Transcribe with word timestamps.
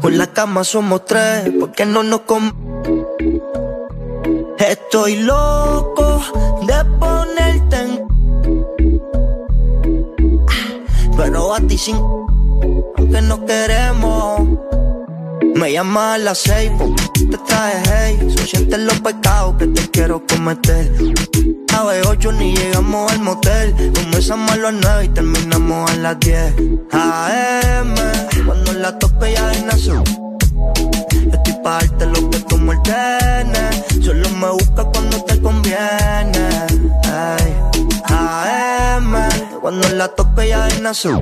Con 0.00 0.18
la 0.18 0.26
cama 0.28 0.64
somos 0.64 1.04
tres, 1.04 1.50
porque 1.58 1.86
no 1.86 2.02
nos 2.02 2.20
com 2.20 2.52
Estoy 4.58 5.16
loco 5.16 6.22
de 6.66 6.84
ponerte 6.98 7.76
en. 7.76 8.06
Pero 11.16 11.54
a 11.54 11.60
ti 11.60 11.78
sin. 11.78 11.96
Aunque 11.96 13.22
no 13.22 13.44
queremos. 13.44 14.48
Me 15.54 15.72
llama 15.72 16.14
a 16.14 16.18
las 16.18 16.38
seis, 16.38 16.70
te 17.14 17.38
traje 17.38 17.82
hey. 17.90 18.34
So 18.36 18.46
sientes 18.46 18.78
los 18.78 19.00
pecados 19.00 19.56
que 19.56 19.66
te 19.68 19.90
quiero 19.90 20.22
cometer. 20.26 20.92
Las 21.76 22.06
ocho 22.06 22.32
ni 22.32 22.56
llegamos 22.56 23.12
al 23.12 23.20
motel. 23.20 23.92
Comenzamos 23.94 24.50
a 24.50 24.56
las 24.56 24.72
nueve 24.72 25.04
y 25.04 25.08
terminamos 25.08 25.90
a 25.90 25.96
las 25.96 26.18
diez. 26.20 26.54
AM, 26.90 27.94
cuando 28.46 28.72
la 28.72 28.98
tope 28.98 29.34
ya 29.34 29.52
es 29.52 29.62
azul. 29.74 30.02
Estoy 31.30 31.52
pa' 31.62 31.72
darte 31.80 32.06
lo 32.06 32.30
que 32.30 32.38
tú 32.40 32.56
me 32.56 32.70
ordenes. 32.70 33.84
Solo 34.02 34.26
me 34.30 34.50
busca 34.52 34.84
cuando 34.84 35.22
te 35.24 35.38
conviene. 35.42 36.48
Ay. 37.12 37.54
AM, 38.08 39.14
cuando 39.60 39.86
la 39.90 40.08
tope 40.08 40.48
ya 40.48 40.68
es 40.68 40.82
azul. 40.82 41.20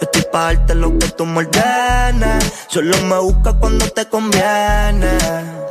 Estoy 0.00 0.22
pa' 0.32 0.54
darte 0.54 0.74
lo 0.74 0.98
que 0.98 1.06
tú 1.08 1.26
me 1.26 1.40
ordenes. 1.40 2.50
Solo 2.68 2.96
me 3.02 3.18
busca 3.18 3.52
cuando 3.52 3.86
te 3.90 4.08
conviene. 4.08 5.18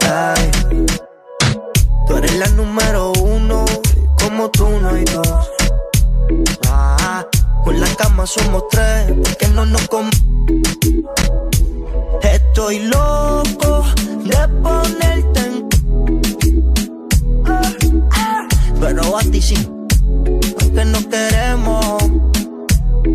Ay. 0.07 0.51
Tú 2.07 2.15
eres 2.15 2.35
la 2.37 2.47
número 2.49 3.11
uno, 3.13 3.65
como 4.21 4.49
tú 4.49 4.67
no 4.81 4.89
hay 4.89 5.03
dos. 5.05 5.49
Ah, 6.69 7.25
con 7.63 7.79
la 7.79 7.87
cama 7.95 8.25
somos 8.25 8.63
tres, 8.69 9.13
porque 9.23 9.47
no 9.49 9.65
nos 9.65 9.87
com 9.87 10.09
Estoy 12.21 12.79
loco 12.79 13.83
de 14.23 14.47
ponerte 14.61 15.39
en. 15.39 15.69
Pero 18.79 19.17
a 19.17 19.21
ti 19.21 19.41
sí, 19.41 19.69
aunque 20.61 20.85
no 20.85 20.99
queremos. 21.09 22.06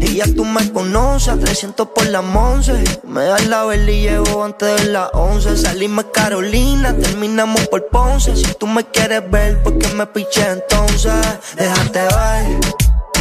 Y 0.02 0.16
ya 0.16 0.24
tú 0.34 0.44
me 0.44 0.70
conoces, 0.72 1.38
300 1.38 1.88
por 1.88 2.06
la 2.08 2.20
once. 2.20 2.82
Me 3.04 3.24
das 3.24 3.46
la 3.46 3.64
vela 3.64 3.90
y 3.90 4.02
llevo 4.02 4.44
antes 4.44 4.82
de 4.82 4.90
las 4.90 5.10
11. 5.12 5.56
Salimos 5.56 6.06
Carolina, 6.12 6.94
terminamos 6.96 7.68
por 7.68 7.86
Ponce. 7.86 8.34
Si 8.36 8.52
tú 8.54 8.66
me 8.66 8.84
quieres 8.84 9.30
ver, 9.30 9.62
¿por 9.62 9.78
qué 9.78 9.88
me 9.94 10.06
piché 10.06 10.44
entonces? 10.50 11.12
Déjate 11.56 12.00
ver, 12.00 12.60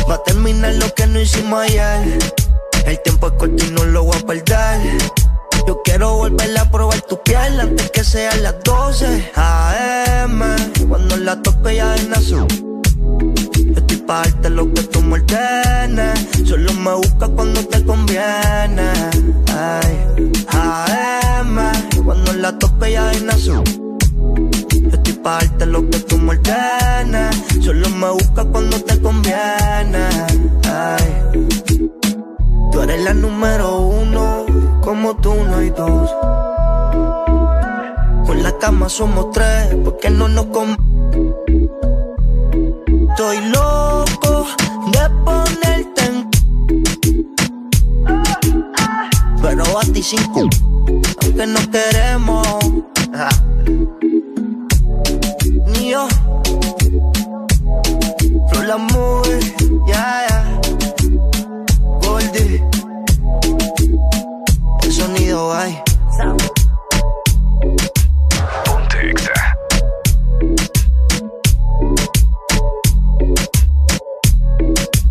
va 0.09 0.15
a 0.15 0.23
terminar 0.23 0.73
lo 0.75 0.91
que 0.93 1.05
no 1.05 1.19
hicimos 1.19 1.61
ayer. 1.61 2.17
El 2.85 2.99
tiempo 3.03 3.27
es 3.27 3.33
corto 3.33 3.63
y 3.63 3.69
no 3.71 3.85
lo 3.85 4.03
voy 4.03 4.17
a 4.17 4.25
perder. 4.25 4.81
Yo 5.67 5.81
quiero 5.83 6.15
volver 6.15 6.57
a 6.57 6.69
probar 6.71 7.01
tu 7.01 7.21
piel 7.21 7.59
antes 7.59 7.91
que 7.91 8.03
sean 8.03 8.41
las 8.41 8.55
12 8.63 9.31
AM. 9.35 10.41
Cuando 10.89 11.15
la 11.17 11.39
toque 11.41 11.75
ya 11.75 11.95
en 11.95 12.13
azul. 12.13 12.70
Pa' 14.11 14.23
darte 14.23 14.49
lo 14.49 14.73
que 14.73 14.83
tú 14.83 15.01
me 15.01 15.13
ordenes. 15.13 16.27
Solo 16.43 16.73
me 16.73 16.93
busca 16.95 17.29
cuando 17.29 17.65
te 17.65 17.81
conviene. 17.85 18.91
Ay, 19.55 20.31
AM, 20.49 21.57
cuando 22.03 22.33
la 22.33 22.59
tope 22.59 22.91
ya 22.91 23.09
en 23.13 23.29
azul. 23.29 23.63
Estoy 24.91 25.13
pa' 25.13 25.35
darte 25.35 25.65
lo 25.65 25.89
que 25.89 25.99
tú 25.99 26.17
me 26.17 26.31
ordenes. 26.31 27.41
Solo 27.61 27.89
me 27.89 28.09
busca 28.09 28.43
cuando 28.43 28.81
te 28.81 28.99
conviene. 28.99 30.03
Ay, 30.65 31.47
tú 32.69 32.81
eres 32.81 33.01
la 33.05 33.13
número 33.13 33.79
uno, 33.79 34.45
como 34.81 35.15
tú 35.21 35.33
no 35.35 35.55
hay 35.55 35.69
dos. 35.69 36.11
Con 38.25 38.43
la 38.43 38.57
cama 38.59 38.89
somos 38.89 39.31
tres, 39.31 39.73
porque 39.85 40.09
no 40.09 40.27
nos 40.27 40.47
com 40.47 40.75
Estoy 43.11 43.41
loco 43.49 44.47
de 44.87 45.09
ponerte 45.25 46.05
en. 46.05 46.29
Pero 49.41 49.63
a 49.77 49.81
ti 49.81 50.01
sin 50.01 50.23
cu, 50.31 50.49
aunque 51.21 51.45
no 51.45 51.59
queremos. 51.69 52.47
Ah. 53.13 53.29
Ni 55.67 55.91
yo. 55.91 56.07
Flow 58.47 58.63
la 58.63 58.77
ya, 59.87 60.25
ya. 60.29 60.59
Goldie. 62.01 62.63
El 64.83 64.91
sonido 64.93 65.53
hay. 65.53 65.83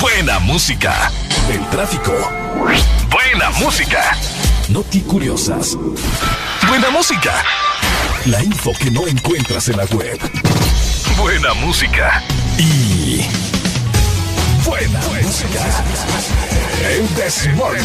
Buena 0.00 0.38
música. 0.40 1.10
El 1.48 1.66
tráfico. 1.70 2.12
Buena 3.10 3.50
música. 3.58 4.16
Noti 4.68 5.00
curiosas. 5.00 5.76
Buena 6.68 6.90
música. 6.90 7.42
La 8.26 8.42
info 8.42 8.72
que 8.78 8.90
no 8.90 9.06
encuentras 9.06 9.68
en 9.68 9.76
la 9.76 9.84
web. 9.84 10.18
Buena 11.16 11.54
música. 11.54 12.22
Y. 12.58 13.26
Buena, 14.64 15.00
música. 15.22 15.84
El 16.88 17.06
This 17.08 17.48
Morning. 17.54 17.84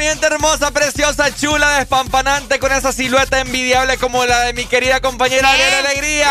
Hermosa, 0.00 0.70
preciosa, 0.70 1.34
chula, 1.34 1.78
despampanante, 1.78 2.58
con 2.58 2.72
esa 2.72 2.92
silueta 2.92 3.40
envidiable 3.40 3.98
como 3.98 4.24
la 4.24 4.40
de 4.40 4.54
mi 4.54 4.64
querida 4.64 5.00
compañera. 5.02 5.50
Ariel 5.50 5.86
Alegría. 5.86 6.28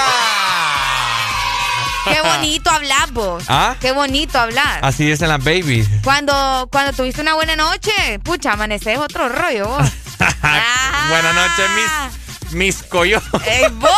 Qué 2.05 2.21
bonito 2.21 2.71
hablar 2.71 3.11
vos. 3.11 3.43
¿Ah? 3.47 3.75
Qué 3.79 3.91
bonito 3.91 4.39
hablar. 4.39 4.79
Así 4.83 5.05
dicen 5.05 5.29
las 5.29 5.43
babies. 5.43 5.87
Cuando, 6.03 6.67
cuando 6.71 6.91
tuviste 6.93 7.21
una 7.21 7.35
buena 7.35 7.55
noche, 7.55 8.17
pucha, 8.23 8.53
amaneces 8.53 8.97
otro 8.97 9.29
rollo 9.29 9.67
vos. 9.67 9.87
Ah. 10.43 11.07
Buenas 11.09 11.33
noches, 11.33 11.69
mis, 12.51 12.53
mis. 12.53 12.83
¡Ey, 13.45 13.67
vos! 13.73 13.91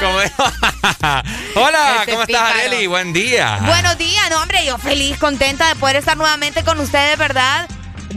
Hola, 1.54 1.96
Este 2.00 2.12
¿cómo 2.12 2.22
estás. 2.22 2.50
Areli? 2.54 2.86
Buen 2.86 3.12
día. 3.12 3.58
Buenos 3.64 3.96
días, 3.98 4.28
no, 4.30 4.42
hombre, 4.42 4.64
yo 4.64 4.78
feliz, 4.78 5.16
contenta 5.18 5.68
de 5.68 5.76
poder 5.76 5.96
estar 5.96 6.16
nuevamente 6.16 6.64
con 6.64 6.80
ustedes, 6.80 7.16
¿verdad? 7.18 7.68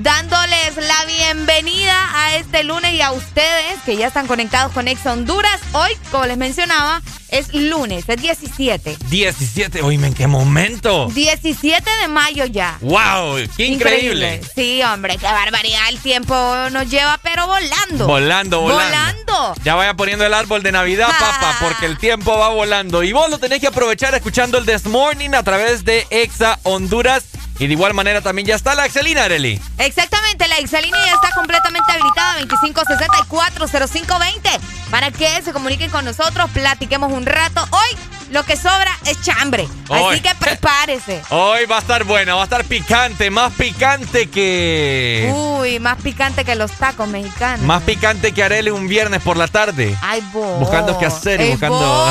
Dándoles 0.02 0.78
la 0.78 1.04
bienvenida 1.06 1.94
a 2.16 2.36
este 2.38 2.64
lunes 2.64 2.94
y 2.94 3.02
a 3.02 3.12
ustedes 3.12 3.82
que 3.86 3.98
ya 3.98 4.08
están 4.08 4.28
conectados 4.28 4.72
con 4.72 4.88
Ex 4.88 5.06
Honduras. 5.06 5.60
Hoy, 5.74 5.92
como 6.10 6.26
les 6.26 6.38
mencionaba, 6.38 7.02
es 7.28 7.54
lunes, 7.54 8.06
es 8.08 8.22
17. 8.22 8.96
17, 9.10 9.82
oíme, 9.82 10.08
¿en 10.08 10.14
qué 10.14 10.26
momento? 10.28 11.10
17 11.14 11.92
de 12.02 12.08
mayo 12.08 12.46
ya. 12.46 12.78
¡Wow! 12.80 13.40
¡Qué 13.58 13.66
increíble! 13.66 14.40
Sí, 14.56 14.82
hombre, 14.84 15.18
qué 15.18 15.26
barbaridad. 15.26 15.90
El 15.90 16.00
tiempo 16.00 16.34
nos 16.72 16.90
lleva, 16.90 17.20
pero 17.22 17.46
volando. 17.48 18.08
Volando, 18.08 18.62
volando. 18.62 18.86
Volando. 18.86 19.56
Ya 19.66 19.76
vaya 19.76 19.96
poniendo 19.96 20.26
el 20.26 20.34
árbol 20.34 20.64
de 20.64 20.72
Navidad, 20.72 21.10
Ah. 21.12 21.20
papá, 21.20 21.58
porque 21.60 21.86
el 21.88 21.98
tiempo 21.98 22.38
va 22.38 22.48
volando. 22.48 23.04
Y 23.04 23.12
vos 23.12 23.30
lo 23.30 23.38
tenés 23.38 23.60
que 23.60 23.68
aprovechar 23.68 24.16
escuchando 24.16 24.58
el 24.60 24.66
This 24.66 24.86
Morning 24.86 25.32
a 25.32 25.44
través 25.44 25.84
de 25.84 26.08
Exa 26.10 26.58
Honduras. 26.64 27.26
Y 27.60 27.68
de 27.68 27.74
igual 27.74 27.94
manera 27.94 28.22
también 28.22 28.48
ya 28.48 28.56
está 28.56 28.74
la 28.74 28.86
Excelina, 28.86 29.26
Areli. 29.26 29.60
Exactamente, 29.78 30.48
la 30.48 30.58
Exalina 30.60 30.98
ya 31.06 31.14
está 31.14 31.32
completamente 31.36 31.92
habilitada 31.92 32.40
25640520 32.42 34.60
para 34.90 35.12
que 35.12 35.42
se 35.42 35.52
comuniquen 35.52 35.92
con 35.92 36.06
nosotros, 36.06 36.50
platiquemos 36.52 37.12
un 37.12 37.26
rato. 37.26 37.62
Hoy 37.72 37.98
lo 38.32 38.44
que 38.44 38.56
sobra 38.56 38.92
es 39.06 39.22
chambre, 39.22 39.68
Hoy. 39.90 40.14
así 40.14 40.22
que 40.22 40.34
prepárese. 40.40 41.22
Hoy 41.30 41.66
va 41.66 41.78
a 41.78 41.80
estar 41.80 42.06
buena, 42.06 42.36
va 42.36 42.42
a 42.42 42.44
estar 42.46 42.64
picante, 42.64 43.30
más 43.30 43.52
picante 43.54 44.30
que... 44.30 45.30
Uy, 45.36 45.80
más 45.80 46.02
picante 46.02 46.46
que 46.46 46.56
los 46.56 46.72
tacos 46.72 47.10
mexicanos. 47.10 47.66
Más 47.66 47.84
picante 47.84 48.32
que 48.32 48.42
Areli 48.42 48.70
un 48.70 48.88
viernes 48.88 49.22
por 49.22 49.36
la 49.36 49.48
tarde. 49.48 49.98
Ay, 50.02 50.24
vos. 50.32 50.60
Buscando 50.60 50.98
qué 50.98 51.08
hacer 51.08 51.42
y 51.42 51.50
buscando... 51.52 51.80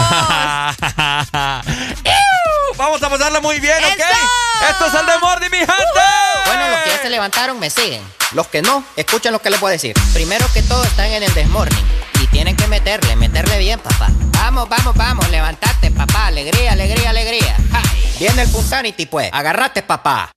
Vamos 2.79 3.03
a 3.03 3.11
pasarla 3.11 3.41
muy 3.41 3.59
bien, 3.59 3.77
¿ok? 3.77 3.99
¡Eso! 3.99 4.71
Esto 4.71 4.87
es 4.87 4.95
el 4.95 5.07
de 5.07 5.19
Mordi, 5.19 5.51
mi 5.51 5.59
gente. 5.59 5.75
Bueno, 6.47 6.69
los 6.69 6.79
que 6.83 6.91
ya 6.91 7.03
se 7.03 7.11
levantaron 7.11 7.59
me 7.59 7.71
siguen. 7.71 8.01
Los 8.33 8.47
que 8.47 8.63
no, 8.63 8.85
escuchen 8.95 9.33
lo 9.33 9.43
que 9.43 9.51
les 9.51 9.59
voy 9.59 9.71
a 9.71 9.73
decir. 9.73 9.95
Primero 10.15 10.47
que 10.55 10.63
todo 10.63 10.85
están 10.85 11.07
en 11.07 11.25
el 11.25 11.35
desmorning. 11.35 11.85
Y 12.23 12.29
tienen 12.29 12.55
que 12.55 12.69
meterle, 12.69 13.17
meterle 13.17 13.59
bien, 13.59 13.81
papá. 13.81 14.11
Vamos, 14.31 14.69
vamos, 14.69 14.95
vamos, 14.95 15.29
levantate, 15.29 15.91
papá. 15.91 16.29
Alegría, 16.29 16.73
alegría, 16.73 17.11
alegría. 17.11 17.57
Ja. 17.73 17.83
Viene 18.21 18.43
el 18.43 18.49
Punsanity, 18.49 19.07
pues. 19.07 19.29
Agarrate, 19.33 19.83
papá. 19.83 20.31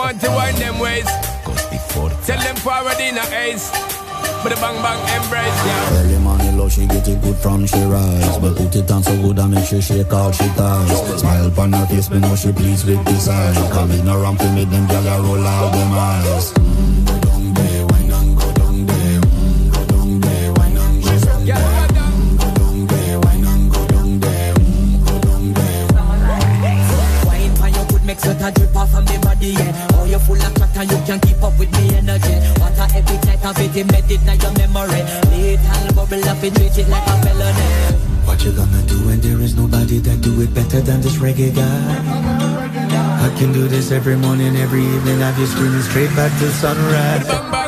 Want 0.00 0.20
to 0.20 0.30
wind 0.30 0.56
them 0.56 0.78
ways. 0.78 1.04
Tell 2.26 2.40
them 2.40 2.56
forward 2.56 2.98
in 3.00 3.18
a 3.18 3.24
ace. 3.44 3.68
But 4.42 4.54
the 4.54 4.56
bang 4.56 4.80
bang 4.80 5.00
embrace, 5.16 5.60
yeah. 5.68 5.98
Early 6.00 6.18
money 6.18 6.50
low, 6.56 6.68
she 6.70 6.86
get 6.86 7.06
it 7.08 7.20
good 7.20 7.36
from 7.36 7.66
she 7.66 7.76
rise 7.84 8.38
But 8.38 8.56
put 8.56 8.74
it 8.74 8.90
on 8.90 9.02
so 9.02 9.14
good 9.20 9.38
I 9.38 9.46
make 9.46 9.66
sure 9.66 9.82
shake 9.82 10.12
out 10.14 10.34
she 10.34 10.48
ties 10.56 11.20
Smile 11.20 11.46
upon 11.48 11.72
her 11.74 11.84
face, 11.86 12.08
me 12.10 12.20
know 12.20 12.34
she 12.36 12.50
pleased 12.52 12.86
with 12.86 13.04
this 13.04 13.28
eyes 13.28 13.56
Coming 13.70 14.08
around 14.08 14.38
to 14.38 14.50
me, 14.52 14.64
them 14.64 14.86
gyal 14.86 15.18
a 15.18 15.22
roll 15.22 15.46
out 15.46 15.72
them 15.72 15.92
eyes 15.92 16.52
Mm, 16.54 17.06
Go 17.06 17.20
down 17.20 17.54
there, 17.54 17.86
wine 17.86 18.10
and 18.10 18.38
go 18.38 18.52
down 18.54 18.86
there 18.86 19.20
Mm, 19.20 19.72
Go 19.74 19.84
down 19.92 20.20
there, 20.20 20.52
wine 20.54 20.76
and 20.76 21.04
go 21.04 21.10
down 21.20 21.46
Yeah, 21.46 21.58
there 21.60 21.88
go 21.88 21.94
down. 21.94 22.36
Go 22.40 22.48
down 22.56 22.86
there, 22.86 23.20
wine 23.20 23.68
go 23.68 23.86
down 23.88 24.20
there 24.20 24.54
Go 25.04 25.20
down 25.20 25.52
there 25.52 25.86
Wine 27.28 27.54
for 27.56 27.68
your 27.68 27.84
good 27.88 28.04
make 28.06 28.20
sweat 28.20 28.40
a 28.40 28.50
drip 28.58 28.74
off 28.76 28.94
of 28.94 29.04
me 29.06 29.18
body, 29.18 29.48
yeah. 29.52 29.89
Full 30.26 30.40
of 30.40 30.54
crack 30.54 30.90
you 30.90 30.98
can 31.06 31.18
keep 31.20 31.42
up 31.42 31.58
with 31.58 31.70
me 31.72 31.94
energy. 31.96 32.36
Want 32.60 32.78
a 32.78 32.86
every 32.94 33.18
night 33.26 33.44
of 33.44 33.58
it, 33.58 33.72
embed 33.72 34.10
it 34.10 34.20
in 34.20 34.40
your 34.40 34.52
memory. 34.58 35.02
Little 35.30 35.94
bubble 35.94 36.24
up 36.28 36.42
and 36.42 36.54
treat 36.56 36.78
it 36.78 36.88
like 36.88 37.06
a 37.06 37.14
felony. 37.22 38.10
What 38.26 38.44
you 38.44 38.52
gonna 38.52 38.82
do 38.82 38.98
when 39.06 39.20
there 39.20 39.40
is 39.40 39.56
nobody 39.56 39.98
that 39.98 40.20
do 40.20 40.40
it 40.40 40.54
better 40.54 40.80
than 40.80 41.00
this 41.00 41.16
reggae 41.16 41.54
guy? 41.54 42.80
I 43.26 43.28
can 43.38 43.52
do 43.52 43.68
this 43.68 43.90
every 43.90 44.16
morning, 44.16 44.56
every 44.56 44.84
evening. 44.84 45.18
Have 45.20 45.38
you 45.38 45.46
screaming 45.46 45.82
straight 45.82 46.14
back 46.16 46.32
to 46.38 46.50
sunrise. 46.52 47.59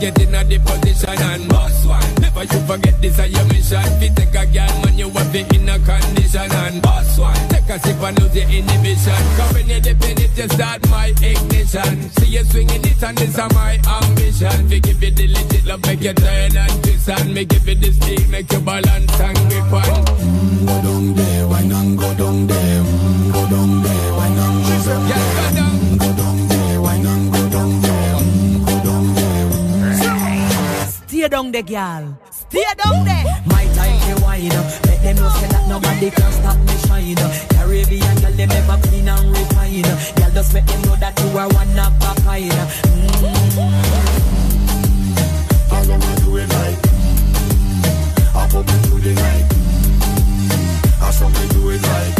Get 0.00 0.18
in 0.22 0.34
a 0.34 0.42
the 0.44 0.58
position 0.64 1.20
and 1.20 1.48
boss 1.48 1.84
one. 1.84 2.14
Never 2.24 2.44
you 2.44 2.60
forget 2.64 2.96
this 3.02 3.18
is 3.18 3.30
your 3.30 3.44
mission. 3.52 3.84
Fi 4.00 4.08
take 4.08 4.34
a 4.34 4.44
girl, 4.48 4.74
man, 4.80 4.96
you 4.96 5.10
have 5.10 5.34
it 5.36 5.52
in 5.54 5.68
a 5.68 5.76
condition 5.78 6.50
and 6.50 6.80
boss 6.80 7.18
one. 7.18 7.36
Take 7.52 7.68
a 7.68 7.78
sip 7.78 8.00
and 8.00 8.16
lose 8.18 8.34
your 8.34 8.48
inhibition. 8.48 9.22
Come 9.36 9.52
when 9.52 9.68
you 9.68 9.80
dip 9.80 10.02
in 10.08 10.16
it, 10.24 10.32
you 10.38 10.48
start 10.48 10.80
my 10.88 11.12
ignition. 11.20 12.10
See 12.16 12.32
you 12.32 12.44
swinging 12.44 12.80
it 12.82 13.02
and 13.02 13.18
this 13.18 13.36
is 13.36 13.52
my 13.52 13.76
ambition. 14.00 14.68
We 14.68 14.80
give 14.80 15.02
you 15.02 15.10
the 15.12 15.26
legit 15.28 15.66
love, 15.66 15.84
make 15.84 16.00
you 16.00 16.14
turn 16.14 16.56
and 16.56 16.82
twist 16.82 17.08
and 17.10 17.34
me 17.34 17.44
give 17.44 17.68
you 17.68 17.74
the 17.76 17.92
stick, 17.92 18.28
make 18.30 18.50
you 18.50 18.60
balance 18.60 19.20
and 19.20 19.38
grip 19.52 19.72
on. 19.72 20.04
Mm, 20.16 20.66
go 20.66 20.76
down 20.80 21.14
there, 21.14 21.48
wine 21.48 21.72
and 21.72 21.98
go 21.98 22.08
down 22.14 22.46
there. 22.46 22.82
Mm, 22.82 23.32
go 23.32 23.42
down 23.52 23.82
there, 23.82 24.12
wine 24.16 24.38
and 24.38 24.64
go 24.64 24.76
down 24.88 25.08
there. 25.08 25.49
Stay 31.20 31.28
down 31.28 31.52
there, 31.52 31.62
girl. 31.62 32.18
Stay 32.30 32.64
down 32.82 33.04
there. 33.04 33.24
My 33.44 33.66
time 33.76 34.00
to 34.08 34.22
wine 34.24 34.50
up. 34.52 34.64
Let 34.86 35.02
them 35.02 35.16
know 35.16 35.28
say 35.28 35.48
that 35.48 35.68
nobody 35.68 36.10
can 36.10 36.32
stop 36.32 36.56
me 36.56 36.74
shine. 36.88 37.14
Caribbean 37.50 38.16
girl, 38.22 38.32
they 38.32 38.46
never 38.46 38.78
clean 38.88 39.06
and 39.06 39.28
refine. 39.28 39.82
Girl, 39.82 40.30
just 40.32 40.54
make 40.54 40.64
them 40.64 40.80
know 40.80 40.96
that 40.96 41.20
you 41.20 41.36
are 41.36 41.48
one 41.52 41.78
of 41.78 41.92
a 42.00 42.14
kind. 42.24 42.50
I 45.68 45.84
wanna 45.90 46.16
do 46.24 46.38
it 46.38 46.48
right. 46.54 46.78
I 48.34 48.48
hope 48.48 48.70
you 48.72 48.80
do 48.88 48.96
the 49.04 49.12
right. 49.20 49.44
Mm, 49.52 51.02
I 51.02 51.10
saw 51.10 51.28
me 51.28 51.48
do 51.52 51.68
it 51.68 51.82
right. 51.82 52.19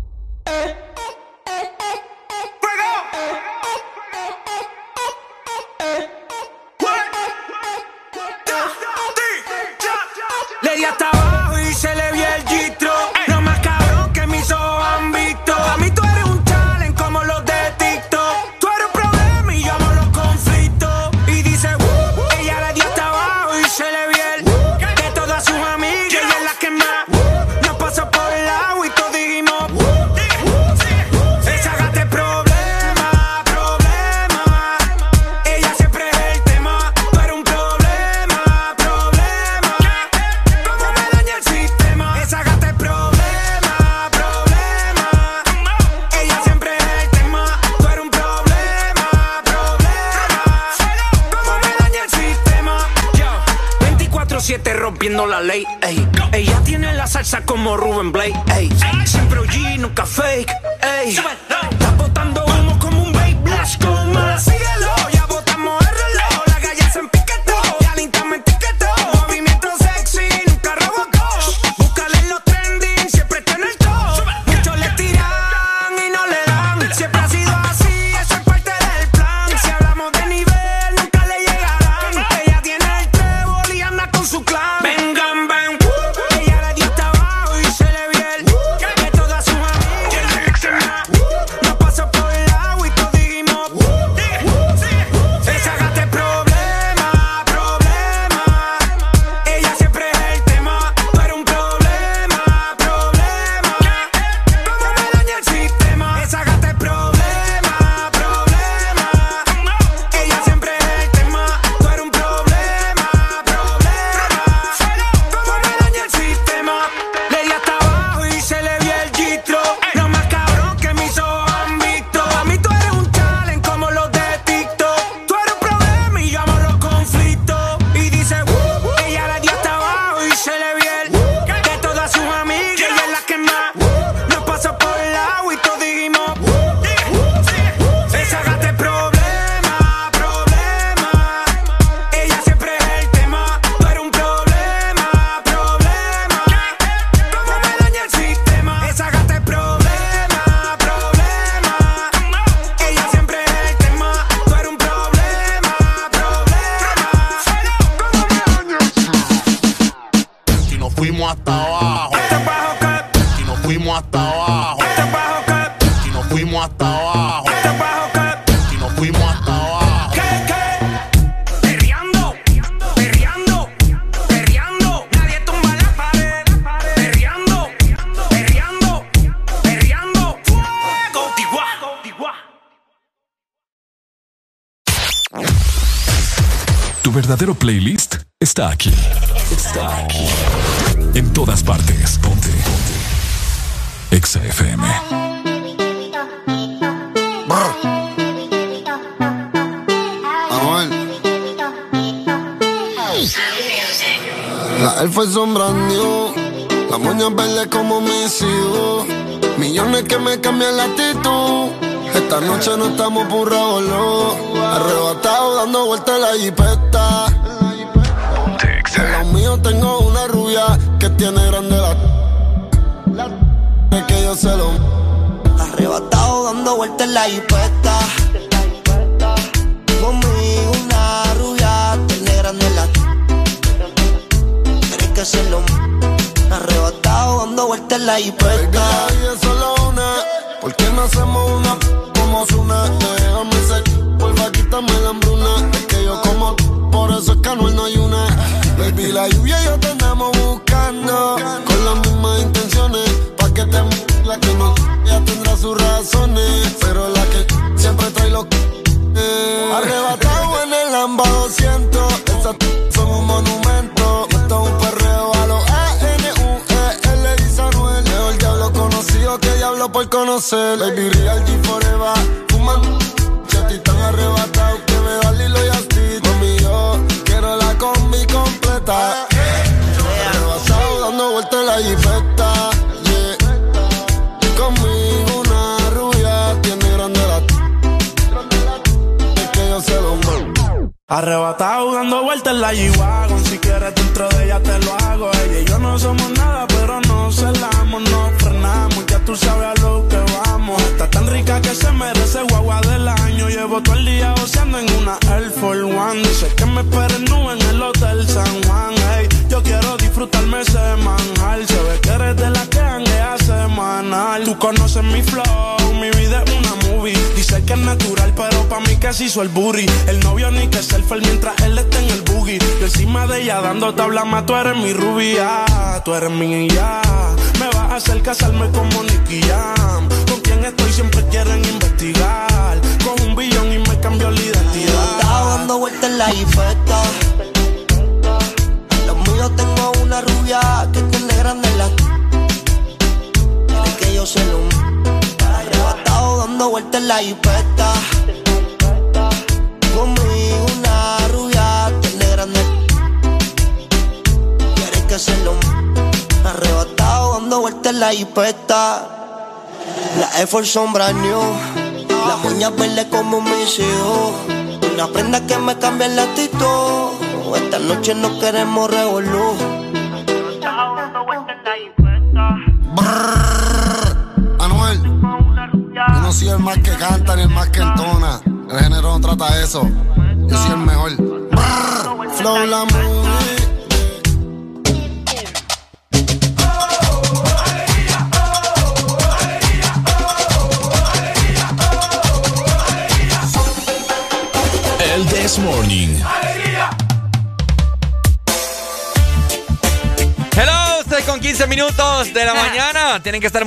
Sombra 360.71 361.11
new. 361.11 361.30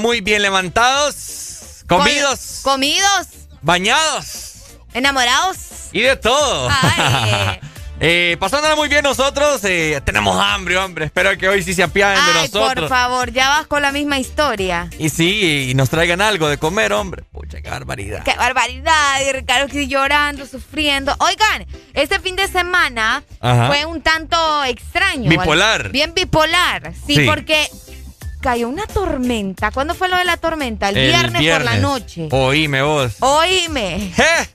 Muy 0.05 0.21
bien 0.21 0.43
levantados, 0.43 1.83
comidos, 1.89 2.61
Comidos, 2.63 3.27
bañados 3.63 4.53
enamorados. 4.93 5.57
y 5.93 6.03
de 6.03 6.15
todo. 6.17 6.69
Ay. 6.71 7.59
Eh, 8.01 8.37
pasándola 8.41 8.75
muy 8.75 8.89
bien 8.89 9.05
nosotros. 9.05 9.61
eh, 9.65 10.01
tenemos 10.05 10.37
hambre, 10.39 10.77
hombre. 10.77 11.05
Espero 11.07 11.39
que 11.39 11.49
hoy 11.49 11.63
sí 11.63 11.73
se 11.75 11.85
apiaden 11.85 12.19
de 12.27 12.33
nosotros. 12.43 12.75
por 12.75 12.89
favor, 12.89 13.31
ya 13.33 13.49
vas 13.51 13.67
con 13.69 13.83
la 13.83 13.93
misma 13.93 14.19
historia. 14.19 14.91
Y 14.99 15.11
sí, 15.11 15.69
y 15.71 15.75
nos 15.75 15.91
traigan 15.91 16.21
algo 16.21 16.49
de 16.49 16.59
comer, 16.59 16.93
hombre. 16.93 17.23
Pucha, 17.33 17.63
qué 17.63 17.71
barbaridad. 17.71 18.25
Qué 18.25 18.35
barbaridad, 18.35 19.21
y 19.27 19.33
Ricardo 19.33 19.67
aquí 19.67 19.87
llorando, 19.87 20.45
sufriendo. 20.45 21.15
Oigan, 21.21 21.67
este 21.95 22.19
fin 22.19 22.35
de 22.35 22.49
semana 22.49 23.23
Ajá. 23.41 23.69
fue 23.69 23.87
un 23.87 24.03
tanto 24.03 24.65
extraño. 24.65 25.31
Bipolar. 25.31 25.91
Bien 25.91 26.13
bipolar, 26.15 26.93
sí, 27.07 27.15
Sí. 27.15 27.27
porque 27.27 27.69
cayó 28.45 28.69
una 28.69 28.87
tormenta. 28.87 29.71
¿Cuándo 29.71 29.95
fue 29.95 30.11
lo 30.11 30.19
de 30.19 30.27
la 30.27 30.37
tormenta? 30.37 30.91
El, 30.91 30.97
viernes, 30.97 31.51
por 31.51 31.65
la 31.65 31.79
noche. 31.79 32.29
Oíme 32.31 32.83
vos. 32.83 33.17
Oíme. 33.21 34.13
¿Eh? 34.19 34.49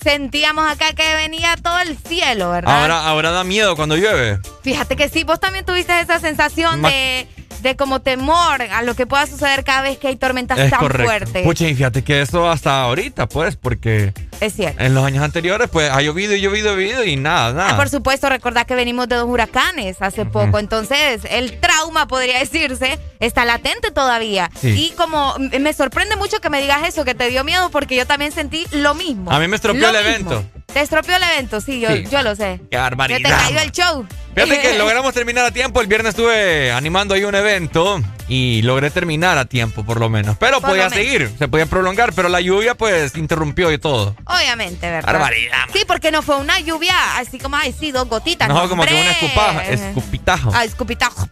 Sentíamos 0.00 0.70
acá 0.70 0.92
que 0.92 1.14
venía 1.16 1.56
todo 1.60 1.80
el 1.80 1.98
cielo, 1.98 2.52
¿verdad? 2.52 2.82
Ahora, 2.82 3.04
ahora 3.04 3.30
da 3.32 3.42
miedo 3.42 3.74
cuando 3.74 3.96
llueve. 3.96 4.38
Fíjate 4.62 4.94
que 4.94 5.08
sí, 5.08 5.24
vos 5.24 5.40
también 5.40 5.64
tuviste 5.64 5.98
esa 5.98 6.20
sensación 6.20 6.82
Ma- 6.82 6.90
de, 6.90 7.26
de 7.62 7.76
como 7.76 8.00
temor 8.00 8.60
a 8.62 8.82
lo 8.82 8.94
que 8.94 9.06
pueda 9.06 9.26
suceder 9.26 9.64
cada 9.64 9.82
vez 9.82 9.98
que 9.98 10.08
hay 10.08 10.16
tormentas 10.16 10.58
es 10.58 10.70
tan 10.70 10.80
correcto. 10.80 11.04
fuertes. 11.04 11.42
Pucha, 11.44 11.68
y 11.68 11.74
fíjate 11.74 12.02
que 12.02 12.20
eso 12.22 12.50
hasta 12.50 12.82
ahorita, 12.82 13.28
pues, 13.28 13.56
porque 13.56 14.12
Es 14.40 14.54
cierto. 14.54 14.82
en 14.82 14.94
los 14.94 15.04
años 15.04 15.22
anteriores, 15.24 15.68
pues, 15.70 15.90
ha 15.90 16.00
llovido 16.02 16.34
y 16.34 16.40
llovido 16.40 16.72
y 16.72 16.84
llovido 16.86 17.04
y 17.04 17.16
nada, 17.16 17.52
nada. 17.52 17.70
Ah, 17.70 17.76
por 17.76 17.88
supuesto, 17.88 18.28
recordad 18.28 18.66
que 18.66 18.74
venimos 18.74 19.08
de 19.08 19.16
dos 19.16 19.28
huracanes 19.28 19.96
hace 20.00 20.24
poco, 20.24 20.58
entonces 20.58 21.22
el 21.30 21.58
trauma, 21.60 22.06
podría 22.08 22.38
decirse, 22.38 22.98
está 23.20 23.44
latente 23.44 23.90
todavía. 23.90 24.50
Sí. 24.60 24.68
Y 24.68 24.90
como 24.96 25.34
me 25.38 25.72
sorprende 25.72 26.16
mucho 26.16 26.40
que 26.40 26.50
me 26.50 26.60
digas 26.60 26.86
eso, 26.86 27.04
que 27.04 27.14
te 27.14 27.28
dio 27.28 27.44
miedo, 27.44 27.70
porque 27.70 27.96
yo 27.96 28.06
también 28.06 28.32
sentí 28.32 28.66
lo 28.72 28.94
mismo. 28.94 29.30
A 29.30 29.38
mí 29.38 29.48
me 29.48 29.56
estropeó 29.56 29.92
Lo 29.92 29.98
el 29.98 30.04
mismo. 30.18 30.30
evento. 30.32 30.44
Te 30.72 30.80
estropeó 30.80 31.16
el 31.16 31.22
evento, 31.22 31.60
sí, 31.60 31.80
yo, 31.80 31.88
Sí. 31.90 32.04
yo 32.10 32.22
lo 32.22 32.34
sé. 32.34 32.60
Qué 32.70 32.76
barbaridad. 32.78 33.18
Que 33.18 33.24
te 33.24 33.30
cayó 33.30 33.60
el 33.60 33.72
show. 33.72 34.06
Fíjate 34.34 34.60
que 34.62 34.78
logramos 34.78 35.12
terminar 35.12 35.44
a 35.44 35.50
tiempo. 35.50 35.80
El 35.82 35.86
viernes 35.86 36.10
estuve 36.10 36.72
animando 36.72 37.14
ahí 37.14 37.24
un 37.24 37.34
evento 37.34 38.00
y 38.28 38.62
logré 38.62 38.90
terminar 38.90 39.36
a 39.36 39.44
tiempo, 39.44 39.84
por 39.84 40.00
lo 40.00 40.08
menos. 40.08 40.36
Pero 40.38 40.60
Por 40.62 40.70
podía 40.70 40.88
seguir, 40.88 41.30
se 41.38 41.48
podía 41.48 41.66
prolongar, 41.66 42.14
pero 42.14 42.30
la 42.30 42.40
lluvia, 42.40 42.74
pues, 42.74 43.14
interrumpió 43.16 43.70
y 43.70 43.76
todo. 43.78 44.16
Obviamente, 44.24 44.88
¿verdad? 44.90 45.12
Barbaridad. 45.12 45.64
Sí, 45.74 45.84
porque 45.86 46.10
no 46.10 46.22
fue 46.22 46.36
una 46.36 46.58
lluvia 46.60 46.94
así 47.18 47.38
como, 47.38 47.56
ay, 47.56 47.74
sí, 47.78 47.92
dos 47.92 48.08
gotitas. 48.08 48.48
No, 48.48 48.66
como 48.70 48.84
que 48.86 48.94
un 48.94 49.00
escupajo, 49.06 49.60
escupitajo. 49.60 50.50
Ah, 50.54 50.64
escupitajo. 50.64 51.28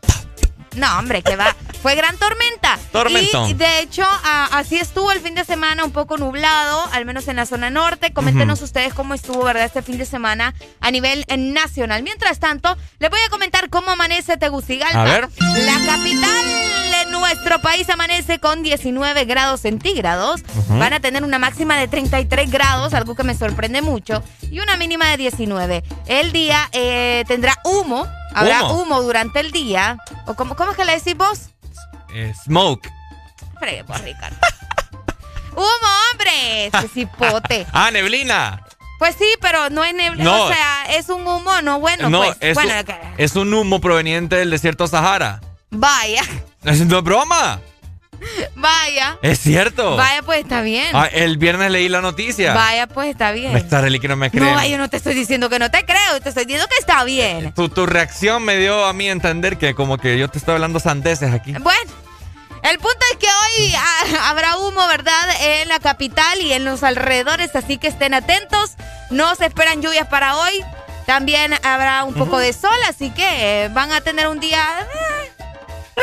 No, 0.77 0.99
hombre, 0.99 1.23
que 1.23 1.37
va. 1.37 1.55
Fue 1.83 1.95
gran 1.95 2.17
tormenta. 2.17 2.79
Tormentón. 2.93 3.49
Y 3.51 3.55
de 3.55 3.81
hecho, 3.81 4.05
a- 4.05 4.49
así 4.59 4.77
estuvo 4.77 5.11
el 5.13 5.21
fin 5.21 5.35
de 5.35 5.45
semana, 5.45 5.85
un 5.85 5.93
poco 5.93 6.17
nublado, 6.19 6.85
al 6.93 7.05
menos 7.05 7.27
en 7.29 7.37
la 7.37 7.47
zona 7.47 7.71
norte. 7.71 8.13
Coméntenos 8.13 8.61
ustedes 8.63 8.95
cómo 8.95 9.15
estuvo, 9.15 9.43
¿verdad? 9.45 9.65
Este 9.65 9.83
fin 9.83 9.99
de 9.99 10.05
semana 10.05 10.55
a 10.81 10.91
nivel 10.91 11.25
eh, 11.29 11.37
nacional. 11.37 12.03
Mientras 12.03 12.39
tanto, 12.39 12.77
les 12.99 13.11
voy 13.11 13.21
a 13.27 13.31
comentar 13.31 13.69
cómo 13.71 13.91
amanece 13.91 14.37
Tegucigalpa. 14.37 15.01
A 15.03 15.05
ver. 15.05 15.29
La 15.39 15.75
capital 15.87 16.45
de 17.05 17.11
nuestro 17.11 17.61
país 17.61 17.89
amanece 17.91 18.39
con 18.39 18.63
19 18.63 19.25
grados 19.25 19.61
centígrados. 19.63 20.43
Van 20.69 20.93
a 20.93 21.01
tener 21.01 21.25
una 21.25 21.39
máxima 21.39 21.77
de 21.77 21.89
33 21.89 22.51
grados, 22.51 22.95
algo 22.95 23.15
que 23.17 23.25
me 23.25 23.35
sorprende 23.35 23.83
mucho, 23.83 24.23
y 24.51 24.61
una 24.61 24.77
mínima 24.77 25.09
de 25.11 25.17
19. 25.17 25.83
El 26.07 26.33
día 26.33 26.69
eh, 26.73 27.25
tendrá 27.27 27.59
humo. 27.65 28.07
Habrá 28.35 28.65
¿Humo? 28.65 28.83
humo 28.83 29.03
durante 29.03 29.41
el 29.41 29.51
día. 29.51 29.99
¿O 30.27 30.35
cómo, 30.35 30.55
cómo 30.57 30.71
es 30.73 30.77
que 30.77 30.85
le 30.85 30.93
decís 30.93 31.17
vos? 31.17 31.51
Eh, 32.15 32.33
smoke. 32.45 32.89
Fregue, 33.59 33.85
pues, 33.85 34.01
Ricardo. 34.03 34.37
¡Humo, 35.53 35.89
hombre! 36.13 36.67
Ese 36.67 36.89
cipote. 36.89 37.67
Ah, 37.73 37.91
neblina. 37.91 38.65
Pues 38.99 39.17
sí, 39.19 39.27
pero 39.41 39.71
no 39.71 39.83
es 39.83 39.95
neblina. 39.95 40.25
No. 40.25 40.45
O 40.45 40.49
sea, 40.49 40.85
es 40.97 41.09
un 41.09 41.27
humo, 41.27 41.63
no 41.63 41.81
bueno. 41.81 42.11
no, 42.11 42.19
pues. 42.23 42.37
es, 42.41 42.55
bueno, 42.55 42.73
un, 42.75 43.15
es 43.17 43.35
un 43.35 43.53
humo 43.55 43.81
proveniente 43.81 44.37
del 44.37 44.51
desierto 44.51 44.87
Sahara. 44.87 45.41
vaya, 45.71 46.23
no 46.63 46.71
es 46.99 47.03
broma. 47.03 47.61
vaya. 48.55 49.19
Es 49.23 49.41
cierto. 49.41 49.97
Vaya, 49.97 50.23
pues 50.23 50.41
está 50.41 50.63
bien. 50.63 50.89
Ah, 50.93 51.07
el 51.13 51.39
viernes 51.39 51.71
leí 51.71 51.89
la 51.89 52.01
noticia. 52.01 52.55
Vaya, 52.55 52.87
pues 52.87 53.09
está 53.09 53.33
bien. 53.33 53.57
Está 53.57 53.83
que 54.01 54.09
no 54.09 54.17
me 54.17 54.31
cree. 54.31 54.41
No, 54.41 54.67
yo 54.67 54.79
no 54.79 54.89
te 54.89 54.97
estoy 54.97 55.15
diciendo 55.15 55.49
que 55.49 55.59
no 55.59 55.71
te 55.71 55.85
creo, 55.85 56.21
te 56.21 56.29
estoy 56.29 56.45
diciendo 56.45 56.67
que 56.69 56.77
está 56.79 57.05
bien. 57.05 57.53
Tu, 57.53 57.69
tu 57.69 57.87
reacción 57.87 58.43
me 58.45 58.57
dio 58.57 58.85
a 58.85 58.93
mí 58.93 59.09
entender 59.09 59.59
que 59.59 59.75
como 59.75 59.99
que 59.99 60.19
yo 60.19 60.29
te 60.29 60.39
estoy 60.39 60.55
hablando 60.55 60.81
sandeces 60.81 61.33
aquí. 61.33 61.53
Bueno, 61.53 61.91
el 62.63 62.79
punto 62.79 62.99
es 63.13 63.19
que 63.19 63.27
hoy 63.27 63.75
habrá 64.23 64.57
humo, 64.59 64.87
¿verdad? 64.87 65.29
En 65.41 65.69
la 65.69 65.81
capital 65.81 66.41
y 66.41 66.53
en 66.53 66.65
los 66.65 66.83
alrededores, 66.83 67.55
así 67.57 67.79
que 67.79 67.89
estén 67.89 68.15
atentos. 68.15 68.73
No 69.11 69.35
se 69.35 69.47
esperan 69.47 69.83
lluvias 69.83 70.07
para 70.09 70.37
hoy. 70.37 70.63
También 71.07 71.55
habrá 71.65 72.05
un 72.05 72.15
poco 72.15 72.39
de 72.39 72.53
sol, 72.53 72.71
así 72.89 73.11
que 73.11 73.65
eh, 73.65 73.69
van 73.71 73.91
a 73.91 74.01
tener 74.01 74.29
un 74.29 74.39
día... 74.39 74.63
eh, 75.97 76.03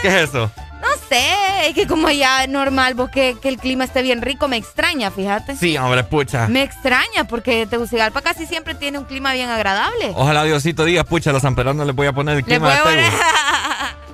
¿Qué 0.00 0.08
es 0.08 0.14
eso? 0.30 0.50
No 0.80 0.88
sé, 1.08 1.68
es 1.68 1.74
que 1.74 1.86
como 1.86 2.10
ya 2.10 2.46
normal, 2.46 2.94
vos 2.94 3.10
que, 3.10 3.36
que 3.40 3.48
el 3.48 3.58
clima 3.58 3.84
esté 3.84 4.02
bien 4.02 4.22
rico, 4.22 4.48
me 4.48 4.56
extraña, 4.56 5.10
fíjate. 5.10 5.56
Sí, 5.56 5.76
hombre, 5.76 6.04
pucha. 6.04 6.48
Me 6.48 6.62
extraña 6.62 7.24
porque 7.28 7.66
Tegucigalpa 7.66 8.22
casi 8.22 8.46
siempre 8.46 8.74
tiene 8.74 8.98
un 8.98 9.04
clima 9.04 9.32
bien 9.32 9.48
agradable. 9.48 10.12
Ojalá 10.14 10.44
Diosito 10.44 10.84
diga, 10.84 11.04
pucha, 11.04 11.30
a 11.30 11.32
los 11.32 11.44
amperanos 11.44 11.86
les 11.86 11.94
voy 11.96 12.06
a 12.06 12.12
poner 12.12 12.36
el 12.36 12.44
clima 12.44 12.70
de 12.70 12.76
Tegu. 12.76 13.16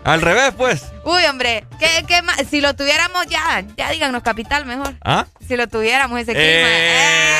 Al 0.05 0.21
revés, 0.21 0.53
pues. 0.57 0.93
Uy, 1.05 1.25
hombre, 1.25 1.67
¿qué, 1.79 2.05
qué 2.07 2.23
más? 2.23 2.37
si 2.51 2.61
lo 2.61 2.75
tuviéramos 2.75 3.27
ya, 3.27 3.65
ya 3.77 3.91
díganos 3.91 4.23
capital 4.23 4.67
mejor. 4.67 4.95
¿Ah? 5.03 5.27
Si 5.47 5.57
lo 5.57 5.67
tuviéramos 5.67 6.19
ese 6.21 6.33
clima. 6.33 6.69
Eh. 6.69 7.35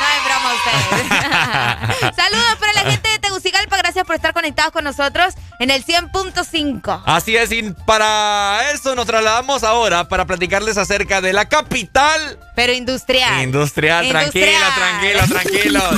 No 0.00 0.06
es 0.06 0.24
broma 0.24 0.54
ustedes. 0.54 2.16
Saludos 2.16 2.56
para 2.58 2.72
la 2.72 2.90
gente 2.90 2.99
Gracias 3.68 4.06
por 4.06 4.14
estar 4.16 4.32
conectados 4.32 4.72
con 4.72 4.84
nosotros 4.84 5.34
en 5.58 5.70
el 5.70 5.84
100.5. 5.84 7.02
Así 7.06 7.36
es, 7.36 7.50
y 7.52 7.62
para 7.86 8.70
eso 8.72 8.94
nos 8.94 9.06
trasladamos 9.06 9.62
ahora 9.64 10.08
para 10.08 10.26
platicarles 10.26 10.76
acerca 10.78 11.20
de 11.20 11.32
la 11.32 11.48
capital 11.48 12.38
Pero 12.54 12.72
industrial. 12.72 13.42
industrial. 13.42 14.04
Industrial. 14.04 14.30
Tranquila, 14.30 14.74
tranquila, 14.76 15.26
tranquilos. 15.26 15.90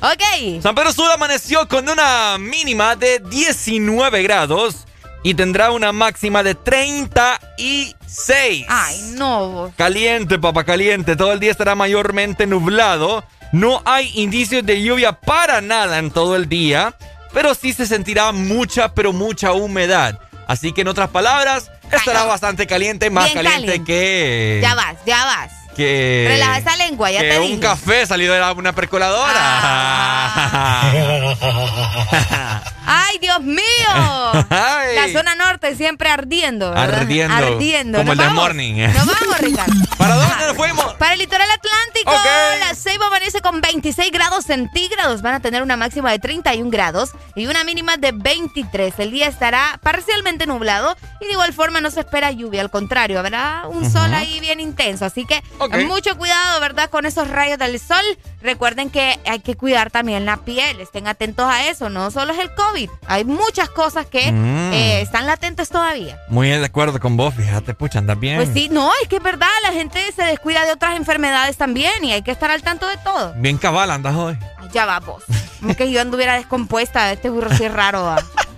Ok. 0.00 0.62
San 0.62 0.74
Pedro 0.74 0.92
Sud 0.92 1.10
amaneció 1.10 1.66
con 1.68 1.88
una 1.88 2.36
mínima 2.38 2.96
de 2.96 3.20
19 3.20 4.22
grados 4.22 4.86
y 5.22 5.34
tendrá 5.34 5.70
una 5.72 5.92
máxima 5.92 6.42
de 6.42 6.54
36. 6.54 8.66
Ay, 8.68 9.00
no. 9.14 9.72
Caliente, 9.76 10.38
papá, 10.38 10.64
caliente. 10.64 11.16
Todo 11.16 11.32
el 11.32 11.40
día 11.40 11.50
estará 11.50 11.74
mayormente 11.74 12.46
nublado. 12.46 13.24
No 13.52 13.82
hay 13.84 14.10
indicios 14.14 14.64
de 14.66 14.82
lluvia 14.82 15.12
para 15.12 15.60
nada 15.60 15.98
en 15.98 16.10
todo 16.10 16.36
el 16.36 16.48
día, 16.48 16.94
pero 17.32 17.54
sí 17.54 17.72
se 17.72 17.86
sentirá 17.86 18.32
mucha, 18.32 18.92
pero 18.94 19.12
mucha 19.12 19.52
humedad. 19.52 20.18
Así 20.46 20.72
que 20.72 20.80
en 20.82 20.88
otras 20.88 21.08
palabras, 21.10 21.70
estará 21.90 22.24
bastante 22.24 22.66
caliente, 22.66 23.10
más 23.10 23.30
caliente, 23.32 23.50
caliente. 23.52 23.84
que... 23.84 24.58
Ya 24.62 24.74
vas, 24.74 24.96
ya 25.06 25.24
vas. 25.24 25.52
Que... 25.76 26.26
Relaja 26.28 26.58
esa 26.58 26.76
lengua, 26.76 27.10
ya 27.10 27.20
que 27.20 27.28
te 27.30 27.38
un 27.40 27.46
dije. 27.48 27.60
café 27.60 28.06
salido 28.06 28.32
de 28.32 28.40
la- 28.40 28.52
una 28.52 28.72
percoladora. 28.72 29.32
Ah. 29.38 30.92
¡Ay, 32.86 33.18
Dios 33.18 33.40
mío! 33.42 33.62
Ay. 34.50 34.94
La 34.94 35.08
zona 35.12 35.34
norte 35.34 35.74
siempre 35.76 36.08
ardiendo, 36.08 36.70
¿verdad? 36.70 37.00
Ardiendo. 37.00 37.34
Ardiendo. 37.34 37.98
Como 37.98 38.12
el 38.12 38.18
de. 38.18 38.28
Morning. 38.30 38.74
Nos 38.94 39.06
vamos, 39.06 39.38
Ricardo. 39.40 39.72
¿Para 39.98 40.14
dónde 40.16 40.46
nos 40.46 40.56
fuimos? 40.56 40.94
Para 40.94 41.14
el 41.14 41.18
litoral 41.18 41.48
atlántico, 41.50 42.10
Ok. 42.12 42.60
la 42.60 42.74
Ceiba 42.74 43.06
amanece 43.06 43.40
con 43.40 43.60
26 43.60 44.10
grados 44.12 44.44
centígrados. 44.44 45.22
Van 45.22 45.34
a 45.34 45.40
tener 45.40 45.62
una 45.62 45.76
máxima 45.76 46.10
de 46.10 46.18
31 46.18 46.70
grados 46.70 47.10
y 47.34 47.46
una 47.46 47.64
mínima 47.64 47.96
de 47.96 48.12
23. 48.12 48.94
El 48.98 49.10
día 49.10 49.26
estará 49.26 49.80
parcialmente 49.82 50.46
nublado 50.46 50.96
y 51.20 51.26
de 51.26 51.32
igual 51.32 51.52
forma 51.52 51.80
no 51.80 51.90
se 51.90 52.00
espera 52.00 52.30
lluvia. 52.30 52.60
Al 52.60 52.70
contrario, 52.70 53.18
habrá 53.18 53.64
un 53.68 53.90
sol 53.90 54.12
ahí 54.14 54.38
bien 54.40 54.60
intenso. 54.60 55.04
Así 55.04 55.24
que 55.24 55.42
mucho 55.86 56.16
cuidado, 56.16 56.60
¿verdad? 56.60 56.90
Con 56.90 57.06
esos 57.06 57.28
rayos 57.28 57.58
del 57.58 57.80
sol. 57.80 58.04
Recuerden 58.42 58.90
que 58.90 59.18
hay 59.26 59.40
que 59.40 59.56
cuidar 59.56 59.90
también 59.90 60.24
la 60.26 60.36
piel. 60.38 60.80
Estén 60.80 61.08
atentos 61.08 61.46
a 61.50 61.66
eso. 61.68 61.88
No 61.88 62.10
solo 62.10 62.32
es 62.32 62.38
el 62.38 62.45
COVID. 62.54 62.90
Hay 63.06 63.24
muchas 63.24 63.68
cosas 63.70 64.06
que 64.06 64.30
Mm. 64.32 64.72
eh, 64.72 65.00
están 65.02 65.26
latentes 65.26 65.68
todavía. 65.68 66.18
Muy 66.28 66.48
de 66.48 66.64
acuerdo 66.64 66.98
con 67.00 67.16
vos, 67.16 67.34
fíjate, 67.34 67.74
pucha, 67.74 67.98
andas 67.98 68.18
bien. 68.18 68.36
Pues 68.36 68.50
sí, 68.52 68.68
no, 68.70 68.90
es 69.02 69.08
que 69.08 69.16
es 69.16 69.22
verdad, 69.22 69.48
la 69.62 69.72
gente 69.72 70.00
se 70.14 70.22
descuida 70.24 70.64
de 70.64 70.72
otras 70.72 70.96
enfermedades 70.96 71.56
también 71.56 72.04
y 72.04 72.12
hay 72.12 72.22
que 72.22 72.30
estar 72.30 72.50
al 72.50 72.62
tanto 72.62 72.86
de 72.86 72.96
todo. 72.98 73.32
Bien 73.36 73.58
cabal 73.58 73.90
andas 73.90 74.14
hoy. 74.14 74.38
Ya 74.72 74.84
va 74.86 75.00
vos. 75.00 75.22
Como 75.60 75.74
que 75.74 75.90
yo 75.90 76.00
anduviera 76.00 76.34
descompuesta, 76.34 77.12
este 77.12 77.30
burro 77.30 77.50
sí 77.56 77.64
es 77.64 77.72
raro. 77.72 78.02
va. 78.04 78.16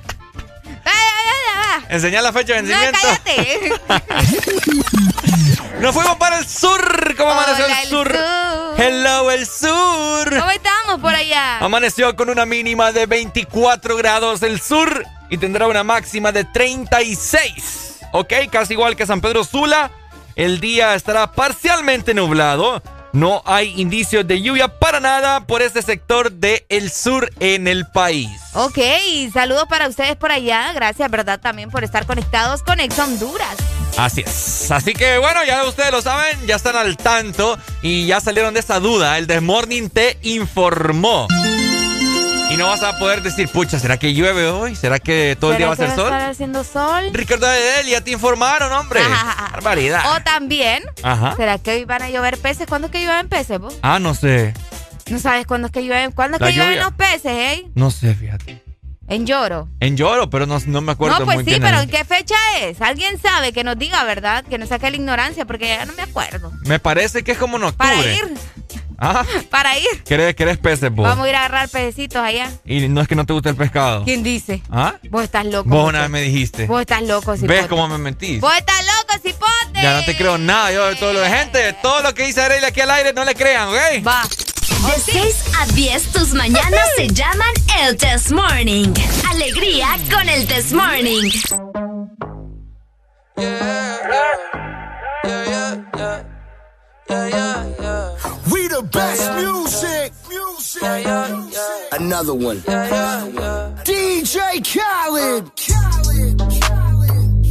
Ay, 1.77 1.85
Enseñá 1.89 2.23
la 2.23 2.33
fecha 2.33 2.55
de 2.55 2.63
No, 2.63 2.69
vencimiento. 2.69 2.99
cállate. 3.03 3.73
Nos 5.81 5.95
fuimos 5.95 6.17
para 6.17 6.39
el 6.39 6.47
sur. 6.47 7.15
¿Cómo 7.17 7.31
amaneció 7.31 7.65
Hola, 7.65 7.77
el 7.81 7.85
el 7.85 7.89
sur? 7.91 8.09
sur. 8.13 8.81
Hello, 8.81 9.31
el 9.31 9.47
sur. 9.47 10.39
¿Cómo 10.39 10.51
estamos 10.51 11.01
por 11.01 11.15
allá? 11.15 11.59
Amaneció 11.59 12.17
con 12.17 12.31
una 12.31 12.47
mínima 12.47 12.91
de 12.93 13.07
24 13.07 13.97
grados 13.97 14.43
el 14.43 14.61
sur 14.61 15.05
y 15.31 15.39
tendrá 15.39 15.67
una 15.69 15.85
máxima 15.85 16.33
de 16.33 16.45
36. 16.45 18.01
Ok, 18.13 18.33
casi 18.51 18.73
igual 18.75 18.97
que 18.97 19.07
San 19.07 19.21
Pedro 19.21 19.45
Sula. 19.45 19.91
El 20.35 20.61
día 20.61 20.95
estará 20.95 21.31
parcialmente 21.33 22.15
nublado. 22.15 22.83
No 23.13 23.43
hay 23.47 23.81
indicios 23.81 24.27
de 24.27 24.43
lluvia 24.43 24.69
para 24.69 25.01
nada 25.01 25.47
por 25.47 25.63
este 25.63 25.83
sector 25.83 26.31
del 26.33 26.65
el 26.69 26.91
sur 26.91 27.31
en 27.41 27.67
el 27.67 27.87
país. 27.87 28.31
Ok, 28.55 28.79
saludos 29.33 29.65
para 29.69 29.89
ustedes 29.89 30.17
por 30.17 30.31
allá. 30.31 30.73
Gracias, 30.73 31.11
¿verdad? 31.11 31.41
También 31.41 31.71
por 31.71 31.85
estar 31.85 32.07
conectados 32.07 32.63
con 32.63 32.81
Ex 32.81 32.99
Honduras. 32.99 33.57
Así 33.97 34.23
es. 34.27 34.71
Así 34.71 34.93
que 34.93 35.19
bueno, 35.19 35.45
ya 35.45 35.65
ustedes 35.65 35.91
lo 35.91 36.03
saben, 36.03 36.47
ya 36.47 36.57
están 36.57 36.77
al 36.77 36.97
tanto 36.97 37.59
y 37.83 38.07
ya 38.07 38.21
salieron 38.21 38.55
de 38.55 38.61
esa 38.61 38.79
duda. 38.79 39.19
El 39.19 39.27
The 39.27 39.41
Morning 39.41 39.89
te 39.89 40.19
informó. 40.23 41.27
No 42.59 42.67
vas 42.67 42.83
a 42.83 42.99
poder 42.99 43.23
decir, 43.23 43.49
pucha, 43.49 43.79
¿será 43.79 43.99
que 43.99 44.13
llueve 44.15 44.49
hoy? 44.49 44.75
¿Será 44.75 44.99
que 44.99 45.37
todo 45.39 45.53
el 45.53 45.59
día 45.59 45.69
va 45.69 45.75
a 45.75 45.77
¿Será 45.77 45.89
ser 45.91 45.97
sol? 45.97 46.07
estar 46.13 46.31
haciendo 46.31 46.65
sol? 46.65 47.05
Ricardo 47.13 47.47
Edel, 47.51 47.87
ya 47.87 48.01
te 48.01 48.11
informaron, 48.11 48.73
hombre. 48.73 49.01
Barbaridad. 49.53 50.03
O 50.17 50.21
también, 50.25 50.83
Ajá. 51.05 51.37
¿será 51.37 51.59
que 51.59 51.71
hoy 51.71 51.85
van 51.85 52.03
a 52.03 52.11
llover 52.11 52.37
peces? 52.39 52.67
¿Cuándo 52.67 52.87
es 52.89 52.93
que 52.93 53.01
llueven 53.01 53.29
peces, 53.29 53.61
vos? 53.61 53.79
Ah, 53.83 54.01
no 54.01 54.13
sé. 54.15 54.55
No 55.09 55.21
sabes 55.21 55.47
cuándo 55.47 55.69
es 55.69 55.73
que 55.73 55.85
llueven. 55.85 56.11
¿Cuándo 56.11 56.37
es 56.37 56.41
La 56.41 56.49
que 56.49 56.53
llueven 56.55 56.75
lluvia. 56.75 56.85
los 56.85 56.95
peces, 56.95 57.27
eh? 57.33 57.67
No 57.77 57.93
sé, 57.93 58.13
fíjate. 58.15 58.61
En 59.07 59.25
lloro. 59.25 59.69
En 59.79 59.97
lloro, 59.97 60.29
pero 60.29 60.45
no, 60.45 60.59
no 60.67 60.81
me 60.81 60.93
acuerdo 60.93 61.21
No, 61.21 61.25
pues 61.27 61.37
muy 61.37 61.45
sí, 61.45 61.51
bien. 61.51 61.63
pero 61.63 61.81
¿en 61.81 61.89
qué 61.89 62.05
fecha 62.05 62.35
es? 62.61 62.81
Alguien 62.83 63.19
sabe 63.21 63.53
que 63.53 63.63
nos 63.65 63.79
diga, 63.79 64.03
¿verdad? 64.05 64.45
Que 64.45 64.59
nos 64.59 64.69
saque 64.69 64.91
la 64.91 64.97
ignorancia, 64.97 65.47
porque 65.47 65.69
ya 65.69 65.87
no 65.87 65.93
me 65.95 66.03
acuerdo. 66.03 66.53
Me 66.67 66.79
parece 66.81 67.23
que 67.23 67.33
es 67.33 67.39
como 67.39 67.57
en 67.57 67.63
octubre. 67.65 67.89
Para 67.97 68.07
ir, 68.13 68.35
Ah, 69.01 69.25
para 69.49 69.79
ir. 69.79 70.03
¿querés, 70.05 70.35
querés 70.35 70.59
peces 70.59 70.91
vos? 70.91 71.07
Vamos 71.09 71.27
a 71.27 71.29
ir 71.29 71.37
a 71.37 71.41
agarrar 71.41 71.69
pececitos 71.69 72.21
allá. 72.21 72.51
Y 72.65 72.89
no 72.89 73.01
es 73.01 73.07
que 73.07 73.15
no 73.15 73.25
te 73.25 73.33
guste 73.33 73.49
el 73.49 73.57
pescado. 73.57 74.05
¿Quién 74.05 74.25
dice? 74.25 74.61
¿Ah? 74.71 74.95
Vos 75.11 75.23
estás 75.23 75.47
loco. 75.47 75.69
Vos 75.69 75.89
una 75.89 76.01
vez 76.01 76.11
me 76.11 76.21
dijiste. 76.23 76.67
Vos 76.67 76.81
estás 76.81 77.03
loco, 77.03 77.37
cipote. 77.37 77.55
¿Ves 77.55 77.67
cómo 77.69 77.87
me 77.87 77.99
mentís? 77.99 78.41
Vos 78.41 78.53
estás 78.57 78.85
loco, 78.85 79.23
cipote. 79.23 79.83
Ya 79.83 79.95
no 79.95 80.05
te 80.05 80.17
creo 80.17 80.37
nada 80.37 80.73
yo 80.73 80.87
de 80.89 80.97
todo 80.97 81.13
lo 81.13 81.21
de 81.21 81.31
gente. 81.31 81.73
Todo 81.75 82.03
lo 82.03 82.13
que 82.13 82.27
dice 82.27 82.41
Arely 82.41 82.65
aquí 82.65 82.81
al 82.81 82.91
aire 82.91 83.13
no 83.13 83.25
le 83.25 83.35
crean, 83.35 83.69
¿ok? 83.69 84.07
Va. 84.07 84.23
De 84.25 85.13
6 85.13 85.45
a 85.61 85.67
10 85.67 86.03
tus 86.13 86.35
mañanas 86.35 86.81
se 86.97 87.09
llaman 87.09 87.53
el 87.81 87.97
Test 87.97 88.31
Morning. 88.31 88.93
Alegría 89.31 89.97
con 90.11 90.29
el 90.29 90.47
Test 90.47 90.73
Morning. 90.73 91.31
We 97.09 98.69
the 98.69 98.87
best 98.93 99.33
music. 99.37 100.13
Music. 100.29 100.83
Another 101.93 102.35
one. 102.35 102.59
DJ 103.89 104.61
Khaled. 104.63 105.51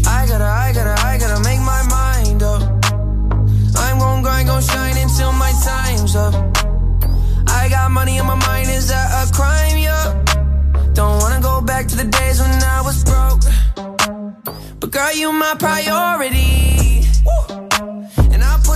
I 0.06 0.28
gotta, 0.28 0.46
I 0.46 0.72
gotta, 0.74 0.96
I 1.04 1.18
gotta 1.18 1.42
make 1.44 1.60
my 1.62 1.82
mind 1.90 2.44
up. 2.44 2.62
I'm 3.78 3.98
gon' 3.98 4.22
grind, 4.22 4.48
gon' 4.48 4.62
shine 4.62 4.96
until 4.98 5.32
my 5.32 5.52
time's 5.64 6.16
up. 6.16 6.36
I 7.48 7.68
got 7.70 7.90
money 7.90 8.20
on 8.20 8.28
my 8.28 8.36
mind, 8.36 8.70
is 8.70 8.90
that 8.90 9.28
a 9.28 9.34
crime? 9.34 9.80
Yeah. 9.80 10.24
Don't 10.94 11.20
wanna 11.20 11.42
go 11.42 11.62
back 11.62 11.88
to 11.88 11.96
the 11.96 12.04
days 12.04 12.40
when 12.40 12.52
I 12.52 12.82
was 12.82 13.04
broke. 13.04 13.42
But 14.80 14.92
girl, 14.92 15.14
you 15.14 15.34
my 15.34 15.56
priority. 15.58 16.78
I 17.72 17.77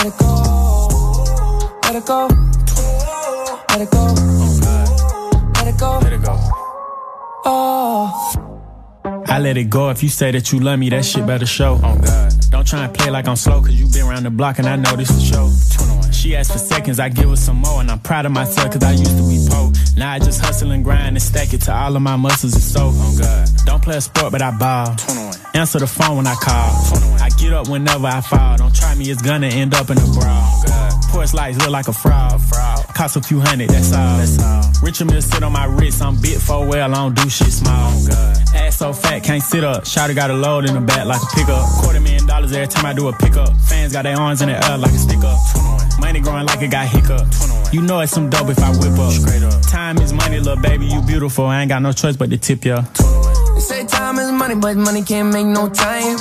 Let 0.00 0.06
it 0.06 0.18
go. 0.18 1.78
Let 1.82 1.94
it 1.94 2.06
go. 2.06 2.26
Let 3.68 3.80
it 3.82 3.90
go. 3.90 4.04
Let 5.52 5.66
it 5.68 5.78
go. 5.78 5.98
Let 5.98 6.12
it 6.14 6.22
go. 6.22 6.38
Oh. 7.44 8.32
I 9.28 9.38
let 9.40 9.58
it 9.58 9.68
go 9.68 9.90
if 9.90 10.02
you 10.02 10.08
say 10.08 10.30
that 10.30 10.52
you 10.52 10.60
love 10.60 10.78
me, 10.78 10.88
that 10.88 11.04
shit 11.04 11.26
better 11.26 11.44
show. 11.44 11.78
Oh 11.84 11.98
God. 11.98 12.32
Don't 12.50 12.66
try 12.66 12.86
and 12.86 12.94
play 12.94 13.10
like 13.10 13.28
I'm 13.28 13.36
slow, 13.36 13.60
cause 13.60 13.74
you 13.74 13.88
been 13.88 14.06
around 14.06 14.22
the 14.22 14.30
block 14.30 14.58
and 14.58 14.66
I 14.66 14.76
know 14.76 14.96
this 14.96 15.10
is 15.10 15.22
show. 15.22 15.50
She 16.20 16.36
asked 16.36 16.52
for 16.52 16.58
seconds, 16.58 17.00
I 17.00 17.08
give 17.08 17.30
her 17.30 17.36
some 17.36 17.56
more, 17.56 17.80
and 17.80 17.90
I'm 17.90 17.98
proud 17.98 18.26
of 18.26 18.32
myself 18.32 18.72
cause 18.72 18.82
I 18.82 18.90
used 18.90 19.16
to 19.16 19.26
be 19.26 19.42
poor. 19.48 19.72
Now 19.96 20.12
I 20.12 20.18
just 20.18 20.38
hustle 20.38 20.70
and 20.70 20.84
grind 20.84 21.16
and 21.16 21.22
stack 21.22 21.54
it 21.54 21.62
to 21.62 21.74
all 21.74 21.96
of 21.96 22.02
my 22.02 22.16
muscles 22.16 22.54
is 22.54 22.62
so. 22.62 22.90
Oh 22.92 23.18
God. 23.18 23.48
Don't 23.64 23.82
play 23.82 23.96
a 23.96 24.02
sport, 24.02 24.30
but 24.30 24.42
I 24.42 24.50
ball. 24.50 24.90
Answer 25.54 25.78
the 25.78 25.86
phone 25.86 26.18
when 26.18 26.26
I 26.26 26.34
call. 26.34 26.76
I 27.22 27.30
get 27.38 27.54
up 27.54 27.68
whenever 27.68 28.06
I 28.06 28.20
fall. 28.20 28.58
Don't 28.58 28.74
try 28.74 28.94
me, 28.96 29.10
it's 29.10 29.22
gonna 29.22 29.46
end 29.46 29.72
up 29.72 29.88
in 29.88 29.96
a 29.96 30.06
brawl. 30.12 30.79
Porch 31.20 31.34
lights 31.34 31.58
look 31.58 31.68
like 31.68 31.86
a 31.86 31.92
fraud. 31.92 32.40
Cost 32.94 33.16
a 33.16 33.20
few 33.20 33.40
hundred, 33.40 33.68
that's 33.68 33.92
all. 33.92 34.62
Richard 34.82 35.10
Mill 35.10 35.20
sit 35.20 35.42
on 35.42 35.52
my 35.52 35.66
wrist, 35.66 36.00
I'm 36.00 36.18
bit 36.18 36.40
for 36.40 36.66
well, 36.66 36.94
I 36.94 36.96
don't 36.96 37.14
do 37.14 37.28
shit 37.28 37.52
small. 37.52 37.92
Ass 38.54 38.78
so 38.78 38.94
fat, 38.94 39.22
can't 39.22 39.42
sit 39.42 39.62
up. 39.62 39.84
Shotty 39.84 40.14
got 40.14 40.30
a 40.30 40.34
load 40.34 40.64
in 40.64 40.72
the 40.72 40.80
back 40.80 41.04
like 41.04 41.20
a 41.20 41.36
pickup. 41.36 41.68
Quarter 41.82 42.00
million 42.00 42.26
dollars 42.26 42.52
every 42.52 42.68
time 42.68 42.86
I 42.86 42.94
do 42.94 43.08
a 43.08 43.12
pickup. 43.12 43.54
Fans 43.68 43.92
got 43.92 44.04
their 44.04 44.16
arms 44.16 44.40
in 44.40 44.48
the 44.48 44.54
air 44.66 44.78
like 44.78 44.92
a 44.92 44.96
stick 44.96 45.18
up. 45.18 45.38
Money 46.00 46.20
growing 46.20 46.46
like 46.46 46.62
it 46.62 46.70
got 46.70 46.88
hiccup. 46.88 47.28
You 47.70 47.82
know 47.82 48.00
it's 48.00 48.12
some 48.12 48.30
dope 48.30 48.48
if 48.48 48.58
I 48.58 48.70
whip 48.70 48.98
up. 48.98 49.12
Straight 49.12 49.42
up. 49.42 49.60
Time 49.68 49.98
is 49.98 50.14
money, 50.14 50.38
little 50.38 50.56
baby, 50.56 50.86
you 50.86 51.02
beautiful. 51.02 51.44
I 51.44 51.60
ain't 51.60 51.68
got 51.68 51.82
no 51.82 51.92
choice 51.92 52.16
but 52.16 52.30
to 52.30 52.38
tip 52.38 52.64
ya. 52.64 52.80
They 52.80 53.60
say 53.60 53.84
time 53.84 54.18
is 54.18 54.32
money, 54.32 54.54
but 54.54 54.74
money 54.78 55.02
can't 55.02 55.30
make 55.30 55.44
no 55.44 55.68
time. 55.68 56.16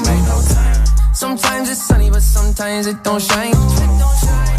Sometimes 1.14 1.70
it's 1.70 1.82
sunny, 1.82 2.10
but 2.10 2.22
sometimes 2.22 2.86
it 2.86 3.02
don't 3.02 3.22
shine. 3.22 4.59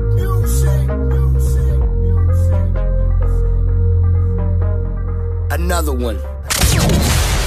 another 5.51 5.91
one. 5.91 6.17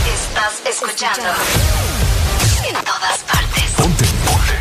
Estás 0.07 0.62
escuchando 0.69 1.29
en 2.69 2.75
todas 2.85 3.19
partes. 3.25 3.71
Ponte, 3.77 4.05
ponte. 4.27 4.53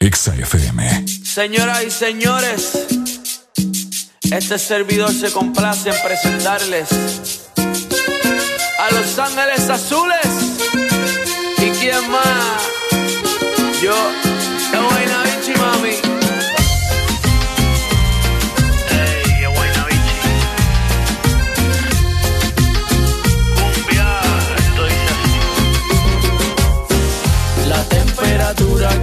Exa 0.00 0.34
FM. 0.34 1.06
Señoras 1.24 1.84
y 1.84 1.90
señores, 1.90 2.86
este 4.22 4.58
servidor 4.58 5.12
se 5.12 5.30
complace 5.32 5.90
en 5.90 6.02
presentarles 6.02 6.88
a 8.78 8.94
Los 8.94 9.18
Ángeles 9.18 9.68
Azules 9.68 10.26
y 11.58 11.70
quién 11.70 12.10
más. 12.10 12.62
Yo 13.82 14.25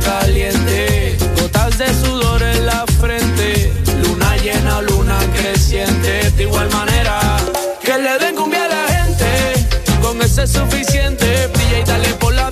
caliente, 0.04 1.18
gotas 1.40 1.78
de 1.78 1.88
sudor 1.94 2.42
en 2.42 2.66
la 2.66 2.86
frente, 3.00 3.72
luna 4.04 4.36
llena, 4.38 4.82
luna 4.82 5.18
creciente, 5.36 6.32
de 6.32 6.44
igual 6.44 6.70
manera 6.72 7.38
que 7.84 7.98
le 7.98 8.18
den 8.20 8.36
cumbia 8.36 8.66
a 8.66 8.68
la 8.68 8.88
gente, 8.88 9.66
con 10.02 10.22
ese 10.22 10.44
es 10.44 10.52
suficiente, 10.52 11.48
brilla 11.48 11.80
y 11.80 11.84
dale 11.84 12.10
por 12.16 12.34
la 12.34 12.52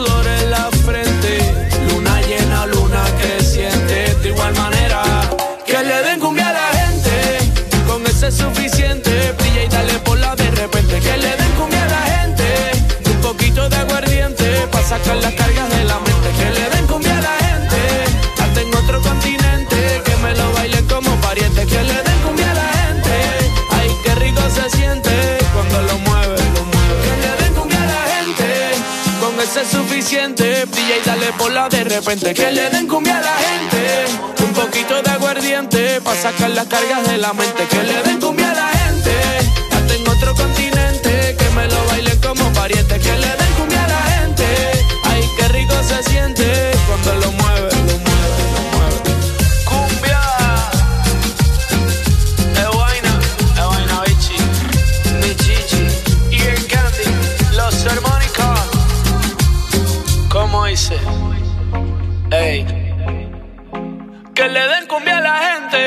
sacar 14.91 15.15
las 15.17 15.33
cargas 15.33 15.69
de 15.69 15.83
la 15.85 15.97
mente. 15.99 16.27
Que 16.37 16.49
le 16.57 16.69
den 16.69 16.85
cumbia 16.87 17.17
a 17.17 17.21
la 17.21 17.35
gente, 17.45 17.79
hasta 18.43 18.61
en 18.61 18.75
otro 18.75 19.01
continente, 19.01 20.01
que 20.05 20.15
me 20.17 20.35
lo 20.35 20.51
bailen 20.51 20.85
como 20.85 21.11
pariente. 21.21 21.65
Que 21.65 21.81
le 21.89 21.97
den 22.07 22.19
cumbia 22.25 22.51
a 22.51 22.55
la 22.61 22.69
gente, 22.81 23.13
ay, 23.77 23.89
qué 24.03 24.15
rico 24.15 24.41
se 24.57 24.65
siente 24.77 25.13
cuando 25.53 25.81
lo 25.89 25.97
mueve. 25.99 26.35
Que 27.03 27.13
le 27.23 27.31
den 27.41 27.53
cumbia 27.53 27.81
a 27.83 27.87
la 27.93 28.01
gente, 28.13 28.47
con 29.21 29.33
ese 29.39 29.61
es 29.61 29.69
suficiente. 29.69 30.45
Y 30.75 31.07
dale 31.07 31.31
por 31.39 31.51
de 31.69 31.83
repente. 31.85 32.33
Que 32.33 32.51
le 32.51 32.69
den 32.69 32.85
cumbia 32.87 33.17
a 33.17 33.21
la 33.21 33.35
gente, 33.45 34.43
un 34.43 34.53
poquito 34.53 35.01
de 35.01 35.09
aguardiente, 35.09 36.01
para 36.01 36.21
sacar 36.21 36.49
las 36.49 36.67
cargas 36.67 37.07
de 37.07 37.17
la 37.17 37.31
mente. 37.31 37.63
Que 37.71 37.81
le 37.89 38.03
den 38.03 38.19
cumbia 38.19 38.51
a 38.51 38.55
la 38.55 38.69
gente, 38.81 39.13
hasta 39.71 39.93
en 39.93 40.07
otro 40.15 40.35
continente, 40.35 41.35
que 41.39 41.49
me 41.55 41.65
lo 41.67 41.85
bailen 41.85 42.19
como 42.19 42.51
pariente. 42.51 42.99
Que 42.99 43.13
le 43.23 43.31
den 43.39 43.53
cumbia 43.57 43.70
Ey, 62.41 62.65
que 64.33 64.45
le 64.49 64.61
den 64.71 64.87
cumbia 64.87 65.17
a 65.17 65.21
la 65.21 65.35
gente. 65.45 65.81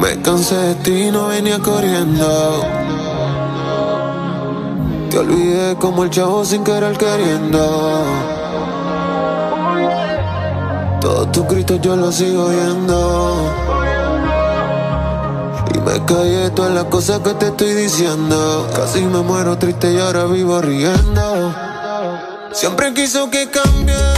Me 0.00 0.22
cansé 0.22 0.54
de 0.54 0.74
ti, 0.76 1.10
no 1.10 1.28
venía 1.28 1.58
corriendo. 1.58 2.62
Te 5.10 5.18
olvidé 5.18 5.76
como 5.76 6.04
el 6.04 6.10
chavo 6.10 6.44
sin 6.44 6.62
querer 6.62 6.96
queriendo. 6.98 8.04
Todos 11.00 11.32
tus 11.32 11.46
gritos 11.48 11.80
yo 11.80 11.96
los 11.96 12.14
sigo 12.14 12.44
oyendo. 12.44 13.45
Me 15.86 16.04
callé 16.04 16.50
todas 16.50 16.74
las 16.74 16.84
cosas 16.86 17.20
que 17.20 17.32
te 17.34 17.46
estoy 17.46 17.72
diciendo. 17.74 18.68
Casi 18.74 19.02
me 19.02 19.20
muero 19.20 19.56
triste 19.56 19.92
y 19.92 19.98
ahora 19.98 20.24
vivo 20.24 20.60
riendo. 20.60 21.54
Siempre 22.50 22.92
quiso 22.92 23.30
que 23.30 23.48
cambiara 23.48 24.15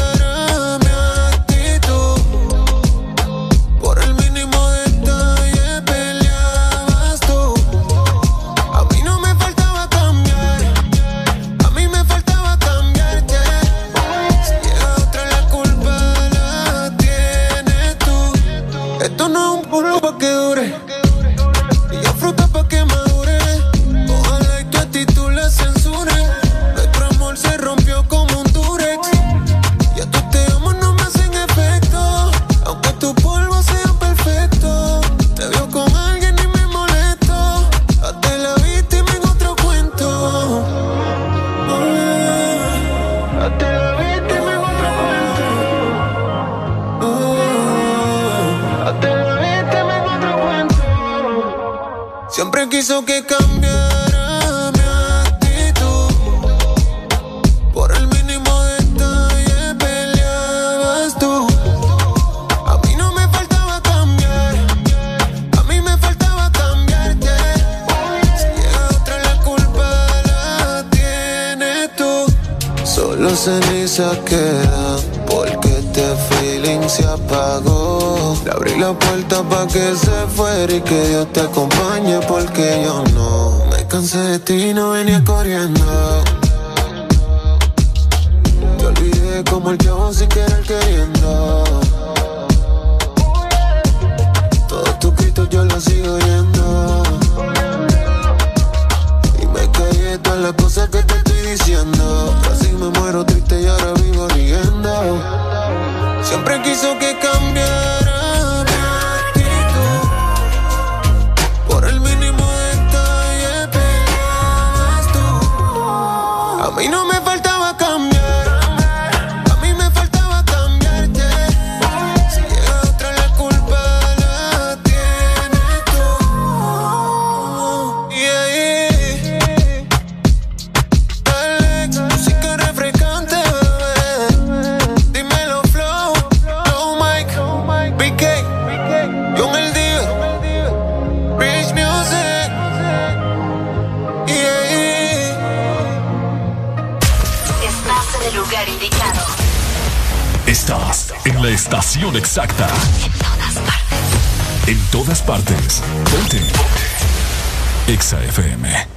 exacta. 152.39 152.69
En 153.05 153.13
todas 153.19 153.59
partes. 153.59 154.69
En 154.69 154.81
todas 154.91 155.23
partes. 155.23 155.83
Ponte. 156.05 156.39
Ponte. 156.39 157.93
Exa 157.93 158.23
FM. 158.23 158.88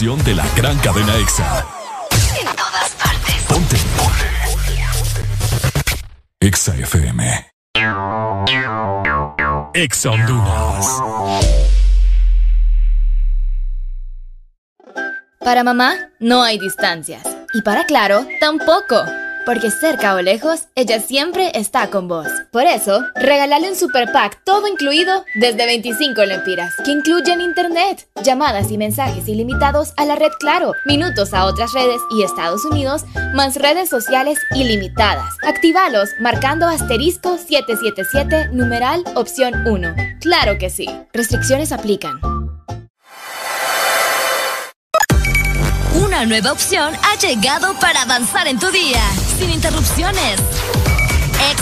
de 0.00 0.34
la 0.34 0.46
gran 0.56 0.78
cadena 0.78 1.14
EXA. 1.18 1.66
En 2.40 2.46
todas 2.56 2.90
partes. 2.92 3.34
Ponte. 3.46 3.76
Ponte. 3.98 4.24
EXA 6.40 6.74
FM. 6.76 7.52
EXA 9.74 10.10
Honduras. 10.10 10.86
Para 15.40 15.62
mamá, 15.64 15.92
no 16.18 16.42
hay 16.42 16.58
distancias. 16.58 17.22
Y 17.52 17.60
para 17.60 17.84
Claro, 17.84 18.26
tampoco. 18.40 19.04
Porque 19.44 19.70
cerca 19.70 20.14
o 20.14 20.22
lejos, 20.22 20.68
ella 20.76 20.98
siempre 21.00 21.52
está 21.54 21.90
con 21.90 22.08
vos. 22.08 22.28
Por 22.52 22.64
eso, 22.64 23.04
regálale 23.14 23.68
un 23.68 23.76
super 23.76 24.10
pack 24.12 24.42
todo 24.44 24.66
incluido 24.66 25.24
desde 25.36 25.66
25 25.66 26.24
lempiras, 26.24 26.74
que 26.84 26.90
incluyen 26.90 27.40
internet, 27.40 28.08
llamadas 28.24 28.72
y 28.72 28.78
mensajes 28.78 29.28
ilimitados 29.28 29.92
a 29.96 30.04
la 30.04 30.16
red 30.16 30.32
Claro, 30.40 30.72
minutos 30.84 31.32
a 31.32 31.44
otras 31.44 31.72
redes 31.72 32.00
y 32.10 32.24
Estados 32.24 32.64
Unidos, 32.64 33.04
más 33.34 33.54
redes 33.54 33.88
sociales 33.88 34.38
ilimitadas. 34.54 35.32
Actívalos 35.46 36.08
marcando 36.20 36.66
asterisco 36.66 37.38
777 37.38 38.48
numeral 38.52 39.04
opción 39.14 39.66
1. 39.66 39.94
Claro 40.20 40.58
que 40.58 40.70
sí. 40.70 40.88
Restricciones 41.12 41.70
aplican. 41.70 42.18
Una 45.94 46.26
nueva 46.26 46.50
opción 46.50 46.94
ha 46.94 47.18
llegado 47.18 47.74
para 47.78 48.02
avanzar 48.02 48.48
en 48.48 48.58
tu 48.58 48.70
día, 48.70 49.02
sin 49.38 49.50
interrupciones. 49.50 50.40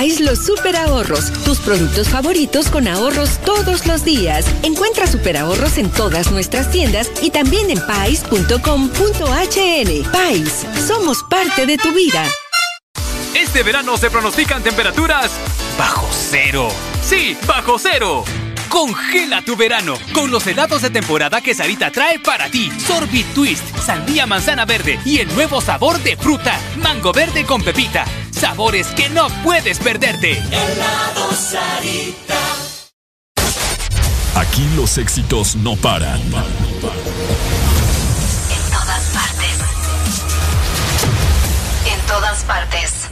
Pais 0.00 0.18
los 0.18 0.46
super 0.46 0.74
ahorros, 0.76 1.30
tus 1.44 1.58
productos 1.58 2.08
favoritos 2.08 2.68
con 2.68 2.88
ahorros 2.88 3.38
todos 3.44 3.86
los 3.86 4.02
días. 4.02 4.46
Encuentra 4.62 5.06
super 5.06 5.36
ahorros 5.36 5.76
en 5.76 5.90
todas 5.90 6.30
nuestras 6.30 6.70
tiendas 6.70 7.10
y 7.20 7.28
también 7.28 7.68
en 7.68 7.78
pais.com.hn. 7.86 8.50
Pais, 10.10 10.66
somos 10.86 11.22
parte 11.24 11.66
de 11.66 11.76
tu 11.76 11.92
vida. 11.92 12.24
Este 13.34 13.62
verano 13.62 13.98
se 13.98 14.08
pronostican 14.08 14.62
temperaturas 14.62 15.32
bajo 15.76 16.08
cero. 16.30 16.70
Sí, 17.06 17.36
bajo 17.46 17.78
cero. 17.78 18.24
Congela 18.70 19.42
tu 19.42 19.54
verano 19.54 19.98
con 20.14 20.30
los 20.30 20.46
helados 20.46 20.80
de 20.80 20.88
temporada 20.88 21.42
que 21.42 21.52
Sarita 21.52 21.90
trae 21.90 22.18
para 22.18 22.48
ti. 22.50 22.72
Sorbit 22.86 23.34
Twist, 23.34 23.76
sandía 23.84 24.24
manzana 24.24 24.64
verde 24.64 24.98
y 25.04 25.18
el 25.18 25.28
nuevo 25.34 25.60
sabor 25.60 26.02
de 26.02 26.16
fruta, 26.16 26.58
mango 26.76 27.12
verde 27.12 27.44
con 27.44 27.62
pepita. 27.62 28.06
Sabores 28.40 28.86
que 28.96 29.10
no 29.10 29.28
puedes 29.44 29.78
perderte. 29.78 30.32
Helado 30.32 31.30
Sarita. 31.34 32.38
Aquí 34.34 34.66
los 34.76 34.96
éxitos 34.96 35.56
no 35.56 35.76
paran. 35.76 36.18
En 36.22 36.32
todas 38.72 39.04
partes. 39.12 39.58
En 41.84 42.06
todas 42.06 42.42
partes. 42.44 43.10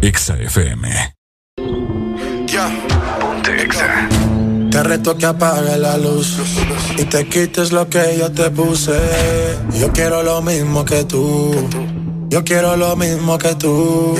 Exa 0.00 0.36
FM. 0.38 1.14
Ya. 2.46 2.68
Ponte 3.20 3.62
Exa. 3.62 4.08
Te 4.72 4.82
reto 4.82 5.16
que 5.16 5.26
apague 5.26 5.76
la 5.76 5.96
luz 5.98 6.38
y 6.98 7.04
te 7.04 7.28
quites 7.28 7.70
lo 7.70 7.88
que 7.88 8.16
yo 8.18 8.32
te 8.32 8.50
puse. 8.50 8.98
Yo 9.78 9.92
quiero 9.92 10.24
lo 10.24 10.42
mismo 10.42 10.84
que 10.84 11.04
tú. 11.04 11.68
Yo 12.32 12.42
quiero 12.42 12.78
lo 12.78 12.96
mismo 12.96 13.36
que 13.36 13.54
tú. 13.56 14.16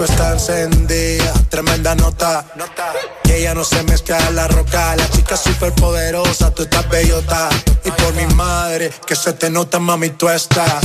La 0.00 0.06
disco 0.06 0.12
está 0.12 0.32
encendida, 0.32 1.32
tremenda 1.48 1.94
nota. 1.94 2.44
Que 3.22 3.38
ella 3.38 3.54
no 3.54 3.64
se 3.64 3.82
mezcla 3.84 4.16
a 4.16 4.30
la 4.30 4.48
roca. 4.48 4.96
La 4.96 5.08
chica 5.10 5.36
súper 5.36 5.72
poderosa, 5.74 6.50
tú 6.52 6.62
estás 6.62 6.88
bellota. 6.88 7.48
Y 7.84 7.90
por 7.90 8.14
mi 8.14 8.26
madre, 8.34 8.90
que 9.06 9.14
se 9.14 9.32
te 9.32 9.50
nota, 9.50 9.78
mami, 9.78 10.10
tú 10.10 10.28
estás. 10.28 10.84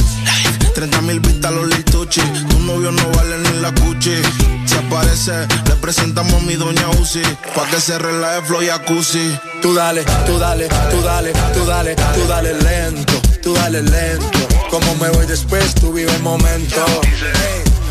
30 0.74 1.02
mil 1.02 1.20
vistas 1.20 1.52
los 1.52 1.68
lituchi. 1.68 2.22
Tu 2.22 2.60
novio 2.60 2.92
no 2.92 3.04
vale 3.12 3.38
ni 3.38 3.62
la 3.62 3.74
cuchi. 3.74 4.22
Si 4.66 4.76
aparece, 4.76 5.48
le 5.68 5.76
presentamos 5.76 6.34
a 6.34 6.46
mi 6.46 6.56
doña 6.56 6.90
Uzi. 7.02 7.22
Pa' 7.56 7.66
que 7.68 7.80
se 7.80 7.98
relaje 7.98 8.42
flow 8.42 8.62
y 8.62 8.68
jacuzzi. 8.68 9.40
Tú 9.62 9.74
dale, 9.74 10.04
tú 10.26 10.38
dale, 10.38 10.68
tú 10.92 11.02
dale, 11.02 11.32
tú 11.54 11.66
dale, 11.66 11.96
tú 11.96 12.28
dale 12.28 12.54
lento, 12.54 13.14
tú 13.42 13.54
dale 13.54 13.82
lento. 13.82 14.40
Como 14.70 14.96
me 14.96 15.10
voy 15.10 15.26
después, 15.26 15.74
tú 15.76 15.94
vive 15.94 16.14
el 16.14 16.22
momento. 16.22 16.84
Hey, 17.04 17.65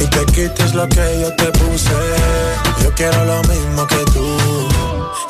y 0.00 0.06
te 0.06 0.24
quites 0.26 0.74
lo 0.74 0.88
que 0.88 1.20
yo 1.20 1.34
te 1.34 1.46
puse. 1.58 1.90
Yo 2.82 2.92
quiero 2.94 3.24
lo 3.24 3.42
mismo 3.42 3.86
que 3.86 4.04
tú. 4.12 4.36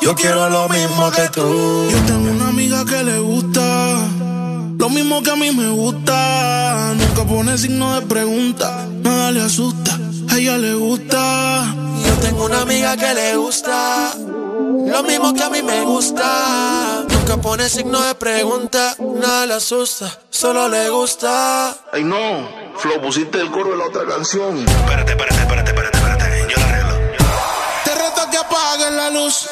Yo 0.01 0.15
quiero 0.15 0.49
lo 0.49 0.69
mismo 0.69 1.11
que 1.11 1.29
tú. 1.29 1.89
Yo 1.91 1.97
tengo 2.05 2.31
una 2.31 2.47
amiga 2.47 2.85
que 2.85 3.03
le 3.03 3.19
gusta 3.19 4.07
lo 4.81 4.89
mismo 4.89 5.21
que 5.21 5.29
a 5.29 5.35
mí 5.35 5.51
me 5.51 5.69
gusta. 5.69 6.93
Nunca 6.95 7.23
pone 7.23 7.55
signo 7.55 7.93
de 7.99 8.01
pregunta, 8.07 8.87
nada 9.03 9.29
le 9.31 9.41
asusta. 9.41 9.91
A 10.31 10.37
ella 10.37 10.57
le 10.57 10.73
gusta. 10.73 11.75
Yo 12.03 12.13
tengo 12.15 12.45
una 12.45 12.61
amiga 12.61 12.97
que 12.97 13.13
le 13.13 13.35
gusta 13.35 14.13
lo 14.17 15.03
mismo 15.03 15.33
que 15.35 15.43
a 15.43 15.49
mí 15.51 15.61
me 15.61 15.81
gusta. 15.81 17.05
Nunca 17.09 17.37
pone 17.37 17.69
signo 17.69 18.01
de 18.01 18.15
pregunta, 18.15 18.95
nada 18.97 19.45
le 19.45 19.53
asusta, 19.53 20.19
solo 20.31 20.67
le 20.67 20.89
gusta. 20.89 21.75
Ay 21.93 22.03
no, 22.03 22.49
Flo, 22.77 22.99
pusiste 23.01 23.39
el 23.39 23.51
coro 23.51 23.71
de 23.71 23.77
la 23.77 23.85
otra 23.85 24.05
canción. 24.07 24.57
Espérate, 24.67 25.11
espérate, 25.11 25.41
espérate, 25.41 25.69
espérate, 25.69 25.97
espérate. 25.97 26.47
Yo 26.49 26.57
la 26.59 26.69
arreglo. 26.69 26.95
Te 27.85 27.95
reto 27.95 28.21
que 28.31 28.37
apagues 28.37 28.91
la 28.93 29.09
luz 29.11 29.47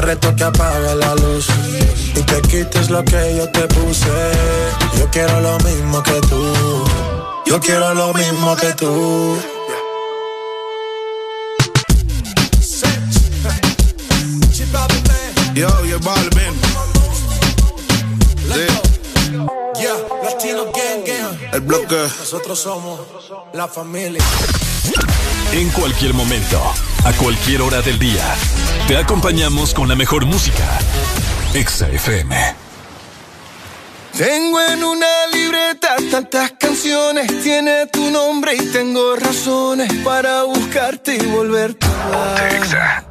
Reto 0.00 0.34
que 0.34 0.44
apague 0.44 0.94
la 0.94 1.14
luz 1.16 1.46
y 2.14 2.22
te 2.22 2.40
quites 2.42 2.88
lo 2.88 3.04
que 3.04 3.36
yo 3.36 3.50
te 3.50 3.66
puse. 3.68 4.08
Yo 4.98 5.10
quiero 5.10 5.40
lo 5.40 5.58
mismo 5.58 6.02
que 6.02 6.20
tú. 6.22 6.84
Yo 7.46 7.60
quiero 7.60 7.94
lo 7.94 8.14
mismo 8.14 8.56
que 8.56 8.72
tú. 8.74 9.36
Yo, 15.54 15.84
yo, 15.84 15.98
Balvin. 16.00 16.54
Sí. 18.52 18.66
Yeah, 19.80 19.96
Latino 20.22 20.64
Gang 20.66 21.04
Gang. 21.04 21.54
El 21.54 21.60
bloque. 21.62 21.96
Nosotros 21.96 22.58
somos 22.58 23.00
la 23.52 23.66
familia. 23.66 24.22
En 25.52 25.70
cualquier 25.70 26.12
momento, 26.12 26.60
a 27.04 27.12
cualquier 27.14 27.62
hora 27.62 27.80
del 27.80 27.98
día, 27.98 28.22
te 28.86 28.98
acompañamos 28.98 29.72
con 29.72 29.88
la 29.88 29.94
mejor 29.94 30.26
música. 30.26 30.78
Exa 31.54 31.88
FM. 31.88 32.36
Tengo 34.16 34.60
en 34.60 34.84
una 34.84 35.26
libreta 35.32 35.96
tantas 36.10 36.52
canciones, 36.58 37.42
tiene 37.42 37.86
tu 37.86 38.10
nombre 38.10 38.56
y 38.56 38.66
tengo 38.66 39.16
razones 39.16 39.90
para 40.04 40.42
buscarte 40.42 41.16
y 41.16 41.26
volverte 41.26 41.86
a 41.86 42.36
hablar. 42.56 43.06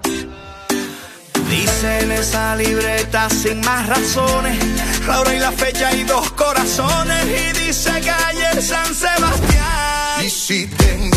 Dice 1.50 2.00
en 2.02 2.12
esa 2.12 2.56
libreta 2.56 3.30
sin 3.32 3.62
más 3.62 3.88
razones, 3.88 4.58
la 5.08 5.22
hora 5.22 5.34
y 5.34 5.40
la 5.40 5.52
fecha 5.52 5.92
y 5.94 6.04
dos 6.04 6.32
corazones. 6.34 7.26
Y 7.26 7.66
dice 7.66 7.90
calle 8.02 8.62
San 8.62 8.94
Sebastián. 8.94 10.24
Y 10.24 10.30
si 10.30 10.68
tengo 10.68 11.17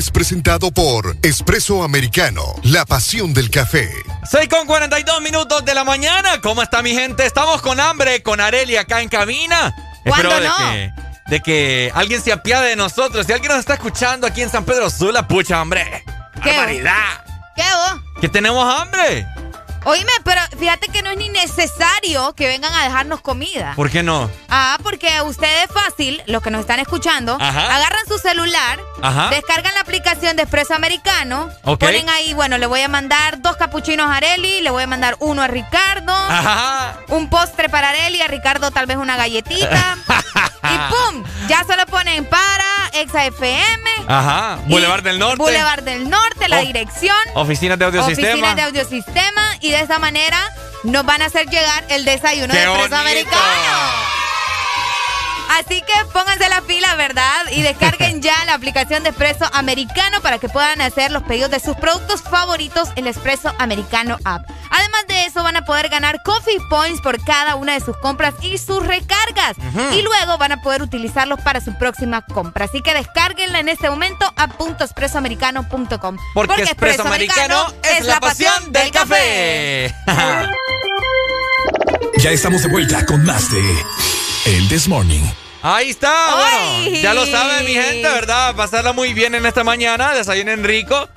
es 0.00 0.10
presentado 0.10 0.70
por 0.72 1.14
Espresso 1.22 1.82
Americano, 1.82 2.42
la 2.62 2.86
pasión 2.86 3.34
del 3.34 3.50
café. 3.50 3.86
6 4.30 4.48
con 4.48 4.66
42 4.66 5.20
minutos 5.20 5.62
de 5.66 5.74
la 5.74 5.84
mañana. 5.84 6.40
¿Cómo 6.40 6.62
está 6.62 6.80
mi 6.80 6.92
gente? 6.94 7.26
Estamos 7.26 7.60
con 7.60 7.78
hambre, 7.78 8.22
con 8.22 8.40
Areli 8.40 8.76
acá 8.76 9.02
en 9.02 9.10
cabina. 9.10 9.74
¿Cuándo 10.06 10.30
Espero 10.30 10.40
de 10.40 10.48
no? 10.48 10.56
que, 10.56 10.92
de 11.28 11.40
que 11.40 11.92
alguien 11.94 12.22
se 12.22 12.32
apiade 12.32 12.70
de 12.70 12.76
nosotros. 12.76 13.26
Si 13.26 13.32
alguien 13.34 13.50
nos 13.52 13.60
está 13.60 13.74
escuchando 13.74 14.26
aquí 14.26 14.40
en 14.40 14.48
San 14.48 14.64
Pedro 14.64 14.88
Sula, 14.88 15.28
pucha, 15.28 15.60
hombre. 15.60 16.02
¿Qué? 16.42 16.48
¡Barbaridad! 16.56 17.24
¿Qué 17.54 17.62
vos? 17.62 18.20
Que 18.22 18.28
tenemos 18.30 18.64
hambre. 18.74 19.26
Oíme, 19.84 20.12
pero 20.24 20.40
fíjate 20.58 20.88
que 20.88 21.02
no 21.02 21.10
es 21.10 21.16
ni 21.16 21.30
necesario 21.30 22.34
que 22.34 22.46
vengan 22.46 22.72
a 22.74 22.84
dejarnos 22.84 23.20
comida. 23.22 23.72
¿Por 23.76 23.90
qué 23.90 24.02
no? 24.02 24.30
Ah, 24.48 24.78
porque 24.82 25.22
ustedes 25.22 25.68
fácil, 25.72 26.22
los 26.26 26.42
que 26.42 26.50
nos 26.50 26.62
están 26.62 26.80
escuchando, 26.80 27.38
Ajá. 27.40 27.74
agarran 27.74 28.06
su 28.06 28.18
celular, 28.18 28.78
Ajá. 29.02 29.28
descargan 29.30 29.74
la 29.74 29.80
aplicación 29.80 30.36
de 30.36 30.42
Expreso 30.42 30.74
Americano, 30.74 31.50
ponen 31.78 32.08
ahí, 32.08 32.34
bueno, 32.34 32.58
le 32.58 32.66
voy 32.66 32.80
a 32.80 32.88
mandar 32.88 33.40
dos 33.40 33.56
capuchinos 33.56 34.08
a 34.08 34.16
Areli, 34.16 34.60
le 34.60 34.70
voy 34.70 34.82
a 34.82 34.86
mandar 34.86 35.16
uno 35.20 35.42
a 35.42 35.46
Ricardo, 35.48 36.12
Ajá. 36.14 36.96
un 37.08 37.28
postre 37.30 37.68
para 37.68 37.90
Areli, 37.90 38.20
a 38.22 38.28
Ricardo 38.28 38.70
tal 38.70 38.86
vez 38.86 38.96
una 38.96 39.16
galletita. 39.16 39.96
y 40.62 40.92
¡pum! 40.92 41.24
Ya 41.48 41.64
solo 41.64 41.86
ponen 41.86 42.24
para 42.26 42.64
Exa 42.92 43.24
FM. 43.26 43.90
Ajá. 44.08 44.58
Boulevard 44.66 45.02
del 45.02 45.18
Norte. 45.18 45.36
Boulevard 45.38 45.82
del 45.82 46.08
Norte, 46.10 46.48
la 46.48 46.58
dirección. 46.58 47.16
Oficinas 47.34 47.78
de 47.78 47.86
audiosistema. 47.86 48.28
Oficinas 48.28 48.56
de 48.56 48.62
audiosistema 48.62 49.56
y 49.60 49.70
de 49.70 49.80
esa 49.80 49.98
manera 49.98 50.38
nos 50.84 51.04
van 51.04 51.22
a 51.22 51.26
hacer 51.26 51.46
llegar 51.48 51.84
el 51.88 52.04
desayuno 52.04 52.52
¡Qué 52.52 52.58
de 52.60 52.64
Expreso 52.64 52.88
bonito! 52.88 52.96
Americano. 52.96 54.09
Así 55.58 55.82
que 55.82 55.92
pónganse 56.12 56.48
la 56.48 56.60
pila, 56.62 56.94
¿verdad? 56.94 57.46
Y 57.50 57.62
descarguen 57.62 58.22
ya 58.22 58.44
la 58.46 58.54
aplicación 58.54 59.02
de 59.02 59.08
Expreso 59.08 59.46
Americano 59.52 60.20
para 60.20 60.38
que 60.38 60.48
puedan 60.48 60.80
hacer 60.80 61.10
los 61.10 61.24
pedidos 61.24 61.50
de 61.50 61.58
sus 61.58 61.76
productos 61.76 62.22
favoritos 62.22 62.90
en 62.94 63.06
el 63.06 63.08
Expreso 63.08 63.52
Americano 63.58 64.16
App. 64.24 64.48
Además 64.70 65.06
de 65.08 65.26
eso, 65.26 65.42
van 65.42 65.56
a 65.56 65.64
poder 65.64 65.88
ganar 65.88 66.22
Coffee 66.22 66.58
Points 66.68 67.00
por 67.00 67.22
cada 67.24 67.56
una 67.56 67.74
de 67.74 67.80
sus 67.80 67.96
compras 67.96 68.34
y 68.42 68.58
sus 68.58 68.86
recargas. 68.86 69.56
Y 69.92 70.02
luego 70.02 70.38
van 70.38 70.52
a 70.52 70.62
poder 70.62 70.82
utilizarlos 70.82 71.40
para 71.40 71.60
su 71.60 71.76
próxima 71.76 72.22
compra. 72.22 72.66
Así 72.66 72.80
que 72.80 72.94
descárguenla 72.94 73.58
en 73.58 73.68
este 73.68 73.90
momento 73.90 74.32
a 74.36 74.48
.expresoamericano.com. 74.78 76.16
Porque, 76.34 76.62
Espresso 76.62 77.02
Americano 77.02 77.66
es 77.82 78.06
la 78.06 78.20
pasión 78.20 78.72
del 78.72 78.90
café. 78.92 79.94
Ya 82.18 82.30
estamos 82.32 82.62
de 82.62 82.68
vuelta 82.68 83.06
con 83.06 83.24
más 83.24 83.50
de 83.50 83.62
El 84.46 84.68
This 84.68 84.88
Morning. 84.88 85.22
Ahí 85.62 85.90
está, 85.90 86.10
¡Ay! 86.12 86.84
bueno, 86.84 86.96
ya 87.02 87.14
lo 87.14 87.26
saben 87.26 87.66
mi 87.66 87.74
gente, 87.74 88.08
¿verdad? 88.08 88.54
Pasarla 88.56 88.92
muy 88.92 89.12
bien 89.12 89.34
en 89.34 89.44
esta 89.44 89.62
mañana, 89.64 90.14
desayunen 90.14 90.64
rico. 90.64 91.08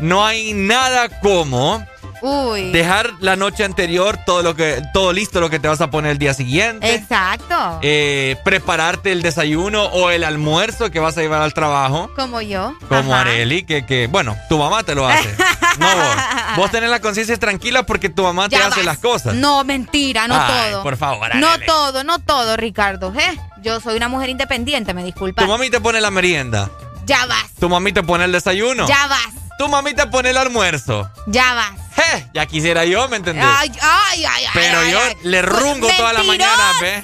No 0.00 0.24
hay 0.24 0.52
nada 0.52 1.20
como 1.20 1.84
Uy. 2.26 2.70
Dejar 2.72 3.10
la 3.20 3.36
noche 3.36 3.64
anterior 3.64 4.18
todo 4.24 4.42
lo 4.42 4.56
que 4.56 4.80
todo 4.94 5.12
listo 5.12 5.40
lo 5.40 5.50
que 5.50 5.58
te 5.58 5.68
vas 5.68 5.80
a 5.82 5.90
poner 5.90 6.12
el 6.12 6.18
día 6.18 6.32
siguiente. 6.32 6.94
Exacto. 6.94 7.80
Eh, 7.82 8.36
prepararte 8.44 9.12
el 9.12 9.20
desayuno 9.20 9.84
o 9.84 10.08
el 10.10 10.24
almuerzo 10.24 10.90
que 10.90 11.00
vas 11.00 11.18
a 11.18 11.20
llevar 11.20 11.42
al 11.42 11.52
trabajo. 11.52 12.10
Como 12.16 12.40
yo. 12.40 12.74
Como 12.88 13.12
Ajá. 13.12 13.20
Areli, 13.22 13.64
que, 13.64 13.84
que, 13.84 14.06
bueno, 14.06 14.36
tu 14.48 14.56
mamá 14.58 14.82
te 14.84 14.94
lo 14.94 15.06
hace. 15.06 15.28
no 15.78 15.86
vos. 15.86 16.16
Vos 16.56 16.70
tenés 16.70 16.88
la 16.88 17.00
conciencia 17.00 17.36
tranquila 17.38 17.84
porque 17.84 18.08
tu 18.08 18.22
mamá 18.22 18.48
te 18.48 18.56
hace 18.56 18.82
las 18.84 18.98
cosas. 18.98 19.34
No, 19.34 19.62
mentira, 19.64 20.26
no 20.26 20.34
Ay, 20.40 20.70
todo. 20.72 20.82
por 20.82 20.96
favor, 20.96 21.34
No 21.36 21.58
todo, 21.66 22.04
no 22.04 22.20
todo, 22.20 22.56
Ricardo. 22.56 23.12
¿eh? 23.18 23.38
Yo 23.62 23.80
soy 23.80 23.96
una 23.96 24.08
mujer 24.08 24.30
independiente, 24.30 24.94
me 24.94 25.04
disculpa. 25.04 25.42
Tu 25.42 25.48
mami 25.48 25.68
te 25.68 25.80
pone 25.80 26.00
la 26.00 26.10
merienda. 26.10 26.70
Ya 27.06 27.26
vas, 27.26 27.50
Tu 27.60 27.68
mami 27.68 27.92
te 27.92 28.02
pone 28.02 28.24
el 28.24 28.32
desayuno. 28.32 28.86
ya 28.88 29.06
vas, 29.08 29.28
Tu 29.58 29.68
mami 29.68 29.92
te 29.94 30.06
pone 30.06 30.30
el 30.30 30.38
almuerzo. 30.38 31.10
ya 31.26 31.52
vas. 31.52 31.72
Je, 31.96 32.26
ya 32.34 32.46
quisiera 32.46 32.84
yo, 32.84 33.08
¿me 33.08 33.16
entendés? 33.18 33.44
Ay, 33.46 33.70
ay, 33.80 34.24
ay. 34.24 34.44
Pero 34.52 34.78
ay, 34.80 34.90
yo 34.90 34.98
ay. 35.00 35.16
le 35.22 35.42
rungo 35.42 35.88
toda 35.96 36.12
la 36.12 36.22
mañana, 36.24 36.72
¿ve? 36.80 37.00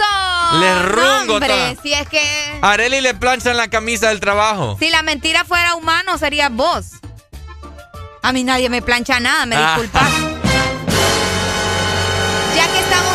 Le 0.58 0.82
rungo 0.82 1.34
Hombre, 1.34 1.48
toda. 1.48 1.74
si 1.82 1.92
es 1.94 2.08
que... 2.08 2.58
Areli 2.60 3.00
le 3.00 3.14
planchan 3.14 3.56
la 3.56 3.68
camisa 3.68 4.08
del 4.08 4.18
trabajo. 4.18 4.76
Si 4.80 4.90
la 4.90 5.02
mentira 5.02 5.44
fuera 5.44 5.76
humano, 5.76 6.18
sería 6.18 6.48
vos. 6.48 6.86
A 8.22 8.32
mí 8.32 8.42
nadie 8.42 8.68
me 8.68 8.82
plancha 8.82 9.20
nada, 9.20 9.46
me 9.46 9.54
Ah. 9.56 9.74
disculpas. 9.78 10.08
Ya 12.56 12.66
que 12.72 12.78
estamos 12.80 13.09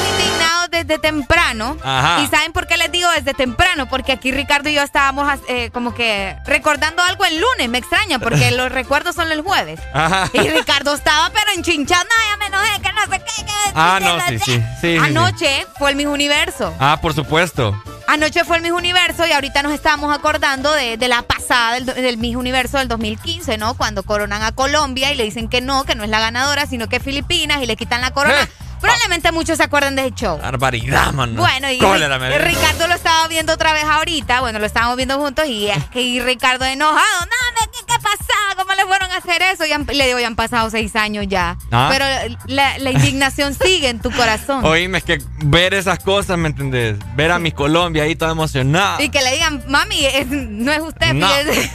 desde 0.83 0.99
temprano. 0.99 1.77
Ajá. 1.83 2.21
¿Y 2.21 2.27
saben 2.27 2.51
por 2.53 2.67
qué 2.67 2.77
les 2.77 2.91
digo 2.91 3.09
desde 3.11 3.33
temprano? 3.33 3.87
Porque 3.87 4.11
aquí 4.11 4.31
Ricardo 4.31 4.69
y 4.69 4.73
yo 4.75 4.81
estábamos 4.81 5.27
eh, 5.47 5.69
como 5.71 5.93
que 5.95 6.35
recordando 6.45 7.01
algo 7.03 7.25
el 7.25 7.39
lunes. 7.39 7.69
Me 7.69 7.77
extraña 7.77 8.19
porque 8.19 8.51
los 8.51 8.71
recuerdos 8.71 9.15
son 9.15 9.31
el 9.31 9.41
jueves. 9.41 9.79
Ajá. 9.93 10.29
Y 10.33 10.39
Ricardo 10.49 10.93
estaba 10.93 11.29
pero 11.31 11.51
enchinchado. 11.55 12.03
No, 12.03 12.09
ya 12.31 12.37
me 12.37 12.45
enojé, 12.47 12.81
que 12.81 12.91
no 12.93 13.01
sé 13.01 13.19
qué. 13.23 13.45
que- 13.45 13.51
Ah, 13.77 13.97
que 13.99 14.05
no, 14.05 14.17
no 14.17 14.25
sí, 14.27 14.39
sé". 14.39 14.45
sí, 14.45 14.51
sí, 14.53 14.61
sí, 14.81 14.87
sí. 14.93 14.97
Anoche 14.97 15.67
fue 15.77 15.89
el 15.91 15.95
Miss 15.95 16.07
Universo. 16.07 16.73
Ah, 16.79 16.99
por 17.01 17.13
supuesto. 17.13 17.75
Anoche 18.07 18.43
fue 18.45 18.57
el 18.57 18.61
Miss 18.63 18.71
Universo 18.71 19.25
y 19.25 19.31
ahorita 19.31 19.63
nos 19.63 19.73
estábamos 19.73 20.15
acordando 20.15 20.71
de, 20.71 20.95
de 20.97 21.07
la 21.07 21.23
pasada 21.23 21.73
del, 21.73 21.85
del 21.87 22.17
Miss 22.17 22.35
Universo 22.35 22.77
del 22.77 22.87
2015, 22.87 23.57
¿no? 23.57 23.73
Cuando 23.73 24.03
coronan 24.03 24.43
a 24.43 24.51
Colombia 24.53 25.11
y 25.11 25.15
le 25.15 25.23
dicen 25.23 25.49
que 25.49 25.59
no, 25.61 25.83
que 25.85 25.95
no 25.95 26.03
es 26.03 26.09
la 26.09 26.19
ganadora, 26.19 26.67
sino 26.67 26.87
que 26.87 26.97
es 26.97 27.03
Filipinas 27.03 27.61
y 27.61 27.65
le 27.65 27.75
quitan 27.75 28.01
la 28.01 28.11
corona. 28.11 28.43
Eh. 28.43 28.47
Probablemente 28.81 29.31
muchos 29.31 29.57
se 29.57 29.63
acuerden 29.63 29.95
de 29.95 30.03
ese 30.07 30.15
show. 30.15 30.37
Barbaridad, 30.39 31.11
mano. 31.13 31.41
Bueno, 31.41 31.71
y 31.71 31.77
Cólera, 31.77 32.19
me- 32.19 32.37
Ricardo 32.39 32.87
lo 32.87 32.93
estaba 32.95 33.27
viendo 33.27 33.53
otra 33.53 33.73
vez 33.73 33.83
ahorita, 33.83 34.41
bueno, 34.41 34.59
lo 34.59 34.65
estábamos 34.65 34.95
viendo 34.97 35.17
juntos 35.17 35.45
y 35.47 35.67
es 35.69 35.83
que 35.85 36.01
y 36.01 36.19
Ricardo 36.21 36.65
enojado, 36.65 36.99
no, 37.25 37.65
¿qué, 37.71 37.79
qué 37.87 37.93
pasaba? 37.95 38.55
¿Cómo 38.57 38.73
le 38.73 38.85
fueron 38.85 39.11
a 39.11 39.17
hacer 39.17 39.41
eso? 39.41 39.65
Y 39.65 39.71
han- 39.71 39.85
le 39.91 40.05
digo, 40.07 40.19
ya 40.19 40.27
han 40.27 40.35
pasado 40.35 40.69
seis 40.69 40.95
años 40.95 41.25
ya. 41.27 41.57
Ah. 41.71 41.89
Pero 41.91 42.05
la, 42.47 42.77
la 42.79 42.91
indignación 42.91 43.53
sigue 43.61 43.89
en 43.89 43.99
tu 43.99 44.11
corazón. 44.11 44.63
Oíme, 44.65 44.99
es 44.99 45.03
que 45.03 45.21
ver 45.43 45.73
esas 45.73 45.99
cosas, 45.99 46.37
¿me 46.37 46.47
entendés? 46.49 46.97
Ver 47.15 47.31
a 47.31 47.39
mi 47.39 47.51
Colombia 47.51 48.03
ahí 48.03 48.15
toda 48.15 48.31
emocionada. 48.31 49.01
Y 49.01 49.09
que 49.09 49.21
le 49.21 49.31
digan, 49.33 49.63
mami, 49.67 50.05
es- 50.05 50.27
no 50.27 50.71
es 50.71 50.79
usted, 50.81 51.13
No. 51.13 51.27
fíjese". 51.27 51.71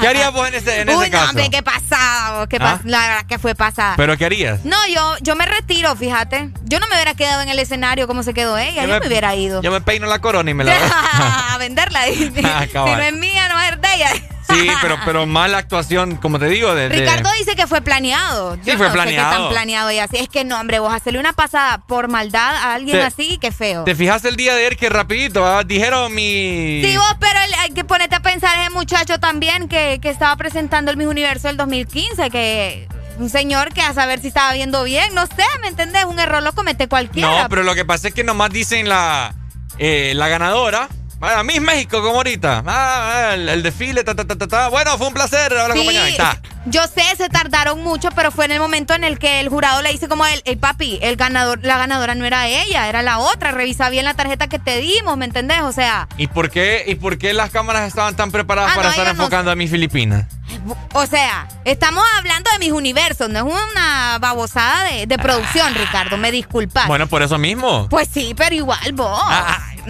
¿Qué 0.00 0.08
harías 0.08 0.32
vos 0.32 0.48
en 0.48 0.54
ese, 0.54 0.80
en 0.80 0.88
ese 0.90 0.98
Uy, 0.98 1.10
no, 1.10 1.18
caso? 1.18 1.30
hombre, 1.30 1.50
qué 1.50 1.62
pasado, 1.62 2.48
qué 2.48 2.56
¿Ah? 2.60 2.78
pas- 2.78 2.84
la 2.84 2.98
verdad 3.00 3.26
que 3.26 3.38
fue 3.38 3.54
pasada. 3.54 3.94
¿Pero 3.96 4.16
qué 4.16 4.24
harías? 4.24 4.64
No, 4.64 4.76
yo, 4.88 5.16
yo 5.20 5.36
me 5.36 5.46
retiro, 5.46 5.94
fíjate. 5.96 6.29
Yo 6.64 6.80
no 6.80 6.86
me 6.88 6.94
hubiera 6.94 7.14
quedado 7.14 7.42
en 7.42 7.48
el 7.48 7.58
escenario 7.58 8.06
como 8.06 8.22
se 8.22 8.32
quedó 8.34 8.56
ella, 8.58 8.84
yo, 8.86 9.00
me, 9.00 9.06
hubiera 9.06 9.34
ido. 9.34 9.60
Yo 9.62 9.70
me 9.70 9.80
peino 9.80 10.06
la 10.06 10.18
corona 10.20 10.50
y 10.50 10.54
me 10.54 10.64
la 10.64 10.74
a 11.54 11.58
venderla. 11.58 12.08
y- 12.10 12.14
si 12.30 12.42
Ah, 12.44 12.66
no 12.74 12.98
es 12.98 13.12
mía, 13.14 13.48
no 13.48 13.60
es 13.60 13.80
de 13.80 13.94
ella. 13.96 14.10
Sí, 14.48 14.68
pero, 14.82 14.96
pero 15.04 15.26
más 15.26 15.48
la 15.50 15.58
actuación, 15.58 16.16
como 16.16 16.38
te 16.38 16.46
digo, 16.46 16.74
de... 16.74 16.88
de- 16.88 16.96
Ricardo 17.00 17.30
dice 17.38 17.54
que 17.56 17.66
fue 17.66 17.80
planeado. 17.82 18.56
Yo 18.56 18.64
Sí, 18.64 18.70
fue 18.72 18.86
no 18.88 18.92
sé 18.92 18.98
qué 18.98 19.02
planeado. 19.04 19.42
tan 19.44 19.48
planeado 19.50 19.90
y 19.92 19.98
así. 19.98 20.16
Es 20.16 20.28
que 20.28 20.44
no, 20.44 20.58
hombre, 20.60 20.78
vos 20.80 20.92
hacerle 20.92 21.20
una 21.20 21.32
pasada 21.32 21.78
por 21.86 22.08
maldad 22.08 22.56
a 22.56 22.74
alguien 22.74 22.98
Te- 22.98 23.04
así, 23.04 23.38
qué 23.40 23.52
feo. 23.52 23.84
¿Te 23.84 23.94
fijaste 23.94 24.28
el 24.28 24.36
día 24.36 24.54
de 24.54 24.60
ayer 24.66 24.76
que 24.76 24.88
rapidito, 24.88 25.46
ah? 25.46 25.62
dijeron 25.64 26.12
mi... 26.14 26.82
Sí, 26.84 26.96
vos, 26.96 27.16
pero 27.20 27.38
el- 27.40 27.54
hay 27.54 27.70
que 27.70 27.84
ponerte 27.84 28.16
a 28.16 28.20
pensar 28.20 28.58
ese 28.60 28.70
muchacho 28.70 29.18
también 29.20 29.68
que, 29.68 29.98
que 30.02 30.10
estaba 30.10 30.34
presentando 30.36 30.90
el 30.90 30.96
Miss 30.96 31.06
Universo 31.06 31.48
del 31.48 31.56
2015, 31.56 32.30
que 32.30 32.88
un 33.20 33.30
señor 33.30 33.72
que 33.72 33.82
a 33.82 33.92
saber 33.92 34.20
si 34.20 34.28
estaba 34.28 34.52
viendo 34.52 34.82
bien, 34.84 35.14
no 35.14 35.26
sé, 35.26 35.44
¿me 35.60 35.68
entendés? 35.68 36.04
Un 36.04 36.18
error 36.18 36.42
lo 36.42 36.52
comete 36.52 36.88
cualquiera. 36.88 37.42
No, 37.42 37.48
pero 37.48 37.62
lo 37.62 37.74
que 37.74 37.84
pasa 37.84 38.08
es 38.08 38.14
que 38.14 38.24
nomás 38.24 38.50
dicen 38.50 38.88
la, 38.88 39.34
eh, 39.78 40.12
la 40.16 40.28
ganadora. 40.28 40.88
Ah, 41.22 41.42
Miss 41.42 41.60
México, 41.60 42.00
como 42.02 42.16
ahorita. 42.16 42.62
Ah, 42.66 43.32
el, 43.34 43.48
el 43.48 43.62
desfile, 43.62 44.02
ta, 44.04 44.14
ta, 44.14 44.24
ta, 44.24 44.36
ta. 44.48 44.68
Bueno, 44.68 44.96
fue 44.96 45.08
un 45.08 45.14
placer 45.14 45.52
haberla 45.52 45.74
Sí. 45.74 45.96
Ahí 45.96 46.12
está. 46.12 46.40
yo 46.66 46.82
sé, 46.86 47.02
se 47.16 47.28
tardaron 47.28 47.82
mucho, 47.82 48.08
pero 48.16 48.30
fue 48.30 48.46
en 48.46 48.52
el 48.52 48.60
momento 48.60 48.94
en 48.94 49.04
el 49.04 49.18
que 49.18 49.40
el 49.40 49.48
jurado 49.50 49.82
le 49.82 49.90
dice 49.92 50.08
como 50.08 50.24
el, 50.26 50.40
el 50.46 50.56
papi, 50.56 50.98
el 51.02 51.16
ganador, 51.16 51.60
la 51.62 51.76
ganadora 51.76 52.14
no 52.14 52.24
era 52.24 52.46
ella, 52.48 52.88
era 52.88 53.02
la 53.02 53.18
otra. 53.18 53.50
Revisa 53.50 53.90
bien 53.90 54.06
la 54.06 54.14
tarjeta 54.14 54.46
que 54.48 54.58
te 54.58 54.78
dimos, 54.78 55.16
¿me 55.18 55.26
entendés? 55.26 55.60
O 55.62 55.72
sea, 55.72 56.08
¿Y 56.16 56.26
por 56.28 56.48
qué, 56.50 56.84
y 56.86 56.94
por 56.94 57.18
qué 57.18 57.34
las 57.34 57.50
cámaras 57.50 57.86
estaban 57.86 58.16
tan 58.16 58.30
preparadas 58.30 58.72
Ah, 58.72 58.76
para 58.76 58.88
no, 58.88 58.90
estar 58.92 59.04
no- 59.06 59.10
enfocando 59.12 59.50
a 59.50 59.54
mis 59.56 59.70
Filipinas? 59.70 60.24
o 60.94 61.06
sea, 61.06 61.46
estamos 61.64 62.02
hablando 62.18 62.50
de 62.50 62.58
mis 62.58 62.72
universos, 62.72 63.28
no 63.30 63.38
es 63.38 63.54
una 63.72 64.18
babosada 64.20 64.84
de, 64.90 65.06
de 65.06 65.16
producción, 65.18 65.74
Ricardo, 65.74 66.16
me 66.16 66.30
disculpas. 66.32 66.86
Bueno, 66.88 67.06
por 67.06 67.22
eso 67.22 67.38
mismo. 67.38 67.88
Pues 67.88 68.08
sí, 68.12 68.34
pero 68.36 68.54
igual 68.54 68.92
vos. 68.94 69.22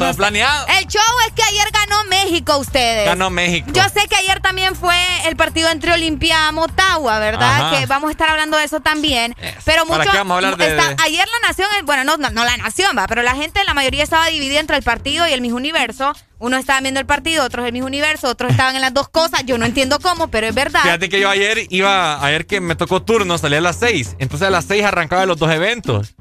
Todo 0.01 0.11
No 0.11 0.17
planeado. 0.17 0.67
El 0.79 0.87
show 0.87 1.03
es 1.27 1.33
que 1.35 1.43
ayer 1.43 1.69
ganó 1.73 2.05
México 2.05 2.59
ustedes. 2.59 3.07
Ganó 3.07 3.31
México. 3.31 3.69
Yo 3.73 3.83
sé 3.85 4.09
que 4.09 4.17
ayer 4.17 4.41
también 4.41 4.75
fue 4.75 4.97
el 5.27 5.37
partido 5.37 5.69
entre 5.71 5.93
Olimpia 5.93 6.51
Motagua, 6.53 7.19
¿verdad? 7.19 7.67
Ajá. 7.67 7.79
Que 7.79 7.87
vamos 7.87 8.09
a 8.09 8.13
estar 8.13 8.29
hablando 8.31 8.57
de 8.57 8.65
eso 8.65 8.81
también. 8.81 9.35
Pero 9.65 9.85
¿Para 9.87 9.99
mucho 9.99 10.11
qué 10.11 10.17
vamos 10.19 10.35
a 10.35 10.37
hablar 10.37 10.57
de- 10.57 10.69
está- 10.71 10.89
de- 10.89 10.97
ayer 11.05 11.27
la 11.41 11.49
nación, 11.49 11.69
eh, 11.79 11.83
bueno, 11.85 12.05
no, 12.05 12.17
no, 12.17 12.31
no 12.31 12.45
la 12.45 12.57
nación, 12.57 12.97
va, 12.99 13.07
pero 13.07 13.23
la 13.23 13.35
gente, 13.35 13.63
la 13.65 13.75
mayoría 13.75 14.03
estaba 14.03 14.27
dividida 14.27 14.59
entre 14.61 14.77
el 14.77 14.83
partido 14.83 15.27
y 15.29 15.33
el 15.33 15.41
Miss 15.41 15.53
Universo. 15.53 16.13
Uno 16.39 16.57
estaba 16.57 16.81
viendo 16.81 16.99
el 17.01 17.07
partido, 17.07 17.45
otros 17.45 17.67
el 17.67 17.73
Miss 17.75 17.83
Universo, 17.83 18.29
otros 18.29 18.51
estaban 18.51 18.75
en 18.75 18.81
las 18.81 18.95
dos 18.95 19.11
cosas. 19.11 19.43
Yo 19.45 19.59
no 19.59 19.67
entiendo 19.67 19.99
cómo, 20.01 20.29
pero 20.29 20.47
es 20.47 20.55
verdad. 20.55 20.81
Fíjate 20.83 21.11
que 21.11 21.21
yo 21.21 21.29
ayer 21.29 21.67
iba, 21.69 22.25
ayer 22.25 22.47
que 22.47 22.61
me 22.63 22.75
tocó 22.77 23.03
turno, 23.03 23.37
salí 23.37 23.57
a 23.57 23.61
las 23.61 23.77
6. 23.79 24.17
Entonces 24.19 24.49
a 24.49 24.51
las 24.51 24.65
6 24.65 24.83
arrancaba 24.85 25.27
los 25.27 25.37
dos 25.39 25.51
eventos. 25.53 26.15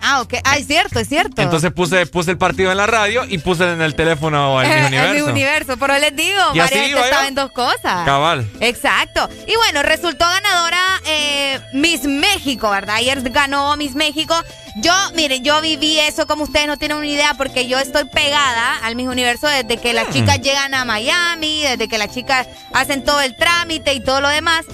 Ah, 0.00 0.20
ok. 0.22 0.34
Ah, 0.44 0.56
es 0.58 0.66
cierto, 0.66 0.98
es 0.98 1.08
cierto. 1.08 1.40
Entonces 1.42 1.72
puse, 1.72 2.06
puse 2.06 2.30
el 2.32 2.38
partido 2.38 2.70
en 2.70 2.76
la 2.76 2.86
radio 2.86 3.24
y 3.28 3.38
puse 3.38 3.64
en 3.64 3.80
el 3.80 3.94
teléfono 3.94 4.60
el 4.62 4.70
Eh, 4.70 4.86
Universo. 4.86 5.14
El 5.16 5.22
Universo, 5.32 5.76
pero 5.78 5.98
les 5.98 6.14
digo, 6.16 6.38
Y 6.54 6.58
varias 6.58 6.70
gente 6.70 7.00
estaba 7.00 7.28
en 7.28 7.34
dos 7.34 7.52
cosas. 7.52 8.04
Cabal. 8.04 8.48
Exacto. 8.60 9.28
Y 9.46 9.54
bueno, 9.56 9.82
resultó 9.82 10.24
ganadora 10.26 10.78
eh, 11.06 11.60
Miss 11.74 12.04
México, 12.04 12.70
¿verdad? 12.70 12.96
Ayer 12.96 13.20
ganó 13.30 13.76
Miss 13.76 13.94
México. 13.94 14.34
Yo, 14.76 14.92
miren, 15.14 15.42
yo 15.44 15.60
viví 15.60 15.98
eso 15.98 16.26
como 16.26 16.44
ustedes 16.44 16.66
no 16.66 16.76
tienen 16.76 16.96
una 16.96 17.06
idea 17.06 17.34
porque 17.34 17.66
yo 17.66 17.78
estoy 17.78 18.04
pegada 18.04 18.76
al 18.84 18.94
Miss 18.96 19.08
Universo 19.08 19.46
desde 19.48 19.76
que 19.78 19.92
las 19.92 20.08
Mm. 20.08 20.12
chicas 20.12 20.40
llegan 20.40 20.74
a 20.74 20.84
Miami, 20.84 21.62
desde 21.62 21.88
que 21.88 21.98
las 21.98 22.12
chicas 22.14 22.46
hacen 22.72 23.04
todo 23.04 23.20
el 23.20 23.36
trámite 23.36 23.92
y 23.94 24.00
todo 24.00 24.20
lo 24.20 24.28
demás. 24.28 24.64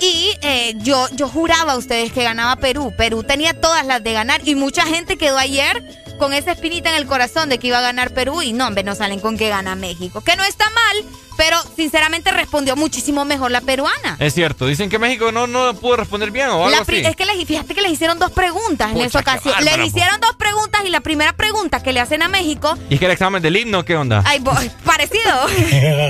Y 0.00 0.34
eh, 0.40 0.74
yo, 0.78 1.06
yo 1.12 1.28
juraba 1.28 1.74
a 1.74 1.76
ustedes 1.76 2.12
que 2.12 2.24
ganaba 2.24 2.56
Perú. 2.56 2.92
Perú 2.96 3.22
tenía 3.22 3.52
todas 3.52 3.86
las 3.86 4.02
de 4.02 4.12
ganar 4.14 4.40
y 4.44 4.54
mucha 4.54 4.82
gente 4.86 5.18
quedó 5.18 5.36
ayer 5.36 5.84
con 6.20 6.32
esa 6.34 6.52
espinita 6.52 6.90
en 6.90 6.96
el 6.96 7.06
corazón 7.06 7.48
de 7.48 7.58
que 7.58 7.66
iba 7.68 7.78
a 7.78 7.80
ganar 7.80 8.12
Perú 8.12 8.42
y 8.42 8.52
no, 8.52 8.66
hombre, 8.68 8.84
no 8.84 8.94
salen 8.94 9.18
con 9.18 9.36
que 9.38 9.48
gana 9.48 9.74
México. 9.74 10.20
Que 10.20 10.36
no 10.36 10.44
está 10.44 10.66
mal, 10.70 11.04
pero 11.38 11.56
sinceramente 11.74 12.30
respondió 12.30 12.76
muchísimo 12.76 13.24
mejor 13.24 13.50
la 13.50 13.62
peruana. 13.62 14.16
Es 14.20 14.34
cierto, 14.34 14.66
dicen 14.66 14.90
que 14.90 14.98
México 14.98 15.32
no, 15.32 15.46
no 15.46 15.72
pudo 15.74 15.96
responder 15.96 16.30
bien 16.30 16.48
o 16.50 16.66
algo 16.66 16.70
La 16.70 16.78
así. 16.82 16.96
es 16.98 17.16
que 17.16 17.24
les, 17.24 17.42
fíjate 17.46 17.74
que 17.74 17.80
les 17.80 17.92
hicieron 17.92 18.18
dos 18.18 18.30
preguntas 18.32 18.88
en 18.88 18.94
Pucha, 18.94 19.06
esa 19.06 19.22
qué 19.22 19.30
ocasión. 19.30 19.54
bárbaro, 19.54 19.76
Les 19.78 19.86
hicieron 19.88 20.20
dos 20.20 20.34
preguntas 20.36 20.82
y 20.84 20.90
la 20.90 21.00
primera 21.00 21.32
pregunta 21.32 21.82
que 21.82 21.92
le 21.94 22.00
hacen 22.00 22.22
a 22.22 22.28
México, 22.28 22.76
¿Y 22.90 22.94
es 22.94 23.00
que 23.00 23.06
el 23.06 23.12
examen 23.12 23.42
del 23.42 23.56
himno 23.56 23.82
qué 23.84 23.96
onda? 23.96 24.22
ay, 24.26 24.40
parecido. 24.84 25.48
el, 25.48 26.06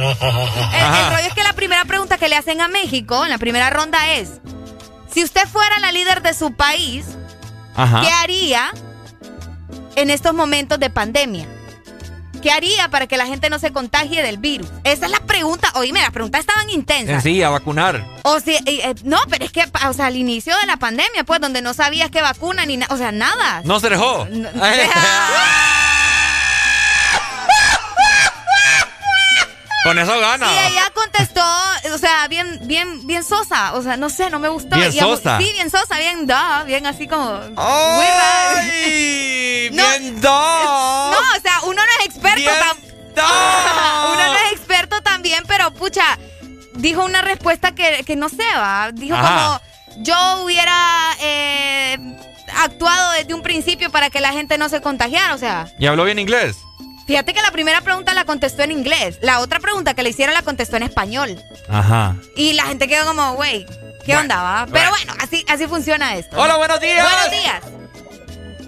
rollo 1.10 1.26
es 1.28 1.34
que 1.34 1.44
la 1.44 1.52
primera 1.54 1.84
pregunta 1.84 2.18
que 2.18 2.28
le 2.28 2.34
hacen 2.36 2.60
a 2.60 2.66
México 2.68 3.22
en 3.24 3.30
la 3.30 3.38
primera 3.38 3.70
ronda 3.70 4.10
es, 4.14 4.40
si 5.14 5.22
usted 5.22 5.46
fuera 5.46 5.78
la 5.78 5.92
líder 5.92 6.20
de 6.22 6.34
su 6.34 6.52
país, 6.54 7.06
Ajá. 7.76 8.00
¿qué 8.02 8.08
haría 8.10 8.72
en 10.00 10.10
estos 10.10 10.34
momentos 10.34 10.80
de 10.80 10.90
pandemia? 10.90 11.46
¿Qué 12.40 12.50
haría 12.50 12.88
para 12.88 13.06
que 13.06 13.18
la 13.18 13.26
gente 13.26 13.50
no 13.50 13.58
se 13.58 13.70
contagie 13.70 14.22
del 14.22 14.38
virus? 14.38 14.68
Esa 14.84 15.04
es 15.06 15.12
la 15.12 15.20
pregunta. 15.20 15.70
Oíme, 15.74 16.00
las 16.00 16.10
preguntas 16.10 16.40
estaban 16.40 16.70
intensas. 16.70 17.22
Sí, 17.22 17.42
a 17.42 17.50
vacunar. 17.50 18.06
O 18.22 18.40
si, 18.40 18.52
eh, 18.52 18.62
eh, 18.66 18.94
no, 19.04 19.18
pero 19.28 19.44
es 19.44 19.52
que, 19.52 19.62
o 19.86 19.92
sea, 19.92 20.06
al 20.06 20.16
inicio 20.16 20.56
de 20.56 20.66
la 20.66 20.78
pandemia, 20.78 21.24
pues, 21.24 21.40
donde 21.40 21.60
no 21.60 21.74
sabías 21.74 22.10
qué 22.10 22.22
vacuna 22.22 22.64
ni 22.64 22.78
nada, 22.78 22.94
o 22.94 22.96
sea, 22.96 23.12
nada. 23.12 23.60
No 23.64 23.78
se 23.78 23.90
dejó. 23.90 24.26
Con 29.84 29.98
eso 29.98 30.18
gana. 30.20 30.46
Y 30.52 30.72
ella 30.72 30.90
contestó, 30.94 31.42
o 31.94 31.98
sea, 31.98 32.28
bien, 32.28 32.60
bien, 32.64 33.06
bien 33.06 33.24
sosa, 33.24 33.72
o 33.74 33.82
sea, 33.82 33.96
no 33.96 34.10
sé, 34.10 34.28
no 34.28 34.38
me 34.38 34.48
gustó. 34.48 34.76
Bien 34.76 34.92
sosa. 34.92 35.38
Sí, 35.38 35.50
bien 35.54 35.70
sosa, 35.70 35.98
bien 35.98 36.26
da, 36.26 36.64
bien 36.64 36.86
así 36.86 37.06
como. 37.08 37.40
¡Ay! 37.56 39.70
No, 39.72 39.84
bien 39.98 40.20
da. 40.20 40.30
No, 40.30 41.18
o 41.36 41.40
sea, 41.40 41.60
uno 41.64 41.74
no 41.76 41.82
es 42.00 42.06
experto. 42.06 42.40
Bien 42.40 42.54
tam- 42.54 42.78
uno 44.12 44.26
no 44.26 44.34
es 44.46 44.52
experto 44.52 45.00
también, 45.02 45.44
pero 45.46 45.72
pucha, 45.72 46.18
dijo 46.74 47.04
una 47.04 47.22
respuesta 47.22 47.72
que, 47.72 48.02
que 48.04 48.16
no 48.16 48.28
se 48.28 48.44
va. 48.56 48.90
Dijo 48.92 49.16
Ajá. 49.16 49.60
como. 49.86 50.02
yo 50.04 50.42
hubiera 50.44 51.12
eh, 51.20 51.98
actuado 52.56 53.12
desde 53.12 53.34
un 53.34 53.42
principio 53.42 53.90
para 53.90 54.10
que 54.10 54.20
la 54.20 54.32
gente 54.32 54.58
no 54.58 54.68
se 54.68 54.80
contagiara? 54.80 55.34
O 55.34 55.38
sea, 55.38 55.68
¿Y 55.78 55.86
habló 55.86 56.04
bien 56.04 56.18
inglés? 56.18 56.56
Fíjate 57.10 57.34
que 57.34 57.42
la 57.42 57.50
primera 57.50 57.80
pregunta 57.80 58.14
la 58.14 58.24
contestó 58.24 58.62
en 58.62 58.70
inglés. 58.70 59.18
La 59.20 59.40
otra 59.40 59.58
pregunta 59.58 59.94
que 59.94 60.04
le 60.04 60.10
hicieron 60.10 60.32
la 60.32 60.42
contestó 60.42 60.76
en 60.76 60.84
español. 60.84 61.42
Ajá. 61.68 62.14
Y 62.36 62.52
la 62.52 62.62
gente 62.62 62.86
quedó 62.86 63.04
como, 63.04 63.34
güey, 63.34 63.66
¿qué 64.06 64.16
onda, 64.16 64.40
va? 64.40 64.68
Pero 64.70 64.90
bueno, 64.90 65.14
así, 65.18 65.44
así 65.48 65.66
funciona 65.66 66.14
esto. 66.14 66.40
Hola, 66.40 66.56
buenos 66.56 66.80
días. 66.80 67.02
Buenos 67.02 67.30
días. 67.32 67.62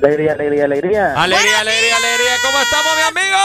Alegría, 0.02 0.32
alegría, 0.32 0.64
alegría. 0.64 1.14
Alegría, 1.14 1.60
alegría, 1.60 1.96
alegría. 1.96 2.32
¿Cómo 2.42 2.58
estamos, 2.58 2.92
mi 2.96 3.02
amigo? 3.20 3.38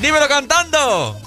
Dímelo 0.00 0.28
cantando. 0.28 1.20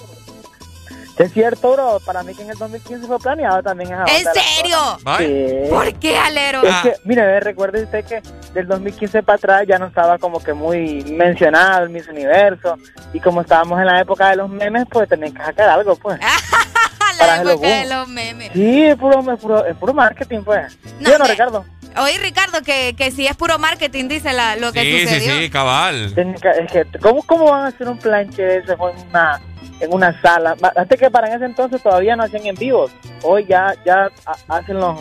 Es 1.17 1.31
cierto, 1.31 1.73
bro. 1.73 1.99
Para 2.05 2.23
mí 2.23 2.33
que 2.33 2.41
en 2.41 2.49
el 2.49 2.57
2015 2.57 3.05
fue 3.07 3.19
planeado 3.19 3.61
también 3.61 3.91
esa 3.93 4.03
¿En 4.05 4.23
serio? 4.33 4.77
Sí. 5.19 5.69
¿Por 5.69 5.93
qué, 5.99 6.17
Alero? 6.17 6.63
Es 6.63 6.75
que, 6.81 6.93
mire, 7.05 7.39
recuerde 7.39 7.83
usted 7.83 8.03
que 8.05 8.21
del 8.53 8.67
2015 8.67 9.21
para 9.23 9.35
atrás 9.37 9.63
ya 9.67 9.77
no 9.77 9.87
estaba 9.87 10.17
como 10.17 10.41
que 10.43 10.53
muy 10.53 11.03
mencionado 11.03 11.83
el 11.83 11.89
Miss 11.89 12.07
Universo. 12.07 12.77
Y 13.13 13.19
como 13.19 13.41
estábamos 13.41 13.79
en 13.79 13.85
la 13.85 13.99
época 14.01 14.29
de 14.29 14.37
los 14.37 14.49
memes, 14.49 14.85
pues 14.89 15.07
tenían 15.07 15.33
que 15.33 15.43
sacar 15.43 15.69
algo, 15.69 15.95
pues. 15.97 16.19
la 17.19 17.19
para 17.19 17.41
época 17.41 17.67
de 17.67 17.85
los 17.89 18.07
memes. 18.07 18.51
Sí, 18.53 18.83
es 18.85 18.95
puro, 18.95 19.19
es 19.33 19.39
puro, 19.39 19.65
es 19.65 19.75
puro 19.77 19.93
marketing, 19.93 20.41
pues. 20.43 20.77
¿Sí 20.99 21.11
o 21.11 21.17
no, 21.19 21.25
Ricardo? 21.25 21.65
Oye, 21.95 22.17
Ricardo, 22.17 22.63
que, 22.63 22.95
que 22.97 23.11
si 23.11 23.27
es 23.27 23.35
puro 23.35 23.59
marketing, 23.59 24.07
dice 24.07 24.33
la, 24.33 24.55
lo 24.55 24.73
que 24.73 24.81
Sí, 24.81 24.91
sí, 24.91 25.03
sucedió. 25.03 25.37
sí, 25.37 25.49
cabal. 25.51 26.11
Tienen 26.15 26.33
que- 26.35 26.49
es 26.49 26.71
que, 26.71 26.85
¿cómo, 26.99 27.21
¿Cómo 27.21 27.51
van 27.51 27.65
a 27.65 27.67
hacer 27.67 27.87
un 27.87 27.99
planche 27.99 28.41
de 28.41 28.57
eso 28.57 28.73
en 28.73 29.07
una, 29.09 29.39
en 29.83 29.93
una 29.93 30.19
sala? 30.21 30.55
Antes 30.75 30.99
que 30.99 31.09
para 31.11 31.33
ese 31.33 31.45
entonces 31.45 31.81
todavía 31.81 32.15
no 32.15 32.23
hacían 32.23 32.45
en 32.45 32.55
vivo. 32.55 32.89
Hoy 33.23 33.45
ya, 33.47 33.73
ya 33.85 34.09
ha- 34.25 34.55
hacen 34.57 34.77
los, 34.79 34.99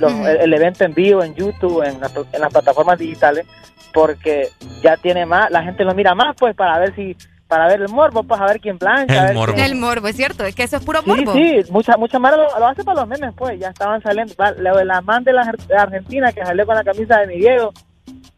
los- 0.00 0.12
el, 0.12 0.36
el 0.42 0.54
evento 0.54 0.84
en 0.84 0.94
vivo 0.94 1.22
en 1.22 1.34
YouTube, 1.34 1.82
en, 1.82 2.00
la- 2.00 2.10
en 2.32 2.40
las 2.40 2.52
plataformas 2.52 2.98
digitales, 2.98 3.46
porque 3.92 4.48
ya 4.82 4.96
tiene 4.96 5.24
más, 5.26 5.50
la 5.50 5.62
gente 5.62 5.84
lo 5.84 5.94
mira 5.94 6.14
más, 6.14 6.34
pues, 6.38 6.54
para 6.56 6.78
ver 6.78 6.94
si, 6.96 7.16
para 7.46 7.68
ver 7.68 7.82
el 7.82 7.88
morbo, 7.88 8.22
pues, 8.24 8.40
a 8.40 8.46
ver 8.46 8.60
quién 8.60 8.78
plancha. 8.78 9.20
a 9.22 9.24
ver 9.32 9.36
quién- 9.54 9.58
El 9.60 9.74
morbo, 9.76 10.08
es 10.08 10.16
cierto, 10.16 10.44
es 10.44 10.54
que 10.54 10.64
eso 10.64 10.76
es 10.78 10.84
puro 10.84 11.00
Sí, 11.02 11.06
morbo. 11.08 11.32
sí, 11.34 11.60
mucha, 11.70 11.96
mucha 11.96 12.18
mara 12.18 12.36
lo, 12.36 12.58
lo 12.58 12.66
hace 12.66 12.82
para 12.82 13.00
los 13.00 13.08
memes, 13.08 13.32
pues, 13.36 13.58
ya 13.60 13.68
estaban 13.68 14.02
saliendo. 14.02 14.34
Va, 14.40 14.50
La, 14.52 14.82
la 14.84 15.00
man 15.00 15.22
de 15.22 15.32
la, 15.32 15.52
de 15.68 15.76
Argentina 15.76 16.32
que 16.32 16.44
salió 16.44 16.66
con 16.66 16.74
la 16.74 16.82
camisa 16.82 17.18
de 17.20 17.26
mi 17.28 17.36
Diego, 17.38 17.72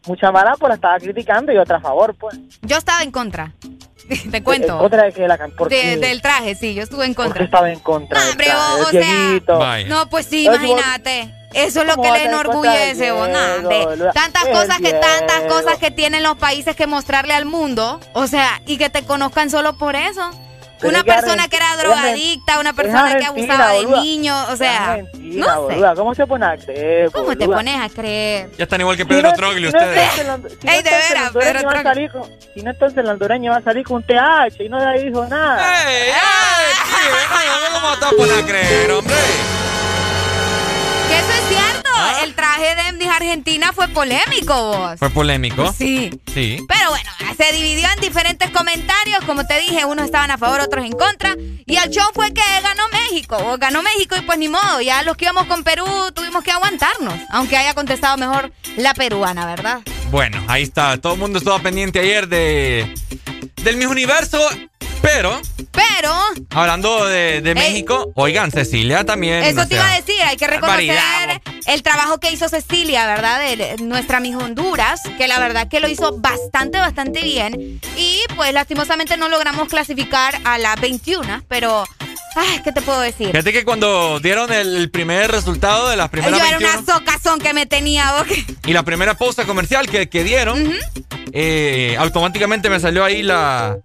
mucha 0.06 0.30
mara 0.30 0.54
pues 0.58 0.68
la 0.68 0.74
estaba 0.74 0.98
criticando 0.98 1.52
y 1.52 1.56
otra 1.58 1.78
a 1.78 1.80
favor, 1.80 2.14
pues. 2.14 2.38
Yo 2.62 2.76
estaba 2.76 3.02
en 3.02 3.10
contra. 3.10 3.52
Te 4.30 4.42
cuento. 4.42 4.68
Eh, 4.80 4.84
Otra 4.84 5.04
de 5.04 5.12
que 5.12 5.26
la 5.26 5.36
¿por 5.56 5.68
De- 5.68 5.96
del 5.96 6.22
traje, 6.22 6.54
sí, 6.54 6.74
yo 6.74 6.82
estuve 6.82 7.04
en 7.06 7.14
¿Por 7.14 7.24
qué 7.24 7.28
contra. 7.30 7.44
estaba 7.44 7.70
en 7.72 7.80
contra? 7.80 8.20
del 8.20 8.30
Hombre, 8.30 8.46
traje? 8.46 8.62
o 8.82 8.88
El 8.88 9.04
sea, 9.04 9.14
Dieguito. 9.26 9.60
No, 9.88 10.08
pues 10.08 10.26
sí, 10.26 10.44
imagínate. 10.46 11.32
Eso 11.52 11.80
es 11.80 11.86
lo 11.86 11.94
¿Cómo 11.96 12.12
que 12.12 12.18
le 12.18 12.24
enorgullece, 12.26 13.12
vos. 13.12 13.28
Lo- 13.28 14.12
Tantas 14.12 14.44
cosas 14.46 14.78
que 14.78 14.92
tantas 14.92 15.42
cosas 15.48 15.78
que 15.78 15.90
tienen 15.90 16.22
los 16.22 16.36
países 16.36 16.76
que 16.76 16.86
mostrarle 16.86 17.32
al 17.34 17.46
mundo, 17.46 17.98
o 18.12 18.26
sea, 18.26 18.60
y 18.66 18.76
que 18.76 18.90
te 18.90 19.04
conozcan 19.04 19.48
solo 19.50 19.78
por 19.78 19.96
eso. 19.96 20.30
Pero 20.78 20.90
una 20.90 21.04
persona 21.04 21.48
que 21.48 21.56
era 21.56 21.76
drogadicta, 21.76 22.60
una 22.60 22.72
persona 22.72 23.16
que 23.16 23.24
abusaba 23.24 23.70
de 23.72 23.86
niños, 23.86 24.48
o 24.50 24.56
sea, 24.56 24.92
Argentina, 24.92 25.46
no 25.46 25.52
sé. 25.54 25.74
boluda, 25.74 25.94
¿Cómo 25.94 26.14
se 26.14 26.26
pone 26.26 26.46
a 26.46 26.56
creer? 26.56 27.10
¿Cómo 27.12 27.36
te 27.36 27.46
pones 27.46 27.80
a 27.80 27.88
creer? 27.88 28.50
Ya 28.58 28.64
están 28.64 28.80
igual 28.80 28.96
que 28.96 29.02
Si 29.04 29.08
Pedro 29.08 29.30
no- 29.30 29.34
Troglio 29.36 29.70
si 29.70 29.76
no, 29.76 29.82
ustedes. 29.82 30.02
entonces 30.18 30.26
la- 30.26 30.36
si 30.36 30.66
no, 30.66 30.72
Ey, 30.72 30.82
de 30.82 30.90
veras, 30.90 31.30
Pedro 31.32 31.58
Si 32.54 32.62
no, 32.62 32.70
entonces 32.70 33.04
la 33.04 33.12
hondureña 33.12 33.50
va 33.50 33.56
a 33.58 33.62
salir 33.62 33.84
con 33.84 33.96
un 33.96 34.02
TH 34.02 34.62
y 34.64 34.68
no 34.68 34.78
le 34.92 35.02
dijo 35.02 35.26
nada. 35.26 35.88
¡Ey, 35.88 36.08
ey! 36.08 36.12
No, 37.46 37.70
no, 37.70 37.80
¿Cómo 37.80 38.10
te 38.10 38.16
poner 38.16 38.44
a 38.44 38.46
creer, 38.46 38.92
hombre? 38.92 39.14
Ah. 41.98 42.20
El 42.24 42.34
traje 42.34 42.74
de 42.74 42.92
Miss 42.92 43.08
Argentina 43.08 43.72
fue 43.72 43.88
polémico, 43.88 44.54
vos. 44.54 44.98
¿Fue 44.98 45.10
polémico? 45.10 45.72
Sí. 45.72 46.10
Sí. 46.32 46.58
Pero 46.68 46.90
bueno, 46.90 47.10
se 47.36 47.52
dividió 47.52 47.88
en 47.94 48.00
diferentes 48.00 48.50
comentarios. 48.50 49.24
Como 49.24 49.46
te 49.46 49.58
dije, 49.60 49.84
unos 49.84 50.06
estaban 50.06 50.30
a 50.30 50.38
favor, 50.38 50.60
otros 50.60 50.84
en 50.84 50.92
contra. 50.92 51.36
Y 51.66 51.76
el 51.76 51.90
show 51.90 52.06
fue 52.14 52.32
que 52.32 52.42
ganó 52.62 52.82
México. 52.92 53.36
O 53.38 53.58
Ganó 53.58 53.82
México 53.82 54.14
y 54.16 54.22
pues 54.22 54.38
ni 54.38 54.48
modo. 54.48 54.80
Ya 54.80 55.02
los 55.02 55.16
que 55.16 55.24
íbamos 55.24 55.46
con 55.46 55.64
Perú 55.64 55.86
tuvimos 56.14 56.44
que 56.44 56.50
aguantarnos. 56.52 57.14
Aunque 57.30 57.56
haya 57.56 57.74
contestado 57.74 58.16
mejor 58.16 58.52
la 58.76 58.94
peruana, 58.94 59.46
¿verdad? 59.46 59.80
Bueno, 60.10 60.42
ahí 60.48 60.62
está. 60.62 60.98
Todo 60.98 61.14
el 61.14 61.18
mundo 61.18 61.38
estaba 61.38 61.58
pendiente 61.60 61.98
ayer 61.98 62.28
de 62.28 62.94
del 63.62 63.76
Miss 63.78 63.88
Universo, 63.88 64.38
pero 65.06 65.40
Pero 65.70 66.12
hablando 66.50 67.06
de, 67.06 67.40
de 67.40 67.54
México, 67.54 68.10
oigan, 68.14 68.50
Cecilia 68.50 69.04
también. 69.04 69.44
eso 69.44 69.60
o 69.60 69.62
te 69.62 69.76
sea, 69.76 69.78
iba 69.78 69.92
a 69.92 69.96
decir. 69.96 70.22
Hay 70.26 70.36
que 70.36 70.46
reconocer 70.48 71.40
el 71.66 71.82
trabajo 71.82 72.18
que 72.18 72.32
hizo 72.32 72.48
Cecilia, 72.48 73.06
¿verdad? 73.06 73.40
De 73.40 73.76
nuestra 73.78 74.18
Miss 74.18 74.34
Honduras. 74.34 75.02
Que 75.16 75.28
la 75.28 75.38
verdad 75.38 75.68
que 75.68 75.78
lo 75.80 75.88
hizo 75.88 76.18
bastante, 76.18 76.78
bastante 76.78 77.22
bien. 77.22 77.80
Y 77.96 78.20
pues 78.34 78.52
lastimosamente 78.52 79.16
no 79.16 79.28
logramos 79.28 79.68
clasificar 79.68 80.40
a 80.44 80.58
la 80.58 80.74
21. 80.74 81.44
Pero, 81.46 81.84
ay, 82.34 82.60
¿qué 82.64 82.72
te 82.72 82.82
puedo 82.82 83.00
decir? 83.00 83.28
Fíjate 83.28 83.52
que 83.52 83.64
cuando 83.64 84.18
dieron 84.18 84.52
el, 84.52 84.90
primer 84.90 85.30
resultado 85.30 85.88
de 85.88 85.96
las 85.96 86.06
Yo 86.06 86.10
primeras 86.10 86.40
era 86.40 86.58
21 86.58 86.78
una 86.78 86.94
socazón 86.94 87.38
que 87.38 87.52
me 87.54 87.66
tenía 87.66 88.12
vos. 88.12 88.26
y 88.66 88.72
la 88.72 88.82
primera 88.82 89.14
pausa 89.14 89.44
comercial 89.44 89.88
que, 89.88 90.08
que 90.08 90.24
dieron, 90.24 90.74
eh, 91.32 91.96
automáticamente 91.98 92.70
me 92.70 92.80
salió 92.80 93.04
ahí 93.04 93.22
la, 93.22 93.76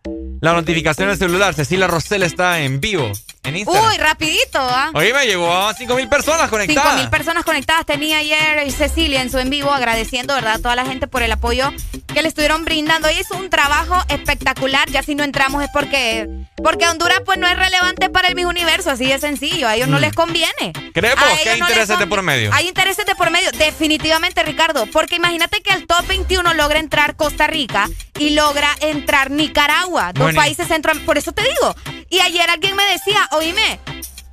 la 0.41 0.53
notificación 0.53 1.07
en 1.07 1.11
el 1.13 1.17
celular. 1.17 1.53
Cecilia 1.53 1.87
Rosell 1.87 2.23
está 2.23 2.59
en 2.59 2.81
vivo 2.81 3.11
en 3.43 3.57
Instagram. 3.57 3.89
Uy, 3.91 3.97
rapidito, 3.97 4.59
¿ah? 4.59 4.91
Oye, 4.93 5.13
me 5.13 5.25
llegó 5.25 5.51
a 5.51 5.73
5 5.73 5.95
mil 5.95 6.07
personas 6.07 6.49
conectadas. 6.49 6.91
5 6.91 6.97
mil 7.01 7.09
personas 7.09 7.43
conectadas 7.43 7.85
tenía 7.85 8.19
ayer 8.19 8.71
Cecilia 8.71 9.21
en 9.21 9.31
su 9.31 9.39
en 9.39 9.49
vivo, 9.49 9.71
agradeciendo, 9.71 10.33
¿verdad?, 10.35 10.53
a 10.55 10.59
toda 10.59 10.75
la 10.75 10.85
gente 10.85 11.07
por 11.07 11.23
el 11.23 11.31
apoyo 11.31 11.71
que 12.13 12.21
le 12.21 12.27
estuvieron 12.27 12.65
brindando. 12.65 13.07
Hoy 13.07 13.15
hizo 13.19 13.35
un 13.35 13.49
trabajo 13.49 14.01
espectacular. 14.09 14.89
Ya 14.91 15.01
si 15.03 15.15
no 15.15 15.23
entramos 15.23 15.63
es 15.63 15.69
porque, 15.73 16.27
porque 16.63 16.87
Honduras, 16.87 17.21
pues, 17.25 17.37
no 17.39 17.47
es 17.47 17.57
relevante 17.57 18.09
para 18.09 18.27
el 18.27 18.35
Miss 18.35 18.45
Universo, 18.45 18.91
así 18.91 19.05
de 19.07 19.17
sencillo. 19.19 19.67
A 19.67 19.75
ellos 19.75 19.87
no 19.87 19.97
Mm. 19.97 20.01
les 20.01 20.13
conviene. 20.13 20.73
¿Crees 20.93 21.15
A 21.17 21.25
vos 21.25 21.39
que 21.39 21.49
hay 21.49 21.59
no 21.59 21.67
intereses 21.67 21.97
de 21.99 22.07
por 22.07 22.21
medio? 22.21 22.51
Hay 22.53 22.67
intereses 22.67 23.05
de 23.05 23.15
por 23.15 23.29
medio, 23.31 23.51
definitivamente, 23.53 24.43
Ricardo. 24.43 24.85
Porque 24.87 25.15
imagínate 25.15 25.61
que 25.61 25.71
al 25.71 25.85
top 25.87 26.05
21 26.07 26.53
logra 26.53 26.79
entrar 26.79 27.15
Costa 27.15 27.47
Rica 27.47 27.89
y 28.19 28.31
logra 28.31 28.69
entrar 28.81 29.31
Nicaragua, 29.31 30.11
dos 30.13 30.25
Bueno, 30.25 30.39
países 30.39 30.67
centro. 30.67 30.91
Por 31.05 31.17
eso 31.17 31.31
te 31.31 31.41
digo. 31.43 31.75
Y 32.11 32.19
ayer 32.19 32.49
alguien 32.49 32.75
me 32.75 32.83
decía, 32.91 33.25
oíme, 33.31 33.79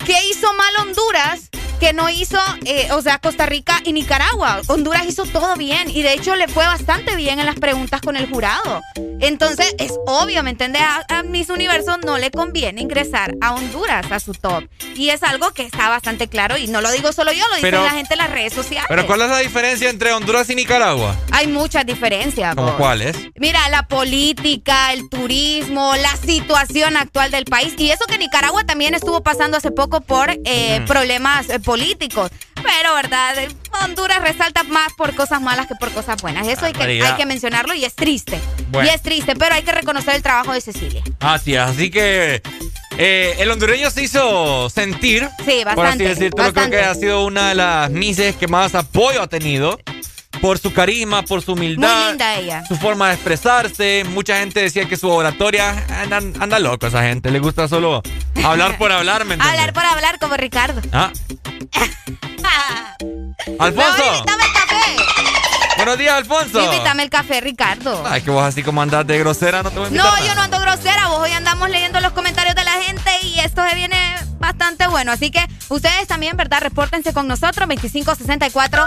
¿qué 0.04 0.16
hizo 0.28 0.52
mal 0.52 0.74
Honduras? 0.80 1.48
Que 1.80 1.92
no 1.92 2.10
hizo, 2.10 2.38
eh, 2.64 2.88
o 2.92 3.00
sea, 3.02 3.18
Costa 3.18 3.46
Rica 3.46 3.80
y 3.84 3.92
Nicaragua. 3.92 4.60
Honduras 4.66 5.04
hizo 5.06 5.24
todo 5.26 5.54
bien 5.56 5.88
y 5.88 6.02
de 6.02 6.12
hecho 6.14 6.34
le 6.34 6.48
fue 6.48 6.66
bastante 6.66 7.14
bien 7.14 7.38
en 7.38 7.46
las 7.46 7.54
preguntas 7.54 8.00
con 8.00 8.16
el 8.16 8.28
jurado. 8.28 8.82
Entonces, 9.20 9.74
es 9.78 9.92
obvio, 10.06 10.42
¿me 10.42 10.50
entiendes? 10.50 10.82
A, 10.82 11.04
a 11.08 11.22
Miss 11.22 11.50
Universo 11.50 11.96
no 12.04 12.18
le 12.18 12.30
conviene 12.30 12.80
ingresar 12.80 13.34
a 13.40 13.54
Honduras 13.54 14.10
a 14.10 14.18
su 14.20 14.32
top. 14.34 14.64
Y 14.96 15.10
es 15.10 15.22
algo 15.22 15.52
que 15.52 15.62
está 15.62 15.88
bastante 15.88 16.26
claro 16.28 16.56
y 16.58 16.66
no 16.66 16.80
lo 16.80 16.90
digo 16.90 17.12
solo 17.12 17.32
yo, 17.32 17.44
lo 17.54 17.60
Pero- 17.60 17.82
la 17.84 17.90
gente 17.90 18.14
en 18.14 18.18
las 18.18 18.30
redes 18.30 18.52
sociales. 18.52 18.86
Pero 18.88 19.06
¿cuál 19.06 19.22
es 19.22 19.28
la 19.30 19.38
diferencia 19.38 19.88
entre 19.88 20.12
Honduras 20.12 20.50
y 20.50 20.54
Nicaragua? 20.56 21.16
Hay 21.30 21.46
muchas 21.46 21.86
diferencias. 21.86 22.54
¿Cómo 22.56 22.68
vos. 22.68 22.76
cuál 22.76 23.02
es? 23.02 23.16
Mira, 23.36 23.68
la 23.68 23.86
política, 23.86 24.92
el 24.92 25.08
turismo, 25.08 25.94
la 25.96 26.16
situación 26.16 26.96
actual 26.96 27.30
del 27.30 27.44
país. 27.44 27.74
Y 27.78 27.90
eso 27.90 28.04
que 28.08 28.18
Nicaragua 28.18 28.64
también 28.64 28.94
estuvo 28.94 29.22
pasando 29.22 29.56
hace 29.56 29.70
poco 29.70 30.00
por 30.00 30.30
eh, 30.44 30.80
Mm. 30.80 30.84
problemas 30.86 31.48
eh, 31.50 31.58
políticos. 31.68 32.30
Pero, 32.54 32.94
¿verdad? 32.94 33.36
Honduras 33.84 34.22
resalta 34.22 34.62
más 34.62 34.90
por 34.94 35.14
cosas 35.14 35.42
malas 35.42 35.66
que 35.66 35.74
por 35.74 35.90
cosas 35.92 36.20
buenas. 36.22 36.48
Eso 36.48 36.64
hay 36.64 36.72
que, 36.72 36.78
Barbaridad. 36.78 37.10
hay 37.10 37.16
que 37.18 37.26
mencionarlo 37.26 37.74
y 37.74 37.84
es 37.84 37.94
triste. 37.94 38.40
Bueno. 38.70 38.88
Y 38.88 38.94
es 38.94 39.02
triste, 39.02 39.36
pero 39.36 39.54
hay 39.54 39.62
que 39.62 39.72
reconocer 39.72 40.14
el 40.14 40.22
trabajo 40.22 40.54
de 40.54 40.62
Cecilia. 40.62 41.02
Así 41.20 41.54
es, 41.54 41.60
así 41.60 41.90
que 41.90 42.40
eh, 42.96 43.34
el 43.38 43.50
hondureño 43.50 43.90
se 43.90 44.02
hizo 44.02 44.70
sentir. 44.70 45.28
Sí, 45.44 45.60
Por 45.62 45.68
así 45.68 45.76
bastante, 45.76 46.04
decirlo, 46.08 46.30
creo 46.36 46.46
bastante. 46.46 46.76
que 46.78 46.82
ha 46.84 46.94
sido 46.94 47.26
una 47.26 47.50
de 47.50 47.54
las 47.54 47.90
mises 47.90 48.34
que 48.36 48.48
más 48.48 48.74
apoyo 48.74 49.20
ha 49.20 49.26
tenido. 49.28 49.78
Por 50.40 50.58
su 50.58 50.72
carisma, 50.72 51.22
por 51.24 51.42
su 51.42 51.54
humildad. 51.54 51.96
Muy 52.02 52.08
linda 52.10 52.34
ella. 52.36 52.64
Su 52.68 52.76
forma 52.76 53.08
de 53.08 53.14
expresarse. 53.14 54.04
Mucha 54.08 54.38
gente 54.38 54.60
decía 54.62 54.86
que 54.88 54.96
su 54.96 55.08
oratoria 55.10 55.84
anda, 56.02 56.18
anda 56.18 56.58
loco 56.60 56.86
esa 56.86 57.02
gente. 57.02 57.30
Le 57.30 57.40
gusta 57.40 57.66
solo 57.66 58.02
hablar 58.44 58.78
por 58.78 58.92
hablar, 58.92 59.24
¿me 59.24 59.34
entiendes? 59.34 59.58
Hablar 59.60 59.72
por 59.74 59.84
hablar 59.84 60.18
como 60.20 60.36
Ricardo. 60.36 60.80
Ah, 60.92 61.10
Alfonso. 63.58 64.04
invítame 64.14 64.44
el 64.44 64.52
café. 64.52 64.96
Buenos 65.76 65.98
días, 65.98 66.14
Alfonso. 66.14 66.62
Invítame 66.62 67.02
el 67.04 67.10
café, 67.10 67.40
Ricardo. 67.40 68.04
Ay, 68.06 68.20
que 68.22 68.30
vos 68.30 68.42
así 68.44 68.62
como 68.62 68.82
andás 68.82 69.06
de 69.06 69.18
grosera, 69.18 69.62
no 69.62 69.70
te 69.70 69.76
voy 69.76 69.86
a 69.86 69.88
invitar 69.88 70.06
No, 70.10 70.16
nada. 70.16 70.26
yo 70.28 70.34
no 70.34 70.42
ando 70.42 70.60
grosera. 70.60 71.06
Vos 71.08 71.18
hoy 71.20 71.32
andamos 71.32 71.68
leyendo 71.70 72.00
los 72.00 72.12
comentarios 72.12 72.54
de 72.54 72.64
la 72.64 72.72
gente 72.82 73.10
y 73.22 73.40
esto 73.40 73.66
se 73.68 73.74
viene 73.74 73.96
bastante 74.38 74.86
bueno. 74.88 75.10
Así 75.12 75.30
que 75.30 75.44
ustedes 75.68 76.06
también, 76.06 76.36
¿verdad? 76.36 76.60
Repórtense 76.60 77.12
con 77.12 77.26
nosotros, 77.28 77.66
2564 77.68 78.84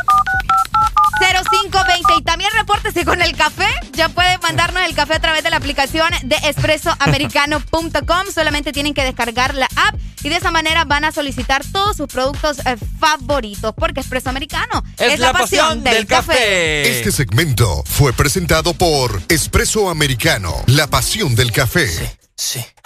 520 1.50 2.14
y 2.18 2.22
también 2.24 2.50
repórtese 2.58 3.06
con 3.06 3.22
el 3.22 3.36
café. 3.36 3.68
Ya 3.94 4.10
puede 4.10 4.38
mandarnos 4.40 4.84
el 4.84 4.96
café 4.96 5.16
a 5.16 5.20
través 5.20 5.44
de 5.44 5.50
la 5.50 5.58
aplicación 5.58 6.10
de 6.24 6.36
expresoamericano.com. 6.36 8.26
Solamente 8.34 8.72
tienen 8.72 8.94
que 8.94 9.04
descargar 9.04 9.56
la 9.56 9.68
app 9.76 9.96
y 10.24 10.30
de 10.30 10.36
esa 10.36 10.52
manera 10.52 10.86
van 10.86 11.06
a 11.06 11.12
solicitar 11.12 11.64
todos 11.72 11.98
sus 11.98 12.08
productos 12.08 12.60
eh, 12.66 12.76
favoritos 13.00 13.74
porque 13.76 14.02
Expreso 14.02 14.30
Americano 14.30 14.84
es, 14.98 15.20
la, 15.20 15.34
pasión, 15.34 15.84
del, 15.84 16.06
café. 16.06 16.90
Este 16.90 17.12
segmento 17.12 17.84
fue 17.86 18.14
presentado 18.14 18.74
por 18.74 19.22
Expreso 19.30 19.90
Americano, 19.90 20.54
la 20.68 20.88
pasión 20.88 21.36
del 21.36 21.52
café. 21.52 22.21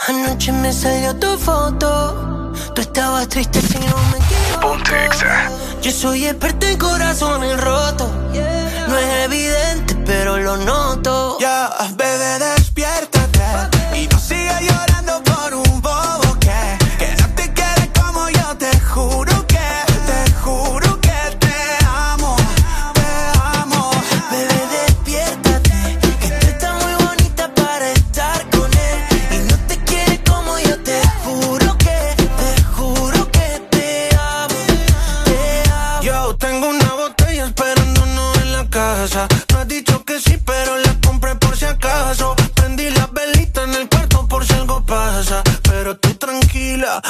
Anoche 0.10 0.52
me 0.52 0.74
salió 0.74 1.16
tu 1.16 1.38
foto. 1.38 2.52
Tú 2.74 2.82
estabas 2.82 3.30
triste 3.30 3.62
si 3.62 3.80
no 3.80 3.96
me. 4.12 4.60
Ponte 4.60 5.06
extra. 5.06 5.50
Yo 5.82 5.92
soy 5.92 6.26
experto 6.26 6.66
en 6.66 6.78
corazones 6.78 7.62
rotos. 7.62 8.10
Yeah. 8.34 8.88
No 8.90 8.98
es 8.98 9.26
evidente, 9.26 9.96
pero 10.06 10.38
lo 10.38 10.58
noto. 10.58 11.38
Ya, 11.40 11.70
yeah, 11.80 11.92
bebé, 11.96 12.55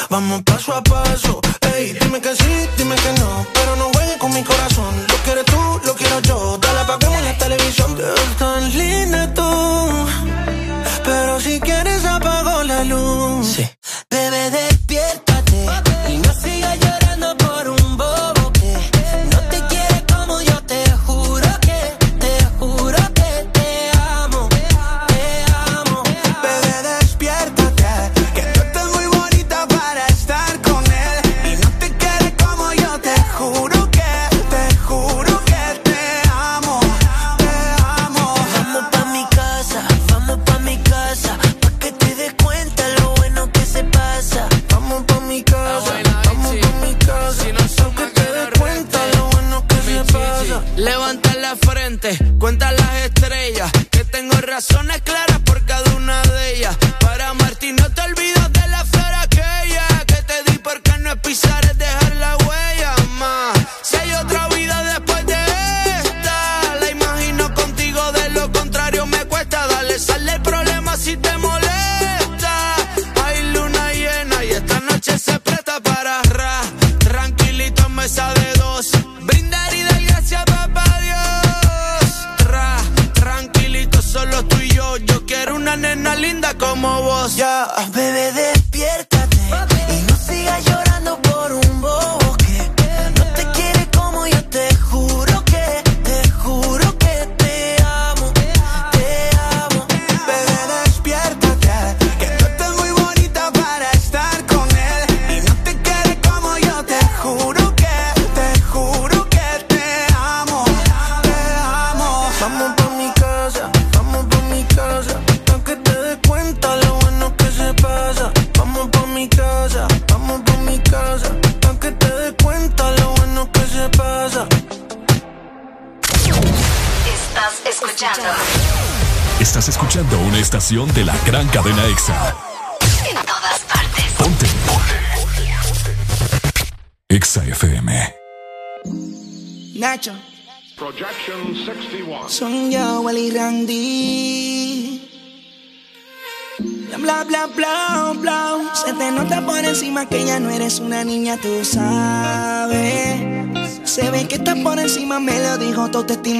vamos 0.10 0.42
paso 0.44 0.74
a 0.74 0.82
paso. 0.82 1.40
Ey, 1.74 1.94
dime 2.00 2.22
que 2.22 2.36
sí, 2.36 2.70
dime 2.78 2.96
que 2.96 3.12
no, 3.20 3.46
pero 3.54 3.76
no 3.76 3.90
juegues 3.94 4.18
con 4.18 4.34
mi 4.34 4.44
corazón 4.44 4.75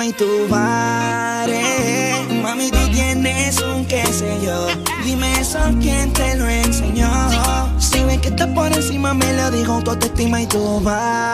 y 0.04 0.12
tú 0.14 0.48
bares. 0.50 1.64
Mami, 2.42 2.70
tú 2.70 2.78
tienes 2.92 3.62
un 3.62 3.86
qué 3.86 4.06
sé 4.08 4.38
yo. 4.44 4.68
Dime 5.04 5.40
eso, 5.40 5.60
¿quién 5.82 6.12
te 6.12 6.36
lo 6.36 6.48
enseñó? 6.48 7.10
Si 7.80 8.04
ves 8.04 8.20
que 8.20 8.30
estás 8.30 8.48
por 8.50 8.72
encima, 8.72 9.14
me 9.14 9.32
lo 9.34 9.52
digo, 9.52 9.82
tu 9.84 9.92
autoestima 9.92 10.42
y 10.42 10.48
tú 10.48 10.82
bares. 10.82 11.25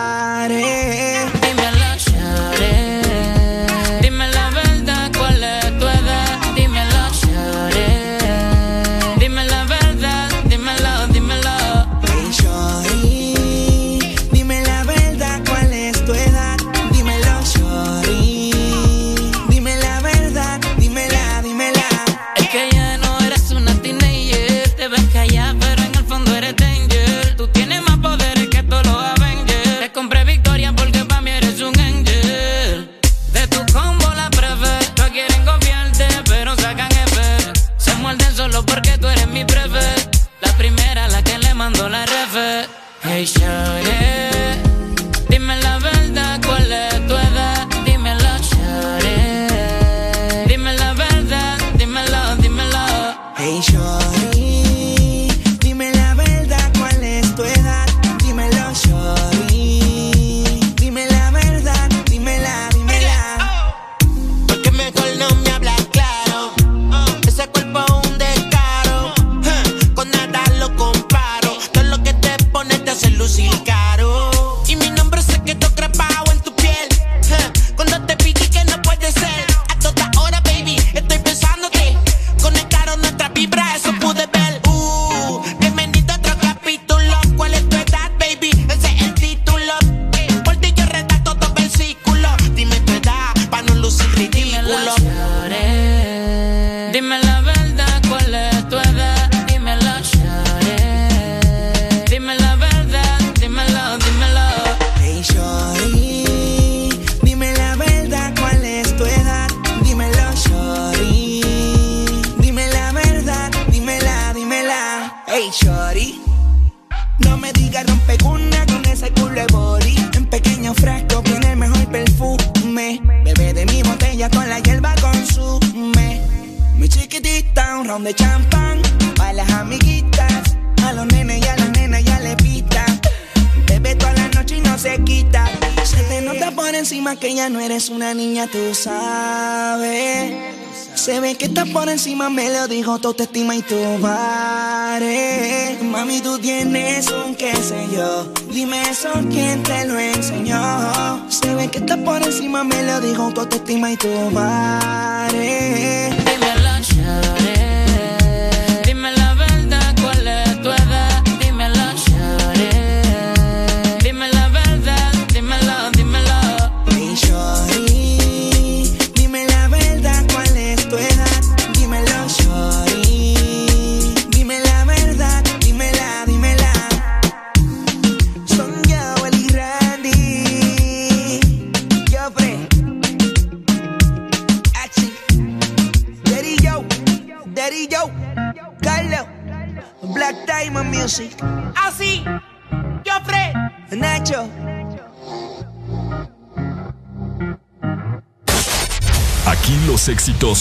to 153.98 154.08
door 154.08 154.21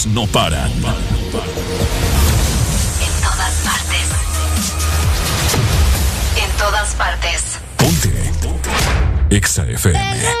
no 0.07 0.25
paran. 0.27 0.71
En 0.71 0.81
todas 3.21 3.53
partes. 3.63 4.07
En 6.37 6.51
todas 6.57 6.95
partes. 6.95 7.43
Ponte. 7.77 8.09
Ponte. 8.41 8.69
FM. 9.73 10.40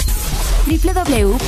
www.exafm.hn. 0.65 1.41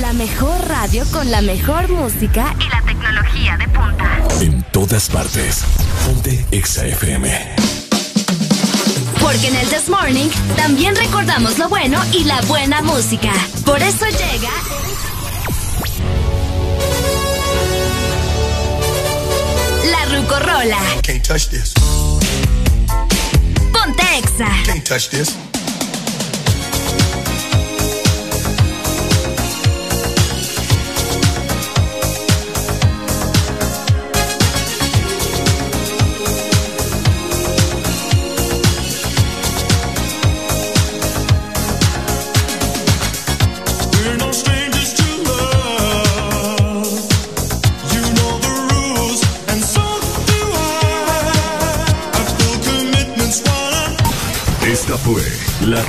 La 0.00 0.12
mejor 0.12 0.68
radio 0.68 1.04
con 1.12 1.30
la 1.30 1.42
mejor 1.42 1.88
música 1.88 2.54
y 2.58 2.68
la 2.70 2.82
tecnología 2.82 3.56
de 3.58 3.68
punta. 3.68 4.18
En 4.40 4.62
todas 4.72 5.08
partes. 5.08 5.64
Ponte 6.06 6.44
ExaFM. 6.50 7.56
Porque 9.20 9.48
en 9.48 9.56
el 9.56 9.68
This 9.68 9.88
Morning 9.88 10.28
también 10.56 10.96
recordamos 10.96 11.58
lo 11.58 11.68
bueno 11.68 12.00
y 12.12 12.24
la 12.24 12.40
buena 12.42 12.82
música. 12.82 13.32
Por 13.64 13.82
eso 13.82 14.06
llega. 14.06 14.50
La 19.90 20.04
Rucorola. 20.16 20.78
Can't 21.02 21.26
touch 21.26 21.48
this. 21.48 21.74
Ponte 23.72 24.02
Exa. 24.18 24.48
Can't 24.64 24.84
touch 24.84 25.10
this. 25.10 25.36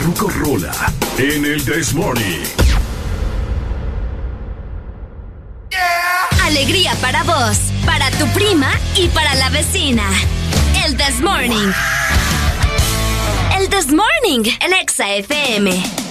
Ruco 0.01 0.29
Rola 0.29 0.73
en 1.17 1.45
el 1.45 1.63
This 1.63 1.93
Morning. 1.93 2.43
Alegría 6.43 6.93
para 7.01 7.23
vos, 7.23 7.57
para 7.85 8.09
tu 8.11 8.27
prima 8.33 8.71
y 8.95 9.07
para 9.09 9.35
la 9.35 9.49
vecina. 9.49 10.03
El 10.85 10.97
This 10.97 11.19
Morning. 11.21 11.71
El 13.57 13.69
This 13.69 13.87
Morning, 13.87 14.49
el 14.61 14.73
Exa 14.73 15.13
FM. 15.15 16.02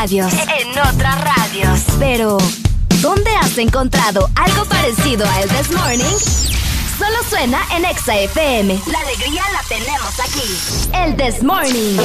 Radios. 0.00 0.32
En 0.32 0.70
otras 0.70 1.20
radios. 1.20 1.80
Pero, 1.98 2.38
¿dónde 3.02 3.30
has 3.36 3.58
encontrado 3.58 4.30
algo 4.34 4.64
parecido 4.64 5.28
a 5.28 5.40
el 5.42 5.48
This 5.50 5.70
Morning? 5.72 6.16
Solo 6.98 7.18
suena 7.28 7.60
en 7.76 7.84
Exa 7.84 8.16
FM. 8.16 8.80
La 8.86 8.98
alegría 9.00 9.42
la 9.52 9.62
tenemos 9.68 10.20
aquí. 10.20 10.88
El 10.94 11.16
This 11.16 11.42
Morning. 11.42 11.98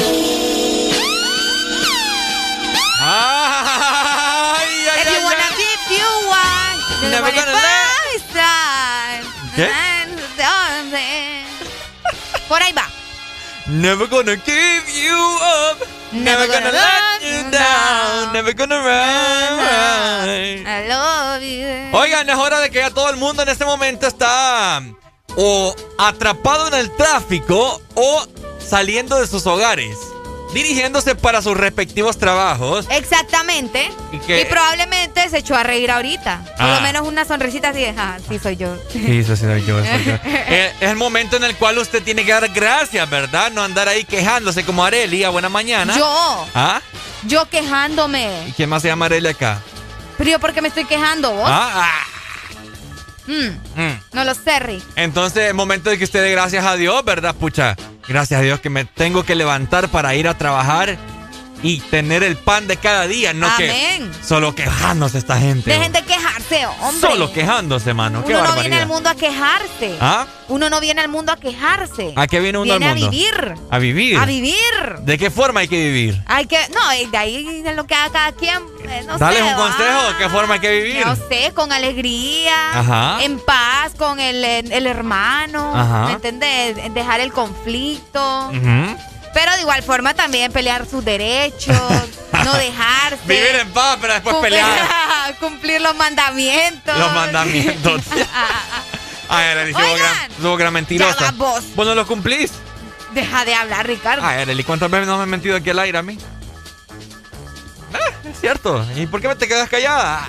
Ay, 3.00 4.68
ay, 4.92 5.02
If 5.02 5.08
you 5.08 5.24
wanna 5.24 5.48
ay. 5.48 5.64
you 5.96 6.10
one, 6.28 7.12
Never 7.12 7.32
gonna 7.34 7.54
let. 7.54 7.86
¿Qué? 9.56 9.70
Por 12.50 12.62
ahí 12.62 12.74
va. 12.74 12.90
Never 13.68 14.08
gonna 14.08 14.36
give 14.36 14.84
you 14.90 15.16
up. 15.42 15.88
Never, 16.16 16.48
gonna, 16.48 16.72
let 16.72 17.22
you 17.24 17.52
down. 17.52 17.85
Never 18.36 18.54
gonna 18.54 18.76
run. 18.82 20.68
I 20.68 20.88
love 20.90 21.42
you. 21.42 21.98
Oigan, 21.98 22.30
es 22.30 22.36
hora 22.36 22.60
de 22.60 22.70
que 22.70 22.80
ya 22.80 22.90
todo 22.90 23.10
el 23.10 23.16
mundo 23.16 23.44
en 23.44 23.48
este 23.48 23.64
momento 23.64 24.08
está 24.08 24.84
o 25.38 25.74
atrapado 25.98 26.68
en 26.68 26.74
el 26.74 26.92
tráfico 26.98 27.82
o 27.94 28.28
saliendo 28.60 29.18
de 29.22 29.28
sus 29.28 29.48
hogares, 29.48 29.98
dirigiéndose 30.54 31.16
para 31.16 31.42
sus 31.42 31.56
respectivos 31.56 32.18
trabajos. 32.18 32.88
Exactamente. 32.90 33.90
¿Y 34.28 34.46
probablemente 34.46 35.30
se 35.30 35.38
echó 35.38 35.56
a 35.56 35.64
reír 35.64 35.90
ahorita. 35.92 36.42
Por 36.58 36.66
Ah. 36.66 36.76
lo 36.76 36.82
menos 36.82 37.08
una 37.08 37.24
sonrisita 37.24 37.70
así 37.70 37.80
de, 37.82 37.94
ah, 37.98 38.18
sí 38.28 38.38
soy 38.38 38.58
yo. 38.58 38.76
Sí, 38.92 39.24
sí 39.24 39.38
soy 39.38 39.64
yo, 39.66 39.80
soy 39.80 40.04
yo. 40.06 40.14
Eh, 40.26 40.74
es 40.80 40.90
el 40.90 40.96
momento 40.98 41.38
en 41.38 41.44
el 41.46 41.56
cual 41.56 41.78
usted 41.78 42.04
tiene 42.04 42.24
que 42.26 42.32
dar 42.34 42.48
gracias, 42.50 43.10
¿verdad? 43.10 43.50
No 43.52 43.64
andar 43.64 43.88
ahí 43.88 44.04
quejándose 44.04 44.64
como 44.66 44.84
Areli 44.86 45.24
a 45.24 45.30
buena 45.30 45.50
mañana. 45.50 45.98
Yo, 45.98 46.48
¿Ah? 46.54 46.82
Yo 47.28 47.48
quejándome. 47.50 48.48
¿Y 48.48 48.52
quién 48.54 48.70
más 48.70 48.82
se 48.82 48.88
llama 48.90 49.06
Areli 49.06 49.28
acá? 49.28 49.60
Pero 50.18 50.30
yo, 50.32 50.40
¿por 50.40 50.54
qué 50.54 50.62
me 50.62 50.68
estoy 50.70 50.86
quejando 50.86 51.32
vos? 51.34 51.46
¿Ah? 51.48 51.72
ah. 51.76 51.92
Mm, 53.28 53.82
Mm. 53.82 54.00
no 54.14 54.24
lo 54.24 54.36
sé, 54.36 54.60
Rick. 54.60 54.84
Entonces, 54.96 55.50
es 55.50 55.54
momento 55.56 55.90
de 55.90 55.98
que 55.98 56.04
usted 56.04 56.22
dé 56.22 56.32
gracias 56.32 56.64
a 56.66 56.76
Dios, 56.76 57.04
¿verdad? 57.04 57.34
Pucha, 57.36 57.76
gracias 58.08 58.40
a 58.40 58.44
Dios 58.44 58.60
que 58.60 58.70
me 58.70 58.86
tengo 58.86 59.24
que 59.24 59.34
levantar 59.36 59.90
para 59.90 60.14
ir 60.16 60.28
a 60.28 60.38
trabajar 60.38 60.98
y 61.64 61.80
tener 61.80 62.22
el 62.22 62.36
pan 62.36 62.68
de 62.68 62.78
cada 62.78 63.08
día, 63.08 63.34
no 63.34 63.48
Amén. 63.48 64.12
que 64.12 64.24
solo 64.28 64.54
quejándose 64.54 65.18
esta 65.18 65.40
gente. 65.40 65.72
Dejen 65.72 65.92
de 65.92 66.04
quejarse, 66.04 66.68
hombre. 66.68 67.02
Solo 67.10 67.34
quejándose, 67.34 67.96
mano. 67.96 68.24
Qué 68.24 68.34
Uno 68.36 68.46
no 68.46 68.60
viene 68.62 68.76
al 68.76 68.88
mundo 68.88 69.10
a 69.10 69.16
quejarse. 69.16 69.98
¿Ah? 70.00 70.28
Uno 70.48 70.70
no 70.70 70.80
viene 70.80 71.02
al 71.02 71.10
mundo 71.10 71.32
a 71.32 71.38
quejarse. 71.38 72.14
¿A 72.16 72.28
qué 72.28 72.40
viene 72.40 72.60
uno 72.60 72.78
viene 72.78 72.86
al 72.86 72.92
mundo? 73.00 73.08
a 73.08 73.10
vivir. 73.10 73.56
A 73.72 73.80
vivir. 73.80 74.18
A 74.20 74.26
vivir. 74.26 74.56
¿De 75.06 75.18
qué 75.20 75.30
forma 75.30 75.60
hay 75.60 75.68
que 75.68 75.78
vivir? 75.78 76.20
Hay 76.26 76.48
que, 76.48 76.58
no, 76.74 77.10
de 77.12 77.18
ahí 77.18 77.62
de 77.62 77.74
lo 77.76 77.86
que 77.86 77.94
haga 77.94 78.12
cada 78.12 78.32
quien, 78.32 78.58
eh, 78.90 79.04
no 79.06 79.20
Dale 79.20 79.38
sé. 79.38 79.44
un 79.44 79.54
consejo, 79.54 80.12
¿de 80.12 80.18
qué 80.18 80.30
forma 80.30 80.54
hay 80.56 80.60
que 80.60 80.72
vivir? 80.72 81.06
No 81.06 81.16
sé, 81.16 81.52
con 81.54 81.72
alegría, 81.72 82.80
Ajá. 82.80 83.24
en 83.24 83.40
paz, 83.40 83.94
con 83.98 84.20
el, 84.20 84.44
el 84.44 84.88
hermano, 84.88 85.72
Ajá. 85.76 86.06
¿me 86.08 86.12
entiendes? 86.14 86.94
Dejar 86.96 87.20
el 87.20 87.32
conflicto. 87.32 88.52
Pero 89.34 89.52
de 89.56 89.62
igual 89.62 89.84
forma 89.84 90.14
también 90.16 90.52
pelear 90.52 90.88
sus 90.90 91.06
derechos, 91.06 91.78
no 92.44 92.54
dejarse. 92.54 93.20
Vivir 93.28 93.56
en 93.62 93.70
paz, 93.74 93.98
pero 94.02 94.14
después 94.14 94.34
cumplir, 94.36 94.54
pelear 94.60 95.36
cumplir 95.40 95.82
los 95.82 95.96
mandamientos. 95.96 96.98
los 96.98 97.14
mandamientos. 97.14 98.02
Ay, 99.30 99.46
Arely, 99.50 99.74
subo 99.74 99.82
Oigan, 99.84 100.16
gran, 100.40 100.58
gran 100.58 100.74
mentirosa. 100.74 101.20
ya 101.20 101.32
vos. 101.32 101.64
¿Vos 101.76 101.86
no 101.86 101.94
lo 101.96 102.08
cumplís? 102.08 102.52
Deja 103.16 103.46
de 103.46 103.56
hablar, 103.56 103.88
Ricardo. 103.88 104.24
Ay, 104.26 104.42
Arely, 104.44 104.64
¿cuántas 104.64 104.92
veces 104.92 105.08
no 105.08 105.18
me 105.18 105.24
he 105.24 105.28
mentido 105.28 105.56
aquí 105.56 105.70
al 105.72 105.80
aire 105.80 105.98
a 105.98 106.02
mí? 106.04 106.18
Ah, 107.94 108.12
es 108.30 108.40
cierto. 108.42 108.86
¿Y 108.96 109.08
por 109.08 109.22
qué 109.22 109.28
me 109.30 109.36
te 109.36 109.48
quedas 109.48 109.70
callada? 109.70 110.28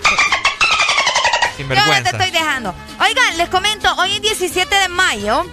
Sin 1.57 1.69
Yo 1.69 1.75
ya 1.75 2.03
te 2.03 2.11
estoy 2.11 2.31
dejando. 2.31 2.75
Oigan, 3.01 3.37
les 3.39 3.49
comento, 3.49 3.93
hoy 3.97 4.13
es 4.13 4.23
17 4.23 4.75
de 4.75 4.89
mayo. 4.89 5.45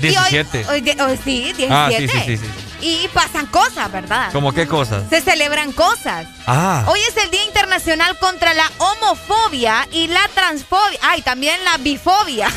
y 0.00 0.06
hoy- 0.06 0.30
17. 0.30 0.64
hoy 0.70 0.80
de- 0.80 1.02
hoy 1.02 1.18
sí, 1.22 1.52
17. 1.52 1.68
Ah, 1.74 1.88
sí, 1.90 2.08
sí, 2.08 2.20
sí, 2.24 2.36
sí. 2.36 2.46
Y 2.80 3.08
pasan 3.08 3.46
cosas, 3.46 3.90
¿verdad? 3.90 4.30
¿Cómo 4.32 4.52
qué 4.54 4.66
cosas? 4.68 5.02
Se 5.10 5.20
celebran 5.20 5.72
cosas. 5.72 6.26
Ah. 6.46 6.84
Hoy 6.86 7.00
es 7.00 7.16
el 7.16 7.30
Día 7.32 7.44
Internacional 7.44 8.16
contra 8.20 8.54
la 8.54 8.70
Homofobia 8.78 9.88
y 9.90 10.06
la 10.06 10.26
Transfobia. 10.34 10.98
Ay, 11.02 11.22
también 11.22 11.62
la 11.64 11.76
Bifobia. 11.78 12.48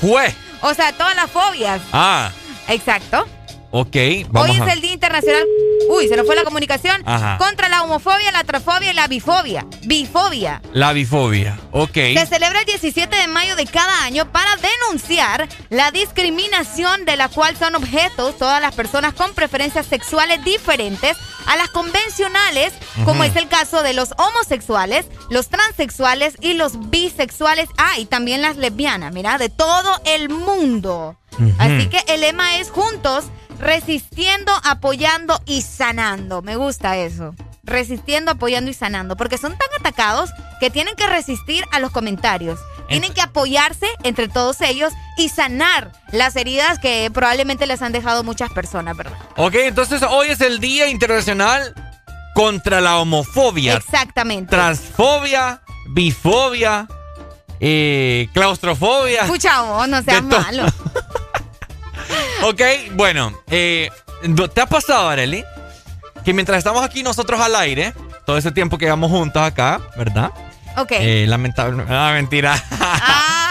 Jue. 0.00 0.34
O 0.60 0.74
sea, 0.74 0.92
todas 0.92 1.14
las 1.14 1.30
fobias. 1.30 1.80
Ah, 1.92 2.32
Exacto. 2.66 3.26
Ok. 3.70 3.96
Vamos 4.30 4.50
Hoy 4.50 4.60
a... 4.60 4.66
es 4.66 4.72
el 4.74 4.80
Día 4.80 4.92
Internacional. 4.92 5.44
Uy, 5.90 6.06
se 6.08 6.16
nos 6.16 6.26
fue 6.26 6.36
la 6.36 6.44
comunicación. 6.44 7.02
Ajá. 7.06 7.38
Contra 7.38 7.68
la 7.68 7.82
homofobia, 7.82 8.30
la 8.30 8.44
transfobia 8.44 8.90
y 8.90 8.94
la 8.94 9.08
bifobia. 9.08 9.66
Bifobia. 9.84 10.60
La 10.72 10.92
bifobia. 10.92 11.58
Ok. 11.72 11.94
Se 11.94 12.26
celebra 12.26 12.60
el 12.60 12.66
17 12.66 13.16
de 13.16 13.26
mayo 13.26 13.56
de 13.56 13.66
cada 13.66 14.04
año 14.04 14.30
para 14.30 14.50
denunciar 14.56 15.48
la 15.70 15.90
discriminación 15.90 17.06
de 17.06 17.16
la 17.16 17.28
cual 17.28 17.56
son 17.56 17.74
objetos 17.74 18.36
todas 18.36 18.60
las 18.60 18.74
personas 18.74 19.14
con 19.14 19.32
preferencias 19.32 19.86
sexuales 19.86 20.44
diferentes 20.44 21.16
a 21.46 21.56
las 21.56 21.70
convencionales, 21.70 22.74
como 23.06 23.24
es 23.24 23.34
el 23.36 23.48
caso 23.48 23.82
de 23.82 23.94
los 23.94 24.10
homosexuales, 24.18 25.06
los 25.30 25.48
transexuales 25.48 26.34
y 26.42 26.52
los 26.52 26.90
bisexuales. 26.90 27.70
Ah, 27.78 27.98
y 27.98 28.04
también 28.04 28.42
las 28.42 28.56
lesbianas, 28.58 29.12
mira, 29.14 29.38
de 29.38 29.48
todo 29.48 30.00
el 30.04 30.28
mundo. 30.28 31.16
Así 31.58 31.88
que 31.88 32.02
el 32.08 32.20
lema 32.20 32.58
es 32.58 32.70
juntos, 32.70 33.24
resistiendo, 33.58 34.52
apoyando 34.64 35.40
y 35.46 35.62
sanando. 35.62 36.42
Me 36.42 36.56
gusta 36.56 36.96
eso. 36.96 37.34
Resistiendo, 37.64 38.30
apoyando 38.30 38.70
y 38.70 38.74
sanando. 38.74 39.16
Porque 39.16 39.38
son 39.38 39.56
tan 39.56 39.68
atacados 39.78 40.30
que 40.60 40.70
tienen 40.70 40.94
que 40.96 41.06
resistir 41.06 41.64
a 41.72 41.80
los 41.80 41.90
comentarios. 41.90 42.58
Tienen 42.88 43.12
que 43.12 43.20
apoyarse 43.20 43.86
entre 44.02 44.28
todos 44.28 44.60
ellos 44.62 44.92
y 45.18 45.28
sanar 45.28 45.92
las 46.10 46.36
heridas 46.36 46.78
que 46.78 47.10
probablemente 47.12 47.66
les 47.66 47.82
han 47.82 47.92
dejado 47.92 48.24
muchas 48.24 48.50
personas, 48.50 48.96
¿verdad? 48.96 49.18
Ok, 49.36 49.54
entonces 49.56 50.02
hoy 50.08 50.28
es 50.28 50.40
el 50.40 50.58
Día 50.58 50.88
Internacional 50.88 51.74
contra 52.34 52.80
la 52.80 52.98
Homofobia. 52.98 53.74
Exactamente. 53.76 54.50
Transfobia, 54.50 55.60
bifobia, 55.90 56.88
eh, 57.60 58.28
claustrofobia. 58.32 59.22
Escucha 59.22 59.60
vos, 59.62 59.88
no 59.88 60.02
seas 60.02 60.22
malo. 60.22 60.64
Ok, 62.44 62.60
bueno, 62.92 63.32
eh, 63.50 63.90
¿te 64.54 64.60
ha 64.60 64.66
pasado, 64.66 65.08
Arely? 65.08 65.44
Que 66.24 66.32
mientras 66.32 66.58
estamos 66.58 66.84
aquí 66.84 67.02
nosotros 67.02 67.40
al 67.40 67.54
aire, 67.56 67.92
todo 68.26 68.36
ese 68.38 68.52
tiempo 68.52 68.78
que 68.78 68.84
llevamos 68.84 69.10
juntos 69.10 69.42
acá, 69.42 69.80
¿verdad? 69.96 70.30
Ok. 70.76 70.92
Eh, 70.92 71.24
lamentable. 71.28 71.84
Ah, 71.88 72.10
mentira. 72.14 72.62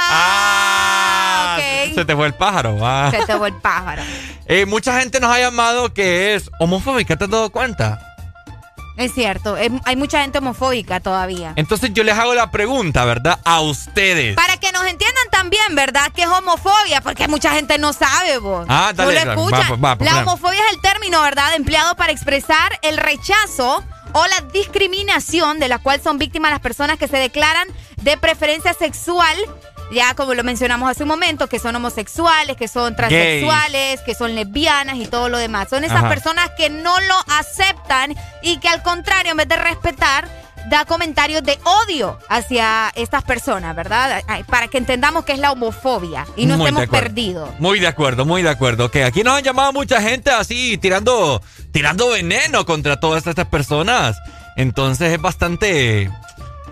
Ah, 0.09 1.57
ok. 1.57 1.95
Se 1.95 2.05
te 2.05 2.15
fue 2.15 2.27
el 2.27 2.33
pájaro. 2.33 2.77
ah. 2.81 3.09
Se 3.11 3.25
te 3.25 3.35
fue 3.35 3.49
el 3.49 3.55
pájaro. 3.55 4.01
Eh, 4.45 4.65
mucha 4.65 4.99
gente 5.01 5.19
nos 5.19 5.29
ha 5.31 5.37
llamado 5.39 5.93
que 5.93 6.33
es 6.35 6.49
homofóbica, 6.59 7.17
¿te 7.17 7.25
has 7.25 7.29
dado 7.29 7.49
cuenta? 7.49 8.06
Es 8.97 9.13
cierto, 9.13 9.55
es- 9.57 9.71
hay 9.85 9.95
mucha 9.95 10.21
gente 10.21 10.39
homofóbica 10.39 10.99
todavía. 10.99 11.53
Entonces 11.55 11.91
yo 11.93 12.03
les 12.03 12.17
hago 12.17 12.33
la 12.33 12.49
pregunta, 12.51 13.05
¿verdad? 13.05 13.39
A 13.45 13.61
ustedes. 13.61 14.35
Para 14.35 14.57
que 14.57 14.71
nos 14.71 14.81
entiendan 14.85 15.23
también, 15.31 15.75
¿verdad? 15.75 16.11
Que 16.13 16.23
es 16.23 16.27
homofobia, 16.27 17.01
porque 17.01 17.27
mucha 17.27 17.51
gente 17.53 17.77
no 17.77 17.93
sabe, 17.93 18.39
vos. 18.39 18.65
Ah, 18.69 18.91
dale, 18.95 19.23
no 19.23 19.25
lo 19.25 19.31
escucha. 19.33 19.69
va, 19.71 19.75
va, 19.77 19.95
va, 19.95 20.05
la 20.05 20.17
homofobia 20.21 20.59
es 20.69 20.75
el 20.75 20.81
término, 20.81 21.21
¿verdad? 21.21 21.53
Empleado 21.55 21.95
para 21.95 22.11
expresar 22.11 22.79
el 22.81 22.97
rechazo 22.97 23.83
o 24.13 24.25
la 24.27 24.41
discriminación 24.51 25.59
de 25.59 25.67
la 25.67 25.77
cual 25.79 26.01
son 26.01 26.17
víctimas 26.17 26.49
las 26.51 26.59
personas 26.61 26.97
que 26.97 27.07
se 27.07 27.17
declaran 27.17 27.67
de 27.97 28.17
preferencia 28.17 28.73
sexual. 28.73 29.35
Ya 29.91 30.13
como 30.15 30.33
lo 30.33 30.43
mencionamos 30.43 30.89
hace 30.89 31.03
un 31.03 31.09
momento, 31.09 31.47
que 31.47 31.59
son 31.59 31.75
homosexuales, 31.75 32.57
que 32.57 32.67
son 32.67 32.95
transexuales, 32.95 34.01
que 34.01 34.15
son 34.15 34.35
lesbianas 34.35 34.97
y 34.97 35.05
todo 35.05 35.29
lo 35.29 35.37
demás. 35.37 35.69
Son 35.69 35.83
esas 35.83 35.99
Ajá. 35.99 36.09
personas 36.09 36.49
que 36.57 36.69
no 36.69 36.99
lo 36.99 37.15
aceptan 37.39 38.15
y 38.41 38.57
que 38.59 38.67
al 38.67 38.83
contrario, 38.83 39.31
en 39.31 39.37
vez 39.37 39.47
de 39.47 39.55
respetar, 39.55 40.27
da 40.69 40.83
comentarios 40.85 41.43
de 41.43 41.57
odio 41.63 42.19
hacia 42.27 42.91
estas 42.95 43.23
personas, 43.23 43.75
¿verdad? 43.75 44.21
Ay, 44.27 44.43
Para 44.43 44.67
que 44.67 44.77
entendamos 44.77 45.23
que 45.23 45.31
es 45.31 45.39
la 45.39 45.51
homofobia 45.51 46.25
y 46.35 46.45
no 46.45 46.57
Muy 46.57 46.67
estemos 46.67 46.89
perdidos. 46.89 47.49
Muy 47.59 47.79
de 47.79 47.87
acuerdo, 47.87 48.25
muy 48.25 48.43
de 48.43 48.49
acuerdo. 48.49 48.91
Que 48.91 49.03
aquí 49.05 49.23
nos 49.23 49.37
han 49.37 49.43
llamado 49.43 49.71
mucha 49.71 50.01
gente 50.01 50.29
así 50.31 50.77
tirando, 50.77 51.41
tirando 51.71 52.09
veneno 52.09 52.65
contra 52.65 52.99
todas 52.99 53.25
estas 53.25 53.45
personas. 53.47 54.17
Entonces 54.57 55.13
es 55.13 55.21
bastante, 55.21 56.11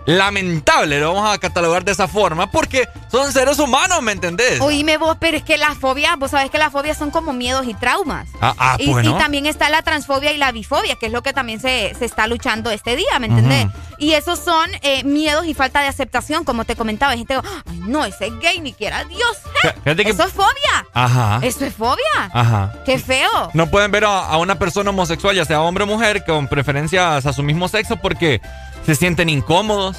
lamentable, 0.06 1.00
lo 1.00 1.14
vamos 1.14 1.34
a 1.34 1.38
catalogar 1.38 1.84
de 1.84 1.92
esa 1.92 2.08
forma, 2.08 2.50
porque 2.52 2.88
son 3.12 3.32
seres 3.32 3.60
humanos, 3.60 4.02
¿me 4.02 4.12
entendés? 4.12 4.62
Oíme 4.62 4.98
vos, 4.98 5.18
pero 5.20 5.38
es 5.38 5.44
que 5.44 5.58
las 5.58 5.78
fobias, 5.78 6.18
vos 6.18 6.32
sabés 6.32 6.50
que 6.50 6.58
las 6.58 6.72
fobias 6.72 6.98
son 6.98 7.12
como 7.12 7.34
miedos 7.34 7.66
y 7.68 7.74
traumas. 7.74 8.28
Ah, 8.42 8.54
ah, 8.58 8.76
y, 8.80 8.92
pues, 8.92 9.06
y 9.06 9.14
también 9.14 9.46
está 9.46 9.70
la 9.70 9.82
transfobia 9.82 10.32
y 10.32 10.38
la 10.38 10.52
bifobia, 10.52 10.96
que 10.96 11.08
es 11.08 11.12
lo 11.12 11.22
que 11.24 11.34
también 11.34 11.60
se, 11.60 11.94
se 11.98 12.06
está 12.06 12.28
luchando 12.28 12.72
este 12.72 12.96
día, 12.96 13.20
¿me 13.20 13.28
entendés? 13.28 13.68
Y 13.98 14.12
esos 14.14 14.40
son 14.40 14.70
eh, 14.82 15.04
miedos 15.06 15.46
y 15.46 15.54
falta 15.54 15.82
de 15.82 15.88
aceptación, 15.88 16.44
como 16.44 16.66
te 16.66 16.76
comentaba. 16.76 17.14
Hay 17.14 17.20
gente 17.20 17.36
que, 17.36 17.42
ay, 17.72 17.80
no, 17.88 18.04
ese 18.04 18.28
es 18.28 18.40
gay, 18.40 18.60
ni 18.60 18.74
quiera 18.74 19.06
Dios. 19.06 19.38
¿eh? 19.64 19.74
Que- 19.96 20.10
Eso 20.10 20.26
es 20.26 20.34
fobia. 20.34 20.86
Ajá. 20.94 21.40
Eso 21.42 21.64
es 21.66 21.74
fobia. 21.74 22.30
Ajá. 22.34 22.74
Qué 22.86 23.00
feo. 23.00 23.52
No 23.54 23.68
pueden 23.68 23.92
ver 23.92 24.04
a, 24.06 24.20
a 24.28 24.38
una 24.38 24.60
persona 24.60 24.90
homosexual, 24.90 25.34
ya 25.36 25.46
sea 25.46 25.62
hombre 25.62 25.86
o 25.86 25.88
mujer, 25.88 26.26
con 26.26 26.48
preferencias 26.50 27.26
a 27.26 27.32
su 27.34 27.42
mismo 27.42 27.70
sexo 27.70 27.96
porque 27.96 28.42
se 28.86 28.96
sienten 28.96 29.30
incómodos, 29.30 29.98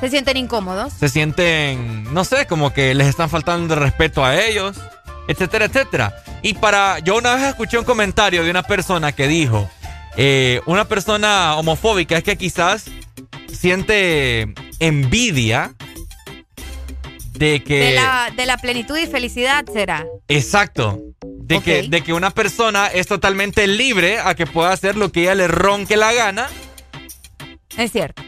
Se 0.00 0.10
sienten 0.10 0.36
incómodos. 0.36 0.92
se 0.92 1.08
sienten, 1.08 2.12
no 2.12 2.24
sé, 2.24 2.46
como 2.46 2.72
que 2.72 2.94
les 2.94 3.06
están 3.06 3.30
faltando 3.30 3.74
de 3.74 3.80
respeto 3.80 4.24
a 4.24 4.40
ellos, 4.40 4.76
etcétera, 5.28 5.66
etcétera. 5.66 6.16
Y 6.42 6.54
para, 6.54 6.98
yo 7.00 7.16
una 7.16 7.34
vez 7.34 7.44
escuché 7.44 7.78
un 7.78 7.84
comentario 7.84 8.44
de 8.44 8.50
una 8.50 8.62
persona 8.62 9.12
que 9.12 9.28
dijo, 9.28 9.68
eh, 10.16 10.60
una 10.66 10.86
persona 10.86 11.56
homofóbica 11.56 12.18
es 12.18 12.24
que 12.24 12.36
quizás 12.36 12.86
siente 13.52 14.52
envidia 14.80 15.74
de 17.32 17.62
que... 17.62 17.78
De 17.78 17.94
la, 17.94 18.32
de 18.34 18.46
la 18.46 18.56
plenitud 18.58 18.96
y 18.96 19.06
felicidad 19.06 19.64
será. 19.72 20.04
Exacto. 20.28 21.00
De, 21.22 21.60
que, 21.60 21.82
de 21.88 22.02
que 22.02 22.12
una 22.12 22.30
persona 22.30 22.88
es 22.88 23.06
totalmente 23.06 23.66
libre 23.66 24.18
a 24.18 24.34
que 24.34 24.46
pueda 24.46 24.72
hacer 24.72 24.96
lo 24.96 25.12
que 25.12 25.22
ella 25.22 25.34
le 25.36 25.48
ronque 25.48 25.96
la 25.96 26.12
gana 26.12 26.48
Es 27.76 27.92
cierto. 27.92 28.22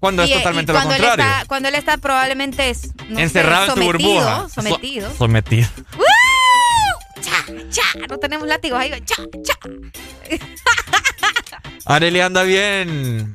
cuando 0.00 0.24
Y, 0.24 0.30
es 0.30 0.36
eh, 0.36 0.38
totalmente 0.38 0.72
y 0.72 0.74
lo 0.74 0.78
cuando 0.80 0.94
él 0.94 1.00
contrario. 1.02 1.32
está- 1.34 1.46
cuando 1.46 1.68
él 1.68 1.74
está 1.74 1.96
probablemente 1.98 2.70
es, 2.70 2.94
no 3.08 3.16
sé, 3.16 3.22
Encerrado 3.22 3.64
en 3.64 3.70
su 3.70 3.76
sometido, 3.80 4.12
burbuja. 4.14 4.48
Sometido. 4.48 5.10
So- 5.10 5.16
sometido. 5.16 5.68
Cha, 7.20 7.44
cha, 7.70 8.06
no 8.08 8.18
tenemos 8.18 8.46
látigos 8.46 8.78
ahí. 8.80 8.92
Cha, 9.04 9.16
cha. 9.44 9.58
Arely 11.86 12.20
anda 12.20 12.42
bien. 12.42 13.32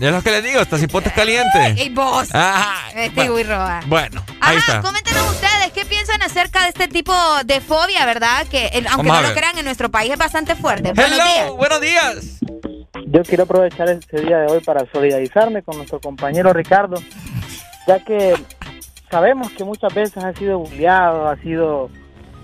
Es 0.00 0.12
lo 0.12 0.22
que 0.22 0.30
le 0.30 0.42
digo, 0.42 0.60
está 0.60 0.78
cipote 0.78 1.10
caliente. 1.10 1.58
¡Ey, 1.76 1.88
vos! 1.88 2.32
Ajá. 2.32 2.90
Este 2.94 3.28
Wii 3.30 3.42
Roa. 3.44 3.80
Bueno, 3.86 4.24
ahí 4.40 4.56
Ajá, 4.56 4.76
está. 4.76 4.80
coméntenos 4.82 5.28
ustedes 5.30 5.72
qué 5.74 5.84
piensan 5.84 6.22
acerca 6.22 6.62
de 6.62 6.68
este 6.68 6.86
tipo 6.86 7.12
de 7.44 7.60
fobia, 7.60 8.06
¿verdad? 8.06 8.46
Que 8.46 8.66
aunque 8.88 9.08
Vamos 9.08 9.22
no 9.22 9.28
lo 9.28 9.34
crean, 9.34 9.58
en 9.58 9.64
nuestro 9.64 9.90
país 9.90 10.12
es 10.12 10.18
bastante 10.18 10.54
fuerte. 10.54 10.92
Buenos 10.92 11.16
días. 11.16 11.38
Hello, 11.40 11.56
buenos 11.56 11.80
días. 11.80 12.16
Yo 13.06 13.22
quiero 13.22 13.44
aprovechar 13.44 13.88
este 13.88 14.20
día 14.22 14.38
de 14.38 14.46
hoy 14.52 14.60
para 14.60 14.84
solidarizarme 14.92 15.62
con 15.62 15.76
nuestro 15.76 16.00
compañero 16.00 16.52
Ricardo, 16.52 16.96
ya 17.86 18.02
que 18.04 18.34
sabemos 19.10 19.50
que 19.52 19.64
muchas 19.64 19.92
veces 19.94 20.22
ha 20.24 20.32
sido 20.34 20.58
bulleado, 20.58 21.28
ha 21.28 21.36
sido 21.36 21.90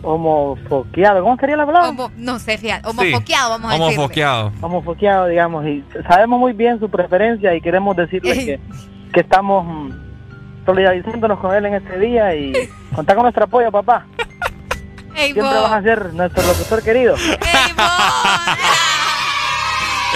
homofoqueado. 0.02 1.22
¿Cómo 1.22 1.36
sería 1.36 1.56
la 1.56 1.66
palabra? 1.66 1.88
Homo- 1.90 2.10
no 2.16 2.38
sé, 2.38 2.58
fíjate. 2.58 2.86
Homofoqueado, 2.88 3.50
vamos 3.50 3.70
a 3.70 3.74
decir. 3.74 3.88
Homofoqueado. 3.98 4.52
Homofoqueado, 4.60 5.26
digamos, 5.26 5.66
y 5.66 5.84
sabemos 6.08 6.38
muy 6.38 6.52
bien 6.52 6.78
su 6.78 6.88
preferencia 6.90 7.54
y 7.54 7.60
queremos 7.60 7.96
decirle 7.96 8.34
que, 8.34 8.60
que 9.12 9.20
estamos 9.20 9.92
solidarizándonos 10.66 11.38
con 11.40 11.54
él 11.54 11.66
en 11.66 11.74
este 11.74 11.98
día 11.98 12.34
y 12.34 12.52
contar 12.94 13.16
con 13.16 13.24
nuestro 13.24 13.44
apoyo, 13.44 13.70
papá. 13.72 14.06
Ey, 15.16 15.32
Siempre 15.32 15.42
vos. 15.54 15.62
vas 15.70 15.72
a 15.72 15.82
ser 15.82 16.12
nuestro 16.14 16.42
locutor 16.44 16.82
querido. 16.82 17.14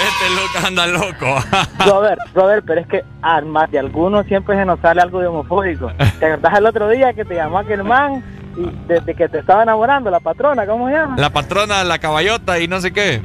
Este 0.07 0.31
Lucas 0.31 0.65
anda 0.65 0.87
loco. 0.87 1.37
Robert, 1.87 2.21
Robert, 2.35 2.65
pero 2.67 2.81
es 2.81 2.87
que 2.87 3.05
a 3.23 3.41
más 3.41 3.71
de 3.71 3.79
algunos 3.79 4.27
siempre 4.27 4.57
se 4.57 4.65
nos 4.65 4.79
sale 4.81 5.01
algo 5.01 5.21
de 5.21 5.27
homofóbico. 5.27 5.91
¿Te 6.21 6.27
acordás 6.27 6.59
el 6.59 6.67
otro 6.67 6.89
día 6.89 7.13
que 7.15 7.25
te 7.25 7.35
llamó 7.35 7.59
aquel 7.59 7.83
man 7.85 8.23
y 8.57 8.71
desde 8.87 9.15
que 9.15 9.29
te 9.29 9.39
estaba 9.41 9.63
enamorando, 9.65 10.11
la 10.11 10.21
patrona, 10.21 10.67
¿cómo 10.67 10.89
se 10.89 10.95
llama? 10.95 11.17
La 11.19 11.31
patrona, 11.31 11.83
la 11.85 11.99
caballota 11.99 12.59
y 12.61 12.69
no 12.69 12.81
sé 12.81 12.93
qué. 12.93 13.21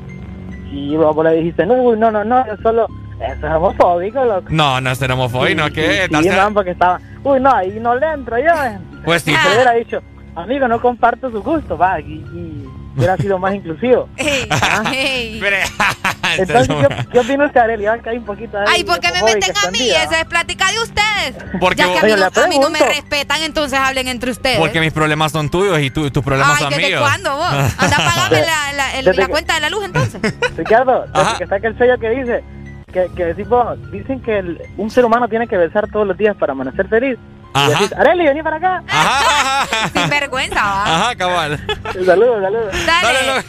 Y 0.72 0.95
vos 0.95 1.16
le 1.24 1.34
dijiste, 1.36 1.66
no, 1.66 1.95
no, 1.95 2.10
no, 2.12 2.24
no, 2.24 2.45
yo 2.48 2.58
solo, 2.64 2.88
eso 3.20 3.48
es 3.48 3.54
homofóbico, 3.54 4.24
loco. 4.26 4.48
No, 4.50 4.82
no 4.82 4.90
es 4.90 4.98
ser 4.98 5.12
homofóbico, 5.12 5.66
Sí, 5.68 5.74
¿qué? 5.74 6.08
sí, 6.10 6.30
man, 6.30 6.54
porque 6.54 6.72
estaba, 6.72 7.00
uy, 7.24 7.40
no, 7.40 7.52
ahí 7.54 7.78
no 7.80 7.95
le 7.95 8.08
entro 8.12 8.38
yo. 8.40 8.45
eh. 8.66 8.80
Pues 9.06 9.22
sí. 9.24 9.32
Le 9.32 9.54
hubiera 9.56 9.74
dicho, 9.74 10.02
amigo, 10.36 10.68
no 10.68 10.82
comparto 10.82 11.30
su 11.30 11.41
gusto, 11.44 11.78
va, 11.78 12.00
y, 12.00 12.14
y 12.14 12.70
hubiera 12.95 13.18
sido 13.18 13.40
más 13.40 13.53
inclusivo. 13.56 14.07
Ey. 14.18 15.41
Entonces, 16.38 16.68
¿qué, 16.68 17.06
¿qué 17.11 17.20
opina 17.20 17.45
usted, 17.45 17.60
Arely? 17.61 17.86
Va, 17.86 17.99
que 17.99 18.10
hay 18.10 18.18
un 18.18 18.26
poquito 18.26 18.57
de 18.57 18.65
Ay, 18.68 18.84
¿por 18.84 18.99
qué 18.99 19.10
me 19.11 19.22
meten 19.24 19.53
a 19.68 19.72
mí? 19.72 19.90
Esa 19.90 20.20
es 20.22 20.26
plática 20.26 20.65
de 20.72 20.80
ustedes. 20.80 21.36
Porque 21.60 21.78
ya 21.84 21.86
que 21.86 21.91
vos- 21.94 22.03
a 22.03 22.06
mí, 22.06 22.14
no, 22.15 22.41
a 22.44 22.48
mí 22.48 22.60
no 22.60 22.70
me 22.72 22.80
respetan, 22.80 23.41
entonces 23.44 23.78
hablen 23.78 24.07
entre 24.07 24.32
ustedes. 24.32 24.57
Porque 24.57 24.80
mis 24.80 24.91
problemas 24.94 25.32
son 25.32 25.49
tuyos 25.49 25.80
y 25.80 25.91
tu- 25.91 26.10
tus 26.10 26.24
problemas 26.24 26.56
Ay, 26.57 26.64
son 26.64 26.70
¿desde 26.72 26.88
míos. 26.88 27.02
cuándo 27.02 27.36
vos? 27.36 27.53
Anda, 27.78 27.98
pagame 27.98 28.41
la, 28.41 28.74
la- 28.74 28.95
el- 28.98 29.06
Desde 29.06 29.22
la 29.22 29.26
que- 29.28 29.32
cuenta 29.32 29.53
de 29.56 29.60
la 29.60 29.70
luz 29.70 29.84
entonces. 29.86 30.22
Ricardo, 30.57 31.06
desde 31.14 31.38
que 31.38 31.44
está 31.44 31.56
aquel 31.57 31.78
sello 31.78 31.98
que 31.99 32.10
dice 32.10 32.44
que, 32.91 33.07
que 33.15 33.26
decís 33.26 33.48
vos, 33.48 33.78
dicen 33.91 34.20
que 34.22 34.40
el- 34.40 34.61
un 34.78 34.90
ser 34.90 35.06
humano 35.06 35.28
tiene 35.28 35.48
que 35.48 35.57
besar 35.57 35.88
todos 35.91 36.07
los 36.07 36.18
días 36.18 36.36
para 36.36 36.53
amanecer 36.53 36.88
feliz. 36.88 37.18
Ajá. 37.54 37.70
Decís, 37.70 37.94
Areli, 37.94 38.26
vení 38.26 38.44
para 38.44 38.58
acá. 38.58 38.84
Sin 39.94 40.10
vergüenza, 40.10 40.56
va. 40.64 40.84
Ajá, 40.84 41.16
cabal. 41.16 41.60
Saludos, 42.06 42.42
saludos. 42.42 42.74
Dale. 42.86 43.44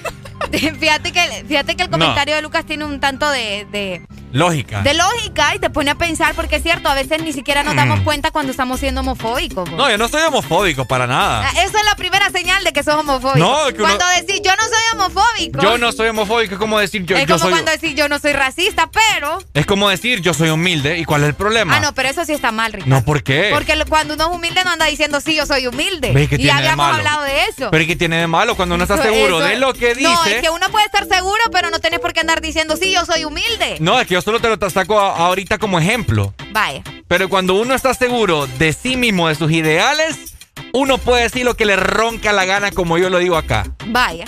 Fíjate 0.78 1.10
que, 1.12 1.44
fíjate 1.48 1.74
que 1.74 1.82
el 1.84 1.90
No. 1.90 1.98
comentario 1.98 2.34
de 2.36 2.42
Lucas 2.42 2.64
tiene 2.66 2.84
un 2.84 3.00
tanto 3.00 3.28
de, 3.30 3.66
de, 3.72 4.02
Lógica. 4.34 4.82
de 4.82 4.94
lógica 4.94 5.54
y 5.54 5.58
te 5.58 5.70
pone 5.70 5.90
a 5.90 5.94
pensar, 5.94 6.34
porque 6.34 6.56
es 6.56 6.62
cierto, 6.62 6.88
a 6.88 6.94
veces 6.94 7.22
ni 7.22 7.32
siquiera 7.32 7.62
nos 7.62 7.74
damos 7.76 8.00
Mm. 8.00 8.04
cuenta 8.04 8.30
cuando 8.30 8.50
estamos 8.50 8.80
siendo 8.80 9.00
homofóbicos. 9.00 9.68
vos. 9.70 9.78
No, 9.78 9.88
yo 9.90 9.96
no 9.98 10.08
soy 10.08 10.22
homofóbico 10.22 10.84
para 10.86 11.06
nada. 11.06 11.48
Ah, 11.48 11.62
Esa 11.62 11.78
es 11.78 11.84
la 11.84 11.94
primera 11.96 12.28
señal 12.30 12.62
de 12.64 12.72
que 12.72 12.82
sos 12.82 12.94
homofóbico. 12.96 13.38
No, 13.38 13.66
que 13.68 13.74
uno- 13.82 13.84
Cuando 13.84 14.04
decís 14.20 14.40
yo 14.44 14.50
no 14.56 14.62
soy 14.62 14.82
homofóbico. 14.98 15.60
Yo 15.62 15.78
no 15.78 15.92
soy 15.92 16.08
homofóbico, 16.08 16.54
es 16.54 16.58
como 16.60 16.78
decir 16.78 17.04
yo, 17.06 17.16
es 17.16 17.22
yo 17.22 17.34
como 17.34 17.38
soy. 17.38 17.50
cuando 17.52 17.70
decís 17.70 17.94
yo 17.94 18.08
no 18.08 18.18
soy 18.18 18.32
racista, 18.32 18.90
pero. 18.92 19.38
Es 19.54 19.66
como 19.66 19.88
decir 19.88 20.20
yo 20.20 20.34
soy 20.34 20.50
humilde. 20.50 20.98
¿Y 20.98 21.04
cuál 21.04 21.22
es 21.22 21.28
el 21.28 21.34
problema? 21.34 21.76
Ah, 21.76 21.80
no, 21.80 21.94
pero 21.94 22.08
eso 22.08 22.24
sí 22.24 22.32
está 22.32 22.50
mal, 22.52 22.72
Ricardo. 22.72 22.94
No, 22.94 23.04
¿por 23.04 23.22
qué? 23.22 23.50
Porque 23.52 23.74
cuando 23.88 24.14
uno 24.14 24.24
es 24.30 24.30
humilde 24.36 24.62
no 24.64 24.70
anda 24.70 24.86
diciendo 24.86 25.20
sí, 25.20 25.34
yo 25.36 25.46
soy 25.46 25.66
humilde. 25.66 26.12
¿Ves 26.12 26.28
que 26.28 26.36
y 26.36 26.48
habíamos 26.48 26.84
malo? 26.86 26.98
hablado 26.98 27.22
de 27.22 27.44
eso. 27.44 27.70
Pero 27.70 27.84
¿y 27.84 27.86
qué 27.86 27.96
tiene 27.96 28.16
de 28.16 28.26
malo 28.26 28.56
cuando 28.56 28.74
uno 28.74 28.84
está 28.84 28.94
Eso- 28.94 29.04
seguro 29.04 29.38
eso- 29.38 29.46
de 29.48 29.56
lo 29.58 29.72
que 29.74 29.94
dice? 29.94 30.02
No, 30.10 30.24
es 30.24 30.40
que 30.42 30.50
uno 30.50 30.68
puede 30.70 30.86
estar 30.86 31.06
seguro, 31.06 31.40
pero 31.52 31.70
no 31.70 31.78
tenés 31.78 32.00
por 32.00 32.12
qué 32.12 32.20
andar 32.20 32.40
diciendo 32.40 32.76
sí, 32.76 32.92
yo 32.92 33.04
soy 33.04 33.24
humilde. 33.24 33.76
No, 33.80 34.00
es 34.00 34.06
que 34.06 34.14
yo 34.14 34.20
solo 34.24 34.40
te 34.40 34.48
lo 34.48 34.56
a- 34.98 35.16
ahorita 35.26 35.58
como 35.58 35.78
ejemplo. 35.78 36.34
Vaya. 36.52 36.82
Pero 37.08 37.28
cuando 37.28 37.54
uno 37.54 37.74
está 37.74 37.94
seguro 37.94 38.46
de 38.46 38.72
sí 38.72 38.96
mismo, 38.96 39.28
de 39.28 39.34
sus 39.34 39.52
ideales, 39.52 40.34
uno 40.72 40.98
puede 40.98 41.24
decir 41.24 41.44
lo 41.44 41.54
que 41.54 41.66
le 41.66 41.76
ronca 41.76 42.32
la 42.32 42.44
gana, 42.44 42.70
como 42.70 42.98
yo 42.98 43.10
lo 43.10 43.18
digo 43.18 43.36
acá. 43.36 43.66
Vaya. 43.86 44.24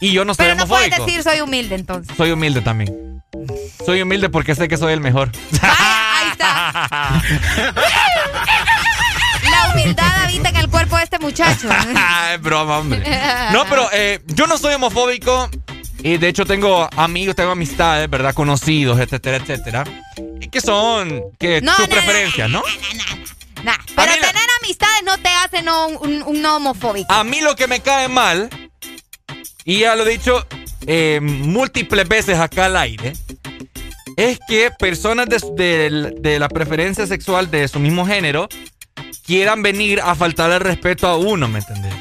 Y 0.00 0.12
yo 0.12 0.24
no 0.24 0.34
soy 0.34 0.44
Pero 0.46 0.56
no 0.56 0.66
puedes 0.66 0.90
decir 0.90 1.22
soy 1.22 1.40
humilde 1.40 1.76
entonces. 1.76 2.16
Soy 2.16 2.32
humilde 2.32 2.60
también. 2.60 3.22
Soy 3.84 4.02
humilde 4.02 4.28
porque 4.28 4.54
sé 4.54 4.68
que 4.68 4.76
soy 4.76 4.92
el 4.92 5.00
mejor. 5.00 5.30
Ahí 5.62 6.30
está. 6.32 7.22
La 9.50 9.72
humildad 9.72 10.24
habita 10.24 10.48
en 10.48 10.56
el 10.56 10.68
cuerpo 10.68 10.96
de 10.96 11.04
este 11.04 11.18
muchacho. 11.18 11.68
es 12.34 12.40
broma, 12.40 12.78
hombre. 12.78 13.02
No, 13.52 13.64
pero 13.66 13.88
eh, 13.92 14.20
yo 14.26 14.46
no 14.46 14.58
soy 14.58 14.74
homofóbico. 14.74 15.50
Y 16.02 16.18
de 16.18 16.28
hecho 16.28 16.44
tengo 16.44 16.88
amigos, 16.96 17.36
tengo 17.36 17.50
amistades, 17.52 18.10
¿verdad? 18.10 18.34
Conocidos, 18.34 18.98
etcétera, 18.98 19.36
etcétera. 19.36 19.84
Que 20.50 20.60
son 20.60 21.22
que 21.38 21.60
No, 21.60 21.72
sus 21.76 21.88
no, 21.88 21.94
no, 21.94 22.02
preferencias, 22.02 22.50
¿no? 22.50 22.62
Nah, 23.62 23.76
pero 23.94 24.12
tener 24.14 24.48
amistades 24.60 25.02
no 25.04 25.16
te 25.18 25.28
hace 25.28 25.62
no, 25.62 25.86
un, 25.88 26.42
no 26.42 26.56
homofóbico. 26.56 27.12
A 27.12 27.22
mí 27.22 27.40
lo 27.40 27.54
que 27.54 27.68
me 27.68 27.80
cae 27.80 28.08
mal, 28.08 28.50
y 29.64 29.78
ya 29.80 29.94
lo 29.94 30.04
he 30.04 30.10
dicho 30.10 30.44
eh, 30.88 31.20
múltiples 31.22 32.08
veces 32.08 32.38
acá 32.38 32.66
al 32.66 32.76
aire, 32.76 33.12
es 34.16 34.40
que 34.48 34.70
personas 34.76 35.28
de, 35.28 35.38
de- 35.54 36.10
de 36.20 36.38
la 36.40 36.48
preferencia 36.48 37.06
sexual 37.06 37.50
de 37.50 37.68
su 37.68 37.78
mismo 37.78 38.04
género 38.04 38.48
quieran 39.24 39.62
venir 39.62 40.00
a 40.02 40.16
faltarle 40.16 40.56
el 40.56 40.60
respeto 40.62 41.06
a 41.06 41.16
uno, 41.16 41.46
¿me 41.46 41.60
entendés? 41.60 41.94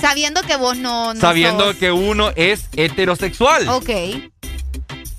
Sabiendo 0.00 0.42
que 0.42 0.56
vos 0.56 0.76
no, 0.76 1.14
no 1.14 1.20
Sabiendo 1.20 1.66
sos- 1.66 1.76
que 1.76 1.92
uno 1.92 2.32
es 2.36 2.64
heterosexual. 2.76 3.68
Ok. 3.68 3.88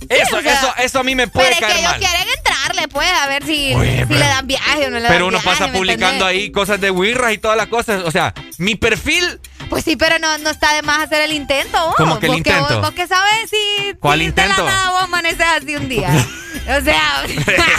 Eso, 0.10 0.38
o 0.38 0.42
sea, 0.42 0.54
eso, 0.54 0.74
eso 0.80 1.00
a 1.00 1.04
mí 1.04 1.16
me 1.16 1.28
puede 1.28 1.48
Pero 1.48 1.54
es 1.54 1.60
que 1.60 1.66
caer 1.68 1.78
ellos 1.80 1.92
mal. 1.92 2.00
quieren 2.02 2.28
entrarle, 2.38 2.88
pues, 2.90 3.08
a 3.12 3.28
ver 3.28 3.46
si, 3.46 3.74
Oye, 3.76 4.00
si 4.00 4.06
pero- 4.08 4.20
le 4.20 4.26
dan 4.28 4.48
viaje 4.48 4.86
o 4.88 4.90
no 4.90 4.96
le 4.98 5.02
dan 5.04 5.12
Pero 5.14 5.28
uno 5.28 5.38
viaje, 5.40 5.48
pasa 5.50 5.68
¿me 5.68 5.78
publicando 5.78 6.08
entendés? 6.26 6.28
ahí 6.28 6.52
cosas 6.52 6.82
de 6.82 6.92
wirras 6.92 7.32
y 7.34 7.38
todas 7.38 7.56
las 7.56 7.68
cosas. 7.68 8.04
O 8.04 8.12
sea, 8.12 8.34
mi 8.58 8.76
perfil. 8.76 9.40
Pues 9.70 9.86
sí, 9.86 9.96
pero 9.96 10.20
no, 10.20 10.38
no 10.40 10.50
está 10.50 10.74
de 10.74 10.82
más 10.82 11.00
hacer 11.02 11.22
el 11.22 11.32
intento. 11.32 11.78
vos. 11.86 11.96
¿Cómo 11.96 12.20
que 12.20 12.26
el 12.28 12.36
intento? 12.36 12.74
Vos, 12.74 12.82
vos 12.82 12.92
que 12.92 13.08
sabes 13.08 13.50
si, 13.50 13.94
¿Cuál 14.02 14.20
si 14.20 14.26
intento? 14.26 14.58
de 14.66 14.68
la 14.70 14.76
nada 14.76 14.90
vos 14.92 15.04
amaneces 15.04 15.46
así 15.58 15.76
un 15.78 15.88
día. 15.88 16.10
o 16.78 16.82
sea, 16.84 17.24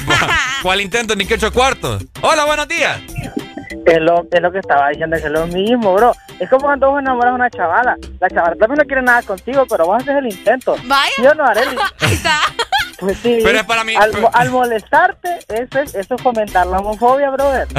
¿Cuál 0.63 0.81
intento? 0.81 1.15
Ni 1.17 1.27
que 1.27 1.35
ocho 1.35 1.53
cuartos. 1.53 2.03
Hola, 2.23 2.47
buenos 2.47 2.67
días. 2.69 2.99
Es 3.87 4.01
lo, 4.01 4.27
es 4.31 4.41
lo 4.41 4.53
que 4.53 4.59
estaba 4.59 4.89
diciendo, 4.91 5.17
que 5.17 5.25
es 5.25 5.31
lo 5.31 5.47
mismo, 5.47 5.95
bro. 5.95 6.13
Es 6.39 6.49
como 6.51 6.67
cuando 6.67 6.91
vos 6.91 7.01
enamoras 7.01 7.33
a 7.33 7.35
una 7.35 7.51
chavala. 7.51 7.97
La 8.21 8.29
chavala 8.31 8.57
también 8.57 8.79
no 8.79 8.85
quiere 8.85 9.03
nada 9.03 9.23
contigo, 9.23 9.65
pero 9.69 9.87
vos 9.87 10.03
haces 10.03 10.17
el 10.17 10.27
intento. 10.27 10.77
Vaya. 10.85 11.13
¿Sí 11.17 11.27
o 11.27 11.35
no, 11.35 11.45
Arely? 11.47 11.77
Ahí 12.01 12.13
está. 12.15 12.39
Pues 12.99 13.19
sí. 13.19 13.39
Pero 13.43 13.59
es 13.59 13.65
para 13.65 13.85
mí. 13.85 13.95
Al, 13.97 14.11
pero- 14.11 14.31
al 14.35 14.51
molestarte, 14.51 15.39
eso 15.49 15.79
es, 15.81 15.95
eso 15.95 16.15
es 16.15 16.23
fomentar 16.23 16.67
la 16.67 16.79
homofobia, 16.79 17.31
brother. 17.31 17.67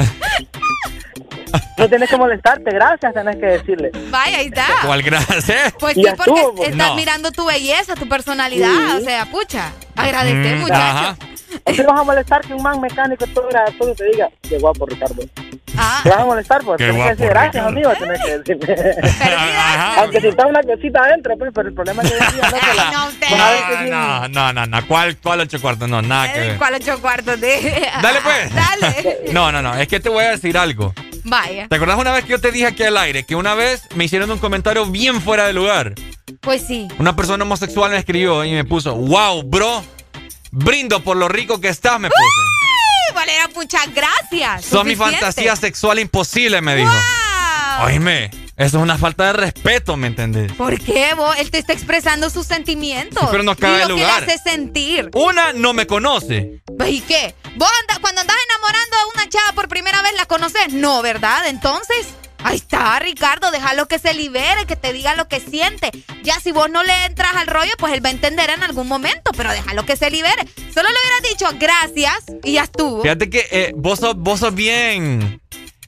No 1.76 1.88
tienes 1.88 2.08
que 2.08 2.16
molestarte, 2.16 2.70
gracias, 2.70 3.12
tenés 3.14 3.36
que 3.36 3.46
decirle. 3.46 3.90
Vaya, 4.10 4.38
ahí 4.38 4.46
está. 4.46 4.64
¿Cuál 4.86 5.02
gracias? 5.02 5.72
Pues 5.78 5.94
sí, 5.94 6.04
porque 6.16 6.30
estuvo, 6.30 6.54
pues. 6.54 6.68
estás 6.70 6.88
No. 6.90 6.94
mirando 6.94 7.32
tu 7.32 7.44
belleza, 7.44 7.94
tu 7.94 8.08
personalidad. 8.08 8.68
Sí. 8.68 8.96
O 8.96 9.04
sea, 9.04 9.26
pucha, 9.26 9.72
agradecer, 9.96 10.56
Mm, 10.56 10.60
muchacho. 10.60 10.80
ajá. 10.80 11.16
¿Por 11.62 11.74
qué 11.76 11.82
vas 11.82 12.00
a 12.00 12.04
molestar 12.04 12.40
que 12.42 12.54
un 12.54 12.62
man 12.62 12.80
mecánico 12.80 13.26
todo 13.28 13.48
gracioso 13.48 13.94
te 13.94 14.04
diga, 14.04 14.28
qué 14.42 14.58
guapo, 14.58 14.86
Ricardo? 14.86 15.22
Ah. 15.76 16.00
¿Te 16.04 16.08
vas 16.10 16.20
a 16.20 16.24
molestar? 16.24 16.62
Pues 16.64 16.78
Qué 16.78 16.84
tienes 16.84 17.02
que 17.02 17.10
decir 17.10 17.26
gracias, 17.28 17.52
Ricardo. 17.66 17.68
amigo, 17.68 17.92
tenés 17.98 18.20
que 18.24 18.38
decirme. 18.38 19.04
Ajá. 19.34 20.00
Aunque 20.02 20.20
si 20.20 20.28
está 20.28 20.46
una 20.46 20.62
cosita 20.62 21.00
adentro, 21.02 21.34
pues, 21.38 21.50
pero 21.54 21.68
el 21.68 21.74
problema 21.74 22.02
es 22.02 22.10
que 22.12 22.16
hoy 22.16 22.22
en 22.28 22.34
día 22.34 22.50
no 22.50 22.58
se 22.60 22.74
la... 22.76 22.90
no, 22.92 23.06
usted 23.08 23.26
que. 23.84 23.90
No, 23.90 24.28
no, 24.28 24.52
no, 24.52 24.66
no. 24.66 24.86
¿Cuál, 24.86 25.16
cuál 25.18 25.40
ocho 25.40 25.60
cuartos? 25.60 25.88
No, 25.88 26.00
nada 26.02 26.32
que 26.32 26.38
Eh, 26.38 26.48
ver. 26.48 26.58
¿Cuál 26.58 26.74
ocho 26.74 27.00
cuartos 27.00 27.40
de? 27.40 27.88
Dale, 28.02 28.20
pues. 28.22 28.54
Dale. 28.54 29.18
No, 29.32 29.50
no, 29.50 29.62
no. 29.62 29.74
Es 29.74 29.88
que 29.88 30.00
te 30.00 30.08
voy 30.08 30.24
a 30.24 30.30
decir 30.30 30.56
algo. 30.56 30.92
Vaya. 31.24 31.66
¿Te 31.68 31.76
acordás 31.76 31.98
una 31.98 32.12
vez 32.12 32.24
que 32.24 32.30
yo 32.32 32.40
te 32.40 32.52
dije 32.52 32.66
aquí 32.66 32.82
al 32.82 32.96
aire 32.98 33.24
que 33.24 33.34
una 33.34 33.54
vez 33.54 33.82
me 33.94 34.04
hicieron 34.04 34.30
un 34.30 34.38
comentario 34.38 34.86
bien 34.86 35.20
fuera 35.22 35.46
de 35.46 35.54
lugar? 35.54 35.94
Pues 36.40 36.66
sí. 36.66 36.86
Una 36.98 37.16
persona 37.16 37.44
homosexual 37.44 37.90
me 37.90 37.96
escribió 37.98 38.44
y 38.44 38.52
me 38.52 38.64
puso, 38.64 38.94
wow, 38.94 39.42
bro, 39.42 39.82
brindo 40.54 41.02
por 41.02 41.16
lo 41.16 41.28
rico 41.28 41.60
que 41.60 41.68
estás, 41.68 41.98
me 42.00 42.08
puso. 42.08 42.20
Ay, 43.08 43.14
Valera, 43.14 43.50
muchas 43.54 43.92
gracias. 43.92 44.64
Sos 44.64 44.84
mi 44.84 44.96
fantasía 44.96 45.56
sexual 45.56 45.98
imposible, 45.98 46.60
me 46.60 46.76
dijo. 46.76 46.90
Wow. 46.92 47.86
Oíme, 47.86 48.30
eso 48.56 48.76
es 48.78 48.82
una 48.82 48.96
falta 48.96 49.26
de 49.26 49.32
respeto, 49.32 49.96
¿me 49.96 50.06
entendés? 50.06 50.52
¿Por 50.52 50.78
qué 50.80 51.12
vos? 51.14 51.34
Él 51.38 51.50
te 51.50 51.58
está 51.58 51.72
expresando 51.72 52.30
sus 52.30 52.46
sentimientos. 52.46 53.20
Sí, 53.20 53.28
pero 53.30 53.42
no 53.42 53.56
cabe 53.56 53.78
y 53.78 53.88
lo 53.88 53.88
lugar. 53.96 54.20
que 54.20 54.26
le 54.26 54.32
hace 54.34 54.42
sentir. 54.50 55.10
Una 55.14 55.52
no 55.52 55.72
me 55.72 55.86
conoce. 55.86 56.62
Pues, 56.78 56.90
¿Y 56.90 57.00
qué? 57.00 57.34
¿Vos 57.56 57.70
anda- 57.82 58.00
cuando 58.00 58.20
andás 58.20 58.36
enamorando 58.48 58.96
a 58.96 59.06
una 59.14 59.28
chava 59.28 59.52
por 59.54 59.68
primera 59.68 60.02
vez 60.02 60.12
la 60.16 60.26
conoces? 60.26 60.72
No, 60.72 61.02
¿verdad? 61.02 61.46
Entonces, 61.48 62.06
ahí 62.44 62.56
está, 62.56 62.96
Ricardo, 63.00 63.50
déjalo 63.50 63.88
que 63.88 63.98
se 63.98 64.14
libere, 64.14 64.66
que 64.66 64.76
te 64.76 64.92
diga 64.92 65.16
lo 65.16 65.26
que 65.26 65.40
siente. 65.40 65.90
Ya 66.22 66.38
si 66.38 66.52
vos 66.52 66.70
no 66.70 66.82
le 66.84 67.06
entras 67.06 67.34
al 67.34 67.48
rollo, 67.48 67.72
pues 67.78 67.92
él 67.92 68.04
va 68.04 68.10
a 68.10 68.12
entender 68.12 68.50
en 68.50 68.62
algún 68.62 68.86
momento, 68.86 69.32
pero 69.36 69.50
déjalo 69.50 69.84
que 69.84 69.96
se 69.96 70.10
libere. 70.10 70.46
Solo 70.72 70.88
le 70.88 70.94
hubieras 71.02 71.22
dicho 71.30 71.46
gracias 71.58 72.18
y 72.44 72.52
ya 72.52 72.62
estuvo. 72.64 73.02
Fíjate 73.02 73.28
que 73.28 73.46
eh, 73.50 73.72
vos, 73.76 73.98
sos, 73.98 74.14
vos 74.16 74.38
sos 74.40 74.54
bien... 74.54 75.40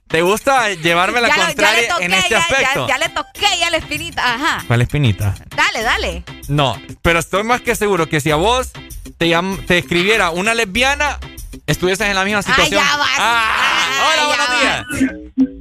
¿Te 0.09 0.23
gusta 0.23 0.71
llevarme 0.73 1.21
la 1.21 1.27
Ya 1.27 1.35
lo- 1.35 1.41
ya 1.41 1.47
contraria 1.49 1.81
le 1.83 1.89
toqué, 1.89 2.05
en 2.05 2.15
este 2.15 2.31
ya- 2.31 2.39
aspecto? 2.39 2.87
Ya, 2.87 2.95
ya 2.95 2.99
le 2.99 3.09
toqué 3.09 3.47
ya 3.59 3.71
la 3.71 3.77
espinita. 3.79 4.35
Ajá. 4.35 4.65
¿Cuál 4.69 4.83
espinita? 4.83 5.35
Dale, 5.57 5.83
dale. 5.83 6.25
No, 6.47 6.81
pero 7.03 7.19
estoy 7.19 7.43
más 7.43 7.61
que 7.61 7.75
seguro 7.75 8.09
que 8.09 8.21
si 8.21 8.31
a 8.31 8.37
vos 8.37 8.71
te, 9.19 9.35
te 9.67 9.79
escribiera 9.79 10.31
una 10.31 10.55
lesbiana, 10.55 11.19
estuvieses 11.67 12.07
en 12.07 12.15
la 12.15 12.25
misma 12.25 12.43
situación. 12.43 12.81
ya 12.85 12.97
vas. 12.97 13.11
Ah, 13.19 13.99
hola, 14.13 14.23
ya 14.23 14.27
buenos 14.29 14.61
días. 14.61 15.57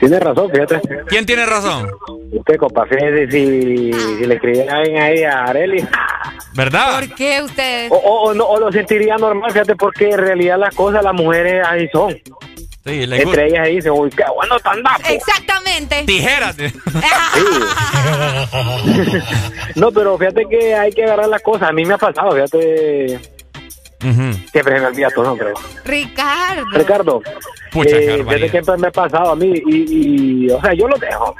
Tienes 0.00 0.20
razón, 0.20 0.50
fíjate. 0.50 0.80
¿Quién 1.08 1.26
tiene 1.26 1.44
razón? 1.46 1.90
Usted, 2.32 2.56
compa, 2.56 2.86
fíjese 2.86 3.30
si, 3.30 3.92
si 3.92 4.26
le 4.26 4.34
escribiera 4.34 4.76
alguien 4.76 5.02
ahí 5.02 5.22
a 5.24 5.44
Areli. 5.44 5.86
¿Verdad? 6.54 7.00
¿Por 7.00 7.14
qué 7.14 7.42
ustedes? 7.42 7.92
O, 7.92 7.96
o, 7.96 8.30
o 8.30 8.34
no, 8.34 8.44
o 8.44 8.58
lo 8.58 8.72
sentiría 8.72 9.16
normal, 9.16 9.52
fíjate, 9.52 9.76
porque 9.76 10.08
en 10.08 10.18
realidad 10.18 10.58
las 10.58 10.74
cosas, 10.74 11.04
las 11.04 11.14
mujeres 11.14 11.64
ahí 11.66 11.86
son. 11.92 12.16
Sí, 12.84 13.06
le. 13.06 13.20
Entre 13.20 13.48
ellas 13.48 13.60
ahí 13.66 13.76
dicen, 13.76 13.92
uy, 13.92 14.08
qué 14.10 14.24
bueno 14.34 14.58
tan 14.60 14.82
dapo. 14.82 15.02
Exactamente. 15.08 16.04
Tijeras. 16.06 16.56
No, 19.76 19.92
pero 19.92 20.18
fíjate 20.18 20.46
que 20.46 20.74
hay 20.74 20.90
que 20.90 21.04
agarrar 21.04 21.28
las 21.28 21.42
cosas. 21.42 21.68
A 21.68 21.72
mí 21.72 21.84
me 21.84 21.94
ha 21.94 21.98
pasado, 21.98 22.32
fíjate. 22.32 23.20
Siempre 24.00 24.74
se 24.74 24.80
me 24.80 24.86
olvida 24.86 25.08
tu 25.10 25.22
nombre. 25.22 25.48
Ricardo. 25.84 26.64
Ricardo. 26.72 27.22
Pucha, 27.70 27.96
eh, 27.96 28.24
que 28.40 28.48
siempre 28.50 28.76
me 28.78 28.88
ha 28.88 28.90
pasado 28.90 29.32
a 29.32 29.36
mí. 29.36 29.52
Y, 29.66 30.46
y, 30.46 30.50
o 30.50 30.60
sea, 30.60 30.72
yo 30.74 30.88
lo 30.88 30.96
dejo. 30.98 31.34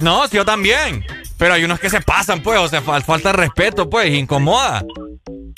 No, 0.00 0.26
sí, 0.28 0.36
yo 0.36 0.44
también. 0.44 1.04
Pero 1.38 1.54
hay 1.54 1.64
unos 1.64 1.78
que 1.80 1.90
se 1.90 2.00
pasan, 2.00 2.42
pues, 2.42 2.58
o 2.58 2.68
sea, 2.68 2.80
fal- 2.82 3.02
falta 3.02 3.30
de 3.30 3.36
respeto, 3.38 3.90
pues, 3.90 4.10
incomoda. 4.10 4.84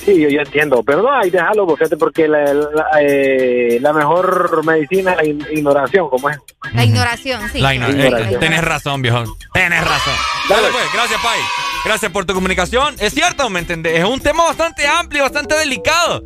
Sí, 0.09 0.21
yo, 0.23 0.29
yo 0.29 0.41
entiendo. 0.41 0.83
Pero 0.83 1.03
no, 1.03 1.13
ahí 1.13 1.29
déjalo, 1.31 1.67
pues, 1.67 1.91
porque 1.99 2.27
la, 2.29 2.53
la, 2.55 2.87
eh, 3.01 3.79
la 3.81 3.93
mejor 3.93 4.65
medicina 4.65 5.13
es 5.13 5.17
la 5.19 5.25
in- 5.25 5.47
ignoración, 5.53 6.09
como 6.09 6.31
es. 6.31 6.39
La 6.73 6.85
ignoración, 6.85 7.43
sí. 7.53 7.61
La 7.61 7.75
igno- 7.75 7.91
Ignoración. 7.91 8.35
eh, 8.35 8.39
tenés 8.39 8.63
razón, 8.65 9.03
viejo. 9.03 9.25
Tenés 9.53 9.85
razón. 9.85 10.15
Dale, 10.49 10.69
pues, 10.73 10.85
gracias, 10.95 11.21
Pai. 11.23 11.39
Gracias 11.85 12.11
por 12.11 12.25
tu 12.25 12.35
comunicación. 12.35 12.95
Es 12.99 13.13
cierto, 13.15 13.49
¿me 13.51 13.61
entendés? 13.61 13.99
Es 13.99 14.05
un 14.05 14.21
tema 14.21 14.45
bastante 14.45 14.87
amplio, 14.87 15.23
bastante 15.23 15.55
delicado. 15.55 16.23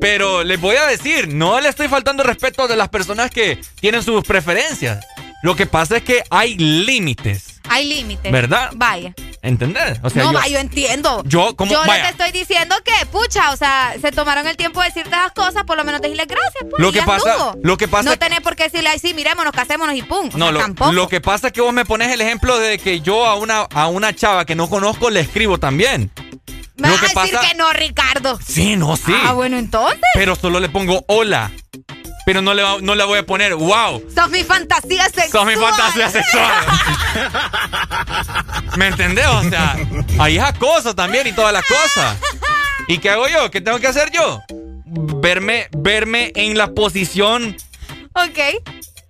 Pero 0.00 0.44
les 0.44 0.60
voy 0.60 0.76
a 0.76 0.86
decir, 0.86 1.28
no 1.32 1.60
le 1.60 1.68
estoy 1.68 1.88
faltando 1.88 2.22
respeto 2.22 2.68
de 2.68 2.76
las 2.76 2.88
personas 2.88 3.30
que 3.30 3.58
tienen 3.80 4.02
sus 4.02 4.22
preferencias. 4.24 5.04
Lo 5.42 5.56
que 5.56 5.66
pasa 5.66 5.96
es 5.96 6.02
que 6.02 6.22
hay 6.30 6.56
límites. 6.58 7.60
Hay 7.68 7.88
límites. 7.88 8.30
¿Verdad? 8.30 8.70
Vaya. 8.74 9.14
¿Entendés? 9.42 9.98
O 10.04 10.08
sea, 10.08 10.22
no, 10.24 10.32
yo, 10.32 10.48
yo 10.50 10.58
entiendo. 10.58 11.22
yo 11.26 11.56
como- 11.56 11.72
Yo 11.72 11.80
vaya. 11.84 12.08
estoy 12.10 12.30
diciendo 12.30 12.76
que, 12.84 13.06
pucha, 13.06 13.50
o 13.50 13.56
sea, 13.56 13.92
se 14.00 14.12
tomaron 14.12 14.46
el 14.46 14.56
tiempo 14.56 14.80
de 14.80 14.86
decirte 14.86 15.10
las 15.10 15.32
cosas, 15.32 15.64
por 15.64 15.76
lo 15.76 15.82
menos 15.84 16.00
decirle 16.00 16.26
gracias, 16.26 16.62
pues. 16.70 16.74
Lo 16.78 16.92
que 16.92 17.02
pasa- 17.02 17.32
estuvo. 17.32 17.54
lo 17.62 17.76
que 17.76 17.88
pasa 17.88 18.08
No 18.10 18.16
tenés 18.16 18.40
por 18.40 18.54
qué 18.54 18.64
decirle, 18.64 18.88
ay, 18.90 19.00
sí, 19.00 19.14
mirémonos, 19.14 19.52
casémonos 19.52 19.96
y 19.96 20.02
pum. 20.02 20.30
O 20.32 20.38
No, 20.38 20.44
sea, 20.46 20.52
lo, 20.52 20.60
tampoco. 20.60 20.92
lo 20.92 21.08
que 21.08 21.20
pasa 21.20 21.48
es 21.48 21.52
que 21.52 21.60
vos 21.60 21.72
me 21.72 21.84
pones 21.84 22.12
el 22.12 22.20
ejemplo 22.20 22.56
de 22.58 22.78
que 22.78 23.00
yo 23.00 23.26
a 23.26 23.34
una, 23.34 23.62
a 23.62 23.88
una 23.88 24.14
chava 24.14 24.44
que 24.44 24.54
no 24.54 24.70
conozco 24.70 25.10
le 25.10 25.18
escribo 25.20 25.58
también. 25.58 26.12
Me 26.76 26.86
lo 26.88 26.94
vas 26.94 27.00
que 27.00 27.06
a 27.18 27.22
decir 27.22 27.36
pasa- 27.36 27.48
que 27.48 27.54
no, 27.56 27.72
Ricardo. 27.72 28.38
Sí, 28.46 28.76
no, 28.76 28.96
sí. 28.96 29.12
Ah, 29.24 29.32
bueno, 29.32 29.58
entonces. 29.58 30.00
Pero 30.14 30.36
solo 30.36 30.60
le 30.60 30.68
pongo 30.68 31.04
hola. 31.08 31.50
Pero 32.24 32.40
no 32.40 32.54
le, 32.54 32.62
no 32.82 32.94
le 32.94 33.04
voy 33.04 33.18
a 33.18 33.26
poner 33.26 33.54
wow. 33.54 34.02
Sos 34.14 34.30
mi 34.30 34.44
fantasía 34.44 35.04
sexual. 35.06 35.30
Sos 35.30 35.46
mi 35.46 35.54
fantasía 35.56 36.08
sexual. 36.10 36.52
¿Me 38.76 38.88
entendés? 38.88 39.26
O 39.26 39.42
sea, 39.48 39.76
ahí 40.18 40.36
es 40.38 40.42
acoso 40.44 40.94
también 40.94 41.26
y 41.26 41.32
todas 41.32 41.52
las 41.52 41.64
cosas. 41.66 42.16
¿Y 42.88 42.98
qué 42.98 43.10
hago 43.10 43.28
yo? 43.28 43.50
¿Qué 43.50 43.60
tengo 43.60 43.78
que 43.80 43.88
hacer 43.88 44.10
yo? 44.12 44.40
Verme, 44.84 45.68
verme 45.76 46.32
en 46.34 46.56
la 46.58 46.72
posición 46.72 47.56
Ok, 48.14 48.38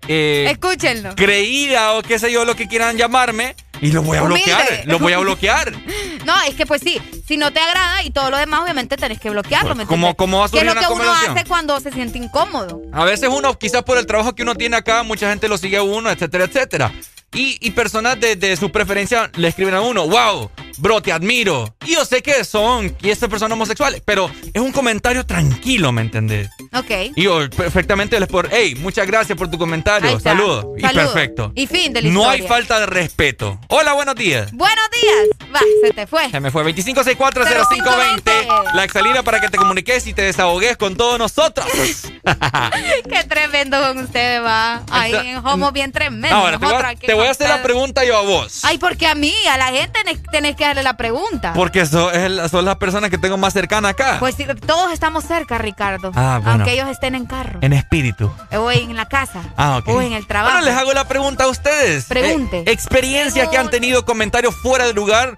eh, 0.09 0.47
escúchenlo. 0.51 1.15
creída 1.17 1.95
o 1.95 2.03
qué 2.03 2.19
sé 2.19 2.31
yo, 2.31 2.45
lo 2.45 2.55
que 2.55 2.69
quieran 2.69 2.97
llamarme. 2.97 3.57
Y 3.83 3.93
lo 3.93 4.03
voy 4.03 4.17
a 4.17 4.23
Humilde. 4.23 4.45
bloquear. 4.47 4.83
Lo 4.87 4.99
voy 4.99 5.13
a 5.13 5.19
bloquear. 5.19 5.73
No, 6.25 6.41
es 6.49 6.55
que 6.55 6.67
pues 6.67 6.81
sí, 6.85 7.01
si 7.27 7.37
no 7.37 7.53
te 7.53 7.59
agrada 7.59 8.05
y 8.05 8.11
todo 8.11 8.31
lo 8.31 8.37
demás, 8.37 8.61
obviamente 8.63 8.97
tenés 8.97 9.19
que 9.19 9.29
bloquearlo, 9.29 9.75
¿me 9.75 9.87
¿Cómo- 9.87 10.15
cómo 10.17 10.39
va 10.39 10.47
a 10.47 10.49
Que 10.49 10.61
es 10.61 10.65
lo 10.65 10.75
que 10.75 10.87
uno 10.89 11.13
hace 11.13 11.45
cuando 11.47 11.81
se 11.81 11.91
siente 11.91 12.17
incómodo. 12.19 12.81
A 12.93 13.05
veces 13.05 13.29
uno, 13.29 13.59
quizás 13.59 13.83
por 13.83 13.99
el 13.99 14.07
trabajo 14.07 14.33
que 14.33 14.43
uno 14.45 14.55
tiene 14.55 14.77
acá, 14.77 15.03
mucha 15.03 15.29
gente 15.31 15.49
lo 15.49 15.59
sigue 15.59 15.79
a 15.79 15.83
uno, 15.83 16.11
etcétera, 16.11 16.45
etcétera. 16.45 16.93
Y, 17.35 17.59
y 17.61 17.73
personas 17.73 18.21
de, 18.21 18.37
de 18.37 18.57
su 18.57 18.71
preferencia 18.71 19.33
le 19.35 19.49
escriben 19.49 19.75
a 19.75 19.81
uno, 19.81 20.07
wow, 20.07 20.49
bro, 20.79 21.01
te 21.03 21.13
admiro. 21.13 21.75
Y 21.85 21.95
yo 21.95 22.05
sé 22.05 22.23
que 22.23 22.45
son, 22.45 22.97
y 23.03 23.11
estas 23.11 23.29
personas 23.29 23.57
homosexuales, 23.57 24.03
pero 24.05 24.31
es 24.53 24.61
un 24.61 24.73
comentario 24.73 25.25
tranquilo, 25.27 25.93
¿me 25.93 26.03
entendés? 26.03 26.49
Ok. 26.75 26.91
Y 27.17 27.25
yo 27.25 27.49
perfectamente 27.51 28.19
les 28.19 28.29
por, 28.29 28.49
hey, 28.53 28.75
muchas 28.77 29.07
gracias 29.07 29.37
por 29.37 29.51
tu 29.51 29.59
comentario, 29.59 30.19
saludos. 30.21 30.67
Y 30.79 30.83
Saludos. 30.83 31.13
perfecto. 31.13 31.53
Y 31.55 31.67
fin 31.67 31.93
de 31.93 32.03
la 32.03 32.11
No 32.11 32.29
hay 32.29 32.41
historia. 32.41 32.57
falta 32.57 32.81
de 32.81 32.87
respeto. 32.87 33.59
Hola, 33.69 33.93
buenos 33.93 34.15
días. 34.15 34.51
Buenos 34.53 34.85
días. 34.91 35.53
Va, 35.55 35.61
se 35.83 35.93
te 35.93 36.07
fue. 36.07 36.31
Se 36.31 36.41
me 36.41 36.51
fue 36.51 36.63
25640520. 36.65 38.75
La 38.75 38.85
exalina 38.85 39.23
para 39.23 39.41
que 39.41 39.49
te 39.49 39.59
comuniques 39.59 40.07
y 40.07 40.15
te 40.15 40.23
desahogues 40.23 40.77
con 40.77 40.97
todos 40.97 41.19
nosotros. 41.19 41.67
Qué 42.25 43.25
tremendo 43.29 43.81
con 43.81 43.99
ustedes, 43.99 44.43
va. 44.43 44.83
Ahí 44.91 45.15
en 45.15 45.45
homo 45.47 45.73
bien 45.73 45.93
tremendo. 45.93 46.37
Ahora, 46.37 46.59
te 46.59 46.65
voy, 46.67 46.75
a, 46.75 46.95
te 46.97 47.15
voy 47.15 47.27
a 47.27 47.31
hacer 47.31 47.49
la 47.49 47.63
pregunta 47.63 48.05
yo 48.05 48.17
a 48.17 48.23
vos. 48.23 48.65
Ay, 48.65 48.79
porque 48.79 49.07
a 49.07 49.15
mí, 49.15 49.35
a 49.51 49.57
la 49.59 49.67
gente 49.67 49.93
tenés, 50.05 50.23
tenés 50.31 50.57
que 50.63 50.67
darle 50.69 50.83
la 50.85 50.97
pregunta. 50.97 51.53
Porque 51.55 51.85
son 51.87 52.65
las 52.65 52.77
personas 52.77 53.11
que 53.11 53.19
tengo 53.19 53.37
más 53.37 53.53
cercanas 53.53 53.91
acá. 53.93 54.17
Pues 54.21 54.37
sí, 54.37 54.47
todos 54.65 54.93
estamos 54.93 55.25
cerca, 55.25 55.59
Ricardo. 55.59 56.13
Ah, 56.15 56.39
bueno. 56.41 56.53
Aunque 56.53 56.73
ellos 56.73 56.89
estén 56.89 57.15
en 57.17 57.27
carro. 57.27 57.59
en 57.63 57.73
espíritu. 57.73 58.33
O 58.53 58.71
en 58.71 58.95
la 58.97 59.07
casa. 59.07 59.43
Ah, 59.57 59.79
ok. 59.79 59.89
O 59.89 60.01
en 60.03 60.13
el 60.13 60.27
trabajo. 60.27 60.55
Bueno, 60.55 60.67
les 60.71 60.77
hago 60.79 60.93
la 60.93 61.09
pregunta 61.09 61.45
a 61.45 61.49
ustedes. 61.49 62.05
Pregunte. 62.05 62.59
Eh, 62.59 62.65
experiencia 62.69 63.51
que 63.51 63.59
han 63.59 63.71
tenido 63.71 64.05
comentarios 64.05 64.55
fuera 64.55 64.87
de 64.87 64.93
lugar 64.95 65.37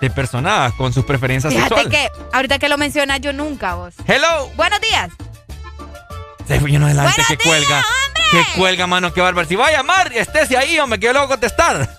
de 0.00 0.10
personas 0.10 0.72
con 0.74 0.92
sus 0.92 1.04
preferencias 1.04 1.52
Fíjate 1.52 1.74
sexuales. 1.74 2.10
que 2.12 2.22
ahorita 2.32 2.58
que 2.60 2.68
lo 2.68 2.78
mencionas 2.78 3.20
yo 3.20 3.32
nunca 3.32 3.74
vos. 3.74 3.94
Hello. 4.06 4.48
Buenos 4.54 4.80
días. 4.80 5.10
Que 6.48 6.58
días, 6.58 7.36
cuelga. 7.44 7.84
Que 8.30 8.44
cuelga, 8.56 8.86
mano, 8.86 9.12
qué 9.12 9.20
bárbaro. 9.20 9.46
Si 9.46 9.54
va 9.54 9.66
a 9.66 9.72
llamar, 9.72 10.12
estése 10.12 10.56
ahí, 10.56 10.78
hombre, 10.78 10.98
que 10.98 11.06
yo 11.06 11.12
le 11.12 11.18
voy 11.18 11.26
a 11.26 11.28
contestar. 11.28 11.88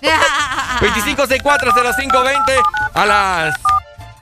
25640520 0.80 2.62
a 2.94 3.06
las 3.06 3.54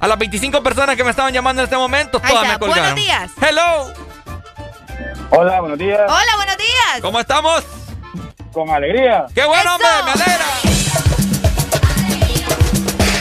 a 0.01 0.07
las 0.07 0.19
25 0.19 0.63
personas 0.63 0.97
que 0.97 1.05
me 1.05 1.11
estaban 1.11 1.33
llamando 1.33 1.63
en 1.63 1.65
este 1.65 1.77
momento, 1.77 2.21
todas 2.21 2.47
me 2.47 2.59
colgaron. 2.59 2.95
Buenos 2.95 2.95
días. 2.95 3.31
Hello. 3.41 3.93
Hola, 5.31 5.61
buenos 5.61 5.79
días. 5.79 6.01
Hola, 6.07 6.37
buenos 6.37 6.57
días. 6.57 7.01
¿Cómo 7.03 7.21
estamos? 7.21 7.65
Con 8.53 8.71
alegría. 8.71 9.27
¡Qué 9.35 9.45
bueno, 9.45 9.75
hombre! 9.75 9.89
¡Me 10.05 10.13
alegra! 10.13 10.45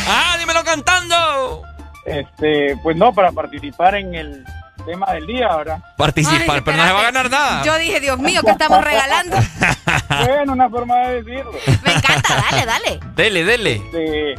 ¡Ah, 0.08 0.36
dímelo 0.40 0.64
cantando! 0.64 1.64
Este, 2.06 2.78
pues 2.82 2.96
no, 2.96 3.14
para 3.14 3.32
participar 3.32 3.96
en 3.96 4.16
el 4.16 4.46
tema 4.88 5.14
del 5.14 5.28
día, 5.28 5.56
¿verdad? 5.56 5.80
Participar, 5.98 6.64
pero 6.64 6.78
no 6.78 6.86
se 6.88 6.94
va 6.94 7.00
a 7.00 7.04
ganar 7.04 7.30
nada. 7.30 7.64
Yo 7.64 7.78
dije, 7.78 8.00
Dios 8.00 8.18
mío, 8.18 8.42
¿qué 8.44 8.52
estamos 8.52 8.84
regalando? 8.84 9.38
bueno, 10.26 10.54
una 10.54 10.70
forma 10.70 10.96
de 11.08 11.22
decirlo. 11.24 11.52
Me 11.86 11.94
encanta, 11.94 12.44
dale, 12.50 12.66
dale. 12.66 13.00
Dele, 13.16 13.44
dele. 13.44 13.74
Este, 13.76 14.36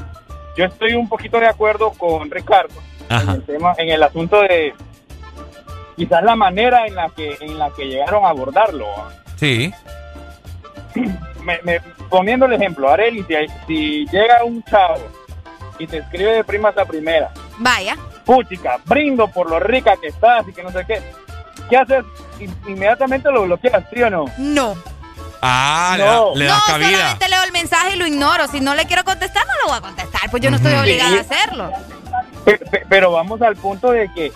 yo 0.57 0.65
estoy 0.65 0.95
un 0.95 1.09
poquito 1.09 1.39
de 1.39 1.47
acuerdo 1.47 1.91
con 1.93 2.31
Ricardo 2.31 2.75
en 3.11 3.29
el 3.29 3.43
tema, 3.45 3.75
en 3.79 3.89
el 3.91 4.03
asunto 4.03 4.41
de 4.43 4.75
quizás 5.97 6.23
la 6.23 6.35
manera 6.37 6.87
en 6.87 6.95
la 6.95 7.09
que 7.11 7.37
en 7.41 7.59
la 7.59 7.71
que 7.71 7.85
llegaron 7.87 8.25
a 8.25 8.31
abordarlo. 8.31 8.87
Sí. 9.37 9.73
Me- 11.43 11.61
me- 11.63 11.81
poniendo 12.11 12.45
el 12.47 12.53
ejemplo, 12.55 12.91
Areli, 12.91 13.25
si 13.67 14.05
llega 14.07 14.45
un 14.45 14.63
chavo 14.65 14.99
y 15.79 15.87
te 15.87 15.99
escribe 15.99 16.33
de 16.33 16.45
primas 16.45 16.77
a 16.77 16.85
primera, 16.85 17.31
Vaya. 17.59 17.97
Puchica, 18.39 18.79
brindo 18.85 19.27
por 19.29 19.49
lo 19.49 19.59
rica 19.59 19.95
que 19.99 20.09
estás 20.09 20.47
y 20.47 20.53
que 20.53 20.63
no 20.63 20.71
sé 20.71 20.85
qué, 20.87 21.01
¿qué 21.71 21.77
haces? 21.79 22.05
In- 22.39 22.55
Inmediatamente 22.67 23.31
lo 23.33 23.45
bloqueas, 23.45 23.83
¿sí 23.93 24.03
o 24.03 24.11
no? 24.11 24.27
No. 24.37 24.77
Ah, 25.41 25.95
le 25.97 26.05
No. 26.05 26.27
da- 26.33 26.35
le, 26.39 26.45
das 26.45 26.59
no, 26.69 26.73
cabida. 26.75 26.91
solamente 26.91 27.29
leo 27.31 27.43
el 27.45 27.53
mensaje 27.53 27.95
y 27.95 27.99
lo 27.99 28.07
ignoro. 28.07 28.47
Si 28.49 28.61
no 28.61 28.75
le 28.75 28.85
quiero 28.85 29.03
contestar, 29.05 29.47
no 29.47 29.53
lo 29.63 29.69
voy 29.69 29.79
a 29.79 29.81
contestar. 29.81 30.31
Pues 30.31 30.43
yo 30.43 30.51
no 30.51 30.57
estoy 30.57 30.75
obligada 30.75 31.11
Sí. 31.11 31.17
a 31.17 31.21
hacerlo. 31.23 31.71
Pe- 32.45 32.59
pe- 32.59 32.85
Pero 32.87 33.13
vamos 33.13 33.41
al 33.41 33.57
punto 33.57 33.93
de 33.93 34.11
que 34.13 34.27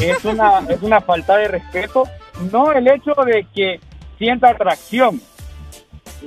es 0.00 0.24
una, 0.24 0.58
es 0.68 0.82
una 0.82 1.00
falta 1.00 1.36
de 1.36 1.46
respeto, 1.46 2.02
no 2.50 2.72
el 2.72 2.88
hecho 2.88 3.12
de 3.24 3.46
que 3.54 3.78
sienta 4.18 4.48
atracción. 4.50 5.20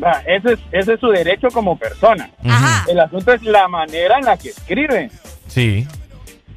Va, 0.01 0.21
Ese 0.25 0.53
es, 0.53 0.59
ese 0.71 0.93
es 0.93 0.99
su 1.01 1.09
derecho 1.09 1.49
como 1.51 1.77
persona. 1.77 2.29
El 2.87 2.97
asunto 3.01 3.33
es 3.33 3.41
la 3.43 3.67
manera 3.67 4.19
en 4.19 4.25
la 4.25 4.37
que 4.37 4.49
escribe. 4.49 5.11
Sí. 5.47 5.85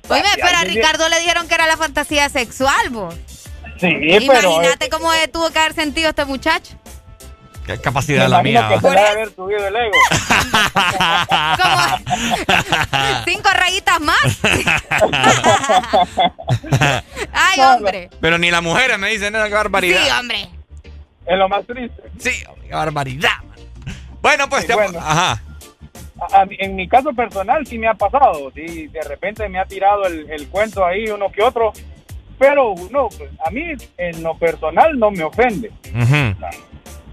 Oye, 0.08 0.22
pero 0.36 0.58
a 0.58 0.64
Ricardo 0.64 1.08
le 1.08 1.20
dijeron 1.20 1.48
que 1.48 1.54
era 1.54 1.66
la 1.66 1.76
fantasía 1.76 2.28
sexual, 2.28 2.90
vos. 2.90 3.14
Sí, 3.80 3.88
pero... 4.28 4.52
Imagínate 4.54 4.88
cómo 4.90 5.12
eh, 5.14 5.28
tuvo 5.28 5.50
que 5.50 5.58
haber 5.58 5.74
sentido 5.74 6.10
este 6.10 6.24
muchacho. 6.24 6.74
Qué 7.66 7.72
Me 7.74 7.80
capacidad 7.80 8.28
la 8.28 8.42
mía. 8.42 8.68
que 8.80 8.86
haber 8.88 9.34
subido 9.34 9.66
el 9.66 9.76
ego. 9.76 9.98
Cinco 13.24 13.48
rayitas 13.54 14.00
más. 14.00 14.18
Ay, 17.32 17.60
hombre. 17.60 18.10
Pero 18.20 18.38
ni 18.38 18.50
las 18.50 18.62
mujeres 18.62 18.98
me 18.98 19.08
dicen 19.10 19.34
esa 19.36 19.48
barbaridad. 19.48 20.02
Sí, 20.04 20.10
hombre. 20.10 20.48
Es 21.26 21.38
lo 21.38 21.48
más 21.48 21.64
triste. 21.66 22.02
Sí, 22.18 22.30
qué 22.66 22.74
barbaridad. 22.74 23.30
Bueno, 24.20 24.48
pues, 24.48 24.62
Sí, 24.62 24.68
ya- 24.68 24.74
bueno. 24.76 24.98
ajá. 25.00 25.40
A- 26.20 26.46
en 26.48 26.76
mi 26.76 26.86
caso 26.88 27.12
personal 27.12 27.66
sí 27.66 27.78
me 27.78 27.88
ha 27.88 27.94
pasado, 27.94 28.50
sí, 28.54 28.86
de 28.88 29.00
repente 29.02 29.48
me 29.48 29.58
ha 29.58 29.64
tirado 29.64 30.06
el, 30.06 30.30
el 30.30 30.48
cuento 30.48 30.84
ahí 30.84 31.08
uno 31.08 31.30
que 31.32 31.42
otro, 31.42 31.72
pero 32.38 32.74
pues, 32.74 33.30
a 33.44 33.50
mí 33.50 33.72
en 33.98 34.22
lo 34.22 34.36
personal 34.36 34.98
no 34.98 35.10
me 35.10 35.24
ofende. 35.24 35.70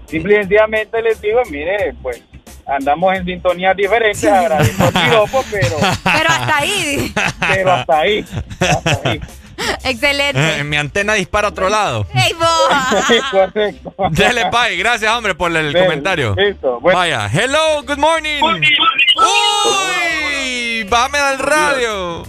Simple 0.06 0.34
y 0.34 0.36
sencillamente 0.38 1.00
les 1.02 1.20
digo, 1.20 1.40
mire, 1.50 1.94
pues 2.02 2.22
andamos 2.66 3.16
en 3.16 3.24
sintonías 3.24 3.76
diferentes, 3.76 4.24
agradezco 4.24 4.84
el 4.84 4.92
piropo, 4.92 5.44
pero, 5.50 5.76
Pero 6.04 6.30
hasta 6.30 6.56
ahí. 6.58 7.12
pero 7.48 7.72
hasta 7.72 7.98
ahí. 8.00 8.24
Hasta 8.60 9.00
ahí. 9.10 9.20
Excelente. 9.84 10.64
Mi 10.64 10.76
antena 10.76 11.14
dispara 11.14 11.48
a 11.48 11.50
otro 11.50 11.68
lado. 11.68 12.06
¡Ey, 12.14 12.32
vos! 12.34 13.22
Correcto. 13.30 13.94
Dele, 14.10 14.46
Pai. 14.50 14.76
Gracias, 14.76 15.10
hombre, 15.12 15.34
por 15.34 15.54
el 15.56 15.72
Dele, 15.72 15.86
comentario. 15.86 16.34
listo, 16.36 16.80
Vaya. 16.80 17.28
Hello, 17.32 17.82
good 17.86 17.98
morning. 17.98 18.40
Uy, 18.42 18.66
bájame 20.84 21.18
al 21.18 21.38
radio. 21.38 22.24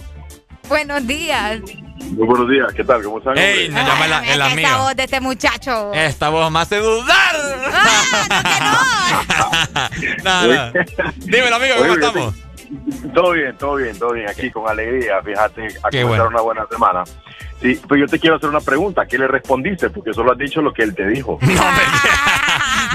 Buenos 0.68 1.06
días. 1.06 1.60
Muy 2.02 2.26
buenos 2.26 2.48
días, 2.50 2.66
¿qué 2.74 2.84
tal? 2.84 3.02
¿Cómo 3.02 3.18
están? 3.18 3.38
Ey, 3.38 3.70
me 3.70 3.82
llama 3.84 4.06
la- 4.06 4.32
el 4.32 4.42
amigo. 4.42 4.68
voz 4.78 4.96
de 4.96 5.04
este 5.04 5.20
muchacho. 5.20 5.92
Esta 5.94 6.28
voz 6.28 6.50
me 6.50 6.60
hace 6.60 6.76
dudar. 6.78 7.36
Nada. 10.22 10.72
Dímelo, 11.16 11.56
amigo, 11.56 11.74
¿cómo 11.78 11.92
Oye, 11.92 12.06
estamos? 12.06 12.34
Todo 13.14 13.32
bien, 13.32 13.56
todo 13.56 13.76
bien, 13.76 13.98
todo 13.98 14.12
bien. 14.12 14.28
Aquí 14.28 14.50
con 14.50 14.68
alegría, 14.68 15.22
fíjate, 15.22 15.66
a 15.82 15.90
Qué 15.90 16.02
comenzar 16.02 16.06
bueno. 16.06 16.28
una 16.28 16.40
buena 16.40 16.66
semana. 16.70 17.04
Sí, 17.60 17.80
pues 17.86 18.00
yo 18.00 18.06
te 18.06 18.18
quiero 18.18 18.36
hacer 18.36 18.48
una 18.48 18.60
pregunta. 18.60 19.06
¿Qué 19.06 19.18
le 19.18 19.28
respondiste? 19.28 19.90
Porque 19.90 20.12
solo 20.12 20.32
has 20.32 20.38
dicho 20.38 20.60
lo 20.62 20.72
que 20.72 20.82
él 20.82 20.94
te 20.94 21.06
dijo. 21.06 21.38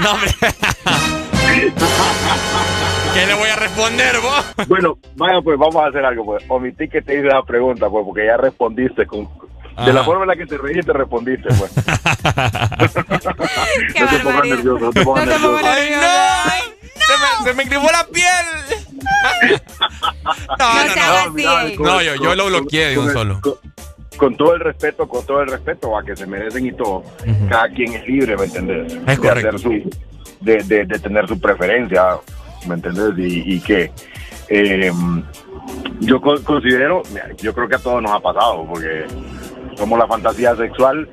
No, 0.00 0.12
hombre. 0.12 0.30
¿Qué 3.14 3.26
le 3.26 3.34
voy 3.34 3.48
a 3.48 3.56
responder, 3.56 4.20
vos? 4.20 4.54
bueno, 4.68 4.96
vaya, 5.16 5.40
pues 5.42 5.58
vamos 5.58 5.76
a 5.76 5.86
hacer 5.88 6.04
algo. 6.04 6.24
Pues 6.24 6.44
omití 6.48 6.88
que 6.88 7.02
te 7.02 7.18
hice 7.18 7.26
esa 7.28 7.42
pregunta, 7.42 7.88
pues, 7.88 8.04
porque 8.04 8.26
ya 8.26 8.36
respondiste 8.36 9.06
con. 9.06 9.28
De 9.84 9.92
la 9.92 10.02
forma 10.04 10.22
en 10.22 10.28
la 10.28 10.36
que 10.36 10.46
te 10.46 10.56
reíste, 10.58 10.92
respondiste, 10.92 11.48
pues. 11.56 11.76
no 11.76 11.82
te 14.08 14.18
pongas 14.20 14.46
nervioso, 14.46 14.84
no 14.84 14.90
te 14.92 15.02
pongas 15.04 15.26
nervioso. 15.26 15.60
¡Ay, 15.64 15.90
no! 15.90 15.98
Se, 17.44 17.54
me, 17.54 17.64
se 17.64 17.78
me 17.78 17.92
la 17.92 18.04
piel. 18.12 18.46
No, 20.58 20.86
no, 20.86 21.24
no. 21.26 21.30
mira, 21.32 21.76
con- 21.76 21.86
No, 21.86 22.02
yo, 22.02 22.14
yo 22.16 22.34
lo 22.34 22.46
bloqueé 22.46 22.88
de 22.90 22.98
un 22.98 23.10
solo. 23.12 23.40
Con, 23.40 23.54
con 24.16 24.36
todo 24.36 24.54
el 24.54 24.60
respeto, 24.60 25.08
con 25.08 25.24
todo 25.24 25.42
el 25.42 25.48
respeto 25.50 25.96
a 25.96 26.02
que 26.04 26.16
se 26.16 26.26
merecen 26.26 26.66
y 26.66 26.72
todo, 26.72 27.04
cada 27.48 27.68
quien 27.68 27.94
es 27.94 28.06
libre, 28.06 28.36
¿me 28.36 28.44
entendés? 28.44 28.92
Es 28.92 29.06
de 29.06 29.16
correcto. 29.16 29.48
hacer 29.56 29.60
su, 29.60 29.90
de, 30.40 30.56
de, 30.64 30.84
de 30.86 30.98
tener 30.98 31.28
su 31.28 31.40
preferencia, 31.40 32.16
¿me 32.66 32.74
entendés? 32.74 33.12
Y, 33.18 33.54
y 33.54 33.60
que 33.60 33.92
eh, 34.48 34.92
yo 36.00 36.20
co- 36.20 36.42
considero, 36.42 37.02
mira, 37.12 37.28
yo 37.38 37.54
creo 37.54 37.68
que 37.68 37.76
a 37.76 37.78
todos 37.78 38.02
nos 38.02 38.10
ha 38.12 38.20
pasado, 38.20 38.66
porque 38.68 39.04
somos 39.76 39.98
la 39.98 40.06
fantasía 40.08 40.56
sexual, 40.56 41.08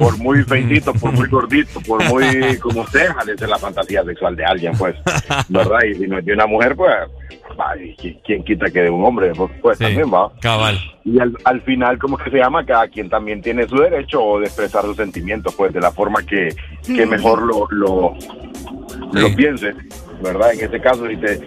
por 0.00 0.16
muy 0.18 0.42
feitito, 0.44 0.92
por 0.94 1.12
muy 1.12 1.28
gordito, 1.28 1.80
por 1.82 2.02
muy 2.04 2.56
como 2.58 2.86
sea, 2.86 3.14
es 3.26 3.40
la 3.42 3.58
fantasía 3.58 4.02
sexual 4.02 4.34
de 4.34 4.44
alguien, 4.44 4.72
pues, 4.78 4.96
¿verdad? 5.48 5.78
Y 5.88 5.94
si 5.94 6.06
no 6.08 6.18
es 6.18 6.24
de 6.24 6.32
una 6.32 6.46
mujer, 6.46 6.74
pues, 6.74 6.92
ay, 7.58 7.94
¿qui- 7.96 8.18
¿quién 8.24 8.42
quita 8.42 8.70
que 8.70 8.80
de 8.82 8.90
un 8.90 9.04
hombre? 9.04 9.32
Pues, 9.36 9.50
pues, 9.60 9.78
también 9.78 10.12
va. 10.12 10.32
Cabal. 10.40 10.78
Y 11.04 11.18
al, 11.20 11.36
al 11.44 11.60
final, 11.62 11.98
como 11.98 12.16
que 12.16 12.30
se 12.30 12.38
llama, 12.38 12.64
cada 12.64 12.88
quien 12.88 13.08
también 13.10 13.42
tiene 13.42 13.66
su 13.68 13.76
derecho 13.76 14.38
de 14.38 14.46
expresar 14.46 14.82
sus 14.84 14.96
sentimientos, 14.96 15.54
pues, 15.54 15.72
de 15.72 15.80
la 15.80 15.92
forma 15.92 16.22
que, 16.24 16.48
que 16.86 17.04
mejor 17.06 17.42
lo, 17.42 17.66
lo, 17.70 18.14
lo 19.12 19.36
piense, 19.36 19.72
¿verdad? 20.22 20.52
En 20.54 20.60
este 20.64 20.80
caso, 20.80 21.06
si 21.08 21.16
te, 21.16 21.40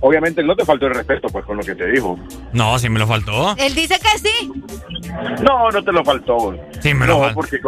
obviamente 0.00 0.42
no 0.42 0.54
te 0.56 0.64
faltó 0.64 0.86
el 0.86 0.94
respeto, 0.94 1.28
pues, 1.28 1.44
con 1.44 1.56
lo 1.56 1.62
que 1.62 1.74
te 1.74 1.86
dijo. 1.90 2.18
No, 2.52 2.78
sí 2.78 2.88
me 2.88 2.98
lo 2.98 3.06
faltó. 3.06 3.54
Él 3.58 3.74
dice 3.74 3.98
que 3.98 4.18
sí. 4.18 4.52
No, 5.42 5.70
no 5.70 5.82
te 5.84 5.92
lo 5.92 6.04
faltó. 6.04 6.56
Sí 6.80 6.94
me 6.94 7.06
lo 7.06 7.14
no, 7.14 7.20
faltó. 7.20 7.34
porque 7.34 7.58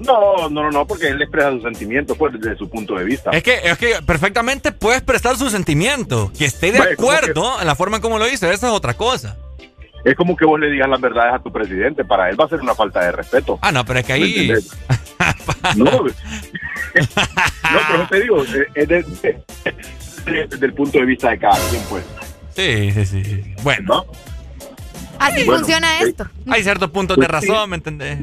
no, 0.00 0.48
no, 0.48 0.50
no, 0.50 0.70
no, 0.70 0.86
porque 0.86 1.08
él 1.08 1.22
expresa 1.22 1.50
sus 1.52 1.62
sentimientos, 1.62 2.16
pues, 2.18 2.32
desde 2.38 2.56
su 2.56 2.68
punto 2.68 2.94
de 2.96 3.04
vista. 3.04 3.30
Es 3.30 3.42
que, 3.42 3.60
es 3.64 3.78
que 3.78 3.94
perfectamente 4.06 4.72
puede 4.72 4.98
expresar 4.98 5.36
sus 5.36 5.52
sentimientos. 5.52 6.30
Que 6.32 6.44
esté 6.44 6.72
de 6.72 6.78
¿cómo 6.96 7.10
acuerdo 7.12 7.60
en 7.60 7.66
la 7.66 7.74
forma 7.74 7.96
en 7.96 8.02
cómo 8.02 8.18
lo 8.18 8.26
dice, 8.26 8.52
esa 8.52 8.66
es 8.68 8.72
otra 8.72 8.94
cosa. 8.94 9.36
Es 10.04 10.14
como 10.14 10.36
que 10.36 10.44
vos 10.44 10.60
le 10.60 10.70
digas 10.70 10.88
las 10.88 11.00
verdades 11.00 11.34
a 11.34 11.38
tu 11.40 11.50
presidente, 11.50 12.04
para 12.04 12.30
él 12.30 12.38
va 12.38 12.44
a 12.44 12.48
ser 12.48 12.60
una 12.60 12.74
falta 12.76 13.00
de 13.04 13.10
respeto. 13.12 13.58
Ah, 13.62 13.72
no, 13.72 13.84
pero 13.84 13.98
es 14.00 14.06
que 14.06 14.12
¿Me 14.12 14.18
ahí. 14.24 14.50
No, 15.76 15.84
no, 15.90 16.00
pero 17.90 18.08
te 18.08 18.20
digo, 18.20 18.42
eh, 18.44 18.66
es 18.74 18.88
de- 18.88 19.02
de- 19.02 19.44
desde 20.26 20.66
el 20.66 20.72
punto 20.74 20.98
de 20.98 21.04
vista 21.06 21.30
de 21.30 21.38
cada 21.38 21.56
quien, 21.70 21.82
pues. 21.88 22.04
Sí, 22.54 22.90
sí, 22.92 23.04
sí. 23.06 23.24
sí. 23.24 23.54
Bueno. 23.62 24.04
Así 25.18 25.44
Bueno, 25.44 25.58
funciona 25.60 26.00
eh, 26.00 26.04
esto. 26.08 26.26
Hay 26.48 26.62
ciertos 26.62 26.90
puntos 26.90 27.16
de 27.16 27.26
Pues 27.26 27.40
sí. 27.42 27.48
razón, 27.48 27.70
¿me 27.70 27.76
entendés? 27.76 28.18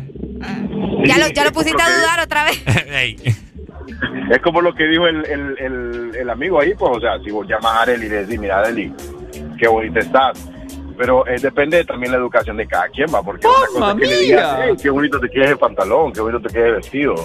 Ya 1.06 1.18
lo, 1.18 1.28
ya 1.30 1.44
lo 1.46 1.52
pusiste 1.52 1.82
a 1.82 1.90
dudar 1.90 2.20
otra 2.22 2.44
vez. 2.46 2.62
Es 4.32 4.40
como 4.42 4.62
lo 4.62 4.74
que 4.74 4.86
dijo 4.86 5.06
el, 5.06 5.26
el, 5.26 5.58
el, 5.60 6.16
el 6.16 6.30
amigo 6.30 6.60
ahí, 6.60 6.74
pues, 6.76 6.98
o 6.98 7.00
sea, 7.00 7.20
si 7.24 7.30
vos 7.30 7.46
llamas 7.48 7.74
a 7.74 7.82
Areli 7.82 8.06
y 8.06 8.10
le 8.10 8.16
decís, 8.26 8.40
mira, 8.40 8.60
Areli, 8.60 8.92
qué 9.60 9.68
bonita 9.68 10.00
estás. 10.00 10.40
Pero 10.98 11.28
eh, 11.28 11.38
depende 11.40 11.84
también 11.86 12.11
la 12.11 12.18
educación 12.18 12.57
de 12.57 12.68
cada 12.68 12.88
quien, 12.90 13.07
va, 13.14 13.22
porque 13.22 13.48
otra 13.48 13.68
cosa 13.68 13.91
es 13.91 13.98
que 13.98 14.06
le 14.07 14.18
digas, 14.18 14.57
mía! 14.57 14.65
"Ey, 14.68 14.76
qué 14.82 14.90
bonito 14.90 15.20
te 15.20 15.30
queda 15.30 15.49
el 15.49 15.57
pantalón, 15.57 16.14
qué 16.14 16.22
bonito 16.22 16.48
te 16.48 16.53
queda 16.53 16.68
el 16.68 16.76
vestido. 16.76 17.15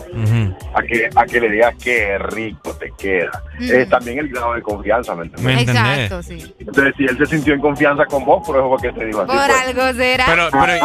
A 0.74 0.82
que, 0.82 1.08
a 1.14 1.24
que 1.24 1.40
le 1.40 1.50
digas, 1.50 1.74
qué 1.82 2.18
rico 2.18 2.74
te 2.74 2.92
queda. 2.98 3.42
Mm. 3.58 3.70
Es 3.72 3.88
también 3.88 4.18
el 4.18 4.28
grado 4.28 4.54
de 4.54 4.62
confianza, 4.62 5.14
¿me 5.14 5.24
entiendes? 5.24 5.68
Exacto, 5.68 6.22
sí. 6.22 6.54
Entonces, 6.58 6.94
si 6.96 7.04
él 7.04 7.18
se 7.18 7.26
sintió 7.26 7.54
en 7.54 7.60
confianza 7.60 8.04
con 8.06 8.24
vos, 8.24 8.46
por 8.46 8.56
eso 8.56 8.68
fue 8.68 8.90
que 8.90 8.98
te 8.98 9.06
digo 9.06 9.20
así. 9.22 9.28
Por 9.30 9.46
pues. 9.46 9.60
algo 9.66 9.98
será. 9.98 10.24
Pero, 10.26 10.48
pero, 10.50 10.72
eh, 10.72 10.80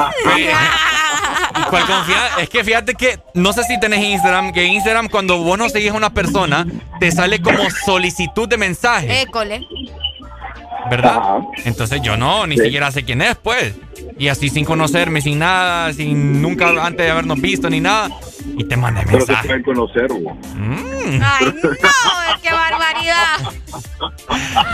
¿y 1.56 1.64
cuál 1.70 1.86
confianza? 1.86 2.42
Es 2.42 2.50
que 2.50 2.64
fíjate 2.64 2.96
que, 2.96 3.20
no 3.34 3.54
sé 3.54 3.64
si 3.64 3.80
tenés 3.80 4.00
Instagram, 4.00 4.52
que 4.54 4.64
Instagram 4.66 5.10
cuando 5.10 5.38
vos 5.38 5.58
no 5.58 5.70
seguís 5.70 5.92
a 5.92 5.96
una 5.96 6.14
persona, 6.14 6.66
te 7.00 7.12
sale 7.12 7.42
como 7.42 7.70
solicitud 7.86 8.48
de 8.48 8.58
mensaje, 8.58 9.22
École. 9.22 9.62
¿Verdad? 10.90 11.40
Entonces 11.66 12.02
yo 12.02 12.18
no, 12.18 12.46
ni 12.48 12.58
siquiera 12.58 12.92
sé 12.92 13.04
quién 13.04 13.22
es, 13.22 13.36
pues. 13.36 13.74
Y 14.20 14.28
así 14.28 14.50
sin 14.50 14.66
conocerme, 14.66 15.22
sin 15.22 15.40
nada, 15.40 15.92
sin 15.94 16.42
nunca 16.42 16.70
antes 16.86 17.06
de 17.06 17.12
habernos 17.12 17.40
visto 17.42 17.70
ni 17.70 17.80
nada. 17.80 18.10
Y 18.58 18.64
te 18.66 18.76
mandé 18.78 19.02
Pero 19.06 19.22
se 19.26 19.32
mensaje. 19.32 19.48
pueden 19.48 19.64
conocer, 19.64 20.08
güey. 20.10 20.36
Mm, 20.56 20.94
Mm. 21.04 21.20
Ay, 21.22 21.46
no, 21.62 21.70
qué 22.42 22.50
barbaridad. 22.54 23.38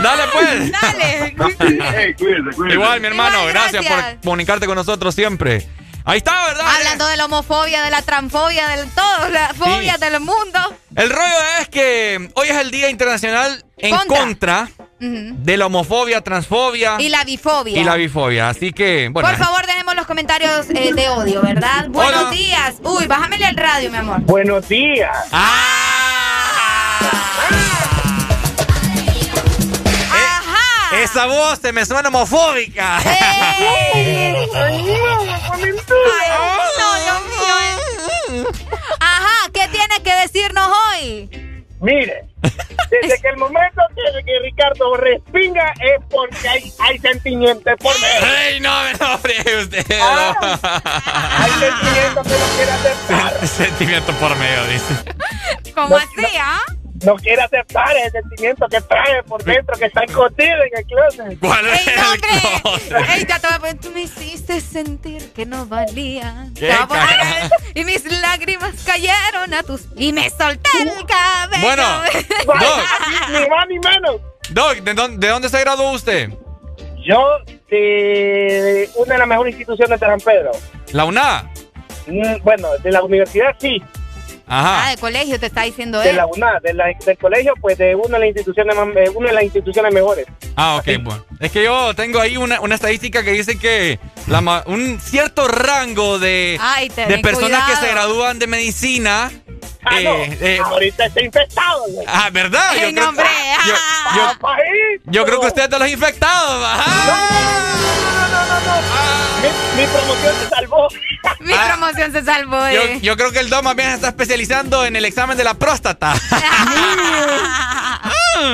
Dale, 0.02 0.22
pues. 0.32 0.72
Dale. 0.72 1.34
Hey, 1.96 2.14
cuídense, 2.16 2.50
cuídense. 2.56 2.74
Igual, 2.74 3.00
mi 3.00 3.06
hermano, 3.08 3.38
Igual, 3.38 3.52
gracias. 3.52 3.84
gracias. 3.84 4.14
por 4.14 4.20
comunicarte 4.22 4.66
con 4.66 4.76
nosotros 4.76 5.14
siempre. 5.14 5.66
Ahí 6.04 6.18
está, 6.18 6.46
¿verdad? 6.46 6.64
Hablando 6.76 7.06
de 7.06 7.16
la 7.16 7.24
homofobia, 7.26 7.82
de 7.82 7.90
la 7.90 8.02
transfobia, 8.02 8.68
de 8.68 8.84
todo, 8.86 9.28
la 9.28 9.52
fobia 9.54 9.98
del 9.98 10.20
mundo. 10.20 10.58
El 10.96 11.10
rollo 11.10 11.36
es 11.60 11.68
que 11.68 12.30
hoy 12.34 12.48
es 12.48 12.56
el 12.56 12.70
Día 12.70 12.88
Internacional 12.90 13.64
en 13.76 13.96
Contra. 14.06 14.68
de 14.98 15.56
la 15.56 15.66
homofobia, 15.66 16.20
transfobia 16.22 16.96
Y 17.00 17.08
la 17.08 17.24
bifobia. 17.24 17.80
y 17.80 17.84
la 17.84 17.94
bifobia. 17.96 18.48
Así 18.50 18.72
que, 18.72 19.08
bueno. 19.10 19.28
Por 19.28 19.38
favor, 19.38 19.66
dejemos 19.66 19.94
los 19.94 20.06
comentarios 20.06 20.68
eh, 20.70 20.92
de 20.94 21.08
odio, 21.10 21.42
¿verdad? 21.42 21.86
Buenos 21.88 22.22
Hola. 22.22 22.30
días. 22.30 22.74
Uy, 22.82 23.06
bájamele 23.06 23.46
el 23.48 23.56
radio, 23.56 23.90
mi 23.90 23.96
amor. 23.98 24.20
Buenos 24.22 24.68
días. 24.68 25.16
Ajá. 25.32 25.76
Esa 31.02 31.26
voz 31.26 31.58
se 31.60 31.72
me 31.72 31.86
suena 31.86 32.08
homofóbica. 32.08 33.00
¡Ey! 33.94 34.48
Ay, 35.94 36.70
no, 36.78 36.94
Dios 37.02 37.20
mío. 37.26 37.54
eh. 37.62 38.44
Ajá, 39.00 39.50
¿qué 39.52 39.68
tiene 39.68 40.02
que 40.02 40.14
decirnos 40.16 40.68
hoy? 40.92 41.56
Mire, 41.80 42.24
desde 42.90 43.20
que 43.22 43.28
el 43.28 43.36
momento 43.38 43.80
que, 43.94 44.24
que 44.24 44.38
Ricardo 44.42 44.96
respinga 44.98 45.72
es 45.80 46.04
porque 46.10 46.46
hay, 46.48 46.72
hay 46.78 46.98
sentimientos 46.98 47.72
por 47.80 47.98
medio. 48.00 48.26
¡Ey, 48.36 48.60
no 48.60 48.82
me 48.82 48.92
lo 48.92 49.18
friegue 49.18 49.62
usted! 49.62 49.86
Hay 49.90 51.50
sentimientos 51.52 52.26
que 52.26 52.38
no 52.38 52.46
quiere 52.56 52.70
aceptar. 52.72 53.46
Sentimiento 53.48 54.12
por 54.14 54.36
medio, 54.36 54.64
dice. 54.66 54.94
¿Cómo 55.74 55.96
así, 55.96 56.36
ah? 56.38 56.60
No 57.04 57.14
quiere 57.16 57.40
aceptar 57.42 57.96
el 57.96 58.10
sentimiento 58.12 58.66
que 58.68 58.80
trae 58.82 59.22
por 59.22 59.42
dentro, 59.42 59.74
que 59.78 59.86
está 59.86 60.02
escondido 60.04 60.56
en 60.64 60.78
el 60.78 60.84
closet. 60.84 61.38
¿Cuál 61.40 61.66
es 61.68 61.86
¡Ey, 61.86 61.94
no, 61.96 62.02
el 62.02 62.08
hombre! 62.08 62.60
closet? 62.62 63.10
¡Ey, 63.16 63.26
ya 63.26 63.38
te 63.38 63.46
voy 63.46 63.56
a 63.56 63.58
poner! 63.58 63.78
Tú 63.80 63.90
me 63.92 64.00
hiciste 64.02 64.60
sentir 64.60 65.32
que 65.32 65.46
no 65.46 65.64
valía. 65.66 66.46
Y 67.74 67.84
mis 67.84 68.04
lágrimas 68.20 68.74
cayeron 68.84 69.54
a 69.54 69.62
tus... 69.62 69.86
Y 69.96 70.12
me 70.12 70.28
solté 70.28 70.68
el 70.82 71.06
cabello. 71.06 71.62
Bueno, 71.62 71.82
Doc, 72.46 72.84
Ni 73.30 73.48
más 73.48 73.66
ni 73.68 73.78
menos. 73.78 74.16
Doc, 74.50 74.74
¿de 74.78 74.94
dónde, 74.94 75.26
de 75.26 75.32
dónde 75.32 75.48
se 75.48 75.60
graduó 75.60 75.92
usted? 75.92 76.30
Yo, 77.02 77.38
de 77.70 78.90
una 78.96 79.14
de 79.14 79.18
las 79.18 79.28
mejores 79.28 79.52
instituciones 79.54 79.98
de 79.98 80.06
San 80.06 80.20
Pedro. 80.20 80.50
¿La 80.92 81.04
UNA? 81.06 81.50
Mm, 82.06 82.42
Bueno, 82.42 82.68
de 82.82 82.90
la 82.92 83.02
universidad 83.02 83.54
sí, 83.58 83.82
Ajá. 84.52 84.86
Ah, 84.86 84.90
de 84.90 84.96
colegio 84.96 85.38
te 85.38 85.46
está 85.46 85.62
diciendo 85.62 86.00
de 86.00 86.10
él. 86.10 86.16
la 86.16 86.26
UNA, 86.26 86.58
de 86.60 86.74
la- 86.74 86.92
del 87.06 87.16
colegio, 87.18 87.54
pues 87.60 87.78
de 87.78 87.94
una 87.94 88.18
de 88.18 88.26
las 88.26 88.26
instituciones, 88.36 88.76
eh, 88.96 89.10
una 89.14 89.28
de 89.28 89.34
las 89.34 89.44
instituciones 89.44 89.94
mejores. 89.94 90.26
Ah, 90.56 90.76
ok, 90.80 91.02
bueno. 91.04 91.24
Es 91.38 91.52
que 91.52 91.62
yo 91.62 91.94
tengo 91.94 92.20
ahí 92.20 92.36
una, 92.36 92.60
una 92.60 92.74
estadística 92.74 93.22
que 93.22 93.30
dice 93.30 93.58
que 93.58 94.00
la 94.26 94.40
un 94.66 95.00
cierto 95.00 95.46
rango 95.46 96.18
de, 96.18 96.58
Ay, 96.60 96.88
de 96.88 97.18
personas 97.18 97.70
que 97.70 97.76
se 97.76 97.92
gradúan 97.92 98.40
de 98.40 98.46
medicina. 98.48 99.30
Ah, 99.84 100.00
no, 100.02 100.10
eh, 100.14 100.38
eh, 100.40 100.60
ahorita 100.62 101.06
está 101.06 101.22
infectado. 101.22 101.84
güey. 101.88 102.06
ah, 102.08 102.28
¿verdad? 102.30 102.74
Yo 102.74 102.92
creo, 102.92 103.08
hombre. 103.08 103.24
yo, 103.66 103.74
ah. 103.74 104.12
yo- 104.16 105.12
yo 105.12 105.24
creo 105.24 105.40
que 105.40 105.46
usted 105.46 105.62
es 105.64 105.70
de 105.70 105.78
los 105.78 105.88
infectados. 105.88 106.64
Ajá. 106.64 106.86
No, 107.06 108.28
no, 108.28 108.46
no, 108.46 108.60
no. 108.60 108.80
Mi, 109.40 109.48
mi 109.80 109.86
promoción 109.88 110.34
se 110.38 110.48
salvó. 110.50 110.88
Mi 111.40 111.54
promoción 111.54 112.12
se 112.12 112.22
salvó, 112.24 112.68
Yo, 112.70 112.82
eh. 112.82 112.98
yo 113.02 113.16
creo 113.16 113.32
que 113.32 113.38
el 113.40 113.48
Dom 113.48 113.64
más 113.64 113.74
bien 113.74 113.88
se 113.88 113.94
está 113.96 114.08
especializando 114.08 114.84
en 114.84 114.96
el 114.96 115.04
examen 115.06 115.36
de 115.38 115.44
la 115.44 115.54
próstata. 115.54 116.12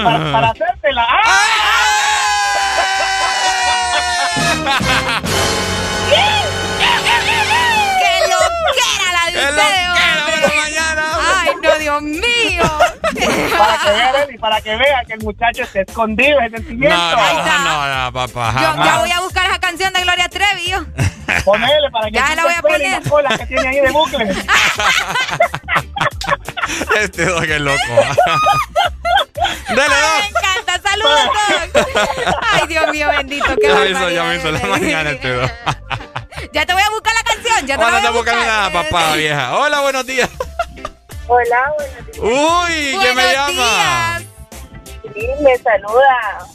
para, 0.04 0.32
para 0.32 0.48
hacértela. 0.50 1.06
Para 13.58 13.78
que 13.78 13.90
vean 13.90 14.34
y 14.34 14.38
para 14.38 14.60
que 14.60 14.76
vean 14.76 15.06
que 15.06 15.12
el 15.14 15.20
muchacho 15.20 15.62
está 15.62 15.80
escondido 15.80 16.38
ese 16.40 16.50
No, 16.50 16.56
sentimiento. 16.56 16.96
no, 16.96 17.64
no, 17.64 18.04
no, 18.04 18.12
papá. 18.12 18.52
Yo, 18.54 18.84
ya 18.84 18.98
voy 18.98 19.10
a 19.10 19.20
buscar 19.20 19.46
esa 19.46 19.58
canción 19.58 19.92
de 19.92 20.02
Gloria 20.02 20.28
Trevi, 20.28 20.70
yo. 20.70 20.84
Ponele 21.44 21.90
para 21.92 22.06
que 22.06 22.12
Ya 22.12 22.34
la 22.34 22.42
voy 22.44 22.52
a 22.52 22.56
el 22.56 22.62
poner. 22.62 22.90
las 23.02 23.08
colas 23.08 23.38
que 23.38 23.46
tiene 23.46 23.68
ahí 23.68 23.80
de 23.80 23.90
bucle. 23.90 24.26
Este 27.00 27.24
Doc 27.26 27.44
es 27.44 27.60
loco. 27.60 27.78
Dale, 29.68 29.94
Ay, 29.94 30.22
me 30.22 30.26
encanta. 30.28 30.80
Saludos, 30.88 31.20
Doc. 31.74 31.86
Ay, 32.52 32.66
Dios 32.68 32.88
mío, 32.90 33.08
bendito. 33.08 33.54
Qué 33.56 33.68
Ya 33.68 33.74
me 33.74 33.90
hizo, 33.90 34.10
ya 34.10 34.24
me 34.24 34.36
hizo 34.36 34.50
la 34.50 34.60
mañana 34.66 35.10
este 35.10 35.32
Doc. 35.34 35.50
Ya 36.52 36.66
te 36.66 36.72
voy 36.72 36.82
a 36.82 36.90
buscar 36.90 37.14
la 37.14 37.22
canción. 37.22 37.66
Ya 37.66 37.76
te 37.76 37.82
la 37.84 37.90
voy 37.90 37.98
a 37.98 38.02
no 38.02 38.12
buscando 38.12 38.40
buscar. 38.40 38.56
nada, 38.72 38.72
papá, 38.72 39.12
vieja. 39.14 39.56
Hola, 39.56 39.80
buenos 39.80 40.06
días. 40.06 40.28
Hola, 41.28 41.72
buenos 41.76 42.06
días. 42.06 42.18
Uy, 42.20 42.96
¿quién 43.00 43.16
me 43.16 43.32
llama? 43.32 44.18
días. 44.20 44.24
Sí, 45.14 45.26
me 45.42 45.56
saluda. 45.58 46.46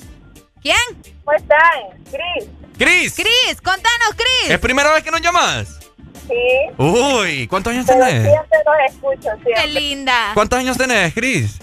¿Quién? 0.61 0.77
¿Cómo 1.25 1.37
están? 1.37 2.03
Cris. 2.09 2.49
Cris. 2.77 3.15
Cris, 3.15 3.61
contanos, 3.61 4.15
Cris. 4.15 4.51
¿Es 4.51 4.59
primera 4.59 4.91
vez 4.93 5.03
que 5.03 5.11
nos 5.11 5.21
llamas? 5.21 5.79
Sí. 6.27 6.73
Uy, 6.77 7.47
¿cuántos 7.47 7.73
años 7.73 7.85
Pero 7.87 8.05
tenés? 8.05 8.23
siempre 8.23 8.59
los 8.65 8.93
escucho, 8.93 9.29
Qué 9.43 9.53
siempre. 9.55 9.67
linda. 9.81 10.31
¿Cuántos 10.33 10.59
años 10.59 10.77
tenés, 10.77 11.13
Cris? 11.13 11.59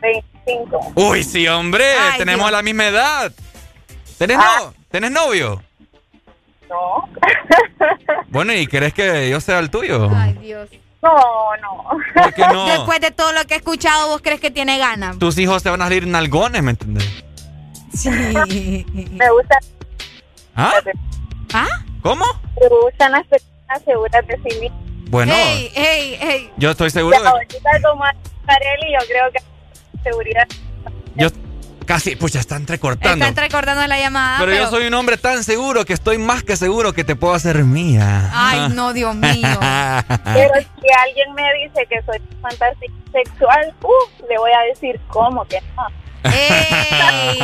25. 0.00 0.92
Uy, 0.94 1.24
sí, 1.24 1.46
hombre, 1.48 1.84
Ay, 1.98 2.18
tenemos 2.18 2.44
Dios. 2.46 2.52
la 2.52 2.62
misma 2.62 2.86
edad. 2.86 3.32
¿Tenés, 4.18 4.38
Ah. 4.40 4.56
no- 4.60 4.74
¿Tenés 4.90 5.10
novio? 5.10 5.62
No. 6.70 7.08
Bueno, 8.28 8.52
¿y 8.54 8.66
querés 8.66 8.92
que 8.94 9.28
yo 9.30 9.40
sea 9.40 9.58
el 9.58 9.70
tuyo? 9.70 10.08
Ay, 10.14 10.32
Dios. 10.34 10.68
No, 11.06 11.56
no. 11.62 12.22
¿Por 12.22 12.34
qué 12.34 12.46
no? 12.48 12.66
Después 12.66 13.00
de 13.00 13.10
todo 13.10 13.32
lo 13.32 13.44
que 13.46 13.54
he 13.54 13.56
escuchado, 13.58 14.08
¿vos 14.08 14.20
crees 14.22 14.40
que 14.40 14.50
tiene 14.50 14.78
ganas? 14.78 15.18
Tus 15.18 15.38
hijos 15.38 15.62
te 15.62 15.70
van 15.70 15.80
a 15.82 15.84
salir 15.84 16.06
nalgones, 16.06 16.62
¿me 16.62 16.70
entendés? 16.72 17.24
Sí. 17.94 18.10
Me 19.12 19.30
gustan, 19.30 19.58
¿Ah? 20.54 20.72
¿Ah? 21.54 21.66
¿Cómo? 22.02 22.24
me 22.60 22.68
gustan 22.68 23.12
las 23.12 23.26
personas 23.26 23.82
seguras 23.84 24.26
de 24.26 24.36
sí 24.36 24.60
mismas. 24.60 24.80
Bueno, 25.08 25.32
Hey, 25.36 25.70
hey, 25.74 26.18
hey. 26.20 26.50
yo 26.56 26.70
estoy 26.70 26.90
seguro 26.90 27.20
de 27.20 27.28
Ahorita 27.28 27.70
como 27.82 28.04
Carelli, 28.46 28.92
yo 28.92 29.06
creo 29.06 29.30
que 29.32 29.38
seguridad. 30.02 30.46
Yo 31.14 31.28
casi, 31.86 32.16
pucha, 32.16 32.40
está 32.40 32.56
entrecortando. 32.56 33.24
Está 33.24 33.28
entrecortando 33.28 33.86
la 33.86 33.98
llamada. 33.98 34.38
pero, 34.38 34.52
yo 34.52 34.68
soy 34.68 34.86
un 34.86 34.94
hombre 34.94 35.16
tan 35.16 35.42
seguro 35.44 35.84
que 35.84 35.92
estoy 35.92 36.18
más 36.18 36.42
que 36.42 36.56
seguro 36.56 36.92
que 36.92 37.04
te 37.04 37.16
puedo 37.16 37.32
hacer 37.32 37.64
mía. 37.64 38.30
Ay, 38.32 38.68
no, 38.74 38.92
Dios 38.92 39.14
mío. 39.14 39.58
Pero 39.62 40.54
si 40.54 40.86
alguien 41.04 41.34
me 41.34 41.44
dice 41.64 41.86
que 41.88 42.02
soy 42.02 42.20
fantasía 42.42 42.90
sexual, 43.12 43.74
uh, 43.82 44.26
le 44.28 44.38
voy 44.38 44.50
a 44.52 44.60
decir 44.72 45.00
cómo 45.08 45.44
que 45.46 45.60
no. 45.74 45.86
¡Ey! 46.24 47.38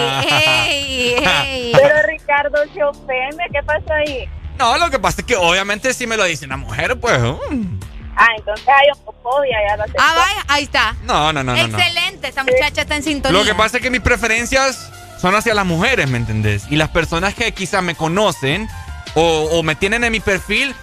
¡Ey! 0.67 1.15
¡Ey! 1.47 1.73
Pero 1.73 1.95
Ricardo 2.09 2.59
se 2.75 2.83
ofende, 2.83 3.45
¿qué 3.53 3.63
pasa 3.65 3.95
ahí? 3.95 4.29
No, 4.59 4.77
lo 4.77 4.91
que 4.91 4.99
pasa 4.99 5.21
es 5.21 5.27
que 5.27 5.37
obviamente 5.37 5.95
si 5.95 6.07
me 6.07 6.17
lo 6.17 6.25
dice 6.25 6.45
una 6.45 6.57
mujer, 6.57 6.99
pues... 7.01 7.19
mm. 7.19 7.92
Ah, 8.17 8.29
entonces 8.37 8.67
hay 8.69 8.89
homofobia, 8.95 9.57
ya 9.69 9.77
lo 9.77 9.85
sé. 9.85 9.93
Ah, 9.99 10.15
vaya, 10.17 10.45
ahí 10.49 10.65
está. 10.65 10.95
No, 11.05 11.33
no, 11.33 11.43
no, 11.43 11.55
no, 11.57 11.67
no. 11.69 11.79
Excelente, 11.79 12.29
esa 12.29 12.45
muchacha 12.45 12.83
está 12.83 12.97
en 12.97 13.03
sintonía. 13.03 13.39
Lo 13.39 13.45
que 13.45 13.55
pasa 13.55 13.79
es 13.79 13.83
que 13.83 13.91
mis 13.91 14.01
preferencias 14.03 14.91
son 15.21 15.35
hacia 15.35 15.55
las 15.55 15.65
mujeres, 15.67 16.09
¿me 16.11 16.19
entendés? 16.19 16.65
Y 16.71 16.77
las 16.77 16.91
personas 16.91 17.35
que 17.35 17.53
quizás 17.53 17.83
me 17.83 17.95
conocen 17.95 18.69
o, 19.15 19.49
o 19.53 19.63
me 19.63 19.75
tienen 19.75 20.05
en 20.05 20.13
mi 20.13 20.21
perfil 20.21 20.75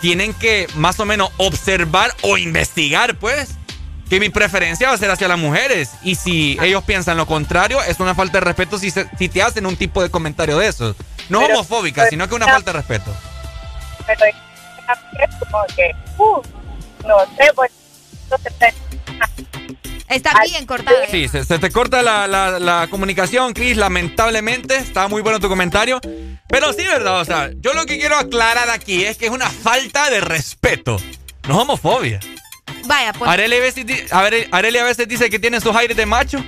tienen 0.00 0.34
que 0.34 0.66
más 0.74 0.98
o 1.00 1.04
menos 1.04 1.30
observar 1.38 2.12
o 2.22 2.36
investigar, 2.36 3.14
pues, 3.16 3.50
que 4.10 4.20
mi 4.20 4.28
preferencia 4.28 4.88
va 4.88 4.94
a 4.94 4.98
ser 4.98 5.10
hacia 5.10 5.28
las 5.28 5.38
mujeres. 5.38 5.92
Y 6.02 6.16
si 6.16 6.58
ellos 6.60 6.82
piensan 6.84 7.16
lo 7.16 7.26
contrario, 7.26 7.82
es 7.84 8.00
una 8.00 8.14
falta 8.14 8.38
de 8.38 8.44
respeto 8.44 8.78
si, 8.78 8.90
se- 8.90 9.08
si 9.16 9.28
te 9.28 9.42
hacen 9.42 9.64
un 9.64 9.76
tipo 9.76 10.02
de 10.02 10.10
comentario 10.10 10.58
de 10.58 10.66
esos. 10.68 10.96
No 11.30 11.40
Pero- 11.40 11.54
homofóbica, 11.54 12.06
sino 12.08 12.28
que 12.28 12.34
una 12.34 12.46
falta 12.46 12.72
de 12.72 12.78
respeto. 12.78 13.14
Pero 14.06 14.24
es 14.24 15.34
como 15.50 15.64
que, 15.74 15.90
uh, 16.18 16.42
no 17.06 17.18
sé, 17.36 17.50
pues, 17.54 17.70
Está 20.08 20.32
bien 20.44 20.66
cortada. 20.66 21.06
Sí, 21.10 21.28
se, 21.28 21.44
se 21.44 21.58
te 21.58 21.70
corta 21.70 22.02
la, 22.02 22.26
la- 22.28 22.58
la 22.60 22.86
comunicación, 22.88 23.52
Chris, 23.52 23.76
lamentablemente. 23.76 24.76
Estaba 24.76 25.08
muy 25.08 25.22
bueno 25.22 25.40
tu 25.40 25.48
comentario. 25.48 26.00
Pero 26.48 26.72
sí, 26.72 26.86
¿verdad? 26.86 27.20
O 27.20 27.24
sea, 27.24 27.50
yo 27.56 27.72
lo 27.74 27.84
que 27.86 27.98
quiero 27.98 28.16
aclarar 28.16 28.70
aquí 28.70 29.04
es 29.04 29.16
que 29.16 29.26
es 29.26 29.32
una 29.32 29.48
falta 29.50 30.10
de 30.10 30.20
respeto. 30.20 30.98
No 31.48 31.54
es 31.54 31.60
homofobia. 31.62 32.20
Vaya, 32.86 33.12
pues. 33.14 33.28
Areli, 33.30 33.56
a 33.56 33.60
veces, 33.60 34.12
Areli 34.52 34.78
a 34.78 34.84
veces 34.84 35.08
dice 35.08 35.30
que 35.30 35.38
tiene 35.38 35.60
sus 35.60 35.74
aires 35.74 35.96
de 35.96 36.06
macho. 36.06 36.44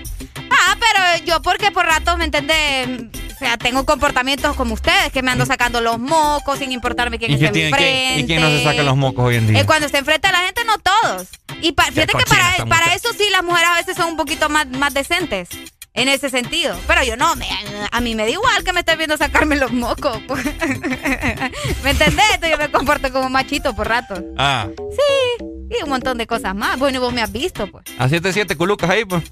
Ah, 0.51 0.77
pero 0.79 1.25
yo 1.25 1.43
porque 1.43 1.71
por 1.71 1.87
ratos, 1.87 2.17
¿me 2.19 2.25
entiendes? 2.25 2.89
o 3.35 3.39
sea, 3.39 3.59
tengo 3.59 3.85
comportamientos 3.85 4.57
como 4.57 4.73
ustedes, 4.75 5.13
que 5.13 5.23
me 5.23 5.31
ando 5.31 5.45
sacando 5.45 5.81
los 5.83 5.99
mocos 5.99 6.59
sin 6.59 6.73
importarme 6.73 7.19
quién 7.19 7.33
¿Y, 7.33 7.35
está 7.35 7.47
qué 7.49 7.53
tiene, 7.53 7.69
enfrente. 7.69 8.07
¿quién, 8.15 8.21
¿Y 8.21 8.27
quién 8.27 8.41
no 8.41 8.49
se 8.49 8.65
saca 8.65 8.83
los 8.83 8.97
mocos 8.97 9.25
hoy 9.27 9.37
en 9.37 9.47
día? 9.49 9.61
Eh, 9.61 9.67
cuando 9.67 9.87
está 9.87 9.99
enfrente 9.99 10.27
a 10.29 10.33
la 10.33 10.39
gente, 10.39 10.63
no 10.65 10.79
todos. 10.79 11.29
Y 11.61 11.73
pa- 11.73 11.85
fíjate 11.85 12.13
que 12.17 12.25
para, 12.67 12.95
eso 12.95 13.09
sí 13.13 13.25
las 13.33 13.43
mujeres 13.45 13.69
a 13.71 13.75
veces 13.77 13.97
son 13.97 14.09
un 14.09 14.17
poquito 14.17 14.49
más, 14.49 14.67
más 14.69 14.95
decentes. 14.95 15.49
En 15.93 16.09
ese 16.09 16.29
sentido. 16.29 16.79
Pero 16.87 17.03
yo 17.05 17.17
no, 17.17 17.35
me- 17.37 17.49
a 17.91 18.01
mí 18.01 18.15
me 18.15 18.25
da 18.25 18.29
igual 18.31 18.63
que 18.65 18.73
me 18.75 18.81
estés 18.81 18.97
viendo 18.99 19.17
sacarme 19.17 19.57
los 19.57 19.73
mocos. 19.73 20.19
pues. 20.29 20.45
¿Me 21.85 21.91
entendés? 21.91 22.25
Entonces 22.35 22.51
yo 22.51 22.59
me 22.59 22.71
comporto 22.71 23.11
como 23.13 23.29
machito 23.31 23.75
por 23.75 23.89
rato. 23.89 24.23
Ah, 24.39 24.67
Sí. 24.77 25.45
Y 25.79 25.83
un 25.83 25.89
montón 25.91 26.17
de 26.17 26.27
cosas 26.27 26.55
más. 26.55 26.79
Bueno, 26.79 26.99
y 26.99 27.01
vos 27.01 27.13
me 27.13 27.23
has 27.23 27.33
visto, 27.33 27.67
pues. 27.67 27.85
a 27.99 28.09
7, 28.09 28.33
7 28.33 28.57
culucas 28.57 28.89
ahí, 28.89 29.05
pues. 29.05 29.25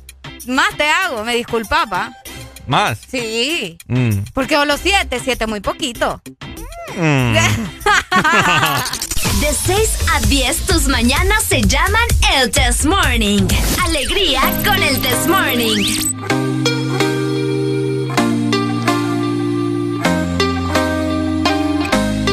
Más 0.47 0.77
te 0.77 0.89
hago, 0.89 1.25
me 1.25 1.35
disculpa, 1.35 1.87
pa. 1.87 2.13
Más. 2.67 2.99
Sí. 3.11 3.77
Mm. 3.87 4.21
Porque 4.33 4.57
vos 4.57 4.67
los 4.67 4.81
siete, 4.81 5.21
siete 5.23 5.47
muy 5.47 5.61
poquito. 5.61 6.21
Mm. 6.97 7.35
De 9.41 9.53
6 9.53 9.99
a 10.13 10.21
10, 10.21 10.67
tus 10.67 10.89
mañanas 10.89 11.43
se 11.45 11.61
llaman 11.61 12.07
el 12.35 12.51
Test 12.51 12.85
Morning. 12.85 13.43
Alegría 13.85 14.41
con 14.65 14.81
el 14.83 15.01
Test 15.01 15.27
Morning. 15.27 15.85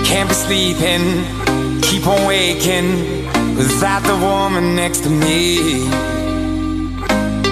Can't 0.06 0.30
be 0.30 0.36
sleeping, 0.36 1.24
keep 1.82 2.06
on 2.06 2.26
waking 2.28 3.26
without 3.58 4.04
the 4.04 4.16
woman 4.18 4.76
next 4.76 5.04
to 5.04 5.10
me. 5.10 5.88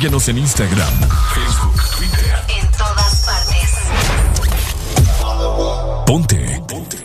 Síguenos 0.00 0.28
en 0.30 0.38
Instagram, 0.38 0.94
Facebook, 1.34 1.82
Twitter. 1.98 2.42
En 2.58 2.66
todas 2.70 3.22
partes. 3.26 3.70
Ponte. 6.06 6.62
Ponte. 6.66 6.96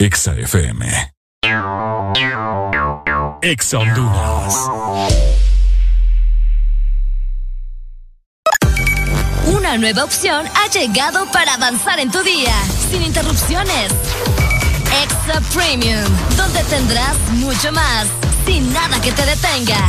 Exa 0.00 0.34
FM. 0.34 1.12
Exa 3.42 3.78
Honduras. 3.78 4.56
Una 9.46 9.78
nueva 9.78 10.02
opción 10.02 10.44
ha 10.48 10.68
llegado 10.68 11.30
para 11.30 11.54
avanzar 11.54 12.00
en 12.00 12.10
tu 12.10 12.24
día, 12.24 12.56
sin 12.90 13.02
interrupciones. 13.02 13.92
Extra 15.00 15.40
Premium, 15.54 16.10
donde 16.36 16.64
tendrás 16.64 17.16
mucho 17.34 17.70
más, 17.70 18.08
sin 18.44 18.72
nada 18.72 19.00
que 19.00 19.12
te 19.12 19.24
detenga. 19.26 19.88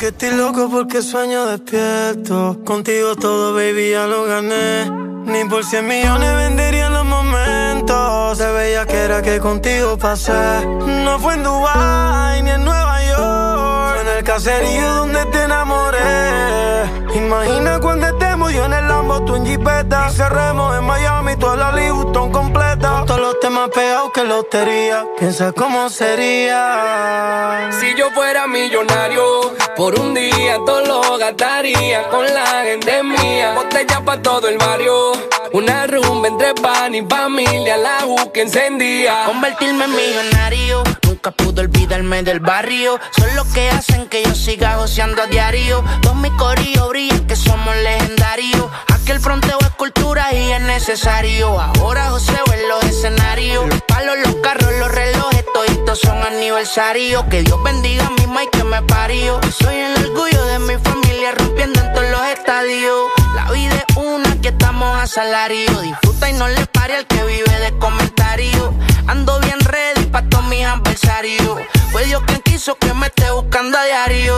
que 0.00 0.06
estoy 0.06 0.30
loco 0.30 0.70
porque 0.70 1.02
sueño 1.02 1.44
despierto. 1.44 2.58
Contigo 2.64 3.16
todo, 3.16 3.52
baby, 3.52 3.90
ya 3.90 4.06
lo 4.06 4.24
gané. 4.24 4.90
Ni 5.26 5.44
por 5.44 5.62
cien 5.62 5.86
millones 5.86 6.34
vendería 6.36 6.88
los 6.88 7.04
momentos. 7.04 8.38
Se 8.38 8.50
veía 8.50 8.86
que 8.86 8.96
era 8.96 9.20
que 9.20 9.38
contigo 9.38 9.98
pasé. 9.98 10.64
No 11.04 11.18
fue 11.18 11.34
en 11.34 11.42
Dubai 11.42 12.42
ni 12.42 12.50
en 12.50 12.64
Nueva 12.64 13.04
York. 13.04 13.92
Fue 13.92 14.00
en 14.00 14.16
el 14.16 14.24
caserío 14.24 14.94
donde 14.96 15.26
te 15.26 15.42
enamoré 15.42 16.99
Imagina 17.14 17.80
cuando 17.80 18.06
estemos 18.06 18.52
yo 18.52 18.64
en 18.64 18.72
el 18.72 18.86
Lambo, 18.86 19.24
tú 19.24 19.34
en 19.34 19.44
Jeepeta. 19.44 20.08
Y 20.10 20.14
cerremos 20.14 20.78
en 20.78 20.84
Miami 20.84 21.36
toda 21.36 21.56
la 21.56 21.72
Libuton 21.72 22.30
completa. 22.30 23.04
Todos 23.06 23.20
los 23.20 23.40
temas 23.40 23.70
pegados 23.70 24.12
que 24.12 24.24
lotería. 24.24 25.06
Piensa 25.18 25.52
cómo 25.52 25.88
sería. 25.88 27.70
Si 27.80 27.94
yo 27.96 28.10
fuera 28.10 28.46
millonario, 28.46 29.54
por 29.76 29.98
un 29.98 30.14
día 30.14 30.56
todo 30.64 30.80
lo 30.82 31.18
gastaría. 31.18 32.08
Con 32.08 32.24
la 32.26 32.62
gente 32.64 33.02
mía, 33.02 33.54
botella 33.54 34.00
pa' 34.04 34.22
todo 34.22 34.48
el 34.48 34.58
barrio. 34.58 35.12
Una 35.52 35.86
rumba 35.86 36.28
entre 36.28 36.54
pan 36.54 36.94
y 36.94 37.02
familia, 37.02 37.76
la 37.76 38.06
U 38.06 38.30
que 38.32 38.42
encendía. 38.42 39.24
Convertirme 39.26 39.84
en 39.84 39.96
millonario 39.96 40.84
nunca 41.22 41.60
olvidarme 41.60 42.22
del 42.22 42.40
barrio. 42.40 42.98
Son 43.16 43.36
los 43.36 43.46
que 43.48 43.68
hacen 43.68 44.08
que 44.08 44.22
yo 44.22 44.34
siga 44.34 44.76
joseando 44.76 45.22
a 45.22 45.26
diario. 45.26 45.84
Dos 46.00 46.16
mi 46.16 46.30
brillan 46.30 47.26
que 47.26 47.36
somos 47.36 47.76
legendarios. 47.76 48.66
Aquel 48.88 49.20
fronteo 49.20 49.58
es 49.60 49.70
cultura 49.70 50.32
y 50.32 50.52
es 50.52 50.62
necesario. 50.62 51.60
Ahora 51.60 52.10
joseo 52.10 52.44
en 52.54 52.68
los 52.68 52.84
escenarios. 52.84 53.68
Los 53.68 53.82
palos, 53.82 54.16
los 54.24 54.36
carros, 54.36 54.72
los 54.78 54.90
relojes, 54.90 55.44
toditos 55.52 55.98
son 56.00 56.16
aniversarios. 56.22 57.24
Que 57.24 57.42
Dios 57.42 57.62
bendiga 57.62 58.06
a 58.06 58.10
mi 58.10 58.42
y 58.42 58.48
que 58.50 58.64
me 58.64 58.80
parió. 58.82 59.40
Soy 59.60 59.76
el 59.76 60.06
orgullo 60.06 60.44
de 60.46 60.58
mi 60.60 60.74
familia 60.82 61.32
rompiendo 61.32 61.80
en 61.80 61.92
todos 61.92 62.10
los 62.10 62.26
estadios. 62.28 63.08
La 63.34 63.50
vida 63.50 63.84
es 63.86 63.96
una 63.96 64.40
que 64.40 64.48
estamos 64.48 64.96
a 64.96 65.06
salario. 65.06 65.80
Disfruta 65.80 66.30
y 66.30 66.32
no 66.34 66.48
le 66.48 66.64
pare 66.66 66.96
al 66.96 67.06
que 67.06 67.22
vive 67.24 67.58
de 67.58 67.78
comentarios. 67.78 68.70
Ando 69.06 69.38
bien 69.40 69.60
ready 69.60 69.99
pa' 70.10 70.22
todos 70.22 70.44
mis 70.46 70.64
adversarios. 70.64 71.58
Fue 71.92 72.04
Dios 72.04 72.22
quien 72.26 72.40
quiso 72.42 72.76
que 72.76 72.92
me 72.94 73.06
esté 73.06 73.30
buscando 73.30 73.78
a 73.78 73.84
diario. 73.84 74.34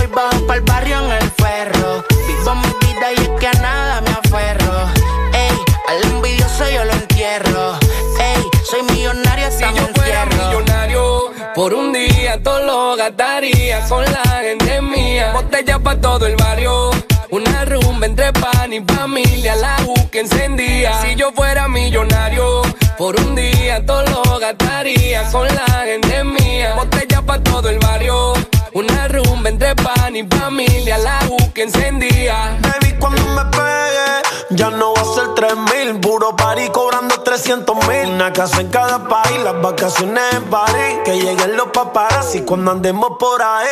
Hoy 0.00 0.06
bajo 0.06 0.46
pa'l 0.46 0.60
barrio 0.62 0.98
en 1.04 1.12
el 1.12 1.30
ferro. 1.32 2.04
Vivo 2.26 2.54
mi 2.54 2.86
vida 2.86 3.12
y 3.12 3.20
es 3.22 3.30
que 3.40 3.46
a 3.46 3.52
nada 3.60 4.00
me 4.00 4.10
aferro. 4.10 4.88
Ey, 5.32 5.56
al 5.88 6.10
envidioso 6.10 6.68
yo 6.70 6.84
lo 6.84 6.92
entierro. 6.92 7.78
Ey, 8.18 8.42
soy 8.64 8.82
millonario 8.82 9.46
hasta 9.46 9.70
si 9.70 9.76
yo 9.76 9.86
fuera 9.94 10.26
millonario, 10.26 11.30
por 11.54 11.74
un 11.74 11.92
día 11.92 12.42
todo 12.42 12.62
lo 12.62 12.96
gastaría 12.96 13.80
con 13.88 14.04
la 14.04 14.22
gente 14.42 14.80
mía. 14.80 15.32
Botella 15.32 15.78
pa' 15.78 15.96
todo 15.96 16.26
el 16.26 16.36
barrio. 16.36 16.90
Una 17.30 17.64
rumba 17.64 18.06
entre 18.06 18.32
pan 18.32 18.72
y 18.72 18.80
familia, 18.80 19.56
la 19.56 19.76
U 19.86 20.08
que 20.10 20.20
encendía. 20.20 21.00
Si 21.00 21.16
yo 21.16 21.32
fuera 21.32 21.66
millonario, 21.66 22.62
por 22.98 23.18
un 23.20 23.34
día 23.34 23.84
todo 23.84 24.02
lo 24.04 24.38
gastaría 24.38 25.30
con 25.30 25.46
la 25.46 25.66
gente 25.84 26.24
mía. 26.24 26.74
Botella 26.76 27.22
pa' 27.22 27.38
todo 27.40 27.68
el 27.68 27.78
barrio. 27.78 28.34
Una 28.72 29.08
rumba 29.08 29.48
entre 29.48 29.74
pan 29.76 30.16
y 30.16 30.26
familia, 30.26 30.98
la 30.98 31.20
U 31.28 31.52
que 31.52 31.62
encendía. 31.62 32.58
Baby, 32.60 32.96
cuando 32.98 33.22
me 33.22 33.44
pegue, 33.46 34.22
ya 34.50 34.70
no 34.70 34.94
va 34.94 35.02
a 35.02 35.14
ser 35.14 35.34
tres 35.34 35.56
mil. 35.56 36.00
Puro 36.00 36.34
party 36.36 36.68
cobrando 36.70 37.20
300 37.20 37.76
mil. 37.88 38.14
Una 38.14 38.32
casa 38.32 38.60
en 38.60 38.68
cada 38.68 39.06
país, 39.08 39.38
las 39.42 39.60
vacaciones 39.60 40.22
en 40.32 40.44
París. 40.44 40.98
Que 41.04 41.16
lleguen 41.16 41.56
los 41.56 41.68
paparazzi 41.68 42.42
cuando 42.42 42.72
andemos 42.72 43.12
por 43.18 43.42
ahí. 43.42 43.68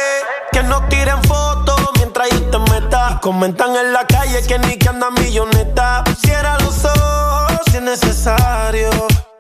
Que 0.53 0.62
no 0.62 0.86
tiren 0.89 1.23
fotos 1.24 1.81
mientras 1.97 2.31
yo 2.31 2.51
te 2.51 2.59
meta. 2.70 3.19
Comentan 3.20 3.74
en 3.77 3.93
la 3.93 4.07
calle 4.07 4.43
que 4.47 4.59
ni 4.59 4.77
que 4.77 4.89
anda 4.89 5.11
milloneta. 5.11 6.05
Cierra 6.20 6.59
los 6.59 6.85
ojos 6.85 7.22
si 7.73 7.78
es 7.78 7.82
necesario. 7.82 8.90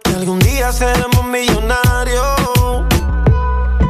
Que 0.04 0.12
algún 0.14 0.38
día 0.38 0.72
seremos 0.72 1.24
millonarios. 1.26 2.24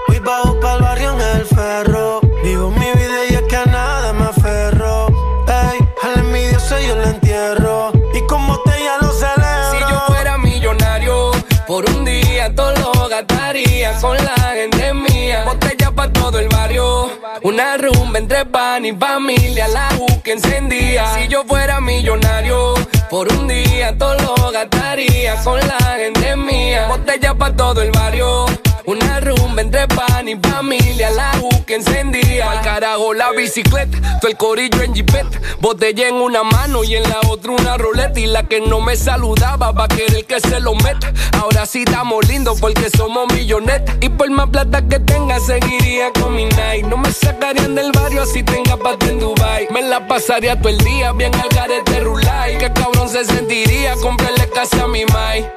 Voy 0.09 0.19
bajo 0.19 0.59
pa'l 0.61 0.83
barrio 0.83 1.13
en 1.13 1.21
el 1.21 1.47
ferro. 1.47 2.21
Vivo 2.43 2.71
mi 2.71 2.91
vida 2.93 3.21
y 3.31 3.35
es 3.35 3.43
que 3.43 3.57
a 3.57 3.67
nada 3.67 4.13
me 4.13 4.25
aferro. 4.25 5.07
Ey, 5.47 5.79
al 6.03 6.19
envidioso 6.25 6.77
yo 6.81 6.97
lo 6.97 7.05
entierro. 7.05 7.93
Y 8.15 8.27
como 8.27 8.59
te 8.63 8.73
ya 8.83 8.99
lo 9.01 9.13
celebro. 9.13 9.71
Si 9.71 9.79
yo 9.79 10.01
fuera 10.09 10.39
millonario, 10.39 11.31
por 11.69 11.89
un 11.89 12.05
día 12.05 12.53
todo 12.55 12.73
lo 12.73 13.09
gastaría 13.09 13.97
con 14.01 14.17
la 14.17 14.37
gente 14.55 14.93
mía. 14.93 15.45
Botella 15.45 15.93
pa' 15.93 16.13
todo 16.13 16.41
el 16.41 16.49
barrio. 16.49 17.11
Una 17.43 17.77
rumba 17.77 18.19
entre 18.19 18.45
pan 18.45 18.85
y 18.85 18.93
familia, 18.93 19.69
la 19.69 19.89
U 19.99 20.21
que 20.23 20.33
encendía. 20.33 21.15
Si 21.15 21.29
yo 21.29 21.45
fuera 21.45 21.81
millonario, 21.81 22.75
por 23.13 23.31
un 23.31 23.47
día 23.47 23.95
todo 23.99 24.15
lo 24.15 24.51
gastaría 24.51 25.37
con 25.45 25.61
la 25.61 25.79
gente 25.99 26.35
mía. 26.35 26.89
Botella 26.89 27.35
pa' 27.35 27.55
todo 27.55 27.83
el 27.83 27.91
barrio. 27.91 28.47
Una 28.85 29.21
rumba 29.21 29.63
entre 29.63 29.87
pan 29.87 30.29
y 30.29 30.35
familia, 30.37 31.11
la 31.11 31.33
U 31.41 31.65
que 31.65 31.77
encendía. 31.77 32.51
Al 32.51 32.63
carajo 32.63 33.15
la 33.15 33.31
bicicleta, 33.31 34.19
todo 34.21 34.29
el 34.31 34.37
corillo 34.37 34.83
en 34.83 34.93
jipeta. 34.93 35.41
Botella 35.61 36.09
en 36.09 36.17
una 36.17 36.43
mano 36.43 36.83
y 36.83 36.97
en 36.97 37.05
la 37.05 37.21
otra 37.29 37.53
una 37.53 37.77
roleta. 37.77 38.19
Y 38.19 38.27
la 38.27 38.43
que 38.49 38.61
no 38.61 38.81
me 38.81 38.97
saludaba 38.97 39.71
va 39.71 39.85
a 39.85 39.89
querer 39.89 40.25
que 40.25 40.41
se 40.41 40.59
lo 40.59 40.75
meta. 40.75 41.13
Ahora 41.41 41.65
sí 41.65 41.85
estamos 41.87 42.27
lindos 42.27 42.61
porque 42.61 42.91
somos 42.91 43.33
millonetas. 43.33 43.95
Y 44.01 44.09
por 44.09 44.29
más 44.31 44.49
plata 44.49 44.83
que 44.83 44.99
tenga, 44.99 45.39
seguiría 45.39 46.13
con 46.13 46.35
mi 46.35 46.47
night. 46.47 46.85
No 46.87 46.97
me 46.97 47.13
sacarían 47.13 47.77
del 47.77 47.93
barrio 47.93 48.27
si 48.27 48.43
tenga 48.43 48.77
pata 48.77 49.07
en 49.07 49.21
Dubai. 49.21 49.69
Me 49.71 49.83
la 49.83 50.09
pasaría 50.09 50.59
todo 50.59 50.71
el 50.71 50.79
día 50.79 51.13
bien 51.13 51.33
al 51.37 51.49
garete 51.51 52.01
rulay. 52.01 52.59
Que 52.59 52.73
cabrón 52.73 53.09
se 53.09 53.25
sentiría 53.25 53.95
comprarle 54.03 54.49
casa 54.51 54.85
a 54.85 54.89
mi 54.89 55.05
mai. 55.07 55.49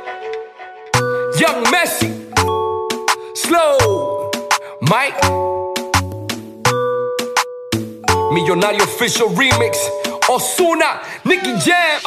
Young 1.39 1.72
Messi. 1.72 2.24
Slow, 3.36 4.32
Mike. 4.80 5.20
Millonario 8.32 8.86
Official 8.86 9.28
Remix. 9.36 9.78
Osuna, 10.30 11.02
Nicky 11.26 11.53
Jam. 11.60 12.02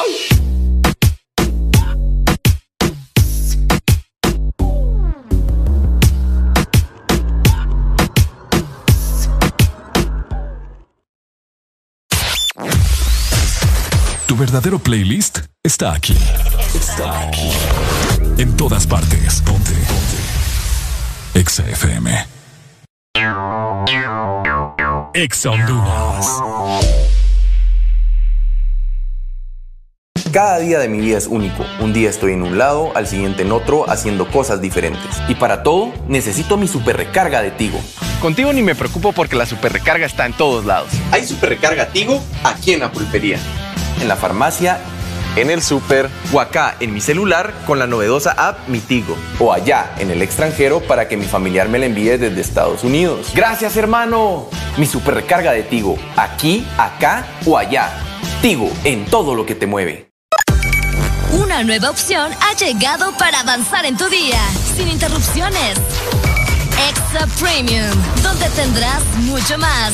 Tu 14.25 14.35
verdadero 14.35 14.79
playlist 14.79 15.41
está 15.63 15.93
aquí. 15.93 16.17
Está 16.73 17.27
aquí. 17.27 17.51
En 18.39 18.57
todas 18.57 18.87
partes. 18.87 19.43
Ponte. 19.45 19.98
Exa 21.39 21.63
FM. 21.65 22.11
Exa 25.13 25.51
Honduras. 25.51 26.27
Cada 30.33 30.59
día 30.59 30.79
de 30.79 30.89
mi 30.89 30.99
vida 30.99 31.17
es 31.17 31.27
único. 31.27 31.65
Un 31.79 31.93
día 31.93 32.09
estoy 32.09 32.33
en 32.33 32.43
un 32.43 32.57
lado, 32.57 32.91
al 32.93 33.07
siguiente 33.07 33.43
en 33.43 33.53
otro, 33.53 33.89
haciendo 33.89 34.29
cosas 34.29 34.59
diferentes. 34.59 35.21
Y 35.29 35.35
para 35.35 35.63
todo, 35.63 35.93
necesito 36.09 36.57
mi 36.57 36.67
super 36.67 36.97
recarga 36.97 37.41
de 37.41 37.51
Tigo. 37.51 37.79
Contigo 38.19 38.51
ni 38.51 38.61
me 38.61 38.75
preocupo 38.75 39.13
porque 39.13 39.37
la 39.37 39.45
super 39.45 39.71
recarga 39.71 40.05
está 40.05 40.25
en 40.25 40.33
todos 40.33 40.65
lados. 40.65 40.89
Hay 41.13 41.25
super 41.25 41.47
recarga 41.47 41.87
Tigo 41.87 42.21
aquí 42.43 42.73
en 42.73 42.81
la 42.81 42.91
pulpería, 42.91 43.39
en 44.01 44.09
la 44.09 44.17
farmacia, 44.17 44.81
en 45.41 45.49
el 45.49 45.61
súper 45.61 46.09
o 46.33 46.39
acá 46.39 46.75
en 46.79 46.93
mi 46.93 47.01
celular 47.01 47.53
con 47.65 47.79
la 47.79 47.87
novedosa 47.87 48.31
app 48.31 48.67
Mi 48.67 48.79
Tigo. 48.79 49.15
O 49.39 49.53
allá 49.53 49.93
en 49.97 50.11
el 50.11 50.21
extranjero 50.21 50.81
para 50.81 51.07
que 51.07 51.17
mi 51.17 51.25
familiar 51.25 51.69
me 51.69 51.79
la 51.79 51.85
envíe 51.85 52.17
desde 52.17 52.41
Estados 52.41 52.83
Unidos. 52.83 53.31
Gracias, 53.33 53.77
hermano. 53.77 54.49
Mi 54.77 54.85
super 54.85 55.15
recarga 55.15 55.51
de 55.51 55.63
Tigo, 55.63 55.97
aquí, 56.15 56.67
acá 56.77 57.25
o 57.45 57.57
allá. 57.57 57.91
Tigo 58.41 58.71
en 58.83 59.05
todo 59.05 59.35
lo 59.35 59.45
que 59.45 59.55
te 59.55 59.67
mueve. 59.67 60.09
Una 61.31 61.63
nueva 61.63 61.89
opción 61.89 62.31
ha 62.41 62.55
llegado 62.55 63.11
para 63.17 63.41
avanzar 63.41 63.85
en 63.85 63.97
tu 63.97 64.07
día, 64.09 64.39
sin 64.75 64.87
interrupciones. 64.87 65.77
Extra 66.89 67.27
Premium, 67.39 67.91
donde 68.23 68.49
tendrás 68.49 69.03
mucho 69.17 69.57
más, 69.57 69.93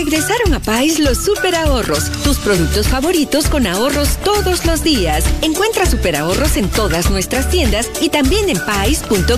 Regresaron 0.00 0.54
a 0.54 0.60
Pais 0.60 0.98
los 0.98 1.22
super 1.22 1.54
ahorros, 1.54 2.10
tus 2.24 2.38
productos 2.38 2.88
favoritos 2.88 3.48
con 3.48 3.66
ahorros 3.66 4.16
todos 4.24 4.64
los 4.64 4.82
días. 4.82 5.26
Encuentra 5.42 5.84
super 5.84 6.16
ahorros 6.16 6.56
en 6.56 6.70
todas 6.70 7.10
nuestras 7.10 7.50
tiendas 7.50 7.90
y 8.00 8.08
también 8.08 8.48
en 8.48 8.58
pais.com.hn. 8.64 9.30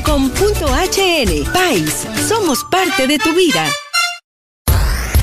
Pais, 1.53 2.07
somos 2.29 2.63
parte 2.71 3.09
de 3.09 3.19
tu 3.19 3.35
vida. 3.35 3.67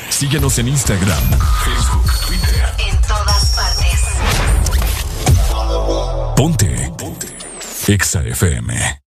Síguenos 0.10 0.60
en 0.60 0.68
Instagram, 0.68 1.24
Facebook, 1.64 2.11
Twitter. 2.28 2.66
En 2.91 3.02
todas 3.07 3.56
partes. 3.56 4.02
Ponte. 6.36 6.91
Ponte. 6.98 7.28
Exa 7.88 8.24
FM. 8.24 9.09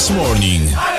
This 0.00 0.10
Morning. 0.12 0.89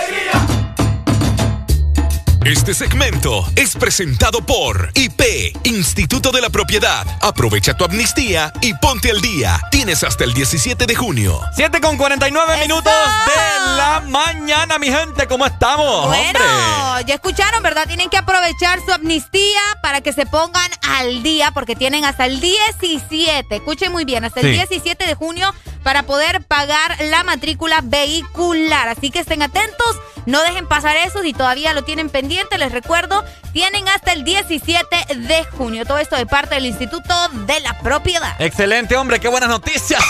Este 2.46 2.74
segmento 2.74 3.46
es 3.56 3.76
presentado 3.76 4.42
por 4.44 4.90
IP, 4.96 5.22
Instituto 5.64 6.32
de 6.32 6.42
la 6.42 6.50
Propiedad. 6.50 7.06
Aprovecha 7.22 7.76
tu 7.78 7.86
amnistía 7.86 8.52
y 8.62 8.74
ponte 8.74 9.12
al 9.12 9.22
día. 9.22 9.62
Tienes 9.70 10.04
hasta 10.04 10.24
el 10.24 10.34
17 10.34 10.88
de 10.88 10.96
junio. 10.96 11.40
7 11.56 11.80
con 11.80 11.98
49 11.98 12.58
minutos 12.62 12.92
de 13.28 13.76
la 13.78 14.02
mañana, 14.08 14.80
mi 14.80 14.88
gente. 14.88 15.28
¿Cómo 15.28 15.46
estamos? 15.46 16.08
Bueno, 16.08 16.40
hombre? 16.40 17.06
ya 17.06 17.14
escucharon, 17.14 17.62
¿verdad? 17.62 17.86
Tienen 17.88 18.10
que 18.10 18.18
aprovechar 18.18 18.80
su 18.86 18.92
amnistía 18.92 19.62
para 19.84 20.02
que 20.02 20.12
se 20.12 20.26
pongan 20.26 20.72
al 20.82 21.22
día, 21.22 21.52
porque 21.52 21.76
tienen 21.76 22.06
hasta 22.06 22.26
el 22.26 22.40
17, 22.40 23.56
escuchen 23.56 23.92
muy 23.92 24.04
bien, 24.04 24.26
hasta 24.26 24.40
el 24.40 24.48
Sí. 24.48 24.54
17 24.54 25.06
de 25.06 25.14
junio 25.14 25.54
para 25.84 26.04
poder 26.04 26.44
pagar 26.44 26.98
la 27.02 27.24
matrícula 27.24 27.82
vehicular. 27.84 28.88
Así 28.90 29.10
que 29.12 29.20
estén 29.20 29.42
atentos, 29.44 29.96
no 30.26 30.42
dejen 30.44 30.68
pasar 30.68 30.96
eso. 30.98 31.22
Si 31.22 31.34
todavía 31.34 31.74
lo 31.74 31.84
tienen 31.84 32.10
pendiente, 32.10 32.31
les 32.58 32.72
recuerdo, 32.72 33.24
tienen 33.54 33.88
hasta 33.90 34.14
el 34.14 34.24
17 34.24 34.86
de 35.16 35.44
junio. 35.58 35.86
Todo 35.86 35.98
esto 35.98 36.16
de 36.16 36.26
parte 36.26 36.56
del 36.56 36.66
Instituto 36.66 37.14
de 37.46 37.60
la 37.60 37.78
Propiedad. 37.80 38.36
Excelente, 38.40 38.96
hombre. 38.96 39.20
Qué 39.20 39.28
buenas 39.28 39.50
noticias. 39.50 40.02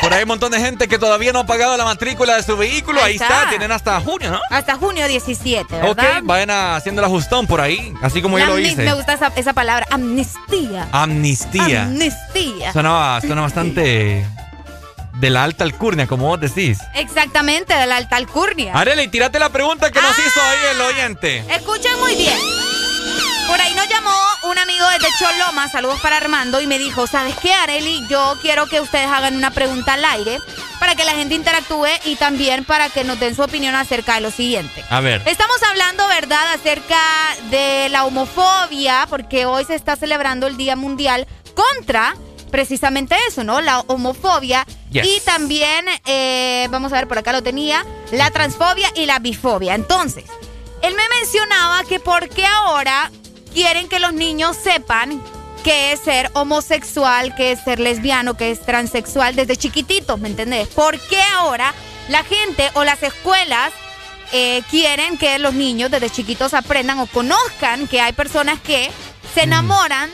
Por 0.00 0.12
ahí 0.12 0.18
hay 0.18 0.22
un 0.24 0.28
montón 0.28 0.52
de 0.52 0.60
gente 0.60 0.88
que 0.88 0.98
todavía 0.98 1.32
no 1.32 1.40
ha 1.40 1.46
pagado 1.46 1.76
la 1.76 1.84
matrícula 1.84 2.36
de 2.36 2.42
su 2.42 2.56
vehículo. 2.56 2.98
Ahí, 3.00 3.12
Ahí 3.12 3.14
está. 3.16 3.26
está. 3.28 3.48
Tienen 3.50 3.72
hasta 3.72 4.00
junio, 4.00 4.30
¿no? 4.30 4.40
Hasta 4.50 4.76
junio 4.76 5.06
17, 5.08 5.74
Ok, 5.82 5.96
¿verdad? 5.96 6.20
vayan 6.22 6.50
a- 6.50 6.76
haciendo 6.76 7.00
el 7.00 7.06
ajustón 7.06 7.46
por 7.46 7.60
ahí, 7.60 7.92
así 8.02 8.20
como 8.20 8.38
yo 8.38 8.46
lo 8.46 8.58
hice. 8.58 8.82
Me 8.84 8.92
gusta 8.94 9.14
esa, 9.14 9.32
esa 9.36 9.52
palabra, 9.52 9.86
amnistía. 9.90 10.88
Amnistía. 10.92 11.84
Amnistía. 11.84 12.72
Suena, 12.72 13.20
suena 13.20 13.40
bastante 13.42 14.26
de 15.20 15.30
la 15.30 15.44
alta 15.44 15.64
alcurnia, 15.64 16.06
como 16.06 16.26
vos 16.28 16.40
decís. 16.40 16.78
Exactamente, 16.94 17.74
de 17.74 17.86
la 17.86 17.96
alta 17.96 18.16
alcurnia. 18.16 18.72
Arely, 18.74 19.08
tírate 19.08 19.38
la 19.38 19.48
pregunta 19.50 19.90
que 19.90 20.00
nos 20.00 20.10
Ah. 20.16 20.22
hizo 20.26 20.40
ahí 20.42 20.58
el 20.72 20.80
oyente. 20.80 21.44
Escuchen 21.54 21.98
muy 22.00 22.14
bien. 22.14 22.38
Por 23.48 23.60
ahí 23.60 23.74
nos 23.74 23.88
llamó 23.88 24.10
un 24.50 24.58
amigo 24.58 24.84
desde 24.88 25.06
Choloma, 25.20 25.68
saludos 25.70 26.00
para 26.00 26.16
Armando, 26.16 26.60
y 26.60 26.66
me 26.66 26.78
dijo, 26.78 27.06
¿sabes 27.06 27.34
qué, 27.40 27.54
Areli? 27.54 28.04
Yo 28.08 28.36
quiero 28.42 28.66
que 28.66 28.80
ustedes 28.80 29.06
hagan 29.06 29.36
una 29.36 29.52
pregunta 29.52 29.92
al 29.94 30.04
aire 30.04 30.38
para 30.80 30.96
que 30.96 31.04
la 31.04 31.12
gente 31.12 31.36
interactúe 31.36 31.86
y 32.04 32.16
también 32.16 32.64
para 32.64 32.88
que 32.90 33.04
nos 33.04 33.20
den 33.20 33.36
su 33.36 33.42
opinión 33.42 33.76
acerca 33.76 34.16
de 34.16 34.20
lo 34.22 34.30
siguiente. 34.32 34.84
A 34.90 35.00
ver. 35.00 35.22
Estamos 35.26 35.62
hablando, 35.62 36.06
¿verdad?, 36.08 36.54
acerca 36.54 36.98
de 37.50 37.88
la 37.88 38.04
homofobia, 38.04 39.06
porque 39.08 39.46
hoy 39.46 39.64
se 39.64 39.76
está 39.76 39.94
celebrando 39.94 40.48
el 40.48 40.56
Día 40.56 40.74
Mundial 40.74 41.26
contra 41.54 42.14
precisamente 42.56 43.14
eso, 43.28 43.44
¿no? 43.44 43.60
La 43.60 43.80
homofobia. 43.80 44.64
Yes. 44.90 45.06
Y 45.06 45.20
también, 45.26 45.84
eh, 46.06 46.68
vamos 46.70 46.90
a 46.90 46.96
ver, 46.96 47.06
por 47.06 47.18
acá 47.18 47.30
lo 47.32 47.42
tenía, 47.42 47.84
la 48.12 48.30
transfobia 48.30 48.88
y 48.94 49.04
la 49.04 49.18
bifobia. 49.18 49.74
Entonces, 49.74 50.24
él 50.80 50.94
me 50.94 51.02
mencionaba 51.20 51.84
que 51.84 52.00
por 52.00 52.30
qué 52.30 52.46
ahora 52.46 53.10
quieren 53.52 53.90
que 53.90 54.00
los 54.00 54.14
niños 54.14 54.56
sepan 54.56 55.22
qué 55.64 55.92
es 55.92 56.00
ser 56.00 56.30
homosexual, 56.32 57.34
qué 57.34 57.52
es 57.52 57.62
ser 57.62 57.78
lesbiano, 57.78 58.38
qué 58.38 58.50
es 58.50 58.60
transexual 58.64 59.36
desde 59.36 59.58
chiquititos, 59.58 60.18
¿me 60.18 60.28
entendés? 60.28 60.66
¿Por 60.68 60.98
qué 60.98 61.20
ahora 61.34 61.74
la 62.08 62.24
gente 62.24 62.70
o 62.72 62.84
las 62.84 63.02
escuelas 63.02 63.70
eh, 64.32 64.62
quieren 64.70 65.18
que 65.18 65.38
los 65.38 65.52
niños 65.52 65.90
desde 65.90 66.08
chiquitos 66.08 66.54
aprendan 66.54 67.00
o 67.00 67.06
conozcan 67.06 67.86
que 67.86 68.00
hay 68.00 68.14
personas 68.14 68.58
que 68.60 68.90
se 69.34 69.42
enamoran 69.42 70.08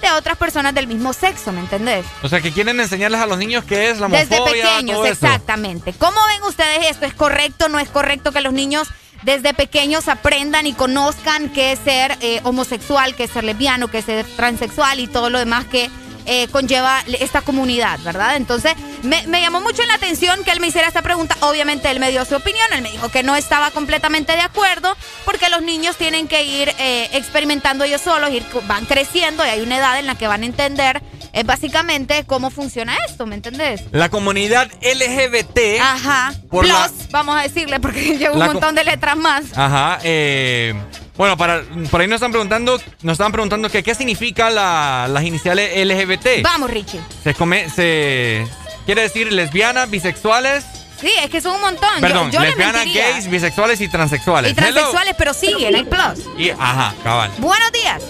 de 0.00 0.10
otras 0.12 0.36
personas 0.36 0.74
del 0.74 0.86
mismo 0.86 1.12
sexo, 1.12 1.52
¿me 1.52 1.60
entendés? 1.60 2.04
O 2.22 2.28
sea, 2.28 2.40
que 2.40 2.52
quieren 2.52 2.78
enseñarles 2.80 3.20
a 3.20 3.26
los 3.26 3.38
niños 3.38 3.64
qué 3.64 3.90
es 3.90 3.98
la 3.98 4.06
homofobia, 4.06 4.26
Desde 4.26 4.44
pequeños, 4.52 4.96
todo 4.96 5.06
eso. 5.06 5.26
exactamente. 5.26 5.92
¿Cómo 5.98 6.18
ven 6.28 6.42
ustedes 6.44 6.90
esto? 6.90 7.06
¿Es 7.06 7.14
correcto 7.14 7.68
no 7.68 7.78
es 7.78 7.88
correcto 7.88 8.32
que 8.32 8.40
los 8.40 8.52
niños 8.52 8.88
desde 9.22 9.52
pequeños 9.52 10.06
aprendan 10.08 10.66
y 10.66 10.72
conozcan 10.74 11.48
qué 11.48 11.72
es 11.72 11.80
ser 11.80 12.16
eh, 12.20 12.40
homosexual, 12.44 13.14
qué 13.16 13.24
es 13.24 13.30
ser 13.30 13.44
lesbiano, 13.44 13.88
qué 13.88 13.98
es 13.98 14.04
ser 14.04 14.24
transexual 14.36 15.00
y 15.00 15.06
todo 15.08 15.28
lo 15.28 15.38
demás 15.38 15.64
que 15.66 15.90
eh, 16.28 16.46
conlleva 16.52 17.00
esta 17.20 17.40
comunidad, 17.40 17.98
¿verdad? 18.04 18.36
Entonces, 18.36 18.74
me, 19.02 19.26
me 19.26 19.40
llamó 19.40 19.60
mucho 19.60 19.82
la 19.86 19.94
atención 19.94 20.44
que 20.44 20.50
él 20.52 20.60
me 20.60 20.68
hiciera 20.68 20.86
esta 20.86 21.02
pregunta. 21.02 21.36
Obviamente, 21.40 21.90
él 21.90 21.98
me 21.98 22.10
dio 22.10 22.24
su 22.24 22.36
opinión, 22.36 22.66
él 22.72 22.82
me 22.82 22.92
dijo 22.92 23.08
que 23.08 23.22
no 23.22 23.34
estaba 23.34 23.70
completamente 23.70 24.32
de 24.32 24.42
acuerdo 24.42 24.96
porque 25.24 25.48
los 25.48 25.62
niños 25.62 25.96
tienen 25.96 26.28
que 26.28 26.44
ir 26.44 26.72
eh, 26.78 27.08
experimentando 27.14 27.84
ellos 27.84 28.00
solos, 28.02 28.30
ir, 28.30 28.44
van 28.66 28.84
creciendo 28.86 29.44
y 29.44 29.48
hay 29.48 29.60
una 29.62 29.78
edad 29.78 29.98
en 29.98 30.06
la 30.06 30.14
que 30.16 30.26
van 30.28 30.42
a 30.42 30.46
entender 30.46 31.02
eh, 31.32 31.42
básicamente 31.44 32.24
cómo 32.26 32.50
funciona 32.50 32.96
esto, 33.08 33.26
¿me 33.26 33.34
entendés? 33.34 33.82
La 33.92 34.08
comunidad 34.08 34.70
LGBT. 34.82 35.80
Ajá. 35.80 36.32
Por 36.50 36.64
Plus, 36.64 36.72
la- 36.72 36.90
vamos 37.10 37.36
a 37.36 37.42
decirle, 37.42 37.80
porque 37.80 38.00
lleva 38.18 38.34
un 38.34 38.44
montón 38.46 38.74
de 38.74 38.84
letras 38.84 39.16
más. 39.16 39.44
Ajá, 39.56 39.98
eh, 40.02 40.74
bueno, 41.18 41.36
para, 41.36 41.62
por 41.90 42.00
ahí 42.00 42.06
nos 42.06 42.14
están 42.16 42.30
preguntando, 42.30 42.80
nos 43.02 43.12
estaban 43.12 43.32
preguntando 43.32 43.68
que 43.68 43.82
qué 43.82 43.94
significa 43.94 44.48
la- 44.48 45.06
las 45.10 45.22
iniciales 45.24 45.76
LGBT. 45.76 46.42
Vamos, 46.42 46.70
Richie. 46.70 47.00
Se 47.22 47.34
come, 47.34 47.68
se 47.68 48.46
quiere 48.86 49.02
decir 49.02 49.30
lesbianas, 49.32 49.90
bisexuales, 49.90 50.64
Sí, 51.00 51.12
es 51.22 51.30
que 51.30 51.40
son 51.40 51.54
un 51.54 51.60
montón. 51.60 51.88
Perdón, 52.00 52.32
yo, 52.32 52.40
lesbianas, 52.40 52.84
gays, 52.92 53.30
bisexuales 53.30 53.80
y 53.80 53.86
transexuales. 53.88 54.50
Y 54.50 54.54
transexuales, 54.56 55.14
pero 55.16 55.32
siguen, 55.32 55.76
hay 55.76 55.84
plus. 55.84 56.26
Y, 56.36 56.50
ajá, 56.50 56.92
cabal. 57.04 57.30
Buenos 57.38 57.70
días. 57.70 58.02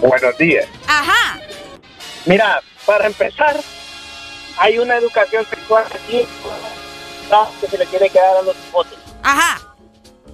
Buenos 0.00 0.38
días. 0.38 0.64
Ajá. 0.86 1.40
Mira, 2.24 2.60
para 2.84 3.08
empezar, 3.08 3.60
hay 4.58 4.78
una 4.78 4.94
educación 4.96 5.44
sexual 5.50 5.86
aquí 5.92 6.24
que 7.60 7.66
se 7.66 7.78
le 7.78 7.86
tiene 7.86 8.08
que 8.10 8.18
dar 8.20 8.36
a 8.36 8.42
los 8.42 8.54
hijos. 8.68 8.86
Ajá. 9.24 9.60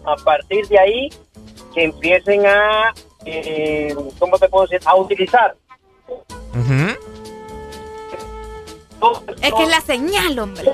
A 0.04 0.16
partir 0.22 0.68
de 0.68 0.78
ahí, 0.78 1.08
que 1.74 1.84
empiecen 1.84 2.46
a, 2.46 2.92
eh, 3.24 3.94
¿cómo 4.18 4.38
te 4.38 4.48
puedo 4.48 4.66
decir? 4.66 4.80
A 4.86 4.94
utilizar. 4.96 5.54
Es 9.40 9.52
que 9.52 9.62
es 9.64 9.68
la 9.68 9.80
señal, 9.80 10.38
hombre. 10.38 10.70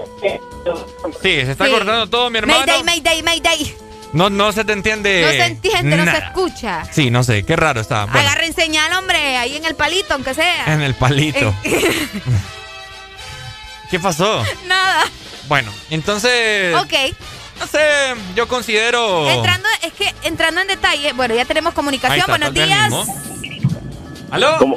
Sí, 1.22 1.28
se 1.28 1.50
está 1.52 1.64
Sí. 1.66 1.70
cortando 1.70 2.08
todo, 2.10 2.28
mi 2.30 2.38
hermano. 2.38 2.60
Mayday, 2.60 2.84
Mayday, 2.84 3.22
Mayday. 3.22 3.74
No, 4.12 4.28
no 4.30 4.52
se 4.52 4.64
te 4.64 4.72
entiende. 4.72 5.22
no 5.22 5.28
se 5.30 5.44
entiende, 5.46 5.96
no 5.96 6.04
se 6.10 6.18
escucha. 6.18 6.84
Sí, 6.92 7.10
no 7.10 7.22
sé, 7.22 7.44
qué 7.44 7.56
raro 7.56 7.80
está. 7.80 8.04
Bueno, 8.06 8.20
Agarren 8.20 8.52
señal, 8.54 8.92
hombre, 8.94 9.36
ahí 9.36 9.56
en 9.56 9.64
el 9.64 9.74
palito, 9.74 10.14
aunque 10.14 10.34
sea. 10.34 10.64
en 10.74 10.80
el 10.82 10.94
palito. 10.94 11.54
¿Qué 13.90 13.98
pasó? 13.98 14.42
Nada. 14.66 15.04
Bueno, 15.48 15.72
entonces. 15.90 16.74
Ok. 16.76 16.92
No 17.58 17.66
sé, 17.66 18.14
yo 18.34 18.46
considero. 18.48 19.28
Entrando, 19.28 19.68
es 19.82 19.92
que 19.92 20.12
entrando 20.22 20.60
en 20.60 20.68
detalle, 20.68 21.12
bueno, 21.12 21.34
ya 21.34 21.44
tenemos 21.44 21.74
comunicación. 21.74 22.20
está, 22.20 22.32
Buenos 22.32 22.54
días. 22.54 22.92
¿Aló? 24.30 24.58
Como, 24.58 24.76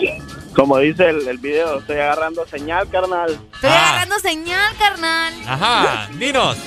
como 0.55 0.77
dice 0.79 1.09
el, 1.09 1.27
el 1.27 1.37
video, 1.37 1.79
estoy 1.79 1.97
agarrando 1.97 2.45
señal, 2.47 2.89
carnal. 2.89 3.39
Estoy 3.53 3.69
agarrando 3.69 4.19
señal, 4.19 4.75
carnal. 4.77 5.33
Ajá, 5.47 6.09
dinos. 6.17 6.57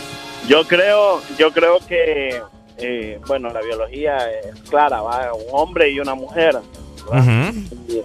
Yo 0.47 0.67
creo, 0.67 1.23
yo 1.39 1.53
creo 1.53 1.79
que, 1.87 2.43
eh, 2.77 3.21
bueno, 3.27 3.51
la 3.51 3.61
biología 3.63 4.19
es 4.31 4.61
clara, 4.69 5.01
va, 5.01 5.33
un 5.33 5.45
hombre 5.53 5.91
y 5.91 5.99
una 6.01 6.15
mujer. 6.15 6.59
Y, 7.89 8.03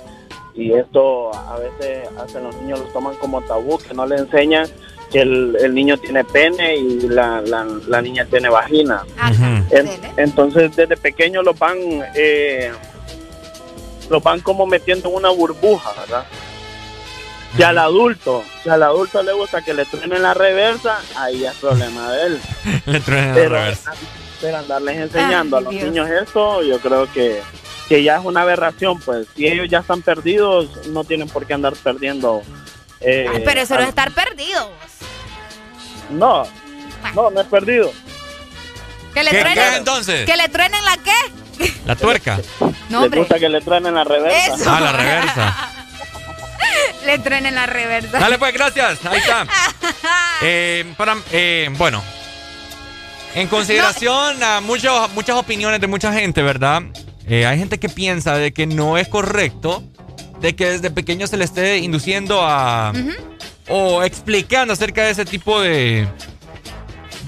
y 0.62 0.74
esto 0.74 1.34
a 1.34 1.58
veces 1.58 2.08
hacen 2.22 2.44
los 2.44 2.56
niños 2.56 2.80
los 2.80 2.92
toman 2.94 3.16
como 3.16 3.42
tabú, 3.42 3.78
que 3.78 3.94
no 3.94 4.06
le 4.06 4.16
enseñan 4.18 4.68
que 5.12 5.22
el, 5.22 5.58
el 5.62 5.74
niño 5.74 5.98
tiene 5.98 6.24
pene 6.24 6.76
y 6.78 7.00
la, 7.08 7.42
la, 7.42 7.66
la 7.88 8.02
niña 8.02 8.26
tiene 8.26 8.50
vagina. 8.50 9.04
En- 9.72 9.90
entonces 10.18 10.76
desde 10.76 10.96
pequeños 10.98 11.44
los 11.44 11.58
van, 11.58 11.78
eh, 12.16 12.72
los 14.10 14.22
van 14.24 14.40
como 14.42 14.66
metiendo 14.66 15.10
en 15.10 15.16
una 15.16 15.30
burbuja, 15.30 15.92
¿verdad? 16.00 16.26
Si 17.56 17.64
al 17.64 17.80
adulto, 17.80 18.44
si 18.64 18.70
al 18.70 18.84
adulto 18.84 19.24
le 19.24 19.34
gusta 19.34 19.64
que 19.64 19.74
le 19.74 19.86
truenen 19.86 20.22
la 20.22 20.36
reversa, 20.36 21.00
ahí 21.16 21.44
es 21.46 21.54
problema 21.56 22.12
de 22.12 22.24
él. 22.28 22.40
Le 22.86 23.00
truenan 23.00 23.30
la 23.30 23.34
Pero, 23.36 23.50
reversa. 23.56 23.94
pero 24.40 24.58
andarles 24.58 24.98
enseñando 24.98 25.58
Ay, 25.58 25.62
a 25.62 25.66
los 25.66 25.74
Dios. 25.74 25.84
niños 25.86 26.10
esto, 26.12 26.62
yo 26.62 26.78
creo 26.80 27.12
que, 27.12 27.42
que 27.88 28.04
ya 28.04 28.18
es 28.18 28.26
una 28.26 28.42
aberración, 28.42 29.00
pues 29.00 29.26
si 29.36 29.48
ellos 29.48 29.68
ya 29.68 29.80
están 29.80 30.04
perdidos, 30.04 30.86
no 30.90 31.04
tienen 31.04 31.28
por 31.28 31.48
qué 31.48 31.56
andar 31.56 31.74
perdiendo. 31.74 32.44
eh, 33.02 33.26
Ay, 33.34 33.42
pero 33.44 33.62
eso 33.62 33.74
no 33.74 33.82
es 33.82 33.90
estar 33.90 34.12
perdido. 34.12 34.70
No, 36.10 36.44
no, 37.16 37.30
no 37.30 37.42
es 37.42 37.48
perdido. 37.48 37.92
Que 39.14 39.24
le 39.24 39.32
¿Qué- 39.32 39.40
truenen. 39.40 39.64
qué 39.64 39.70
es 39.70 39.78
entonces? 39.78 40.26
Que 40.26 40.38
le 40.38 40.50
truenen 40.50 40.84
la 40.86 40.98
qué? 40.98 41.72
La 41.86 41.96
tuerca. 41.96 42.40
No, 42.90 43.04
hombre. 43.04 43.20
gusta 43.20 43.38
que 43.40 43.50
le 43.50 43.62
truenen 43.62 43.94
la 43.96 44.04
reversa. 44.04 44.56
Eso. 44.56 44.70
Ah, 44.72 44.80
la 44.80 44.92
reversa. 44.92 45.70
Le 47.06 47.18
truenen 47.20 47.56
la 47.56 47.66
reversa. 47.66 48.20
Dale 48.20 48.38
pues, 48.38 48.54
gracias. 48.54 49.06
Ahí 49.06 49.20
está. 49.20 49.46
Eh, 50.42 50.86
para, 50.96 51.18
eh, 51.34 51.68
bueno, 51.78 52.02
en 53.36 53.48
consideración 53.50 54.42
a 54.42 54.62
muchos, 54.62 55.12
muchas 55.12 55.36
opiniones 55.36 55.82
de 55.82 55.88
mucha 55.88 56.14
gente, 56.14 56.42
¿verdad? 56.42 56.82
Eh, 57.28 57.46
hay 57.46 57.58
gente 57.60 57.78
que 57.78 57.90
piensa 57.90 58.36
de 58.36 58.54
que 58.54 58.66
no 58.66 58.98
es 58.98 59.10
correcto 59.10 59.84
de 60.40 60.56
que 60.56 60.70
desde 60.72 60.92
pequeño 60.92 61.28
se 61.28 61.36
le 61.36 61.44
esté 61.44 61.80
induciendo 61.80 62.40
a... 62.42 62.94
o 63.70 64.04
explicando 64.04 64.74
acerca 64.74 65.04
de 65.04 65.12
ese 65.12 65.26
tipo 65.26 65.62
de... 65.62 66.08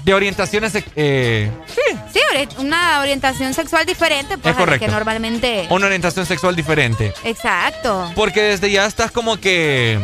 de 0.04 0.14
orientaciones... 0.14 0.72
eh, 0.96 1.50
sí, 1.66 1.96
Sí, 2.12 2.20
una 2.58 3.00
orientación 3.00 3.52
sexual 3.54 3.84
diferente, 3.84 4.38
pues 4.38 4.52
Es 4.52 4.56
a 4.56 4.60
la 4.60 4.64
correcto. 4.66 4.86
que 4.86 4.92
normalmente. 4.92 5.66
Una 5.70 5.86
orientación 5.86 6.24
sexual 6.26 6.56
diferente. 6.56 7.12
Exacto. 7.24 8.10
Porque 8.14 8.42
desde 8.42 8.70
ya 8.70 8.86
estás 8.86 9.10
como 9.10 9.36
que 9.36 10.00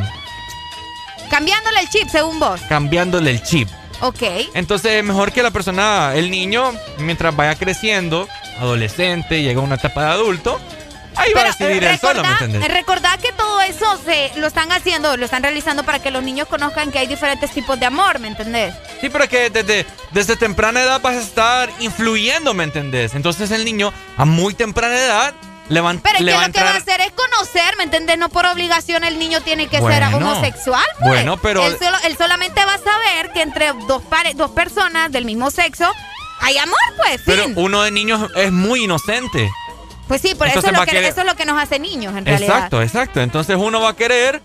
Cambiándole 1.30 1.80
el 1.80 1.88
chip 1.88 2.08
según 2.08 2.38
vos. 2.38 2.60
cambiándole 2.68 3.30
el 3.30 3.42
chip. 3.42 3.68
Ok. 4.00 4.22
Entonces 4.54 4.92
es 4.92 5.04
mejor 5.04 5.32
que 5.32 5.42
la 5.42 5.50
persona, 5.50 6.12
el 6.14 6.30
niño, 6.30 6.72
mientras 6.98 7.34
vaya 7.34 7.54
creciendo, 7.56 8.28
adolescente, 8.60 9.42
llega 9.42 9.60
a 9.60 9.64
una 9.64 9.74
etapa 9.76 10.04
de 10.04 10.10
adulto, 10.12 10.60
ahí 11.18 11.32
va 11.34 11.40
a 11.42 11.44
decidir 11.44 11.84
él 11.84 11.98
solo, 11.98 12.22
¿me 12.22 12.28
entiendes? 12.30 12.68
recordá 12.72 13.16
que 13.18 13.32
todo 13.32 13.60
eso 13.60 13.98
se 14.04 14.32
lo 14.36 14.46
están 14.46 14.72
haciendo, 14.72 15.16
lo 15.16 15.24
están 15.24 15.42
realizando 15.42 15.82
para 15.84 15.98
que 16.00 16.10
los 16.10 16.22
niños 16.22 16.48
conozcan 16.48 16.90
que 16.92 16.98
hay 16.98 17.06
diferentes 17.06 17.50
tipos 17.50 17.78
de 17.78 17.86
amor, 17.86 18.18
¿me 18.18 18.28
entendés? 18.28 18.74
Sí, 19.00 19.08
pero 19.10 19.28
que 19.28 19.50
desde, 19.50 19.86
desde 20.12 20.36
temprana 20.36 20.82
edad 20.82 21.00
vas 21.00 21.16
a 21.16 21.20
estar 21.20 21.70
influyendo, 21.80 22.54
¿me 22.54 22.64
entendés? 22.64 23.14
Entonces 23.14 23.50
el 23.50 23.64
niño, 23.64 23.92
a 24.16 24.24
muy 24.24 24.54
temprana 24.54 24.94
edad, 24.96 25.34
le 25.68 25.80
va, 25.82 25.92
Pero 26.02 26.16
es 26.18 26.24
le 26.24 26.32
que 26.32 26.36
va 26.38 26.46
lo 26.46 26.52
que 26.54 26.60
va 26.62 26.70
a 26.70 26.76
hacer 26.76 27.00
es 27.02 27.12
conocer, 27.12 27.76
¿me 27.76 27.84
entendés? 27.84 28.16
No 28.16 28.30
por 28.30 28.46
obligación 28.46 29.04
el 29.04 29.18
niño 29.18 29.42
tiene 29.42 29.66
que 29.66 29.78
ser 29.82 30.02
homosexual. 30.14 30.84
pues. 30.98 31.08
Bueno, 31.10 31.36
pero- 31.36 31.66
Él, 31.66 31.76
solo- 31.78 31.98
él 32.04 32.16
solamente 32.16 32.64
va 32.64 32.74
a 32.74 32.78
saber 32.78 33.32
que 33.34 33.42
entre 33.42 33.72
dos, 33.86 34.02
pare- 34.04 34.32
dos 34.34 34.50
personas 34.52 35.12
del 35.12 35.26
mismo 35.26 35.50
sexo 35.50 35.90
hay 36.40 36.56
amor, 36.56 36.78
pues, 36.96 37.20
Pero 37.26 37.44
fin. 37.44 37.52
uno 37.56 37.82
de 37.82 37.90
niños 37.90 38.30
es 38.36 38.50
muy 38.50 38.84
inocente. 38.84 39.50
Pues 40.08 40.20
sí, 40.22 40.34
por 40.34 40.48
eso 40.48 40.58
es, 40.60 40.72
lo 40.72 40.84
que, 40.84 40.90
querer- 40.90 41.04
eso 41.04 41.20
es 41.20 41.26
lo 41.26 41.36
que 41.36 41.44
nos 41.44 41.62
hace 41.62 41.78
niños, 41.78 42.16
en 42.16 42.24
realidad. 42.24 42.54
Exacto, 42.56 42.82
exacto. 42.82 43.20
Entonces 43.20 43.56
uno 43.56 43.80
va 43.80 43.90
a 43.90 43.96
querer 43.96 44.42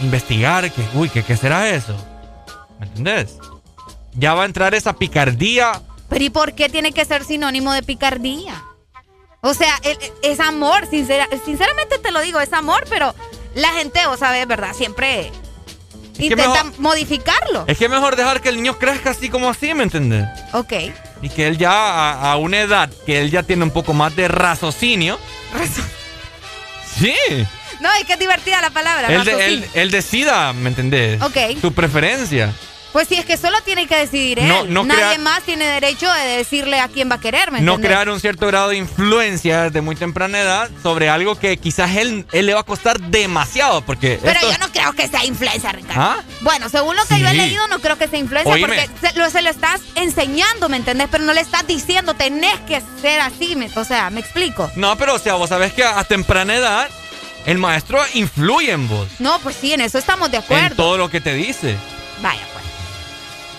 investigar 0.00 0.70
que, 0.70 0.82
uy, 0.94 1.08
¿qué, 1.08 1.22
qué 1.22 1.36
será 1.36 1.68
eso? 1.68 1.94
¿Me 2.78 2.86
entendés? 2.86 3.36
Ya 4.14 4.34
va 4.34 4.42
a 4.42 4.46
entrar 4.46 4.74
esa 4.74 4.94
picardía. 4.94 5.80
Pero 6.08 6.24
¿y 6.24 6.30
por 6.30 6.54
qué 6.54 6.68
tiene 6.68 6.92
que 6.92 7.04
ser 7.04 7.24
sinónimo 7.24 7.72
de 7.72 7.82
picardía? 7.82 8.62
O 9.42 9.54
sea, 9.54 9.74
es 10.22 10.40
amor, 10.40 10.86
sincera- 10.90 11.28
sinceramente 11.44 11.98
te 11.98 12.10
lo 12.12 12.20
digo, 12.20 12.40
es 12.40 12.52
amor, 12.52 12.84
pero 12.88 13.14
la 13.54 13.68
gente, 13.70 14.06
vos 14.06 14.18
sabés, 14.20 14.46
¿verdad? 14.46 14.74
Siempre 14.74 15.30
que 16.20 16.26
intenta 16.26 16.64
mejor- 16.64 16.80
modificarlo. 16.80 17.64
Es 17.66 17.76
que 17.78 17.84
es 17.86 17.90
mejor 17.90 18.16
dejar 18.16 18.40
que 18.40 18.48
el 18.50 18.56
niño 18.56 18.78
crezca 18.78 19.10
así 19.10 19.28
como 19.28 19.48
así, 19.50 19.74
¿me 19.74 19.82
entendés? 19.84 20.26
Ok. 20.52 20.72
Y 21.22 21.28
que 21.28 21.46
él 21.48 21.58
ya, 21.58 21.70
a, 21.72 22.32
a 22.32 22.36
una 22.36 22.60
edad 22.60 22.90
que 23.06 23.20
él 23.20 23.30
ya 23.30 23.42
tiene 23.42 23.64
un 23.64 23.70
poco 23.70 23.92
más 23.92 24.14
de 24.16 24.28
raciocinio. 24.28 25.18
Sí. 26.98 27.14
No, 27.80 27.88
es 27.98 28.04
que 28.04 28.12
es 28.14 28.18
divertida 28.18 28.60
la 28.60 28.70
palabra. 28.70 29.08
Él, 29.08 29.24
de- 29.24 29.46
él- 29.46 29.66
él 29.74 29.90
decida, 29.90 30.52
¿me 30.52 30.68
entendés? 30.68 31.20
Ok. 31.22 31.36
Su 31.60 31.72
preferencia. 31.72 32.52
Pues 32.92 33.06
sí, 33.06 33.14
es 33.14 33.24
que 33.24 33.36
solo 33.36 33.56
tiene 33.64 33.86
que 33.86 33.96
decidir 33.96 34.40
él. 34.40 34.48
No- 34.48 34.64
no 34.64 34.82
Nadie 34.84 35.18
más 35.18 35.42
tiene 35.44 35.64
derecho 35.66 36.10
de 36.12 36.38
decirle 36.38 36.80
a 36.80 36.88
quién 36.88 37.08
va 37.08 37.14
a 37.16 37.20
querer, 37.20 37.52
¿me 37.52 37.60
No 37.60 37.78
crear 37.80 38.08
un 38.08 38.18
cierto 38.20 38.46
grado 38.48 38.70
de 38.70 38.76
influencia 38.78 39.62
desde 39.64 39.80
muy 39.80 39.94
temprana 39.94 40.40
edad 40.40 40.68
sobre 40.82 41.08
algo 41.08 41.36
que 41.38 41.56
quizás 41.56 41.94
él, 41.96 42.26
él 42.32 42.46
le 42.46 42.54
va 42.54 42.60
a 42.60 42.64
costar 42.64 42.98
demasiado. 43.00 43.82
Porque 43.82 44.18
Pero 44.20 44.32
esto- 44.40 44.50
yo 44.52 44.58
no 44.58 44.72
creo 44.72 44.92
que 44.92 45.06
sea 45.08 45.24
influencia, 45.24 45.70
Ricardo. 45.72 46.00
¿Ah? 46.02 46.16
Bueno, 46.40 46.68
según 46.68 46.96
lo 46.96 47.04
que 47.06 47.20
yo 47.20 47.28
he 47.28 47.34
leído, 47.34 47.68
no 47.68 47.78
creo 47.78 47.96
que 47.96 48.08
sea 48.08 48.18
influencia 48.18 48.52
Oíme. 48.52 48.66
porque 48.66 49.08
se 49.12 49.18
lo, 49.18 49.30
se 49.30 49.42
lo 49.42 49.50
estás 49.50 49.80
enseñando, 49.94 50.68
¿me 50.68 50.76
entendés? 50.76 51.06
Pero 51.10 51.22
no 51.24 51.32
le 51.32 51.40
estás 51.42 51.66
diciendo, 51.66 52.14
tenés 52.14 52.58
que 52.66 52.82
ser 53.00 53.20
así, 53.20 53.54
me- 53.54 53.70
o 53.76 53.84
sea, 53.84 54.10
¿me 54.10 54.18
explico? 54.20 54.70
No, 54.74 54.96
pero 54.96 55.14
o 55.14 55.18
sea, 55.18 55.34
vos 55.34 55.48
sabés 55.50 55.72
que 55.72 55.84
a 55.84 56.02
temprana 56.04 56.56
edad 56.56 56.88
el 57.46 57.58
maestro 57.58 58.00
influye 58.14 58.72
en 58.72 58.88
vos. 58.88 59.06
No, 59.20 59.38
pues 59.38 59.56
sí, 59.60 59.72
en 59.72 59.80
eso 59.80 59.98
estamos 59.98 60.30
de 60.30 60.38
En 60.38 60.42
acuerdo. 60.42 60.74
todo 60.76 60.98
lo 60.98 61.08
que 61.08 61.20
te 61.20 61.34
dice. 61.34 61.76
Vaya, 62.20 62.40
pues. 62.52 62.59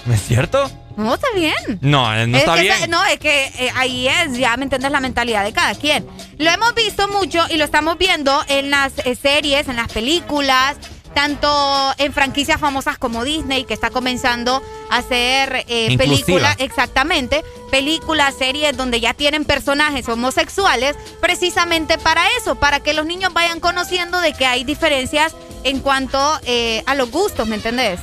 ¿No 0.05 0.13
es 0.13 0.21
cierto? 0.27 0.69
No, 0.97 1.13
está 1.13 1.27
bien. 1.35 1.55
No, 1.81 2.11
no 2.27 2.37
Es 2.37 2.43
está 2.43 2.55
que 2.55 2.61
bien. 2.61 2.73
esa- 2.75 2.87
no, 2.87 3.03
es 3.05 3.19
que 3.19 3.45
eh, 3.45 3.71
ahí 3.75 4.07
es, 4.07 4.37
ya 4.37 4.57
me 4.57 4.63
entiendes 4.63 4.91
la 4.91 4.99
mentalidad 4.99 5.43
de 5.43 5.53
cada 5.53 5.75
quien. 5.75 6.05
Lo 6.37 6.49
hemos 6.49 6.73
visto 6.75 7.07
mucho 7.07 7.45
y 7.49 7.57
lo 7.57 7.65
estamos 7.65 7.97
viendo 7.97 8.43
en 8.49 8.69
las 8.71 8.93
eh, 9.05 9.15
series, 9.15 9.67
en 9.67 9.75
las 9.77 9.91
películas, 9.91 10.75
tanto 11.13 11.93
en 11.97 12.13
franquicias 12.13 12.59
famosas 12.59 12.97
como 12.97 13.23
Disney, 13.23 13.63
que 13.65 13.73
está 13.73 13.89
comenzando 13.89 14.61
a 14.89 14.97
hacer 14.97 15.65
eh, 15.67 15.95
películas, 15.97 16.55
exactamente, 16.59 17.43
películas, 17.69 18.33
series 18.37 18.75
donde 18.75 18.99
ya 18.99 19.13
tienen 19.13 19.45
personajes 19.45 20.07
homosexuales, 20.09 20.95
precisamente 21.21 21.97
para 21.97 22.23
eso, 22.39 22.55
para 22.55 22.79
que 22.79 22.93
los 22.93 23.05
niños 23.05 23.33
vayan 23.33 23.59
conociendo 23.59 24.19
de 24.19 24.33
que 24.33 24.45
hay 24.45 24.63
diferencias 24.63 25.35
en 25.63 25.79
cuanto 25.79 26.39
eh, 26.45 26.81
a 26.85 26.95
los 26.95 27.11
gustos, 27.11 27.47
¿me 27.47 27.55
entendés? 27.55 27.99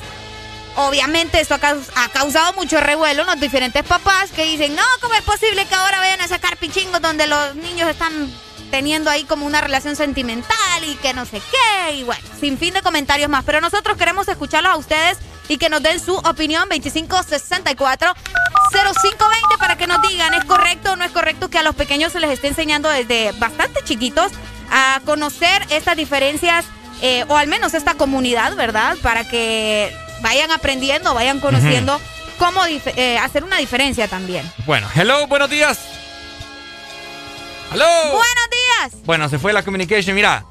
Obviamente 0.81 1.41
esto 1.41 1.55
ha, 1.55 1.59
caus- 1.59 1.91
ha 1.97 2.09
causado 2.09 2.53
mucho 2.53 2.81
revuelo 2.81 3.23
en 3.23 3.27
los 3.27 3.41
diferentes 3.41 3.83
papás 3.85 4.31
que 4.31 4.45
dicen, 4.45 4.77
no, 4.77 4.83
¿cómo 5.01 5.15
es 5.15 5.23
posible 5.23 5.67
que 5.67 5.75
ahora 5.75 5.99
vayan 5.99 6.21
a 6.21 6.29
sacar 6.29 6.57
pichingos 6.57 7.03
donde 7.03 7.27
los 7.27 7.57
niños 7.57 7.89
están 7.91 8.33
teniendo 8.71 9.11
ahí 9.11 9.25
como 9.25 9.45
una 9.45 9.61
relación 9.61 9.97
sentimental 9.97 10.85
y 10.87 10.95
que 10.97 11.13
no 11.15 11.27
sé 11.27 11.41
qué? 11.51 11.95
Y 11.95 12.05
bueno, 12.05 12.23
sin 12.41 12.59
fin 12.59 12.75
de 12.75 12.83
comentarios 12.83 13.29
más. 13.29 13.43
Pero 13.45 13.61
nosotros 13.61 13.97
queremos 13.97 14.29
escucharlos 14.29 14.73
a 14.73 14.77
ustedes 14.77 15.19
y 15.49 15.59
que 15.59 15.69
nos 15.69 15.83
den 15.83 15.99
su 15.99 16.15
opinión 16.15 16.69
2564 16.69 18.15
0520 18.71 19.59
para 19.59 19.77
que 19.77 19.87
nos 19.89 20.01
digan, 20.03 20.33
¿es 20.35 20.45
correcto 20.45 20.93
o 20.93 20.97
no 20.97 21.05
es 21.05 21.11
correcto 21.11 21.49
que 21.51 21.59
a 21.59 21.63
los 21.63 21.75
pequeños 21.75 22.13
se 22.13 22.21
les 22.21 22.31
esté 22.31 22.49
enseñando 22.49 22.89
desde 22.89 23.33
bastante 23.33 23.83
chiquitos 23.83 24.31
a 24.71 25.01
conocer 25.05 25.67
estas 25.71 25.97
diferencias 25.97 26.67
eh, 27.01 27.25
o 27.29 27.37
al 27.37 27.47
menos 27.49 27.75
esta 27.75 27.95
comunidad, 27.95 28.55
¿verdad? 28.57 28.97
Para 29.03 29.25
que 29.29 29.93
vayan 30.21 30.51
aprendiendo, 30.51 31.15
vayan 31.15 31.41
conociendo 31.41 32.01
cómo 32.39 32.61
eh, 32.67 33.19
hacer 33.19 33.45
una 33.45 33.59
diferencia 33.59 34.09
también. 34.09 34.51
Bueno, 34.67 34.89
hello, 34.95 35.27
buenos 35.27 35.51
días. 35.51 35.79
Hello. 37.73 37.87
Buenos 38.05 38.49
días. 38.51 39.05
Bueno, 39.05 39.29
se 39.29 39.39
fue 39.39 39.53
la 39.53 39.63
communication. 39.63 40.15
Mira, 40.15 40.47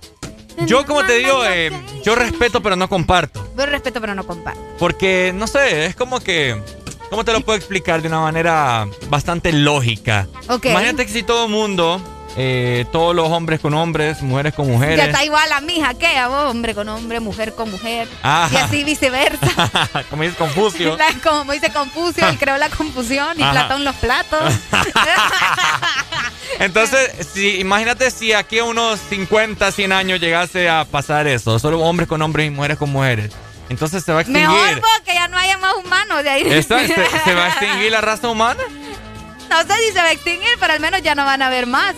yo 0.66 0.86
como 0.86 1.04
te 1.04 1.14
digo, 1.14 1.46
eh, 1.46 1.72
yo 2.04 2.16
respeto 2.16 2.62
pero 2.62 2.76
no 2.76 2.88
comparto. 2.90 3.48
Yo 3.58 3.66
respeto, 3.66 4.00
pero 4.00 4.14
no 4.14 4.26
comparto. 4.26 4.62
Porque, 4.78 5.32
no 5.34 5.48
sé, 5.48 5.86
es 5.88 5.96
como 5.96 6.20
que... 6.20 6.62
¿Cómo 7.10 7.24
te 7.24 7.32
lo 7.32 7.40
puedo 7.40 7.58
explicar 7.58 8.02
de 8.02 8.10
una 8.10 8.20
manera 8.20 8.86
bastante 9.10 9.54
lógica? 9.54 10.28
Ok. 10.50 10.66
Imagínate 10.66 11.06
que 11.06 11.12
si 11.12 11.24
todo 11.24 11.46
el 11.46 11.52
mundo, 11.52 12.02
eh, 12.40 12.86
todos 12.92 13.16
los 13.16 13.30
hombres 13.30 13.60
con 13.60 13.74
hombres, 13.74 14.22
mujeres 14.22 14.54
con 14.54 14.68
mujeres... 14.68 14.98
Ya 14.98 15.06
está 15.06 15.24
igual 15.26 15.52
a 15.52 15.60
mija 15.62 15.96
que 15.96 16.18
a 16.18 16.28
vos, 16.28 16.52
hombre 16.52 16.76
con 16.76 16.88
hombre, 16.88 17.20
mujer 17.20 17.54
con 17.56 17.72
mujer. 17.72 18.08
Ajá. 18.22 18.54
Y 18.54 18.58
así 18.58 18.84
viceversa. 18.84 19.48
como 20.10 20.22
dice 20.24 20.36
Confucio. 20.36 20.96
La- 20.98 21.14
como 21.24 21.52
dice 21.54 21.72
Confucio, 21.72 22.28
él 22.30 22.38
creó 22.40 22.58
la 22.58 22.70
confusión 22.70 23.40
y 23.40 23.44
Ajá. 23.44 23.52
Platón 23.54 23.84
los 23.84 23.96
platos. 23.96 24.54
Entonces, 26.60 27.28
si, 27.34 27.60
imagínate 27.60 28.10
si 28.12 28.34
aquí 28.34 28.60
a 28.60 28.64
unos 28.64 29.00
50, 29.10 29.72
100 29.72 29.92
años 29.92 30.20
llegase 30.20 30.70
a 30.70 30.86
pasar 30.86 31.28
eso, 31.28 31.60
solo 31.60 31.80
hombres 31.82 32.08
con 32.08 32.22
hombres 32.22 32.48
y 32.48 32.50
mujeres 32.50 32.78
con 32.78 32.92
mujeres. 32.92 33.32
Entonces 33.70 34.04
se 34.04 34.12
va 34.14 34.20
a 34.20 34.22
extinguir. 34.22 34.48
Mejor 34.50 34.82
porque 34.82 35.14
ya 35.14 35.28
no 35.28 35.38
haya 35.38 35.58
más 35.58 35.74
humanos 35.76 36.24
de 36.24 36.30
ahí. 36.30 36.44
Esta- 36.46 36.80
se, 36.88 36.94
se 36.96 37.34
va 37.36 37.46
a 37.46 37.48
extinguir 37.50 37.92
la 37.92 38.02
raza 38.02 38.30
humana. 38.30 38.62
No 39.50 39.62
sé 39.62 39.74
si 39.88 39.92
se 39.94 40.00
va 40.00 40.06
a 40.06 40.12
extinguir, 40.12 40.50
pero 40.60 40.74
al 40.74 40.80
menos 40.80 41.02
ya 41.02 41.16
no 41.16 41.26
van 41.26 41.42
a 41.42 41.48
haber 41.48 41.68
más. 41.68 41.96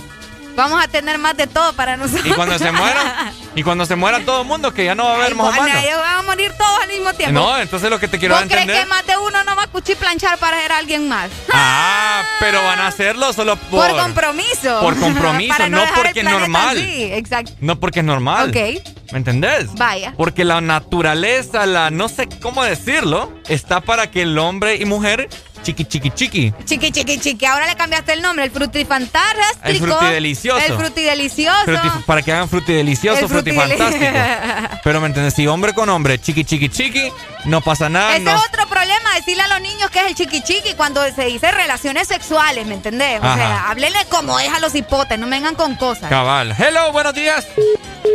Vamos 0.59 0.83
a 0.83 0.89
tener 0.89 1.17
más 1.17 1.37
de 1.37 1.47
todo 1.47 1.71
para 1.71 1.95
nosotros. 1.95 2.25
Y 2.25 2.31
cuando 2.31 2.59
se 2.59 2.69
muera, 2.69 3.31
y 3.55 3.63
cuando 3.63 3.85
se 3.85 3.95
muera 3.95 4.19
todo 4.25 4.41
el 4.41 4.47
mundo, 4.47 4.73
que 4.73 4.83
ya 4.83 4.93
no 4.93 5.05
va 5.05 5.11
a 5.11 5.15
haber 5.15 5.33
más 5.33 5.53
humanos. 5.53 5.77
ellos 5.81 5.99
van 5.99 6.17
a 6.17 6.21
morir 6.23 6.51
todos 6.57 6.81
al 6.81 6.89
mismo 6.89 7.13
tiempo. 7.13 7.39
No, 7.39 7.57
entonces 7.57 7.89
lo 7.89 7.97
que 7.97 8.09
te 8.09 8.19
quiero 8.19 8.35
¿Vos 8.35 8.43
a 8.43 8.47
crees 8.47 8.63
entender. 8.63 8.83
que 8.83 8.89
más 8.89 9.07
de 9.07 9.17
uno 9.17 9.41
no 9.45 9.55
va 9.55 9.63
a 9.63 9.67
cuchiplanchar 9.67 10.37
para 10.37 10.59
ser 10.59 10.73
alguien 10.73 11.07
más? 11.07 11.29
Ah, 11.53 12.23
pero 12.39 12.61
van 12.61 12.79
a 12.79 12.87
hacerlo 12.87 13.31
solo 13.31 13.55
por. 13.55 13.87
Por, 13.87 13.99
compromiso. 13.99 14.79
Por 14.81 14.99
compromiso, 14.99 15.53
Para 15.57 15.69
no 15.69 15.83
el 15.83 15.89
porque 15.93 16.19
es 16.19 16.25
normal. 16.25 16.77
así, 16.77 17.03
exacto. 17.13 17.53
No 17.61 17.79
porque 17.79 17.99
es 17.99 18.05
normal. 18.05 18.49
Ok. 18.49 18.83
¿Me 19.11 19.17
entendés? 19.17 19.73
Vaya. 19.75 20.13
Porque 20.17 20.43
la 20.43 20.61
naturaleza, 20.61 21.65
la 21.65 21.89
no 21.89 22.09
sé 22.09 22.27
cómo 22.41 22.63
decirlo, 22.63 23.31
está 23.47 23.81
para 23.81 24.11
que 24.11 24.23
el 24.23 24.37
hombre 24.37 24.75
y 24.75 24.85
mujer 24.85 25.29
chiqui 25.63 25.85
chiqui 25.85 26.11
chiqui. 26.11 26.53
Chiqui, 26.65 26.91
chiqui, 26.91 27.19
chiqui. 27.19 27.45
Ahora 27.45 27.67
le 27.67 27.75
cambiaste 27.75 28.13
el 28.13 28.21
nombre. 28.21 28.45
El 28.45 28.51
frutifantástico. 28.51 29.59
El 29.63 29.77
frutidelicioso. 29.79 30.65
El 30.65 30.73
frutidelicioso. 30.77 31.65
Fruti- 31.65 32.03
para 32.05 32.21
que 32.21 32.31
hagan 32.33 32.49
frutidelicioso, 32.49 33.19
El 33.25 33.29
frutideli- 33.29 33.77
frutifantástico. 33.77 34.79
Pero 34.83 35.01
me 35.01 35.07
entiendes, 35.07 35.33
si 35.33 35.47
hombre 35.47 35.73
con 35.73 35.89
hombre, 35.89 36.19
chiqui 36.19 36.43
chiqui 36.43 36.69
chiqui, 36.69 37.11
no 37.45 37.61
pasa 37.61 37.89
nada. 37.89 38.15
Ese 38.15 38.25
no- 38.25 38.35
es 38.35 38.41
otro 38.47 38.67
problema, 38.67 39.13
decirle 39.15 39.43
a 39.43 39.47
los 39.47 39.61
niños 39.61 39.89
que 39.89 39.99
es 39.99 40.07
el 40.07 40.15
chiqui 40.15 40.41
chiqui 40.41 40.73
cuando 40.75 41.01
se 41.13 41.25
dice 41.25 41.51
relaciones 41.51 42.07
sexuales, 42.07 42.65
¿me 42.65 42.75
entendés? 42.75 43.19
O 43.21 43.25
Ajá. 43.25 43.35
sea, 43.35 43.69
háblenle 43.69 43.99
como 44.09 44.39
es 44.39 44.51
a 44.51 44.59
los 44.59 44.73
hipotes, 44.75 45.17
no 45.19 45.27
vengan 45.27 45.55
con 45.55 45.75
cosas. 45.75 46.09
Cabal. 46.09 46.55
Hello, 46.57 46.91
buenos 46.91 47.13
días. 47.13 47.45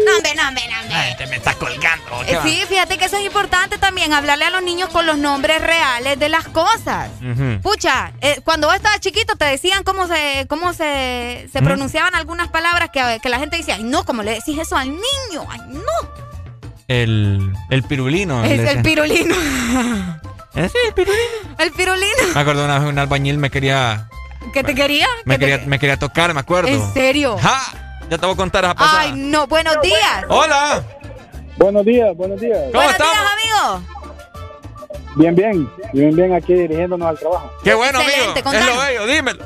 No, 0.07 0.16
hombre, 0.16 0.35
no, 0.35 0.49
hombre, 0.49 0.65
no, 0.71 0.81
hombre. 0.81 0.95
Ay, 0.97 1.16
te 1.16 1.27
me 1.27 1.37
estás 1.37 1.57
colgando. 1.57 2.05
¿qué 2.27 2.33
Eh, 2.35 2.39
sí, 2.43 2.62
fíjate 2.69 2.99
que 2.99 3.05
eso 3.07 3.16
es 3.16 3.25
importante 3.25 3.79
también, 3.79 4.12
hablarle 4.12 4.45
a 4.47 4.51
los 4.51 4.62
niños 4.62 4.89
con 4.91 5.07
los 5.07 5.16
nombres 5.19 5.61
reales 5.62 6.19
de 6.19 6.29
las 6.29 6.47
cosas. 6.49 7.09
Pucha, 7.62 8.12
eh, 8.20 8.40
cuando 8.44 8.66
vos 8.69 8.77
estabas 8.77 9.01
chiquito 9.01 9.36
te 9.36 9.44
decían 9.47 9.82
cómo 9.85 10.06
se, 10.06 10.47
cómo 10.48 10.73
se, 10.73 11.48
se 11.52 11.62
pronunciaban 11.62 12.15
algunas 12.15 12.48
palabras 12.48 12.90
que, 12.93 13.19
que 13.23 13.28
la 13.28 13.39
gente 13.39 13.56
decía, 13.56 13.77
ay 13.77 13.85
no, 13.85 14.05
¿cómo 14.05 14.23
le 14.23 14.32
decís 14.32 14.59
eso 14.59 14.77
al 14.77 14.89
niño? 14.90 15.47
Ay 15.48 15.61
no. 15.69 16.24
El, 16.89 17.52
el 17.70 17.82
pirulino. 17.85 18.44
Es 18.44 18.61
el 18.70 18.82
pirulino. 18.82 19.35
Sí, 20.55 20.78
el 20.86 20.94
pirulino. 20.94 21.24
El 21.59 21.73
pirulino. 21.73 22.23
Me 22.32 22.40
acuerdo 22.40 22.65
una 22.65 22.78
vez 22.78 22.89
un 22.89 22.97
albañil 22.97 23.39
me 23.39 23.51
quería 23.51 24.09
¿Qué 24.52 24.62
te 24.62 24.73
quería? 24.77 25.09
Me 25.24 25.35
¿Qué 25.36 25.47
te- 25.47 25.51
quería, 25.51 25.66
me 25.66 25.78
quería 25.81 25.97
tocar, 25.97 26.32
me 26.32 26.39
acuerdo. 26.39 26.69
¿En 26.69 26.93
serio? 26.94 27.36
¡Ja! 27.39 27.61
Ya 28.09 28.19
te 28.19 28.24
voy 28.24 28.35
a 28.35 28.36
contar 28.36 28.65
esa 28.65 28.74
pasada. 28.77 29.01
Ay, 29.01 29.12
no. 29.16 29.48
Buenos 29.48 29.74
días. 29.82 30.24
Hola. 30.28 30.85
Buenos 31.56 31.85
días, 31.85 32.16
buenos 32.16 32.40
días. 32.40 32.56
¿Cómo 32.70 32.73
Buenos 32.73 32.93
estamos? 32.93 33.15
días, 33.15 33.32
amigo. 33.32 34.04
Bien, 35.16 35.35
bien, 35.35 35.70
bien, 35.93 36.16
bien 36.16 36.32
aquí 36.35 36.55
dirigiéndonos 36.55 37.09
al 37.09 37.19
trabajo. 37.19 37.51
Qué 37.62 37.74
bueno, 37.74 38.01
Excelente, 38.01 38.41
amigo. 38.45 38.62
Es 38.62 38.66
lo 38.66 38.82
bello, 38.82 39.07
dímelo. 39.07 39.45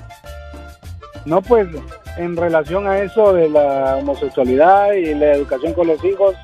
No, 1.24 1.42
pues, 1.42 1.68
en 2.16 2.36
relación 2.36 2.86
a 2.86 2.98
eso 2.98 3.32
de 3.34 3.48
la 3.50 3.96
homosexualidad 3.96 4.92
y 4.92 5.14
la 5.14 5.34
educación 5.34 5.74
con 5.74 5.86
los 5.86 6.02
hijos, 6.04 6.34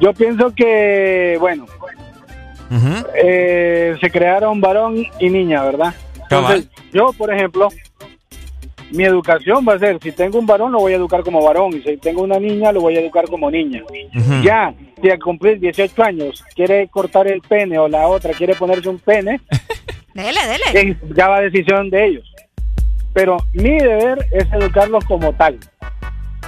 yo 0.00 0.12
pienso 0.12 0.52
que, 0.54 1.36
bueno, 1.38 1.66
eh, 3.14 3.96
se 4.00 4.10
crearon 4.10 4.60
varón 4.60 5.06
y 5.18 5.30
niña, 5.30 5.62
¿verdad? 5.64 5.94
Entonces, 6.22 6.68
yo, 6.92 7.12
por 7.12 7.32
ejemplo, 7.32 7.68
mi 8.92 9.04
educación 9.04 9.64
va 9.68 9.74
a 9.74 9.78
ser, 9.78 9.98
si 10.02 10.12
tengo 10.12 10.38
un 10.38 10.46
varón, 10.46 10.72
lo 10.72 10.78
voy 10.80 10.92
a 10.92 10.96
educar 10.96 11.22
como 11.22 11.42
varón, 11.44 11.72
y 11.76 11.82
si 11.82 11.96
tengo 11.96 12.22
una 12.22 12.38
niña, 12.38 12.72
lo 12.72 12.80
voy 12.80 12.96
a 12.96 13.00
educar 13.00 13.24
como 13.26 13.50
niña. 13.50 13.82
Ya, 14.42 14.74
si 15.00 15.10
al 15.10 15.18
cumplir 15.18 15.60
18 15.60 16.02
años 16.02 16.44
quiere 16.54 16.88
cortar 16.88 17.26
el 17.28 17.40
pene 17.40 17.78
o 17.78 17.88
la 17.88 18.06
otra 18.06 18.32
quiere 18.32 18.54
ponerse 18.54 18.88
un 18.88 18.98
pene, 18.98 19.40
Dele, 20.14 20.40
dele. 20.46 20.90
es 20.90 20.96
ya 21.16 21.28
va 21.28 21.40
decisión 21.40 21.88
de 21.88 22.06
ellos. 22.06 22.24
Pero 23.12 23.36
mi 23.52 23.78
deber 23.78 24.26
es 24.32 24.44
educarlos 24.52 25.04
como 25.04 25.32
tal, 25.32 25.58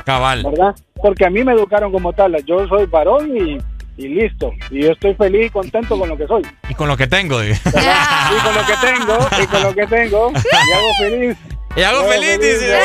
Cabal. 0.05 0.43
¿verdad? 0.45 0.75
Porque 1.01 1.25
a 1.27 1.31
mí 1.31 1.43
me 1.45 1.53
educaron 1.53 1.93
como 1.93 2.13
tal. 2.13 2.37
Yo 2.45 2.67
soy 2.69 2.87
varón 2.87 3.37
y, 3.37 3.59
y 3.97 4.09
listo. 4.09 4.53
Y 4.71 4.83
yo 4.83 4.93
estoy 4.93 5.15
feliz 5.15 5.47
y 5.47 5.51
contento 5.51 5.99
con 5.99 6.09
lo 6.09 6.17
que 6.17 6.27
soy. 6.27 6.43
Y 6.69 6.75
con 6.75 6.89
lo 6.89 6.97
que 6.97 7.07
tengo, 7.07 7.41
digo. 7.41 7.55
Y 7.67 8.43
con 8.43 8.55
lo 8.55 8.67
que 8.67 8.75
tengo, 8.81 9.19
y 9.43 9.47
con 9.47 9.63
lo 9.63 9.75
que 9.75 9.87
tengo, 9.87 10.31
y 10.33 10.73
hago 10.73 10.95
feliz. 11.01 11.37
Y 11.77 11.83
hago 11.83 12.05
feliz, 12.05 12.39
dice. 12.39 12.77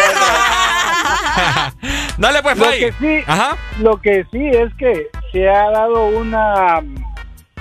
Dale 2.18 2.42
pues, 2.42 2.58
Lo 2.58 2.66
que 2.72 2.92
sí, 3.00 3.20
Ajá. 3.28 3.56
lo 3.80 3.98
que 4.02 4.26
sí 4.32 4.48
es 4.50 4.74
que 4.76 5.08
se 5.32 5.48
ha 5.50 5.70
dado 5.72 6.08
una 6.08 6.82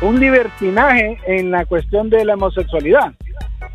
un 0.03 0.21
libertinaje 0.21 1.19
en 1.27 1.51
la 1.51 1.65
cuestión 1.65 2.11
de 2.11 2.23
la 2.25 2.35
homosexualidad 2.35 3.13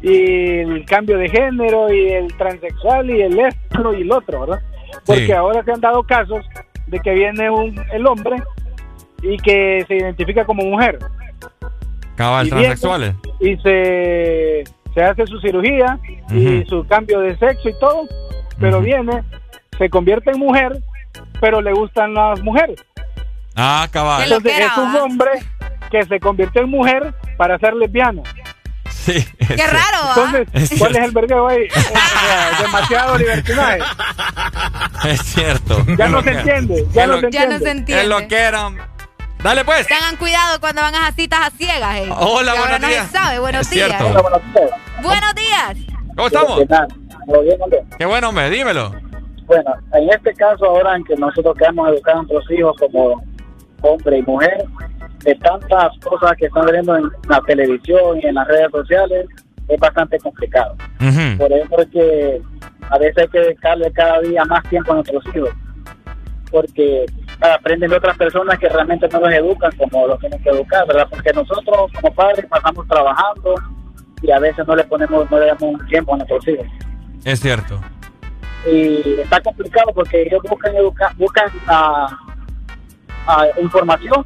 y 0.01 0.59
el 0.59 0.85
cambio 0.85 1.17
de 1.17 1.29
género 1.29 1.91
y 1.93 2.09
el 2.09 2.27
transexual 2.37 3.09
y 3.09 3.21
el 3.21 3.39
esto 3.39 3.93
y 3.95 4.01
el 4.03 4.11
otro, 4.11 4.41
¿verdad? 4.41 4.59
Porque 5.05 5.25
Sí. 5.27 5.31
ahora 5.31 5.63
se 5.63 5.71
han 5.71 5.81
dado 5.81 6.03
casos 6.03 6.45
de 6.87 6.99
que 6.99 7.11
viene 7.13 7.49
un, 7.49 7.75
el 7.91 8.05
hombre 8.07 8.37
y 9.23 9.37
que 9.37 9.83
se 9.87 9.95
identifica 9.97 10.45
como 10.45 10.63
mujer 10.63 10.99
Cabal, 12.15 12.49
transexuales. 12.49 13.15
y 13.39 13.55
se, 13.57 14.63
se 14.93 15.03
hace 15.03 15.25
su 15.27 15.39
cirugía 15.39 15.99
y 16.31 16.63
su 16.67 16.85
cambio 16.87 17.19
de 17.21 17.37
sexo 17.37 17.69
y 17.69 17.79
todo, 17.79 18.03
pero 18.59 18.81
viene, 18.81 19.23
se 19.77 19.89
convierte 19.89 20.31
en 20.31 20.39
mujer, 20.39 20.79
pero 21.39 21.61
le 21.61 21.73
gustan 21.73 22.13
las 22.13 22.41
mujeres. 22.41 22.79
Ah, 23.55 23.87
cabal. 23.91 24.23
Entonces 24.23 24.53
es 24.59 24.77
un 24.77 24.95
hombre 24.95 25.31
que 25.89 26.03
se 26.05 26.19
convirtió 26.19 26.61
en 26.61 26.69
mujer 26.69 27.13
para 27.37 27.57
ser 27.59 27.73
lesbiana. 27.75 28.21
Sí. 28.89 29.25
Qué 29.39 29.65
raro, 29.67 29.97
¿ah? 30.03 30.13
Entonces, 30.37 30.77
¿cuál 30.77 30.95
es 30.95 31.03
el 31.03 31.11
vergueo 31.11 31.47
ahí? 31.47 31.67
Sea, 31.71 32.61
demasiado 32.61 33.17
libertinaje. 33.17 33.79
Es 35.05 35.21
cierto. 35.23 35.83
Ya 35.97 36.07
no 36.07 36.21
se 36.21 36.31
entiende, 36.31 36.85
ya 36.93 37.07
no 37.07 37.13
lo- 37.13 37.19
se 37.21 37.25
entiende. 37.25 37.59
se 37.59 37.71
entiende. 37.71 38.03
Es 38.03 38.07
lo 38.09 38.27
que 38.27 38.37
eran. 38.37 38.77
Dale 39.43 39.65
pues. 39.65 39.87
Tengan 39.87 40.15
cuidado 40.17 40.59
cuando 40.59 40.81
van 40.81 40.93
a 40.95 41.11
citas 41.13 41.39
a 41.47 41.49
ciegas. 41.51 41.95
eh. 41.97 42.09
Hola, 42.19 42.51
ahora 42.51 42.61
buenos 42.63 42.79
no 42.81 42.87
días. 42.87 43.07
se 43.07 43.17
sabe. 43.17 43.39
Buenos 43.39 43.61
Es 43.61 43.69
días. 43.71 43.87
cierto. 43.89 44.23
Buenos 45.01 45.35
días. 45.35 45.77
¿Cómo 46.15 46.27
estamos? 46.27 46.59
¿Qué 46.59 46.65
tal? 46.67 46.87
¿Todo 47.25 47.41
bien, 47.41 47.61
hombre? 47.61 47.83
Qué 47.97 48.05
bueno, 48.05 48.29
hombre, 48.29 48.49
dímelo. 48.49 48.91
Bueno, 49.45 49.71
en 49.93 50.09
este 50.11 50.33
caso 50.35 50.65
ahora 50.65 50.95
en 50.95 51.03
que 51.03 51.15
nosotros 51.15 51.55
queremos 51.57 51.89
educar 51.89 52.13
a 52.13 52.17
nuestros 52.21 52.51
hijos 52.51 52.75
como 52.79 53.21
hombre 53.81 54.19
y 54.19 54.21
mujer, 54.23 54.63
de 55.23 55.35
tantas 55.35 55.97
cosas 56.03 56.33
que 56.37 56.45
están 56.45 56.65
viendo 56.67 56.95
en 56.95 57.09
la 57.27 57.41
televisión 57.41 58.19
y 58.21 58.27
en 58.27 58.35
las 58.35 58.47
redes 58.47 58.69
sociales, 58.71 59.25
es 59.67 59.79
bastante 59.79 60.19
complicado. 60.19 60.75
Por 61.37 61.51
eso 61.51 61.79
es 61.81 61.87
que 61.91 62.41
a 62.89 62.97
veces 62.99 63.17
hay 63.17 63.27
que 63.29 63.39
dedicarle 63.39 63.91
cada 63.93 64.19
día 64.21 64.45
más 64.45 64.63
tiempo 64.69 64.91
a 64.91 64.95
nuestros 64.95 65.23
hijos, 65.35 65.49
porque 66.51 67.05
aprenden 67.41 67.89
de 67.89 67.97
otras 67.97 68.17
personas 68.17 68.57
que 68.59 68.69
realmente 68.69 69.07
no 69.11 69.19
los 69.19 69.33
educan 69.33 69.71
como 69.77 70.07
los 70.07 70.19
tienen 70.19 70.41
que 70.43 70.49
educar, 70.49 70.85
¿verdad? 70.87 71.07
Porque 71.09 71.33
nosotros 71.33 71.91
como 71.99 72.13
padres 72.13 72.45
pasamos 72.47 72.87
trabajando 72.87 73.55
y 74.21 74.31
a 74.31 74.39
veces 74.39 74.67
no 74.67 74.75
le 74.75 74.83
ponemos, 74.83 75.29
no 75.31 75.39
le 75.39 75.47
damos 75.47 75.61
un 75.63 75.87
tiempo 75.87 76.13
a 76.13 76.17
nuestros 76.17 76.47
hijos 76.47 76.67
Es 77.25 77.39
cierto. 77.39 77.79
y 78.71 79.19
está 79.19 79.41
complicado 79.41 79.91
porque 79.95 80.21
ellos 80.21 80.41
buscan 80.47 80.75
educa- 80.75 81.13
buscan 81.17 81.49
ah, 81.67 82.07
ah, 83.27 83.45
información 83.59 84.23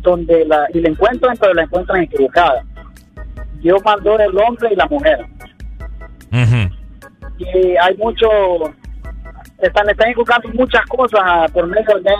donde 0.00 0.44
la 0.44 0.66
y 0.72 0.80
la 0.80 0.88
encuentran 0.90 1.36
pero 1.40 1.54
la 1.54 1.62
encuentran 1.62 2.02
equivocada 2.02 2.62
Dios 3.60 3.80
mandó 3.84 4.18
el 4.18 4.36
hombre 4.38 4.68
y 4.72 4.76
la 4.76 4.86
mujer 4.86 5.26
y 7.38 7.76
hay 7.76 7.96
mucho 7.98 8.28
están 9.62 9.88
están 9.88 10.10
inculcando 10.10 10.48
muchas 10.50 10.84
cosas 10.86 11.50
por 11.52 11.66
medio 11.66 11.98
de 12.00 12.12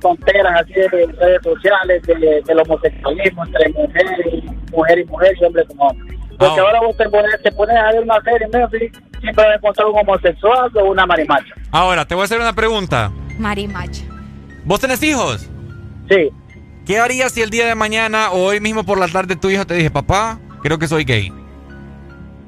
tonteras 0.00 0.62
así 0.62 0.74
de 0.74 0.88
redes 0.88 1.42
sociales 1.42 2.02
de, 2.02 2.42
del 2.46 2.58
homosexualismo 2.60 3.44
entre 3.44 3.68
mujer 3.70 4.06
y 4.32 4.70
mujer 4.70 4.98
y 4.98 5.04
mujer 5.04 5.36
y 5.40 5.44
hombre 5.44 5.64
como 5.66 5.88
hombre 5.88 6.14
porque 6.38 6.60
ahora 6.60 6.80
vos 6.80 6.96
te 6.96 7.08
pones, 7.08 7.42
te 7.42 7.52
pones 7.52 7.76
a 7.76 7.92
ver 7.92 8.02
una 8.02 8.20
serie 8.22 8.46
en 8.46 8.60
Netflix, 8.60 9.00
siempre 9.20 9.44
vas 9.44 9.52
a 9.52 9.54
encontrar 9.54 9.86
un 9.86 9.98
homosexual 9.98 10.70
o 10.74 10.84
una 10.90 11.06
marimacha 11.06 11.54
Ahora, 11.70 12.04
te 12.04 12.14
voy 12.14 12.22
a 12.22 12.24
hacer 12.24 12.40
una 12.40 12.52
pregunta. 12.52 13.10
Marimacha. 13.38 14.04
¿Vos 14.64 14.80
tenés 14.80 15.02
hijos? 15.02 15.48
Sí. 16.08 16.30
¿Qué 16.86 16.98
harías 16.98 17.32
si 17.32 17.42
el 17.42 17.50
día 17.50 17.66
de 17.66 17.74
mañana 17.74 18.30
o 18.30 18.44
hoy 18.44 18.60
mismo 18.60 18.84
por 18.84 18.98
la 18.98 19.08
tarde 19.08 19.36
tu 19.36 19.48
hijo 19.48 19.66
te 19.66 19.74
dije, 19.74 19.90
papá, 19.90 20.38
creo 20.62 20.78
que 20.78 20.86
soy 20.86 21.04
gay? 21.04 21.32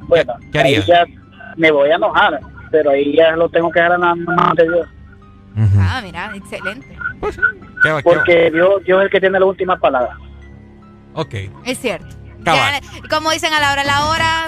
Bueno, 0.03 0.35
¿Qué 0.53 0.59
harías? 0.59 0.89
ahí 0.89 0.89
ya 0.89 1.05
me 1.57 1.71
voy 1.71 1.91
a 1.91 1.95
enojar, 1.97 2.39
pero 2.71 2.91
ahí 2.91 3.17
ya 3.17 3.33
lo 3.33 3.49
tengo 3.49 3.71
que 3.71 3.81
dejar 3.81 3.95
en 3.97 4.01
las 4.03 4.17
manos 4.17 4.55
de 4.57 4.65
Dios. 4.65 4.89
Ah, 5.81 6.01
mira, 6.03 6.33
excelente. 6.35 6.87
¿Qué 7.21 7.27
va- 7.27 7.33
qué 7.83 7.91
va- 7.91 8.03
Porque 8.03 8.51
Dios, 8.51 8.85
Dios 8.85 8.99
es 9.01 9.05
el 9.07 9.11
que 9.11 9.21
tiene 9.21 9.39
la 9.41 9.47
última 9.47 9.79
palabra. 9.79 10.17
Ok. 11.15 11.35
Es 11.65 11.79
cierto. 11.79 12.15
Cabal. 12.45 12.81
Ya, 12.81 13.09
como 13.09 13.31
dicen 13.31 13.53
a 13.55 13.59
la 13.61 13.73
hora 13.73 13.83
a 13.83 13.85
la 13.85 14.07
hora, 14.07 14.45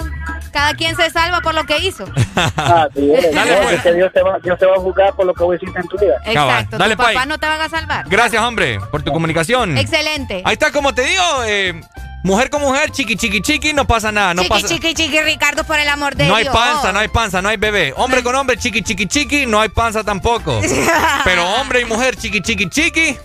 cada 0.53 0.73
quien 0.75 0.95
se 0.95 1.09
salva 1.09 1.41
por 1.41 1.53
lo 1.55 1.63
que 1.65 1.79
hizo. 1.79 2.05
Ah, 2.55 2.87
sí, 2.95 3.11
Dale, 3.33 3.51
Dios, 3.51 3.59
pues. 3.65 3.81
que 3.81 3.93
Dios 3.93 4.13
te, 4.13 4.21
va, 4.21 4.39
Dios 4.39 4.57
te 4.57 4.65
va 4.65 4.75
a 4.75 4.79
juzgar 4.79 5.13
por 5.15 5.25
lo 5.25 5.33
que 5.33 5.43
vos 5.43 5.55
hiciste 5.55 5.77
en 5.79 5.87
tu 5.87 5.97
vida. 5.97 6.15
Cabal. 6.33 6.59
Exacto. 6.59 6.77
Dale, 6.77 6.95
Tus 6.95 7.05
papás 7.05 7.27
no 7.27 7.37
te 7.37 7.47
van 7.47 7.61
a 7.61 7.67
salvar. 7.69 8.05
Gracias, 8.07 8.41
hombre, 8.41 8.79
por 8.91 9.01
tu 9.01 9.11
comunicación. 9.11 9.77
Excelente. 9.77 10.41
Ahí 10.45 10.53
está, 10.53 10.71
como 10.71 10.93
te 10.93 11.01
digo, 11.01 11.23
eh, 11.45 11.81
mujer 12.23 12.49
con 12.49 12.61
mujer, 12.61 12.91
chiqui, 12.91 13.15
chiqui, 13.15 13.41
chiqui, 13.41 13.73
no 13.73 13.85
pasa 13.85 14.11
nada. 14.11 14.33
No, 14.33 14.43
chiqui, 14.43 14.61
pasa, 14.61 14.67
chiqui, 14.67 14.93
chiqui, 14.93 15.21
Ricardo, 15.21 15.63
por 15.63 15.79
el 15.79 15.87
amor 15.87 16.15
de 16.15 16.27
no 16.27 16.35
hay 16.35 16.43
Dios. 16.43 16.55
panza, 16.55 16.91
no 16.91 16.99
hay 16.99 17.07
panza, 17.07 17.41
no 17.41 17.49
hay 17.49 17.57
bebé. 17.57 17.93
Hombre 17.97 18.23
con 18.23 18.35
hombre, 18.35 18.57
chiqui, 18.57 18.81
chiqui, 18.81 19.07
chiqui, 19.07 19.45
no 19.45 19.61
hay 19.61 19.69
panza 19.69 20.03
tampoco. 20.03 20.59
Pero 21.23 21.47
hombre 21.55 21.81
y 21.81 21.85
mujer, 21.85 22.15
chiqui, 22.15 22.41
chiqui, 22.41 22.69
chiqui, 22.69 23.17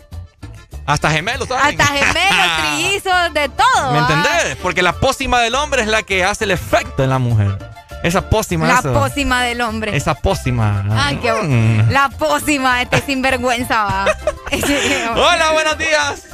hasta 0.87 1.11
gemelos, 1.11 1.49
¿saben? 1.49 1.81
Hasta 1.81 1.93
gemelos, 1.95 2.57
trillizos, 2.61 3.35
de 3.35 3.49
todo. 3.49 3.93
¿Me 3.93 3.99
¿ah? 3.99 4.07
entendés? 4.09 4.57
Porque 4.63 4.83
la 4.83 4.93
pócima 4.93 5.41
del 5.41 5.55
hombre 5.55 5.83
es 5.83 5.89
la 5.89 6.03
que 6.03 6.25
hace 6.25 6.45
el 6.45 6.51
efecto 6.51 7.03
en 7.03 7.11
la 7.11 7.19
mujer. 7.19 7.59
Esa 8.03 8.29
pócima. 8.29 8.67
La 8.67 8.81
eso. 8.81 8.93
pócima 8.93 9.43
del 9.45 9.63
hombre. 9.63 9.97
Esa 9.97 10.15
pócima. 10.15 10.85
Ay, 10.93 11.17
qué 11.17 11.33
Mm. 11.33 11.91
La 11.91 12.11
pócima, 12.11 12.83
este 12.83 13.01
sinvergüenza 13.01 13.85
va. 13.85 14.05
Hola, 15.17 15.53
buenos 15.53 15.79
días. 15.79 16.25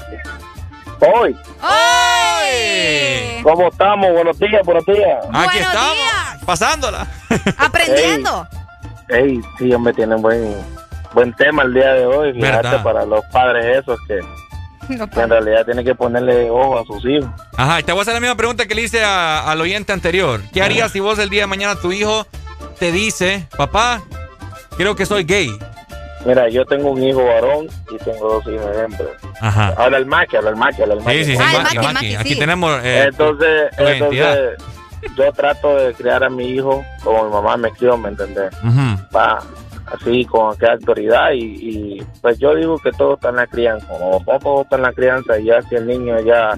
Hoy. 1.00 1.36
¡Ay! 1.62 3.40
¿Cómo 3.42 3.68
estamos? 3.68 4.12
Buenos 4.12 4.38
días, 4.38 4.60
buenos 4.64 4.84
días. 4.84 5.18
Aquí 5.32 5.58
estamos, 5.58 5.96
pasándola. 6.44 7.06
Aprendiendo. 7.58 8.46
Ey, 9.08 9.40
sí, 9.58 9.72
hombre, 9.72 9.92
tienen 9.94 10.20
buen, 10.20 10.54
buen 11.14 11.32
tema 11.34 11.62
el 11.62 11.74
día 11.74 11.92
de 11.94 12.06
hoy. 12.06 12.32
Fíjate, 12.34 12.78
para 12.80 13.04
los 13.04 13.24
padres 13.32 13.78
esos 13.78 13.98
que, 14.06 14.20
que 15.14 15.20
en 15.20 15.30
realidad 15.30 15.64
tienen 15.64 15.84
que 15.84 15.94
ponerle 15.94 16.50
ojo 16.50 16.78
a 16.78 16.84
sus 16.84 17.04
hijos. 17.06 17.30
Ajá, 17.56 17.80
y 17.80 17.82
te 17.82 17.92
voy 17.92 18.00
a 18.00 18.02
hacer 18.02 18.14
la 18.14 18.20
misma 18.20 18.36
pregunta 18.36 18.66
que 18.66 18.74
le 18.74 18.82
hice 18.82 19.02
a- 19.02 19.50
al 19.50 19.60
oyente 19.60 19.92
anterior. 19.92 20.40
¿Qué 20.52 20.62
harías 20.62 20.92
si 20.92 21.00
vos 21.00 21.18
el 21.18 21.30
día 21.30 21.42
de 21.42 21.46
mañana 21.46 21.76
tu 21.76 21.92
hijo 21.92 22.26
te 22.78 22.92
dice, 22.92 23.46
papá, 23.56 24.02
creo 24.76 24.94
que 24.94 25.06
soy 25.06 25.24
gay? 25.24 25.50
Mira, 26.24 26.48
yo 26.48 26.64
tengo 26.66 26.90
un 26.90 27.02
hijo 27.02 27.24
varón 27.24 27.66
y 27.90 27.96
tengo 28.04 28.34
dos 28.34 28.46
hijos 28.46 28.76
hembras. 28.76 29.10
Ajá. 29.40 29.74
Habla 29.76 29.98
el 29.98 30.06
macho, 30.06 30.38
habla 30.38 30.50
el 30.50 30.56
macho, 30.56 30.82
habla 30.82 30.94
el 30.94 31.00
macho. 31.00 31.18
Sí, 31.18 31.24
sí, 31.24 31.36
sí. 31.36 32.14
Aquí 32.16 32.38
tenemos 32.38 32.78
eh, 32.84 33.04
entonces, 33.08 33.70
entonces 33.78 34.58
yo 35.16 35.32
trato 35.32 35.76
de 35.76 35.94
criar 35.94 36.22
a 36.24 36.28
mi 36.28 36.46
hijo 36.46 36.84
como 37.02 37.24
mi 37.24 37.30
mamá 37.30 37.56
me 37.56 37.70
crió, 37.70 37.96
¿me 37.96 38.10
entendés? 38.10 38.52
Ujú. 38.62 39.16
Va 39.16 39.42
así 39.86 40.24
con 40.26 40.52
aquella 40.54 40.74
autoridad 40.74 41.32
y, 41.32 41.40
y, 41.98 42.02
pues 42.20 42.38
yo 42.38 42.54
digo 42.54 42.78
que 42.78 42.92
todo 42.92 43.14
está 43.14 43.30
en 43.30 43.36
la 43.36 43.46
crianza, 43.46 43.86
como 43.88 44.22
todo 44.38 44.62
está 44.62 44.76
en 44.76 44.82
la 44.82 44.92
crianza 44.92 45.38
y 45.38 45.46
ya 45.46 45.60
si 45.62 45.74
el 45.74 45.86
niño 45.86 46.20
ya 46.20 46.56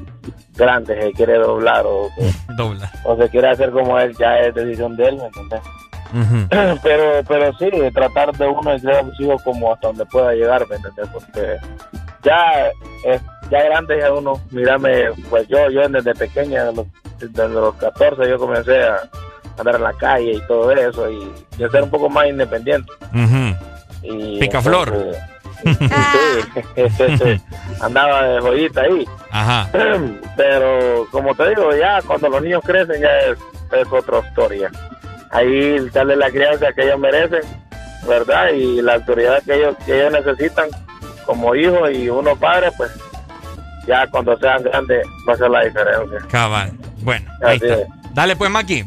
grande 0.55 1.01
se 1.01 1.13
quiere 1.13 1.39
doblar 1.39 1.85
o, 1.87 2.11
Dobla. 2.57 2.91
o 3.05 3.17
se 3.17 3.29
quiere 3.31 3.49
hacer 3.51 3.71
como 3.71 3.99
él, 3.99 4.15
ya 4.19 4.39
es 4.39 4.55
decisión 4.55 4.97
de 4.97 5.09
él, 5.09 5.17
¿me 5.17 5.27
entendés? 5.27 5.61
pero 6.83 7.23
pero 7.27 7.53
sí, 7.59 7.71
tratar 7.95 8.33
de 8.33 8.47
uno 8.47 8.71
de 8.73 8.81
criar 8.81 8.97
a 8.97 9.05
sus 9.07 9.21
hijos 9.21 9.43
como 9.43 9.73
hasta 9.73 9.89
donde 9.89 10.07
pueda 10.07 10.33
llegar, 10.35 10.67
¿me? 10.69 10.77
Porque 11.13 11.57
ya 12.23 12.71
es 13.05 13.21
ya 13.51 13.63
grande 13.65 13.99
ya 13.99 14.13
uno, 14.13 14.41
mírame, 14.51 15.11
pues 15.29 15.47
yo 15.49 15.71
yo 15.71 15.89
desde 15.89 16.15
pequeña, 16.15 16.65
desde 16.65 16.77
los, 16.77 16.87
desde 17.19 17.49
los 17.49 17.75
14 17.77 18.29
yo 18.29 18.39
comencé 18.39 18.83
a 18.83 19.03
andar 19.59 19.77
en 19.77 19.83
la 19.83 19.93
calle 19.95 20.33
y 20.33 20.47
todo 20.47 20.71
eso 20.73 21.11
y, 21.11 21.31
y 21.59 21.65
a 21.65 21.69
ser 21.69 21.83
un 21.83 21.91
poco 21.91 22.09
más 22.09 22.27
independiente. 22.27 22.91
Ujú. 23.13 23.57
Y 24.03 24.39
Picaflor. 24.41 24.93
entonces, 25.65 26.93
sí, 26.97 27.19
sí, 27.19 27.43
andaba 27.81 28.23
de 28.25 28.41
joyita 28.41 28.83
ahí. 28.83 29.07
Ajá. 29.31 29.69
Pero 30.37 31.07
como 31.11 31.35
te 31.35 31.51
digo, 31.51 31.75
ya 31.77 32.01
cuando 32.03 32.29
los 32.29 32.43
niños 32.43 32.63
crecen 32.65 33.01
ya 33.01 33.19
es, 33.21 33.39
es 33.73 33.93
otra 33.93 34.21
historia. 34.21 34.71
Ahí 35.33 35.79
darle 35.91 36.17
la 36.17 36.31
crianza 36.31 36.73
que 36.73 36.83
ellos 36.83 36.99
merecen, 36.99 37.41
¿verdad? 38.07 38.51
Y 38.53 38.83
la 38.83 38.95
autoridad 38.95 39.43
que 39.43 39.55
ellos, 39.55 39.77
que 39.87 39.99
ellos 40.01 40.13
necesitan 40.13 40.69
como 41.27 41.55
hijos 41.55 41.91
y 41.93 42.09
uno 42.09 42.37
padre, 42.37 42.71
pues 42.77 42.91
ya 43.87 44.07
cuando 44.09 44.37
sean 44.39 44.63
grandes 44.63 45.07
va 45.29 45.33
a 45.33 45.37
ser 45.37 45.51
la 45.51 45.65
diferencia. 45.65 46.19
Cabal. 46.31 46.73
Bueno, 46.99 47.31
ahí 47.45 47.57
Así 47.57 47.67
está. 47.67 47.83
es. 47.83 47.89
Dale 48.15 48.37
pues, 48.37 48.51
Maki. 48.51 48.85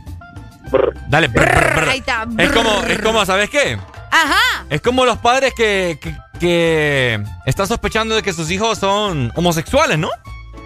Dale. 1.07 1.27
brr, 1.27 1.45
brr, 1.45 1.76
brr. 1.76 1.89
Ahí 1.89 1.99
está. 1.99 2.27
Es 2.38 2.51
como, 2.51 2.69
es 2.84 2.99
como, 2.99 3.26
¿sabes 3.26 3.49
qué? 3.49 3.77
Ajá. 4.11 4.65
Es 4.69 4.81
como 4.81 5.05
los 5.05 5.17
padres 5.17 5.53
que, 5.55 5.97
que, 6.01 6.15
que 6.39 7.23
están 7.45 7.67
sospechando 7.67 8.15
de 8.15 8.23
que 8.23 8.34
sus 8.34 8.49
hijos 8.51 8.77
son 8.77 9.31
homosexuales, 9.35 9.97
¿no? 9.97 10.09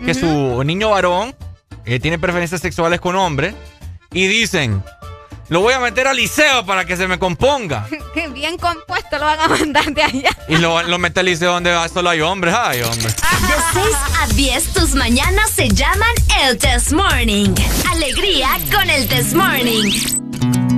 Que 0.05 0.13
su 0.13 0.63
niño 0.63 0.91
varón 0.91 1.35
eh, 1.85 1.99
tiene 1.99 2.17
preferencias 2.19 2.61
sexuales 2.61 2.99
con 3.01 3.15
hombres 3.15 3.53
y 4.11 4.27
dicen, 4.27 4.81
lo 5.49 5.61
voy 5.61 5.73
a 5.73 5.79
meter 5.79 6.07
al 6.07 6.15
liceo 6.15 6.65
para 6.65 6.85
que 6.85 6.95
se 6.95 7.07
me 7.07 7.17
componga. 7.19 7.87
Qué 8.13 8.27
bien 8.27 8.57
compuesto 8.57 9.17
lo 9.17 9.25
van 9.25 9.39
a 9.39 9.47
mandar 9.47 9.85
de 9.93 10.03
allá. 10.03 10.29
Y 10.47 10.57
lo, 10.57 10.81
lo 10.83 10.97
mete 10.99 11.19
al 11.21 11.25
liceo 11.27 11.53
donde 11.53 11.75
solo 11.93 12.09
hay 12.09 12.21
hombres. 12.21 12.55
Ay, 12.57 12.81
hombre. 12.81 13.07
De 13.09 13.81
6 13.81 13.95
a 14.21 14.27
10, 14.27 14.73
tus 14.73 14.95
mañanas 14.95 15.49
se 15.51 15.67
llaman 15.69 16.13
el 16.43 16.57
Test 16.57 16.91
Morning. 16.91 17.53
Alegría 17.91 18.49
con 18.71 18.89
el 18.89 19.07
Test 19.07 19.33
Morning. 19.33 19.91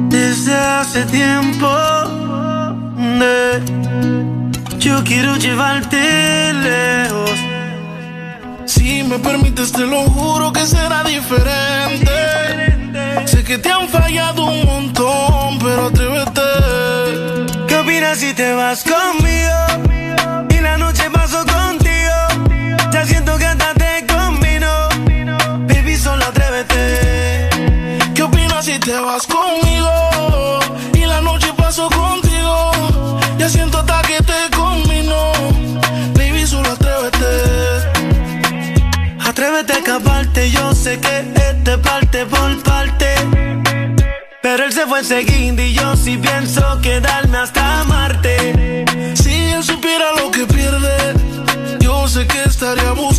Desde 0.10 0.54
hace 0.56 1.04
tiempo 1.06 1.68
de- 3.20 3.62
yo 4.78 5.04
quiero 5.04 5.36
llevarte 5.38 6.54
lejos. 6.54 7.32
Si 8.66 9.04
me 9.04 9.20
permites, 9.20 9.72
te 9.72 9.86
lo 9.86 10.02
juro 10.04 10.52
que 10.52 10.66
será 10.66 11.04
diferente. 11.04 12.10
Sé 13.26 13.44
que 13.44 13.58
te 13.58 13.72
han 13.72 13.88
fallado 13.90 14.46
un 14.46 14.66
montón, 14.66 15.60
pero 15.60 15.88
atrévete. 15.88 16.42
¿Qué 17.68 17.76
opinas 17.76 18.18
si 18.18 18.34
te 18.34 18.54
vas 18.54 18.84
conmigo? 18.84 20.48
Y 20.50 20.60
la 20.60 20.78
noche 20.78 21.10
paso 21.12 21.46
contigo. 21.46 22.50
Ya 22.92 23.06
siento 23.06 23.38
que 23.38 23.46
hasta 23.46 23.74
te 23.74 24.06
combino. 24.08 24.90
Baby, 25.68 25.96
solo 25.96 26.26
atrévete. 26.26 27.50
¿Qué 28.14 28.24
opinas 28.24 28.66
si 28.66 28.80
te 28.80 28.94
vas 29.00 29.26
conmigo? 29.28 29.51
Pero 44.54 44.66
él 44.66 44.74
se 44.74 44.86
fue 44.86 45.00
enseguida 45.00 45.64
y 45.64 45.74
yo 45.74 45.96
sí 45.96 46.18
pienso 46.18 46.62
quedarme 46.82 47.38
hasta 47.38 47.86
Marte. 47.86 48.84
Si 49.16 49.32
él 49.32 49.64
supiera 49.64 50.12
lo 50.18 50.30
que 50.30 50.46
pierde, 50.46 51.14
yo 51.80 52.06
sé 52.10 52.28
que 52.28 52.44
estaría 52.44 52.92
buscándote. 52.92 53.11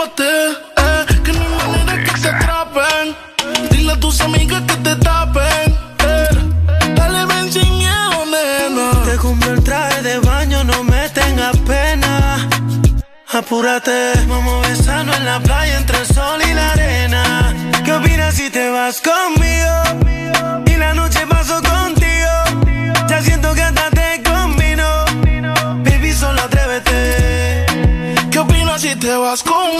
Escápate. 0.00 0.50
Eh, 0.76 1.20
que 1.24 1.32
no 1.32 1.40
hay 1.40 1.68
manera 1.68 2.04
que 2.04 2.20
te 2.20 2.28
atrapen. 2.28 3.16
Dile 3.70 3.92
a 3.92 3.96
tus 4.00 4.20
amigas 4.20 4.62
que 4.62 4.76
te 4.76 4.96
tapen. 4.96 5.78
Eh, 5.98 6.94
dale, 6.94 7.26
ven 7.26 7.52
sin 7.52 7.78
miedo, 7.78 8.24
nena. 8.26 9.02
Te 9.04 9.16
compré 9.16 9.50
el 9.50 9.62
traje 9.62 10.02
de 10.02 10.18
baño, 10.18 10.64
no 10.64 10.84
me 10.84 11.08
tengas 11.10 11.56
pena. 11.58 12.48
Apúrate, 13.32 14.12
vamos 14.26 14.64
a 14.64 14.68
besarnos 14.68 15.16
en 15.16 15.24
la 15.24 15.40
playa 15.40 15.78
entre 15.78 15.98
el 15.98 16.06
sol 16.06 16.40
y 16.48 16.54
la 16.54 16.72
arena. 16.72 17.54
¿Qué 17.84 17.92
opinas 17.92 18.34
si 18.34 18.50
te 18.50 18.70
vas 18.70 19.00
conmigo? 19.00 20.64
Y 20.66 20.76
la 20.76 20.94
noche 20.94 21.26
paso 21.26 21.60
contigo. 21.62 22.34
Ya 23.08 23.22
siento 23.22 23.54
que 23.54 23.62
hasta 23.62 23.90
te 23.90 24.22
combino. 24.22 25.04
Baby, 25.84 26.12
solo 26.12 26.42
atrévete. 26.42 27.66
¿Qué 28.30 28.38
opinas 28.38 28.80
si 28.80 28.96
te 28.96 29.14
vas 29.16 29.42
conmigo? 29.42 29.79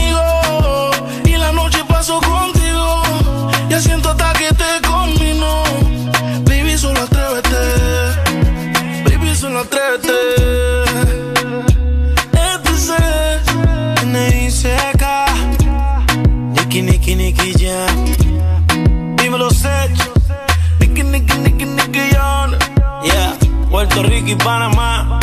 Puerto 23.81 24.03
Rico 24.03 24.27
y 24.27 24.35
Panamá. 24.35 25.19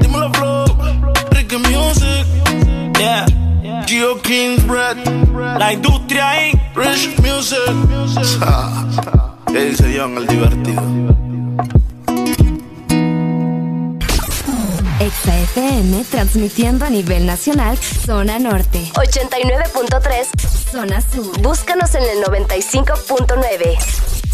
Dímelo, 0.00 0.32
Flow. 0.32 0.64
Ricky 1.30 1.58
Music. 1.58 2.26
Yeah. 2.98 3.24
Geo 3.86 4.20
King's 4.20 4.66
Bread. 4.66 4.96
La 5.56 5.74
industria 5.74 6.30
ahí. 6.30 6.60
Rich 6.74 7.16
Music. 7.20 7.60
¿Qué 9.46 9.64
dice 9.64 9.94
John, 9.96 10.18
el 10.18 10.26
divertido? 10.26 10.82
Exa 14.98 15.38
FM 15.38 16.04
transmitiendo 16.10 16.84
a 16.84 16.90
nivel 16.90 17.26
nacional, 17.26 17.78
zona 17.78 18.40
norte. 18.40 18.90
89.3 18.94 20.72
Zona 20.72 21.00
sur. 21.00 21.40
Búscanos 21.40 21.94
en 21.94 22.02
el 22.02 22.24
95.9. 22.24 24.33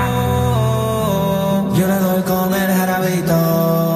Yo 1.73 1.87
le 1.87 1.95
doy 1.99 2.21
con 2.23 2.53
el 2.53 2.71
jarabito. 2.71 3.90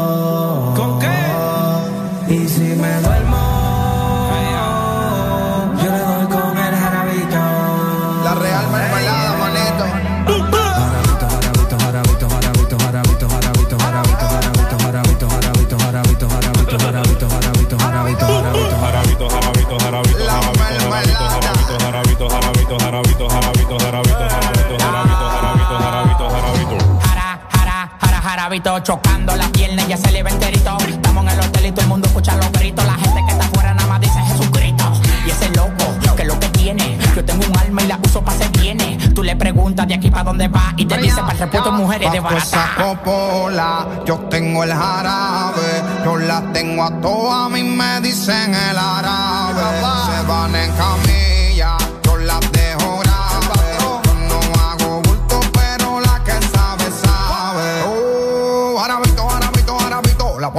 Jarabito, 28.56 28.80
chocando 28.80 29.36
la 29.36 29.48
pierna 29.49 29.84
y 29.84 29.88
ya 29.88 29.98
se 29.98 30.11
le 30.11 30.23
ve 30.23 30.30
enterito. 30.30 30.77
Estamos 30.88 31.23
en 31.26 31.32
el 31.32 31.40
hotel 31.40 31.65
y 31.65 31.72
todo 31.72 31.82
el 31.82 31.88
mundo 31.88 32.07
escucha 32.07 32.36
los 32.36 32.52
gritos. 32.52 32.86
La 32.86 32.94
gente 32.94 33.22
que 33.26 33.32
está 33.32 33.45
afuera 33.45 33.73
nada 33.73 33.88
más 33.88 34.02
dice 34.02 34.19
Jesucristo. 34.19 34.94
Y 35.26 35.30
ese 35.30 35.49
loco, 35.49 36.15
que 36.15 36.22
es 36.22 36.27
lo 36.27 36.40
que 36.40 36.49
tiene. 36.49 36.98
Yo 37.15 37.23
tengo 37.23 37.45
un 37.45 37.57
alma 37.57 37.82
y 37.84 37.88
la 37.88 37.99
uso 38.03 38.23
para 38.23 38.38
ser 38.38 38.49
viene. 38.60 38.98
Tú 39.14 39.23
le 39.23 39.36
preguntas 39.36 39.88
de 39.88 39.95
aquí 39.95 40.10
para 40.10 40.23
dónde 40.23 40.48
va 40.48 40.73
y 40.77 40.86
te 40.86 40.98
dice 40.98 41.22
para 41.22 41.34
el 41.34 41.40
repuesto 41.40 41.72
mujeres 41.72 42.11
de 42.11 42.19
Bajo 42.19 42.38
esa 42.38 42.57
barata. 42.57 42.84
copola, 42.84 43.88
yo 44.06 44.18
tengo 44.30 44.64
el 44.64 44.73
jarabe, 44.73 45.84
yo 46.03 46.18
la 46.18 46.41
tengo 46.52 46.84
a 46.84 47.02
todas, 47.02 47.45
a 47.45 47.49
mí 47.49 47.64
me 47.64 48.02
dicen 48.02 48.53
el 48.53 48.77
árabe. 48.77 49.61
Se 50.06 50.27
van 50.27 50.56
en 50.56 50.72
camilla, 50.73 51.15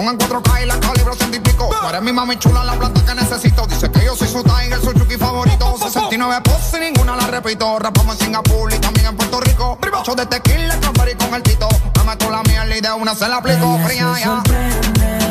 en 0.00 0.18
4K 0.18 0.62
y 0.62 0.66
la 0.66 0.78
calibro 0.78 1.14
ciento 1.14 1.36
y 1.36 1.40
pico. 1.40 1.70
Tú 1.80 1.88
eres 1.88 2.02
mi 2.02 2.12
mami 2.12 2.36
chula, 2.36 2.64
la 2.64 2.74
planta 2.74 3.04
que 3.04 3.14
necesito. 3.14 3.66
Dice 3.66 3.90
que 3.90 4.04
yo 4.04 4.14
soy 4.14 4.28
su 4.28 4.42
tiger, 4.42 4.80
su 4.80 4.92
chuki 4.92 5.16
favorito. 5.16 5.76
69 5.78 6.42
poses 6.44 6.74
y 6.74 6.80
ninguna 6.80 7.16
la 7.16 7.26
repito. 7.28 7.78
Rapamos 7.78 8.20
en 8.20 8.26
Singapur 8.26 8.72
y 8.72 8.78
también 8.78 9.06
en 9.06 9.16
Puerto 9.16 9.40
Rico. 9.40 9.78
Ocho 9.98 10.14
de 10.14 10.26
tequila, 10.26 10.78
cranberry 10.80 11.14
con 11.14 11.34
el 11.34 11.42
tito. 11.42 11.68
Me 11.96 12.04
meto 12.04 12.30
la 12.30 12.42
mierda 12.42 12.76
y 12.76 12.80
de 12.80 12.92
una 12.92 13.14
se 13.14 13.28
la 13.28 13.36
aplico. 13.36 13.78
Fría 13.84 14.14
ya. 14.18 15.25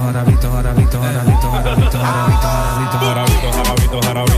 Jarabito, 0.00 0.50
jarabito, 0.52 1.00
jarabito, 1.00 1.50
jarabito, 1.50 1.98
jarabito, 1.98 2.98
jarabito, 2.98 2.98
jarabito, 2.98 4.00
jarabito, 4.02 4.28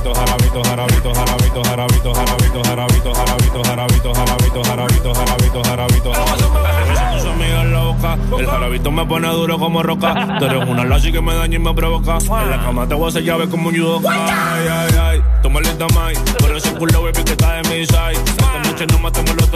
Jarabito, 0.51 0.65
jarabito, 0.65 1.12
jarabito, 1.15 1.62
jarabito, 1.62 1.62
jarabito, 1.62 1.62
jarabito, 1.65 2.65
jarabito, 2.65 3.15
jarabito, 3.15 3.65
jarabito, 3.65 4.12
jarabito, 4.12 4.62
jarabito, 4.65 5.15
jarabito, 5.15 5.62
jarabito, 5.62 6.12
jarabito. 6.12 7.19
Tus 7.19 7.27
amigas 7.27 7.66
loca, 7.66 8.19
el 8.39 8.47
jarabito 8.47 8.91
me 8.91 9.07
pone 9.07 9.28
duro 9.28 9.59
como 9.59 9.82
roca. 9.82 10.39
Tú 10.39 10.45
eres 10.45 10.69
una 10.69 10.85
lazy 10.85 11.12
que 11.12 11.20
me 11.20 11.35
daña 11.35 11.57
y 11.57 11.59
me 11.59 11.74
provoca. 11.74 12.19
En 12.19 12.51
la 12.51 12.61
cama 12.62 12.87
te 12.87 12.95
voy 12.95 13.07
a 13.07 13.09
hacer 13.09 13.23
llave 13.23 13.49
como 13.49 13.69
un 13.69 13.77
judoka. 13.77 14.11
Ay, 14.12 14.69
ay, 14.69 14.95
ay, 15.01 15.23
toma 15.43 15.61
lista 15.61 15.87
mai. 15.95 16.15
Por 16.39 16.57
ese 16.57 16.73
culo, 16.74 17.03
baby, 17.03 17.24
que 17.24 17.32
está 17.32 17.55
de 17.55 17.69
mi 17.69 17.87
side. 17.87 18.12
Esta 18.12 18.59
noche 18.65 18.87
no 18.87 18.99
matemos 18.99 19.37
los 19.37 19.51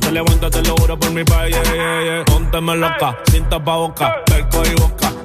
te 0.00 0.12
levantas, 0.12 0.50
te 0.50 0.62
lo 0.62 0.76
juro 0.76 0.98
por 0.98 1.10
mi 1.10 1.24
país. 1.24 1.56
Pónteme 2.26 2.76
loca, 2.76 3.16
sin 3.30 3.44
boca, 3.48 4.22
perco 4.24 4.37
y 4.64 4.74
busca 4.74 5.17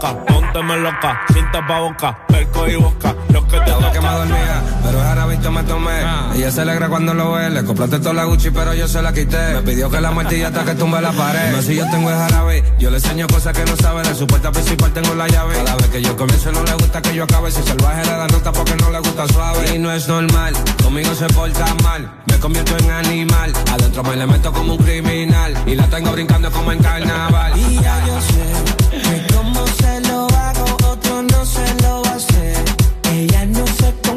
lo 0.00 0.08
que 0.08 0.14
te 0.14 0.24
toca, 0.24 0.24
pónteme 0.24 0.76
loca, 0.78 1.20
sin 1.32 1.44
boca, 1.68 2.26
perco 2.26 2.68
y 2.68 2.76
boca. 2.76 3.14
Lo 3.28 3.46
que 3.46 3.60
te 3.60 3.70
Lo 3.70 3.92
que 3.92 4.00
me 4.00 4.08
dormía, 4.08 4.62
pero 4.82 4.98
el 4.98 5.04
jarabito 5.04 5.52
me 5.52 5.62
tomé. 5.64 6.00
Ella 6.34 6.50
se 6.50 6.62
alegra 6.62 6.88
cuando 6.88 7.14
lo 7.14 7.32
ve. 7.32 7.50
Le 7.50 7.64
compraste 7.64 7.98
toda 7.98 8.14
la 8.14 8.24
Gucci, 8.24 8.50
pero 8.50 8.74
yo 8.74 8.88
se 8.88 9.02
la 9.02 9.12
quité. 9.12 9.54
Me 9.54 9.62
pidió 9.62 9.90
que 9.90 10.00
la 10.00 10.10
martilla 10.10 10.48
hasta 10.48 10.64
que 10.64 10.74
tumbe 10.74 11.00
la 11.00 11.12
pared. 11.12 11.50
No, 11.60 11.62
si 11.62 11.74
yo 11.74 11.84
tengo 11.90 12.10
el 12.10 12.16
jarabe, 12.16 12.62
yo 12.78 12.90
le 12.90 12.96
enseño 12.96 13.26
cosas 13.26 13.56
que 13.56 13.64
no 13.64 13.76
sabe. 13.76 14.02
De 14.02 14.14
su 14.14 14.26
puerta 14.26 14.50
principal 14.50 14.92
tengo 14.92 15.14
la 15.14 15.28
llave. 15.28 15.54
Cada 15.64 15.76
vez 15.76 15.88
que 15.88 16.02
yo 16.02 16.16
comienzo 16.16 16.52
no 16.52 16.62
le 16.62 16.72
gusta 16.74 17.02
que 17.02 17.14
yo 17.14 17.24
acabe. 17.24 17.50
Si 17.50 17.62
salvaje 17.62 18.04
le 18.04 18.12
da 18.12 18.26
nota 18.28 18.52
porque 18.52 18.76
no 18.76 18.90
le 18.90 18.98
gusta 19.00 19.28
suave. 19.28 19.74
Y 19.74 19.78
no 19.78 19.92
es 19.92 20.08
normal, 20.08 20.54
conmigo 20.82 21.14
se 21.14 21.26
porta 21.28 21.66
mal. 21.82 22.10
Me 22.26 22.38
convierto 22.38 22.76
en 22.78 22.90
animal. 22.90 23.52
Adentro 23.72 24.02
me 24.04 24.16
le 24.16 24.26
meto 24.26 24.52
como 24.52 24.74
un 24.74 24.78
criminal. 24.84 25.54
Y 25.66 25.74
la 25.74 25.86
tengo 25.88 26.12
brincando 26.12 26.50
como 26.50 26.72
en 26.72 26.78
carnaval. 26.82 27.52
Y 27.58 27.80
ya 27.80 28.06
yo 28.06 28.20
sé 28.20 28.80
que 29.02 29.34
como 29.34 29.66
se 29.66 29.89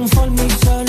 don't 0.04 0.16
fault 0.16 0.32
me, 0.32 0.48
child. 0.58 0.83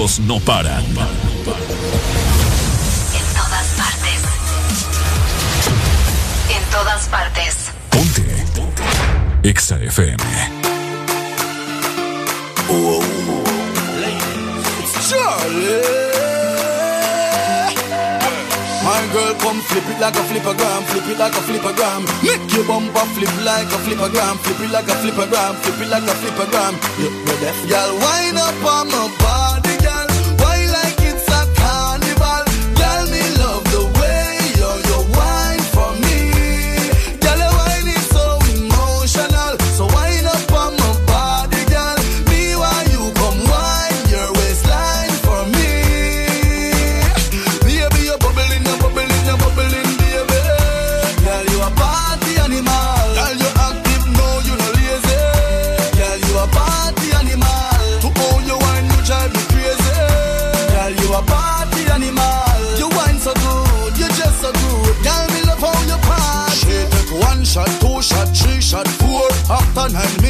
Éxitos 0.00 0.20
no 0.20 0.40
paran. 0.40 0.84
En 0.84 0.94
todas 3.34 3.66
partes. 3.76 4.20
En 6.48 6.62
todas 6.70 7.08
partes. 7.08 7.56
Ponte. 7.90 8.24
Exa 9.42 9.76
FM. 9.76 10.16
My 18.82 19.06
girl, 19.12 19.34
come 19.40 19.60
flip 19.62 19.84
it 19.88 20.00
like 20.00 20.16
a 20.16 20.22
flippergram, 20.22 20.82
flip 20.84 21.08
it 21.08 21.18
like 21.18 21.36
a 21.36 21.40
flippergram. 21.40 22.02
Make 22.22 22.52
your 22.54 22.64
bumper 22.64 23.06
flip 23.14 23.30
like 23.44 23.72
a 23.72 23.78
flippergram, 23.84 24.38
flip 24.38 24.60
it 24.60 24.70
like 24.70 24.88
a 24.88 24.94
flippergram, 25.02 25.54
flip 25.56 25.80
it 25.80 25.88
like 25.90 26.04
a 26.04 26.14
flippergram. 26.20 26.74
You 26.98 27.10
ready? 27.26 27.68
Girl, 27.68 27.98
wind 27.98 28.38
up 28.38 28.64
on 28.64 28.88
my 28.88 29.19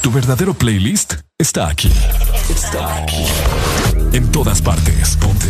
Tu 0.00 0.10
verdadero 0.10 0.54
playlist 0.54 1.14
está 1.38 1.68
aquí. 1.68 1.92
Está 2.48 2.96
aquí. 2.96 3.24
En 4.12 4.30
todas 4.30 4.62
partes. 4.62 5.16
Ponte. 5.16 5.48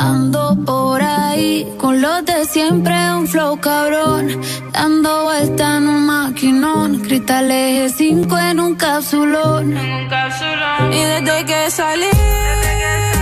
Ando 0.00 0.56
por 0.64 1.02
ahí 1.02 1.66
con 1.78 2.00
los 2.00 2.24
de 2.24 2.44
siempre, 2.44 2.94
un 3.14 3.26
flow 3.26 3.60
cabrón. 3.60 4.40
Dando 4.72 5.24
vuelta 5.24 5.76
en 5.76 5.88
un 5.88 6.06
maquinón. 6.06 7.00
Cristales 7.00 7.94
5 7.96 8.38
en 8.38 8.60
un 8.60 8.74
capsulón. 8.76 9.76
Y 10.92 11.02
desde 11.12 11.44
que 11.44 11.70
salí, 11.70 12.10
todos 12.12 13.17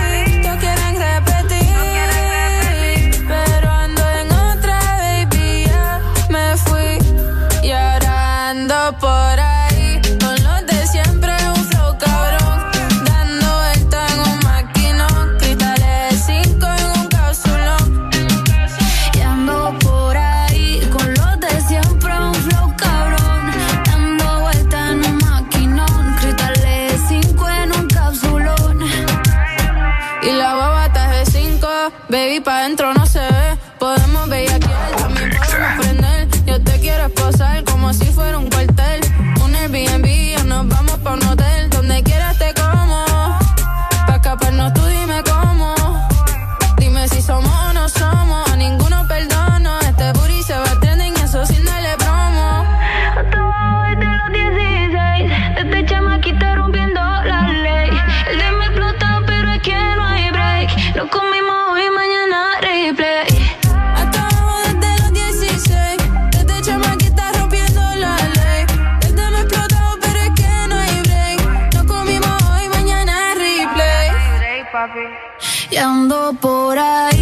por 76.39 76.77
ahí 76.77 77.16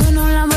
misión. 0.00 0.08
Ando 0.08 0.28
en 0.28 0.49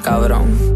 cabrón. 0.00 0.75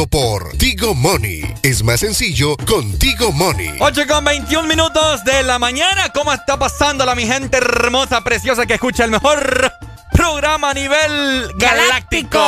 Presentado 0.00 0.06
por 0.06 0.56
Tigo 0.56 0.94
Money. 0.94 1.54
Es 1.62 1.82
más 1.82 2.00
sencillo 2.00 2.56
con 2.66 2.98
Tigo 2.98 3.32
Money. 3.32 3.76
8 3.80 4.02
con 4.08 4.24
21 4.24 4.68
minutos 4.68 5.24
de 5.24 5.42
la 5.42 5.58
mañana. 5.58 6.10
¿Cómo 6.12 6.32
está 6.32 6.58
pasando 6.58 7.04
la 7.04 7.14
mi 7.14 7.26
gente 7.26 7.58
hermosa, 7.58 8.22
preciosa 8.22 8.66
que 8.66 8.74
escucha 8.74 9.04
el 9.04 9.10
mejor 9.10 9.72
programa 10.12 10.70
a 10.70 10.74
nivel 10.74 11.52
galáctico? 11.56 12.38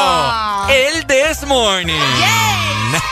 El 0.70 1.06
This 1.06 1.46
Morning. 1.46 1.94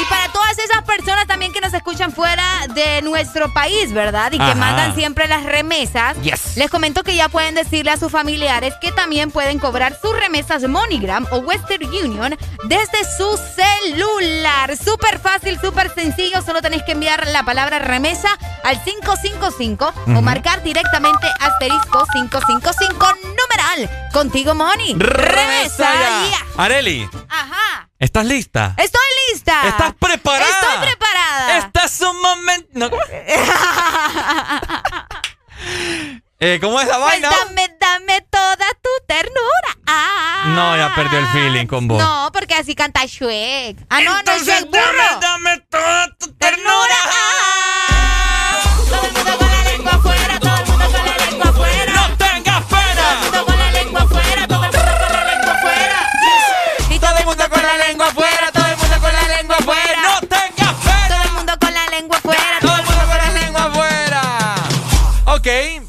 Y 0.00 0.04
para 0.06 0.31
todas 0.42 0.58
esas 0.58 0.82
personas 0.82 1.26
también 1.28 1.52
que 1.52 1.60
nos 1.60 1.72
escuchan 1.72 2.12
fuera 2.12 2.44
de 2.74 3.00
nuestro 3.02 3.52
país, 3.54 3.92
¿verdad? 3.92 4.32
Y 4.32 4.38
que 4.38 4.42
Ajá. 4.42 4.54
mandan 4.56 4.94
siempre 4.94 5.28
las 5.28 5.44
remesas. 5.44 6.20
Yes. 6.22 6.56
Les 6.56 6.68
comento 6.68 7.04
que 7.04 7.14
ya 7.14 7.28
pueden 7.28 7.54
decirle 7.54 7.92
a 7.92 7.96
sus 7.96 8.10
familiares 8.10 8.74
que 8.80 8.90
también 8.90 9.30
pueden 9.30 9.58
cobrar 9.60 9.96
sus 10.00 10.18
remesas 10.18 10.62
MoneyGram 10.68 11.26
o 11.30 11.38
Western 11.38 11.86
Union 11.86 12.36
desde 12.64 13.04
su 13.16 13.38
celular. 13.54 14.76
Súper 14.76 15.20
fácil, 15.20 15.60
súper 15.60 15.94
sencillo. 15.94 16.42
Solo 16.42 16.60
tenéis 16.60 16.82
que 16.82 16.92
enviar 16.92 17.26
la 17.28 17.44
palabra 17.44 17.78
remesa 17.78 18.28
al 18.64 18.82
555 18.82 19.94
o 20.08 20.22
marcar 20.22 20.62
directamente 20.64 21.28
asterisco 21.40 22.04
555 22.12 23.06
numeral. 23.22 24.08
Contigo, 24.12 24.54
Money. 24.54 24.94
Remesa 24.98 25.92
ya. 25.94 26.62
Areli, 26.62 27.08
Ajá. 27.28 27.88
¿Estás 28.02 28.26
lista? 28.26 28.74
Estoy 28.76 29.00
lista. 29.30 29.68
¿Estás 29.68 29.94
preparada? 29.98 30.50
Estoy 30.50 30.86
preparada. 30.88 31.58
Estás 31.58 32.00
un 32.00 32.20
momento. 32.20 32.68
No, 32.72 32.90
¿cómo? 32.90 33.02
Eh, 36.44 36.58
¿Cómo 36.60 36.80
es 36.80 36.88
la 36.88 36.96
Pues 36.98 37.06
vaina? 37.22 37.30
dame, 37.30 37.68
dame 37.78 38.20
toda 38.28 38.56
tu 38.82 38.90
ternura. 39.06 39.78
Ah. 39.86 40.42
No, 40.48 40.76
ya 40.76 40.92
perdió 40.92 41.20
el 41.20 41.26
feeling 41.28 41.66
con 41.66 41.86
vos. 41.86 42.02
No, 42.02 42.30
porque 42.32 42.54
así 42.54 42.74
canta 42.74 43.04
Shrek. 43.06 43.76
Ah, 43.88 44.00
no, 44.00 44.10
no 44.24 44.32
es 44.32 44.48
Entonces 44.48 44.64
burro. 44.64 44.82
dame, 45.20 45.20
dame 45.20 45.60
toda 45.70 46.08
tu 46.18 46.32
ternura. 46.34 46.96
Todo 48.88 49.06
el 49.06 49.12
mundo 49.12 49.38
con 49.38 49.48
la 49.52 49.62
lengua 49.70 50.00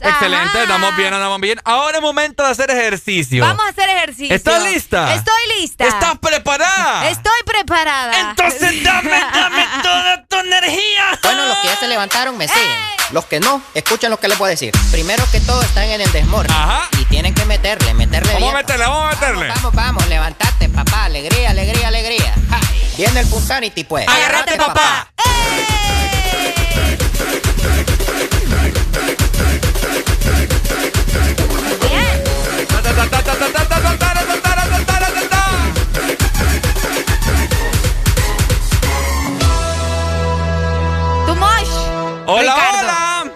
excelente, 0.04 0.60
andamos 0.60 0.96
bien, 0.96 1.14
andamos 1.14 1.40
bien. 1.40 1.60
Ahora 1.64 1.98
es 1.98 2.02
momento 2.02 2.44
de 2.44 2.50
hacer 2.50 2.72
ejercicio. 2.72 3.44
Vamos 3.44 3.66
a 3.66 3.70
hacer 3.70 3.90
ejercicio. 3.90 4.36
¿Estás 4.36 4.64
lista? 4.64 5.14
Estoy 5.14 5.60
lista. 5.60 5.88
¿Estás 5.88 6.18
preparada? 6.20 7.10
Estoy 7.10 7.44
preparada. 7.46 8.20
Entonces 8.20 8.84
dame, 8.84 9.12
dame 9.34 9.68
toda 9.84 10.26
tu 10.26 10.36
energía. 10.38 11.20
Bueno, 11.24 11.46
los 11.46 11.58
que 11.58 11.68
ya 11.68 11.76
se 11.78 11.88
levantaron 11.88 12.38
me 12.38 12.48
siguen. 12.48 12.94
Los 13.12 13.26
que 13.26 13.40
no, 13.40 13.62
escuchen 13.74 14.10
lo 14.10 14.20
que 14.20 14.28
les 14.28 14.38
voy 14.38 14.48
a 14.48 14.50
decir. 14.52 14.74
Primero 14.92 15.24
que 15.32 15.40
todo 15.42 15.62
están 15.62 15.86
en 15.86 16.02
el 16.02 16.12
desmorning. 16.12 16.56
Ajá. 16.56 16.90
Y 17.00 17.06
tienen 17.06 17.34
que 17.34 17.46
meterle, 17.46 17.94
meterle 17.94 18.34
Vamos 18.34 18.54
a 18.54 18.58
meterle, 18.58 18.86
vamos 18.86 19.04
a 19.04 19.16
meterle. 19.16 19.48
Vamos, 19.50 19.74
vamos, 19.74 20.08
levantate, 20.08 20.70
papá. 20.70 21.06
Alegría, 21.06 21.52
alegría, 21.52 21.88
alegría. 21.90 22.34
Ja. 22.50 22.60
Viene 22.98 23.20
el 23.20 23.28
Punsanity, 23.28 23.84
pues. 23.84 24.08
Agárrate, 24.08 24.58
papá. 24.58 25.08
Tu 27.86 27.93
Hola, 42.26 42.56
Ricardo. 42.56 42.88
hola. 42.88 43.32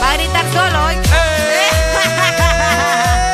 Va 0.00 0.10
a 0.10 0.16
gritar 0.16 0.44
solo 0.52 0.84
hoy. 0.86 0.94
¡Ey! 0.94 1.00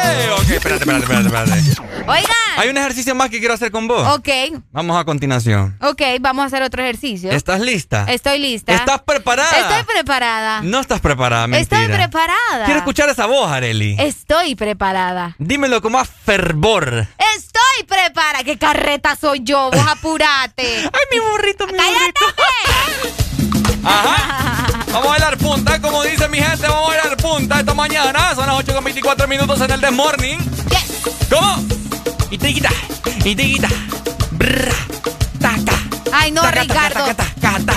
Eh. 0.07 0.31
ok, 0.39 0.51
espérate, 0.51 0.83
espérate, 0.83 1.05
espérate, 1.05 1.29
espérate. 1.29 2.11
Oiga. 2.11 2.46
Hay 2.57 2.69
un 2.69 2.77
ejercicio 2.77 3.15
más 3.15 3.31
que 3.31 3.39
quiero 3.39 3.55
hacer 3.55 3.71
con 3.71 3.87
vos. 3.89 4.07
Ok, 4.17 4.29
Vamos 4.73 4.99
a 4.99 5.05
continuación. 5.05 5.77
ok, 5.81 6.03
vamos 6.21 6.45
a 6.45 6.47
hacer 6.47 6.63
otro 6.63 6.83
ejercicio. 6.83 7.31
¿Estás 7.31 7.61
lista? 7.61 8.07
Estoy 8.09 8.39
lista. 8.39 8.75
¿Estás 8.75 9.03
preparada? 9.03 9.51
Estoy 9.59 9.95
preparada. 9.95 10.63
No 10.63 10.81
estás 10.81 11.01
preparada, 11.01 11.47
mentira. 11.47 11.83
Estoy 11.83 11.95
preparada. 11.95 12.65
Quiero 12.65 12.79
escuchar 12.79 13.09
esa 13.09 13.27
voz, 13.27 13.51
Areli. 13.51 13.97
Estoy 13.99 14.55
preparada. 14.55 15.35
Dímelo 15.39 15.81
con 15.83 15.93
más 15.93 16.09
fervor. 16.09 17.07
Estoy 17.37 17.87
preparada. 17.87 18.45
¿Qué 18.45 18.59
carreta 18.59 19.17
soy 19.17 19.41
yo? 19.43 19.71
Vos 19.71 19.87
apurate. 19.89 20.79
Ay, 20.79 21.01
mi 21.13 21.19
burrito, 21.19 21.67
mi 21.67 21.75
¡Cállate! 21.75 23.23
Ajá. 23.85 24.67
Vamos 24.93 25.07
a 25.07 25.11
bailar 25.11 25.39
punta, 25.39 25.81
como 25.81 26.03
dice 26.03 26.29
mi 26.29 26.39
gente, 26.39 26.67
vamos 26.67 26.87
a 26.87 26.97
bailar 26.97 27.17
punta 27.19 27.61
esta 27.61 27.75
mañana. 27.75 28.35
Son 28.35 28.47
las 28.47 28.57
8 28.57 28.75
con 28.75 28.85
24 28.85 29.29
minutos 29.29 29.61
en 29.61 29.71
el 29.71 29.93
Morning. 29.93 30.39
¿Cómo? 31.31 31.86
Y 32.31 32.39
te 32.39 32.53
quita, 32.53 32.71
y 33.25 33.35
te 33.35 33.43
quita. 33.47 33.69
Brr, 34.33 34.69
taca. 35.41 35.79
Ay, 36.13 36.31
no, 36.33 36.43
Taca, 36.43 36.63
Ricardo. 36.63 37.07
taca, 37.07 37.25
taca. 37.41 37.75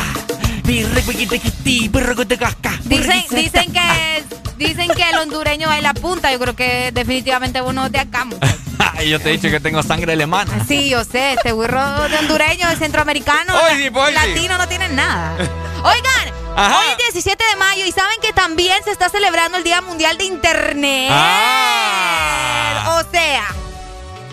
Dicen, 2.84 3.24
dicen 3.32 3.74
que 3.74 4.24
dicen 4.58 4.88
que 4.90 5.04
el 5.10 5.18
hondureño 5.20 5.68
baila 5.68 5.94
punta. 5.94 6.32
Yo 6.32 6.40
creo 6.40 6.56
que 6.56 6.92
definitivamente 6.94 7.62
uno 7.62 7.86
es 7.88 7.92
de 7.92 8.00
acá. 8.00 8.26
yo 9.08 9.20
te 9.20 9.30
he 9.30 9.32
dicho 9.38 9.50
que 9.50 9.60
tengo 9.60 9.82
sangre 9.84 10.14
alemana. 10.14 10.64
Sí, 10.68 10.90
yo 10.90 11.04
sé, 11.04 11.34
este 11.34 11.52
burro 11.52 12.08
de 12.10 12.18
hondureño, 12.18 12.68
de 12.70 12.76
centroamericano, 12.76 13.54
Oye, 13.66 13.84
sí, 13.84 13.90
pues, 13.90 14.10
sí. 14.10 14.14
latino 14.16 14.58
no 14.58 14.68
tienen 14.68 14.96
nada. 14.96 15.36
Oigan, 15.84 16.34
Ajá. 16.56 16.80
hoy 16.80 16.86
es 16.92 16.98
17 17.14 17.44
de 17.44 17.56
mayo 17.56 17.86
y 17.86 17.92
saben 17.92 18.18
que 18.22 18.34
también 18.34 18.84
se 18.84 18.92
está 18.92 19.10
celebrando 19.10 19.58
el 19.58 19.64
Día 19.64 19.82
Mundial 19.82 20.18
de 20.18 20.26
Internet. 20.26 21.10
Ah. 21.12 23.00
O 23.02 23.12
sea, 23.12 23.44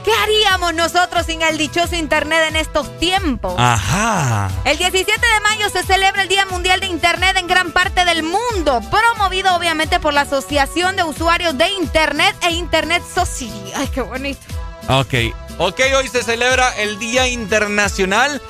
¿qué 0.06 0.12
haríamos 0.22 0.72
nosotros 0.72 1.26
sin 1.26 1.42
el 1.42 1.58
dichoso 1.58 1.94
Internet 1.96 2.44
en 2.48 2.56
estos 2.56 2.98
tiempos? 2.98 3.54
Ajá. 3.58 4.48
El 4.64 4.78
17 4.78 5.12
de 5.20 5.40
mayo 5.42 5.68
se 5.68 5.82
celebra 5.82 6.22
el 6.22 6.28
Día 6.28 6.46
Mundial 6.46 6.80
de 6.80 6.86
Internet 6.86 7.36
en 7.36 7.46
gran 7.46 7.72
parte 7.72 8.04
del 8.06 8.22
mundo, 8.22 8.80
promovido 8.90 9.54
obviamente 9.54 10.00
por 10.00 10.14
la 10.14 10.22
Asociación 10.22 10.96
de 10.96 11.02
Usuarios 11.02 11.58
de 11.58 11.68
Internet 11.72 12.34
e 12.42 12.52
Internet 12.52 13.02
Society. 13.14 13.72
Ay, 13.76 13.88
qué 13.88 14.00
bonito. 14.00 14.40
Ok. 14.88 15.34
Ok, 15.58 15.80
hoy 15.98 16.08
se 16.08 16.22
celebra 16.22 16.68
el 16.78 16.98
Día 16.98 17.26
Internacional 17.28 18.40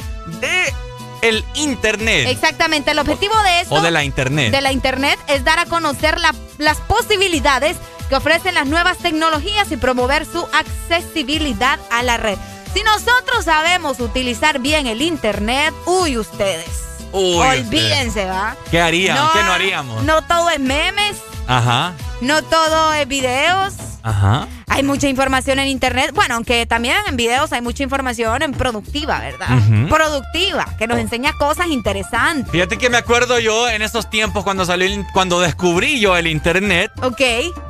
de 0.40 0.74
el 1.22 1.44
Internet. 1.54 2.28
Exactamente, 2.28 2.90
el 2.90 2.98
objetivo 2.98 3.34
de 3.42 3.60
esto 3.62 3.74
O 3.76 3.80
de 3.80 3.90
la 3.90 4.04
Internet. 4.04 4.50
de 4.52 4.60
la 4.60 4.70
Internet 4.72 5.18
es 5.28 5.42
dar 5.44 5.58
a 5.58 5.64
conocer 5.66 6.20
la- 6.20 6.34
las 6.58 6.76
posibilidades 6.78 7.76
que 8.08 8.16
ofrecen 8.16 8.54
las 8.54 8.66
nuevas 8.66 8.98
tecnologías 8.98 9.70
y 9.72 9.76
promover 9.76 10.26
su 10.26 10.46
accesibilidad 10.52 11.78
a 11.90 12.02
la 12.02 12.16
red. 12.16 12.38
Si 12.74 12.82
nosotros 12.82 13.44
sabemos 13.44 14.00
utilizar 14.00 14.58
bien 14.58 14.86
el 14.86 15.02
Internet, 15.02 15.72
uy, 15.86 16.18
ustedes. 16.18 16.84
Uy, 17.12 17.36
Olvídense, 17.36 18.26
¿va? 18.26 18.56
¿Qué 18.70 18.80
harían? 18.80 19.16
¿Qué 19.32 19.42
no 19.42 19.52
haríamos? 19.52 20.02
No 20.04 20.22
todo 20.22 20.50
es 20.50 20.60
memes, 20.60 21.16
Ajá. 21.46 21.92
no 22.20 22.42
todo 22.42 22.92
es 22.94 23.06
videos. 23.08 23.74
Ajá. 24.02 24.46
Hay 24.68 24.82
mucha 24.82 25.08
información 25.08 25.58
en 25.58 25.68
internet. 25.68 26.10
Bueno, 26.14 26.34
aunque 26.36 26.64
también 26.66 26.96
en 27.08 27.16
videos 27.16 27.52
hay 27.52 27.60
mucha 27.60 27.82
información 27.82 28.42
en 28.42 28.52
productiva, 28.52 29.18
¿verdad? 29.20 29.48
Ujú. 29.58 29.88
Productiva, 29.88 30.66
que 30.78 30.86
nos 30.86 30.98
enseña 30.98 31.32
cosas 31.38 31.68
interesantes. 31.68 32.50
Fíjate 32.52 32.78
que 32.78 32.88
me 32.90 32.98
acuerdo 32.98 33.38
yo 33.40 33.68
en 33.68 33.82
esos 33.82 34.08
tiempos 34.10 34.44
cuando 34.44 34.64
salió, 34.64 34.86
el- 34.86 35.04
cuando 35.12 35.40
descubrí 35.40 35.98
yo 35.98 36.16
el 36.16 36.26
internet. 36.28 36.92
Ok. 37.02 37.20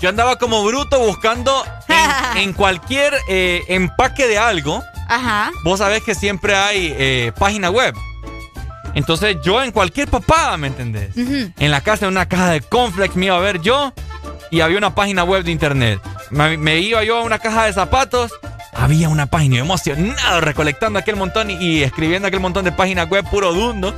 Yo 0.00 0.08
andaba 0.08 0.36
como 0.36 0.62
bruto 0.64 0.98
buscando 1.00 1.64
en, 2.34 2.38
en 2.42 2.52
cualquier 2.52 3.14
eh, 3.28 3.62
empaque 3.68 4.26
de 4.26 4.38
algo. 4.38 4.82
Ajá. 5.08 5.52
Vos 5.64 5.78
sabés 5.78 6.02
que 6.02 6.14
siempre 6.14 6.55
hay 6.56 6.92
eh, 6.98 7.32
página 7.38 7.70
web. 7.70 7.94
Entonces 8.97 9.36
yo 9.44 9.62
en 9.62 9.70
cualquier 9.73 10.08
papada, 10.08 10.57
¿me 10.57 10.66
entendés? 10.68 11.15
Ujú. 11.16 11.52
En 11.58 11.70
la 11.70 11.83
casa, 11.83 12.07
en 12.07 12.12
una 12.12 12.26
caja 12.26 12.50
de 12.50 12.62
cornflakes 12.62 13.15
me 13.16 13.26
iba 13.26 13.36
a 13.36 13.41
ver 13.41 13.60
yo 13.60 13.92
y 14.50 14.60
había 14.62 14.78
una 14.78 14.94
página 14.94 15.23
web 15.23 15.44
de 15.44 15.52
internet. 15.52 16.00
Me, 16.31 16.57
me 16.57 16.78
iba 16.81 17.05
yo 17.05 17.18
a 17.18 17.23
una 17.23 17.39
caja 17.39 17.66
de 17.66 17.73
zapatos, 17.75 18.33
había 18.73 19.08
una 19.10 19.26
página, 19.26 19.57
yo 19.57 19.65
emocionado 19.65 20.41
recolectando 20.41 20.99
aquel 20.99 21.16
montón 21.16 21.50
y, 21.50 21.55
y 21.55 21.83
escribiendo 21.83 22.26
aquel 22.26 22.41
montón 22.41 22.65
de 22.65 22.73
páginas 22.73 23.08
web 23.08 23.25
puro 23.31 23.52
dundo. 23.52 23.94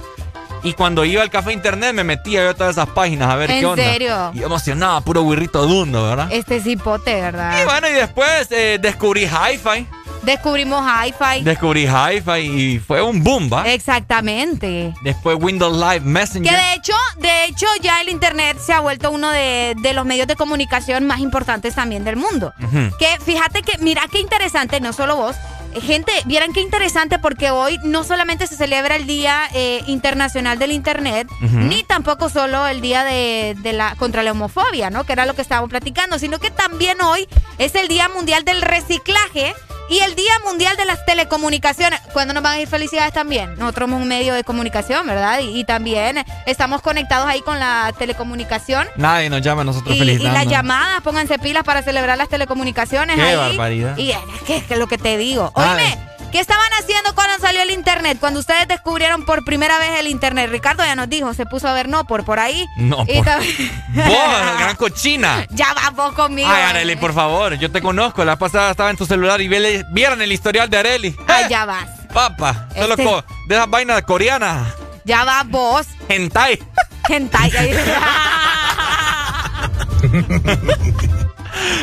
Y 0.64 0.72
cuando 0.72 1.04
iba 1.04 1.22
al 1.22 1.30
café 1.30 1.52
internet 1.52 1.94
me 1.94 2.02
metía 2.02 2.42
yo 2.42 2.50
a 2.50 2.54
todas 2.54 2.72
esas 2.72 2.88
páginas 2.88 3.30
a 3.30 3.36
ver 3.36 3.48
¿En 3.52 3.60
qué 3.60 3.66
onda. 3.66 3.84
serio? 3.84 4.32
Y 4.34 4.42
emocionado, 4.42 5.00
puro 5.02 5.24
guirrito 5.24 5.64
dundo, 5.64 6.02
¿verdad? 6.08 6.26
Este 6.32 6.60
cipote, 6.60 7.14
¿verdad? 7.20 7.62
Y 7.62 7.64
bueno, 7.64 7.88
y 7.88 7.92
después 7.92 8.48
eh, 8.50 8.78
descubrí 8.82 9.22
Hi-Fi. 9.26 9.86
Descubrimos 10.28 10.84
Hi-Fi. 10.84 11.42
Descubrí 11.42 11.86
Hi-Fi 11.86 12.40
y 12.40 12.78
fue 12.80 13.00
un 13.00 13.24
boom, 13.24 13.48
¿va? 13.50 13.66
Exactamente. 13.72 14.92
Después 15.02 15.38
Windows 15.40 15.74
Live 15.74 16.00
Messenger. 16.00 16.52
Que 16.52 16.54
de 16.54 16.74
hecho, 16.74 16.92
de 17.16 17.44
hecho 17.46 17.66
ya 17.80 18.02
el 18.02 18.10
internet 18.10 18.58
se 18.60 18.74
ha 18.74 18.80
vuelto 18.80 19.10
uno 19.10 19.30
de, 19.30 19.74
de 19.80 19.92
los 19.94 20.04
medios 20.04 20.26
de 20.26 20.36
comunicación 20.36 21.06
más 21.06 21.20
importantes 21.20 21.74
también 21.74 22.04
del 22.04 22.16
mundo. 22.16 22.52
Que 22.98 23.16
fíjate 23.24 23.62
que, 23.62 23.78
mira 23.78 24.02
qué 24.12 24.20
interesante, 24.20 24.80
no 24.80 24.92
solo 24.92 25.16
vos. 25.16 25.34
eh, 25.72 25.80
Gente, 25.80 26.12
vieran 26.26 26.52
qué 26.52 26.60
interesante 26.60 27.18
porque 27.18 27.50
hoy 27.50 27.78
no 27.82 28.04
solamente 28.04 28.46
se 28.46 28.56
celebra 28.56 28.96
el 28.96 29.06
Día 29.06 29.48
eh, 29.54 29.82
Internacional 29.86 30.58
del 30.58 30.72
Internet, 30.72 31.26
ni 31.40 31.84
tampoco 31.84 32.28
solo 32.28 32.66
el 32.66 32.82
Día 32.82 33.02
de, 33.02 33.56
de 33.62 33.72
la 33.72 33.94
contra 33.96 34.22
la 34.22 34.32
homofobia, 34.32 34.90
¿no? 34.90 35.04
Que 35.04 35.14
era 35.14 35.24
lo 35.24 35.32
que 35.32 35.40
estábamos 35.40 35.70
platicando, 35.70 36.18
sino 36.18 36.38
que 36.38 36.50
también 36.50 37.00
hoy 37.00 37.26
es 37.56 37.74
el 37.76 37.88
Día 37.88 38.10
Mundial 38.10 38.44
del 38.44 38.60
Reciclaje 38.60 39.54
y 39.88 39.98
el 40.00 40.14
Día 40.14 40.32
Mundial 40.44 40.76
de 40.76 40.84
las 40.84 41.04
Telecomunicaciones. 41.04 42.00
¿Cuándo 42.12 42.34
nos 42.34 42.42
van 42.42 42.54
a 42.54 42.60
ir 42.60 42.68
felicidades 42.68 43.12
también? 43.12 43.54
Nosotros 43.56 43.88
somos 43.88 44.02
un 44.02 44.08
medio 44.08 44.34
de 44.34 44.44
comunicación, 44.44 45.06
¿verdad? 45.06 45.40
Y, 45.40 45.60
y 45.60 45.64
también 45.64 46.24
estamos 46.46 46.82
conectados 46.82 47.26
ahí 47.28 47.40
con 47.40 47.58
la 47.58 47.92
telecomunicación. 47.98 48.86
Nadie 48.96 49.30
nos 49.30 49.40
llama 49.42 49.62
a 49.62 49.64
nosotros 49.64 49.92
Y, 49.94 49.96
y 49.96 50.00
felicitando. 50.00 50.38
las 50.38 50.46
llamadas, 50.48 51.00
pónganse 51.02 51.38
pilas 51.38 51.64
para 51.64 51.82
celebrar 51.82 52.18
las 52.18 52.28
telecomunicaciones 52.28 53.16
Qué 53.16 53.22
ahí. 53.22 53.36
barbaridad. 53.36 53.96
Y 53.96 54.10
es 54.10 54.18
que 54.46 54.56
es 54.56 54.64
que 54.64 54.76
lo 54.76 54.86
que 54.86 54.98
te 54.98 55.16
digo. 55.16 55.52
Ay. 55.54 55.94
¿Qué 56.32 56.40
estaban 56.40 56.70
haciendo 56.80 57.14
cuando 57.14 57.38
salió 57.38 57.62
el 57.62 57.70
internet? 57.70 58.18
Cuando 58.20 58.40
ustedes 58.40 58.66
descubrieron 58.68 59.24
por 59.24 59.44
primera 59.44 59.78
vez 59.78 59.98
el 60.00 60.08
internet. 60.08 60.50
Ricardo 60.50 60.84
ya 60.84 60.94
nos 60.96 61.08
dijo, 61.08 61.32
se 61.34 61.46
puso 61.46 61.68
a 61.68 61.72
ver 61.72 61.88
no 61.88 62.04
por 62.04 62.24
por 62.24 62.38
ahí. 62.38 62.66
No, 62.76 63.04
Y 63.08 63.16
por- 63.22 63.26
Vos, 64.06 64.58
gran 64.58 64.76
cochina. 64.76 65.46
ya 65.50 65.72
va 65.74 65.90
vos 65.90 66.12
conmigo. 66.14 66.48
Ay, 66.50 66.62
Areli, 66.62 66.96
por 66.96 67.12
favor, 67.14 67.54
yo 67.54 67.70
te 67.70 67.80
conozco. 67.82 68.24
La 68.24 68.36
pasada 68.38 68.70
estaba 68.70 68.90
en 68.90 68.96
tu 68.96 69.06
celular 69.06 69.40
y 69.40 69.48
vele- 69.48 69.84
vieron 69.92 70.20
el 70.22 70.32
historial 70.32 70.68
de 70.70 70.78
Areli. 70.78 71.16
Ay, 71.26 71.46
ya 71.48 71.64
vas. 71.64 71.86
Papa, 72.12 72.68
Este- 72.74 73.04
co- 73.04 73.24
de 73.48 73.54
esas 73.54 73.68
vainas 73.70 74.02
coreanas. 74.02 74.68
Ya 75.04 75.24
va 75.24 75.42
vos. 75.44 75.86
Hentai. 76.08 76.58
Hentai. 77.08 77.50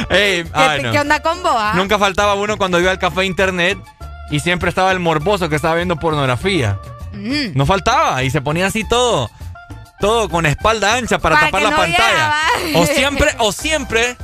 Ey, 0.10 0.44
¿Qué, 0.44 0.50
ay, 0.54 0.82
no. 0.82 0.92
qué 0.92 1.00
onda 1.00 1.22
con 1.22 1.42
vos? 1.44 1.56
ah? 1.56 1.74
Nunca 1.76 2.00
faltaba 2.00 2.36
uno 2.36 2.58
cuando 2.58 2.80
iba 2.80 2.92
al 2.92 3.00
café 3.00 3.26
internet 3.26 3.78
y 4.32 4.40
siempre 4.40 4.70
estaba 4.70 4.92
el 4.92 5.00
morboso 5.00 5.50
que 5.50 5.56
estaba 5.56 5.76
viendo 5.76 5.98
pornografía. 5.98 6.80
Mm. 7.14 7.56
No 7.56 7.66
faltaba 7.66 8.24
y 8.24 8.30
se 8.30 8.42
ponía 8.42 8.68
así 8.68 8.88
todo, 8.88 9.30
todo 10.00 10.30
con 10.30 10.46
espalda 10.46 10.96
ancha 10.96 11.20
para, 11.20 11.36
Para 11.36 11.48
tapar 11.48 11.62
la 11.62 11.70
no 11.72 11.78
pantalla. 11.78 12.42
viera, 12.64 12.80
o 12.80 12.86
siempre, 12.86 13.36
o 13.40 13.52
siempre 13.52 14.18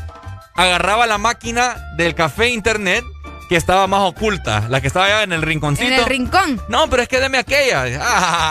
agarraba 0.56 1.08
la 1.08 1.18
máquina 1.18 1.76
del 1.96 2.16
café 2.16 2.50
internet 2.50 3.04
que 3.50 3.58
estaba 3.58 3.86
más 3.86 4.02
oculta, 4.02 4.66
la 4.70 4.80
que 4.80 4.88
estaba 4.88 5.08
allá 5.08 5.24
en 5.24 5.34
el 5.34 5.42
rinconcito. 5.42 5.86
En 5.88 6.00
el 6.00 6.06
rincón. 6.06 6.62
No, 6.70 6.90
pero 6.90 7.04
es 7.04 7.10
que 7.10 7.20
deme 7.20 7.38
aquella. 7.38 7.84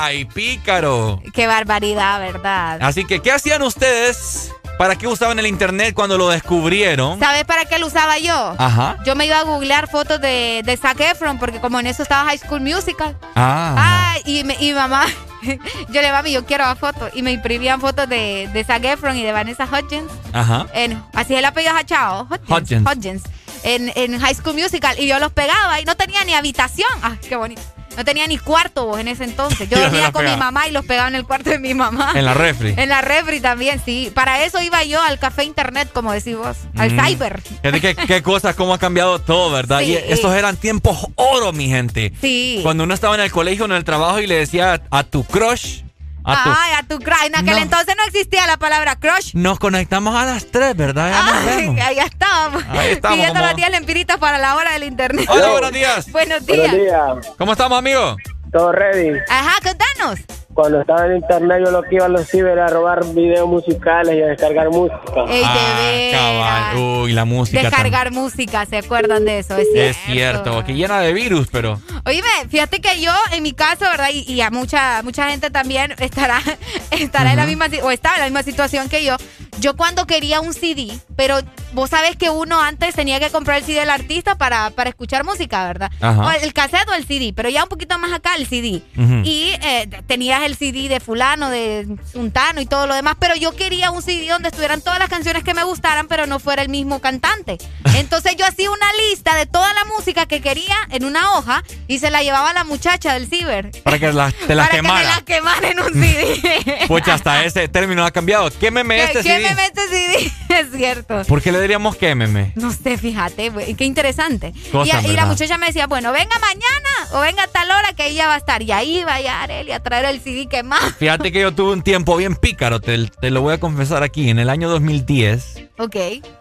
Ay, 0.03 0.27
pícaro. 0.27 1.23
Qué 1.33 1.47
barbaridad, 1.47 2.20
¿verdad? 2.20 2.79
Así 2.83 3.07
que, 3.07 3.20
¿qué 3.20 3.33
hacían 3.33 3.62
ustedes? 3.62 4.53
¿Para 4.81 4.97
qué 4.97 5.07
usaban 5.07 5.39
el 5.39 5.47
internet 5.47 5.92
cuando 5.94 6.17
lo 6.17 6.31
descubrieron? 6.31 7.18
¿Sabes 7.20 7.44
para 7.44 7.67
qué 7.67 7.78
lo 7.78 7.86
usaba 7.89 8.17
yo? 8.17 8.55
Ajá. 8.57 8.97
Yo 9.05 9.15
me 9.15 9.26
iba 9.26 9.39
a 9.39 9.42
googlear 9.42 9.91
fotos 9.91 10.18
de, 10.23 10.62
de 10.65 10.76
Zac 10.78 10.99
Efron, 11.00 11.39
porque 11.39 11.60
como 11.60 11.78
en 11.78 11.86
eso 11.86 12.02
estaba 12.02 12.25
High 12.25 12.39
School 12.39 12.62
Musical. 12.62 13.15
Ah. 13.36 14.15
Ay, 14.15 14.23
y, 14.25 14.42
me- 14.44 14.57
y 14.59 14.73
mamá, 14.73 15.05
yo 15.91 16.00
le 16.00 16.10
mami, 16.10 16.33
yo 16.33 16.47
quiero 16.47 16.65
la 16.65 16.76
foto. 16.76 17.10
Y 17.12 17.20
me 17.20 17.31
imprimían 17.31 17.78
fotos 17.78 18.09
de, 18.09 18.49
de 18.55 18.65
Zac 18.65 18.83
Efron 18.84 19.18
y 19.18 19.23
de 19.23 19.33
Vanessa 19.33 19.67
Hudgens. 19.70 20.10
Ajá. 20.33 20.67
En, 20.73 20.94
así 21.12 21.34
es 21.34 21.41
el 21.41 21.44
apellido 21.44 21.75
Hachao. 21.76 22.26
Hudgens. 22.49 22.83
Hudgens. 22.91 23.23
En, 23.65 23.92
en 23.97 24.18
High 24.18 24.34
School 24.34 24.55
Musical. 24.57 24.99
Y 24.99 25.07
yo 25.07 25.18
los 25.18 25.31
pegaba 25.33 25.78
y 25.78 25.84
no 25.84 25.94
tenía 25.94 26.25
ni 26.25 26.33
habitación. 26.33 26.89
Ay, 27.02 27.18
qué 27.28 27.36
bonito. 27.36 27.60
No 27.97 28.05
tenía 28.05 28.27
ni 28.27 28.39
cuarto 28.39 28.86
vos 28.86 28.99
en 29.01 29.09
ese 29.09 29.25
entonces. 29.25 29.69
Yo 29.69 29.78
dormía 29.83 30.12
con 30.12 30.25
mi 30.25 30.36
mamá 30.36 30.69
y 30.69 30.70
los 30.73 30.85
pegaba 30.85 31.09
en 31.09 31.15
el 31.17 31.25
cuarto 31.25 31.51
de 31.51 31.59
mi 31.59 31.75
mamá. 31.75 32.12
En 32.15 32.25
la 32.25 32.35
refri. 32.35 32.75
En 32.77 32.89
la 32.89 33.01
refri 33.01 33.41
también, 33.41 33.81
sí. 33.85 34.10
Para 34.15 34.44
eso 34.44 34.60
iba 34.62 34.83
yo 34.85 35.02
al 35.02 35.19
café 35.19 35.44
internet, 35.44 35.91
como 35.93 36.12
decís 36.12 36.36
vos. 36.36 36.57
Al 36.77 36.93
Mm. 36.93 37.07
cyber. 37.07 37.43
Qué, 37.62 37.94
qué 38.07 38.23
cosas, 38.23 38.55
cómo 38.55 38.75
ha 38.75 38.78
cambiado 38.78 39.19
todo, 39.20 39.51
¿verdad? 39.51 39.81
Sí. 39.81 39.86
Y 39.93 39.94
estos 39.94 40.35
eran 40.35 40.57
tiempos 40.57 40.99
oro, 41.17 41.52
mi 41.52 41.69
gente. 41.69 42.12
Sí. 42.20 42.60
Cuando 42.62 42.85
uno 42.85 42.94
estaba 42.94 43.15
en 43.15 43.20
el 43.23 43.31
colegio 43.31 43.65
o 43.65 43.67
en 43.69 43.73
el 43.73 43.85
trabajo 43.85 44.20
y 44.20 44.27
le 44.27 44.36
decía 44.36 44.83
a 44.91 45.02
tu 45.05 45.25
crush, 45.25 45.83
A 46.24 46.44
tu- 46.44 46.50
Ay, 46.50 46.73
a 46.78 46.82
tu 46.82 46.99
crush. 46.99 47.24
En 47.26 47.34
aquel 47.36 47.55
No. 47.57 47.62
entonces 47.62 47.94
no 47.97 48.05
existía 48.05 48.47
la 48.47 48.57
palabra 48.57 48.97
crush. 48.97 49.34
Nos 49.34 49.58
conectamos 49.58 50.15
a 50.15 50.24
las 50.26 50.47
3, 50.50 50.76
¿verdad? 50.76 51.10
Ya 51.10 51.23
nos 51.23 51.34
Ay, 51.49 51.57
vemos. 51.66 51.81
ahí 51.81 51.99
estábamos. 51.99 52.65
Ahí 52.68 52.90
estamos, 52.92 53.16
Pidiendo 53.16 53.40
como- 53.40 53.47
los 53.49 53.57
10 53.57 53.70
lempiritas 53.70 54.18
para 54.18 54.39
la 54.39 54.57
hora 54.57 54.73
del 54.73 54.84
internet. 54.84 55.26
Hola, 55.28 55.49
buenos 55.50 55.73
días. 55.73 56.10
buenos 56.12 56.44
días. 56.47 57.26
¿Cómo 57.39 57.52
estamos, 57.52 57.78
amigo? 57.78 58.16
Todo 58.52 58.73
ready. 58.73 59.18
Ajá, 59.28 59.55
contanos. 59.62 60.20
Cuando 60.55 60.81
estaba 60.81 61.07
en 61.07 61.17
internet 61.17 61.62
yo 61.65 61.70
lo 61.70 61.83
que 61.83 61.95
iba 61.95 62.07
a 62.07 62.09
los 62.09 62.27
ciber 62.29 62.59
a 62.59 62.67
robar 62.67 63.05
videos 63.15 63.49
musicales 63.49 64.15
y 64.17 64.23
a 64.23 64.27
descargar 64.27 64.69
música. 64.70 64.99
Ey, 65.29 65.39
de 65.41 66.12
Ah, 66.15 66.70
cabal. 66.73 66.77
Uy, 66.77 67.12
la 67.12 67.25
música. 67.25 67.62
Descargar 67.62 68.11
música, 68.11 68.67
¿se 68.67 68.79
acuerdan 68.79 69.25
de 69.25 69.39
eso? 69.39 69.57
Es 69.57 69.69
cierto. 69.73 69.91
Es 69.91 69.97
cierto, 70.07 70.65
que 70.65 70.75
llena 70.75 71.01
de 71.01 71.12
virus, 71.12 71.49
pero. 71.53 71.81
Oíme, 72.05 72.27
fíjate 72.49 72.81
que 72.81 73.01
yo, 73.01 73.12
en 73.33 73.43
mi 73.43 73.53
caso, 73.53 73.85
¿verdad? 73.91 74.09
Y, 74.12 74.20
y 74.31 74.41
a 74.41 74.51
mucha 74.51 75.03
mucha 75.03 75.31
gente 75.31 75.51
también 75.51 75.95
estará, 75.99 76.41
estará 76.91 77.31
en 77.31 77.37
la 77.37 77.47
misma, 77.47 77.67
o 77.83 77.91
está 77.91 78.15
en 78.15 78.20
la 78.20 78.27
misma 78.27 78.43
situación 78.43 78.89
que 78.89 79.05
yo. 79.05 79.17
Yo 79.61 79.77
cuando 79.77 80.07
quería 80.07 80.41
un 80.41 80.55
CD, 80.55 80.91
pero 81.17 81.39
vos 81.73 81.91
sabés 81.91 82.17
que 82.17 82.31
uno 82.31 82.61
antes 82.61 82.95
tenía 82.95 83.21
que 83.21 83.29
comprar 83.31 83.59
el 83.59 83.65
CD 83.65 83.81
del 83.81 83.91
artista 83.91 84.37
para, 84.37 84.71
para 84.71 84.89
escuchar 84.91 85.23
música, 85.25 85.65
¿verdad? 85.67 85.91
Ajá. 86.01 86.23
O 86.27 86.31
el 86.31 86.53
cassette 86.55 86.89
o 86.89 86.95
el 86.95 87.07
CD, 87.07 87.33
pero 87.37 87.49
ya 87.51 87.63
un 87.65 87.69
poquito 87.69 87.99
más 87.99 88.13
acá 88.13 88.35
el 88.37 88.47
CD. 88.47 88.83
Y 89.25 89.53
eh, 89.63 89.89
tenías 90.07 90.43
el 90.45 90.57
CD 90.57 90.89
de 90.89 90.99
fulano, 91.01 91.51
de 91.51 91.87
Suntano 92.11 92.61
y 92.61 92.67
todo 92.67 92.87
lo 92.87 92.95
demás, 92.95 93.17
pero 93.21 93.37
yo 93.37 93.55
quería 93.55 93.91
un 93.91 94.03
CD 94.03 94.29
donde 94.29 94.49
estuvieran 94.49 94.81
todas 94.81 94.99
las 94.99 95.09
canciones 95.11 95.45
que 95.45 95.53
me 95.55 95.63
gustaran, 95.65 96.09
pero 96.09 96.27
no 96.27 96.39
fuera 96.41 96.63
el 96.63 96.69
mismo 96.71 97.01
cantante. 97.01 97.59
Entonces 97.97 98.37
yo 98.37 98.47
hacía 98.47 98.71
una 98.71 98.87
lista 99.11 99.35
de 99.37 99.45
toda 99.47 99.73
la 99.75 99.85
música 99.85 100.25
que 100.27 100.41
quería 100.41 100.77
en 100.91 101.05
una 101.05 101.35
hoja 101.35 101.63
y 101.87 101.99
se 101.99 102.11
la 102.11 102.23
llevaba 102.23 102.51
a 102.51 102.55
la 102.55 102.65
muchacha 102.65 103.13
del 103.15 103.29
ciber. 103.29 103.71
Para 103.83 103.99
que 103.99 104.11
la- 104.13 104.33
te 104.33 104.55
la 104.55 104.63
para 104.69 104.77
que 104.77 104.83
me 104.83 104.89
quemara. 104.89 105.17
la 105.17 105.23
quemara 105.23 105.69
en 105.69 105.81
un 105.81 105.93
CD. 105.93 106.79
Pucha, 106.89 107.15
hasta 107.15 107.45
ese 107.45 107.69
término 107.69 108.05
ha 108.07 108.11
cambiado. 108.11 108.51
Quémeme 108.59 108.97
¿Qué, 108.97 109.05
este 109.05 109.23
CD. 109.23 109.50
es 110.49 110.70
cierto. 110.75 111.23
¿Por 111.27 111.43
qué 111.43 111.53
le 111.53 111.61
diríamos 111.61 111.97
quémeme? 111.97 112.53
No 112.57 112.73
sé, 112.73 112.99
fíjate, 112.99 113.53
qué 113.77 113.85
interesante. 113.85 114.53
Cosa, 114.73 115.03
y, 115.03 115.12
la 115.12 115.27
muchacha 115.27 115.59
me 115.59 115.67
decía, 115.67 115.87
bueno, 115.87 116.12
venga 116.12 116.39
mañana 116.39 116.91
o 117.12 117.20
venga 117.20 117.45
a 117.45 117.49
tal 117.49 117.70
hora 117.70 117.93
que 117.95 118.09
ella 118.09 118.27
va 118.27 118.35
a 118.35 118.39
estar. 118.39 118.62
Y 118.62 118.73
ahí 118.73 119.05
vaya 119.05 119.43
Arely 119.43 119.73
a 119.73 119.81
traer 119.81 120.07
el 120.07 120.20
CD 120.20 120.47
quemado. 120.47 120.91
Fíjate 120.99 121.33
que 121.33 121.41
yo 121.41 121.53
tuve 121.55 121.73
un 121.73 121.83
tiempo 121.83 122.17
bien 122.17 122.37
pícaro, 122.37 122.81
te, 122.81 123.07
te 123.07 123.31
lo 123.31 123.43
voy 123.43 123.55
a 123.55 123.61
confesar 123.61 124.03
aquí. 124.03 124.31
En 124.31 124.39
el 124.39 124.51
año 124.51 124.69
2010 124.69 125.69
Ok. 125.79 125.97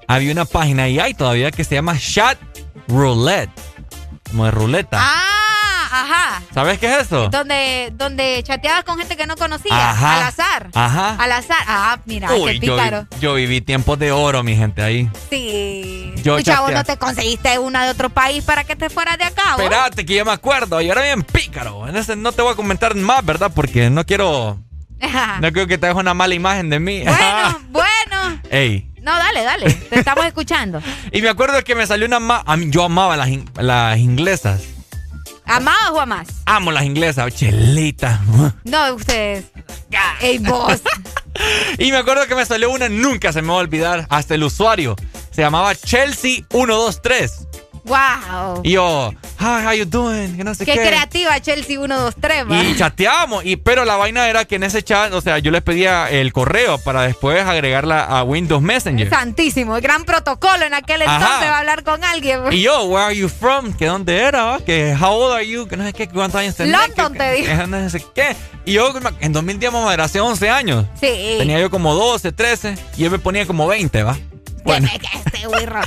había 0.07 0.31
una 0.31 0.45
página 0.45 0.89
y 0.89 0.99
hay 0.99 1.13
todavía 1.13 1.51
que 1.51 1.63
se 1.63 1.75
llama 1.75 1.97
Chat 1.97 2.37
Roulette. 2.87 3.51
Como 4.29 4.45
de 4.45 4.51
ruleta. 4.51 4.97
Ah, 5.01 5.38
ajá. 5.91 6.41
¿Sabes 6.53 6.79
qué 6.79 6.87
es 6.93 7.01
eso? 7.07 7.29
Donde, 7.29 7.91
donde 7.93 8.41
chateabas 8.43 8.83
con 8.83 8.97
gente 8.97 9.15
que 9.17 9.25
no 9.27 9.35
conocías. 9.35 9.73
Ajá. 9.73 10.17
Al 10.17 10.23
azar. 10.23 10.69
Ajá. 10.73 11.15
Al 11.19 11.31
azar. 11.31 11.57
Ah, 11.67 11.99
mira, 12.05 12.31
Uy, 12.33 12.59
qué 12.59 12.67
yo, 12.67 12.75
pícaro. 12.75 13.07
yo 13.19 13.33
viví 13.35 13.61
tiempos 13.61 13.97
de 13.99 14.11
oro, 14.11 14.43
mi 14.43 14.55
gente, 14.55 14.81
ahí. 14.81 15.09
Sí. 15.29 16.13
Yo 16.23 16.33
vos 16.33 16.43
chatea- 16.43 16.73
no 16.73 16.83
te 16.83 16.97
conseguiste 16.97 17.57
una 17.59 17.85
de 17.85 17.91
otro 17.91 18.09
país 18.09 18.43
para 18.43 18.63
que 18.63 18.75
te 18.75 18.89
fueras 18.89 19.17
de 19.17 19.25
acá. 19.25 19.55
Espérate, 19.57 20.05
que 20.05 20.15
yo 20.15 20.25
me 20.25 20.31
acuerdo. 20.31 20.79
Y 20.81 20.89
ahora 20.89 21.03
bien 21.03 21.23
pícaro. 21.23 21.87
En 21.87 21.95
ese 21.95 22.15
no 22.15 22.31
te 22.31 22.41
voy 22.41 22.53
a 22.53 22.55
comentar 22.55 22.95
más, 22.95 23.25
¿verdad? 23.25 23.51
Porque 23.53 23.89
no 23.89 24.05
quiero. 24.05 24.57
No 25.39 25.51
quiero 25.53 25.65
que 25.67 25.77
te 25.77 25.87
dejes 25.87 25.99
una 25.99 26.13
mala 26.13 26.35
imagen 26.35 26.69
de 26.69 26.79
mí. 26.79 27.03
bueno, 27.03 27.59
bueno. 27.69 28.41
Ey. 28.51 28.91
No, 29.01 29.13
dale, 29.17 29.43
dale. 29.43 29.71
Te 29.71 29.99
estamos 29.99 30.25
escuchando. 30.25 30.81
Y 31.13 31.21
me 31.21 31.29
acuerdo 31.29 31.63
que 31.63 31.73
me 31.73 31.87
salió 31.87 32.05
una. 32.05 32.19
ma- 32.19 32.43
a 32.45 32.57
mí- 32.57 32.67
yo 32.69 32.83
amaba 32.83 33.15
las, 33.15 33.29
in- 33.29 33.49
las 33.55 33.97
inglesas. 33.97 34.61
¿Amabas 35.49 35.89
o 35.91 35.99
amás? 35.99 36.27
Amo 36.45 36.71
las 36.71 36.83
inglesas. 36.83 37.33
Chelita. 37.33 38.21
No, 38.63 38.93
ustedes. 38.93 39.45
Ey, 40.21 40.37
vos. 40.37 40.81
Y 41.77 41.91
me 41.91 41.97
acuerdo 41.97 42.27
que 42.27 42.35
me 42.35 42.45
salió 42.45 42.69
una, 42.69 42.89
nunca 42.89 43.31
se 43.31 43.41
me 43.41 43.47
va 43.47 43.53
a 43.53 43.57
olvidar, 43.59 44.05
hasta 44.09 44.35
el 44.35 44.43
usuario. 44.43 44.97
Se 45.31 45.41
llamaba 45.41 45.71
Chelsea123. 45.73 47.31
Wow. 47.85 48.61
Y 48.63 48.71
yo, 48.71 49.13
hi, 49.39 49.65
how 49.65 49.73
you 49.73 49.85
doing? 49.85 50.35
Que 50.37 50.43
no 50.43 50.53
sé 50.53 50.65
Qué, 50.65 50.73
qué. 50.73 50.87
creativa, 50.87 51.39
Chelsea 51.39 51.77
123, 51.77 52.49
va. 52.49 52.63
Y 52.63 52.75
chateábamos, 52.75 53.45
y, 53.45 53.55
pero 53.55 53.85
la 53.85 53.95
vaina 53.95 54.27
era 54.29 54.45
que 54.45 54.55
en 54.55 54.63
ese 54.63 54.83
chat, 54.83 55.13
o 55.13 55.21
sea, 55.21 55.39
yo 55.39 55.51
les 55.51 55.61
pedía 55.61 56.09
el 56.09 56.33
correo 56.33 56.77
para 56.79 57.03
después 57.03 57.43
agregarla 57.45 58.03
a 58.03 58.23
Windows 58.23 58.61
Messenger. 58.61 59.09
Santísimo, 59.09 59.75
el 59.75 59.81
gran 59.81 60.03
protocolo 60.03 60.65
en 60.65 60.73
aquel 60.73 61.01
Ajá. 61.03 61.15
entonces 61.15 61.49
va 61.49 61.55
a 61.55 61.59
hablar 61.59 61.83
con 61.83 62.03
alguien. 62.03 62.41
Y 62.51 62.61
yo, 62.61 62.83
where 62.85 63.05
are 63.05 63.15
you 63.15 63.29
from? 63.29 63.73
¿Que 63.73 63.85
dónde 63.85 64.17
era? 64.17 64.43
va? 64.43 64.59
Que 64.59 64.95
how 64.99 65.13
old 65.13 65.33
are 65.33 65.47
you? 65.47 65.67
Que 65.67 65.77
no 65.77 65.83
sé 65.85 65.93
qué, 65.93 66.07
cuántos 66.07 66.39
años 66.41 66.55
tenés. 66.55 66.71
London, 66.77 67.13
que, 67.13 67.19
te 67.19 67.43
que 67.43 67.67
no 67.67 67.89
sé 67.89 68.03
qué. 68.13 68.35
Y 68.65 68.73
yo 68.73 68.93
en 69.19 69.33
2010, 69.33 69.71
mamá, 69.71 69.93
era 69.93 70.03
hace 70.03 70.19
11 70.19 70.49
años. 70.49 70.85
Sí. 70.99 71.35
Tenía 71.39 71.59
yo 71.59 71.69
como 71.69 71.95
12, 71.95 72.31
13, 72.31 72.75
y 72.97 73.05
él 73.05 73.11
me 73.11 73.19
ponía 73.19 73.45
como 73.47 73.67
20, 73.67 74.03
¿va? 74.03 74.17
Bueno. 74.63 74.87
Este 75.29 75.47
güirro. 75.47 75.81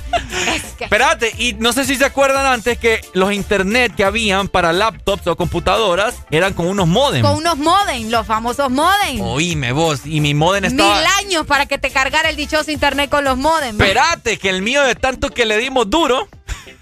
Es 0.48 0.62
que. 0.78 0.84
Espérate, 0.84 1.32
y 1.36 1.54
no 1.54 1.72
sé 1.72 1.84
si 1.84 1.96
se 1.96 2.04
acuerdan 2.04 2.46
antes 2.46 2.78
que 2.78 3.00
los 3.12 3.32
internet 3.32 3.94
que 3.94 4.04
habían 4.04 4.48
para 4.48 4.72
laptops 4.72 5.26
o 5.26 5.36
computadoras 5.36 6.14
eran 6.30 6.54
con 6.54 6.66
unos 6.66 6.88
modems. 6.88 7.26
Con 7.26 7.36
unos 7.36 7.58
modem, 7.58 8.08
los 8.10 8.26
famosos 8.26 8.70
modem. 8.70 9.20
Oíme 9.20 9.72
vos, 9.72 10.00
y 10.04 10.20
mi 10.20 10.34
modem 10.34 10.64
estaba... 10.64 10.96
Mil 10.96 11.06
años 11.18 11.46
para 11.46 11.66
que 11.66 11.78
te 11.78 11.90
cargara 11.90 12.30
el 12.30 12.36
dichoso 12.36 12.70
internet 12.70 13.10
con 13.10 13.24
los 13.24 13.36
modem. 13.36 13.80
Espérate, 13.80 14.38
que 14.38 14.48
el 14.48 14.62
mío 14.62 14.82
de 14.82 14.94
tanto 14.94 15.30
que 15.30 15.44
le 15.44 15.58
dimos 15.58 15.90
duro, 15.90 16.28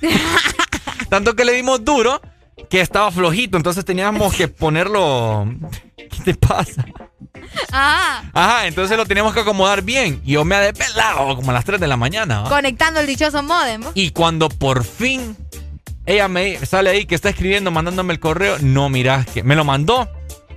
tanto 1.09 1.35
que 1.35 1.45
le 1.45 1.53
dimos 1.53 1.85
duro, 1.85 2.21
que 2.69 2.81
estaba 2.81 3.11
flojito, 3.11 3.57
entonces 3.57 3.85
teníamos 3.85 4.35
que 4.35 4.49
ponerlo... 4.49 5.47
¿Qué 5.97 6.23
te 6.25 6.35
pasa? 6.35 6.85
Ajá. 7.73 8.31
Ajá, 8.33 8.67
entonces 8.67 8.97
lo 8.97 9.07
teníamos 9.07 9.33
que 9.35 9.41
acomodar 9.41 9.83
bien. 9.83 10.21
Y 10.25 10.33
yo 10.33 10.45
me 10.45 10.57
había 10.57 10.73
pelado 10.73 11.37
como 11.37 11.51
a 11.51 11.55
las 11.55 11.65
3 11.65 11.81
de 11.81 11.87
la 11.87 11.97
mañana. 11.97 12.43
¿va? 12.43 12.49
Conectando 12.49 13.01
el 13.01 13.07
dichoso 13.07 13.43
modem. 13.43 13.83
Y 13.95 14.11
cuando 14.11 14.49
por 14.49 14.85
fin 14.85 15.37
ella 16.07 16.27
me 16.29 16.57
sale 16.67 16.91
ahí 16.91 17.05
que 17.07 17.15
está 17.15 17.29
escribiendo, 17.29 17.71
mandándome 17.71 18.13
el 18.13 18.21
correo, 18.21 18.57
no, 18.61 18.89
mirás 18.89 19.27
que 19.27 19.43
me 19.45 19.55
lo 19.55 19.65
mandó 19.65 20.09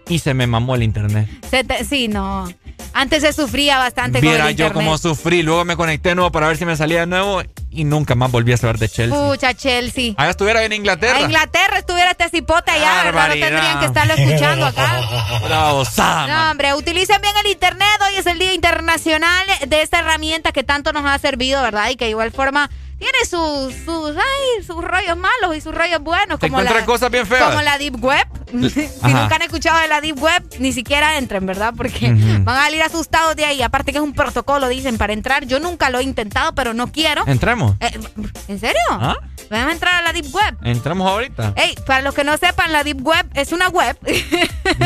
y 0.10 0.20
se 0.20 0.34
me 0.34 0.48
mamó 0.48 0.76
el 0.76 0.84
internet. 0.84 1.30
Se 1.50 1.64
te- 1.64 1.84
sí, 1.86 2.08
no. 2.08 2.48
Antes 2.94 3.24
se 3.24 3.34
sufría 3.34 3.78
bastante 3.80 4.20
con 4.20 4.30
Viera 4.30 4.50
el 4.50 4.56
yo 4.56 4.72
cómo 4.72 4.98
sufrí. 4.98 5.42
Luego 5.44 5.66
me 5.66 5.76
conecté 5.76 6.10
de 6.10 6.16
nuevo 6.16 6.32
para 6.32 6.48
ver 6.48 6.58
si 6.58 6.66
me 6.66 6.78
salía 6.78 7.02
de 7.02 7.08
nuevo 7.08 7.42
y 7.72 7.84
nunca 7.86 8.14
más 8.16 8.32
volví 8.32 8.54
a 8.54 8.58
saber 8.58 8.78
de 8.78 8.88
Chelsea. 8.88 9.18
Pucha, 9.18 9.54
Chelsea. 9.56 10.14
Allá 10.16 10.30
estuviera 10.30 10.64
en 10.64 10.74
Inglaterra. 10.74 11.18
A 11.18 11.22
Inglaterra 11.22 11.80
estuviera 11.80 12.12
este 12.12 12.30
cipote 12.30 12.72
allá, 12.72 13.04
¿verdad? 13.06 13.28
No 13.30 13.34
tendrían 13.34 13.80
que 13.80 13.86
estarlo 13.86 14.14
escuchando 14.14 14.66
acá. 14.68 15.02
La 15.50 15.74
osada, 15.74 16.28
No, 16.28 16.52
hombre, 16.52 16.74
utilicen 16.76 17.20
bien 17.22 17.34
el 17.44 17.52
internet. 17.52 17.88
Hoy 18.06 18.16
es 18.18 18.28
el 18.28 18.38
Día 18.38 18.54
Internacional 18.54 19.46
de 19.68 19.82
esta 19.82 20.00
herramienta 20.00 20.52
que 20.52 20.64
tanto 20.64 20.94
nos 20.94 21.06
ha 21.06 21.18
servido, 21.18 21.62
¿verdad? 21.64 21.90
Y 21.90 21.96
que 21.96 22.06
de 22.06 22.12
igual 22.12 22.32
forma 22.32 22.70
tiene 23.04 23.26
sus, 23.26 23.74
sus, 23.84 24.16
ay, 24.16 24.64
sus 24.66 24.82
rollos 24.82 25.18
malos 25.18 25.58
y 25.58 25.62
sus 25.62 25.76
rollos 25.76 26.02
buenos. 26.02 26.40
Te 26.40 26.50
Como 26.50 26.62
la, 26.62 26.86
cosas 26.86 27.12
bien 27.12 27.28
feas. 27.28 27.50
Como 27.50 27.62
la 27.62 27.78
Deep 27.78 28.02
Web. 28.02 28.26
si 28.54 28.88
nunca 29.04 29.36
han 29.36 29.42
escuchado 29.42 29.80
de 29.82 29.90
la 29.90 30.00
Deep 30.00 30.18
Web, 30.22 30.44
ni 30.60 30.72
siquiera 30.72 31.18
entren, 31.18 31.46
¿verdad? 31.46 31.74
Porque 31.76 32.10
van 32.44 32.56
a 32.56 32.64
salir 32.64 32.82
asustados 32.82 33.36
de 33.36 33.44
ahí. 33.44 33.62
Aparte 33.62 33.92
que 33.92 33.98
es 33.98 34.04
un 34.04 34.14
protocolo, 34.14 34.70
dicen, 34.70 34.98
para 34.98 35.12
entrar. 35.12 35.46
Yo 35.46 35.60
nunca 35.60 35.90
lo 35.90 36.00
he 36.00 36.04
intentado, 36.04 36.56
pero 36.56 36.74
no 36.74 36.94
quiero. 36.94 37.28
Entremos. 37.28 37.76
Eh, 37.82 38.00
¿En 38.48 38.60
serio? 38.60 38.80
¿Ah? 38.92 39.18
Vamos 39.50 39.68
a 39.68 39.72
entrar 39.74 39.96
a 39.96 40.02
la 40.02 40.14
Deep 40.14 40.34
Web. 40.34 40.58
Entramos 40.64 41.06
ahorita. 41.06 41.54
Ey, 41.58 41.76
para 41.86 42.02
los 42.04 42.14
que 42.14 42.24
no 42.24 42.38
sepan, 42.38 42.72
la 42.72 42.86
Deep 42.86 43.06
Web 43.06 43.26
es 43.34 43.52
una 43.52 43.68
web. 43.68 43.98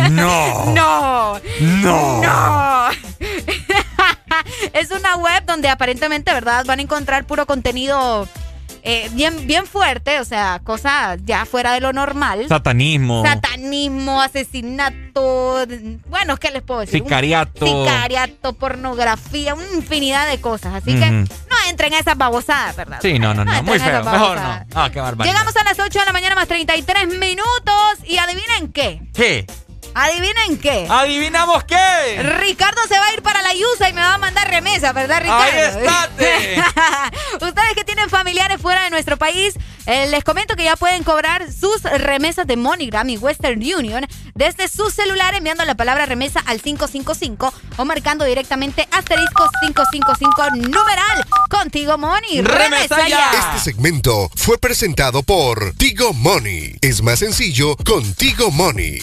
No. 0.10 0.66
no. 0.74 1.40
No. 1.60 2.22
No. 2.22 2.90
es 4.74 4.92
una 4.92 5.16
web 5.18 5.46
donde 5.46 5.70
aparentemente, 5.70 6.34
¿verdad? 6.34 6.66
Van 6.66 6.80
a 6.80 6.82
encontrar 6.82 7.26
puro 7.26 7.46
contenido 7.46 8.28
eh, 8.90 9.10
bien, 9.12 9.48
bien 9.48 9.66
fuerte, 9.66 10.22
o 10.22 10.24
sea, 10.24 10.62
cosas 10.64 11.20
ya 11.26 11.44
fuera 11.44 11.74
de 11.74 11.82
lo 11.82 11.92
normal. 11.92 12.46
Satanismo. 12.48 13.22
Satanismo, 13.22 14.22
asesinato, 14.22 15.66
bueno, 16.08 16.38
¿qué 16.38 16.52
les 16.52 16.62
puedo 16.62 16.80
decir? 16.80 17.02
Un 17.02 17.08
Sicariato. 17.08 17.66
Sicariato, 17.66 18.54
pornografía, 18.54 19.56
una 19.56 19.70
infinidad 19.76 20.30
de 20.30 20.40
cosas. 20.40 20.74
Así 20.74 20.98
que 20.98 21.12
no 21.12 21.28
entren 21.70 21.96
a 21.96 22.00
esas 22.00 22.18
babosadas, 22.18 22.78
¿verdad? 22.78 23.00
Sí, 23.02 23.20
no, 23.20 23.34
no, 23.34 23.44
no. 23.44 23.52
No, 23.52 23.64
Muy 23.64 23.78
feo. 23.78 24.06
Mejor 24.06 24.40
no. 24.40 24.66
Ah, 24.74 24.90
qué 24.90 25.02
barbaridad. 25.02 25.34
Llegamos 25.34 25.58
a 25.58 25.64
las 25.66 25.78
8 25.78 26.00
de 26.00 26.06
la 26.06 26.14
mañana 26.14 26.36
más 26.36 26.48
33 26.48 27.10
minutos 27.10 27.98
y 28.06 28.18
adivinen 28.20 28.72
qué. 28.72 29.02
¿Qué? 29.14 29.46
¿Adivinen 29.98 30.60
qué? 30.60 30.86
¿Adivinamos 30.88 31.64
qué? 31.64 32.22
Ricardo 32.40 32.80
se 32.88 33.00
va 33.00 33.08
a 33.08 33.14
ir 33.14 33.24
para 33.24 33.42
la 33.42 33.50
USA 33.50 33.90
y 33.90 33.94
me 33.94 34.02
va 34.02 34.14
a 34.14 34.18
mandar 34.20 34.48
remesa, 34.48 34.94
¿verdad, 34.94 35.22
Ricardo? 35.22 35.42
Ahí 35.42 35.60
estate. 35.60 36.64
Ustedes 37.46 37.74
que 37.74 37.84
tienen 37.84 38.08
familiares 38.08 38.62
fuera 38.62 38.84
de 38.84 38.92
nuestro 38.92 39.18
país, 39.18 39.56
eh, 39.88 40.06
les 40.10 40.24
comento 40.24 40.56
que 40.56 40.66
ya 40.66 40.76
pueden 40.76 41.04
cobrar 41.04 41.52
sus 41.52 41.82
remesas 41.82 42.46
de 42.46 42.58
MoneyGram 42.58 43.10
y 43.10 43.18
Western 43.18 43.60
Union 43.60 44.06
desde 44.36 44.68
su 44.68 44.92
celular 44.92 45.34
enviando 45.34 45.66
la 45.66 45.74
palabra 45.74 46.06
remesa 46.06 46.42
al 46.46 46.62
555 46.62 47.52
o 47.78 47.86
marcando 47.86 48.24
directamente 48.24 48.88
asterisco 48.92 49.50
555 49.62 50.70
numeral. 50.70 51.26
Contigo, 51.50 51.98
Money. 51.98 52.42
Remesa, 52.42 53.08
ya. 53.08 53.32
Este 53.32 53.72
segmento 53.72 54.30
fue 54.36 54.60
presentado 54.60 55.24
por 55.24 55.74
Tigo 55.74 56.14
Money. 56.14 56.78
Es 56.82 57.02
más 57.02 57.18
sencillo 57.18 57.76
contigo 57.78 58.52
Money. 58.52 59.02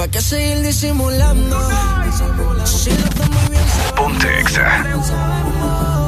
¿Para 0.00 0.12
qué 0.12 0.22
seguir 0.22 0.62
disimulando? 0.62 1.58
Si 2.64 2.88
lo 2.88 2.96
muy 2.96 3.50
bien, 3.50 3.62
Ponte 3.94 4.40
exa. 4.40 4.82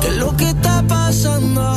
¿Qué 0.01 0.09
es 0.09 0.17
lo 0.17 0.35
que 0.35 0.49
está 0.49 0.83
pasando? 0.89 1.77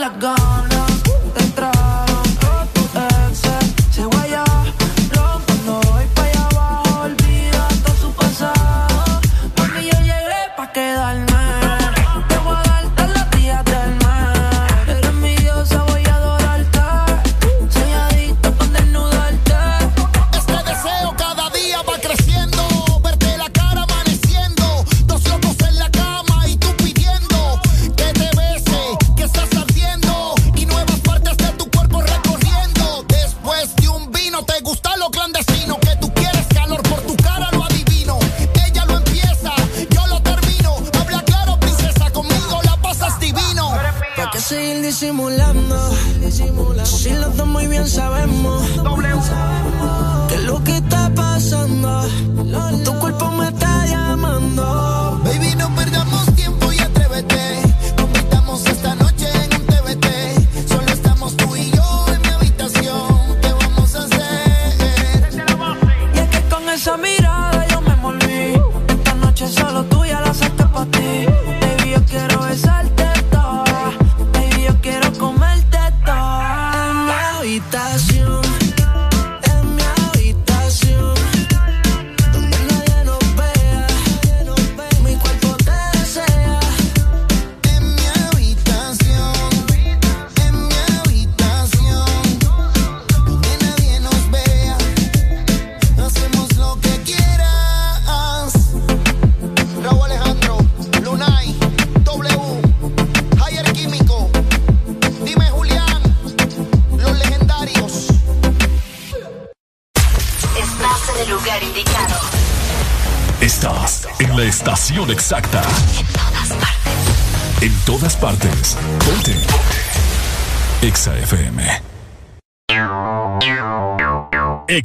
Like 0.00 0.18
gone. 0.18 0.59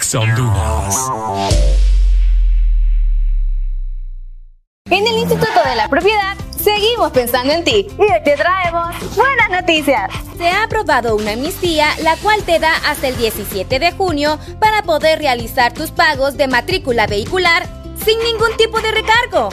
Ex 0.06 0.14
Honduras. 0.14 1.11
En 4.92 5.08
el 5.08 5.17
Instituto 5.17 5.64
de 5.67 5.75
la 5.75 5.90
Propiedad 5.90 6.38
seguimos 6.64 7.11
pensando 7.11 7.51
en 7.51 7.64
ti 7.64 7.88
y 7.90 8.24
te 8.24 8.35
traemos 8.35 8.93
buenas 9.16 9.50
noticias. 9.50 10.11
Se 10.38 10.48
ha 10.48 10.66
aprobado 10.66 11.16
una 11.16 11.32
amnistía 11.32 11.88
la 12.03 12.17
cual 12.17 12.43
te 12.43 12.59
da 12.59 12.75
hasta 12.88 13.08
el 13.08 13.17
17 13.17 13.80
de 13.80 13.92
junio 13.93 14.38
para 14.59 14.84
poder 14.84 15.17
realizar 15.17 15.74
tus 15.74 15.90
pagos 15.90 16.38
de 16.38 16.50
matrícula 16.50 17.08
vehicular 17.08 17.67
sin 18.06 18.19
ningún 18.19 18.56
tipo 18.58 18.80
de 18.82 18.92
recargo. 18.92 19.50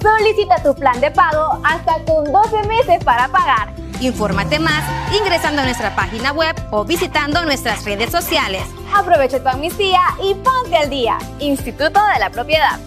Solicita 0.00 0.62
tu 0.62 0.76
plan 0.76 1.00
de 1.00 1.10
pago 1.10 1.60
hasta 1.64 2.04
con 2.04 2.30
12 2.30 2.68
meses 2.68 3.02
para 3.02 3.26
pagar 3.26 3.74
Infórmate 4.00 4.58
más 4.58 4.84
ingresando 5.18 5.62
a 5.62 5.64
nuestra 5.64 5.94
página 5.96 6.32
web 6.32 6.54
o 6.70 6.84
visitando 6.84 7.44
nuestras 7.44 7.84
redes 7.84 8.10
sociales. 8.10 8.62
Aprovecha 8.94 9.42
tu 9.42 9.48
amnistía 9.48 10.00
y 10.22 10.34
ponte 10.34 10.76
al 10.76 10.90
día. 10.90 11.18
Instituto 11.40 12.00
de 12.14 12.18
la 12.18 12.30
Propiedad. 12.30 12.78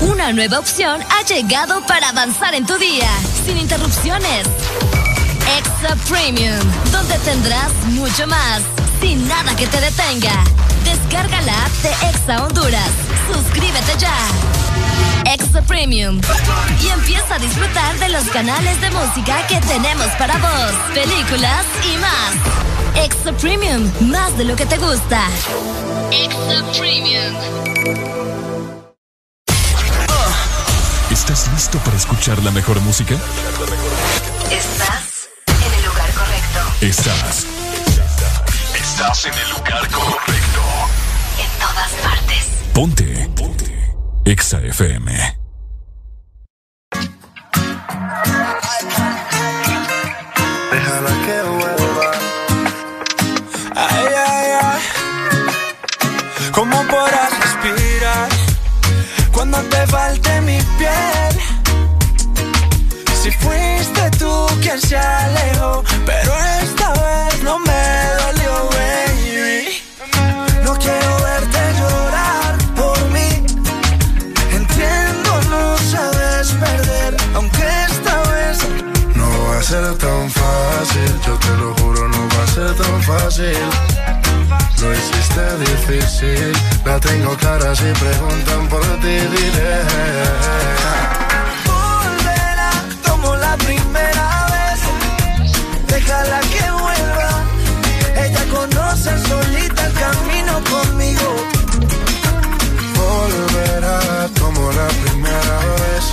Una 0.00 0.32
nueva 0.32 0.58
opción 0.58 1.00
ha 1.00 1.24
llegado 1.24 1.80
para 1.86 2.08
avanzar 2.08 2.54
en 2.54 2.66
tu 2.66 2.76
día, 2.76 3.08
sin 3.44 3.56
interrupciones. 3.56 4.46
Extra 5.58 5.94
Premium, 6.08 6.58
donde 6.90 7.18
tendrás 7.18 7.72
mucho 7.86 8.26
más, 8.26 8.62
sin 9.00 9.26
nada 9.28 9.54
que 9.54 9.66
te 9.66 9.80
detenga. 9.80 10.42
Descarga 10.84 11.40
la 11.42 11.52
app 11.52 11.72
de 11.82 11.90
Exa 12.08 12.44
Honduras. 12.44 12.90
Suscríbete 13.32 13.96
ya. 13.98 14.61
Extra 15.32 15.62
Premium 15.62 16.20
y 16.82 16.88
empieza 16.88 17.36
a 17.36 17.38
disfrutar 17.38 17.98
de 17.98 18.10
los 18.10 18.24
canales 18.24 18.78
de 18.82 18.90
música 18.90 19.46
que 19.46 19.58
tenemos 19.60 20.08
para 20.18 20.36
vos, 20.36 20.72
películas 20.92 21.64
y 21.90 21.96
más. 21.96 23.02
Extra 23.02 23.32
Premium, 23.32 23.90
más 24.10 24.36
de 24.36 24.44
lo 24.44 24.54
que 24.56 24.66
te 24.66 24.76
gusta. 24.76 25.26
Extra 26.10 26.62
Premium. 26.78 27.34
¿Estás 31.10 31.48
listo 31.54 31.78
para 31.78 31.96
escuchar 31.96 32.42
la 32.42 32.50
mejor 32.50 32.78
música? 32.80 33.14
Estás 34.50 35.30
en 35.46 35.74
el 35.78 35.84
lugar 35.86 36.10
correcto. 36.12 36.60
Estás. 36.82 37.46
Estás 38.74 39.24
en 39.24 39.32
el 39.32 39.50
lugar 39.50 39.88
correcto. 39.90 40.60
En 41.38 41.58
todas 41.58 41.90
partes. 42.02 42.48
Ponte. 42.74 43.30
Ponte. 43.34 43.81
Exa 44.24 44.58
FM. 44.62 45.41
Tengo 87.02 87.36
clara 87.36 87.74
si 87.74 87.90
preguntan 88.04 88.68
por 88.68 88.82
ti, 89.00 89.14
diré. 89.34 89.74
volverá 91.66 92.70
como 93.08 93.36
la 93.36 93.56
primera 93.56 94.46
vez. 94.54 94.80
Déjala 95.88 96.40
que 96.52 96.64
vuelva. 96.82 97.30
Ella 98.24 98.44
conoce 98.50 99.10
solita 99.28 99.86
el 99.86 99.92
camino 100.04 100.54
conmigo. 100.74 101.28
Volverá 102.96 104.28
como 104.40 104.72
la 104.72 104.88
primera 105.02 105.56
vez. 105.80 106.04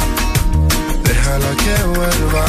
Déjala 1.03 1.51
que 1.63 1.75
vuelva. 1.97 2.45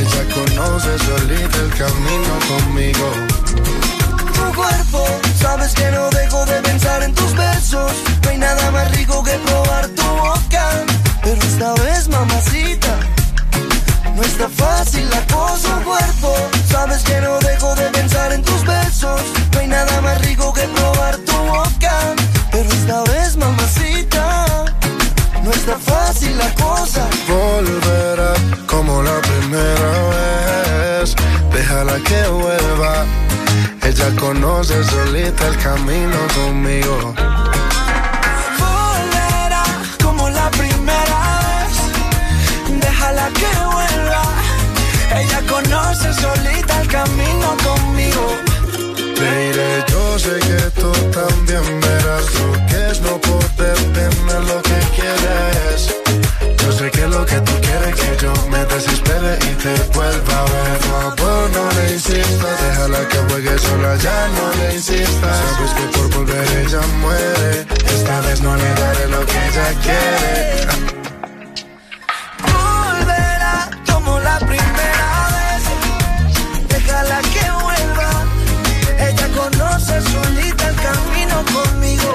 Ella 0.00 0.22
conoce 0.34 0.98
solita 0.98 1.58
el 1.66 1.70
camino 1.82 2.32
conmigo. 2.50 3.37
Cuerpo, 4.58 5.06
sabes 5.40 5.72
que 5.72 5.88
no 5.92 6.10
dejo 6.10 6.44
de 6.46 6.60
pensar 6.62 7.04
en 7.04 7.14
tus 7.14 7.32
besos. 7.36 7.92
No 8.24 8.30
hay 8.30 8.38
nada 8.38 8.72
más 8.72 8.90
rico 8.90 9.22
que 9.22 9.38
probar 9.46 9.86
tu 9.86 10.02
boca. 10.02 10.64
Pero 11.22 11.40
esta 11.42 11.74
vez, 11.84 12.08
mamacita, 12.08 12.92
no 14.16 14.22
está 14.22 14.48
fácil 14.48 15.08
la 15.10 15.22
cosa. 15.32 15.80
Cuerpo, 15.84 16.34
sabes 16.68 17.04
que 17.04 17.20
no 17.20 17.38
dejo 17.38 17.72
de 17.76 17.84
pensar 17.90 18.32
en 18.32 18.42
tus 18.42 18.64
besos. 18.64 19.20
No 19.52 19.60
hay 19.60 19.68
nada 19.68 20.00
más 20.00 20.20
rico 20.22 20.52
que 20.52 20.62
probar 20.62 21.16
tu 21.18 21.36
boca. 21.36 21.94
Pero 22.50 22.68
esta 22.68 23.04
vez, 23.12 23.36
mamacita, 23.36 24.64
no 25.44 25.50
está 25.52 25.76
fácil 25.78 26.36
la 26.36 26.52
cosa. 26.54 27.06
Volverá 27.28 28.34
como 28.66 29.04
la 29.04 29.20
primera 29.20 29.90
vez. 30.10 31.14
Déjala 31.52 31.96
que 32.00 32.28
vuelva. 32.28 33.27
Ella 34.00 34.14
conoce 34.14 34.84
solita 34.84 35.48
el 35.48 35.56
camino 35.58 36.16
conmigo. 36.36 37.14
volverá 38.60 39.64
como 40.00 40.30
la 40.30 40.48
primera 40.52 41.18
vez. 41.48 42.80
Déjala 42.80 43.28
que 43.30 43.50
vuelva. 43.74 44.22
Ella 45.18 45.40
conoce 45.48 46.14
solita 46.14 46.80
el 46.80 46.86
camino 46.86 47.56
conmigo. 47.66 48.36
Baby, 49.18 49.84
yo 49.88 50.16
sé 50.16 50.38
que 50.46 50.80
tú 50.80 50.92
también 51.10 51.80
verás 51.80 52.24
lo 52.34 52.52
que 52.68 52.90
es 52.92 53.00
no 53.00 53.20
poder 53.20 53.78
tener 53.94 54.44
lo 54.44 54.62
que 54.62 54.78
quieres. 54.94 56.17
Yo 56.68 56.74
sé 56.74 56.90
que 56.90 57.06
lo 57.06 57.24
que 57.24 57.40
tú 57.40 57.52
quieres 57.62 57.94
que 57.94 58.16
yo 58.22 58.32
me 58.50 58.62
desespere 58.66 59.38
y 59.40 59.54
te 59.54 59.74
vuelva 59.94 60.38
a 60.38 60.44
ver. 60.44 60.78
Por 60.80 61.16
favor, 61.16 61.50
no 61.50 61.72
le 61.80 61.92
insistas, 61.94 62.60
déjala 62.62 63.08
que 63.08 63.16
juegue 63.16 63.58
sola, 63.58 63.96
ya 63.96 64.28
no 64.36 64.52
le 64.52 64.74
insistas. 64.74 65.38
Sabes 65.38 65.70
que 65.72 65.98
por 65.98 66.10
volver 66.14 66.46
ella 66.58 66.80
muere. 67.00 67.66
Esta 67.86 68.20
vez 68.20 68.42
no 68.42 68.54
le 68.54 68.74
daré 68.74 69.08
lo 69.08 69.24
que 69.24 69.38
ella 69.48 69.68
quiere. 69.82 70.66
Volverá 72.52 73.70
como 73.90 74.18
la 74.20 74.38
primera 74.38 75.08
vez. 75.38 76.68
Déjala 76.68 77.20
que 77.32 77.50
vuelva. 77.64 78.10
Ella 79.08 79.28
conoce 79.40 80.02
solita 80.02 80.68
el 80.68 80.76
camino 80.76 81.44
conmigo. 81.46 82.12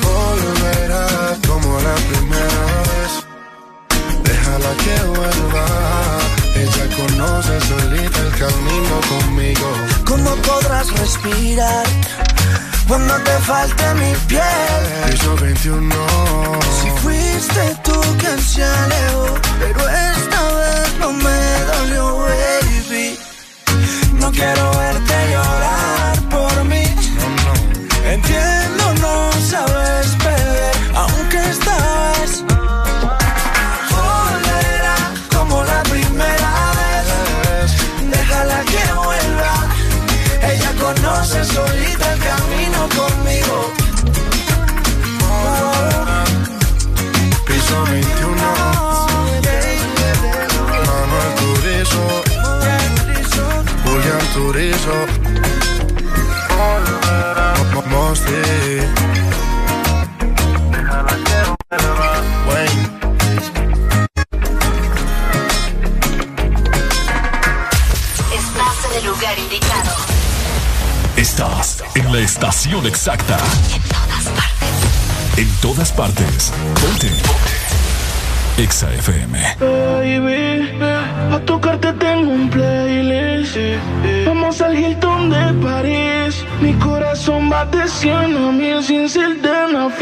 Volverá 0.00 1.36
como 1.48 1.80
la 1.80 1.94
primera 1.94 2.64
vez. 2.66 2.73
Déjala 4.54 4.76
que 4.76 5.02
vuelva. 5.06 5.66
Ella 6.54 6.96
conoce 6.96 7.60
solita 7.62 8.20
el 8.20 8.30
camino 8.38 9.00
conmigo. 9.08 9.68
¿Cómo 10.04 10.30
podrás 10.36 10.92
respirar 10.92 11.86
cuando 12.86 13.14
te 13.16 13.32
falte 13.40 13.94
mi 13.94 14.14
piel? 14.28 15.10
Piso 15.10 15.34
21. 15.36 15.94
Si 16.80 16.90
fuiste 17.02 17.76
tú 17.82 18.00
quien 18.18 18.40
se 18.40 18.62
alejó, 18.62 19.26
pero 19.58 19.88
esta 19.88 20.42
vez 20.60 20.98
no 21.00 21.12
me 21.12 21.64
dolió, 21.72 22.18
baby. 22.18 23.18
No 24.20 24.30
quiero 24.30 24.70
verte 24.78 25.14
llorar 25.32 25.83
la 72.14 72.20
estación 72.20 72.86
exacta. 72.86 73.36
En 73.74 73.82
todas 73.82 74.28
partes. 74.28 75.36
En 75.36 75.48
todas 75.60 75.90
partes. 75.90 76.52
Ponte. 76.80 77.10
Exa 78.56 78.92
FM. 78.94 79.56
Baby, 79.58 80.78
a 81.34 81.40
tocarte 81.44 81.92
tengo 81.94 82.30
un 82.30 82.48
playlist. 82.50 83.56
Vamos 84.26 84.60
al 84.60 84.78
Hilton 84.78 85.30
de 85.30 85.54
París. 85.66 86.44
Mi 86.60 86.74
corazón 86.74 87.50
va 87.50 87.64
de 87.64 87.88
100 87.88 88.36
a 88.36 88.52
mil 88.52 88.80
sin 88.84 89.08
ser 89.08 89.42
de 89.42 89.50
una 89.50 89.92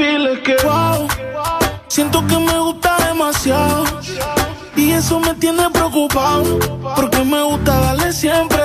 que 0.44 0.56
wow, 0.64 1.08
siento 1.88 2.26
que 2.26 2.36
me 2.36 2.58
gusta 2.58 2.94
demasiado. 3.08 3.84
Y 4.76 4.90
eso 4.90 5.18
me 5.18 5.32
tiene 5.34 5.70
preocupado. 5.70 6.58
Porque 6.94 7.24
me 7.24 7.42
gusta 7.42 7.80
darle 7.80 8.12
siempre. 8.12 8.60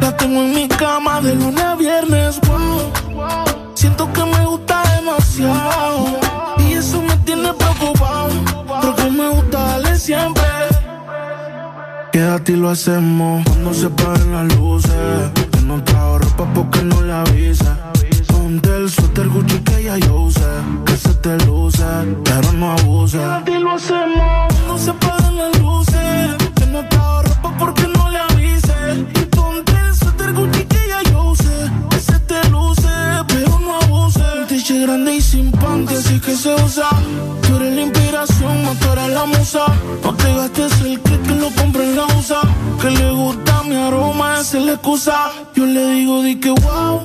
La 0.00 0.16
tengo 0.16 0.42
en 0.42 0.54
mi 0.54 0.68
cama 0.68 1.20
de 1.20 1.34
lunes 1.34 1.64
a 1.64 1.74
viernes. 1.74 2.40
Wow, 2.46 2.73
siento 3.74 4.12
que 4.12 4.24
me 4.24 4.46
gusta 4.46 4.82
demasiado. 4.96 6.06
Y 6.58 6.72
eso 6.74 7.02
me 7.02 7.16
tiene 7.18 7.52
preocupado. 7.52 8.30
Porque 8.66 9.10
me 9.10 9.28
gusta 9.28 9.58
darle 9.58 9.96
siempre. 9.96 10.42
Quédate 12.12 12.52
y 12.52 12.56
lo 12.56 12.70
hacemos 12.70 13.44
cuando 13.44 13.74
se 13.74 13.90
paren 13.90 14.32
las 14.32 14.56
luces. 14.56 14.92
Yo 15.52 15.60
no 15.62 15.82
trajo 15.82 16.18
ropa 16.18 16.46
porque 16.54 16.82
no 16.82 17.02
le 17.02 17.12
avisa. 17.12 17.76
Ponte 18.28 18.76
el 18.76 18.88
suéter 18.88 19.28
Gucci 19.28 19.58
que 19.60 19.82
ya 19.84 19.98
yo 19.98 20.16
usé. 20.16 20.40
Que 20.86 20.96
se 20.96 21.14
te 21.14 21.36
luce. 21.46 21.84
Pero 22.24 22.52
no 22.52 22.72
abuse. 22.72 23.18
Quédate 23.18 23.52
y 23.52 23.58
lo 23.58 23.72
hacemos, 23.72 24.54
no 24.66 24.78
se 24.78 24.90
apagan 24.90 25.36
las 25.36 25.58
luces. 25.58 25.93
Grande 34.86 35.16
y 35.16 35.20
sin 35.20 35.50
panty, 35.50 35.94
así 35.94 36.20
que 36.20 36.36
se 36.36 36.54
usa. 36.54 36.88
Tú 37.42 37.56
eres 37.56 37.74
la 37.74 37.82
inspiración, 37.82 38.62
no 38.64 38.74
tú 38.74 38.86
eres 38.92 39.10
la 39.10 39.24
musa. 39.24 39.64
No 40.02 40.14
te 40.14 40.34
gastes 40.34 40.80
el 40.82 41.00
que 41.00 41.18
que 41.20 41.34
lo 41.34 41.50
compre 41.50 41.84
en 41.84 41.96
la 41.96 42.06
usa. 42.18 42.40
Que 42.80 42.90
le 42.90 43.10
gusta 43.10 43.62
mi 43.62 43.76
aroma, 43.76 44.40
esa 44.40 44.58
es 44.58 44.64
la 44.64 44.72
excusa. 44.72 45.30
Yo 45.54 45.64
le 45.64 45.84
digo, 45.90 46.22
di 46.22 46.36
que 46.36 46.50
wow. 46.50 47.00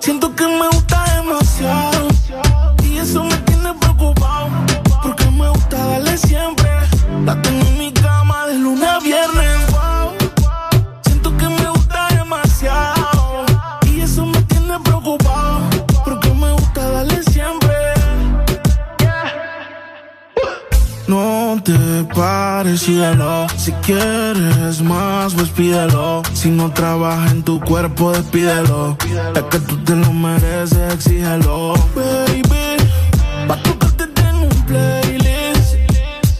Siento 0.00 0.34
que 0.34 0.46
me 0.46 0.68
gusta 0.68 1.04
demasiado. 1.16 2.08
Y 2.84 2.98
eso 2.98 3.24
me 3.24 3.36
tiene 3.48 3.72
preocupado. 3.74 4.48
Porque 5.02 5.24
me 5.30 5.48
gusta 5.48 5.76
darle 5.76 6.18
siempre. 6.18 6.70
La 7.24 7.40
tengo 7.40 7.66
en 7.68 7.78
mi 7.78 7.92
cama 7.92 8.46
de 8.48 8.58
lunes 8.58 8.88
a 8.88 8.98
viernes. 8.98 9.51
No 21.12 21.60
te 21.62 21.74
pares, 22.14 22.80
síguelo. 22.80 23.46
Si 23.58 23.70
quieres 23.84 24.80
más, 24.80 25.34
pues 25.34 25.50
pídelo. 25.50 26.22
Si 26.32 26.48
no 26.48 26.72
trabaja 26.72 27.30
en 27.30 27.42
tu 27.42 27.60
cuerpo, 27.60 28.12
despídelo. 28.12 28.96
Es 29.34 29.42
que 29.42 29.58
tú 29.58 29.76
te 29.84 29.94
lo 29.94 30.10
mereces, 30.10 30.94
exígelo. 30.94 31.74
Baby, 31.94 32.78
pa' 33.46 33.62
tocarte 33.62 34.06
tengo 34.06 34.44
un 34.44 34.62
playlist. 34.64 35.74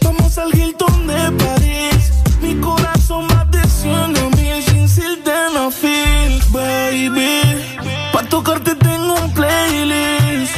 Vamos 0.03 0.39
al 0.39 0.49
Hilton 0.57 1.05
de 1.05 1.31
París. 1.43 2.11
Mi 2.41 2.55
corazón 2.55 3.27
va 3.29 3.45
de 3.45 3.63
100 3.67 3.93
a 3.93 4.29
mil 4.37 4.63
sin 4.63 4.89
sildenafil. 4.89 6.41
Baby, 6.49 7.41
pa' 8.11 8.23
tocarte 8.23 8.73
tengo 8.73 9.13
un 9.23 9.31
playlist. 9.35 10.55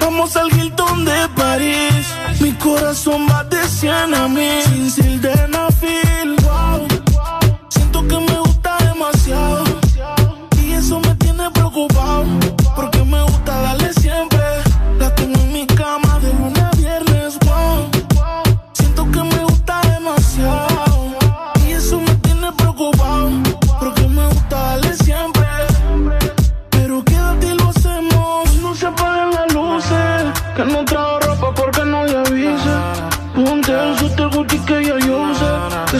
Vamos 0.00 0.34
al 0.36 0.50
Hilton 0.54 1.04
de 1.04 1.28
París. 1.36 2.17
Mi 2.48 2.54
corazón 2.54 3.26
va 3.28 3.44
de 3.44 3.62
100 3.62 4.14
a 4.14 4.26
mil 4.26 4.62
sin 4.62 4.90
sildenafil. 4.90 6.34
Wow. 6.42 6.88
Siento 7.68 8.08
que 8.08 8.18
me 8.18 8.38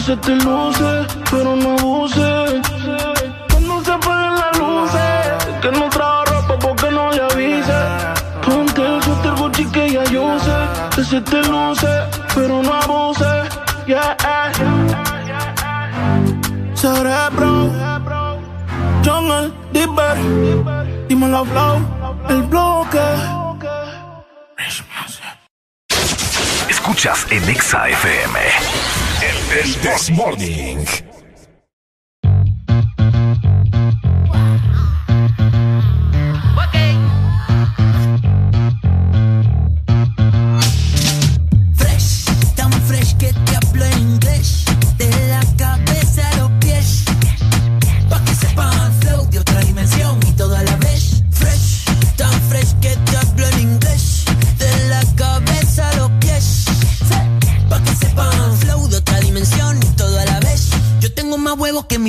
se 0.09 0.17
te 0.17 0.35
luce, 0.37 1.05
pero 1.29 1.55
no 1.55 1.73
abuse. 1.77 2.61
Que 3.49 3.59
no 3.59 3.79
se 3.83 3.91
apaguen 3.91 4.33
las 4.41 4.57
luces. 4.57 5.11
Que 5.61 5.71
no 5.71 5.87
trajo 5.87 6.25
ropa 6.25 6.57
porque 6.59 6.89
no 6.89 7.11
le 7.11 7.21
avise. 7.21 7.79
Ponte 8.43 8.81
el 8.81 9.03
suéter 9.03 9.33
Gucci 9.35 9.65
que 9.65 9.91
ya 9.91 10.03
yo 10.05 10.23
usé. 10.35 10.57
Que 10.95 11.03
se 11.03 11.21
te 11.21 11.43
luce, 11.43 11.91
pero 12.33 12.63
no 12.63 12.73
abuse. 12.73 13.31
Yeah. 13.85 14.17
Cerebro. 16.73 17.69
Jungle, 19.05 19.51
Dipper. 19.73 20.17
Dímelo, 21.07 21.45
Flow. 21.45 21.77
El 22.29 22.41
bloque. 22.43 23.38
Escuchas 26.89 27.27
en 27.29 27.47
Exa 27.47 27.87
FM. 27.87 28.39
El 29.61 29.75
This 29.75 30.09
Morning. 30.09 31.08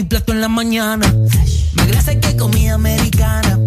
Mi 0.00 0.04
plato 0.04 0.32
en 0.32 0.40
la 0.40 0.48
mañana. 0.48 1.14
Más 1.74 1.86
grasa 1.88 2.18
que 2.18 2.34
comida 2.34 2.72
americana. 2.74 3.58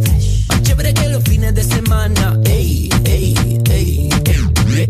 Más 0.50 0.64
chévere 0.64 0.92
que 0.92 1.08
los 1.10 1.24
fines 1.24 1.54
de 1.54 1.64
semana. 1.64 2.40
Ey, 2.46 2.90
ey, 3.06 3.36
ey, 3.70 4.10
ey. 4.76 4.90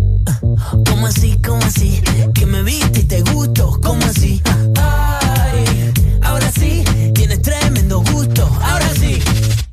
¿Cómo 0.87 1.07
así? 1.07 1.37
¿Cómo 1.45 1.61
así? 1.65 2.01
Que 2.33 2.45
me 2.45 2.63
viste 2.63 3.01
y 3.01 3.03
te 3.03 3.21
gusto. 3.23 3.77
¿Cómo 3.83 4.01
así? 4.05 4.41
Ay, 4.77 5.91
ahora 6.21 6.49
sí, 6.49 6.85
tienes 7.13 7.41
tremendo 7.41 8.01
gusto. 8.13 8.43
Ahora 8.61 8.89
sí. 8.97 9.19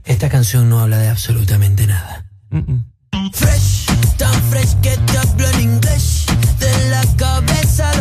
Esta 0.04 0.28
canción 0.28 0.68
no 0.68 0.80
habla 0.80 0.98
de 0.98 1.08
absolutamente 1.08 1.86
nada. 1.86 2.24
Fresh, 3.32 3.86
tan 4.16 4.34
fresh 4.50 4.74
que 4.82 4.96
te 4.96 5.18
hablo 5.18 5.48
en 5.50 5.60
inglés. 5.60 6.26
De 6.58 6.90
la 6.90 7.04
cabeza 7.16 7.90
a 7.90 7.96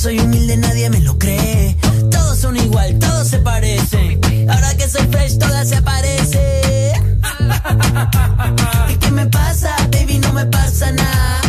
soy 0.00 0.18
humilde, 0.18 0.56
nadie 0.56 0.88
me 0.88 1.00
lo 1.00 1.18
cree. 1.18 1.76
Todos 2.10 2.38
son 2.38 2.56
igual, 2.56 2.98
todos 2.98 3.28
se 3.28 3.38
parecen. 3.38 4.18
Ahora 4.48 4.74
que 4.74 4.88
soy 4.88 5.06
fresh, 5.10 5.36
todas 5.36 5.68
se 5.68 5.76
aparecen. 5.76 7.20
¿Y 8.88 8.96
qué 8.96 9.10
me 9.10 9.26
pasa, 9.26 9.76
baby? 9.92 10.18
No 10.18 10.32
me 10.32 10.46
pasa 10.46 10.90
nada. 10.92 11.39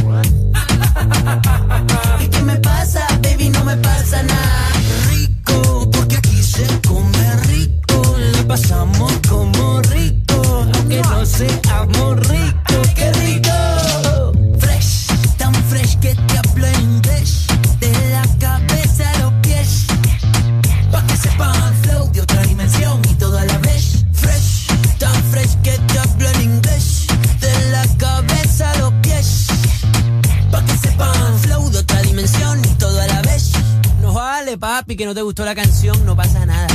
Gustó 35.31 35.45
la 35.45 35.55
canción, 35.55 36.05
no 36.05 36.13
pasa 36.13 36.45
nada. 36.45 36.67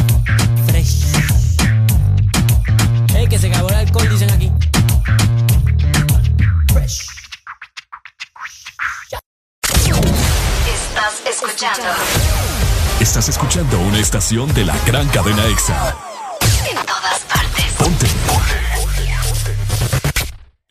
Fresh. 0.69 1.05
Ey, 3.15 3.29
que 3.29 3.39
se 3.39 3.49
acabó 3.49 3.69
el 3.69 3.75
alcohol, 3.75 4.09
dicen 4.09 4.31
aquí. 4.31 4.51
Fresh. 6.73 7.07
Estás 10.75 11.27
escuchando 11.29 11.83
Estás 12.99 13.29
escuchando 13.29 13.79
una 13.81 13.99
estación 13.99 14.55
de 14.55 14.65
la 14.65 14.75
gran 14.87 15.07
cadena 15.09 15.45
EXA. 15.49 15.95
en 16.71 16.77
todas 16.87 17.21
partes. 17.29 17.65
Ponte. 17.77 18.07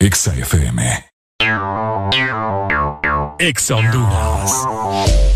EXA 0.00 0.34
FM. 0.34 1.08
EXA 3.38 3.76
Honduras. 3.76 5.35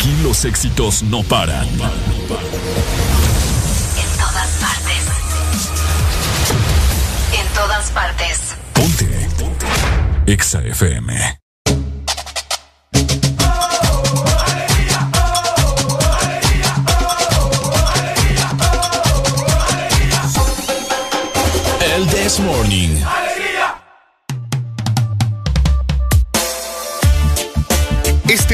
Aquí 0.00 0.16
los 0.22 0.46
éxitos 0.46 1.02
no 1.02 1.22
paran. 1.22 1.68
En 1.68 1.76
todas 4.16 4.48
partes. 4.58 5.04
En 7.38 7.46
todas 7.54 7.90
partes. 7.90 8.40
Ponte. 8.72 9.28
Exa 10.24 10.62
FM. 10.62 11.38
El 21.94 22.06
This 22.06 22.40
Morning. 22.40 23.19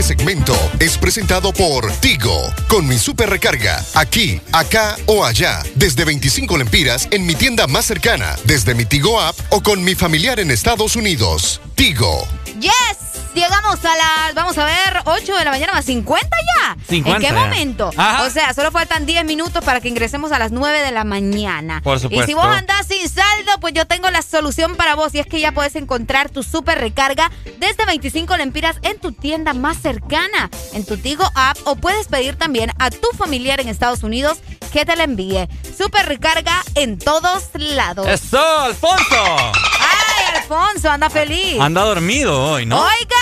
Segmento 0.06 0.56
es 0.78 0.96
presentado 0.98 1.52
por 1.52 1.90
Tigo, 1.94 2.40
con 2.68 2.86
mi 2.86 2.96
super 2.96 3.28
recarga, 3.28 3.84
aquí, 3.94 4.40
acá 4.52 4.96
o 5.06 5.24
allá, 5.24 5.64
desde 5.74 6.04
25 6.04 6.56
lempiras 6.58 7.08
en 7.10 7.26
mi 7.26 7.34
tienda 7.34 7.66
más 7.66 7.86
cercana, 7.86 8.36
desde 8.44 8.76
mi 8.76 8.84
Tigo 8.84 9.20
app 9.20 9.36
o 9.50 9.60
con 9.64 9.82
mi 9.82 9.96
familiar 9.96 10.38
en 10.38 10.52
Estados 10.52 10.94
Unidos. 10.94 11.60
Tigo. 11.74 12.24
Yes, 12.60 13.15
llegamos 13.36 13.84
a 13.84 13.96
las, 13.96 14.34
vamos 14.34 14.56
a 14.58 14.64
ver, 14.64 15.02
8 15.04 15.36
de 15.36 15.44
la 15.44 15.50
mañana 15.50 15.72
más 15.72 15.84
50 15.84 16.28
ya. 16.28 16.76
50 16.88 17.10
¿En 17.16 17.20
qué 17.22 17.26
ya. 17.28 17.32
momento? 17.46 17.90
Ajá. 17.96 18.24
O 18.24 18.30
sea, 18.30 18.52
solo 18.54 18.70
faltan 18.72 19.06
10 19.06 19.24
minutos 19.24 19.62
para 19.64 19.80
que 19.80 19.88
ingresemos 19.88 20.32
a 20.32 20.38
las 20.38 20.50
9 20.52 20.80
de 20.80 20.90
la 20.90 21.04
mañana. 21.04 21.80
Por 21.82 21.96
Y 21.96 22.00
si 22.00 22.02
supuesto. 22.08 22.36
vos 22.36 22.46
andás 22.46 22.86
sin 22.86 23.08
saldo, 23.08 23.52
pues 23.60 23.74
yo 23.74 23.86
tengo 23.86 24.10
la 24.10 24.22
solución 24.22 24.74
para 24.76 24.94
vos. 24.94 25.14
Y 25.14 25.18
es 25.20 25.26
que 25.26 25.38
ya 25.40 25.52
puedes 25.52 25.76
encontrar 25.76 26.30
tu 26.30 26.42
super 26.42 26.78
recarga 26.80 27.30
desde 27.58 27.84
25 27.86 28.36
lempiras 28.36 28.76
en 28.82 28.98
tu 28.98 29.12
tienda 29.12 29.52
más 29.54 29.76
cercana, 29.78 30.50
en 30.72 30.84
tu 30.84 30.96
Tigo 30.96 31.30
app, 31.34 31.58
o 31.64 31.76
puedes 31.76 32.08
pedir 32.08 32.36
también 32.36 32.72
a 32.78 32.90
tu 32.90 33.08
familiar 33.16 33.60
en 33.60 33.68
Estados 33.68 34.02
Unidos 34.02 34.38
que 34.72 34.84
te 34.84 34.96
la 34.96 35.04
envíe. 35.04 35.48
Super 35.76 36.06
recarga 36.06 36.62
en 36.74 36.98
todos 36.98 37.44
lados. 37.54 38.06
¡Eso, 38.08 38.38
Alfonso! 38.60 39.14
¡Ay, 39.36 40.05
Alfonso, 40.50 40.88
anda 40.88 41.10
feliz! 41.10 41.60
Anda 41.60 41.82
dormido 41.82 42.52
hoy, 42.52 42.66
¿no? 42.66 42.76
¡Oiga! 42.80 43.16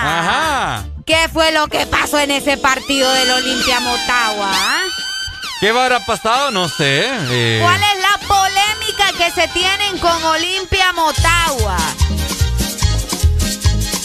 Ajá. 0.00 0.84
¿Qué 1.04 1.28
fue 1.30 1.52
lo 1.52 1.66
que 1.68 1.84
pasó 1.86 2.18
en 2.18 2.30
ese 2.30 2.56
partido 2.56 3.12
del 3.12 3.30
Olimpia 3.30 3.78
Motagua? 3.80 4.50
ah? 4.50 4.80
¿Qué 5.60 5.68
habrá 5.68 6.00
pasado? 6.06 6.50
No 6.50 6.70
sé. 6.70 7.04
eh, 7.30 7.60
¿Cuál 7.62 7.78
es 7.82 8.00
la 8.00 8.26
polémica 8.26 9.12
que 9.18 9.30
se 9.38 9.48
tienen 9.48 9.98
con 9.98 10.24
Olimpia 10.24 10.94
Motagua? 10.94 11.76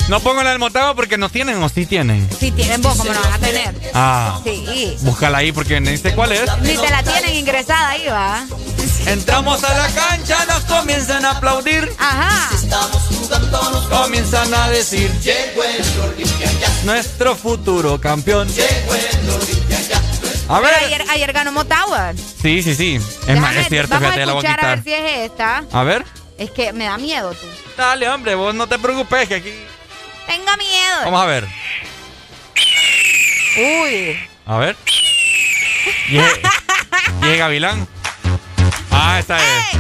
No 0.07 0.21
pongo 0.21 0.39
en 0.41 0.47
el 0.47 0.57
Motagua 0.59 0.95
porque 0.95 1.17
no 1.17 1.27
tienen 1.29 1.61
o 1.61 1.67
sí 1.67 1.85
tienen. 1.85 2.29
Si 2.39 2.51
tienen 2.51 2.81
vos, 2.81 2.95
¿cómo 2.97 3.11
no 3.13 3.19
van 3.21 3.33
a 3.33 3.39
tener? 3.39 3.75
Ah. 3.93 4.39
Sí. 4.43 4.95
Búscala 5.01 5.39
ahí 5.39 5.51
porque 5.51 5.81
no 5.81 5.95
sé 5.97 6.15
cuál 6.15 6.31
es. 6.31 6.49
Ni 6.61 6.77
te 6.77 6.89
la 6.89 7.03
tienen 7.03 7.35
ingresada 7.35 7.89
ahí, 7.89 8.07
va. 8.07 8.45
Entramos 9.05 9.63
a 9.65 9.73
la 9.77 9.87
cancha, 9.89 10.45
nos 10.45 10.63
comienzan 10.63 11.25
a 11.25 11.31
aplaudir. 11.31 11.91
Ajá. 11.97 12.49
Comienzan 13.89 14.53
a 14.53 14.69
decir. 14.69 15.11
Nuestro 16.85 17.35
futuro 17.35 17.99
campeón. 17.99 18.47
A 20.47 20.59
ver. 20.61 20.73
Ayer, 20.85 21.03
ayer 21.09 21.33
ganó 21.33 21.51
Motagua. 21.51 22.13
Sí, 22.41 22.63
sí, 22.63 22.75
sí. 22.75 22.99
Es 23.27 23.39
más, 23.39 23.55
es 23.57 23.67
cierto, 23.67 23.95
Vamos 23.95 24.05
fíjate, 24.07 24.23
a 24.23 24.25
la 24.25 24.33
voy 24.33 24.45
a 24.45 24.49
escuchar 24.49 24.65
a 24.65 24.69
ver 24.69 24.83
quitar. 24.83 24.99
si 24.99 25.05
es 25.05 25.25
esta. 25.31 25.63
A 25.71 25.83
ver. 25.83 26.05
Es 26.37 26.51
que 26.51 26.71
me 26.71 26.85
da 26.85 26.97
miedo 26.97 27.31
tú. 27.31 27.45
Dale, 27.75 28.07
hombre, 28.09 28.35
vos 28.35 28.55
no 28.55 28.67
te 28.67 28.79
preocupes 28.79 29.27
que 29.27 29.35
aquí. 29.35 29.53
Tenga 30.27 30.57
miedo. 30.57 31.05
Vamos 31.05 31.21
a 31.21 31.25
ver. 31.25 31.47
Uy. 33.57 34.19
A 34.45 34.57
ver. 34.57 34.75
Y 36.09 36.17
es, 36.17 36.39
y 37.23 37.27
es 37.29 37.37
Gavilán. 37.37 37.87
Ah, 38.91 39.19
esa 39.19 39.37
es. 39.37 39.77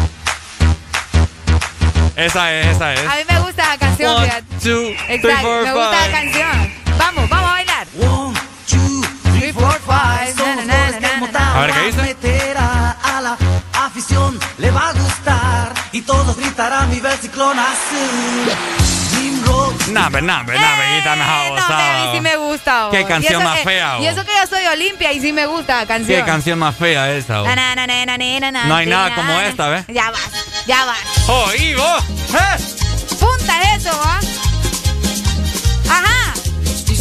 Esa 2.15 2.51
es, 2.53 2.67
esa 2.67 2.93
es. 2.93 2.99
A 2.99 3.15
mí 3.15 3.21
me 3.29 3.39
gusta 3.41 3.67
la 3.67 3.77
canción, 3.77 4.15
One, 4.15 4.43
two, 4.63 4.87
Exacto, 5.07 5.27
three, 5.27 5.35
four, 5.41 5.63
me 5.63 5.73
gusta 5.73 5.91
la 5.91 5.97
five. 5.99 6.11
canción. 6.11 6.73
Vamos, 6.97 7.29
vamos 7.29 7.49
a 7.49 7.51
bailar. 7.51 7.87
One, 7.99 8.39
two, 8.67 9.01
three, 9.37 9.53
four, 9.53 9.79
five. 9.85 10.33
Na, 10.35 10.55
na, 10.55 10.65
na, 10.65 10.99
na, 10.99 11.19
na, 11.19 11.31
na. 11.31 11.57
A 11.57 11.61
ver, 11.61 11.73
¿qué 11.73 11.85
dice? 11.85 12.55
a 12.57 13.21
la 13.21 13.37
afición, 13.85 14.39
le 14.57 14.71
va 14.71 14.89
a 14.89 14.93
gustar 14.93 15.73
y 15.91 16.01
todos 16.01 16.35
gritarán 16.37 16.89
mi 16.89 16.99
ciclón 17.21 17.57
azul. 17.59 18.86
Me 19.17 20.97
quita 20.97 21.15
mejor 21.15 21.45
Eh, 21.47 21.49
No, 21.49 22.11
mí 22.11 22.15
sí 22.15 22.21
me 22.21 22.35
gusta. 22.37 22.87
Qué 22.91 22.99
vos. 22.99 23.07
canción 23.07 23.43
más 23.43 23.57
que- 23.57 23.63
fea, 23.63 23.95
Y 23.99 24.03
vos. 24.05 24.13
eso 24.13 24.25
que 24.25 24.31
yo 24.31 24.47
soy 24.47 24.65
Olimpia 24.67 25.13
y 25.13 25.19
sí 25.19 25.33
me 25.33 25.45
gusta 25.45 25.77
la 25.77 25.85
canción. 25.85 26.19
Qué 26.19 26.25
canción 26.25 26.59
más 26.59 26.75
fea 26.75 27.11
esa. 27.13 27.39
vos. 27.41 27.47
Na, 27.47 27.75
na, 27.75 27.87
na, 27.87 28.05
No 28.67 28.75
hay 28.75 28.85
na, 28.85 28.95
nada 28.95 29.09
na, 29.09 29.15
como 29.15 29.39
esta, 29.39 29.69
¿ves? 29.69 29.85
Ya 29.87 30.11
vas, 30.11 30.29
ya 30.65 30.85
vas. 30.85 30.99
¡Oh, 31.27 31.49
y 31.57 31.73
vos! 31.75 32.03
¿Eh? 32.33 33.15
Punta 33.19 33.61
es 33.73 33.85
eso, 33.85 33.99
¿ah? 34.03 34.19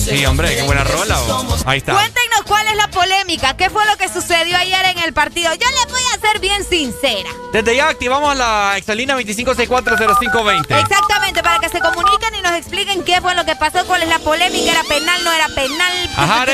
Sí, 0.06 0.24
hombre, 0.24 0.54
qué 0.54 0.62
buena 0.62 0.84
rola. 0.84 1.16
vos. 1.16 1.62
Ahí 1.66 1.78
está. 1.78 1.92
Cuéntenos 1.92 2.42
cuál 2.46 2.66
es 2.68 2.76
la 2.76 2.88
polémica. 2.88 3.56
¿Qué 3.56 3.70
fue 3.70 3.84
lo 3.86 3.96
que 3.96 4.08
sucedió 4.08 4.56
ayer 4.56 4.84
en 4.86 4.98
el 5.00 5.12
partido? 5.12 5.52
Yo 5.54 5.66
les 5.68 5.92
voy 5.92 6.02
a 6.14 6.20
ser 6.20 6.38
bien 6.38 6.64
sincera. 6.64 7.28
Desde 7.52 7.74
ya 7.74 7.88
activamos 7.88 8.36
la 8.36 8.74
exalina 8.76 9.16
25640520. 9.16 10.78
Exactamente, 10.80 11.42
para 11.42 11.58
que 11.58 11.68
se 11.68 11.80
comuniquen 11.80 12.34
y 12.36 12.42
nos 12.42 12.52
expliquen 12.52 13.02
qué 13.02 13.20
fue 13.20 13.34
lo 13.34 13.44
que 13.44 13.56
pasó, 13.56 13.84
cuál 13.86 14.02
es 14.02 14.08
la 14.08 14.20
polémica, 14.20 14.70
era 14.70 14.84
penal, 14.84 15.24
no 15.24 15.32
era 15.32 15.48
penal. 15.48 16.10
Ajá. 16.16 16.46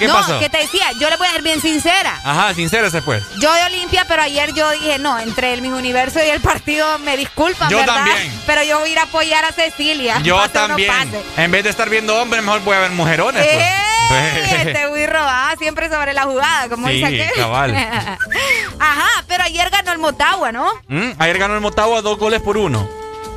¿Qué 0.00 0.06
no, 0.06 0.14
pasó? 0.14 0.38
que 0.40 0.48
te 0.48 0.56
decía, 0.56 0.86
yo 0.98 1.10
le 1.10 1.16
voy 1.18 1.26
a 1.28 1.32
ser 1.32 1.42
bien 1.42 1.60
sincera. 1.60 2.18
Ajá, 2.24 2.54
sincérese 2.54 3.02
pues. 3.02 3.22
Yo 3.38 3.52
de 3.52 3.64
Olimpia, 3.64 4.06
pero 4.08 4.22
ayer 4.22 4.50
yo 4.54 4.70
dije, 4.70 4.98
no, 4.98 5.18
entre 5.18 5.52
el 5.52 5.60
Mis 5.60 5.72
Universo 5.72 6.20
y 6.24 6.30
el 6.30 6.40
partido 6.40 6.98
me 7.00 7.18
disculpan, 7.18 7.68
Yo 7.68 7.76
¿verdad? 7.76 7.96
también. 7.96 8.40
Pero 8.46 8.62
yo 8.62 8.78
voy 8.78 8.88
a 8.88 8.92
ir 8.92 8.98
a 8.98 9.02
apoyar 9.02 9.44
a 9.44 9.52
Cecilia. 9.52 10.18
Yo 10.22 10.48
también. 10.48 10.90
En 11.36 11.50
vez 11.50 11.64
de 11.64 11.70
estar 11.70 11.90
viendo 11.90 12.19
hombres, 12.20 12.42
mejor 12.42 12.60
voy 12.62 12.76
a 12.76 12.80
ver 12.80 12.90
mujerones. 12.92 13.44
pues. 13.44 13.56
¡Eh! 13.56 13.76
Este 14.66 14.88
Wirro 14.88 15.20
va 15.20 15.54
siempre 15.58 15.88
sobre 15.88 16.12
la 16.14 16.24
jugada, 16.24 16.68
como 16.68 16.88
Sí, 16.88 16.94
dice 16.94 17.06
aquel. 17.06 17.30
cabal. 17.40 17.76
Ajá, 18.80 19.24
pero 19.28 19.44
ayer 19.44 19.70
ganó 19.70 19.92
el 19.92 19.98
Motagua, 19.98 20.50
¿no? 20.52 20.66
Mm, 20.88 21.10
Ayer 21.18 21.38
ganó 21.38 21.54
el 21.54 21.60
Motagua 21.60 22.02
dos 22.02 22.18
goles 22.18 22.40
por 22.42 22.56
uno. 22.56 22.88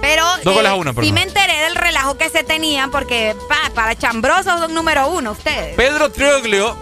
Pero 0.02 0.26
Dos 0.44 0.54
goles 0.54 0.72
a 0.72 0.76
uno, 0.76 0.94
sí 1.02 1.14
me 1.14 1.22
enteré 1.22 1.60
del 1.62 1.76
relajo 1.76 2.18
que 2.18 2.30
se 2.30 2.44
tenían 2.44 2.92
porque 2.92 3.36
pa, 3.48 3.56
para 3.74 3.96
chambrosos 3.96 4.60
son 4.60 4.74
número 4.74 5.08
uno 5.08 5.32
ustedes. 5.32 5.76
Pedro 5.78 6.12
Troglio, 6.12 6.76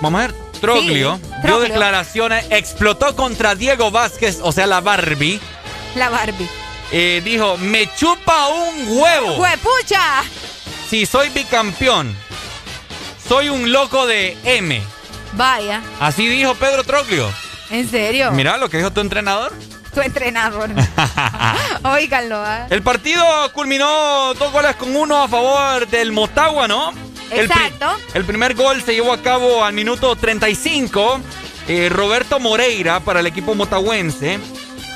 vamos 0.00 0.22
a 0.22 0.26
ver, 0.28 0.34
Troglio, 0.60 1.16
Sí, 1.16 1.22
dio 1.22 1.40
Troglio. 1.42 1.58
declaraciones, 1.68 2.46
explotó 2.50 3.14
contra 3.14 3.54
Diego 3.56 3.90
Vázquez, 3.90 4.38
o 4.42 4.52
sea, 4.52 4.66
la 4.66 4.80
Barbie. 4.80 5.38
La 5.96 6.08
Barbie. 6.08 6.48
Eh, 6.92 7.20
dijo, 7.24 7.58
me 7.58 7.92
chupa 7.94 8.48
un 8.48 8.86
huevo. 8.98 9.34
¡Juepucha! 9.34 10.22
Si 10.92 11.06
soy 11.06 11.30
bicampeón, 11.30 12.14
soy 13.26 13.48
un 13.48 13.72
loco 13.72 14.06
de 14.06 14.36
M. 14.44 14.82
Vaya, 15.32 15.80
Así 15.98 16.28
dijo 16.28 16.54
Pedro 16.54 16.84
Troglio. 16.84 17.32
¿en 17.70 17.90
serio? 17.90 18.30
Mira 18.32 18.58
lo 18.58 18.68
que 18.68 18.76
dijo 18.76 18.90
tu 18.90 19.00
entrenador. 19.00 19.54
Tu 19.94 20.02
entrenador. 20.02 20.68
Óiganlo, 21.82 22.36
¿ah? 22.36 22.66
El 22.68 22.82
partido 22.82 23.24
culminó 23.54 24.34
dos 24.34 24.52
goles 24.52 24.76
con 24.76 24.94
uno 24.94 25.22
a 25.22 25.28
favor 25.28 25.88
del 25.88 26.12
Motagua, 26.12 26.68
¿no? 26.68 26.90
El 27.30 27.48
pri- 27.48 27.62
Exacto. 27.68 27.96
El, 28.12 28.26
primer 28.26 28.52
gol 28.52 28.82
se 28.82 28.92
llevó 28.92 29.14
a 29.14 29.22
cabo 29.22 29.64
al 29.64 29.72
minuto 29.72 30.14
35 30.14 31.20
eh, 31.68 31.88
Roberto 31.90 32.38
Moreira 32.38 33.00
para 33.00 33.20
el 33.20 33.26
equipo 33.26 33.54
motahuense. 33.54 34.38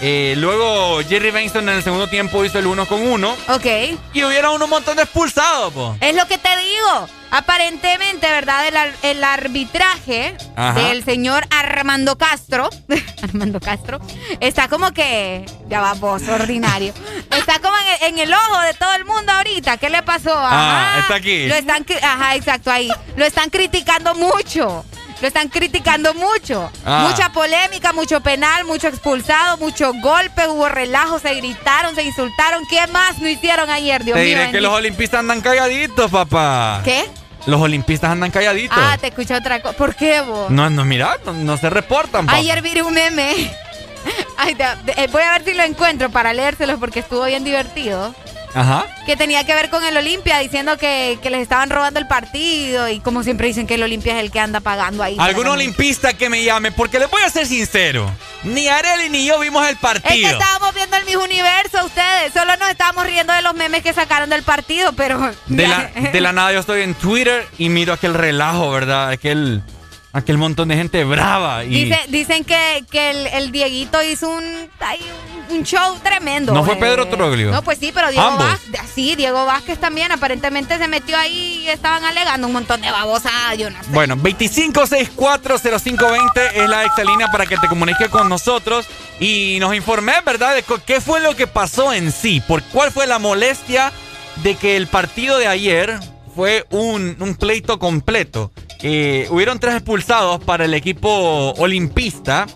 Eh, 0.01 0.35
luego 0.37 1.01
Jerry 1.09 1.31
Benston 1.31 1.69
en 1.69 1.77
el 1.77 1.83
segundo 1.83 2.07
tiempo 2.09 2.45
hizo 2.45 2.59
el 2.59 2.67
uno 2.67 2.87
con 2.87 3.01
uno. 3.07 3.35
Ok. 3.49 3.67
Y 4.13 4.23
hubieron 4.25 4.61
un 4.61 4.69
montón 4.71 4.97
de 4.97 5.05
expulsados, 5.05 5.73
po. 5.73 5.97
Es 6.01 6.15
lo 6.15 6.27
que 6.27 6.37
te 6.39 6.49
digo. 6.57 7.09
Aparentemente, 7.31 8.31
¿verdad? 8.31 8.69
El, 8.69 8.77
ar- 8.77 8.95
el 9.03 9.25
arbitraje 9.25 10.37
Ajá. 10.55 10.79
del 10.81 11.05
señor 11.05 11.45
Armando 11.51 12.17
Castro, 12.17 12.71
Armando 13.23 13.59
Castro, 13.59 14.01
está 14.41 14.69
como 14.69 14.93
que, 14.93 15.45
ya 15.69 15.81
va 15.81 15.95
vos, 15.95 16.23
ordinario, 16.29 16.95
está 17.37 17.59
como 17.59 17.77
en 17.79 17.87
el, 17.89 18.15
en 18.15 18.19
el 18.29 18.33
ojo 18.35 18.61
de 18.61 18.75
todo 18.75 18.95
el 18.95 19.05
mundo 19.05 19.33
ahorita. 19.33 19.77
¿Qué 19.77 19.91
le 19.91 20.03
pasó? 20.05 20.35
Ah, 20.37 20.91
Ajá. 20.93 20.99
está 21.01 21.15
aquí. 21.17 21.47
Lo 21.49 21.57
están, 21.57 21.85
ajá, 22.03 22.37
exacto, 22.37 22.71
ahí. 22.71 22.91
Lo 23.17 23.25
están 23.25 23.51
criticando 23.51 24.15
mucho. 24.15 24.85
Lo 25.21 25.29
están 25.29 25.49
criticando 25.49 26.13
mucho. 26.15 26.71
Ah. 26.85 27.07
Mucha 27.09 27.33
polémica, 27.33 27.93
mucho 27.93 28.21
penal, 28.21 28.65
mucho 28.65 28.89
expulsado, 28.89 29.57
mucho 29.57 29.93
golpe, 30.03 30.47
hubo 30.49 30.69
relajo, 30.69 31.19
se 31.19 31.35
gritaron, 31.35 31.95
se 31.95 32.03
insultaron. 32.03 32.65
¿Qué 32.69 32.87
más 32.89 33.19
no 33.19 33.29
hicieron 33.29 33.71
ayer, 33.71 34.05
Dios 34.05 34.17
Te 34.17 34.25
mío? 34.25 34.39
diré 34.39 34.51
que 34.51 34.61
los 34.61 34.73
olimpistas 34.73 35.21
andan 35.21 35.41
calladitos, 35.41 36.11
papá. 36.11 36.83
¿Qué? 36.85 37.07
Los 37.47 37.61
olimpistas 37.61 38.11
andan 38.11 38.31
calladitos. 38.31 38.77
Ah, 38.79 38.99
te 39.01 39.07
escuché 39.07 39.35
otra 39.35 39.63
cosa. 39.63 39.77
¿Por 39.77 39.95
qué 39.95 40.21
vos? 40.21 40.51
No, 40.51 40.69
no, 40.69 40.85
mira, 40.85 41.17
no, 41.25 41.33
no 41.33 41.57
se 41.57 41.71
reportan, 41.71 42.27
papá. 42.27 42.39
Ayer 42.39 42.61
vi 42.61 42.81
un 42.81 42.93
meme. 42.93 43.35
Ay, 44.37 44.57
eh, 44.59 45.09
voy 45.11 45.23
a 45.23 45.33
ver 45.33 45.45
si 45.45 45.55
lo 45.55 45.63
encuentro 45.63 46.11
para 46.11 46.33
leérselos 46.33 46.79
porque 46.79 47.01
estuvo 47.01 47.25
bien 47.25 47.45
divertido. 47.45 48.15
Ajá. 48.57 48.87
Que 49.05 49.17
tenía 49.17 49.45
que 49.45 49.55
ver 49.55 49.69
con 49.71 49.85
el 49.85 49.97
Olimpia 49.97 50.39
diciendo 50.39 50.77
que, 50.79 51.19
que 51.23 51.31
les 51.31 51.43
estaban 51.43 51.69
robando 51.71 52.01
el 52.01 52.07
partido 52.09 52.89
y 52.89 53.01
como 53.01 53.23
siempre 53.23 53.47
dicen 53.47 53.67
que 53.67 53.75
el 53.75 53.83
Olimpia 53.83 54.15
es 54.17 54.21
el 54.25 54.31
que 54.33 54.41
anda 54.41 54.61
pagando 54.61 55.03
ahí. 55.03 55.15
Algún 55.19 55.47
olimpista 55.47 56.15
que 56.15 56.29
me 56.31 56.43
llame, 56.43 56.73
porque 56.73 56.99
les 56.99 57.11
voy 57.11 57.23
a 57.23 57.29
ser 57.31 57.47
sincero. 57.47 58.11
Ni 58.45 58.67
Areli 58.69 59.11
ni 59.11 59.27
yo 59.27 59.39
vimos 59.39 59.63
el 59.67 59.73
Es 59.73 59.77
que 59.77 59.83
partido. 59.83 60.31
estábamos 60.31 60.75
viendo 60.75 60.97
el 60.97 61.05
Miss 61.05 61.17
Universo 61.17 61.85
ustedes. 61.85 62.33
Solo 62.33 62.57
nos 62.57 62.71
estábamos 62.71 63.05
riendo 63.07 63.33
de 63.33 63.43
los 63.43 63.55
memes 63.55 63.83
que 63.83 63.93
sacaron 63.93 64.31
del 64.31 64.43
partido, 64.43 64.93
pero... 64.95 65.33
De 65.47 65.69
la, 65.69 65.91
de 66.13 66.21
la 66.21 66.33
nada 66.33 66.53
yo 66.53 66.61
estoy 66.61 66.83
en 66.83 66.95
Twitter 66.95 67.47
y 67.59 67.69
miro 67.69 67.93
aquel 67.93 68.15
relajo, 68.15 68.71
¿verdad? 68.71 69.11
Aquel, 69.11 69.63
aquel 70.17 70.39
montón 70.39 70.69
de 70.69 70.77
gente 70.77 71.05
brava. 71.05 71.65
Y 71.65 71.85
Dice- 71.85 72.01
dicen 72.09 72.45
que, 72.45 72.85
que 72.91 73.11
el, 73.11 73.27
el 73.29 73.53
Dieguito 73.53 74.03
hizo 74.03 74.29
un, 74.31 74.45
ay, 74.81 74.99
un 75.51 75.63
show 75.65 75.97
tremendo. 76.03 76.53
¿No 76.53 76.65
fue 76.65 76.75
eh. 76.75 76.79
Pedro 76.81 77.07
Troglio? 77.09 77.51
No, 77.51 77.63
pues 77.63 77.79
sí, 77.79 77.91
pero 77.95 78.11
Diego. 78.11 78.37
Vázquez, 78.37 78.81
sí, 78.95 79.15
Diego 79.17 79.45
Vázquez 79.47 79.79
también 79.79 80.13
aparentemente 80.13 80.79
se 80.79 80.89
metió 80.89 81.17
ahí 81.19 81.63
y 81.65 81.69
estaban 81.69 82.05
alegando 82.05 82.47
un 82.47 82.53
montón 82.53 82.81
de 82.81 82.91
babosadas, 82.91 83.59
yo 83.59 83.71
no 83.71 83.83
sé. 83.83 83.91
Bueno, 83.91 84.17
25640520 84.17 86.51
es 86.55 86.69
la 86.69 86.85
exalínea 86.85 87.29
para 87.29 87.47
que 87.47 87.57
te 87.57 87.69
comuniques 87.69 88.09
con 88.09 88.29
nosotros 88.29 88.87
y 89.21 89.59
nos 89.61 89.75
informes, 89.75 90.17
¿verdad? 90.25 90.55
De 90.55 90.65
qué 90.85 91.01
fue 91.01 91.21
lo 91.21 91.35
que 91.37 91.47
pasó 91.47 91.93
en 91.93 92.13
sí, 92.13 92.43
por 92.47 92.63
cuál 92.65 92.91
fue 92.91 93.07
la 93.07 93.19
molestia 93.19 93.93
de 94.43 94.55
que 94.57 94.77
el 94.77 94.87
partido 94.87 95.39
de 95.39 95.47
ayer 95.47 95.99
fue 96.35 96.67
un, 96.71 97.17
un 97.21 97.35
pleito 97.37 97.79
completo. 97.79 98.53
Eh, 98.83 99.27
hubieron 99.31 99.59
tres 99.59 99.75
expulsados 99.75 100.43
para 100.43 100.65
el 100.65 100.75
equipo 100.75 101.53
olimpista. 101.59 102.47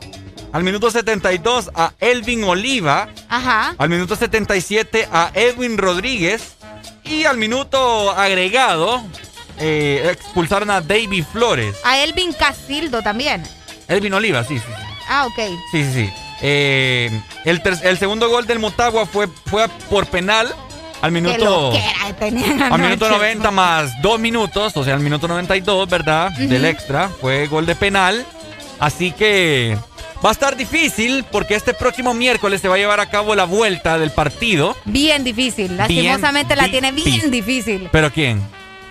Al 0.52 0.65
minuto 0.65 0.90
72 0.90 1.70
a 1.74 1.92
Elvin 2.00 2.44
Oliva. 2.44 3.08
Ajá. 3.28 3.74
Al 3.78 3.89
minuto 3.89 4.16
77 4.16 5.08
a 5.12 5.31
Edwin 5.34 5.78
Rodríguez. 5.78 6.57
Y 7.05 7.24
al 7.24 7.39
minuto 7.39 8.10
agregado 8.10 9.02
eh, 9.58 10.10
expulsaron 10.12 10.70
a 10.70 10.81
David 10.81 11.24
Flores. 11.32 11.76
A 11.84 11.99
Elvin 12.02 12.32
Casildo 12.32 13.02
también. 13.02 13.42
Elvin 13.89 14.15
Oliva, 14.15 14.44
sí, 14.44 14.58
sí. 14.58 14.65
sí. 14.66 14.82
Ah, 15.08 15.26
ok. 15.26 15.39
Sí, 15.73 15.84
sí, 15.84 15.92
sí. 15.92 16.12
Eh, 16.42 17.10
el, 17.44 17.99
segundo 17.99 18.28
gol 18.28 18.47
del 18.47 18.58
Motagua 18.58 19.07
fue, 19.07 19.28
fue 19.47 19.68
por 19.90 20.07
penal 20.07 20.55
al 21.03 21.12
minuto, 21.12 21.73
al 21.73 22.81
minuto 22.81 23.07
anoche. 23.07 23.19
90 23.19 23.51
más 23.51 24.03
dos 24.03 24.20
minutos, 24.20 24.77
o 24.77 24.85
sea, 24.85 24.95
al 24.95 25.01
minuto 25.01 25.29
92, 25.29 25.89
¿verdad? 25.89 26.33
Ujú. 26.33 26.49
Del 26.49 26.65
extra. 26.65 27.09
Fue 27.09 27.47
gol 27.47 27.67
de 27.67 27.75
penal. 27.75 28.25
Así 28.79 29.12
que 29.12 29.77
va 30.25 30.31
a 30.31 30.33
estar 30.33 30.57
difícil 30.57 31.25
porque 31.31 31.55
este 31.55 31.75
próximo 31.75 32.15
miércoles 32.15 32.61
se 32.61 32.69
va 32.69 32.75
a 32.75 32.79
llevar 32.79 33.01
a 33.01 33.11
cabo 33.11 33.35
la 33.35 33.45
vuelta 33.45 33.99
del 33.99 34.11
partido. 34.11 34.77
Bien 34.85 35.25
difícil. 35.25 35.77
Lastimosamente 35.77 36.57
la 36.57 36.69
tiene 36.70 36.93
bien 36.93 37.31
difícil. 37.31 37.89
¿Pero 37.93 38.11
quién? 38.11 38.41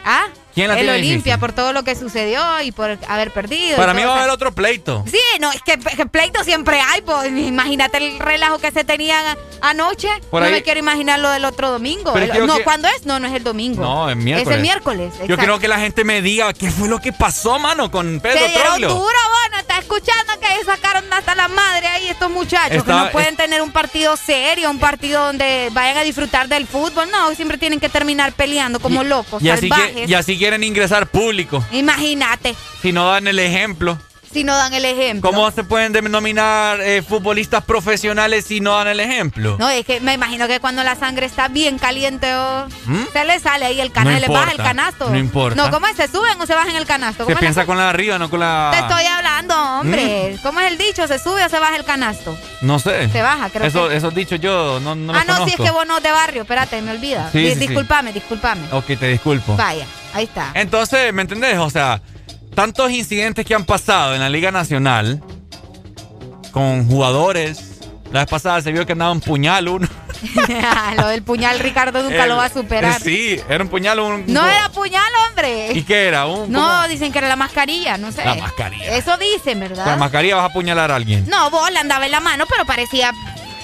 ¿Ah? 0.06 0.26
¿Quién 0.53 0.68
la 0.68 0.74
el 0.74 0.80
tiene 0.82 0.94
Olimpia 0.95 1.16
difícil? 1.36 1.40
por 1.40 1.53
todo 1.53 1.74
lo 1.74 1.84
que 1.84 1.95
sucedió 1.95 2.61
y 2.61 2.72
por 2.72 2.98
haber 3.08 3.32
perdido. 3.32 3.74
y 3.74 3.78
Para 3.78 3.94
mí 3.94 4.03
va 4.03 4.16
a 4.16 4.18
haber 4.19 4.30
otro 4.32 4.52
pleito. 4.53 5.03
Sí, 5.10 5.19
no, 5.40 5.52
es 5.52 5.61
que, 5.61 5.78
que 5.78 6.06
pleito 6.06 6.44
siempre 6.44 6.80
hay, 6.82 7.02
pues 7.02 7.28
imagínate 7.32 7.98
el 7.98 8.19
relajo 8.19 8.58
que 8.60 8.72
se 8.72 8.84
tenían 8.84 9.38
anoche. 9.61 10.10
Por 10.32 10.42
no 10.42 10.48
ahí- 10.48 10.53
me 10.53 10.64
quiero 10.64 10.80
imaginar 10.80 11.19
lo 11.19 11.30
del 11.30 11.45
otro 11.45 11.69
domingo. 11.72 12.16
El- 12.18 12.32
yo 12.34 12.48
no, 12.48 12.58
que- 12.58 12.64
¿cuándo 12.64 12.88
es? 12.88 13.06
No, 13.06 13.19
no 13.19 13.28
es 13.28 13.34
el 13.34 13.44
domingo. 13.44 13.82
No, 13.84 14.10
es 14.10 14.16
miércoles. 14.18 14.48
Es 14.50 14.56
el 14.56 14.61
miércoles. 14.61 15.14
Yo 15.14 15.24
exacto. 15.24 15.38
quiero 15.38 15.60
que 15.60 15.68
la 15.68 15.80
gente 15.80 16.03
me 16.03 16.22
diga 16.22 16.53
qué 16.53 16.72
fue 16.72 16.88
lo 16.90 17.00
que 17.00 17.14
pasó, 17.14 17.60
mano, 17.60 17.92
con 17.92 18.19
Pedro 18.19 18.40
Se 18.40 18.48
dieron 18.48 18.64
Troglio. 18.68 18.90
duro, 18.90 19.02
bueno, 19.42 19.58
está 19.60 19.78
escuchando 19.80 20.34
que 20.40 20.48
sacaron 20.66 21.11
hasta 21.14 21.36
la 21.36 21.48
madre 21.48 21.88
ahí 21.88 22.08
estos 22.10 22.30
muchachos, 22.30 22.84
que 22.84 22.92
no 22.92 23.11
pueden 23.11 23.36
tener 23.36 23.61
un 23.61 23.72
partido 23.72 24.16
serio, 24.18 24.69
un 24.69 24.80
partido 24.80 25.26
donde 25.26 25.69
vayan 25.74 25.98
a 25.98 26.02
disfrutar 26.03 26.48
del 26.48 26.66
fútbol, 26.68 27.10
no, 27.11 27.34
siempre 27.36 27.58
tienen 27.58 27.80
que 27.80 27.90
terminar 27.90 28.34
peleando 28.34 28.80
como 28.80 29.03
locos, 29.03 29.42
Y 29.44 29.50
así, 29.50 29.68
salvajes. 29.69 29.94
que, 29.95 30.06
y 30.11 30.14
así 30.14 30.39
quieren 30.40 30.64
ingresar 30.64 31.06
público. 31.08 31.64
Imagínate, 31.72 32.56
Si 32.82 32.92
no 32.93 33.08
dan 33.09 33.27
el 33.27 33.38
ejemplo. 33.40 34.00
Si 34.32 34.43
no 34.43 34.56
dan 34.56 34.74
el 34.74 34.85
ejemplo. 34.85 35.30
¿Cómo 35.32 35.49
se 35.51 35.64
pueden 35.64 35.91
denominar 35.91 36.80
eh, 36.82 37.01
futbolistas 37.01 37.64
profesionales 37.64 38.45
si 38.45 38.59
no 38.59 38.75
dan 38.75 38.88
el 38.88 38.99
ejemplo? 38.99 39.56
No, 39.59 39.69
es 39.69 39.85
que 39.85 39.99
me 39.99 40.14
imagino 40.14 40.48
que 40.48 40.59
cuando 40.59 40.83
la 40.83 40.95
sangre 40.95 41.25
está 41.25 41.48
bien 41.48 41.77
caliente 41.80 42.33
o 42.35 42.67
¿Mm? 42.85 43.03
se 43.11 43.25
le 43.25 43.40
sale 43.40 43.66
ahí 43.66 43.82
el 43.82 43.88
No 43.90 43.93
canasto, 43.93 44.19
le 44.19 44.27
baja 44.33 44.51
el 44.51 44.58
canasto. 44.58 45.09
no 45.09 45.17
importa. 45.17 45.61
No, 45.64 45.72
¿cómo 45.72 45.88
es? 45.88 45.95
¿Se 45.95 46.08
suben 46.08 46.40
o 46.40 46.45
se 46.45 46.53
bajan 46.56 46.75
el 46.75 46.85
canasto? 46.85 47.24
Se 47.24 47.25
¿Cómo 47.25 47.32
es 47.32 47.35
la 47.35 47.40
piensa 47.40 47.66
con 47.66 47.77
la 47.77 47.83
de 47.83 47.90
arriba, 47.90 48.19
no 48.19 48.30
con 48.30 48.40
la... 48.40 48.69
Te 48.74 48.80
estoy 48.80 49.06
hablando, 49.06 49.56
hombre. 49.80 50.38
¿Cómo 50.43 50.59
es 50.59 50.72
el 50.72 50.77
dicho? 50.77 51.08
¿Se 51.08 51.19
sube 51.19 51.43
o 51.43 51.49
se 51.49 51.59
baja 51.59 51.75
el 51.75 51.83
canasto? 51.83 52.38
No 52.61 52.80
sé. 52.80 53.09
Se 53.09 53.22
baja, 53.22 53.49
creo 53.49 53.66
Eso, 53.66 53.90
que- 53.90 53.95
Esos 53.98 54.14
dichos 54.14 54.40
yo 54.40 54.80
no, 54.82 54.95
no 54.95 55.14
los 55.14 55.22
ah, 55.22 55.25
no, 55.25 55.35
sí, 55.45 55.51
es 55.51 55.56
conozco. 55.58 55.64
que 55.64 55.72
vos 55.72 55.88
no 55.88 55.99
de 55.99 56.11
barrio. 56.11 56.41
Espérate, 56.43 56.82
me 56.82 56.91
olvida. 56.91 57.30
Sí, 57.32 57.48
sí, 57.48 57.53
sí. 57.53 57.59
disculpame, 57.67 58.14
disculpame. 58.14 58.61
Ok, 58.72 58.85
te 58.99 59.08
disculpo. 59.08 59.56
Vaya, 59.56 59.85
ahí 60.14 60.25
está. 60.25 60.51
Entonces, 60.53 61.14
¿me 61.14 61.22
entendés? 61.24 61.58
O 61.58 61.69
sea, 61.69 62.01
tantos 62.60 62.92
incidentes 62.92 63.46
que 63.46 63.56
han 63.56 63.64
pasado 63.64 64.14
en 64.16 64.20
la 64.20 64.28
Liga 64.28 64.52
Nacional 64.52 65.24
con 66.52 66.86
jugadores. 66.90 67.80
La 68.12 68.22
vez 68.22 68.30
pasada 68.30 68.62
se 68.62 68.74
vio 68.74 68.86
que 68.86 68.92
andaba 68.92 69.12
un 69.14 69.22
puñal 69.22 69.70
uno. 69.70 69.88
lo 70.98 71.08
del 71.08 71.24
puñal 71.24 71.58
Ricardo 71.60 72.04
nunca 72.04 72.24
El- 72.24 72.30
lo 72.30 72.36
va 72.36 72.46
a 72.46 72.50
superar. 72.50 73.00
Sí, 73.00 73.40
era 73.48 73.64
un 73.64 73.70
puñal. 73.70 74.00
Un, 74.02 74.26
No 74.28 74.46
era 74.46 74.68
puñal, 74.70 75.06
hombre. 75.30 75.72
¿Y 75.72 75.84
qué 75.84 76.08
era? 76.08 76.26
Un, 76.26 76.52
No, 76.52 76.86
dicen 76.90 77.14
que 77.14 77.20
era 77.20 77.30
la 77.30 77.38
mascarilla, 77.38 77.98
no 77.98 78.12
sé. 78.12 78.26
La 78.26 78.36
mascarilla. 78.36 78.94
Eso 78.98 79.16
dicen, 79.18 79.60
Con 79.60 79.70
la 79.70 79.84
¿verdad? 79.86 79.98
mascarilla 79.98 80.36
vas 80.36 80.44
a 80.44 80.48
apuñalar 80.48 80.92
a 80.92 80.96
alguien. 80.96 81.30
No, 81.30 81.50
vos 81.50 81.72
le 81.72 81.80
andaba 81.80 82.06
en 82.08 82.12
la 82.12 82.20
mano, 82.20 82.44
pero 82.50 82.66
parecía 82.66 83.14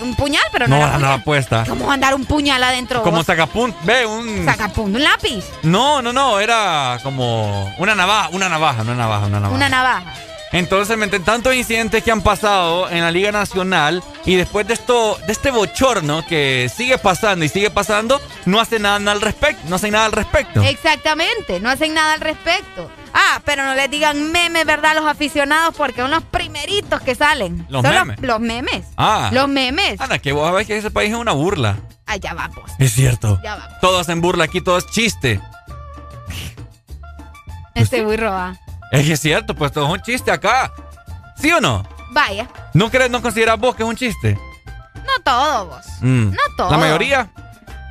un 0.01 0.15
puñal, 0.15 0.43
pero 0.51 0.67
no, 0.67 0.75
No, 0.75 0.81
era 0.81 0.85
la 0.87 0.93
puñal. 0.93 1.03
andaba 1.11 1.23
puesta. 1.23 1.63
¿Cómo 1.67 1.91
andar 1.91 2.13
un 2.15 2.25
puñal 2.25 2.63
adentro? 2.63 3.03
Como 3.03 3.17
vos? 3.17 3.25
sacapunto. 3.25 3.77
Ve, 3.83 4.05
un. 4.05 4.45
Sacapunto, 4.45 4.97
un 4.97 5.03
lápiz, 5.03 5.43
No, 5.63 6.01
no, 6.01 6.11
no. 6.13 6.39
Era 6.39 6.99
como 7.03 7.73
una 7.77 7.95
navaja, 7.95 8.29
una 8.31 8.49
navaja, 8.49 8.81
una 8.81 8.95
navaja, 8.95 9.25
una 9.27 9.39
navaja. 9.39 9.55
una 9.55 9.69
navaja. 9.69 10.13
Entonces, 10.51 10.95
me 10.97 11.09
enten- 11.09 11.23
tantos 11.25 11.53
incidentes 11.53 12.01
que 12.01 12.11
han 12.11 12.21
pasado 12.21 12.89
en 12.89 13.01
la 13.01 13.11
Liga 13.11 13.29
Nacional 13.31 14.01
y 14.25 14.35
después 14.35 14.65
de 14.65 14.75
esto, 14.75 15.17
de 15.25 15.33
este 15.33 15.51
bochorno 15.51 16.25
que 16.25 16.71
sigue 16.73 16.97
pasando 16.97 17.43
y 17.43 17.49
sigue 17.49 17.69
pasando, 17.71 18.21
no 18.45 18.61
hacen 18.61 18.83
nada 18.83 19.11
al 19.11 19.21
respecto, 19.21 19.61
no 19.67 19.75
hacen 19.75 19.91
nada 19.91 20.05
al 20.05 20.11
respecto. 20.13 20.61
Exactamente, 20.61 21.59
no 21.59 21.69
hacen 21.69 21.93
nada 21.93 22.13
al 22.13 22.21
respecto. 22.21 22.89
Ah, 23.17 23.41
pero 23.45 23.63
no 23.63 23.75
les 23.75 23.89
digan 23.89 24.33
memes, 24.33 24.65
¿verdad? 24.65 24.93
Los 24.93 25.05
aficionados, 25.05 25.73
porque 25.75 26.01
son 26.01 26.11
los 26.11 26.21
primeritos 26.23 27.01
que 27.01 27.15
salen. 27.15 27.65
Los 27.69 27.81
Son 27.81 27.93
memes. 27.93 28.19
Los, 28.19 28.39
memes. 28.41 28.85
Ah. 28.97 29.29
Los 29.31 29.47
memes. 29.47 30.01
Ana, 30.01 30.19
que 30.19 30.33
vos 30.33 30.45
sabés 30.45 30.67
que 30.67 30.75
ese 30.75 30.91
país 30.91 31.11
es 31.11 31.17
una 31.17 31.31
burla. 31.31 31.77
Allá 32.05 32.33
vamos. 32.33 32.69
Es 32.77 32.91
cierto. 32.93 33.39
Ya 33.41 33.55
vamos. 33.55 33.79
Todos 33.79 34.01
hacen 34.01 34.19
burla 34.19 34.43
aquí, 34.43 34.59
todo 34.59 34.77
es 34.77 34.85
chiste. 34.87 35.39
Este 37.73 38.03
burro 38.03 38.31
va. 38.31 38.57
Es 38.91 39.05
que 39.05 39.13
es 39.13 39.19
cierto, 39.21 39.55
pues 39.55 39.71
todo 39.71 39.85
es 39.85 39.93
un 39.93 40.01
chiste 40.01 40.31
acá. 40.31 40.73
¿Sí 41.37 41.51
o 41.53 41.61
no? 41.61 41.87
Vaya. 42.11 42.49
¿No 42.73 42.91
crees, 42.91 43.09
no 43.09 43.21
consideras 43.21 43.57
vos 43.57 43.75
que 43.75 43.83
es 43.83 43.89
un 43.89 43.95
chiste? 43.95 44.37
No 44.95 45.23
todo, 45.23 45.67
vos. 45.67 45.85
Mm. 46.01 46.31
No 46.31 46.55
todo. 46.57 46.69
¿La 46.69 46.77
mayoría? 46.77 47.29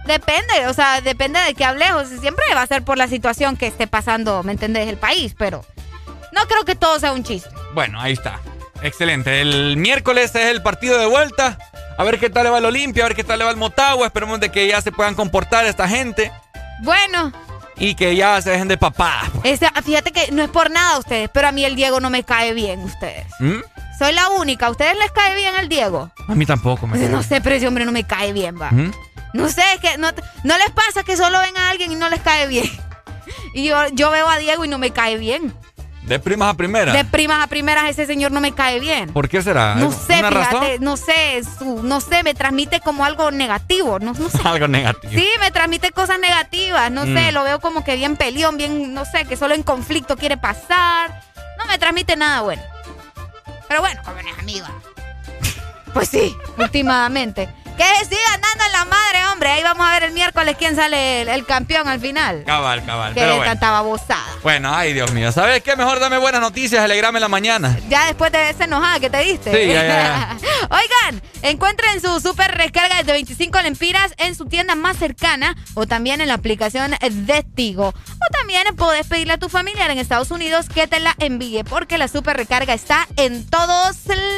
Depende, 0.07 0.67
o 0.69 0.75
sea, 0.75 1.01
depende 1.01 1.41
de 1.41 1.55
qué 1.55 1.65
hables. 1.65 1.93
O 1.93 2.05
sea, 2.05 2.19
siempre 2.19 2.45
va 2.55 2.63
a 2.63 2.67
ser 2.67 2.83
por 2.83 2.99
la 2.99 3.09
situación 3.09 3.57
que 3.57 3.67
esté 3.67 3.87
pasando, 3.87 4.43
¿me 4.43 4.53
entendés? 4.53 4.89
El 4.89 4.99
país, 4.99 5.35
pero 5.37 5.65
no 6.33 6.47
creo 6.47 6.65
que 6.65 6.75
todo 6.75 6.99
sea 7.01 7.13
un 7.13 7.25
chiste. 7.25 7.49
Bueno, 7.75 8.01
ahí 8.01 8.13
está. 8.13 8.41
Excelente. 8.83 9.41
El 9.41 9.77
miércoles 9.77 10.35
es 10.35 10.47
el 10.47 10.63
partido 10.63 10.99
de 10.99 11.07
vuelta. 11.07 11.59
A 11.97 12.05
ver 12.05 12.19
qué 12.19 12.29
tal 12.29 12.45
le 12.45 12.51
va 12.51 12.59
el 12.59 12.65
Olimpia, 12.65 13.05
a 13.05 13.09
ver 13.09 13.17
qué 13.17 13.25
tal 13.25 13.39
le 13.39 13.45
va 13.45 13.51
el 13.51 13.57
Motagua. 13.57 14.07
Esperemos 14.07 14.41
de 14.41 14.51
que 14.51 14.67
ya 14.67 14.81
se 14.83 14.93
puedan 14.93 15.15
comportar 15.15 15.65
esta 15.65 15.89
gente. 15.89 16.31
Bueno, 16.83 17.33
y 17.77 17.95
que 17.95 18.15
ya 18.17 18.43
se 18.43 18.51
dejen 18.51 18.69
de 18.69 18.77
papá. 18.77 19.23
Ese- 19.45 19.71
fíjate 19.85 20.13
que 20.13 20.31
no 20.33 20.43
es 20.43 20.51
por 20.51 20.71
nada 20.71 20.99
ustedes, 20.99 21.31
pero 21.33 21.49
a 21.49 21.53
mí 21.53 21.65
el 21.65 21.77
Diego 21.77 22.01
no 22.01 22.11
me 22.11 22.25
cae 22.25 22.53
bien, 22.53 22.81
ustedes. 22.81 23.27
¿Mm? 23.39 23.61
Soy 23.99 24.13
la 24.13 24.29
única. 24.31 24.67
¿A 24.67 24.71
ustedes 24.71 24.99
les 24.99 25.11
cae 25.13 25.35
bien 25.37 25.55
el 25.59 25.69
Diego? 25.69 26.11
A 26.29 26.35
mí 26.35 26.45
tampoco 26.45 26.87
me 26.89 26.99
No 27.09 27.23
sé, 27.23 27.41
pero 27.41 27.55
ese 27.55 27.69
hombre 27.69 27.85
no 27.85 27.93
me 27.93 28.05
cae 28.05 28.33
bien, 28.33 28.61
va. 28.61 28.71
¿Mm? 28.73 28.93
No 29.35 29.49
sé, 29.51 29.63
es 29.75 29.81
que 29.81 29.99
no, 29.99 30.09
no 30.45 30.57
les 30.57 30.71
pasa 30.71 31.03
que 31.05 31.17
solo 31.17 31.39
ven 31.41 31.57
a 31.59 31.69
alguien 31.71 31.93
y 31.93 31.97
no 31.97 32.09
les 32.09 32.21
cae 32.21 32.47
bien. 32.47 32.71
Y 33.53 33.65
yo, 33.65 33.77
yo 33.93 34.11
veo 34.11 34.29
a 34.29 34.39
Diego 34.39 34.65
y 34.65 34.69
no 34.69 34.79
me 34.79 34.91
cae 34.91 35.17
bien. 35.19 35.55
De 36.03 36.19
primas 36.19 36.53
a 36.53 36.55
primeras. 36.55 36.95
De 36.95 37.05
primas 37.05 37.43
a 37.43 37.47
primeras 37.47 37.89
ese 37.89 38.05
señor 38.05 38.31
no 38.31 38.41
me 38.41 38.53
cae 38.53 38.79
bien. 38.79 39.11
¿Por 39.13 39.29
qué 39.29 39.41
será? 39.43 39.75
No 39.77 39.91
sé, 39.91 40.19
¿Una 40.19 40.29
fíjate, 40.29 40.55
razón? 40.55 40.71
no 40.81 40.97
sé, 40.99 41.41
su- 41.59 41.83
no 41.83 42.01
sé, 42.01 42.23
me 42.23 42.35
transmite 42.35 42.81
como 42.81 43.05
algo 43.07 43.31
negativo, 43.31 43.99
no, 43.99 44.13
no 44.13 44.29
sé. 44.29 44.39
Algo 44.45 44.69
negativo. 44.69 45.13
Sí, 45.15 45.27
me 45.41 45.51
transmite 45.51 45.93
cosas 45.93 46.19
negativas, 46.19 46.91
no 46.91 47.05
sé, 47.05 47.31
Mm. 47.31 47.35
lo 47.35 47.43
veo 47.45 47.59
como 47.61 47.85
que 47.85 47.97
bien 47.97 48.17
peleón, 48.17 48.57
bien, 48.59 48.93
no 48.93 49.05
sé, 49.07 49.25
que 49.25 49.37
solo 49.37 49.55
en 49.55 49.63
conflicto 49.63 50.17
quiere 50.17 50.37
pasar. 50.37 51.23
No 51.59 51.65
me 51.67 51.79
transmite 51.79 52.17
nada 52.17 52.43
bueno. 52.43 52.63
Pero 53.69 53.81
bueno, 53.81 54.03
como 54.05 54.19
es 54.19 54.39
amiga. 54.39 54.71
Pues 55.95 56.09
sí, 56.09 56.37
últimamente. 56.59 57.49
Que 57.77 57.85
sigan 58.05 58.41
dando 58.41 58.65
en 58.67 58.73
la 58.73 58.85
madre, 58.85 59.27
hombre. 59.33 59.51
Ahí 59.51 59.63
vamos 59.63 59.87
a 59.87 59.93
ver 59.93 60.05
el 60.05 60.13
miércoles 60.13 60.57
quién 60.59 60.77
sale 60.77 61.23
el, 61.23 61.29
el 61.29 61.45
campeón 61.45 61.89
al 61.89 62.01
final. 62.01 62.45
Cabal, 62.47 62.85
cabal. 62.85 63.15
Que 63.15 63.21
Pero 63.21 63.37
bueno. 63.37 63.51
tanta 63.51 63.71
babosada. 63.71 64.25
Bueno, 64.43 64.75
ay, 64.75 64.93
Dios 64.93 65.13
mío. 65.13 65.33
¿Sabes 65.33 65.63
qué? 65.63 65.75
Mejor 65.77 65.99
dame 66.01 66.19
buenas 66.19 66.41
noticias, 66.41 66.83
alegrame 66.85 67.19
la 67.21 67.29
mañana. 67.29 67.79
Ya 67.89 68.07
después 68.07 68.31
de 68.33 68.51
esa 68.51 68.65
enojada 68.65 69.01
que 69.01 69.11
te 69.11 69.19
diste. 69.19 69.51
Sí, 69.51 69.73
ya, 69.73 69.83
ya, 69.85 70.37
Oigan, 70.71 71.23
encuentren 71.43 72.01
su 72.01 72.21
super 72.21 72.53
recarga 72.57 73.03
de 73.03 73.13
25 73.13 73.61
lempiras 73.63 74.13
en 74.19 74.35
su 74.35 74.47
tienda 74.47 74.75
más 74.75 74.97
cercana 74.97 75.57
o 75.75 75.87
también 75.87 76.21
en 76.21 76.29
la 76.29 76.35
aplicación 76.35 76.95
de 77.01 77.43
Tigo. 77.55 77.89
O 77.89 78.33
también 78.39 78.65
podés 78.77 79.07
pedirle 79.07 79.35
a 79.35 79.39
tu 79.39 79.49
familiar 79.49 79.91
en 79.91 79.99
Estados 79.99 80.31
Unidos 80.31 80.67
que 80.73 80.87
te 80.87 81.01
la 81.01 81.15
envíe 81.19 81.65
porque 81.65 81.99
la 81.99 82.09
super 82.09 82.37
recarga 82.37 82.73
está 82.75 83.07
en 83.17 83.45
todos 83.49 83.97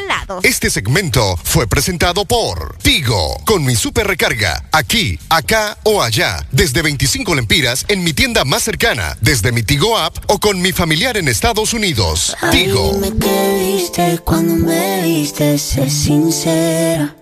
lados. 0.09 0.45
Este 0.45 0.71
segmento 0.71 1.37
fue 1.43 1.67
presentado 1.67 2.25
por 2.25 2.77
Tigo, 2.79 3.26
con 3.45 3.65
mi 3.65 3.77
super 3.77 4.07
recarga, 4.07 4.65
aquí, 4.73 5.19
acá 5.29 5.79
o 5.85 6.03
allá, 6.03 6.47
desde 6.53 6.83
25 6.83 7.35
lempiras 7.35 7.85
en 7.89 8.05
mi 8.05 8.13
tienda 8.13 8.45
más 8.45 8.63
cercana, 8.63 9.17
desde 9.21 9.53
mi 9.53 9.63
Tigo 9.63 9.99
app 9.99 10.17
o 10.29 10.39
con 10.39 10.61
mi 10.61 10.73
familiar 10.73 11.17
en 11.17 11.29
Estados 11.29 11.75
Unidos. 11.75 12.37
Ay, 12.41 12.65
Tigo. 12.65 12.93
dime 12.93 13.13
qué 13.19 13.59
viste 13.59 14.19
cuando 14.25 14.55
me 14.55 15.03
viste, 15.03 15.59
sé 15.59 15.89
sincera. 15.91 17.15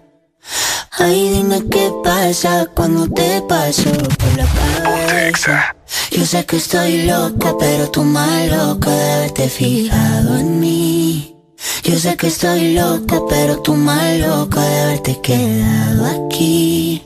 Ay, 0.99 1.31
dime 1.31 1.63
qué 1.71 1.91
pasa 2.05 2.67
cuando 2.75 3.09
te 3.09 3.43
paso 3.49 3.91
por 3.93 4.37
la 4.37 4.47
cabeza. 4.47 5.77
Yo 6.11 6.25
sé 6.25 6.45
que 6.47 6.57
estoy 6.57 7.03
loca, 7.03 7.55
pero 7.59 7.91
tú 7.91 8.05
más 8.05 8.49
loca 8.49 8.91
de 8.91 9.13
haberte 9.13 9.49
fijado 9.49 10.37
en 10.37 10.61
mí. 10.61 11.34
Yo 11.83 11.99
sé 11.99 12.17
que 12.17 12.29
estoy 12.29 12.75
loca, 12.75 13.21
pero 13.29 13.61
tú 13.61 13.75
más 13.75 14.19
loca 14.19 14.61
de 14.61 14.81
haberte 14.83 15.21
quedado 15.21 16.07
aquí. 16.07 17.03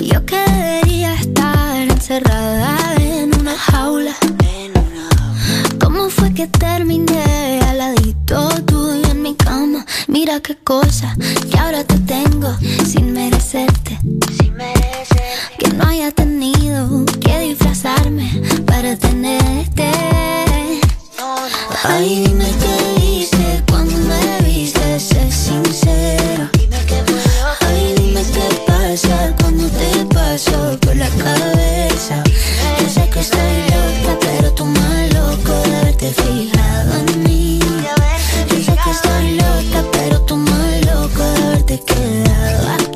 Yo 0.00 0.24
que 0.24 0.36
debería 0.36 1.14
estar 1.14 1.88
encerrada 1.88 2.94
en 2.96 3.34
una 3.40 3.56
jaula. 3.56 4.14
¿Cómo 5.82 6.10
fue 6.10 6.32
que 6.34 6.46
terminé 6.46 7.60
al 7.68 7.78
ladito 7.78 8.48
tuyo 8.66 9.10
en 9.10 9.22
mi 9.22 9.34
cama? 9.34 9.84
Mira 10.08 10.40
qué 10.40 10.56
cosa 10.56 11.16
que 11.50 11.58
ahora 11.58 11.84
te 11.84 11.98
tengo 12.00 12.56
sin 12.86 13.12
merecerte. 13.12 13.98
Que 15.58 15.68
no 15.70 15.84
haya 15.86 16.10
tenido 16.10 17.04
que 17.20 17.38
disfrazarme 17.40 18.42
para 18.66 18.96
tenerte. 18.96 19.90
Ay, 21.84 22.24
dime 22.26 22.50
qué 22.60 23.04
hice 23.04 23.62
cuando 23.68 23.94
me 23.94 24.48
viste, 24.48 24.98
sé 24.98 25.30
sincera. 25.30 26.50
Ay, 27.60 27.94
dime 27.96 28.22
qué 28.32 28.62
pasa 28.66 29.34
cuando 29.40 29.68
te 29.68 30.04
paso 30.14 30.78
por 30.80 30.96
la 30.96 31.08
cabeza. 31.08 32.22
Yo 32.80 32.88
sé 32.88 33.08
que 33.10 33.20
estoy 33.20 33.56
loca, 33.70 34.18
pero 34.20 34.52
tú 34.52 34.64
más 34.64 35.14
loco 35.14 35.52
haberte 35.52 36.12
fijado 36.12 36.94
en 37.06 37.22
mí. 37.22 37.60
Yo 38.48 38.56
sé 38.56 38.76
que 38.82 38.90
estoy 38.90 39.36
loca, 39.36 39.84
pero 39.92 40.20
tú 40.22 40.36
más 40.36 40.86
loco 40.86 41.22
haberte 41.22 41.80
quedado 41.80 42.68
aquí. 42.74 42.95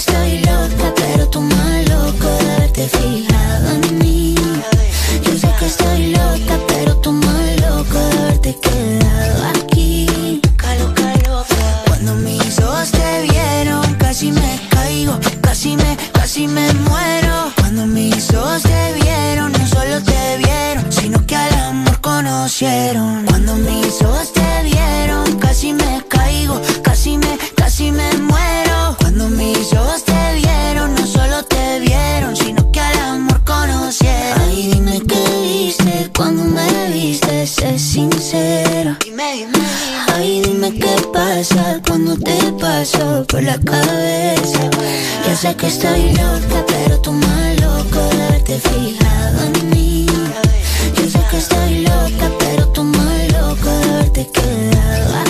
estoy 0.00 0.38
loca, 0.38 0.94
pero 0.96 1.28
tú 1.28 1.40
más 1.42 1.88
loco 1.90 2.28
de 2.40 2.52
haberte 2.52 2.88
fijado 2.88 3.68
en 3.74 3.98
mí. 3.98 4.34
Yo 5.24 5.32
sé 5.38 5.48
que 5.58 5.66
estoy 5.66 6.12
loca, 6.12 6.54
pero 6.68 6.96
tú 6.96 7.12
más 7.12 7.60
loco 7.60 7.98
de 7.98 8.18
haberte 8.18 8.56
quedado 8.64 9.44
aquí. 9.54 10.40
Cuando 11.86 12.14
mis 12.14 12.58
ojos 12.60 12.90
te 12.92 13.22
vieron, 13.28 13.94
casi 13.96 14.32
me 14.32 14.60
caigo, 14.70 15.18
casi 15.42 15.76
me, 15.76 15.96
casi 16.12 16.48
me 16.48 16.72
muero. 16.88 17.52
Cuando 17.56 17.86
mis 17.86 18.32
ojos 18.32 18.62
te 18.62 18.94
vieron, 19.02 19.52
no 19.52 19.66
solo 19.66 20.02
te 20.02 20.38
vieron, 20.38 20.90
sino 20.90 21.26
que 21.26 21.36
al 21.36 21.54
amor 21.68 22.00
conocieron. 22.00 23.26
Cuando 23.26 23.54
mis 23.56 24.00
ojos 24.00 24.32
te 24.32 24.39
Qué 40.78 40.96
pasa 41.12 41.80
cuando 41.86 42.16
te 42.16 42.36
paso 42.60 43.24
por 43.28 43.42
la 43.42 43.58
cabeza. 43.58 44.70
Yo 45.26 45.36
sé 45.36 45.54
que 45.56 45.66
estoy 45.66 46.12
loca, 46.12 46.64
pero 46.66 47.00
tú 47.00 47.12
más 47.12 47.60
loco 47.60 47.98
de 48.14 48.22
haberte 48.22 48.58
fijado 48.60 49.44
en 49.46 49.70
mí. 49.70 50.06
Yo 50.96 51.10
sé 51.10 51.20
que 51.30 51.38
estoy 51.38 51.80
loca, 51.80 52.30
pero 52.38 52.68
tú 52.68 52.84
más 52.84 53.32
loco 53.32 53.68
de 53.68 53.84
haberte 53.94 54.30
quedado 54.30 55.29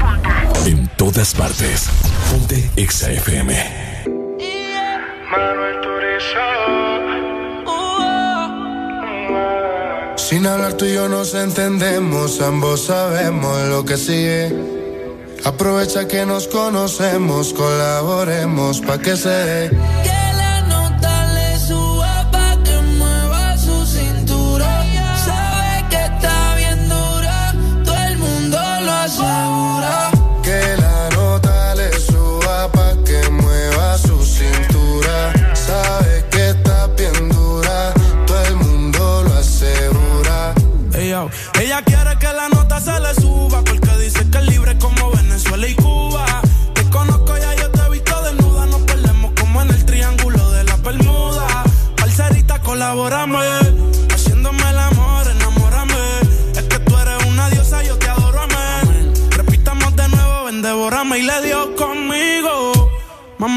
en 0.65 0.87
todas 0.97 1.33
partes. 1.33 1.89
Ponte 2.29 2.69
Exa 2.75 3.11
FM. 3.11 3.81
Sin 10.17 10.47
hablar 10.47 10.73
tú 10.73 10.85
y 10.85 10.93
yo 10.93 11.09
nos 11.09 11.33
entendemos, 11.33 12.39
ambos 12.41 12.85
sabemos 12.85 13.67
lo 13.67 13.83
que 13.83 13.97
sigue. 13.97 14.55
Aprovecha 15.43 16.07
que 16.07 16.25
nos 16.25 16.47
conocemos, 16.47 17.53
colaboremos 17.53 18.79
pa' 18.81 18.99
que 18.99 19.17
se 19.17 19.29
dé. 19.29 20.20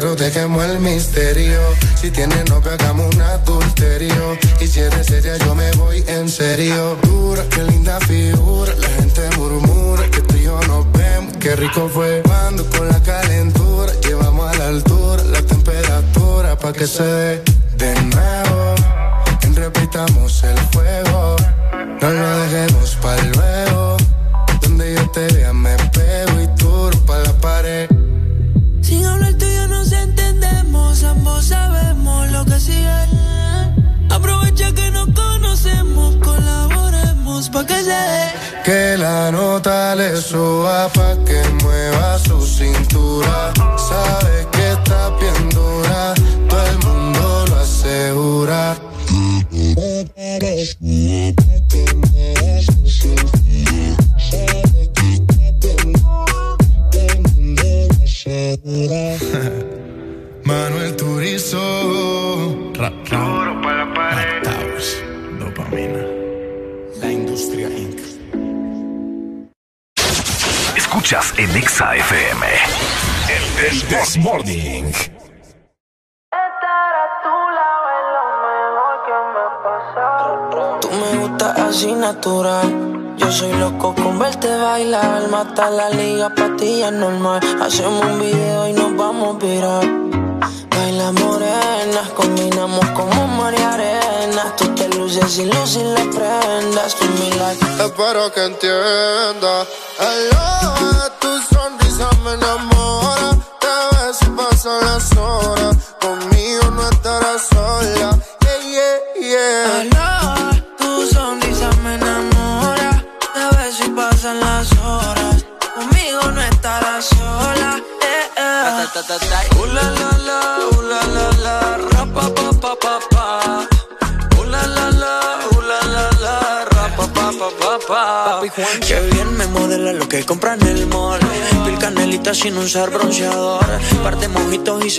claro, 0.00 0.16
dejemos 0.16 0.64
el 0.64 0.80
misterio. 0.80 1.60
Si 2.00 2.10
tienen 2.10 2.49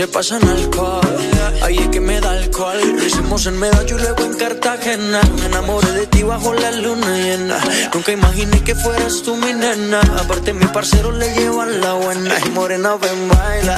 se 0.02 0.08
pasan 0.08 0.44
alcohol. 0.50 1.16
Ahí 1.62 1.78
es 1.78 1.88
que 1.90 2.00
me 2.00 2.20
da 2.20 2.32
alcohol. 2.32 2.80
Lo 2.98 3.06
hicimos 3.06 3.46
en 3.46 3.60
Medallo 3.60 3.98
y 3.98 4.02
luego 4.02 4.26
en 4.26 4.34
Cartagena. 4.34 5.22
Me 5.38 5.46
enamoré 5.46 5.92
de 5.92 6.08
ti 6.08 6.24
bajo 6.24 6.56
la 6.56 6.72
luna 6.72 7.18
llena. 7.18 7.60
Nunca 7.94 8.12
imaginé 8.12 8.64
que 8.64 8.74
fueras 8.74 9.22
tú 9.22 9.36
mi 9.36 9.54
nena. 9.54 10.02
Aparte, 10.20 10.54
mi 10.54 10.66
parcero 10.66 11.12
le 11.12 11.32
llevan 11.36 11.82
la 11.82 11.94
buena. 11.94 12.34
Y 12.44 12.50
morena, 12.50 12.96
ven, 12.96 13.30
baila. 13.30 13.78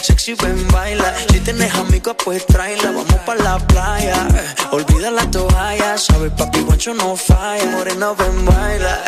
Sexy, 0.00 0.34
ven, 0.34 0.68
baila. 0.68 1.12
Si 1.32 1.40
tienes 1.40 1.74
amigos, 1.74 2.14
pues 2.24 2.46
tráela. 2.46 2.92
Vamos 2.92 3.20
pa' 3.26 3.34
la 3.34 3.58
playa. 3.58 4.28
Olvida 4.70 5.10
la 5.10 5.28
toalla. 5.28 5.98
Sabes, 5.98 6.30
papi, 6.38 6.60
guancho 6.60 6.94
no 6.94 7.16
falla. 7.16 7.64
Morena, 7.66 8.12
ven, 8.12 8.44
baila. 8.44 9.02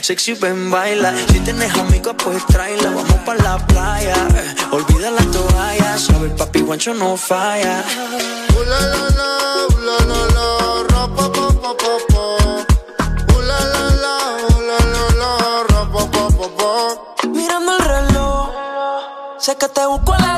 Sexy, 0.00 0.34
ven, 0.34 0.70
baila. 0.70 1.12
Si 1.32 1.40
tienes 1.40 1.74
amigos, 1.74 2.14
pues 2.22 2.46
tráela. 2.46 2.90
Vamos 2.90 3.18
pa' 3.26 3.34
la 3.34 3.58
playa. 3.66 4.14
Olvida 4.72 5.10
la 5.10 5.24
toalla. 5.34 5.98
Sabes, 5.98 6.32
papi, 6.38 6.60
guancho 6.60 6.94
no 6.94 7.16
falla. 7.16 7.82
Ooh 8.56 8.64
la 8.70 8.80
la 8.92 9.04
la, 9.18 9.30
la 9.86 9.96
la 10.10 10.20
la, 10.36 10.46
ra 10.90 11.02
pa 11.16 11.26
pa 11.36 11.46
pa 11.62 11.70
pa 11.82 11.92
pa. 12.10 12.24
Ooh 13.32 13.42
la 13.48 13.58
la 13.72 13.84
la, 14.04 14.16
la 14.68 14.78
la 14.94 15.04
la, 15.20 15.30
ra 15.70 15.82
pa 15.92 16.02
pa 16.12 16.24
pa 16.38 16.48
pa. 16.58 16.72
Mirando 17.28 17.72
el 17.76 17.84
reloj, 17.94 18.50
sé 19.38 19.56
que 19.56 19.68
te 19.68 19.86
busco 19.86 20.12
a 20.12 20.18
las 20.18 20.37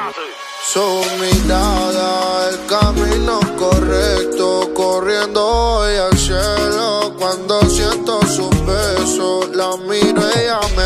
Su 0.73 1.01
mirada, 1.19 2.47
el 2.49 2.65
camino 2.65 3.41
correcto, 3.59 4.71
corriendo 4.73 5.45
hoy 5.45 5.97
al 5.97 6.17
cielo. 6.17 7.13
Cuando 7.19 7.59
siento 7.69 8.21
su 8.25 8.49
beso, 8.65 9.49
la 9.53 9.75
miro, 9.75 10.21
ella 10.33 10.61
me 10.77 10.80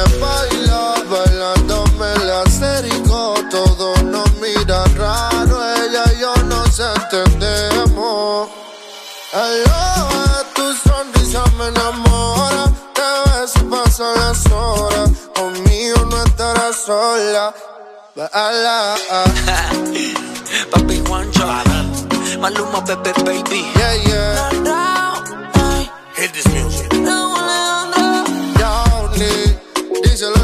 Papi 20.72 20.96
Juancho, 21.06 21.46
Maluma, 22.40 22.80
Pepe, 22.86 23.12
baby. 23.24 23.62
Yeah, 23.76 23.96
yeah. 24.08 24.36
Hit 26.16 26.32
this 26.34 26.48
music. 26.54 26.90
Díselo 30.04 30.42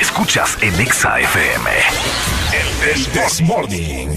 Escuchas 0.00 0.56
en 0.62 0.80
Exa 0.80 1.18
FM. 1.20 1.53
This 3.14 3.40
Morning. 3.42 4.16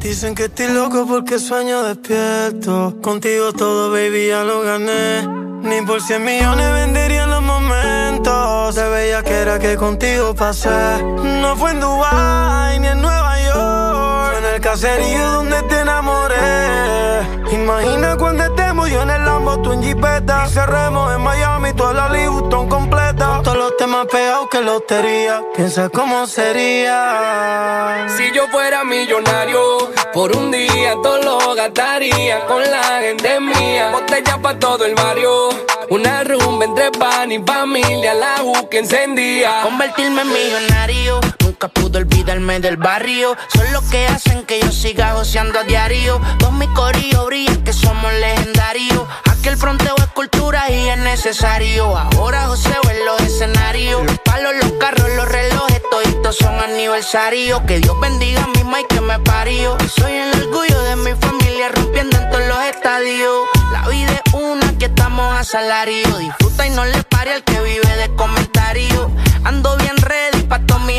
Dicen 0.00 0.34
que 0.34 0.44
estoy 0.44 0.68
loco 0.68 1.06
porque 1.08 1.38
sueño 1.38 1.82
despierto. 1.82 3.00
Contigo 3.00 3.54
todo, 3.54 3.90
baby, 3.90 4.28
ya 4.28 4.44
lo 4.44 4.60
gané. 4.60 5.26
Ni 5.62 5.80
por 5.86 6.02
cien 6.02 6.24
millones 6.24 6.70
vendería 6.74 7.26
los 7.26 7.42
momentos. 7.42 8.74
Se 8.74 8.86
veía 8.86 9.22
que 9.22 9.32
era 9.32 9.58
que 9.58 9.76
contigo 9.76 10.34
pasé. 10.34 11.02
No 11.40 11.56
fue 11.56 11.70
en 11.70 11.80
Dubai 11.80 12.78
ni 12.80 12.88
en 12.88 13.00
Nueva 13.00 13.40
York. 13.40 14.28
Fue 14.28 14.38
en 14.38 14.54
el 14.54 14.60
caserío 14.60 15.26
donde 15.36 15.62
te 15.62 15.80
enamoré. 15.80 17.22
Imagina 17.50 18.14
cuando 18.18 18.44
estemos 18.44 18.67
en 18.94 19.10
el 19.10 19.24
Lambo, 19.24 19.60
tú 19.60 19.72
en 19.72 19.82
Jeepeta. 19.82 20.46
Y 20.46 20.50
cerremos 20.50 21.14
en 21.14 21.22
Miami, 21.22 21.72
toda 21.74 21.92
la 21.92 22.08
Louis 22.08 22.28
Vuitton 22.28 22.68
completa. 22.68 23.26
Con 23.26 23.42
todos 23.42 23.56
los 23.58 23.76
temas 23.76 24.06
pegados 24.06 24.48
que 24.50 24.60
lotería. 24.60 25.42
Piensa 25.54 25.88
cómo 25.88 26.26
sería. 26.26 28.06
Si 28.16 28.30
yo 28.32 28.46
fuera 28.48 28.84
millonario, 28.84 29.90
por 30.12 30.34
un 30.36 30.50
día 30.50 30.94
todo 31.02 31.18
lo 31.18 31.54
gastaría 31.54 32.46
con 32.46 32.62
la 32.62 33.00
gente 33.00 33.40
mía. 33.40 33.90
Botella 33.92 34.38
pa' 34.40 34.58
todo 34.58 34.84
el 34.84 34.94
barrio, 34.94 35.48
una 35.90 36.24
rumba 36.24 36.64
entre 36.64 36.90
pan 36.92 37.32
y 37.32 37.38
familia, 37.42 38.14
la 38.14 38.42
U 38.42 38.68
que 38.68 38.78
encendía. 38.78 39.62
Convertirme 39.62 40.22
en 40.22 40.32
millonario, 40.32 41.20
nunca 41.58 41.68
pude 41.68 41.98
olvidarme 41.98 42.60
del 42.60 42.76
barrio. 42.76 43.36
Son 43.52 43.72
los 43.72 43.82
que 43.84 44.06
hacen 44.06 44.44
que 44.44 44.60
yo 44.60 44.70
siga 44.70 45.14
joseando 45.14 45.58
a 45.58 45.64
diario. 45.64 46.20
Todos 46.38 46.52
mis 46.52 46.68
corillos 46.68 47.26
brillan 47.26 47.64
que 47.64 47.72
somos 47.72 48.12
legendarios. 48.12 49.04
Aquí 49.28 49.48
el 49.48 49.56
fronteo 49.56 49.96
es 49.96 50.06
cultura 50.08 50.70
y 50.70 50.88
es 50.88 50.98
necesario. 50.98 51.96
Ahora 51.96 52.46
joseo 52.46 52.80
en 52.90 53.04
los 53.06 53.20
escenarios. 53.22 54.04
Los 54.04 54.18
palos, 54.20 54.52
los 54.62 54.72
carros, 54.74 55.08
los 55.16 55.28
relojes, 55.28 55.82
toditos 55.90 56.36
son 56.36 56.54
aniversarios. 56.60 57.60
Que 57.62 57.80
Dios 57.80 57.98
bendiga 58.00 58.44
a 58.44 58.46
mi 58.46 58.62
Mike 58.62 58.94
que 58.94 59.00
me 59.00 59.18
parió. 59.18 59.76
Soy 59.96 60.12
el 60.12 60.30
orgullo 60.42 60.80
de 60.82 60.96
mi 60.96 61.10
familia 61.20 61.70
rompiendo 61.70 62.18
en 62.18 62.30
todos 62.30 62.46
los 62.46 62.62
estadios. 62.66 63.48
La 63.72 63.88
vida 63.88 64.22
es 64.24 64.32
una 64.32 64.78
que 64.78 64.84
estamos 64.84 65.34
a 65.34 65.42
salario. 65.42 66.18
Disfruta 66.18 66.68
y 66.68 66.70
no 66.70 66.84
le 66.84 67.02
pare 67.02 67.32
al 67.32 67.42
que 67.42 67.60
vive 67.62 67.96
de 67.96 68.14
comentarios. 68.14 69.08
Ando 69.42 69.76
bien 69.78 69.96
ready 69.96 70.37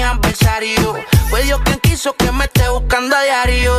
adversarios. 0.10 0.98
Fue 1.30 1.44
Dios 1.44 1.60
quien 1.64 1.80
quiso 1.80 2.14
que 2.14 2.32
me 2.32 2.46
esté 2.46 2.68
buscando 2.70 3.16
a 3.16 3.24
diario. 3.24 3.74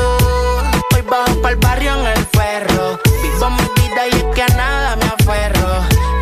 Hoy 0.95 1.03
bajo 1.03 1.35
pa'l 1.43 1.57
barrio 1.57 1.95
en 1.95 2.07
el 2.07 2.27
ferro. 2.27 2.99
Vivo 3.23 3.51
mi 3.51 3.83
vida 3.83 4.07
y 4.07 4.17
es 4.17 4.25
que 4.35 4.43
a 4.43 4.49
nada 4.57 4.97
me 4.97 5.07
aferro. 5.07 5.69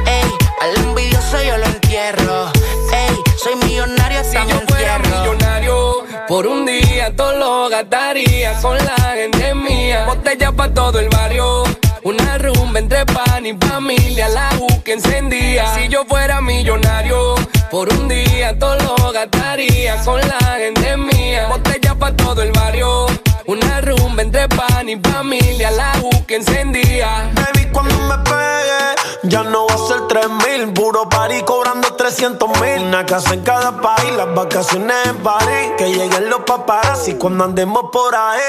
Ey, 0.07 0.31
al 0.63 0.85
envidioso 0.85 1.43
yo 1.43 1.59
lo 1.59 1.67
entierro. 1.67 2.51
Ey, 2.93 3.17
soy 3.37 3.57
millonario 3.57 4.21
hasta 4.21 4.43
Si 4.43 4.49
yo 4.49 4.61
fuera 4.69 4.99
millonario, 4.99 6.05
por 6.27 6.47
un 6.47 6.65
día 6.65 7.15
todo 7.15 7.33
lo 7.33 7.69
gastaría 7.69 8.59
con 8.61 8.77
la 8.79 8.97
gente 9.15 9.55
mía. 9.55 10.05
Botella 10.07 10.53
pa' 10.53 10.71
todo 10.71 10.99
el 10.99 11.09
barrio, 11.11 11.65
una 12.03 12.39
rumba 12.39 12.79
entre 12.79 13.05
pan 13.07 13.45
y 13.45 13.55
familia, 13.55 14.29
la 14.31 14.51
que 14.85 14.95
encendía. 14.95 15.75
Si 15.75 15.89
yo 15.89 16.05
fuera 16.07 16.41
millonario, 16.41 17.35
por 17.71 17.93
un 17.93 18.09
día 18.09 18.59
todo 18.59 18.77
lo 18.77 19.13
gastaría 19.13 19.97
con 20.05 20.21
la 20.21 20.39
gente 20.59 20.97
mía. 20.97 21.49
Botella 21.49 21.95
para 21.95 22.17
todo 22.17 22.43
el 22.43 22.53
barrio. 22.53 23.07
Una 23.47 23.81
rumba 23.81 24.23
entre 24.23 24.49
pan 24.49 24.89
y 24.89 24.97
familia, 25.01 25.71
la 25.71 25.93
que 26.27 26.37
encendía. 26.37 27.31
Baby, 27.35 27.69
cuando 27.73 27.95
me 28.01 28.19
pegue, 28.19 28.95
ya 29.25 29.43
no 29.43 29.67
va 29.67 29.75
a 29.75 29.89
ser 29.89 30.07
tres 30.09 30.29
mil. 30.29 30.73
Puro 30.73 31.09
party 31.09 31.43
cobrando 31.43 31.95
300 31.95 32.49
mil. 32.61 32.87
Una 32.87 33.07
casa 33.07 33.35
en 33.35 33.43
cada 33.43 33.81
país, 33.81 34.13
las 34.17 34.35
vacaciones 34.35 34.97
en 35.07 35.17
París. 35.19 35.73
Que 35.79 35.93
lleguen 35.93 36.29
los 36.31 36.41
paparazzi 36.41 37.15
cuando 37.15 37.45
andemos 37.45 37.85
por 37.93 38.15
ahí. 38.15 38.41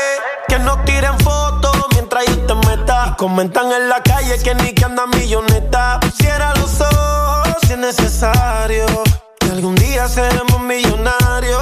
Que 0.48 0.60
no 0.60 0.84
tiren 0.84 1.18
fotos 1.20 1.76
mientras 1.94 2.26
yo 2.26 2.38
te 2.46 2.56
meta. 2.68 3.16
Comentan 3.18 3.72
en 3.72 3.90
la 3.90 4.02
calle 4.04 4.38
que 4.44 4.56
ni 4.56 4.74
que 4.74 4.86
anda 4.86 5.08
milloneta. 5.08 6.00
Cierra 6.18 6.54
los 6.56 6.82
ojos 6.82 7.09
si 7.70 7.74
es 7.74 7.80
necesario. 7.80 8.86
Que 9.40 9.52
algún 9.52 9.76
día 9.76 10.08
seremos 10.08 10.60
millonarios. 10.62 11.62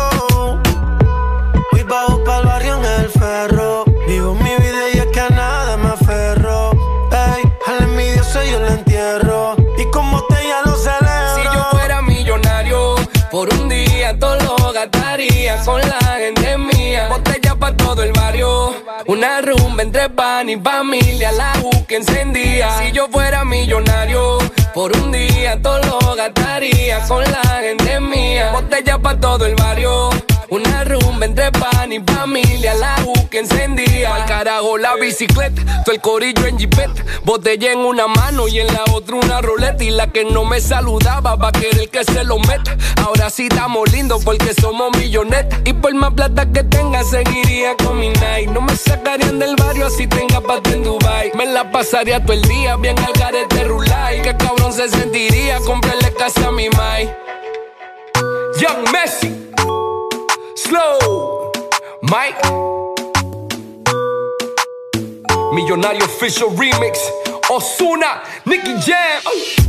Voy 1.72 1.84
bajo 1.84 2.24
pa'l 2.24 2.45
barrio 2.45 2.77
en 2.77 2.86
el 3.02 3.10
ferro. 3.10 3.84
Vivo 4.08 4.34
mi 4.36 4.56
vida 4.56 4.84
y 4.94 5.00
es 5.00 5.08
que 5.08 5.19
a 5.19 5.30
nada 5.30 5.76
me 5.76 5.90
aferro. 5.90 6.72
Ey, 7.11 7.44
al 7.68 7.84
envidioso 7.84 8.42
yo 8.44 8.60
le 8.60 8.69
entierro. 8.69 9.58
Y 9.77 9.84
como 9.92 10.24
te 10.27 10.36
ya 10.48 10.61
lo 10.64 10.77
celebro. 10.77 11.36
Si 11.36 11.44
yo 11.44 11.64
fuera 11.72 12.02
millonario, 12.02 12.95
por 13.30 13.53
un 13.53 13.68
día 13.68 14.18
todo 14.18 14.38
lo 14.38 14.72
gastaría 14.72 15.61
con 15.66 15.82
la 15.82 16.00
gente 16.19 16.58
mía. 16.58 17.10
Botella 17.10 17.56
para 17.56 17.76
todo 17.76 18.03
el 18.03 18.14
barrio, 18.14 18.74
una 19.08 19.42
rumba 19.42 19.84
entre 19.84 20.10
pan 20.10 20.48
y 20.50 20.56
familia, 20.56 21.34
la 21.34 21.52
que 21.86 21.98
encendía. 21.98 22.77
Si 22.80 22.92
yo 22.94 23.08
fuera 23.10 23.44
millonario, 23.44 24.38
por 24.77 24.95
un 24.95 25.11
día 25.11 25.59
todo 25.59 25.80
lo 25.80 26.15
gastaría 26.15 26.99
con 27.07 27.23
la 27.23 27.41
gente 27.64 27.99
mía. 27.99 28.51
Botella 28.51 28.99
para 28.99 29.19
todo 29.19 29.47
el 29.47 29.56
barrio. 29.56 30.11
Una 30.50 30.85
rumba 30.85 31.26
entre 31.26 31.51
pan 31.51 31.92
y 31.92 32.00
familia, 32.00 32.74
la 32.76 32.95
que 33.30 33.40
encendía. 33.40 34.16
Al 34.16 34.26
carajo 34.26 34.77
la 34.77 34.95
bicicleta, 34.95 35.84
todo 35.84 35.93
el 35.93 36.01
corillo 36.01 36.45
en 36.45 36.58
jipeta. 36.58 37.03
Botella 37.24 37.74
en 37.74 37.80
una 37.80 38.08
mano 38.08 38.48
y 38.48 38.59
en 38.59 38.67
la 38.67 38.84
otra 38.93 39.16
una 39.16 39.42
roleta. 39.42 39.84
Y 39.84 39.90
la 39.90 40.08
que 40.08 40.24
no 40.24 40.45
me 40.45 40.61
saludaba 40.61 41.35
va 41.35 41.50
a 41.50 41.51
querer 41.51 41.90
que 41.90 42.06
se 42.06 42.24
lo 42.24 42.40
meta. 42.40 42.77
Ahora 43.03 43.30
sí 43.30 43.48
estamos 43.50 43.92
lindos 43.92 44.24
porque 44.24 44.53
somos 44.53 44.95
millonetas. 44.98 45.59
Y 45.66 45.74
por 45.74 45.93
más 45.95 46.14
plata 46.14 46.50
que 46.50 46.64
tenga, 46.64 47.03
seguiría 47.03 47.76
con 47.76 48.00
mi 48.00 48.09
night. 48.09 48.50
No 48.50 48.61
me 48.61 48.76
sacarían 48.76 49.40
del 49.40 49.56
barrio 49.58 49.90
si 49.90 50.08
tenga 50.08 50.40
pata 50.40 50.69
en 50.69 50.84
Dubai. 50.84 51.32
Me 51.35 51.45
la 51.45 51.69
pasaría 51.72 52.24
todo 52.24 52.34
el 52.34 52.42
día 52.43 52.77
bien 52.77 52.98
al 53.00 53.14
garete 53.14 53.66
rulay. 53.66 54.22
Que 54.22 54.38
cabrón 54.38 54.72
se 54.72 54.88
sentiría 54.88 55.59
comprarle 55.59 56.14
casa 56.14 56.48
a 56.48 56.51
mi 56.51 56.69
mai. 56.69 57.14
Young 58.59 58.90
Messi. 58.93 59.47
Slow, 60.58 61.52
Mike. 62.02 62.42
Millonario 65.53 66.03
Official 66.06 66.50
Remix. 66.58 67.00
Osuna, 67.48 68.24
Nicky 68.44 68.74
Jam. 68.82 69.22
Oh. 69.26 69.68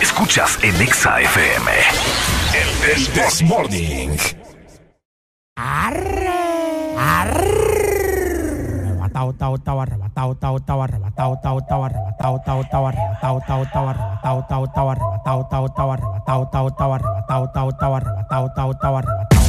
Escuchas 0.00 0.58
en 0.62 0.82
Exa 0.82 1.20
FM. 1.20 1.70
El 2.84 3.06
This 3.12 3.42
Morning. 3.42 4.18
Arrebatado, 5.56 6.21
tao 9.32 9.56
tao 9.56 9.80
arrebatao 9.80 10.34
tao 10.34 10.58
tao 10.58 10.82
arrebatao 10.82 11.36
tao 11.42 11.60
tao 11.60 11.84
arrebatao 11.84 12.38
tao 12.46 12.64
tao 12.72 12.86
arrebatao 12.86 13.40
tao 14.48 14.66
tao 14.66 14.90
arrebatao 14.90 15.42
tao 15.50 15.68
tao 15.68 15.70
arrebatao 15.90 16.30
tao 16.52 16.70
tao 16.70 16.92
arrebatao 16.92 17.48
tao 17.54 17.72
tao 17.72 17.94
arrebatao 17.94 18.46
tao 18.56 18.74
tao 18.74 18.96
arrebatao 18.96 19.46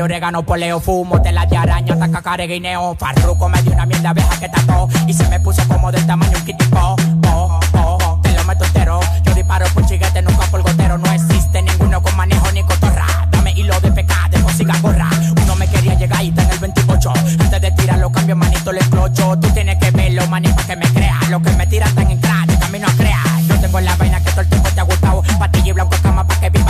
de 0.00 0.04
orégano, 0.04 0.42
poleo, 0.42 0.80
fumo, 0.80 1.20
tela 1.20 1.44
de 1.44 1.58
araña, 1.58 1.94
taca, 1.98 2.22
careguineo. 2.22 2.96
Farruco 2.98 3.50
me 3.50 3.60
dio 3.62 3.72
una 3.72 3.84
mierda 3.84 4.10
abeja 4.10 4.40
que 4.40 4.48
tató 4.48 4.88
y 5.06 5.12
se 5.12 5.28
me 5.28 5.38
puso 5.40 5.62
como 5.68 5.92
del 5.92 6.06
tamaño 6.06 6.38
un 6.38 6.44
kitipo. 6.46 6.96
Oh, 7.28 7.60
oh, 7.74 8.20
te 8.22 8.32
lo 8.32 8.42
meto 8.44 8.64
entero. 8.64 8.98
Yo 9.24 9.34
disparo 9.34 9.66
por 9.74 9.84
chiguete, 9.84 10.22
nunca 10.22 10.46
por 10.46 10.62
gotero. 10.62 10.96
No 10.96 11.12
existe 11.12 11.60
ninguno 11.60 12.00
con 12.02 12.16
manejo 12.16 12.50
ni 12.52 12.62
cotorra. 12.62 13.06
Dame 13.30 13.52
hilo 13.52 13.78
de 13.80 13.92
pecado, 13.92 14.30
de 14.30 14.40
consiga 14.40 14.74
gorra. 14.80 15.10
Uno 15.42 15.54
me 15.56 15.66
quería 15.68 15.94
llegar 15.94 16.24
y 16.24 16.30
está 16.30 16.50
el 16.50 16.58
28. 16.58 17.12
Antes 17.40 17.60
de 17.60 17.70
tirarlo, 17.72 18.10
cambio 18.10 18.36
manito, 18.36 18.72
le 18.72 18.80
explocho. 18.80 19.38
Tú 19.38 19.50
tienes 19.50 19.76
que 19.76 19.90
verlo, 19.90 20.26
maní, 20.28 20.48
pa' 20.48 20.64
que 20.64 20.76
me 20.76 20.88
creas. 20.94 21.28
Lo 21.28 21.42
que 21.42 21.50
me 21.50 21.66
tiran 21.66 21.88
están 21.90 22.10
en 22.10 22.18
crack, 22.18 22.58
camino 22.58 22.86
a 22.88 22.92
crear. 22.92 23.42
Yo 23.48 23.60
tengo 23.60 23.78
la 23.80 23.94
vaina 23.96 24.18
que 24.20 24.30
todo 24.30 24.40
el 24.40 24.48
tiempo 24.48 24.70
te 24.70 24.80
ha 24.80 24.84
gustado. 24.84 25.22
Patilla 25.38 25.68
y 25.68 25.72
blanco 25.72 25.94
cama 26.02 26.26
pa' 26.26 26.40
que 26.40 26.48
viva. 26.48 26.69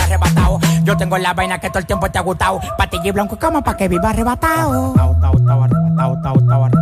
Yo 0.91 0.97
tengo 0.97 1.17
la 1.17 1.33
vaina 1.33 1.57
que 1.57 1.69
todo 1.69 1.79
el 1.79 1.85
tiempo 1.85 2.11
te 2.11 2.19
ha 2.19 2.21
gustado. 2.21 2.59
Patilla 2.77 3.07
y 3.07 3.11
blanco 3.11 3.37
cama 3.37 3.61
pa' 3.61 3.77
que 3.77 3.87
viva 3.87 4.09
arrebatado. 4.09 4.93
El 4.93 6.80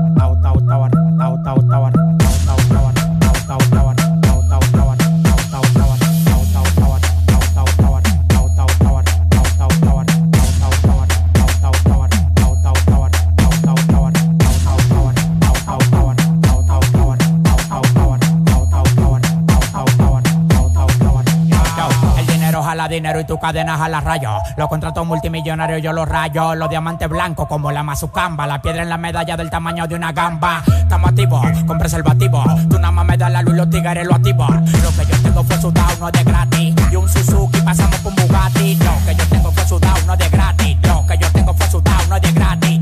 dinero 23.00 23.22
y 23.22 23.24
tu 23.24 23.40
cadena 23.40 23.78
jala 23.78 24.02
rayo. 24.02 24.32
Los 24.58 24.68
contratos 24.68 25.06
multimillonarios 25.08 25.82
yo 25.82 25.94
los 25.94 26.08
rayo. 26.08 26.54
Los 26.56 26.70
diamantes 26.70 27.08
blancos 27.08 27.48
como 27.48 27.72
la 27.72 27.82
mazucamba. 27.82 28.46
La 28.46 28.62
piedra 28.62 28.84
en 28.84 28.90
la 28.90 28.98
medalla 28.98 29.38
del 29.38 29.50
tamaño 29.50 29.88
de 29.88 29.96
una 29.96 30.12
gamba. 30.12 30.62
Estamos 30.68 31.10
activos 31.10 31.46
con 31.66 31.78
preservativo. 31.80 32.44
Tú 32.70 32.78
nada 32.78 32.92
más 32.92 33.06
me 33.06 33.18
das 33.18 33.32
la 33.32 33.42
luz 33.42 33.56
los 33.56 33.70
tigres 33.70 34.06
lo 34.06 34.16
activos. 34.16 34.50
Lo 34.50 34.92
que 34.92 35.12
yo 35.12 35.22
tengo 35.22 35.44
fue 35.44 35.58
sudado, 35.58 35.96
no 36.00 36.12
de 36.12 36.24
gratis. 36.24 36.76
Y 36.92 36.96
un 36.96 37.08
Suzuki 37.08 37.62
pasamos 37.62 37.98
con 38.00 38.14
Bugatti. 38.16 38.76
Lo 38.76 38.92
que 39.06 39.16
yo 39.16 39.26
tengo 39.30 39.52
fue 39.52 39.66
sudado, 39.66 40.06
no 40.06 40.18
de 40.18 40.30
gratis. 40.30 40.78
Lo 40.84 41.06
que 41.06 41.18
yo 41.18 41.32
tengo 41.32 41.54
fue 41.54 41.68
sudado, 41.68 42.08
no 42.10 42.20
de 42.20 42.32
gratis. 42.34 42.79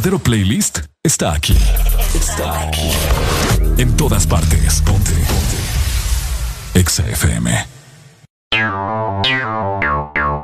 Verdadero 0.00 0.18
playlist 0.18 0.78
está 1.02 1.34
aquí. 1.34 1.54
Está 2.14 2.62
aquí. 2.62 2.90
En 3.76 3.94
todas 3.98 4.26
partes. 4.26 4.80
Ponte. 4.80 5.10
Ponte. 5.10 6.80
Exa 6.80 7.06
FM. 7.06 7.50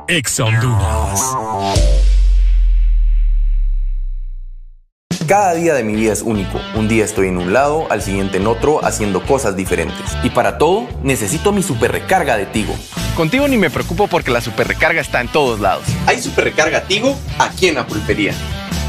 Exa 0.07 0.45
Honduras. 0.45 1.21
Cada 5.27 5.55
día 5.55 5.73
de 5.73 5.83
mi 5.83 5.95
vida 5.95 6.13
es 6.13 6.21
único. 6.21 6.61
Un 6.75 6.87
día 6.87 7.03
estoy 7.03 7.29
en 7.29 7.37
un 7.37 7.51
lado, 7.51 7.87
al 7.89 8.03
siguiente 8.03 8.37
en 8.37 8.45
otro, 8.45 8.85
haciendo 8.85 9.23
cosas 9.23 9.55
diferentes. 9.55 10.15
Y 10.23 10.29
para 10.29 10.59
todo, 10.59 10.87
necesito 11.01 11.51
mi 11.51 11.63
super 11.63 11.91
recarga 11.91 12.37
de 12.37 12.45
Tigo. 12.45 12.75
Contigo 13.15 13.47
ni 13.47 13.57
me 13.57 13.71
preocupo 13.71 14.07
porque 14.07 14.29
la 14.29 14.41
super 14.41 14.67
recarga 14.67 15.01
está 15.01 15.19
en 15.19 15.27
todos 15.27 15.59
lados. 15.59 15.83
Hay 16.05 16.21
super 16.21 16.43
recarga 16.43 16.83
Tigo 16.83 17.17
aquí 17.39 17.67
en 17.67 17.75
la 17.75 17.87
pulpería, 17.87 18.35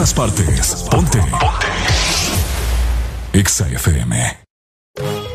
Todas 0.00 0.14
partes. 0.14 0.86
Ponte. 0.90 1.20
Ponte. 3.34 5.29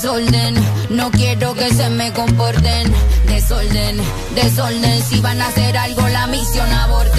Desorden. 0.00 0.54
No 0.90 1.10
quiero 1.10 1.54
que 1.54 1.74
se 1.74 1.90
me 1.90 2.12
comporten. 2.12 2.92
Desorden, 3.26 3.96
desorden. 4.36 5.02
Si 5.02 5.20
van 5.20 5.42
a 5.42 5.48
hacer 5.48 5.76
algo, 5.76 6.06
la 6.08 6.28
misión 6.28 6.72
aborten. 6.72 7.17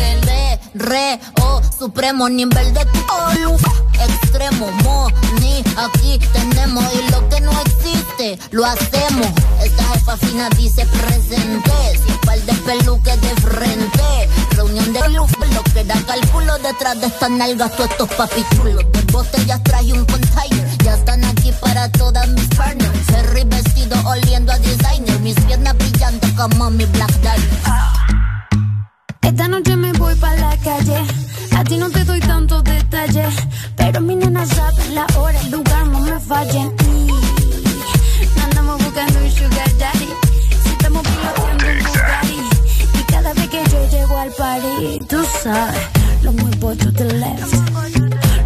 Re, 0.79 1.19
oh, 1.41 1.61
supremo 1.77 2.29
nivel 2.29 2.73
de 2.73 2.87
oh, 3.11 3.57
extremo, 4.01 4.71
mo, 4.83 5.07
ni 5.41 5.61
aquí 5.75 6.17
tenemos 6.31 6.85
y 6.93 7.11
lo 7.11 7.27
que 7.27 7.41
no 7.41 7.51
existe 7.51 8.39
lo 8.51 8.65
hacemos. 8.65 9.27
Esta 9.61 9.83
jefa 9.83 10.15
fina 10.15 10.49
dice 10.51 10.85
presente, 10.85 11.71
sin 12.01 12.17
par 12.19 12.39
de 12.39 12.53
peluques 12.53 13.21
de 13.21 13.35
frente. 13.41 14.29
Reunión 14.51 14.93
de 14.93 15.09
luz, 15.09 15.29
lo 15.53 15.63
que 15.73 15.83
da 15.83 16.01
cálculo 16.07 16.57
detrás 16.59 16.99
de 17.01 17.07
estas 17.07 17.29
nalgas, 17.29 17.75
todos 17.75 17.91
estos 17.91 18.09
papichulos. 18.13 18.85
De 18.93 19.01
botellas 19.11 19.61
traje 19.63 19.91
un 19.91 20.05
container, 20.05 20.77
ya 20.85 20.95
están 20.95 21.25
aquí 21.25 21.51
para 21.59 21.91
todas 21.91 22.25
mis 22.29 22.47
partners. 22.55 22.97
Ferry 23.05 23.43
vestido 23.43 23.97
oliendo 24.05 24.53
a 24.53 24.59
designer, 24.59 25.19
mis 25.19 25.35
piernas 25.41 25.77
brillando 25.77 26.25
como 26.37 26.69
mi 26.69 26.85
black 26.85 27.11
diamond. 27.19 27.98
Esta 29.29 29.47
noche 29.47 29.75
me 29.75 29.91
voy 29.93 30.15
pa' 30.15 30.33
la 30.37 30.57
calle. 30.57 31.05
A 31.55 31.63
ti 31.63 31.77
no 31.77 31.87
te 31.91 32.03
doy 32.03 32.19
tantos 32.19 32.63
detalles. 32.63 33.35
Pero 33.77 34.01
mi 34.01 34.15
nena 34.15 34.43
sabe 34.43 34.89
la 34.89 35.05
hora, 35.19 35.39
el 35.39 35.51
lugar, 35.51 35.85
no 35.85 35.99
me 35.99 36.19
fallen. 36.19 36.73
Y 36.81 38.39
andamos 38.41 38.83
buscando 38.83 39.19
un 39.19 39.31
sugar 39.31 39.71
daddy. 39.77 40.09
Si 40.63 40.69
estamos 40.69 41.03
piloteando 41.07 41.65
un 41.67 41.77
Bugatti. 41.77 42.39
Y 42.99 43.03
cada 43.03 43.33
vez 43.33 43.49
que 43.49 43.63
yo 43.71 43.89
llego 43.91 44.17
al 44.17 44.31
party, 44.31 44.99
tú 45.07 45.23
sabes, 45.43 45.79
lo 46.23 46.31
muevo 46.33 46.75
to 46.75 46.91
the 46.91 47.13
left. 47.13 47.53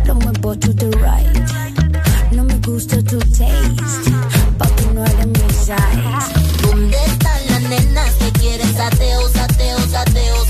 Lo 0.06 0.16
muevo 0.16 0.54
to 0.60 0.76
the 0.76 0.90
right. 0.98 2.34
No 2.34 2.44
me 2.44 2.58
gusta 2.58 2.98
tu 3.04 3.20
taste. 3.20 4.12
Papi, 4.58 4.86
no 4.94 5.06
eres 5.06 5.28
mi 5.28 5.50
size. 5.50 6.44
¿Dónde 6.62 6.98
están 7.06 7.42
las 7.52 7.62
nenas 7.70 8.14
que 8.16 8.32
quieren 8.34 8.76
sateo, 8.76 9.30
sateo, 9.30 9.80
sateo? 9.90 10.43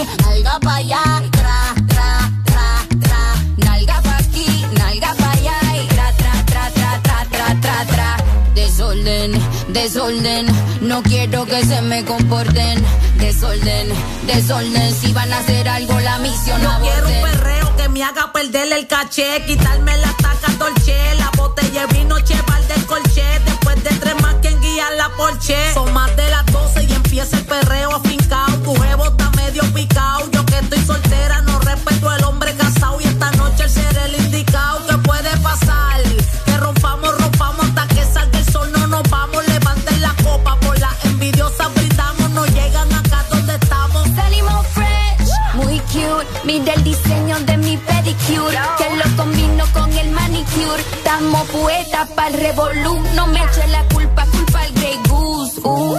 Aquí, 0.00 0.22
nalga 0.22 0.58
pa' 0.60 0.76
allá. 0.76 1.02
Tra, 1.30 1.74
tra, 1.88 2.30
tra, 2.44 2.68
tra. 3.00 3.22
Nalga 3.56 4.00
pa' 4.02 4.16
aquí, 4.18 4.66
nalga 4.72 5.14
pa' 5.14 5.32
allá. 5.32 5.58
y 5.76 5.86
Tra, 5.88 6.12
tra, 6.12 6.44
tra, 6.46 6.70
tra, 6.70 7.00
tra, 7.02 7.24
tra, 7.30 7.60
tra, 7.60 7.84
tra. 7.86 8.16
Desorden, 8.54 9.32
desorden, 9.68 10.46
no 10.80 11.02
quiero 11.02 11.46
que 11.46 11.64
se 11.64 11.82
me 11.82 12.04
comporten. 12.04 12.84
Desorden, 13.18 13.88
desorden, 14.26 14.94
si 14.94 15.12
van 15.12 15.32
a 15.32 15.38
hacer 15.38 15.68
algo 15.68 16.00
la 16.00 16.18
misión 16.18 16.62
No 16.62 16.80
quiero 16.80 17.06
un 17.06 17.22
perreo 17.22 17.76
que 17.76 17.88
me 17.90 18.02
haga 18.02 18.32
perder 18.32 18.72
el 18.72 18.86
caché, 18.86 19.44
quitarme 19.46 19.96
la 19.98 20.12
taca 20.16 20.52
dolce, 20.58 20.96
la 21.18 21.30
botella 21.36 21.86
de 21.86 21.98
vino 21.98 22.18
cheval 22.20 22.66
del 22.68 22.86
colché, 22.86 23.26
después 23.44 23.82
de 23.84 23.90
tres 23.90 24.14
más 24.22 24.36
quien 24.40 24.58
guía 24.60 24.86
la 24.96 25.10
porche. 25.10 25.56
Son 25.74 25.92
más 25.92 26.14
de 26.16 26.28
las 26.30 26.46
12 26.46 26.84
y 26.84 26.92
empieza 26.92 27.36
el 27.36 27.44
perreo 27.44 27.94
afincao, 27.94 28.56
tu 28.64 28.74
jevo 28.74 29.06
está 29.06 29.29
medio 29.50 29.74
picao, 29.74 30.30
yo 30.30 30.46
que 30.46 30.58
estoy 30.58 30.78
soltera 30.84 31.40
no 31.42 31.58
respeto 31.58 32.08
al 32.08 32.22
hombre 32.24 32.54
casado 32.54 33.00
y 33.00 33.04
esta 33.04 33.32
noche 33.32 33.64
el 33.64 33.70
ser 33.70 33.96
el 33.98 34.14
indicado 34.24 34.86
que 34.86 34.96
puede 34.98 35.36
pasar, 35.38 36.00
que 36.44 36.56
rompamos, 36.56 37.18
rompamos 37.18 37.66
hasta 37.66 37.86
que 37.88 38.04
salga 38.04 38.38
el 38.38 38.44
sol, 38.52 38.70
no 38.70 38.86
nos 38.86 39.02
vamos, 39.10 39.44
levanten 39.48 40.00
la 40.00 40.14
copa 40.22 40.54
por 40.60 40.78
la 40.78 40.90
envidiosa 41.04 41.66
brindamos, 41.74 42.30
no 42.30 42.46
llegan 42.46 42.92
acá 42.92 43.24
donde 43.28 43.54
estamos. 43.54 44.08
Salimos 44.14 44.66
fresh, 44.68 45.30
muy 45.54 45.80
cute. 45.80 46.28
Mira 46.44 46.72
el 46.74 46.84
diseño 46.84 47.40
de 47.40 47.56
mi 47.56 47.76
pedicure, 47.76 48.58
que 48.78 48.96
lo 48.96 49.16
combino 49.16 49.64
con 49.72 49.92
el 49.92 50.10
manicure. 50.10 50.82
Estamos 50.92 51.48
poetas 51.48 52.08
para 52.10 52.28
el 52.28 52.34
revolú. 52.34 53.02
No 53.16 53.26
me 53.26 53.42
eche 53.42 53.66
la 53.68 53.82
culpa, 53.88 54.24
culpa 54.26 54.60
al 54.60 54.72
Grey 54.74 54.98
Goose. 55.08 55.60
Uh. 55.64 55.96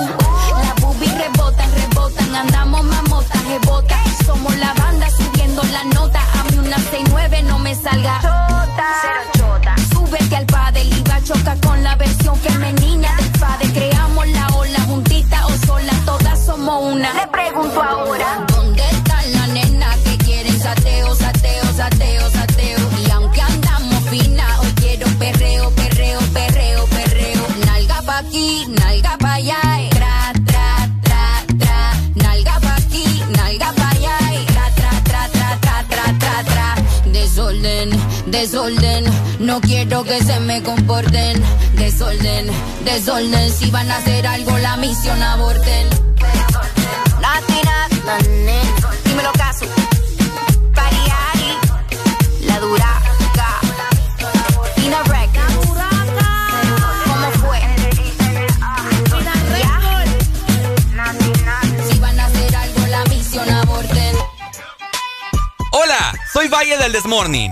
Las 0.63 0.75
boobies 0.81 1.13
rebotan, 1.17 1.69
rebotan. 1.75 2.35
Andamos. 2.35 2.70
Somos 4.31 4.55
la 4.59 4.73
banda 4.75 5.09
subiendo 5.09 5.61
la 5.73 5.83
nota. 5.93 6.21
A 6.39 6.43
mí 6.45 6.57
una 6.57 6.77
6-9 6.77 7.43
no 7.43 7.59
me 7.59 7.75
salga. 7.75 8.21
Cero 8.21 9.21
chota. 9.37 9.75
Súbete 9.91 10.35
al 10.37 10.45
padre 10.45 10.83
y 10.83 11.03
va 11.03 11.15
a 11.15 11.21
chocar 11.21 11.59
con 11.59 11.83
la 11.83 11.95
versión 11.97 12.37
femenina 12.37 13.13
del 13.17 13.29
padre. 13.31 13.67
Creamos 13.73 14.25
la 14.29 14.47
ola 14.55 14.79
juntita 14.87 15.45
o 15.47 15.67
sola, 15.67 15.93
todas 16.05 16.45
somos 16.45 16.93
una. 16.93 17.13
Le 17.13 17.27
pregunto 17.27 17.83
ahora. 17.83 18.50
desorden. 38.31 39.05
No 39.39 39.61
quiero 39.61 40.03
que 40.03 40.23
se 40.23 40.39
me 40.39 40.63
comporten, 40.63 41.41
desorden, 41.75 42.47
desorden. 42.83 43.51
Si 43.51 43.69
van 43.69 43.91
a 43.91 43.97
hacer 43.97 44.25
algo, 44.25 44.57
la 44.57 44.77
misión 44.77 45.21
aborten. 45.21 45.87
Dímelo 49.05 49.31
caso. 49.33 49.65
La 52.41 52.59
duraca. 52.59 53.59
Ina 54.77 55.03
¿Cómo 57.05 57.31
fue? 57.45 57.59
Si 61.89 61.99
van 61.99 62.19
a 62.19 62.25
hacer 62.25 62.55
algo, 62.55 62.87
la 62.87 63.03
misión. 63.05 63.47
Hola, 65.71 66.13
soy 66.33 66.47
Valle 66.47 66.77
del 66.77 66.91
Desmorning. 66.91 67.51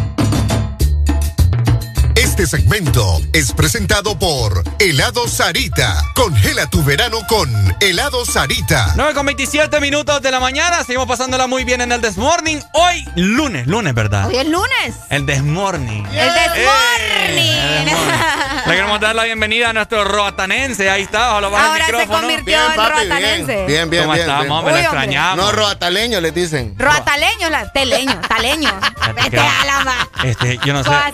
Este 2.41 2.57
segmento 2.57 3.21
es 3.33 3.53
presentado 3.53 4.17
por 4.17 4.63
Helado 4.79 5.27
Sarita. 5.27 6.01
Congela 6.15 6.65
tu 6.65 6.83
verano 6.83 7.19
con 7.27 7.47
Helado 7.79 8.25
Sarita. 8.25 8.93
9 8.95 9.13
con 9.13 9.27
27 9.27 9.79
minutos 9.79 10.23
de 10.23 10.31
la 10.31 10.39
mañana. 10.39 10.83
Seguimos 10.83 11.07
pasándola 11.07 11.45
muy 11.45 11.65
bien 11.65 11.81
en 11.81 11.91
el 11.91 12.01
Desmorning. 12.01 12.59
Hoy, 12.73 13.07
lunes, 13.15 13.67
lunes, 13.67 13.93
¿verdad? 13.93 14.25
Hoy 14.25 14.37
es 14.37 14.47
lunes. 14.47 14.95
El 15.11 15.27
Desmorning. 15.27 16.03
El 16.07 16.33
Desmorning. 16.33 17.85
Le 18.65 18.75
queremos 18.75 18.99
dar 18.99 19.15
la 19.15 19.23
bienvenida 19.25 19.69
a 19.69 19.73
nuestro 19.73 20.03
roatanense. 20.03 20.89
Ahí 20.89 21.03
está, 21.03 21.39
bajo 21.39 21.51
bajo 21.51 21.63
Ahora 21.63 21.85
el 21.85 21.85
se 21.85 21.91
micrófono. 21.91 22.27
convirtió 22.27 22.71
en 22.71 22.75
roatanense. 22.75 23.65
Bien, 23.67 23.89
bien, 23.89 24.03
¿Cómo 24.03 24.13
bien. 24.13 24.21
estamos, 24.25 24.41
bien. 24.41 24.51
hombre? 24.51 24.73
Lo 24.73 24.79
Uy, 24.79 24.85
extrañamos. 24.85 25.45
No, 25.45 25.51
roataleño 25.51 26.21
le 26.21 26.31
dicen. 26.31 26.73
Roataleño, 26.75 27.51
la, 27.51 27.71
teleño, 27.71 28.19
taleño. 28.27 28.79
Este 29.17 29.39
alama. 29.39 30.09
Este, 30.23 30.59
yo 30.65 30.73
no 30.73 30.83
sé. 30.83 30.89
Toda 30.89 31.11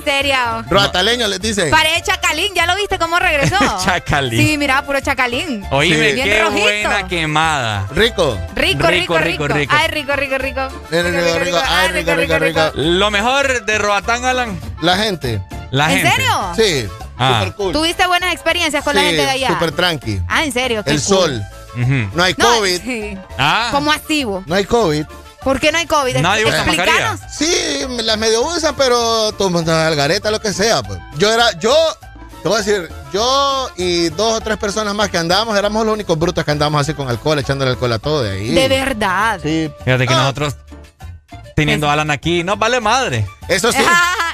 seria. 1.17 1.25
Roataleño 1.25 1.27
le 1.27 1.39
dicen. 1.39 1.69
Parece 1.71 2.01
Chacalín, 2.03 2.53
¿ya 2.55 2.65
lo 2.65 2.75
viste 2.75 2.97
cómo 2.99 3.17
regresó? 3.19 3.55
Chacalín. 3.83 4.39
Sí, 4.45 4.57
mira, 4.57 4.81
puro 4.83 4.99
Chacalín. 5.01 5.65
Oíme, 5.71 6.13
Bien 6.13 6.27
qué 6.27 6.41
rojito. 6.41 6.61
buena 6.61 7.07
quemada. 7.07 7.87
Rico. 7.93 8.37
Rico, 8.55 8.87
rico, 8.87 9.17
rico, 9.17 9.47
rico. 9.47 9.73
Ay, 9.75 9.87
rico, 9.89 10.15
rico, 10.15 10.37
rico. 10.37 10.67
Rico, 10.89 11.09
rico, 11.09 11.39
rico. 11.39 11.57
Ay, 11.67 11.89
rico, 11.89 12.15
rico, 12.15 12.39
rico. 12.39 12.71
Lo 12.75 13.11
mejor 13.11 13.65
de 13.65 13.77
Roatán, 13.77 14.25
Alan, 14.25 14.59
La 14.81 14.97
gente. 14.97 15.41
la 15.71 15.91
¿En 15.91 15.99
gente. 15.99 16.11
serio? 16.15 16.53
Sí. 16.55 16.89
Ah. 17.19 17.39
Super 17.39 17.55
cool. 17.55 17.73
¿Tuviste 17.73 18.05
buenas 18.05 18.31
experiencias 18.33 18.83
con 18.83 18.93
la 18.95 19.01
Sí, 19.01 19.07
gente 19.07 19.23
de 19.23 19.29
allá? 19.31 19.47
Super 19.49 19.71
tranqui. 19.71 20.21
Ah, 20.27 20.43
¿en 20.43 20.51
serio? 20.51 20.83
Qué 20.83 20.91
El 20.91 20.97
cool. 21.01 21.03
sol. 21.17 21.41
Ujú. 21.75 22.09
No 22.15 22.23
hay 22.23 22.35
No, 22.37 22.45
COVID. 22.45 22.81
sí. 22.81 23.17
Ah, 23.39 23.69
Como 23.71 23.91
activo. 23.91 24.43
No 24.45 24.55
hay 24.55 24.65
COVID. 24.65 25.05
¿Por 25.47 25.61
qué 25.61 25.71
no 25.71 25.77
hay 25.77 25.85
COVID? 25.85 26.17
Nadie 26.17 26.43
usa 26.45 26.57
Explícanos. 26.65 27.21
Sí, 27.31 27.85
me 27.87 28.03
las 28.03 28.17
medio 28.17 28.41
usan, 28.41 28.75
pero 28.75 29.31
todo 29.31 29.47
el 29.47 29.53
mundo 29.53 29.73
algareta, 29.73 30.29
lo 30.29 30.41
que 30.41 30.51
sea. 30.51 30.83
Pues. 30.83 30.99
Yo 31.17 31.31
era, 31.31 31.57
yo, 31.57 31.73
te 32.43 32.49
voy 32.49 32.55
a 32.59 32.61
decir, 32.61 32.89
yo 33.13 33.69
y 33.77 34.09
dos 34.09 34.33
o 34.33 34.41
tres 34.41 34.57
personas 34.57 34.93
más 34.93 35.07
que 35.07 35.17
andábamos, 35.17 35.57
éramos 35.57 35.85
los 35.85 35.93
únicos 35.93 36.19
brutos 36.19 36.43
que 36.43 36.51
andábamos 36.51 36.81
así 36.81 36.93
con 36.93 37.07
alcohol, 37.07 37.39
echándole 37.39 37.71
alcohol 37.71 37.93
a 37.93 37.99
todo 37.99 38.23
de 38.23 38.31
ahí. 38.31 38.49
De 38.49 38.67
verdad. 38.67 39.39
Sí. 39.41 39.71
fíjate 39.85 40.05
que 40.05 40.13
Ah. 40.13 40.17
nosotros, 40.17 40.57
teniendo 41.55 41.89
a 41.89 41.93
Alan 41.93 42.11
aquí, 42.11 42.43
nos 42.43 42.59
vale 42.59 42.81
madre. 42.81 43.25
Eso 43.47 43.71
sí. 43.71 43.77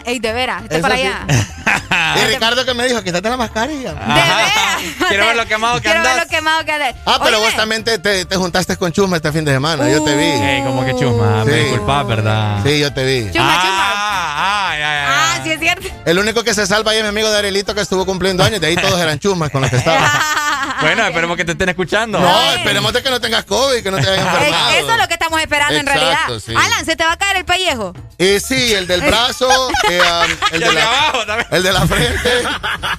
Ah, 0.06 0.10
ey, 0.10 0.20
de 0.20 0.34
veras, 0.34 0.64
este 0.64 0.76
Eso 0.76 0.82
para 0.82 0.96
sí. 0.96 1.02
allá. 1.04 1.26
y 2.22 2.34
Ricardo 2.34 2.66
que 2.66 2.74
me 2.74 2.86
dijo, 2.88 3.02
quítate 3.04 3.30
la 3.30 3.38
mascarilla. 3.38 3.92
Ajá. 4.00 4.78
Quiero 5.08 5.28
ver 5.28 5.36
lo 5.36 5.46
quemado 5.46 5.76
que 5.76 5.82
Quiero 5.84 6.02
ver 6.02 6.12
andas. 6.12 6.26
lo 6.26 6.30
quemado 6.30 6.66
que 6.66 6.72
andas. 6.72 6.96
Ah, 7.06 7.20
pero 7.24 7.38
Óyeme, 7.38 7.46
vos 7.46 7.56
también 7.56 7.84
te, 7.84 7.98
te- 8.00 8.26
te 8.26 8.36
juntaste 8.36 8.76
con 8.78 8.92
Chusma 8.92 9.18
este 9.18 9.32
fin 9.32 9.46
de 9.46 9.54
semana, 9.54 9.90
yo 9.90 10.04
te 10.04 10.16
vi. 10.16 10.24
Ey, 10.26 10.64
como 10.64 10.86
que 10.86 10.92
chusma, 10.96 11.46
me 11.46 11.52
Sí. 11.54 11.60
disculpas, 11.60 12.08
¿verdad? 12.08 12.60
Sí, 12.64 12.80
yo 12.80 12.94
te 12.94 13.04
vi. 13.06 13.32
Chuma, 13.32 13.54
chuma. 13.62 13.92
Ah, 13.96 14.70
ah, 14.72 14.74
ya, 14.74 14.80
ya, 14.80 14.94
ya. 14.94 15.34
Ah, 15.36 15.40
sí 15.44 15.52
es 15.52 15.60
cierto. 15.60 15.88
El 16.06 16.20
único 16.20 16.44
que 16.44 16.54
se 16.54 16.68
salva 16.68 16.92
ahí 16.92 16.98
es 16.98 17.04
mi 17.04 17.10
amigo 17.10 17.30
Darelito 17.30 17.74
que 17.74 17.82
estuvo 17.82 18.06
cumpliendo 18.06 18.44
años, 18.44 18.60
de 18.60 18.68
ahí 18.68 18.76
todos 18.76 19.00
eran 19.00 19.20
chusmas 19.20 19.50
con 19.52 19.62
los 19.62 19.70
que 19.70 19.78
estaban. 19.84 20.04
Bueno, 20.82 21.06
esperemos 21.06 21.38
que 21.38 21.46
te 21.46 21.52
estén 21.54 21.70
escuchando. 21.70 22.20
No, 22.20 22.52
esperemos 22.54 22.94
de 22.94 23.04
que 23.04 23.10
no 23.10 23.20
tengas 23.22 23.46
COVID, 23.46 23.84
que 23.84 23.92
no 23.92 23.98
te 23.98 24.10
hayas 24.10 24.26
Ey, 24.26 24.34
enfermado. 24.34 24.70
Eso 24.72 24.92
es 24.92 24.98
lo 24.98 25.08
que 25.08 25.14
estamos 25.14 25.42
esperando 25.42 25.76
en 25.76 25.88
Exacto, 25.88 26.06
realidad. 26.06 26.44
sí. 26.46 26.54
Alan, 26.56 26.86
¿se 26.86 26.96
te 26.96 27.04
va 27.06 27.14
a 27.14 27.18
caer 27.18 27.38
el 27.38 27.46
pellejo? 27.46 27.94
Eh, 28.18 28.40
sí, 28.40 28.74
el 28.74 28.88
del 28.88 29.02
brazo, 29.02 29.48
eh, 29.90 30.00
um, 30.02 30.32
el, 30.52 30.60
de 30.60 30.66
el 30.68 30.74
de 30.74 30.74
la, 30.74 30.84
abajo 30.88 31.26
también. 31.26 31.48
el 31.52 31.64
de 31.64 31.72
la 31.72 31.88
frente, 31.88 32.44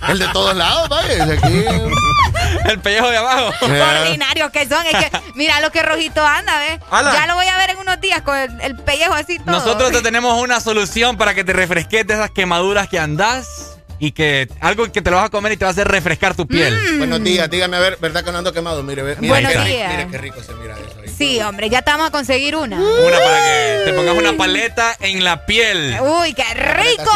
el 0.09 0.19
de 0.19 0.29
todos 0.29 0.57
lados, 0.57 0.89
vaya, 0.89 1.25
aquí. 1.25 1.65
El 2.65 2.81
pellejo 2.81 3.09
de 3.11 3.17
abajo. 3.17 3.53
Eh, 3.75 3.83
Ordinarios 4.03 4.51
que 4.51 4.69
son. 4.69 4.85
Es 4.87 4.93
que 4.93 5.11
mira 5.35 5.61
lo 5.61 5.71
que 5.71 5.83
rojito 5.83 6.25
anda, 6.25 6.59
¿ves? 6.61 6.81
Alan. 6.91 7.15
Ya 7.15 7.27
lo 7.27 7.35
voy 7.35 7.47
a 7.47 7.57
ver 7.57 7.71
en 7.71 7.79
unos 7.79 8.01
días 8.01 8.23
con 8.23 8.37
el, 8.37 8.61
el 8.61 8.77
pellejo 8.77 9.15
así 9.15 9.39
todo. 9.39 9.53
Nosotros 9.53 9.91
te 9.93 10.03
tenemos 10.03 10.41
una 10.41 10.61
solución 10.61 11.17
para 11.17 11.35
que 11.35 11.45
te 11.45 11.53
refresques 11.53 12.07
de 12.07 12.15
esas 12.15 12.31
quemaduras 12.31 12.89
que 12.89 12.99
andás 12.99 13.74
y 13.99 14.13
que 14.13 14.49
algo 14.61 14.91
que 14.91 15.03
te 15.03 15.11
lo 15.11 15.17
vas 15.17 15.27
a 15.27 15.29
comer 15.29 15.53
y 15.53 15.57
te 15.57 15.65
va 15.65 15.71
a 15.71 15.73
hacer 15.73 15.89
refrescar 15.89 16.35
tu 16.35 16.47
piel. 16.47 16.99
Buenos 16.99 17.23
días, 17.23 17.49
dígame 17.51 17.77
a 17.77 17.81
ver, 17.81 17.99
¿verdad 18.01 18.25
que 18.25 18.33
no 18.33 18.39
ando 18.39 18.53
quemado? 18.53 18.83
Mire, 18.83 19.03
mire, 19.03 19.29
Buenos 19.29 19.53
qué 19.53 19.59
mire 19.59 20.09
qué 20.11 20.19
rico 20.19 20.43
se 20.43 20.55
mira 20.55 20.75
eso 20.75 21.01
ahí. 21.03 21.09
Sí, 21.09 21.41
hombre, 21.41 21.71
ya 21.71 21.83
te 21.83 21.91
vamos 21.91 22.09
a 22.09 22.11
conseguir 22.11 22.57
una. 22.57 22.77
Una 22.77 23.19
para 23.19 23.37
que 23.37 23.83
te 23.85 23.93
pongas 23.93 24.17
una 24.17 24.33
paleta 24.35 24.97
en 25.01 25.23
la 25.25 25.47
piel. 25.47 25.97
Uy, 26.01 26.35
qué 26.35 26.55
rico. 26.55 27.13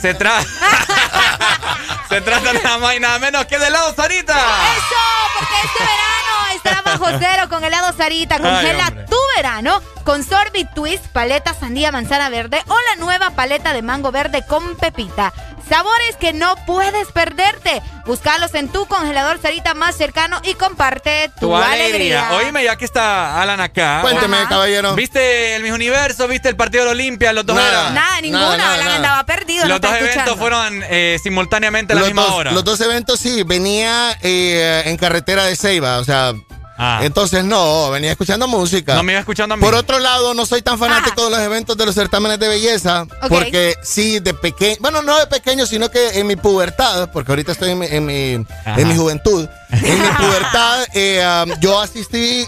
Se 0.00 0.14
trata. 0.14 0.44
Se 2.08 2.20
trata 2.20 2.52
nada 2.52 2.78
más 2.78 2.96
y 2.96 3.00
nada 3.00 3.18
menos 3.18 3.44
que 3.46 3.58
de 3.58 3.66
helado 3.66 3.94
Sarita. 3.94 4.34
Eso, 4.34 5.38
porque 5.38 5.54
este 5.64 5.84
verano 5.84 6.54
estará 6.54 6.82
bajo 6.82 7.18
cero 7.18 7.48
con 7.48 7.64
helado 7.64 7.92
Sarita. 7.96 8.38
Congela 8.38 8.88
hombre. 8.88 9.04
tu 9.04 9.16
verano 9.36 9.82
con 10.04 10.22
sorbit 10.22 10.68
twist, 10.74 11.04
paleta 11.06 11.54
sandía 11.54 11.90
manzana 11.90 12.28
verde 12.28 12.62
o 12.68 12.76
la 12.90 12.96
nueva 13.04 13.30
paleta 13.30 13.72
de 13.72 13.82
mango 13.82 14.12
verde 14.12 14.44
con 14.46 14.76
pepita. 14.76 15.32
Sabores 15.68 16.16
que 16.20 16.32
no 16.32 16.54
puedes 16.66 17.10
perderte. 17.12 17.82
Búscalos 18.04 18.54
en 18.54 18.68
tu 18.68 18.84
congelador 18.86 19.40
Sarita 19.40 19.72
más 19.72 19.96
cercano 19.96 20.38
y 20.44 20.54
comparte 20.54 21.30
tu, 21.40 21.46
Tu 21.48 21.56
alegría. 21.56 22.28
alegría. 22.28 22.30
Oíme, 22.46 22.62
ya 22.64 22.76
que 22.76 22.84
está 22.84 23.40
Alan 23.40 23.60
acá. 23.60 24.00
Cuénteme, 24.02 24.36
Ajá. 24.36 24.48
caballero. 24.50 24.94
¿Viste 24.94 25.56
el 25.56 25.62
Miss 25.62 25.72
Universo? 25.72 26.28
¿Viste 26.28 26.50
el 26.50 26.56
partido 26.56 26.84
de 26.84 26.90
Olimpia? 26.90 27.32
Los 27.32 27.46
dos 27.46 27.56
Nada. 27.56 27.70
eran- 27.70 27.94
Nada, 27.94 28.20
ninguna. 28.20 28.42
Nada, 28.42 28.56
nada, 28.58 28.74
Alan 28.74 28.84
nada. 28.86 28.96
andaba 28.96 29.26
perdido. 29.26 29.66
Los 29.66 29.80
dos 29.80 29.90
eventos 29.90 30.08
escuchando. 30.16 30.36
fueron 30.36 30.82
eh, 30.90 31.18
simultáneamente 31.22 31.94
a 31.94 31.96
la 31.96 32.00
los, 32.02 32.08
misma 32.08 32.22
dos, 32.24 32.32
hora. 32.34 32.50
los 32.52 32.62
dos 32.64 32.80
eventos 32.82 33.18
sí, 33.18 33.42
venía 33.42 34.18
eh, 34.20 34.82
en 34.84 34.96
carretera 34.98 35.44
de 35.44 35.56
Ceiba, 35.56 35.98
o 35.98 36.04
sea, 36.04 36.34
Ah. 36.76 37.00
entonces 37.02 37.44
no, 37.44 37.90
venía 37.90 38.10
escuchando 38.10 38.48
música. 38.48 38.94
No 38.94 39.02
me 39.02 39.12
iba 39.12 39.20
escuchando 39.20 39.54
a 39.54 39.56
mí. 39.56 39.62
Por 39.62 39.74
otro 39.74 39.98
lado, 39.98 40.34
no 40.34 40.44
soy 40.46 40.62
tan 40.62 40.78
fanático 40.78 41.24
de 41.24 41.30
los 41.30 41.40
eventos 41.40 41.76
de 41.76 41.86
los 41.86 41.94
certámenes 41.94 42.38
de 42.38 42.48
belleza, 42.48 43.06
porque 43.28 43.76
sí, 43.82 44.18
de 44.20 44.34
pequeño, 44.34 44.76
bueno, 44.80 45.02
no 45.02 45.18
de 45.18 45.26
pequeño, 45.26 45.66
sino 45.66 45.90
que 45.90 46.18
en 46.18 46.26
mi 46.26 46.36
pubertad, 46.36 47.10
porque 47.12 47.32
ahorita 47.32 47.52
estoy 47.52 47.70
en 47.70 47.78
mi, 47.78 47.86
en 47.86 48.04
mi, 48.06 48.46
Ajá. 48.64 48.80
en 48.80 48.88
mi 48.88 48.96
juventud, 48.96 49.48
en 49.70 50.02
mi 50.02 50.08
pubertad 50.18 50.84
eh, 50.94 51.44
um, 51.46 51.52
yo 51.60 51.80
asistí 51.80 52.46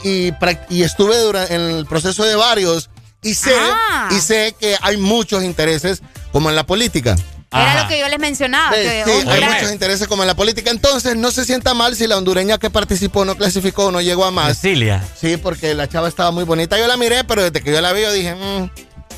y 0.70 0.82
estuve 0.82 1.18
durante, 1.20 1.54
en 1.54 1.60
el 1.60 1.86
proceso 1.86 2.24
de 2.24 2.34
varios 2.34 2.90
y 3.22 3.34
sé, 3.34 3.54
Ah. 3.58 4.08
y 4.10 4.20
sé 4.20 4.54
que 4.58 4.76
hay 4.82 4.96
muchos 4.96 5.42
intereses 5.42 6.02
como 6.32 6.50
en 6.50 6.56
la 6.56 6.64
política. 6.66 7.16
Era 7.52 7.72
Ajá. 7.72 7.82
lo 7.84 7.88
que 7.88 7.98
yo 8.00 8.08
les 8.08 8.18
mencionaba. 8.18 8.74
Sí, 8.74 8.82
que 8.82 9.02
sí, 9.06 9.10
oh, 9.26 9.30
hay 9.30 9.44
muchos 9.44 9.72
intereses 9.72 10.08
como 10.08 10.22
en 10.22 10.26
la 10.26 10.34
política. 10.34 10.70
Entonces, 10.70 11.16
no 11.16 11.30
se 11.30 11.44
sienta 11.44 11.74
mal 11.74 11.94
si 11.96 12.06
la 12.06 12.16
hondureña 12.18 12.58
que 12.58 12.70
participó 12.70 13.24
no 13.24 13.36
clasificó, 13.36 13.90
no 13.92 14.00
llegó 14.00 14.24
a 14.24 14.30
más. 14.30 14.58
Cecilia. 14.58 15.02
Sí, 15.18 15.36
porque 15.36 15.74
la 15.74 15.88
chava 15.88 16.08
estaba 16.08 16.30
muy 16.32 16.44
bonita. 16.44 16.78
Yo 16.78 16.86
la 16.86 16.96
miré, 16.96 17.24
pero 17.24 17.42
desde 17.42 17.62
que 17.62 17.72
yo 17.72 17.80
la 17.80 17.92
vi, 17.92 18.02
yo 18.02 18.12
dije, 18.12 18.34
mm, 18.34 18.70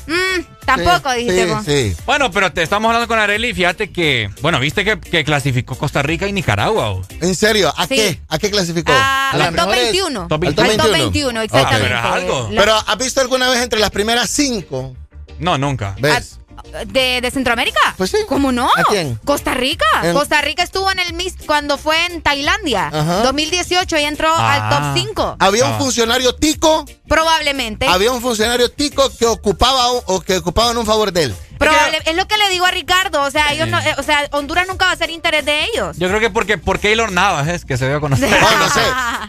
Mm, 0.07 0.43
tampoco 0.65 1.11
sí, 1.11 1.17
dijiste 1.19 1.43
sí, 1.45 1.49
vos. 1.51 1.65
sí. 1.65 1.95
Bueno, 2.07 2.31
pero 2.31 2.51
te 2.51 2.63
estamos 2.63 2.89
hablando 2.89 3.07
con 3.07 3.19
Areli. 3.19 3.53
Fíjate 3.53 3.91
que, 3.91 4.29
bueno, 4.41 4.59
viste 4.59 4.83
que, 4.83 4.99
que 4.99 5.23
clasificó 5.23 5.75
Costa 5.77 6.01
Rica 6.01 6.27
y 6.27 6.31
Nicaragua. 6.31 6.91
¿o? 6.93 7.01
¿En 7.21 7.35
serio? 7.35 7.71
¿A 7.77 7.85
Sí. 7.85 7.95
qué? 7.95 8.19
¿A 8.27 8.39
qué 8.39 8.49
clasificó? 8.49 8.91
Ah, 8.95 9.29
¿A 9.29 9.33
al 9.35 9.41
top 9.55 9.67
mejores? 9.67 9.83
21. 9.83 10.27
Top 10.27 10.43
Al 10.43 10.55
top 10.55 10.65
Al 10.65 10.77
top 10.77 10.85
21. 10.91 11.03
21, 11.11 11.41
exactamente. 11.41 11.87
Pero 11.89 11.99
es 11.99 12.05
algo. 12.05 12.49
La- 12.51 12.61
Pero 12.61 12.75
¿has 12.87 12.97
visto 12.97 13.21
alguna 13.21 13.49
vez 13.49 13.61
entre 13.61 13.79
las 13.79 13.91
primeras 13.91 14.29
cinco? 14.31 14.95
No, 15.37 15.59
nunca. 15.59 15.95
¿Ves? 15.99 16.38
¿De, 16.87 17.21
de 17.21 17.31
Centroamérica? 17.31 17.79
Pues 17.97 18.11
sí. 18.11 18.17
¿Cómo 18.27 18.51
no? 18.51 18.67
¿A 18.75 18.83
quién? 18.89 19.19
Costa 19.25 19.53
Rica. 19.53 19.85
En- 20.03 20.13
Costa 20.13 20.41
Rica 20.41 20.63
estuvo 20.63 20.91
en 20.91 20.99
el 20.99 21.13
Miss 21.13 21.33
cuando 21.45 21.77
fue 21.77 22.05
en 22.05 22.21
Tailandia. 22.21 22.87
Ajá. 22.87 23.23
2018 23.23 23.97
y 23.97 24.03
entró 24.03 24.29
Ah. 24.35 24.53
al 24.53 24.69
top 24.69 24.83
5. 25.07 25.35
Había 25.39 25.65
Ah. 25.65 25.69
un 25.71 25.77
funcionario 25.79 26.35
tico, 26.35 26.85
Probablemente. 27.07 27.87
había 27.87 28.11
un 28.11 28.21
funcionario 28.21 28.69
tico 28.71 29.09
que 29.17 29.25
ocupaba 29.25 29.89
o 29.91 30.21
que 30.21 30.37
ocupaba 30.37 30.71
en 30.71 30.77
un 30.77 30.85
favor 30.85 31.11
de 31.11 31.23
él. 31.23 31.35
Probable- 31.59 31.99
es 32.05 32.15
lo 32.15 32.27
que 32.27 32.37
le 32.37 32.49
digo 32.49 32.65
a 32.65 32.71
Ricardo. 32.71 33.21
O 33.23 33.31
sea, 33.31 33.53
ellos 33.53 33.67
no, 33.67 33.79
eh, 33.79 33.95
o 33.97 34.03
sea, 34.03 34.27
Honduras 34.31 34.67
nunca 34.67 34.85
va 34.85 34.91
a 34.91 34.95
ser 34.95 35.09
interés 35.09 35.45
de 35.45 35.65
ellos. 35.65 35.97
Yo 35.97 36.07
creo 36.07 36.19
que 36.19 36.29
porque 36.29 36.57
por 36.57 36.79
Keylor 36.79 37.11
Navas 37.11 37.47
es 37.47 37.65
que 37.65 37.77
se 37.77 37.87
dio 37.87 37.97
a 37.97 37.99
conocer. 37.99 38.29
No, 38.29 38.57
no 38.57 38.69
sé. 38.73 38.79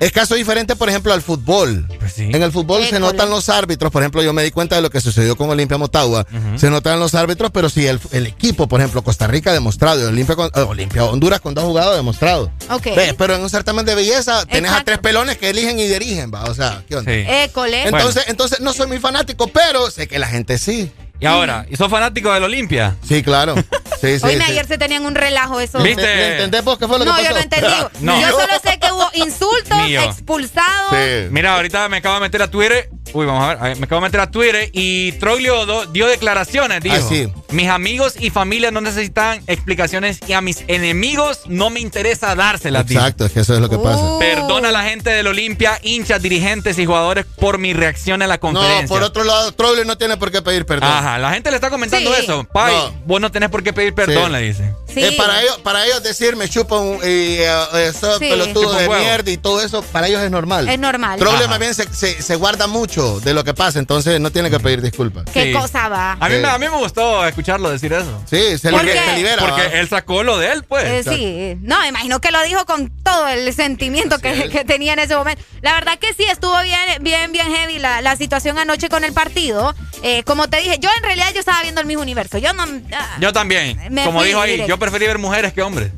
Es 0.00 0.12
caso 0.12 0.34
diferente, 0.34 0.76
por 0.76 0.88
ejemplo, 0.88 1.12
al 1.12 1.22
fútbol. 1.22 1.86
Pues 1.98 2.12
sí. 2.12 2.30
En 2.32 2.42
el 2.42 2.52
fútbol 2.52 2.84
se 2.86 2.98
notan 3.00 3.28
los 3.30 3.48
árbitros. 3.48 3.90
Por 3.92 4.02
ejemplo, 4.02 4.22
yo 4.22 4.32
me 4.32 4.42
di 4.42 4.50
cuenta 4.50 4.76
de 4.76 4.82
lo 4.82 4.90
que 4.90 5.00
sucedió 5.00 5.36
con 5.36 5.50
Olimpia 5.50 5.76
Motagua. 5.78 6.26
Se 6.56 6.70
notan 6.70 6.98
los 7.00 7.14
árbitros, 7.14 7.50
pero 7.52 7.68
sí, 7.68 7.86
el, 7.86 8.00
el 8.12 8.26
equipo, 8.26 8.66
por 8.68 8.80
ejemplo, 8.80 9.02
Costa 9.02 9.26
Rica 9.26 9.50
ha 9.50 9.54
demostrado. 9.54 10.00
y 10.00 10.04
Olimpia, 10.04 10.36
con- 10.36 10.50
eh, 10.54 10.60
Olimpia, 10.60 11.04
Honduras 11.04 11.40
con 11.40 11.54
dos 11.54 11.64
jugados 11.64 11.94
ha 11.94 11.96
demostrado. 11.96 12.50
Ok. 12.70 12.84
Ve, 12.96 13.14
pero 13.18 13.34
en 13.34 13.40
un 13.42 13.50
certamen 13.50 13.84
de 13.84 13.94
belleza 13.94 14.46
tenés 14.46 14.70
a 14.72 14.84
tres 14.84 14.98
pelones 14.98 15.36
que 15.38 15.50
eligen 15.50 15.78
y 15.80 15.86
dirigen, 15.88 16.30
va. 16.32 16.44
O 16.44 16.54
sea, 16.54 16.82
¿qué 16.88 16.96
onda? 16.96 17.10
Sí. 17.12 17.24
École. 17.26 17.84
Entonces, 17.88 18.24
entonces 18.28 18.60
no 18.60 18.72
soy 18.72 18.86
muy 18.86 18.98
fanático, 18.98 19.48
pero 19.48 19.90
sé 19.90 20.06
que 20.06 20.18
la 20.18 20.28
gente 20.28 20.58
sí. 20.58 20.90
Y 21.20 21.26
ahora, 21.26 21.66
¿y 21.68 21.76
sos 21.76 21.90
fanático 21.90 22.32
del 22.32 22.44
Olimpia? 22.44 22.96
Sí, 23.06 23.22
claro. 23.22 23.54
Sí, 24.00 24.18
sí. 24.18 24.26
Oíme, 24.26 24.44
sí. 24.46 24.52
ayer 24.52 24.66
se 24.66 24.78
tenían 24.78 25.04
un 25.06 25.14
relajo 25.14 25.60
eso. 25.60 25.78
¿Viste? 25.82 26.02
¿Le 26.02 26.32
entendés 26.32 26.64
vos 26.64 26.78
qué 26.78 26.86
fue 26.88 26.98
lo 26.98 27.04
No, 27.04 27.14
que 27.16 27.22
yo 27.22 27.28
pasó? 27.28 27.34
no 27.38 27.42
entendí. 27.42 27.74
No. 28.00 28.20
Yo 28.20 28.30
solo 28.30 28.52
sé 28.64 28.78
que 28.78 28.90
hubo 28.92 29.10
insultos, 29.14 29.88
yo. 29.88 30.00
expulsados. 30.02 30.90
Sí. 30.92 31.28
Mira, 31.30 31.54
ahorita 31.56 31.88
me 31.88 31.98
acabo 31.98 32.14
de 32.16 32.20
meter 32.22 32.42
a 32.42 32.50
Twitter 32.50 32.88
Uy, 33.12 33.26
vamos 33.26 33.42
a 33.42 33.64
ver. 33.64 33.76
Me 33.76 33.86
acabo 33.86 34.00
de 34.00 34.06
meter 34.06 34.20
a 34.20 34.30
Twitter 34.30 34.70
y 34.72 35.10
Troglio 35.12 35.66
do- 35.66 35.84
dio 35.86 36.06
declaraciones. 36.06 36.80
Dijo: 36.80 36.94
Ah, 36.96 37.06
sí. 37.08 37.28
Mis 37.50 37.68
amigos 37.68 38.14
y 38.20 38.30
familia 38.30 38.70
no 38.70 38.80
necesitan 38.80 39.42
explicaciones 39.48 40.20
y 40.28 40.32
a 40.32 40.40
mis 40.40 40.62
enemigos 40.68 41.40
no 41.46 41.70
me 41.70 41.80
interesa 41.80 42.36
dárselas. 42.36 42.88
Exacto, 42.88 43.26
es 43.26 43.32
que 43.32 43.40
eso 43.40 43.54
es 43.54 43.60
lo 43.60 43.68
que 43.68 43.78
pasa. 43.78 44.00
Perdona 44.20 44.68
a 44.68 44.72
la 44.72 44.84
gente 44.84 45.10
del 45.10 45.26
Olimpia, 45.26 45.80
hinchas, 45.82 46.22
dirigentes 46.22 46.78
y 46.78 46.86
jugadores 46.86 47.26
por 47.26 47.58
mi 47.58 47.72
reacción 47.72 48.22
a 48.22 48.28
la 48.28 48.38
conferencia. 48.38 48.82
No, 48.82 48.88
por 48.88 49.02
otro 49.02 49.24
lado, 49.24 49.50
Troble 49.52 49.84
no 49.84 49.98
tiene 49.98 50.16
por 50.16 50.30
qué 50.30 50.40
pedir 50.40 50.64
perdón. 50.64 50.88
Ajá, 50.92 51.18
la 51.18 51.32
gente 51.32 51.50
le 51.50 51.56
está 51.56 51.68
comentando 51.68 52.14
Sí. 52.14 52.20
eso. 52.22 52.44
Pai, 52.44 52.72
No. 52.72 52.94
vos 53.06 53.20
no 53.20 53.32
tenés 53.32 53.48
por 53.50 53.64
qué 53.64 53.72
pedir 53.72 53.89
perdón, 53.92 54.26
Sí. 54.26 54.32
le 54.32 54.40
dice. 54.42 54.74
Sí. 54.94 55.02
Eh, 55.04 55.14
para, 55.16 55.40
ellos, 55.42 55.58
para 55.58 55.84
ellos 55.86 56.02
decir 56.02 56.36
me 56.36 56.48
chupa 56.48 56.76
un 56.78 56.96
y, 56.96 57.38
eh, 57.38 57.48
eso 57.88 58.18
Sí. 58.18 58.28
pelotudo 58.30 58.72
de 58.74 58.88
huevo. 58.88 59.02
mierda 59.02 59.30
y 59.30 59.36
todo 59.36 59.62
eso, 59.62 59.82
para 59.82 60.08
ellos 60.08 60.20
es 60.22 60.30
normal. 60.30 60.68
Es 60.68 60.78
normal. 60.78 61.20
Ajá. 61.22 61.48
más 61.48 61.58
bien 61.58 61.74
se, 61.74 61.92
se- 61.94 62.20
se 62.22 62.36
guarda 62.36 62.66
mucho 62.66 63.20
de 63.20 63.34
lo 63.34 63.44
que 63.44 63.54
pasa, 63.54 63.78
entonces 63.78 64.20
no 64.20 64.30
tiene 64.30 64.50
que 64.50 64.60
pedir 64.60 64.82
disculpas. 64.82 65.24
¿Qué 65.32 65.44
Sí. 65.44 65.52
cosa 65.52 65.88
va? 65.88 66.12
A 66.20 66.28
mí, 66.28 66.36
Sí. 66.36 66.40
me- 66.42 66.48
a 66.48 66.58
mí 66.58 66.66
me 66.68 66.76
gustó 66.76 67.26
escucharlo 67.26 67.70
decir 67.70 67.92
eso. 67.92 68.22
Sí, 68.28 68.58
se, 68.58 68.70
libera. 68.70 69.38
Porque 69.46 69.62
¿va? 69.62 69.74
él 69.74 69.88
sacó 69.88 70.22
lo 70.22 70.38
de 70.38 70.52
él, 70.52 70.64
pues. 70.64 70.84
Eh, 70.84 71.02
sí, 71.10 71.58
no, 71.62 71.80
me 71.80 71.88
imagino 71.88 72.20
que 72.20 72.30
lo 72.30 72.42
dijo 72.42 72.64
con 72.66 72.90
todo 73.02 73.28
el 73.28 73.52
sentimiento 73.54 74.18
que, 74.18 74.48
que 74.48 74.64
tenía 74.64 74.92
en 74.92 74.98
ese 75.00 75.16
momento. 75.16 75.42
La 75.62 75.74
verdad 75.74 75.98
que 75.98 76.12
sí, 76.14 76.24
estuvo 76.30 76.60
bien, 76.62 76.80
bien, 77.02 77.32
bien 77.32 77.46
heavy 77.54 77.78
la, 77.78 78.00
la 78.02 78.16
situación 78.16 78.58
anoche 78.58 78.88
con 78.88 79.04
el 79.04 79.12
partido. 79.12 79.74
Eh, 80.02 80.22
como 80.24 80.48
te 80.48 80.58
dije, 80.58 80.78
yo 80.80 80.88
en 80.96 81.02
realidad 81.02 81.26
yo 81.34 81.40
estaba 81.40 81.62
viendo 81.62 81.80
el 81.80 81.86
mismo 81.86 82.02
universo. 82.02 82.38
Yo 82.38 82.52
no. 82.52 82.64
ah, 82.92 83.16
Yo 83.20 83.32
también. 83.32 83.78
Me 83.90 84.04
Como 84.04 84.22
dijo 84.22 84.40
ahí, 84.40 84.52
directo. 84.52 84.68
yo 84.68 84.78
preferí 84.80 85.06
ver 85.06 85.18
mujeres 85.18 85.52
que 85.52 85.62
hombres. 85.62 85.92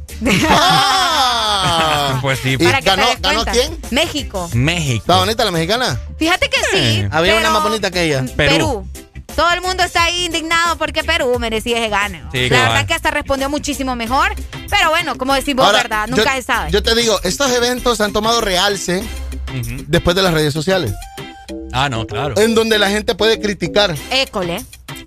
Ah. 0.51 0.99
Pues 2.23 2.39
sí. 2.41 2.51
¿Y 2.51 2.57
ganó- 2.65 3.05
ganó 3.21 3.45
quién? 3.47 3.77
México. 3.91 4.49
México. 4.53 4.99
¿Está 5.03 5.17
bonita 5.17 5.45
la 5.45 5.51
mexicana? 5.51 5.99
Fíjate 6.19 6.49
que 6.49 6.59
sí. 6.71 6.77
Eh, 7.01 7.09
Había 7.11 7.33
pero 7.35 7.41
una 7.49 7.51
más 7.51 7.63
bonita 7.65 7.91
que 7.91 8.03
ella. 8.05 8.25
Perú. 8.37 8.53
Perú. 8.53 8.89
Todo 9.35 9.51
el 9.51 9.61
mundo 9.63 9.83
está 9.83 10.05
ahí 10.05 10.27
indignado 10.27 10.77
porque 10.77 11.03
Perú 11.03 11.37
merecía 11.41 11.79
ese 11.79 11.89
gane. 11.89 12.23
Sí, 12.31 12.49
la 12.51 12.63
verdad 12.69 12.87
que 12.87 12.95
hasta 12.95 13.11
respondió 13.11 13.49
muchísimo 13.49 13.97
mejor. 13.97 14.35
Pero 14.71 14.91
bueno, 14.91 15.17
como 15.17 15.35
decimos, 15.35 15.65
Ahora, 15.67 15.79
¿verdad? 15.79 16.07
yo- 16.09 16.17
Nunca 16.17 16.35
se 16.35 16.43
sabe. 16.43 16.71
Yo 16.71 16.83
te 16.83 16.95
digo, 16.95 17.19
estos 17.25 17.51
eventos 17.51 18.01
han 18.01 18.13
tomado 18.13 18.41
realce 18.41 19.03
después 19.89 20.15
de 20.15 20.23
las 20.23 20.33
redes 20.35 20.53
sociales, 20.53 20.93
Ah, 21.73 21.89
no, 21.89 22.07
claro. 22.07 22.39
en 22.39 22.55
donde 22.55 22.79
la 22.79 22.89
gente 22.91 23.15
puede 23.15 23.41
criticar. 23.41 23.97
École, 24.11 24.63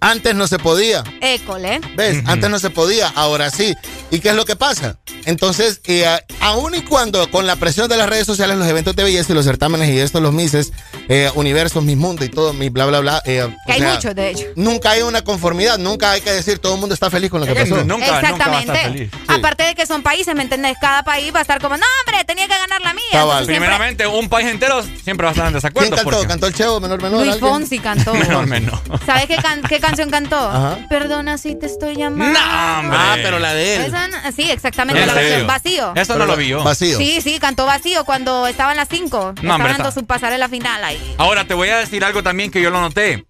Antes 0.05 0.35
no 0.35 0.47
se 0.47 0.59
podía. 0.59 1.03
école. 1.21 1.81
¿Ves? 1.95 2.21
Antes 2.27 2.47
no 2.49 2.59
se 2.59 2.69
podía, 2.69 3.07
ahora 3.15 3.49
sí. 3.49 3.73
¿Y 4.11 4.19
qué 4.19 4.29
es 4.29 4.35
lo 4.35 4.45
que 4.45 4.55
pasa? 4.55 4.97
Entonces, 5.25 5.81
eh, 5.85 6.05
a- 6.05 6.21
aun 6.41 6.75
y 6.75 6.81
cuando 6.83 7.29
con 7.31 7.47
la 7.47 7.55
presión 7.55 7.89
de 7.89 7.97
las 7.97 8.07
redes 8.07 8.27
sociales, 8.27 8.55
los 8.55 8.67
eventos 8.67 8.95
de 8.95 9.03
belleza 9.03 9.31
y 9.31 9.35
los 9.35 9.45
certámenes 9.45 9.89
y 9.89 9.97
estos, 9.99 10.21
los 10.21 10.31
Mises, 10.31 10.71
eh, 11.09 11.31
universos, 11.33 11.83
mis 11.83 11.97
mundos 11.97 12.23
y 12.27 12.29
todo, 12.29 12.53
mi 12.53 12.69
bla, 12.69 12.85
bla, 12.85 12.99
bla. 12.99 13.21
eh, 13.25 13.49
Que 13.65 13.73
hay 13.73 13.81
muchos, 13.81 14.13
de 14.13 14.29
hecho. 14.29 14.45
Nunca 14.55 14.91
hay 14.91 15.01
una 15.01 15.23
conformidad, 15.23 15.79
nunca 15.79 16.11
hay 16.11 16.21
que 16.21 16.31
decir 16.31 16.59
todo 16.59 16.75
el 16.75 16.79
mundo 16.79 16.93
está 16.93 17.09
feliz 17.09 17.31
con 17.31 17.39
lo 17.41 17.47
que 17.47 17.55
pasó. 17.55 17.77
Nunca- 17.77 17.83
nunca 17.85 18.11
va 18.11 18.17
a 18.17 18.19
estar 18.21 18.31
Exactamente. 18.35 18.81
feliz. 18.83 19.11
Aparte 19.27 19.63
de 19.63 19.73
que 19.73 19.87
son 19.87 20.03
países, 20.03 20.35
¿me 20.35 20.43
entendés? 20.43 20.77
Cada 20.79 21.01
país 21.01 21.33
va 21.33 21.39
a 21.39 21.41
estar 21.41 21.59
como, 21.59 21.75
no, 21.77 21.85
hombre, 22.05 22.23
tenía 22.25 22.47
que 22.47 22.53
ganar 22.53 22.81
la 22.81 22.93
mía. 22.93 23.03
Entonces 23.11 23.37
siempre- 23.47 23.55
Primeramente, 23.55 24.05
un 24.05 24.29
país 24.29 24.47
entero 24.49 24.83
siempre 25.03 25.25
va 25.25 25.29
a 25.29 25.33
estar 25.33 25.47
en 25.47 25.53
¿Quién 25.53 25.61
desacuerdo. 25.61 25.89
cantó? 25.95 26.03
porque- 26.11 26.27
¿Cantó 26.27 26.47
el 26.47 26.53
Chevo, 26.53 26.79
menor, 26.79 27.01
menor? 27.01 27.25
Luis? 27.25 27.39
Fonsi 27.39 27.79
cantó. 27.79 28.13
Menor, 28.13 28.45
menor. 28.45 28.79
¿Sabes 29.07 29.25
qué, 29.25 29.37
can- 29.37 29.63
qué 29.63 29.79
canción 29.95 30.09
cantó? 30.09 30.37
Ajá. 30.37 30.79
Perdona 30.89 31.37
si 31.37 31.55
te 31.55 31.65
estoy 31.65 31.95
llamando. 31.95 32.37
No, 32.39 32.79
hombre. 32.79 32.97
Ah, 32.99 33.15
pero 33.21 33.39
la 33.39 33.53
de 33.53 33.75
él. 33.77 33.81
Esa 33.85 34.07
no- 34.07 34.17
sí, 34.35 34.49
exactamente. 34.51 35.01
¿En 35.01 35.07
La 35.07 35.13
versión 35.13 35.47
vacío. 35.47 35.93
Eso 35.95 36.17
no 36.17 36.25
lo 36.25 36.35
vio. 36.35 36.63
Vacío. 36.63 36.97
Sí, 36.97 37.21
sí, 37.21 37.39
cantó 37.39 37.65
vacío 37.65 38.03
cuando 38.05 38.45
estaba 38.47 38.71
en 38.71 38.77
las 38.77 38.89
5. 38.89 39.33
estaba 39.35 39.55
hombre, 39.55 39.71
dando 39.73 39.89
está- 39.89 39.99
su 39.99 40.05
pasarela 40.05 40.49
final 40.49 40.83
ahí. 40.83 41.15
Ahora 41.17 41.45
te 41.45 41.53
voy 41.53 41.69
a 41.69 41.77
decir 41.77 42.03
algo 42.03 42.23
también 42.23 42.51
que 42.51 42.61
yo 42.61 42.69
lo 42.69 42.81
noté. 42.81 43.25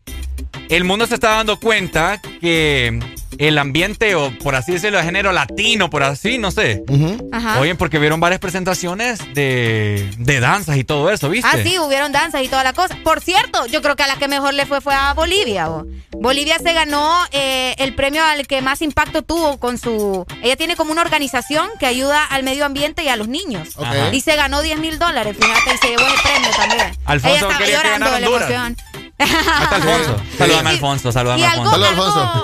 El 0.70 0.84
mundo 0.84 1.06
se 1.06 1.14
está 1.16 1.30
dando 1.32 1.60
cuenta 1.60 2.20
que 2.42 3.00
el 3.38 3.58
ambiente, 3.58 4.16
o 4.16 4.32
por 4.40 4.56
así 4.56 4.74
decirlo, 4.74 4.98
de 4.98 5.04
género 5.04 5.32
latino, 5.32 5.90
por 5.90 6.04
así, 6.04 6.38
no 6.38 6.52
sé. 6.52 6.84
Ujú. 6.88 7.30
Ajá. 7.32 7.60
Oye, 7.60 7.76
porque 7.76 8.00
vieron 8.00 8.20
varias 8.20 8.40
presentaciones 8.40 9.20
de, 9.34 10.10
de 10.18 10.40
danzas 10.40 10.78
y 10.78 10.84
todo 10.84 11.10
eso, 11.12 11.30
¿viste? 11.30 11.50
Ah, 11.52 11.58
sí, 11.64 11.78
hubieron 11.80 12.12
danzas 12.12 12.44
y 12.44 12.48
toda 12.48 12.64
la 12.64 12.74
cosa. 12.74 12.96
Por 13.04 13.22
cierto, 13.22 13.66
yo 13.68 13.82
creo 13.82 13.96
que 13.96 14.04
a 14.04 14.08
la 14.08 14.16
que 14.18 14.28
mejor 14.28 14.54
le 14.54 14.66
fue 14.66 14.82
fue 14.82 14.94
a 14.94 15.14
Bolivia. 15.14 15.68
bo. 15.68 15.86
Bolivia 16.12 16.58
se 16.60 16.72
ganó 16.74 17.18
eh, 17.32 17.76
el 17.78 17.94
premio 17.96 18.24
al 18.24 18.48
que 18.48 18.62
más 18.62 18.82
impacto 18.82 19.22
tuvo 19.22 19.58
con 19.60 19.78
su... 19.78 20.26
Ella 20.42 20.56
tiene 20.56 20.76
como 20.76 20.92
una 20.92 21.02
organización 21.02 21.68
que 21.80 21.86
ayuda 21.86 22.24
al 22.26 22.44
medio 22.44 22.66
ambiente 22.66 23.04
y 23.04 23.10
a 23.10 23.16
los 23.16 23.28
niños. 23.28 23.70
Y 24.12 24.22
se 24.22 24.36
ganó 24.36 24.62
10 24.62 24.80
mil 24.80 24.98
dólares, 25.00 25.36
fíjate, 25.40 25.76
y 25.76 25.78
se 25.78 25.88
llevó 25.90 26.08
el 26.08 26.22
premio 26.22 26.50
también. 26.56 26.98
Alfonso 27.06 27.36
Ella 27.38 27.48
estaba 27.50 27.66
llorando 27.66 28.12
de 28.12 28.22
la 28.22 28.28
emoción. 28.28 28.78
Está 29.18 29.76
Alfonso. 29.76 30.22
Saludame, 30.38 30.70
Alfonso. 30.72 31.12
Saludame, 31.12 31.46
algo, 31.46 31.64
Alfonso. 31.64 31.90
Saludos, 31.90 31.90
algo- 31.90 32.24
Alfonso. 32.24 32.44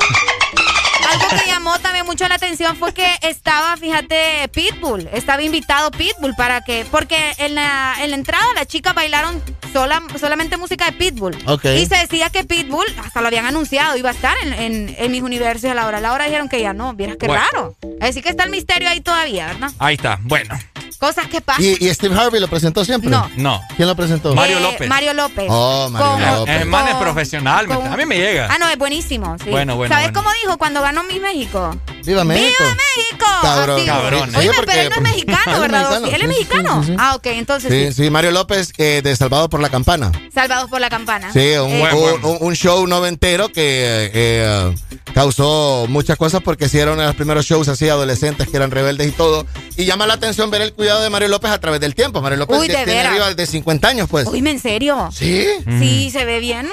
Algo 1.12 1.28
que 1.30 1.48
llamó 1.50 1.80
también 1.80 2.06
mucho 2.06 2.28
la 2.28 2.36
atención 2.36 2.76
fue 2.76 2.94
que 2.94 3.08
estaba, 3.22 3.76
fíjate, 3.78 4.48
Pitbull. 4.50 5.10
Estaba 5.14 5.42
invitado 5.44 5.92
Pitbull 5.92 6.34
para 6.36 6.62
que. 6.62 6.86
Porque 6.90 7.18
en 7.38 7.56
la, 7.56 7.96
en 8.02 8.12
la 8.12 8.16
entrada 8.16 8.46
las 8.56 8.68
chicas 8.68 8.94
bailaron 8.94 9.42
sola, 9.74 10.02
solamente 10.20 10.58
música 10.58 10.86
de 10.86 10.92
Pitbull. 10.94 11.38
Y 11.64 11.86
se 11.86 11.98
decía 11.98 12.30
que 12.30 12.44
Pitbull, 12.44 12.86
hasta 13.04 13.22
lo 13.22 13.28
habían 13.28 13.46
anunciado, 13.46 13.98
iba 13.98 14.10
a 14.10 14.14
estar 14.14 14.36
en, 14.44 14.54
en, 14.54 14.96
en 14.98 15.12
mis 15.12 15.22
universos 15.22 15.70
a 15.70 15.74
la 15.74 15.88
hora. 15.88 15.98
A 16.00 16.02
la 16.02 16.14
hora 16.14 16.26
dijeron 16.26 16.50
que 16.50 16.62
ya 16.62 16.74
no. 16.74 16.94
Vieras 16.94 17.18
qué 17.20 17.28
Bueno. 17.28 17.42
raro. 17.44 17.76
Así 18.02 18.22
que 18.22 18.30
está 18.30 18.44
el 18.44 18.52
misterio 18.52 18.90
ahí 18.90 19.02
todavía, 19.02 19.48
¿verdad? 19.48 19.72
Ahí 19.80 19.96
está. 19.96 20.20
Bueno, 20.24 20.58
Cosas 21.02 21.26
que 21.28 21.42
pasan. 21.42 21.64
¿Y, 21.66 21.72
y 21.84 21.94
Steve 21.96 22.16
Harvey 22.16 22.40
lo 22.40 22.48
presentó 22.48 22.86
siempre? 22.86 23.10
No. 23.10 23.28
no. 23.36 23.60
¿Quién 23.76 23.88
lo 23.88 23.96
presentó? 23.96 24.36
Mario 24.36 24.60
Eh, 24.60 24.62
López. 24.62 24.88
Mario 24.88 25.14
López. 25.16 25.48
Oh, 25.50 25.90
Mario 25.90 26.08
Con- 26.28 26.36
López. 26.42 26.62
El 26.62 26.68
man 26.68 26.88
es 26.90 26.96
profesional. 26.96 27.66
con- 27.66 27.88
A 27.88 27.98
mí 27.98 28.06
me 28.06 28.18
llega. 28.18 28.48
Ah, 28.52 28.60
no, 28.60 28.70
es 28.70 28.78
buenísimo. 28.78 29.36
sí. 29.44 29.50
Bueno, 29.50 29.76
bueno, 29.76 29.92
¿Sabes 29.94 30.12
bueno. 30.12 30.20
cómo 30.30 30.36
dijo 30.44 30.58
cuando 30.60 30.80
ganó 30.84 31.04
Miss 31.04 31.20
México? 31.20 31.76
¡Viva 32.06 32.24
México! 32.24 32.64
¡Viva 32.64 32.76
México! 32.76 33.26
Cabrón. 33.42 33.78
Así, 33.78 33.86
Cabrón, 33.88 34.36
Oye, 34.36 34.48
¿eh? 34.48 34.50
Sí, 34.52 34.56
porque- 34.56 34.72
pero 34.72 34.82
él 34.82 34.90
no 34.90 34.96
es 34.96 35.02
mexicano, 35.02 35.60
¿verdad? 35.62 35.90
mexicano, 36.02 36.08
¿Él 36.08 36.14
es 36.14 36.20
sí, 36.20 36.22
sí, 36.22 36.28
mexicano? 36.28 36.84
sí, 36.84 36.88
sí. 36.92 36.96
Ah, 37.00 37.16
ok, 37.16 37.26
entonces 37.28 37.72
Sí, 37.72 37.88
sí. 37.94 38.04
sí, 38.04 38.10
Mario 38.10 38.32
López 38.32 38.72
eh, 38.78 39.02
de 39.04 39.16
Salvados 39.16 39.50
por 39.50 39.60
la 39.60 39.70
Campana. 39.70 40.12
Salvados 40.34 40.70
por 40.70 40.80
la 40.82 40.90
campana. 40.90 41.32
Sí, 41.34 41.40
un, 41.58 41.70
Eh, 41.72 41.90
un- 41.94 42.26
un- 42.26 42.38
un 42.42 42.56
show 42.56 42.86
noventero 42.88 43.50
que 43.50 44.12
eh, 44.14 44.76
causó 45.14 45.86
muchas 45.90 46.18
cosas 46.18 46.42
porque 46.44 46.70
sí 46.70 46.80
era 46.80 46.92
uno 46.94 47.02
de 47.02 47.08
los 47.08 47.16
primeros 47.16 47.46
shows 47.46 47.68
así 47.68 47.90
adolescentes 47.90 48.48
que 48.48 48.58
eran 48.58 48.72
rebeldes 48.72 49.08
y 49.08 49.12
todo. 49.12 49.46
Y 49.78 49.86
llama 49.86 50.08
la 50.08 50.14
atención 50.14 50.50
ver 50.52 50.62
el 50.62 50.74
cuidado 50.74 51.02
de 51.02 51.10
Mario 51.10 51.28
López 51.30 51.52
a 51.52 51.60
través 51.60 51.80
del 51.82 51.96
tiempo. 51.96 52.22
Mario 52.22 52.38
López 52.38 52.58
Uy, 52.60 52.68
de 52.68 52.76
tiene 52.86 53.02
arriba 53.02 53.34
de 53.34 53.46
50 53.46 53.88
años, 53.88 54.08
pues. 54.10 54.28
Oíme, 54.28 54.52
¿en 54.52 54.60
serio? 54.60 55.10
Sí. 55.14 55.46
Sí, 55.80 56.10
se 56.12 56.26
ve 56.26 56.40
bien. 56.40 56.68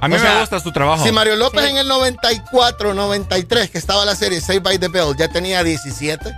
A 0.00 0.08
mí 0.08 0.14
O 0.14 0.18
me 0.18 0.18
sea, 0.18 0.40
gusta 0.40 0.60
su 0.60 0.72
trabajo. 0.72 1.04
Si 1.04 1.12
Mario 1.12 1.36
López 1.36 1.64
Sí. 1.64 1.70
en 1.70 1.76
el 1.78 1.88
94, 1.88 2.94
93, 2.94 3.70
que 3.70 3.78
estaba 3.78 4.04
la 4.04 4.16
serie 4.16 4.40
Saved 4.40 4.62
by 4.62 4.73
the 4.78 4.88
Bell, 4.88 5.14
ya 5.16 5.28
tenía 5.28 5.62
17. 5.62 6.32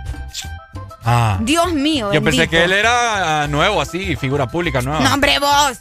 Ah. 1.09 1.37
Dios 1.41 1.73
mío, 1.73 2.11
Yo 2.11 2.21
pensé 2.21 2.47
que 2.47 2.63
él 2.63 2.73
era 2.73 3.43
ah, 3.43 3.47
nuevo, 3.47 3.81
así, 3.81 4.15
figura 4.17 4.47
pública 4.47 4.81
nueva. 4.81 4.99
No, 4.99 5.13
hombre, 5.13 5.39
vos. 5.39 5.77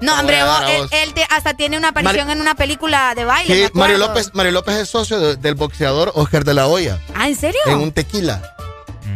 No, 0.00 0.18
hombre, 0.18 0.42
vos. 0.42 0.62
Él, 0.70 0.88
él 0.92 1.14
te- 1.14 1.26
hasta 1.30 1.54
tiene 1.54 1.76
una 1.76 1.88
aparición 1.88 2.30
en 2.30 2.40
una 2.40 2.54
película 2.54 3.14
de 3.14 3.24
baile. 3.24 3.66
Sí. 3.66 3.70
Mario 3.74 3.98
López, 3.98 4.30
Mario 4.32 4.52
López 4.52 4.76
es 4.76 4.88
socio 4.88 5.18
de- 5.20 5.36
del 5.36 5.54
boxeador 5.54 6.12
Oscar 6.14 6.44
de 6.44 6.54
la 6.54 6.66
Hoya 6.66 6.98
Ah, 7.14 7.28
¿en 7.28 7.36
serio? 7.36 7.60
en 7.66 7.78
un 7.78 7.92
tequila. 7.92 8.40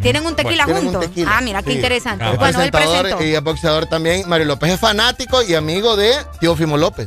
¿Tienen 0.02 0.26
un 0.26 0.36
tequila 0.36 0.66
un 0.66 0.74
juntos? 0.74 1.00
tequila, 1.06 1.38
Ah, 1.38 1.40
mira, 1.40 1.62
qué 1.62 1.70
sí. 1.70 1.76
interesante. 1.76 2.30
Es 2.30 2.36
Bueno, 2.38 2.60
él 2.60 2.70
presentó. 2.70 3.22
y 3.24 3.34
es 3.34 3.42
boxeador 3.42 3.86
también. 3.86 4.28
Mario 4.28 4.44
López 4.46 4.72
es 4.72 4.80
fanático 4.80 5.42
y 5.42 5.54
amigo 5.54 5.96
de 5.96 6.12
Teófimo 6.40 6.76
López. 6.76 7.06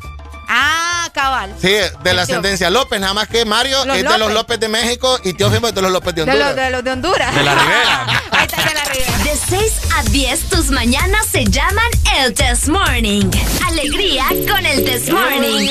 Cabal. 1.17 1.51
Sí, 1.59 1.69
de 1.69 1.81
la 1.81 1.93
Tío. 2.03 2.21
ascendencia 2.21 2.69
López, 2.69 2.99
nada 2.99 3.13
más 3.15 3.27
que 3.27 3.43
Mario 3.43 3.83
Los 3.85 3.97
es 3.97 4.03
de 4.03 4.09
los 4.09 4.19
López. 4.19 4.33
López 4.35 4.59
de 4.59 4.67
México 4.69 5.19
y 5.23 5.33
Teófimo 5.33 5.67
es 5.67 5.73
de 5.75 5.81
los 5.81 5.91
López 5.91 6.13
de 6.13 6.23
De 6.25 6.31
Honduras. 6.31 6.47
los 6.47 6.55
de, 6.63 6.69
los 6.69 6.83
de 6.83 6.91
Honduras. 6.91 7.35
De 7.35 7.43
la 7.43 7.55
Ribera. 7.59 8.07
Ahí 8.31 8.45
está, 8.45 8.57
de 8.63 8.73
la 8.75 8.83
Ribera. 8.85 9.17
De 9.23 9.35
6 9.49 9.73
a 9.97 10.03
10, 10.03 10.39
tus 10.49 10.69
mañanas 10.69 11.25
se 11.31 11.43
llaman 11.45 11.87
el 12.19 12.33
Test 12.35 12.67
Morning. 12.67 13.25
Alegría 13.67 14.25
con 14.47 14.63
el 14.65 14.85
Test 14.85 15.07
Yo 15.07 15.13
no 15.13 15.21
me 15.21 15.39
Morning. 15.39 15.67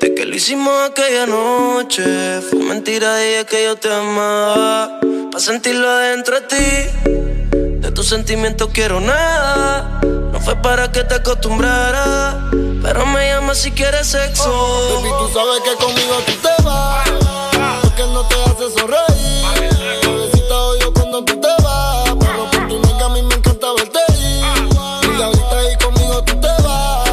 de 0.00 0.14
que 0.16 0.24
lo 0.26 0.34
hicimos 0.34 0.72
aquella 0.90 1.26
noche 1.26 2.40
Fue 2.48 2.58
mentira 2.60 3.12
de 3.14 3.44
que 3.46 3.64
yo 3.64 3.76
te 3.76 3.92
amaba 3.92 4.98
Pa' 5.30 5.38
sentirlo 5.38 5.88
adentro 5.88 6.40
de 6.40 6.46
ti 6.48 7.78
De 7.80 7.90
tus 7.92 8.08
sentimientos 8.08 8.70
quiero 8.72 9.00
nada 9.00 10.00
No 10.32 10.40
fue 10.40 10.56
para 10.60 10.90
que 10.90 11.04
te 11.04 11.14
acostumbrara 11.14 12.50
Pero 12.82 13.06
me 13.06 13.28
llamas 13.28 13.58
si 13.58 13.70
quieres 13.70 14.08
sexo 14.08 14.50
Baby, 14.96 15.10
tú 15.16 15.30
sabes 15.32 15.60
que 15.62 15.84
conmigo 15.84 16.16
tú 16.26 16.32
te 16.32 16.62
vas. 16.64 17.08
Porque 17.80 18.02
no 18.08 18.26
te 18.26 18.34
hace 18.42 18.70
sonreír. 18.76 20.00
Bebecita 20.02 20.54
odio 20.54 20.92
cuando 20.92 21.24
tú 21.24 21.40
te 21.40 21.62
vas. 21.62 22.10
Pero 22.18 22.50
por 22.50 22.68
tu 22.68 22.80
nega 22.80 23.06
a 23.06 23.08
mí 23.10 23.22
me 23.22 23.34
encanta 23.36 23.68
verte 23.74 24.00
ir. 24.18 25.16
Y 25.16 25.22
ahorita 25.22 25.58
ahí 25.58 25.76
conmigo 25.76 26.24
tú 26.24 26.40
te 26.40 26.62
vas. 26.62 27.08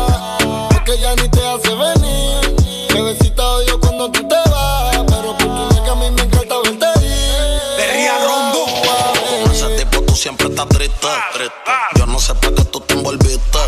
Porque 0.74 0.98
ya 0.98 1.16
ni 1.16 1.30
te 1.30 1.48
hace 1.48 1.76
venir. 1.76 2.56
Bebecita 2.92 3.48
odio 3.48 3.80
cuando 3.80 4.12
tú 4.12 4.28
te 4.28 4.50
vas. 4.50 4.98
Pero 5.08 5.38
por 5.38 5.48
tu 5.48 5.76
nega 5.76 5.92
a 5.92 5.96
mí 5.96 6.10
me 6.10 6.22
encanta 6.24 6.56
verte 6.64 6.88
ir. 7.06 8.10
Con 9.44 9.52
ese 9.52 9.70
tipo 9.78 10.02
tú 10.02 10.16
siempre 10.16 10.48
estás 10.48 10.68
triste. 10.70 11.08
triste. 11.34 11.54
Yo 11.96 12.06
no 12.08 12.20
sé 12.20 12.34
para 12.36 12.56
qué 12.56 12.64
tú 13.52 13.60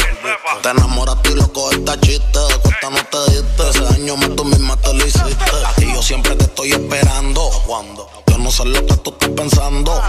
te 0.61 0.69
enamoraste 0.69 1.31
y 1.31 1.35
loco 1.35 1.71
esta 1.71 1.99
chiste. 1.99 2.39
Cuesta 2.61 2.89
no 2.89 3.03
te 3.05 3.31
diste. 3.31 3.69
Ese 3.69 3.81
daño 3.81 4.17
más 4.17 4.35
tú 4.35 4.45
misma 4.45 4.77
te 4.77 4.93
lo 4.93 5.05
hiciste. 5.05 5.51
Y 5.77 5.93
yo 5.93 6.01
siempre 6.01 6.35
te 6.35 6.45
estoy 6.45 6.71
esperando. 6.71 7.49
Cuando 7.65 8.09
yo 8.27 8.37
no 8.37 8.51
sé 8.51 8.65
lo 8.65 8.85
que 8.85 8.97
tú 8.97 9.11
estás 9.11 9.29
pensando. 9.29 10.01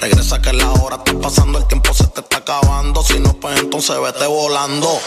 Regresa 0.00 0.40
que 0.40 0.52
la 0.52 0.70
hora 0.72 0.96
está 0.96 1.18
pasando. 1.20 1.58
El 1.58 1.66
tiempo 1.66 1.92
se 1.94 2.06
te 2.08 2.20
está 2.20 2.38
acabando. 2.38 3.02
Si 3.02 3.18
no, 3.18 3.32
pues 3.34 3.60
entonces 3.60 3.96
vete 4.00 4.26
volando. 4.26 4.98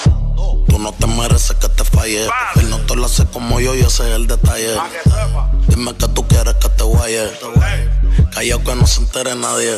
Tú 0.68 0.80
no 0.80 0.92
te 0.94 1.08
mereces 1.08 1.56
que 1.58 1.70
te 1.70 1.84
falle. 1.84 2.28
Él 2.56 2.70
no 2.70 2.78
te 2.80 2.96
lo 2.96 3.06
hace 3.06 3.26
como 3.28 3.60
yo 3.60 3.76
y 3.76 3.82
ese 3.82 4.10
es 4.10 4.16
el 4.16 4.28
detalle. 4.28 4.78
Dime 5.68 5.96
que 5.96 6.08
tú 6.10 6.28
quieres 6.28 6.56
que 6.56 6.70
te 6.70 6.84
guaye. 6.84 7.32
Callao 8.34 8.64
que 8.64 8.76
no 8.76 8.88
se 8.88 9.02
entere 9.02 9.36
nadie. 9.36 9.78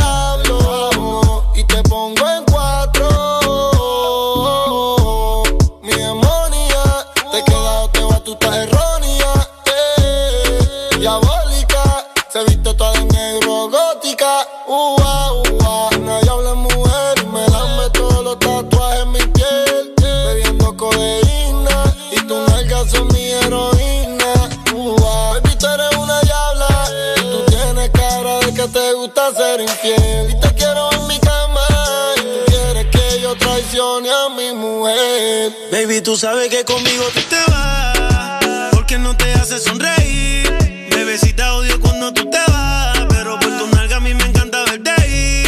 Baby, 35.71 36.01
tú 36.01 36.15
sabes 36.15 36.49
que 36.49 36.63
conmigo 36.63 37.03
tú 37.15 37.21
te 37.21 37.51
vas. 37.51 38.69
Porque 38.71 38.99
no 38.99 39.17
te 39.17 39.33
hace 39.33 39.57
sonreír. 39.57 40.47
Bebecita 40.91 41.55
odio 41.55 41.79
cuando 41.81 42.13
tú 42.13 42.29
te 42.29 42.37
vas. 42.47 42.99
Pero 43.09 43.39
por 43.39 43.57
tu 43.57 43.67
nalga 43.75 43.95
a 43.95 43.99
mí 43.99 44.13
me 44.13 44.23
encanta 44.23 44.63
verte 44.65 44.91
ir. 45.07 45.47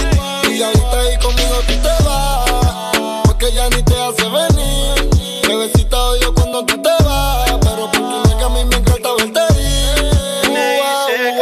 Y 0.51 0.63
ahorita 0.63 0.99
ahí 0.99 1.17
conmigo 1.19 1.61
tú 1.67 1.73
te 1.73 2.03
vas. 2.03 3.21
Porque 3.23 3.51
ya 3.53 3.69
ni 3.69 3.83
te 3.83 3.93
hace 3.93 4.23
venir. 4.23 5.09
Bebecita 5.47 6.01
odio 6.01 6.33
cuando 6.33 6.65
tú 6.65 6.81
te 6.81 7.03
vas. 7.03 7.51
Pero 7.61 7.91
por 7.91 8.01
tu 8.01 8.23
nalga 8.23 8.45
a 8.47 8.49
mí 8.49 8.65
me 8.65 8.75
encanta 8.77 9.09
verte 9.15 9.41
ir. 9.59 10.49
Bebé. 10.49 11.39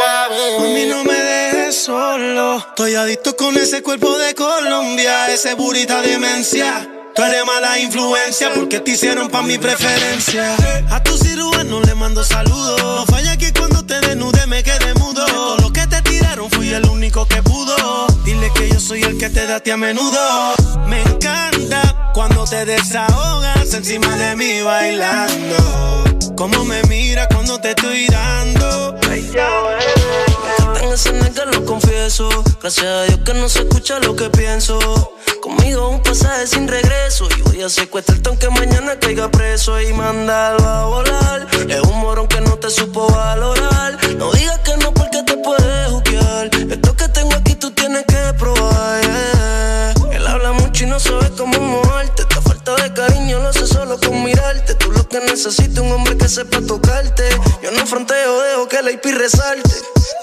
Mami, 0.58 0.86
no 0.86 1.04
me 1.04 1.14
dejes 1.14 1.84
solo. 1.84 2.58
Estoy 2.58 2.96
adicto 2.96 3.34
con 3.34 3.56
ese 3.56 3.82
cuerpo 3.82 4.18
de 4.18 4.34
Colombia. 4.34 5.32
Ese 5.32 5.54
burita 5.54 6.02
demencia. 6.02 6.86
Tú 7.14 7.22
eres 7.22 7.44
mala 7.44 7.78
influencia 7.78 8.50
porque 8.54 8.80
te 8.80 8.92
hicieron 8.92 9.28
pa' 9.28 9.42
mi 9.42 9.58
preferencia. 9.58 10.56
A 10.90 11.02
tu 11.02 11.16
cirujano 11.18 11.82
le 11.82 11.94
mando 11.94 12.24
saludos. 12.24 12.80
No 12.82 13.04
falla 13.04 13.36
que 13.36 13.52
cuando 13.52 13.84
te 13.84 14.00
desnude 14.00 14.46
me 14.46 14.62
quede 14.62 14.94
mudo. 14.94 15.26
De 15.26 15.32
todo 15.32 15.56
lo 15.58 15.72
que 15.72 15.86
te 15.86 16.00
tiraron 16.00 16.50
fui 16.50 16.72
el 16.72 16.86
único 16.86 17.26
que 17.26 17.42
pudo. 17.42 18.06
Dile 18.24 18.50
que 18.54 18.70
yo 18.70 18.80
soy 18.80 19.02
el 19.02 19.18
que 19.18 19.28
te 19.28 19.46
da 19.46 19.60
a 19.72 19.76
menudo. 19.76 20.54
Me 20.86 21.02
encanta 21.02 22.10
cuando 22.14 22.44
te 22.44 22.64
desahogas 22.64 23.74
encima 23.74 24.16
de 24.16 24.34
mí 24.36 24.62
bailando. 24.62 26.04
Como 26.34 26.64
me 26.64 26.82
mira 26.84 27.28
cuando 27.28 27.60
te 27.60 27.70
estoy 27.70 28.06
dando. 28.06 28.98
En 30.80 30.92
ese 30.92 31.12
nega 31.12 31.44
lo 31.44 31.64
confieso. 31.66 32.30
Gracias 32.60 32.86
a 32.86 33.02
Dios 33.04 33.20
que 33.24 33.34
no 33.34 33.50
se 33.50 33.60
escucha 33.60 33.98
lo 33.98 34.16
que 34.16 34.30
pienso. 34.30 34.78
Conmigo 35.42 35.88
un 35.88 36.00
pasaje 36.00 36.46
sin 36.46 36.68
regreso. 36.68 37.26
Y 37.36 37.42
voy 37.42 37.62
a 37.62 37.68
secuestrarte 37.68 38.28
aunque 38.28 38.48
mañana 38.48 38.96
caiga 39.00 39.28
preso 39.28 39.80
y 39.80 39.92
mandarlo 39.92 40.68
a 40.68 40.84
volar. 40.86 41.48
Es 41.68 41.80
un 41.80 41.98
morón 41.98 42.28
que 42.28 42.40
no 42.40 42.56
te 42.58 42.70
supo 42.70 43.08
valorar. 43.08 43.98
No 44.16 44.30
digas 44.30 44.60
que 44.60 44.76
no 44.76 44.94
porque 44.94 45.20
te 45.24 45.36
puedes 45.38 45.90
juzgar. 45.90 46.48
Esto 46.70 46.94
que 46.94 47.08
tengo 47.08 47.34
aquí 47.34 47.56
tú 47.56 47.72
tienes 47.72 48.04
que 48.04 48.34
probar. 48.38 49.02
yeah. 49.02 49.94
Él 50.12 50.24
habla 50.28 50.52
mucho 50.52 50.84
y 50.84 50.86
no 50.86 51.00
sabe 51.00 51.28
cómo 51.36 51.58
moverte. 51.58 52.22
Esta 52.22 52.40
falta 52.40 52.76
de 52.76 52.92
cariño 52.94 53.40
lo 53.40 53.48
hace 53.48 53.66
solo 53.66 53.98
con 53.98 54.22
mirarte. 54.22 54.76
Tú 54.76 54.92
lo 54.92 55.08
que 55.08 55.18
necesitas 55.18 55.78
un 55.78 55.90
hombre 55.90 56.16
que 56.16 56.28
sepa 56.28 56.60
tocarte. 56.60 57.28
Yo 57.64 57.72
no 57.72 57.84
fronteo, 57.84 58.42
dejo 58.42 58.68
que 58.68 58.80
la 58.80 58.92
IP 58.92 59.06
resalte. 59.06 59.74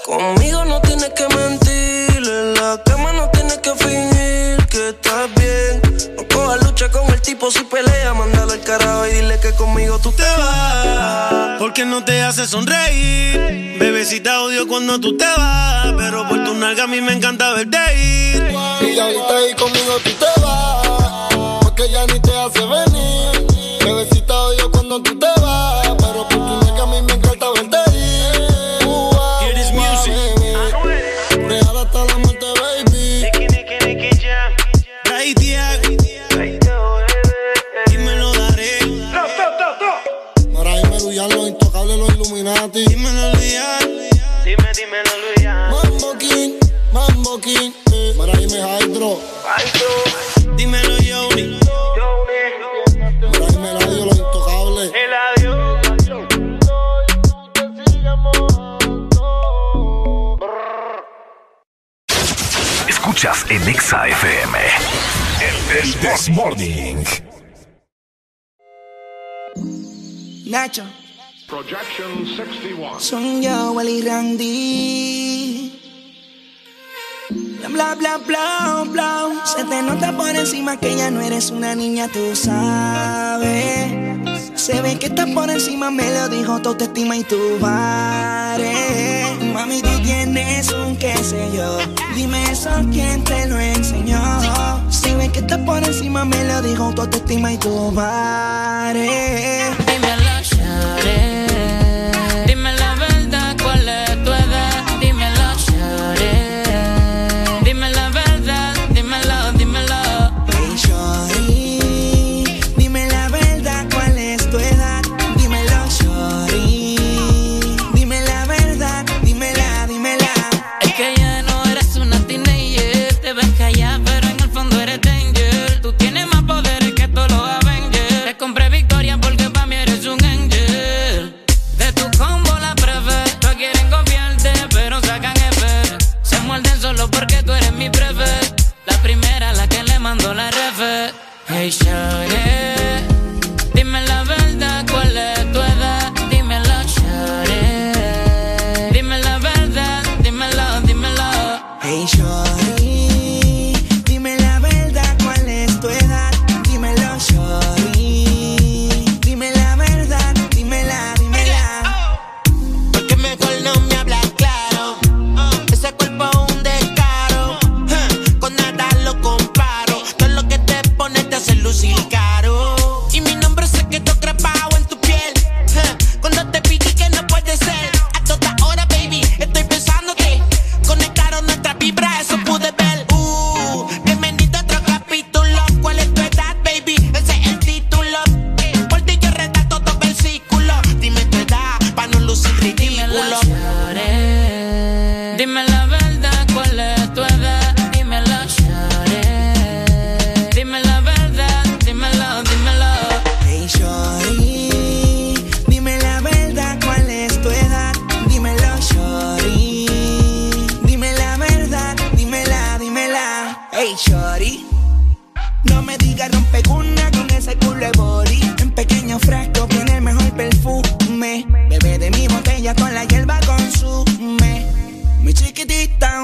Conmigo 0.06 0.64
no 0.64 0.80
tienes 0.80 1.10
que 1.10 1.28
mentir. 1.28 2.26
En 2.26 2.54
la 2.54 2.82
cama 2.86 3.12
no 3.12 3.28
tienes 3.28 3.58
que 3.58 3.74
fingir 3.74 4.59
que 4.70 4.90
estás 4.90 5.28
bien. 5.34 5.82
No 6.16 6.26
cojas 6.32 6.64
lucha 6.64 6.90
con 6.90 7.12
el 7.12 7.20
tipo 7.20 7.50
si 7.50 7.62
pelea. 7.64 8.14
Mándalo 8.14 8.52
al 8.52 8.60
carajo 8.60 9.06
y 9.06 9.12
dile 9.12 9.38
que 9.40 9.52
conmigo 9.52 9.98
tú 9.98 10.12
te 10.12 10.22
vas. 10.22 11.58
Porque 11.58 11.84
no 11.84 12.02
te 12.04 12.22
hace 12.22 12.46
sonreír. 12.46 13.76
Bebecita 13.78 14.40
odio 14.42 14.66
cuando 14.66 14.98
tú 15.00 15.16
te 15.16 15.26
vas. 15.26 15.92
Pero 15.98 16.26
por 16.28 16.42
tu 16.44 16.54
nalga 16.54 16.84
a 16.84 16.86
mí 16.86 17.00
me 17.00 17.12
encanta 17.12 17.52
verte 17.52 17.78
ir. 17.98 18.50
Y 18.50 18.98
ahorita 18.98 19.36
ahí 19.36 19.54
conmigo 19.54 19.98
tú 20.04 20.10
te 20.12 20.24
vas. 20.24 20.39
Dímelo, 44.80 45.12
Luyan. 45.36 45.70
Mambo 45.70 46.16
King, 46.18 46.52
Mambo 46.92 47.38
King. 47.40 47.72
eh. 47.92 48.14
Mara, 48.16 48.32
dime 48.32 48.60
Hydro. 48.60 49.20
Dímelo, 50.56 50.96
Eladio, 53.60 54.06
los 54.06 54.16
intocables. 54.18 54.92
Escuchas 62.88 63.44
en 63.50 63.68
Exa 63.68 64.08
FM. 64.08 64.58
El 65.40 65.92
This 66.00 66.28
Morning. 66.30 67.04
Nacho, 70.46 70.84
Projection 71.50 72.24
61. 72.36 73.00
son 73.00 73.42
yo, 73.42 73.72
Wally 73.72 74.02
Randy. 74.02 75.72
Bla, 77.68 77.96
bla, 77.96 78.18
bla, 78.18 78.84
bla, 78.84 78.86
bla. 78.86 79.44
Se 79.44 79.64
te 79.64 79.82
nota 79.82 80.16
por 80.16 80.30
encima 80.30 80.78
que 80.78 80.94
ya 80.94 81.10
no 81.10 81.20
eres 81.20 81.50
una 81.50 81.74
niña, 81.74 82.06
tú 82.06 82.36
sabes. 82.36 83.90
Se 84.54 84.80
ve 84.80 84.96
que 85.00 85.06
estás 85.06 85.28
por 85.30 85.50
encima, 85.50 85.90
me 85.90 86.08
lo 86.14 86.28
dijo 86.28 86.62
tu 86.62 86.68
autoestima 86.68 87.16
y 87.16 87.24
tu 87.24 87.58
bares. 87.58 89.26
Mami, 89.52 89.82
tú 89.82 90.02
tienes 90.04 90.70
un 90.70 90.96
qué 90.98 91.16
sé 91.16 91.50
yo. 91.52 91.78
Dime 92.14 92.52
eso, 92.52 92.70
¿quién 92.92 93.24
te 93.24 93.48
lo 93.48 93.58
enseñó? 93.58 94.20
Se 94.88 95.16
ve 95.16 95.28
que 95.32 95.40
estás 95.40 95.58
por 95.66 95.82
encima, 95.82 96.24
me 96.24 96.44
lo 96.44 96.62
dijo 96.62 96.94
tu 96.94 97.02
autoestima 97.02 97.52
y 97.52 97.58
tu 97.58 97.90
bares. 97.90 99.89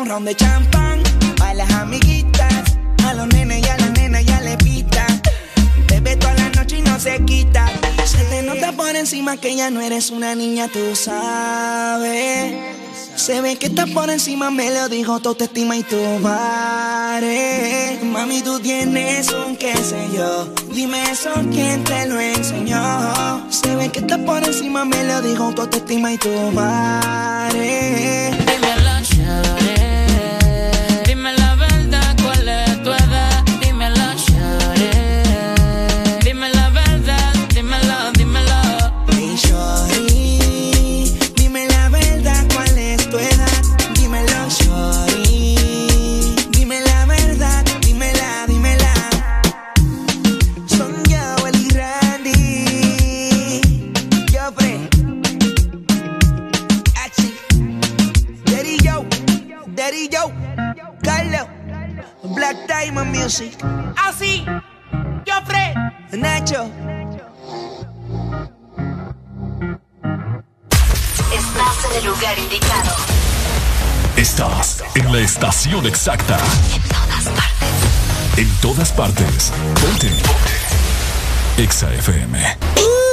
de 0.07 0.37
champán. 0.37 1.03
A 1.43 1.53
las 1.53 1.69
amiguitas, 1.73 2.79
a 3.05 3.13
los 3.15 3.27
nenes 3.27 3.61
y 3.67 3.69
a 3.69 3.77
las 3.77 3.91
nenas 3.91 4.25
ya 4.25 4.41
le 4.41 4.57
pita. 4.59 5.05
Bebe 5.89 6.17
toda 6.17 6.33
la 6.35 6.49
noche 6.51 6.79
y 6.79 6.83
no 6.83 6.99
se 7.01 7.25
quita. 7.25 7.67
Se 8.05 8.23
te 8.27 8.43
nota 8.43 8.71
por 8.71 8.95
encima 8.95 9.37
que 9.37 9.57
ya 9.57 9.69
no 9.69 9.81
eres 9.81 10.11
una 10.11 10.37
niña, 10.37 10.69
tú 10.69 10.95
sabes. 10.95 12.55
Se 13.17 13.41
ve 13.41 13.57
que 13.57 13.67
estás 13.67 13.91
por 13.91 14.09
encima, 14.09 14.49
me 14.53 14.71
lo 14.71 14.89
dijo 14.89 15.19
tu 15.19 15.31
autoestima 15.31 15.77
y 15.77 15.83
tu 15.83 16.01
madre. 16.21 17.99
Mami, 18.05 18.43
tú 18.43 18.61
tienes 18.61 19.33
un 19.33 19.57
qué 19.57 19.77
sé 19.77 20.07
yo. 20.17 20.55
Dime 20.73 21.03
eso, 21.11 21.31
¿quién 21.51 21.83
te 21.83 22.07
lo 22.07 22.21
enseñó? 22.21 23.51
Se 23.51 23.75
ve 23.75 23.91
que 23.91 23.99
estás 23.99 24.21
por 24.21 24.45
encima, 24.45 24.85
me 24.85 25.03
lo 25.03 25.21
dijo 25.21 25.53
tu 25.53 25.63
autoestima 25.63 26.13
y 26.13 26.19
tu 26.19 26.31
madre. 26.53 28.46
Así, 63.39 64.47
yo 65.27 65.35
Fred, 65.45 65.75
Nacho. 66.13 66.71
Estás 71.31 71.85
en 71.91 71.97
el 71.99 72.05
lugar 72.07 72.39
indicado. 72.39 72.97
Estás 74.17 74.83
en 74.95 75.13
la 75.13 75.19
estación 75.19 75.85
exacta. 75.85 76.39
En 76.39 76.89
todas 76.89 77.29
partes. 77.29 78.39
En 78.39 78.49
todas 78.63 78.93
partes. 78.93 79.53
Ponte. 79.83 80.09
Ponte. 80.09 81.63
Exa 81.63 81.93
FM. 81.93 82.39
Uh, 82.79 83.06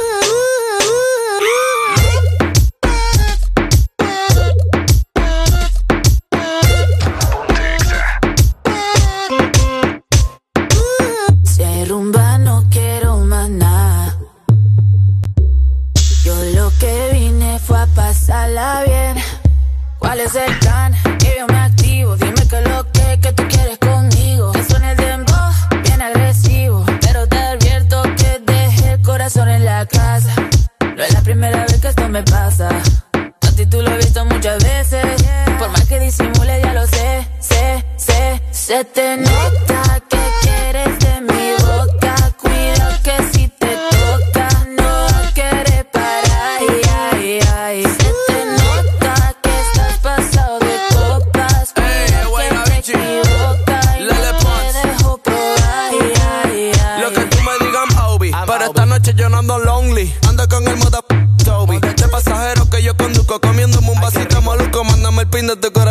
bien. 18.85 19.17
¿Cuál 19.99 20.19
es 20.19 20.35
el 20.35 20.59
plan? 20.59 20.93
Que 21.19 21.35
yo 21.37 21.47
me 21.47 21.59
activo. 21.59 22.15
Dime 22.15 22.47
que 22.47 22.61
lo 22.61 22.91
que, 22.91 23.19
que 23.21 23.33
tú 23.33 23.43
quieres 23.49 23.77
conmigo. 23.77 24.51
Que 24.51 24.63
suene 24.63 24.91
el 24.91 24.97
bien 25.83 26.01
agresivo. 26.01 26.85
Pero 27.01 27.27
te 27.27 27.37
advierto 27.37 28.01
que 28.03 28.41
dejé 28.45 28.93
el 28.93 29.01
corazón 29.01 29.49
en 29.49 29.65
la 29.65 29.85
casa. 29.85 30.33
No 30.95 31.03
es 31.03 31.13
la 31.13 31.21
primera 31.21 31.59
vez 31.65 31.81
que 31.81 31.87
esto 31.89 32.07
me 32.09 32.23
pasa. 32.23 32.69
A 33.41 33.51
ti 33.55 33.65
tú 33.65 33.81
lo 33.81 33.91
he 33.91 33.97
visto 33.97 34.25
muchas 34.25 34.63
veces. 34.63 35.05
Por 35.59 35.69
más 35.69 35.85
que 35.85 35.99
disimule, 35.99 36.61
ya 36.61 36.73
lo 36.73 36.87
sé, 36.87 37.27
sé, 37.39 37.85
sé, 37.97 38.41
se 38.51 38.85
te 38.85 39.17
nota. 39.17 39.92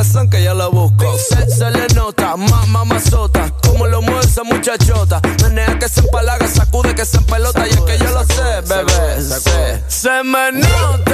corazón 0.03 0.29
que 0.29 0.43
ya 0.43 0.53
la 0.53 0.67
busco. 0.67 1.17
Se, 1.17 1.71
le 1.71 1.87
nota, 1.95 2.37
más 2.37 2.67
mamazota, 2.67 3.53
como 3.63 3.87
lo 3.87 4.03
mueve 4.03 4.25
esa 4.25 4.43
muchachota. 4.43 5.21
Menea 5.43 5.79
que 5.79 5.89
se 5.89 6.01
empalaga, 6.01 6.49
sacude 6.49 6.93
que 6.95 7.05
se 7.05 7.19
empelota. 7.19 7.65
Sacude, 7.65 7.71
y 7.71 7.93
es 7.93 7.99
que 7.99 8.05
yo 8.05 8.11
lo 8.11 8.25
sé, 8.25 8.61
bebé, 8.69 9.23
sacude, 9.23 9.85
se 9.87 10.25
me 10.25 10.53
nota. 10.53 11.11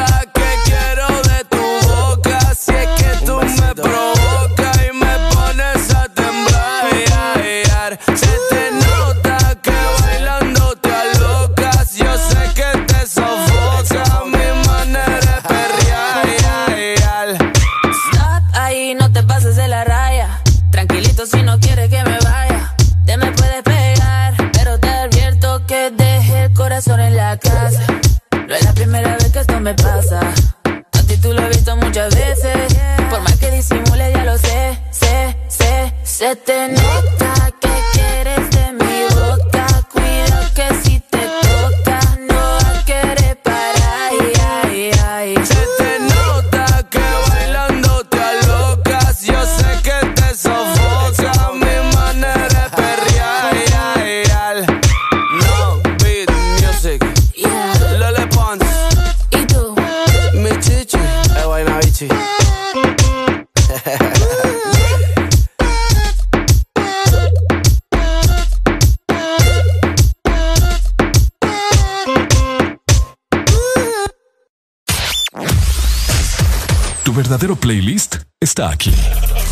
Está 78.59 78.71
aquí. 78.73 78.95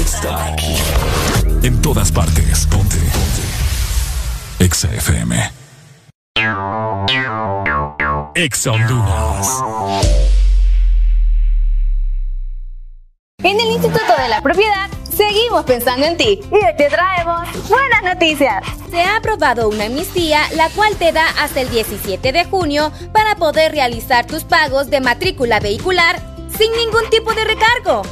Está 0.00 0.46
aquí. 0.46 0.74
En 1.62 1.80
todas 1.80 2.10
partes. 2.10 2.66
Ponte. 2.66 2.96
Ponte. 2.96 4.64
Exa 4.64 4.92
FM. 4.92 5.52
Exa 8.34 8.72
Honduras. 8.72 9.62
En 13.44 13.60
el 13.60 13.68
Instituto 13.68 14.16
de 14.20 14.28
la 14.28 14.42
Propiedad 14.42 14.90
seguimos 15.16 15.64
pensando 15.64 16.04
en 16.04 16.16
ti 16.16 16.40
y 16.50 16.54
hoy 16.54 16.76
te 16.76 16.88
traemos 16.88 17.68
buenas 17.68 18.02
noticias. 18.02 18.64
Se 18.90 19.02
ha 19.02 19.18
aprobado 19.18 19.68
una 19.68 19.84
amnistía 19.84 20.40
la 20.56 20.68
cual 20.70 20.96
te 20.96 21.12
da 21.12 21.28
hasta 21.38 21.60
el 21.60 21.70
17 21.70 22.32
de 22.32 22.44
junio 22.46 22.90
para 23.12 23.36
poder 23.36 23.70
realizar 23.70 24.26
tus 24.26 24.42
pagos 24.42 24.90
de 24.90 25.00
matrícula 25.00 25.60
vehicular 25.60 26.20
sin 26.58 26.72
ningún 26.72 27.08
tipo 27.08 27.32
de 27.34 27.44
recargo. 27.44 28.02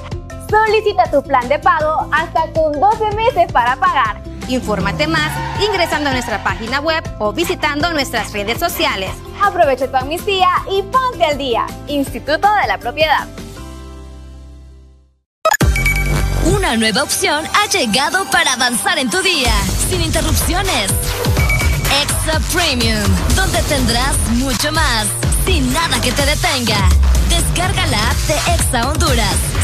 Solicita 0.48 1.10
tu 1.10 1.22
plan 1.22 1.48
de 1.48 1.58
pago 1.58 2.08
hasta 2.12 2.52
con 2.52 2.72
12 2.78 3.16
meses 3.16 3.52
para 3.52 3.76
pagar. 3.76 4.22
Infórmate 4.48 5.06
más 5.06 5.30
ingresando 5.64 6.10
a 6.10 6.12
nuestra 6.12 6.42
página 6.42 6.80
web 6.80 7.02
o 7.18 7.32
visitando 7.32 7.92
nuestras 7.92 8.32
redes 8.32 8.58
sociales. 8.58 9.10
Aprovecha 9.42 9.88
tu 9.88 9.96
amnistía 9.96 10.48
y 10.70 10.82
ponte 10.82 11.24
al 11.24 11.38
día. 11.38 11.66
Instituto 11.88 12.48
de 12.60 12.66
la 12.66 12.78
Propiedad. 12.78 13.26
Una 16.46 16.76
nueva 16.76 17.02
opción 17.02 17.44
ha 17.54 17.66
llegado 17.68 18.24
para 18.30 18.52
avanzar 18.52 18.98
en 18.98 19.10
tu 19.10 19.20
día, 19.22 19.52
sin 19.88 20.02
interrupciones. 20.02 20.90
Extra 22.02 22.38
Premium, 22.52 23.02
donde 23.34 23.62
tendrás 23.62 24.16
mucho 24.30 24.70
más, 24.72 25.06
sin 25.46 25.72
nada 25.72 26.00
que 26.00 26.12
te 26.12 26.26
detenga. 26.26 26.88
Descarga 27.30 27.86
la 27.86 28.10
app 28.10 28.16
de 28.16 28.34
Exa 28.54 28.88
Honduras. 28.88 29.63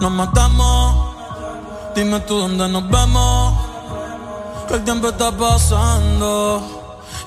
Nos 0.00 0.10
matamos, 0.10 1.14
dime 1.94 2.20
tú 2.20 2.38
dónde 2.38 2.68
nos 2.68 2.88
vemos. 2.88 3.54
Que 4.68 4.74
el 4.74 4.84
tiempo 4.84 5.08
está 5.08 5.30
pasando 5.32 6.76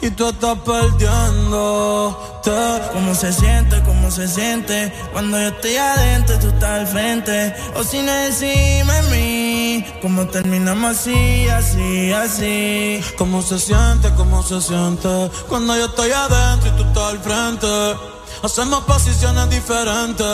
y 0.01 0.11
tú 0.11 0.29
estás 0.29 0.57
perdiéndote. 0.59 2.51
¿Cómo 2.93 3.15
se 3.15 3.33
siente? 3.33 3.81
¿Cómo 3.83 4.11
se 4.11 4.27
siente? 4.27 4.93
Cuando 5.11 5.37
yo 5.37 5.47
estoy 5.47 5.75
adentro 5.77 6.35
y 6.35 6.39
tú 6.39 6.47
estás 6.47 6.69
al 6.69 6.87
frente. 6.87 7.55
O 7.75 7.83
si 7.83 8.01
no 8.01 8.11
encima 8.11 8.93
de 8.93 9.09
mí. 9.09 9.85
¿Cómo 10.01 10.27
terminamos 10.27 10.91
así, 10.91 11.47
así, 11.49 12.11
así? 12.11 13.01
¿Cómo 13.17 13.41
se 13.41 13.59
siente? 13.59 14.13
¿Cómo 14.15 14.43
se 14.43 14.61
siente? 14.61 15.31
Cuando 15.47 15.75
yo 15.75 15.85
estoy 15.85 16.11
adentro 16.11 16.69
y 16.69 16.71
tú 16.77 16.83
estás 16.83 17.03
al 17.13 17.19
frente. 17.19 18.18
Hacemos 18.41 18.81
posiciones 18.85 19.49
diferentes. 19.49 20.25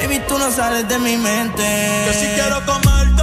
Baby, 0.00 0.22
tú 0.26 0.38
no 0.38 0.50
sales 0.50 0.88
de 0.88 0.98
mi 0.98 1.18
mente. 1.18 1.62
Que 2.06 2.14
si 2.14 2.26
quiero 2.34 2.64
comerte, 2.64 3.22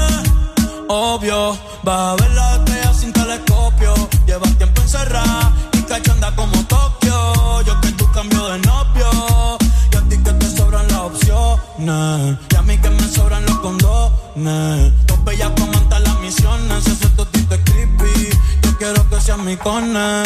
obvio. 0.87 1.57
Vas 1.81 1.99
a 1.99 2.15
ver 2.15 2.31
la 2.31 2.55
estrella 2.57 2.93
sin 2.93 3.11
telescopio. 3.11 3.95
Llevas 4.27 4.55
tiempo 4.57 4.81
encerrada 4.83 5.51
y 5.73 5.81
cachanda 5.81 6.35
como 6.35 6.63
Tokio. 6.65 7.61
Yo 7.63 7.81
que 7.81 7.91
tú 7.93 8.09
cambio 8.11 8.47
de 8.49 8.59
novio. 8.59 9.57
Y 9.91 9.95
a 9.95 10.01
ti 10.01 10.17
que 10.23 10.31
te 10.31 10.55
sobran 10.55 10.87
las 10.89 10.99
opciones. 10.99 12.37
Y 12.51 12.55
a 12.55 12.61
mí 12.61 12.77
que 12.77 12.89
me 12.91 13.07
sobran 13.09 13.45
los 13.47 13.57
condones. 13.59 14.93
Dos 15.07 15.23
bellas 15.25 15.51
comentan 15.59 16.03
las 16.03 16.19
misiones. 16.19 16.83
Si 16.83 16.91
eso 16.91 17.09
totito 17.15 17.55
es 17.55 17.61
creepy. 17.61 18.29
Yo 18.61 18.77
quiero 18.77 19.09
que 19.09 19.19
seas 19.21 19.39
mi 19.39 19.57
cone. 19.57 20.21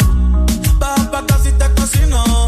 Baja 0.78 1.10
pa' 1.10 1.24
casi 1.26 1.52
te 1.52 1.72
cocino. 1.74 2.41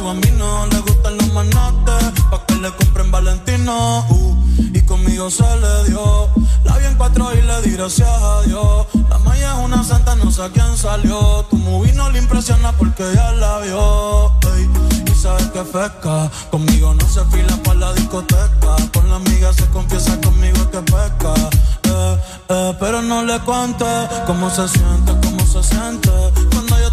Soy 0.00 0.02
tu 0.02 0.04
bambino. 0.04 0.66
Le 0.66 0.78
gustan 0.80 1.16
los 1.16 1.32
manates. 1.32 2.20
Pa' 2.30 2.44
que 2.46 2.54
le 2.56 2.70
compren 2.72 3.10
Valentino. 3.10 4.04
Uh, 4.08 4.36
y 4.74 4.80
conmigo 4.82 5.30
se 5.30 5.44
le 5.44 5.84
dio. 5.88 6.28
La 6.64 6.76
vi 6.78 6.86
en 6.86 6.94
cuatro 6.94 7.30
y 7.32 7.42
le 7.42 7.62
di 7.62 7.76
gracias 7.76 8.08
a 8.08 8.42
Dios. 8.42 8.86
La 9.08 9.18
maya 9.18 9.52
es 9.52 9.64
una 9.64 9.82
santa, 9.84 10.14
no 10.16 10.30
sé 10.30 10.42
a 10.42 10.50
quién 10.50 10.76
salió. 10.76 11.44
Tu 11.50 11.56
movie 11.56 11.92
no 11.92 12.10
le 12.10 12.18
impresiona 12.18 12.72
porque 12.72 13.04
ya 13.14 13.32
la 13.32 13.58
vio. 13.60 14.32
Ey, 14.54 14.68
y 15.10 15.14
sabes 15.14 15.46
que 15.48 15.60
pesca. 15.60 16.30
Conmigo 16.50 16.94
no 16.94 17.08
se 17.08 17.24
fila 17.26 17.56
para 17.64 17.80
la 17.80 17.92
discoteca. 17.94 18.76
Con 18.92 19.08
la 19.08 19.16
amiga 19.16 19.52
se 19.52 19.66
confiesa 19.68 20.20
conmigo 20.20 20.70
que 20.70 20.80
pesca. 20.82 21.34
Eh, 21.84 22.16
eh, 22.48 22.76
pero 22.78 23.02
no 23.02 23.22
le 23.24 23.38
cuente 23.40 23.84
cómo 24.26 24.50
se 24.50 24.68
siente, 24.68 25.12
cómo 25.22 25.44
se 25.46 25.62
siente. 25.62 26.10
Cuando 26.52 26.78
yo 26.78 26.92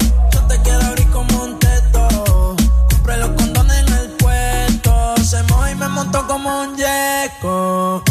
Como 6.19 6.61
un 6.61 6.75
yeco. 6.75 8.03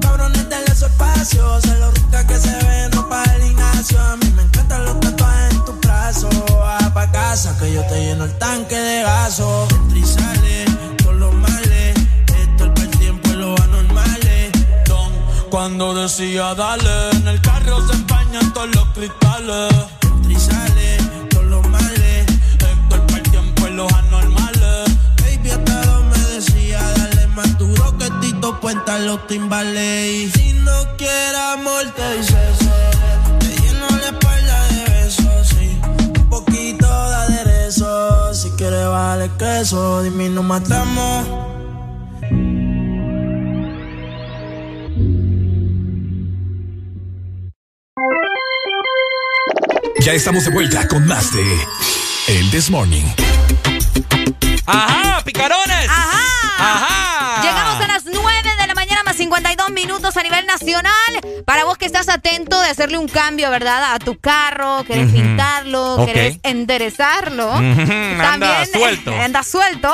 Cabrones, 0.00 0.46
su 0.78 0.86
espacio. 0.86 1.60
Se 1.60 1.76
lo 1.78 1.90
rica 1.90 2.26
que 2.26 2.38
se 2.38 2.50
ve 2.64 2.84
en 2.84 2.92
ropa 2.92 3.22
del 3.24 3.42
gimnasio. 3.42 4.00
A 4.00 4.16
mí 4.16 4.30
me 4.36 4.42
encantan 4.42 4.84
los 4.84 5.00
tatuajes 5.00 5.54
en 5.54 5.64
tu 5.64 5.72
brazo. 5.72 6.28
Baja 6.54 6.94
pa' 6.94 7.10
casa 7.10 7.56
que 7.58 7.72
yo 7.72 7.82
te 7.86 8.00
lleno 8.04 8.24
el 8.24 8.38
tanque 8.38 8.76
de 8.76 9.02
gaso. 9.02 9.66
Entra 9.94 11.12
los 11.12 11.34
males. 11.34 11.94
Esto 12.42 12.72
es 12.74 12.82
el 12.82 12.90
tiempo 12.90 13.28
y 13.30 13.34
los 13.34 13.60
anormales. 13.60 14.52
Don, 14.86 15.12
cuando 15.50 15.94
decía 15.94 16.54
dale, 16.54 17.10
en 17.12 17.28
el 17.28 17.40
carro 17.40 17.86
se 17.86 17.94
empañan 17.94 18.52
todos 18.52 18.74
los 18.74 18.86
cristales. 18.94 19.74
Entra 20.02 20.32
y 20.32 20.36
sale, 20.36 20.98
todos 21.30 21.46
los 21.46 21.68
males. 21.68 22.26
Esto 22.52 22.96
es 22.96 23.14
el 23.14 23.22
tiempo 23.22 23.66
y 23.66 23.70
los 23.70 23.92
anormales. 23.92 24.11
Tito 28.42 28.58
Puenta 28.58 28.98
los 28.98 29.24
timbales. 29.28 30.10
Y 30.10 30.30
si 30.32 30.52
no 30.54 30.72
quieres 30.96 31.38
amor, 31.54 31.84
te 31.94 32.16
dice. 32.16 32.36
Te 33.38 33.46
lleno 33.46 33.86
la 33.88 34.06
espalda 34.08 34.66
de 34.66 34.84
besos, 34.90 35.48
sí. 35.48 35.78
Un 35.84 36.28
poquito 36.28 36.86
de 36.86 37.14
aderezo. 37.14 38.34
Si 38.34 38.50
quieres, 38.50 38.88
vale 38.88 39.30
queso. 39.38 40.02
Dime, 40.02 40.28
nos 40.28 40.44
matamos. 40.44 41.24
Ya 50.00 50.14
estamos 50.14 50.44
de 50.44 50.50
vuelta 50.50 50.88
con 50.88 51.06
más 51.06 51.32
de 51.32 51.44
El 52.26 52.50
This 52.50 52.70
Morning. 52.70 53.04
¡Ajá, 54.66 55.22
picarones! 55.24 55.88
¡Ajá! 55.88 56.22
¡Ajá! 56.58 57.21
De 59.12 59.24
la 59.24 59.30
mañana 59.30 59.42
más 59.42 59.56
52 59.56 59.70
minutos 59.70 60.16
a 60.16 60.22
nivel 60.22 60.46
nacional. 60.46 60.92
Para 61.44 61.64
vos 61.64 61.76
que 61.78 61.86
estás 61.86 62.08
atento 62.08 62.60
de 62.60 62.68
hacerle 62.68 62.98
un 62.98 63.08
cambio, 63.08 63.50
¿verdad? 63.50 63.94
A 63.94 63.98
tu 63.98 64.18
carro, 64.18 64.84
querés 64.84 65.10
pintarlo, 65.12 65.96
Ok. 65.96 66.06
querés 66.06 66.38
enderezarlo. 66.42 67.48
Ujú, 67.50 67.62
anda 68.22 68.64
suelto. 68.66 69.12
Anda 69.22 69.42
suelto. 69.42 69.92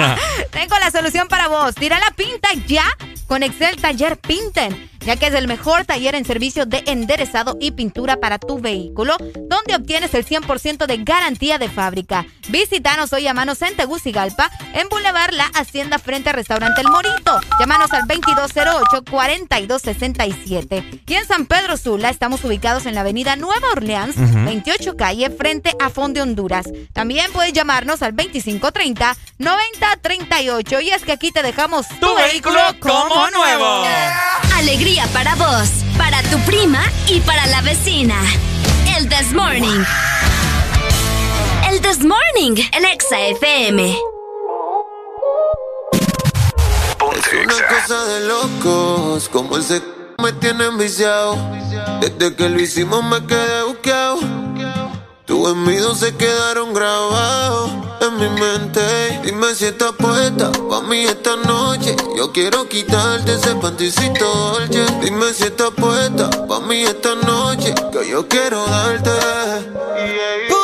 Tengo 0.50 0.78
la 0.78 0.90
solución 0.90 1.28
para 1.28 1.48
vos. 1.48 1.74
Tira 1.74 1.98
la 1.98 2.10
pinta 2.12 2.48
ya 2.66 2.84
con 3.26 3.42
Excel 3.42 3.76
Taller 3.76 4.18
Pinten, 4.18 4.90
ya 5.10 5.16
que 5.16 5.26
es 5.26 5.34
el 5.34 5.48
mejor 5.48 5.84
taller 5.86 6.14
en 6.14 6.24
servicio 6.24 6.66
de 6.66 6.84
enderezado 6.86 7.56
y 7.60 7.72
pintura 7.72 8.18
para 8.18 8.38
tu 8.38 8.60
vehículo, 8.60 9.16
donde 9.18 9.74
obtienes 9.74 10.14
el 10.14 10.24
100% 10.24 10.86
de 10.86 10.98
garantía 10.98 11.58
de 11.58 11.68
fábrica. 11.68 12.26
Visítanos 12.46 13.12
hoy 13.12 13.26
a 13.26 13.34
manos 13.34 13.60
en 13.62 13.74
Tegucigalpa, 13.74 14.52
en 14.72 14.88
Boulevard 14.88 15.32
La 15.32 15.46
Hacienda 15.46 15.98
frente 15.98 16.30
al 16.30 16.36
restaurante 16.36 16.82
El 16.82 16.90
Morito. 16.90 17.40
Llámanos 17.58 17.92
al 17.92 18.06
2208-4267. 18.06 21.02
Y 21.04 21.14
en 21.14 21.26
San 21.26 21.46
Pedro 21.46 21.76
Sula 21.76 22.08
estamos 22.08 22.44
ubicados 22.44 22.86
en 22.86 22.94
la 22.94 23.00
avenida 23.00 23.34
Nueva 23.34 23.72
Orleans, 23.72 24.14
28 24.16 24.96
calle, 24.96 25.28
frente 25.30 25.74
a 25.80 25.90
Fondo 25.90 26.22
Honduras. 26.22 26.66
También 26.92 27.32
puedes 27.32 27.52
llamarnos 27.52 28.02
al 28.02 28.14
2530-9038. 28.14 30.84
Y 30.84 30.90
es 30.90 31.02
que 31.02 31.10
aquí 31.10 31.32
te 31.32 31.42
dejamos 31.42 31.88
tu, 31.98 32.14
vehículo 32.14 32.60
como 32.78 33.28
nuevo. 33.32 33.82
Alegría 34.54 34.99
para 35.08 35.34
vos, 35.34 35.70
para 35.96 36.22
tu 36.24 36.38
prima 36.40 36.80
y 37.06 37.20
para 37.20 37.46
la 37.46 37.62
vecina. 37.62 38.14
El 38.96 39.08
This 39.08 39.32
Morning. 39.32 39.84
El 41.70 41.80
This 41.80 42.00
Morning, 42.00 42.62
el 42.72 42.84
Exa 42.84 43.18
FM. 43.20 43.96
Es 47.16 47.32
una 47.44 47.68
cosa 47.68 48.04
de 48.04 48.20
locos, 48.28 49.28
como 49.28 49.56
el 49.56 49.62
se 49.62 49.82
me 50.22 50.32
tiene 50.34 50.66
enviciado. 50.66 51.36
Desde 52.00 52.34
que 52.34 52.48
lo 52.48 52.60
hicimos 52.60 53.02
me 53.04 53.24
quedé 53.26 53.62
buqueado. 53.64 54.49
Tus 55.40 55.52
envidios 55.52 55.98
se 56.00 56.14
quedaron 56.16 56.74
grabados 56.74 57.70
en 58.02 58.16
mi 58.18 58.28
mente. 58.28 58.82
Dime 59.24 59.54
si 59.54 59.64
estás 59.64 59.92
puesta 59.92 60.52
pa' 60.52 60.82
mí 60.82 61.04
esta 61.04 61.34
noche. 61.36 61.96
Yo 62.14 62.30
quiero 62.30 62.68
quitarte 62.68 63.36
ese 63.36 63.54
panticito 63.54 64.26
dolce. 64.26 64.84
Dime 65.00 65.32
si 65.32 65.44
estás 65.44 65.70
puesta 65.70 66.28
pa' 66.46 66.60
mí 66.60 66.82
esta 66.82 67.14
noche. 67.14 67.74
Que 67.90 68.10
yo 68.10 68.28
quiero 68.28 68.66
darte. 68.66 69.10
Ponte 70.50 70.59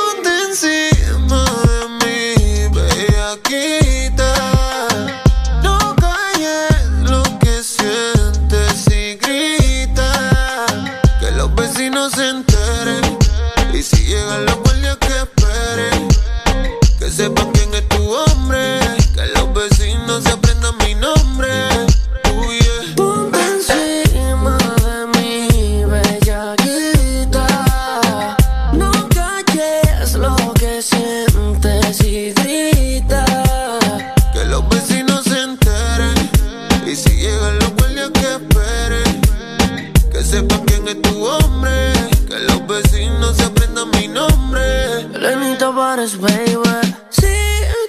Baby. 46.15 46.95
Si 47.11 47.27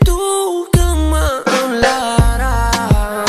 tú 0.04 0.68
que 0.74 0.80
me 0.80 1.54
hablaras, 1.60 3.26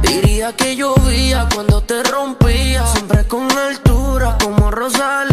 diría 0.00 0.54
que 0.54 0.76
llovía 0.76 1.48
cuando 1.52 1.82
te 1.82 2.04
rompía. 2.04 2.86
Siempre 2.86 3.26
con 3.26 3.50
altura 3.50 4.38
como 4.40 4.70
Rosalía. 4.70 5.25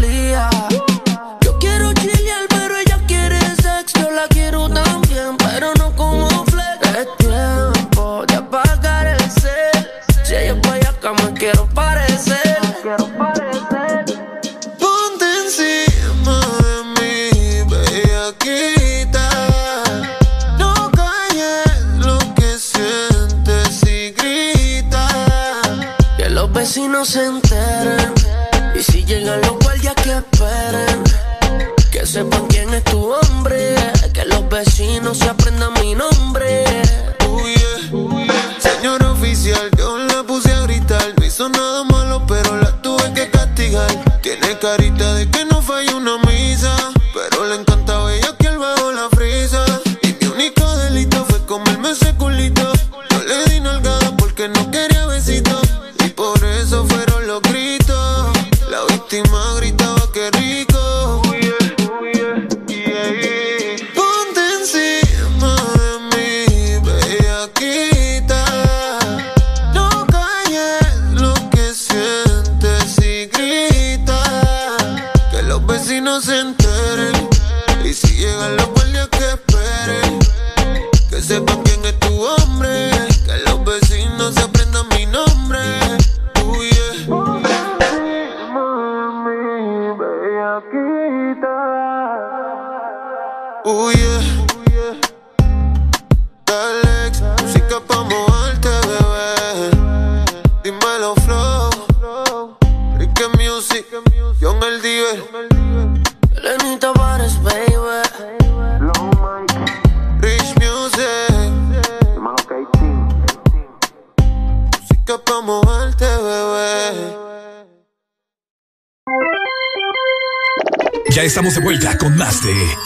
Estamos 121.44 121.56
de 121.56 121.62
vuelta 121.62 121.98
con 121.98 122.16
más 122.16 122.42
de 122.42 122.78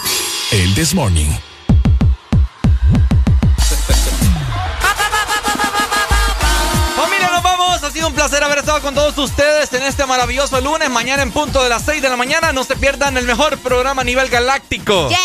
El 0.51 0.73
This 0.73 0.95
Morning. 0.95 1.29
Familia, 6.95 7.29
nos 7.31 7.43
vamos. 7.43 7.83
Ha 7.83 7.91
sido 7.91 8.07
un 8.07 8.15
placer 8.15 8.43
haber 8.43 8.57
estado 8.57 8.81
con 8.81 8.95
todos 8.95 9.15
ustedes 9.19 9.71
en 9.73 9.83
este 9.83 10.07
maravilloso 10.07 10.59
lunes. 10.59 10.89
Mañana 10.89 11.21
en 11.21 11.31
punto 11.31 11.61
de 11.61 11.69
las 11.69 11.83
6 11.83 12.01
de 12.01 12.09
la 12.09 12.17
mañana. 12.17 12.51
No 12.51 12.63
se 12.63 12.75
pierdan 12.75 13.15
el 13.17 13.25
mejor 13.25 13.59
programa 13.59 14.01
a 14.01 14.05
nivel 14.05 14.27
galáctico. 14.27 15.09
Yes. 15.09 15.17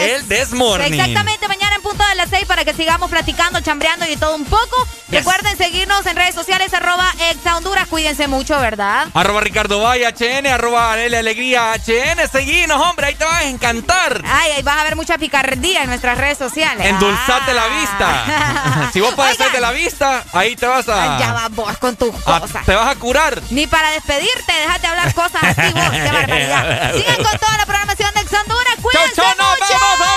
El 0.00 0.28
This 0.28 0.52
Morning. 0.52 0.94
Exactamente, 0.94 1.48
mañana 1.48 1.71
en 1.82 1.88
punto 1.88 2.04
de 2.06 2.14
las 2.14 2.30
6 2.30 2.46
para 2.46 2.64
que 2.64 2.72
sigamos 2.74 3.10
platicando, 3.10 3.60
chambreando 3.60 4.06
y 4.08 4.16
todo 4.16 4.36
un 4.36 4.44
poco. 4.44 4.86
Recuerden 5.08 5.56
seguirnos 5.56 6.06
en 6.06 6.16
redes 6.16 6.34
sociales, 6.34 6.72
arroba 6.72 7.12
exa 7.30 7.56
Honduras. 7.56 7.86
Cuídense 7.88 8.28
mucho, 8.28 8.58
¿verdad? 8.60 9.08
Arroba 9.14 9.40
Ricardo 9.40 9.80
Valle 9.82 10.06
HN, 10.06 10.46
arroba 10.46 10.92
Arele 10.92 11.18
Alegría 11.18 11.72
HN. 11.74 12.28
Seguinos, 12.30 12.80
hombre, 12.80 13.06
ahí 13.08 13.14
te 13.16 13.24
vas 13.24 13.42
a 13.42 13.44
encantar. 13.44 14.22
Ay, 14.26 14.52
ahí 14.52 14.62
vas 14.62 14.78
a 14.78 14.84
ver 14.84 14.96
mucha 14.96 15.18
picardía 15.18 15.82
en 15.82 15.88
nuestras 15.88 16.16
redes 16.16 16.38
sociales. 16.38 16.86
Endulzate 16.86 17.52
la 17.52 17.64
Ah. 17.64 17.68
vista. 17.80 18.90
si 18.92 19.00
vos 19.00 19.14
hacer 19.18 19.50
de 19.52 19.60
la 19.60 19.72
vista, 19.72 20.24
ahí 20.32 20.54
te 20.56 20.66
vas 20.66 20.88
a. 20.88 21.18
Ya 21.18 21.32
vas 21.32 21.50
vos 21.50 21.76
con 21.78 21.96
tus 21.96 22.14
a- 22.26 22.40
cosas. 22.40 22.64
te 22.64 22.74
vas 22.74 22.88
a 22.88 22.94
curar. 22.98 23.40
Ni 23.50 23.66
para 23.66 23.90
despedirte, 23.90 24.52
déjate 24.52 24.86
hablar 24.86 25.12
cosas 25.14 25.42
así 25.42 25.72
vos. 25.72 25.90
Qué 25.90 26.10
barbaridad. 26.12 26.92
Sigan 26.96 27.16
con 27.16 27.38
toda 27.38 27.56
la 27.58 27.66
programación 27.66 28.14
de 28.14 28.20
Ex 28.20 28.32
Honduras. 28.32 28.74
Cuídense 28.80 29.14
chau, 29.16 29.26
nos 29.36 29.48
mucho. 29.58 29.66
vemos, 29.72 30.08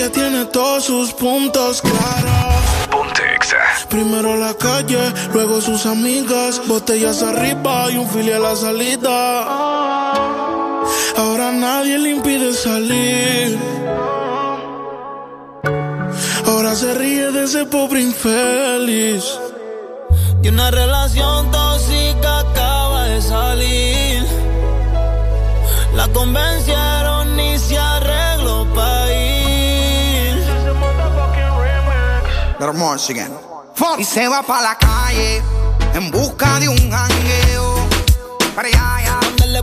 Ella 0.00 0.12
tiene 0.12 0.46
todos 0.46 0.84
sus 0.84 1.12
puntos 1.12 1.82
claros. 1.82 2.64
Ponte 2.90 3.22
Exa. 3.34 3.58
Primero 3.90 4.34
la 4.34 4.54
calle, 4.54 4.98
luego 5.34 5.60
sus 5.60 5.84
amigas, 5.84 6.66
botellas 6.66 7.22
arriba 7.22 7.90
y 7.90 7.98
un 7.98 8.08
fili 8.08 8.32
a 8.32 8.38
la 8.38 8.56
salida. 8.56 9.42
Ahora 11.18 11.52
nadie 11.52 11.98
le 11.98 12.12
impide 12.12 12.54
salir. 12.54 13.58
Ahora 16.46 16.74
se 16.74 16.94
ríe 16.94 17.30
de 17.32 17.44
ese 17.44 17.66
pobre 17.66 18.00
infeliz. 18.00 19.38
Y 20.42 20.48
una 20.48 20.70
relación 20.70 21.50
tóxica 21.50 22.38
acaba 22.38 23.04
de 23.04 23.20
salir. 23.20 24.26
La 25.94 26.08
convencieron 26.08 26.99
Y 33.98 34.04
se 34.04 34.28
va 34.28 34.42
para 34.42 34.62
la 34.62 34.78
calle 34.78 35.42
en 35.94 36.10
busca 36.10 36.60
de 36.60 36.68
un 36.68 36.90
jangueo. 36.90 37.88
Para 38.54 38.68
le 39.46 39.62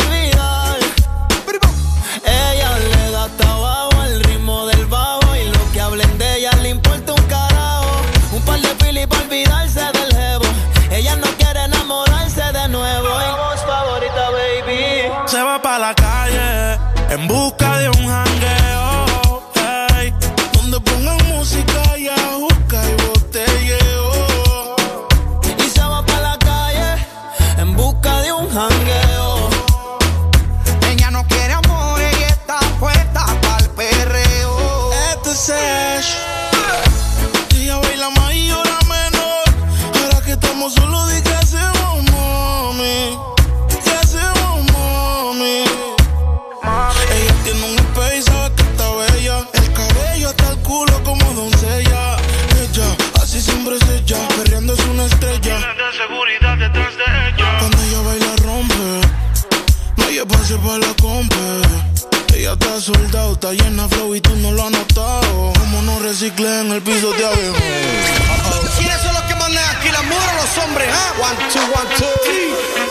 soldado, 62.81 63.33
está 63.33 63.53
llena 63.53 63.87
flow 63.87 64.15
y 64.15 64.21
tú 64.21 64.35
no 64.37 64.51
lo 64.51 64.63
has 64.63 64.71
notado. 64.71 65.53
Como 65.59 65.81
no 65.83 65.99
recicle 65.99 66.61
en 66.61 66.71
el 66.71 66.81
piso 66.81 67.11
de 67.13 67.25
abajo. 67.25 67.41
¿Quiénes 68.77 69.01
son 69.03 69.13
los 69.13 69.23
que 69.23 69.35
mandan 69.35 69.63
aquí 69.75 69.89
la 69.89 70.01
mujeres 70.01 70.29
o 70.33 70.41
los 70.41 70.65
hombres? 70.65 70.89
ah? 70.91 71.13
One, 71.21 71.37
two, 71.53 71.61
one, 71.61 71.95
two. 71.97 72.07
Si 72.25 72.90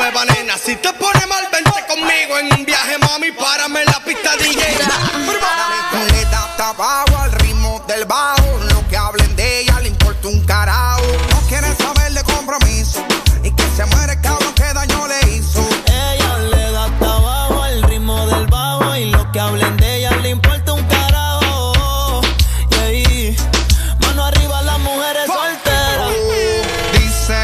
nueva, 0.00 0.24
nena. 0.24 0.56
Si 0.56 0.74
te 0.76 0.92
pone 0.94 1.26
mal, 1.26 1.46
vente 1.52 1.80
conmigo 1.86 2.38
en 2.38 2.46
un 2.58 2.64
viaje, 2.64 2.96
mami. 2.98 3.30
Párame 3.32 3.80
en 3.80 3.86
la 3.86 4.00
pista 4.04 4.36
DJ. 4.36 4.62
Le 6.12 6.24
da 6.24 6.44
hasta 6.44 6.68
abajo 6.70 7.16
al 7.18 7.32
ritmo 7.32 7.82
del 7.86 8.04
bajo. 8.06 8.48
Lo 8.70 8.88
que 8.88 8.96
hablen 8.96 9.36
de 9.36 9.60
ella 9.60 9.80
le 9.80 9.88
importa 9.88 10.28
un 10.28 10.40
carajo. 10.46 11.02
No 11.30 11.40
quiere 11.48 11.74
saber 11.76 12.12
de 12.12 12.22
compromiso. 12.24 13.04
Y 13.42 13.50
que 13.52 13.64
se 13.76 13.84
muere 13.86 14.14
el 14.14 14.20
cabrón 14.20 14.54
que 14.54 14.72
daño 14.72 15.06
le 15.06 15.20
hizo. 15.32 15.60
Ella 15.86 16.38
le 16.52 16.72
da 16.72 16.84
hasta 16.84 17.06
abajo 17.16 17.62
al 17.62 17.82
ritmo 17.82 18.26
del 18.26 18.46
bajo 18.46 18.96
y 18.96 19.10
lo 19.10 19.30
que 19.32 19.40
hablen 19.40 19.76
de 19.76 19.96
ella 19.96 20.12
le 20.22 20.30
importa 20.30 20.72
un 20.72 20.84
carajo. 20.84 22.22
Y 22.70 22.74
ahí, 22.76 23.36
mano 24.00 24.24
arriba 24.24 24.62
las 24.62 24.78
mujeres 24.78 25.26
solteras. 25.26 26.14
Dice 26.92 27.38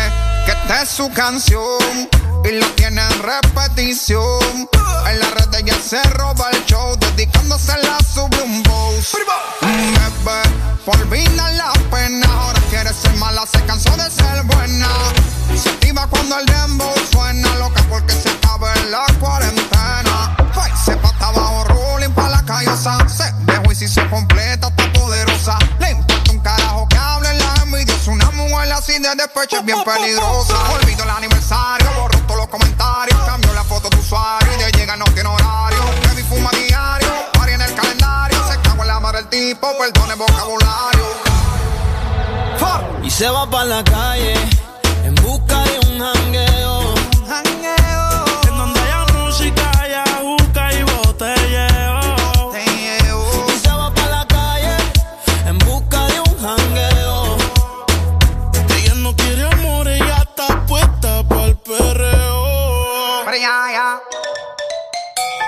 que 0.46 0.52
esta 0.52 0.82
es 0.82 0.88
su 0.88 1.10
canción 1.12 2.15
la 2.60 2.66
tiene 2.76 3.02
en 3.02 3.22
repetición. 3.22 4.68
En 5.10 5.20
la 5.20 5.30
red 5.30 5.54
ella 5.54 5.76
se 5.78 6.02
roba 6.10 6.50
el 6.52 6.64
show, 6.66 6.96
dedicándosela 6.98 7.98
sube 8.14 8.42
un 8.42 8.62
boss. 8.62 9.16
Bebé, 9.60 10.42
por 10.84 10.96
olvidar 11.00 11.52
la 11.54 11.72
pena, 11.90 12.26
ahora 12.26 12.60
quiere 12.70 12.92
ser 12.92 13.14
mala, 13.16 13.44
se 13.46 13.62
cansó 13.64 13.90
de 13.96 14.10
ser 14.10 14.42
buena. 14.44 14.88
Se 15.60 15.68
activa 15.70 16.06
cuando 16.08 16.38
el 16.38 16.46
dembow 16.46 16.94
suena, 17.10 17.54
loca 17.56 17.82
porque 17.88 18.12
se 18.14 18.28
acaba 18.28 18.72
en 18.74 18.90
la 18.90 19.06
cuarentena. 19.20 20.36
Ay, 20.54 20.72
se 20.84 20.96
pata 20.96 21.28
abajo, 21.28 21.64
rolling 21.64 22.10
pa' 22.10 22.28
la 22.28 22.44
callosa. 22.44 22.98
Se 23.08 23.32
dejó 23.44 23.72
y 23.72 23.74
si 23.74 23.88
se 23.88 24.06
completa, 24.08 24.68
está 24.68 24.92
poderosa. 24.92 25.58
Le 25.78 25.90
importa 25.90 26.30
un 26.32 26.40
carajo 26.40 26.88
que 26.88 26.96
hablen 26.96 27.38
la 27.38 27.54
envidiosa. 27.62 28.10
Una 28.10 28.30
mujer 28.32 28.72
así 28.72 28.98
de 28.98 29.14
despecho 29.14 29.58
es 29.58 29.64
bien 29.64 29.82
peligrosa. 29.84 30.54
Olvido 30.74 31.04
el 31.04 31.10
aniversario, 31.10 31.85
se 43.16 43.30
va 43.30 43.48
para 43.48 43.64
la 43.64 43.82
calle 43.82 44.34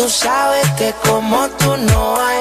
tú 0.00 0.08
sabes 0.08 0.66
que 0.78 0.94
como 1.04 1.46
tú 1.58 1.76
no 1.76 2.16
hay 2.18 2.40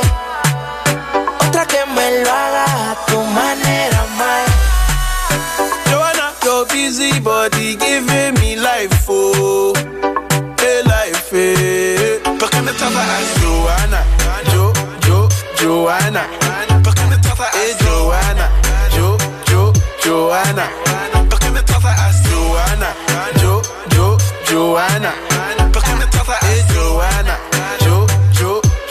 otra 1.46 1.66
que 1.66 1.86
me 1.94 2.24
lo 2.24 2.32
haga 2.32 2.92
a 2.92 3.06
tu 3.08 3.22
manera, 3.22 4.06
más. 4.18 4.48
Joanna, 5.92 6.32
your 6.46 6.66
busy 6.68 7.20
body 7.20 7.76
giving 7.76 8.34
me 8.40 8.56
life, 8.56 9.06
oh, 9.10 9.74
hey 10.62 10.84
life, 10.86 11.30
eh. 11.34 12.22
¿Por 12.40 12.50
qué 12.50 12.62
me 12.62 12.72
trata 12.72 13.02
a 13.02 13.20
Joanna? 13.42 14.06
Jo, 14.54 14.72
Jo, 15.06 15.28
Joanna. 15.60 16.28
¿Por 16.82 16.96
qué 16.96 17.04
me 17.08 17.18
trata 17.18 17.44
a 17.44 17.84
Joanna? 17.84 18.50
Jo, 18.96 19.18
Jo, 19.52 19.74
Joanna. 20.02 20.70
¿Por 21.30 21.40
qué 21.40 21.50
me 21.50 21.62
trata 21.64 21.92
a 21.92 22.14
Joanna? 22.24 22.96
Jo, 23.42 23.62
Jo, 23.94 24.18
Joanna. 24.50 25.29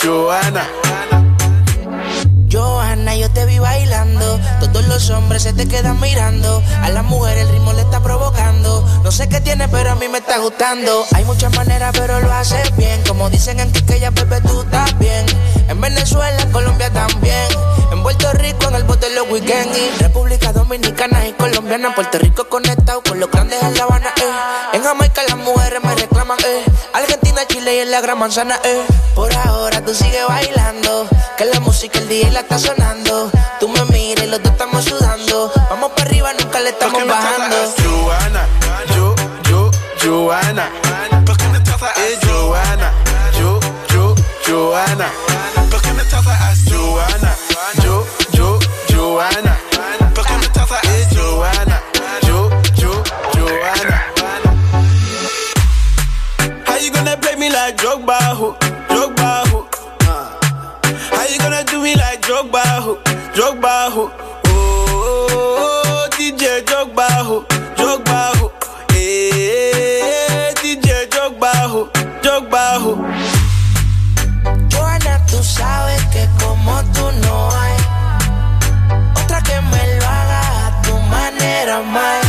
Jo, 0.09 0.25
Joanna. 0.25 0.67
Johanna, 2.51 3.15
yo 3.15 3.31
te 3.31 3.45
vi 3.45 3.59
bailando. 3.59 4.41
Todos 4.59 4.89
los 4.89 5.11
hombres 5.11 5.43
se 5.43 5.53
te 5.53 5.69
quedan 5.69 6.01
mirando. 6.01 6.63
A 6.83 6.89
la 6.89 7.03
mujer 7.03 7.37
el 7.37 7.49
ritmo 7.51 7.75
le 7.75 7.83
está 7.83 8.01
provocando. 8.03 8.87
No 9.05 9.13
sé 9.13 9.29
qué 9.29 9.43
tiene, 9.43 9.69
pero 9.69 9.91
a 9.91 9.97
mí 9.97 10.09
me 10.09 10.17
está 10.17 10.39
gustando. 10.39 11.05
Hay 11.15 11.27
muchas 11.27 11.55
maneras, 11.55 11.91
pero 11.93 12.21
lo 12.21 12.33
haces 12.33 12.75
bien. 12.79 13.03
Como 13.07 13.29
dicen 13.29 13.61
en 13.61 13.71
Quiqueya, 13.71 14.09
bebé, 14.09 14.41
tú 14.41 14.63
estás 14.63 14.99
bien. 14.99 15.27
En 15.69 15.79
Venezuela, 15.79 16.41
en 16.41 16.53
Colombia 16.53 16.91
también. 16.91 17.49
En 17.93 18.03
Puerto 18.03 18.33
Rico, 18.33 18.67
en 18.69 18.77
el 18.77 18.85
bote 18.85 19.11
de 19.11 19.15
los 19.15 19.31
weekends. 19.31 19.77
Y 19.77 20.03
República 20.03 20.55
Dominicana 20.55 21.29
y 21.29 21.33
Colombiana. 21.35 21.95
Puerto 21.95 22.19
Rico 22.19 22.49
conectado 22.49 23.03
con 23.03 23.21
los 23.21 23.31
grandes 23.31 23.63
en 23.63 23.77
La 23.77 23.83
Habana, 23.83 24.09
eh. 24.17 24.77
En 24.77 24.83
Jamaica 24.83 25.23
las 25.29 25.37
mujeres 25.37 25.85
me 25.85 25.95
reclaman, 25.95 26.39
eh. 26.47 26.65
Argentina, 26.95 27.28
Y 27.71 27.81
en 27.81 27.91
la 27.91 28.01
Gran 28.01 28.19
Manzana, 28.19 28.59
eh. 28.65 28.83
Por 29.15 29.31
ahora 29.35 29.85
tú 29.85 29.95
sigues 29.95 30.27
bailando. 30.27 31.07
Que 31.37 31.45
la 31.45 31.61
música 31.61 31.99
el 31.99 32.09
día 32.09 32.31
la 32.31 32.41
está 32.41 32.59
sonando. 32.59 33.31
Tú 33.61 33.69
me 33.69 33.85
miras 33.93 34.25
y 34.25 34.29
los 34.29 34.43
dos 34.43 34.53
estamos 34.53 34.85
sudando. 34.87 35.53
Vamos 35.69 35.91
para 35.91 36.09
arriba, 36.09 36.33
nunca 36.41 36.61
le 36.61 36.71
estamos 36.71 37.07
bajando. 37.07 37.57
Joanna, 37.85 38.47
Jo, 38.95 39.15
Jo, 39.51 39.71
Joanna. 40.03 40.71
¿Por 41.27 41.37
qué 41.37 41.49
me 41.49 41.61
trata 41.61 41.89
a 41.89 42.27
Joanna? 42.27 42.93
Jo, 43.39 43.61
Jo, 43.93 44.15
Joanna. 44.47 45.13
¿Por 45.71 45.83
qué 45.83 45.93
me 45.93 46.05
trata 46.05 46.33
a 46.33 46.55
Joanna? 46.71 47.37
Jo, 47.85 48.07
Jo, 48.35 48.59
Joanna. 48.89 49.58
Me 57.39 57.51
like 57.51 57.77
Drogba? 57.77 58.19
Drogba, 58.89 59.47
ho? 59.49 59.69
How 61.11 61.27
you 61.31 61.39
gonna 61.39 61.63
do 61.65 61.81
me 61.83 61.95
like 61.95 62.21
Drogba? 62.23 62.63
Drogba, 63.35 63.91
ho? 63.91 64.11
Oh, 64.47 66.09
DJ 66.13 66.63
Drogba, 66.65 67.07
ho? 67.27 67.45
Drogba, 67.77 68.33
ho? 68.39 68.53
Eh, 68.95 70.53
DJ 70.63 71.07
Drogba, 71.11 71.53
ho? 71.73 71.89
Drogba, 72.23 72.79
ho? 72.83 72.93
Joana, 74.69 75.25
tú 75.27 75.43
sabes 75.43 76.03
que 76.07 76.27
como 76.43 76.83
tú 76.95 77.11
no 77.23 77.51
hay 77.53 77.77
otra 79.23 79.41
que 79.43 79.61
me 79.61 79.97
lo 79.99 80.07
haga 80.07 80.67
a 80.67 80.83
tu 80.83 80.99
manera, 80.99 81.83
más. 81.83 82.28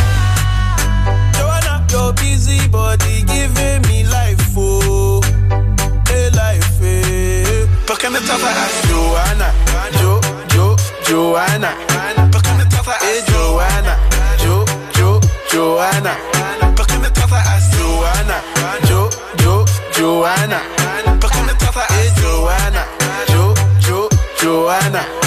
Eh. 8.00 8.02
¿Por 8.02 8.08
qué 8.08 8.18
me 8.18 8.26
trata 8.26 8.48
a 8.48 8.88
Joanna? 8.88 9.52
Jo, 10.00 10.20
Jo, 10.54 10.76
Joanna. 11.06 11.74
¿Por 12.32 12.40
qué 12.40 12.52
me 12.54 12.64
trata 12.64 12.92
a 12.92 13.30
Joanna? 13.30 13.98
Jo, 14.42 14.64
Jo, 14.96 15.20
Joanna. 15.52 16.16
¿Por 16.74 16.86
qué 16.86 16.98
me 16.98 17.10
trata 17.10 17.36
a 17.36 17.60
Joanna? 17.60 18.42
Jo, 18.88 19.10
Jo, 19.44 19.64
Joanna. 19.94 20.62
¿Por 21.20 21.30
qué 21.30 21.42
me 21.42 21.52
trata 21.54 21.82
a 21.82 22.20
Joanna? 22.22 22.86
Jo, 23.28 23.54
Jo, 23.86 24.08
Joanna. 24.40 25.19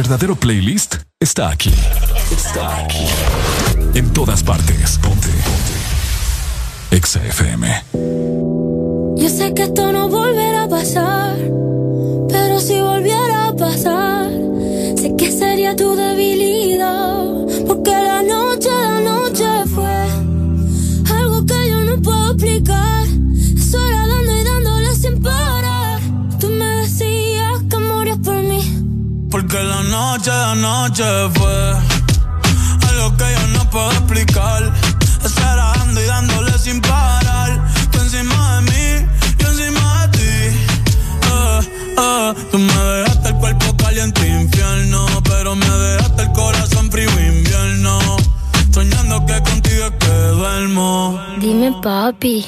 Verdadero 0.00 0.34
playlist 0.34 0.94
está 1.20 1.50
aquí. 1.50 1.70
Está 2.30 2.84
aquí. 2.84 3.04
En 3.92 4.10
todas 4.14 4.42
partes. 4.42 4.96
Ponte. 4.96 5.28
Ponte. 5.28 6.96
Exa 6.96 7.20
FM. 7.22 7.66
Yo 9.18 9.28
sé 9.28 9.52
que 9.52 9.64
esto 9.64 9.92
no 9.92 10.08
volverá 10.08 10.62
a 10.62 10.68
pasar, 10.70 11.36
pero 12.30 12.60
si 12.60 12.80
volviera 12.80 13.48
a 13.48 13.56
pasar, 13.56 14.30
sé 14.96 15.14
que 15.18 15.30
sería 15.30 15.76
tu 15.76 15.94
debilidad, 15.94 17.66
porque 17.66 17.90
la 17.90 18.22
noche, 18.22 18.49
noche 30.00 30.30
de 30.30 30.44
anoche 30.54 31.04
fue 31.34 31.56
algo 32.88 33.16
que 33.18 33.26
yo 33.36 33.46
no 33.58 33.70
puedo 33.70 33.90
explicar. 33.92 34.72
Esperando 35.22 36.00
y 36.00 36.06
dándole 36.06 36.58
sin 36.58 36.80
parar. 36.80 37.50
Tú 37.90 37.98
encima 38.00 38.38
de 38.56 38.60
mí, 38.70 39.06
yo 39.38 39.46
encima 39.48 39.84
de 40.00 40.18
ti. 40.18 40.34
Eh, 41.32 41.60
eh. 41.98 42.34
Tú 42.50 42.58
me 42.58 42.74
dejaste 42.74 43.28
el 43.28 43.36
cuerpo 43.36 43.76
caliente 43.76 44.26
infierno, 44.26 45.06
pero 45.24 45.54
me 45.54 45.70
dejaste 45.86 46.22
el 46.22 46.32
corazón 46.32 46.90
frío 46.90 47.10
invierno. 47.34 47.98
Soñando 48.72 49.26
que 49.26 49.36
contigo 49.42 49.84
es 49.84 49.94
que 50.02 50.14
duermo. 50.38 51.20
Dime 51.38 51.72
papi. 51.82 52.46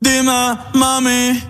Dime 0.00 0.58
mami. 0.74 1.44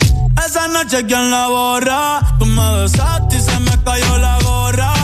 Esa 0.45 0.69
noche 0.69 1.07
quien 1.07 1.31
la 1.31 1.49
borra, 1.49 2.21
tú 2.39 2.45
me 2.45 2.67
besaste 2.81 3.39
y 3.39 3.41
se 3.41 3.59
me 3.61 3.75
cayó 3.83 4.19
la 4.19 4.39
gorra 4.43 5.04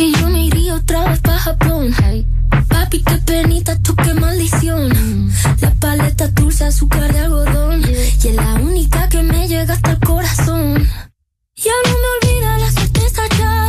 Que 0.00 0.10
yo 0.12 0.30
me 0.30 0.46
iría 0.46 0.76
otra 0.76 1.10
vez 1.10 1.20
para 1.20 1.38
Japón. 1.38 1.94
Papi, 2.68 3.02
qué 3.02 3.16
penita, 3.18 3.78
tú 3.82 3.94
qué 3.96 4.14
maldición. 4.14 5.30
La 5.60 5.74
paleta 5.74 6.26
dulce, 6.28 6.64
azúcar 6.64 7.12
de 7.12 7.18
algodón. 7.18 7.82
Y 7.82 8.28
es 8.28 8.34
la 8.34 8.54
única 8.54 9.10
que 9.10 9.22
me 9.22 9.46
llega 9.46 9.74
hasta 9.74 9.90
el 9.90 10.00
corazón. 10.00 10.88
Ya 11.54 11.72
no 11.84 11.92
me 11.92 12.30
olvida 12.32 12.58
la 12.60 12.72
suerte 12.72 13.04
estallada. 13.04 13.59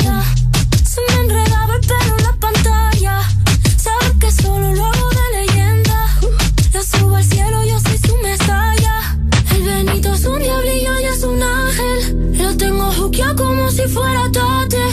Si 13.71 13.87
fuera 13.87 14.29
tate. 14.31 14.83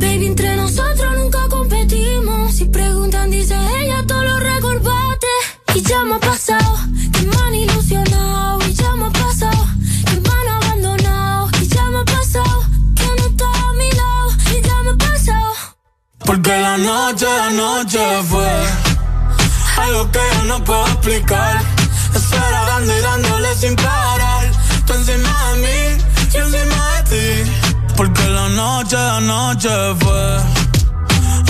Baby, 0.00 0.26
entre 0.26 0.56
nosotros 0.56 1.18
nunca 1.18 1.48
competimos. 1.48 2.54
Si 2.54 2.64
preguntan, 2.66 3.30
dice 3.30 3.56
ella, 3.80 4.04
todo 4.06 4.22
lo 4.22 4.38
recorbate. 4.38 5.26
Y 5.74 5.80
ya 5.82 6.02
me 6.02 6.16
ha 6.16 6.20
pasado 6.20 6.76
que 7.12 7.22
me 7.22 7.36
han 7.36 7.54
ilusionado. 7.54 8.58
Y 8.68 8.74
ya 8.74 8.92
me 8.92 9.06
ha 9.06 9.10
pasado 9.10 9.66
que 10.06 10.20
me 10.20 10.28
han 10.28 10.48
abandonado. 10.48 11.48
Y 11.62 11.66
ya 11.68 11.84
me 11.84 11.98
ha 11.98 12.04
pasado 12.04 12.64
que 12.94 13.06
no 13.06 13.26
está 13.26 13.48
a 13.68 13.72
mi 13.72 13.90
lado. 13.90 14.28
Y 14.54 14.60
ya 14.66 14.82
me 14.82 14.90
ha 14.90 14.98
pasado. 15.10 15.52
Porque 16.18 16.50
la 16.50 16.76
noche, 16.76 17.26
la 17.26 17.50
noche 17.50 18.00
fue 18.28 18.52
algo 19.78 20.10
que 20.10 20.20
yo 20.34 20.44
no 20.44 20.64
puedo 20.64 20.86
explicar. 20.88 21.62
Esperando 22.14 22.96
y 22.96 23.00
dándole 23.00 23.54
sin 23.54 23.76
parar. 23.76 24.50
Tú 24.86 24.92
encima 24.92 25.52
de 25.52 25.56
mí, 25.62 26.04
yo 26.32 26.40
encima 26.44 27.02
de 27.02 27.44
ti. 27.44 27.65
Porque 27.96 28.28
la 28.28 28.48
noche, 28.50 28.96
la 28.96 29.20
noche 29.20 29.68
fue 30.00 30.38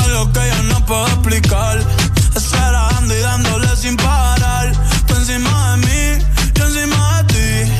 algo 0.04 0.32
que 0.32 0.40
yo 0.48 0.62
no 0.64 0.86
puedo 0.86 1.06
explicar. 1.08 1.78
Esperando 2.36 3.14
y 3.14 3.20
dándole 3.20 3.76
sin 3.76 3.96
parar. 3.96 4.72
Tú 5.06 5.14
encima 5.16 5.72
de 5.72 5.76
mí, 5.78 6.24
yo 6.54 6.64
encima 6.66 7.22
de 7.22 7.34
ti. 7.34 7.72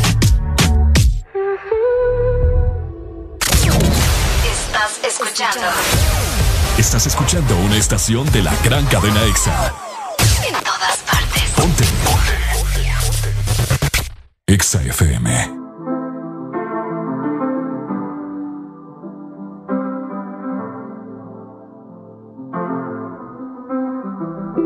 Estás 4.51 4.99
escuchando. 5.07 5.67
Estás 6.77 7.07
escuchando 7.07 7.57
una 7.59 7.77
estación 7.77 8.31
de 8.33 8.43
la 8.43 8.55
gran 8.65 8.85
cadena 8.87 9.23
EXA. 9.25 9.73
En 10.45 10.55
todas 10.65 10.97
partes. 11.09 11.43
Ponte. 11.55 11.85
EXA 14.49 14.83
FM. 14.83 15.66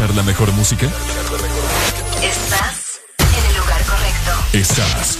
Escuchar 0.00 0.16
la 0.16 0.22
mejor 0.22 0.52
música? 0.52 0.86
Estás 2.22 3.00
en 3.18 3.46
el 3.46 3.56
lugar 3.56 3.84
correcto. 3.84 4.32
Estás. 4.52 5.18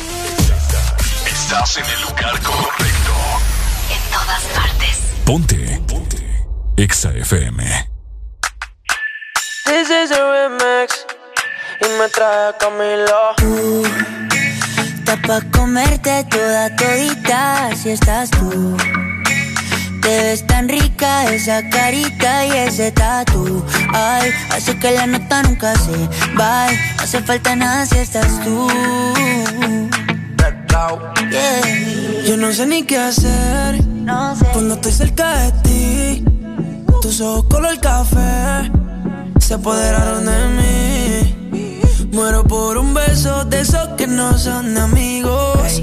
Estás 1.26 1.76
en 1.76 1.84
el 1.84 2.00
lugar 2.02 2.40
correcto. 2.40 3.12
En 3.90 4.10
todas 4.10 4.42
partes. 4.54 4.98
Ponte. 5.24 5.82
Ponte. 5.86 6.46
Exa 6.76 7.10
FM. 7.10 7.62
This 9.66 9.90
is 9.90 10.12
a 10.12 10.48
remix 10.48 11.06
y 11.82 11.88
me 11.98 12.08
trae 12.08 12.52
Camilo. 12.58 13.34
Tú, 13.36 13.82
está 14.94 15.16
pa' 15.26 15.40
comerte 15.52 16.24
toda 16.24 16.74
todita 16.76 17.70
si 17.76 17.90
estás 17.90 18.30
tú. 18.30 18.76
Te 20.00 20.22
ves 20.22 20.46
tan 20.46 20.68
rica 20.68 21.24
esa 21.32 21.68
carita 21.68 22.46
y 22.46 22.50
ese 22.52 22.90
tatu. 22.92 23.64
Ay, 23.92 24.30
hace 24.50 24.78
que 24.78 24.92
la 24.92 25.06
nota 25.06 25.42
nunca 25.42 25.74
se 25.76 25.92
va. 26.38 26.66
No 26.96 27.02
hace 27.02 27.20
falta 27.22 27.54
nada 27.56 27.86
si 27.86 27.98
estás 27.98 28.42
tú. 28.44 28.68
Yeah. 31.30 32.24
Yo 32.26 32.36
no 32.36 32.52
sé 32.52 32.66
ni 32.66 32.82
qué 32.82 32.96
hacer 32.98 33.84
No 33.86 34.34
sé. 34.34 34.46
cuando 34.52 34.74
estoy 34.74 34.92
cerca 34.92 35.38
de 35.38 35.52
ti. 35.62 36.24
Tus 37.02 37.20
ojos 37.20 37.44
color 37.44 37.78
café 37.80 38.70
se 39.38 39.54
apoderaron 39.54 40.24
de 40.24 40.48
mí. 40.56 42.10
Muero 42.12 42.44
por 42.44 42.78
un 42.78 42.94
beso 42.94 43.44
de 43.44 43.60
esos 43.60 43.88
que 43.96 44.06
no 44.06 44.36
son 44.38 44.76
amigos. 44.76 45.82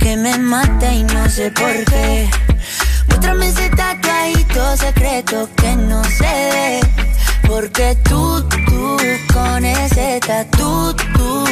que 0.00 0.16
me 0.16 0.36
mata 0.38 0.92
y 0.92 1.04
no 1.04 1.28
sé 1.28 1.50
por 1.50 1.84
qué. 1.84 2.28
Muéstrame 3.08 3.48
ese 3.48 3.68
tatuadito 3.70 4.76
secreto 4.76 5.48
que 5.56 5.76
no 5.76 6.02
se 6.04 6.32
ve. 6.52 6.80
Porque 7.46 7.96
tú, 8.08 8.42
tú, 8.66 8.96
con 9.32 9.64
ese 9.64 10.20
tatu, 10.26 10.94
tú, 11.14 11.44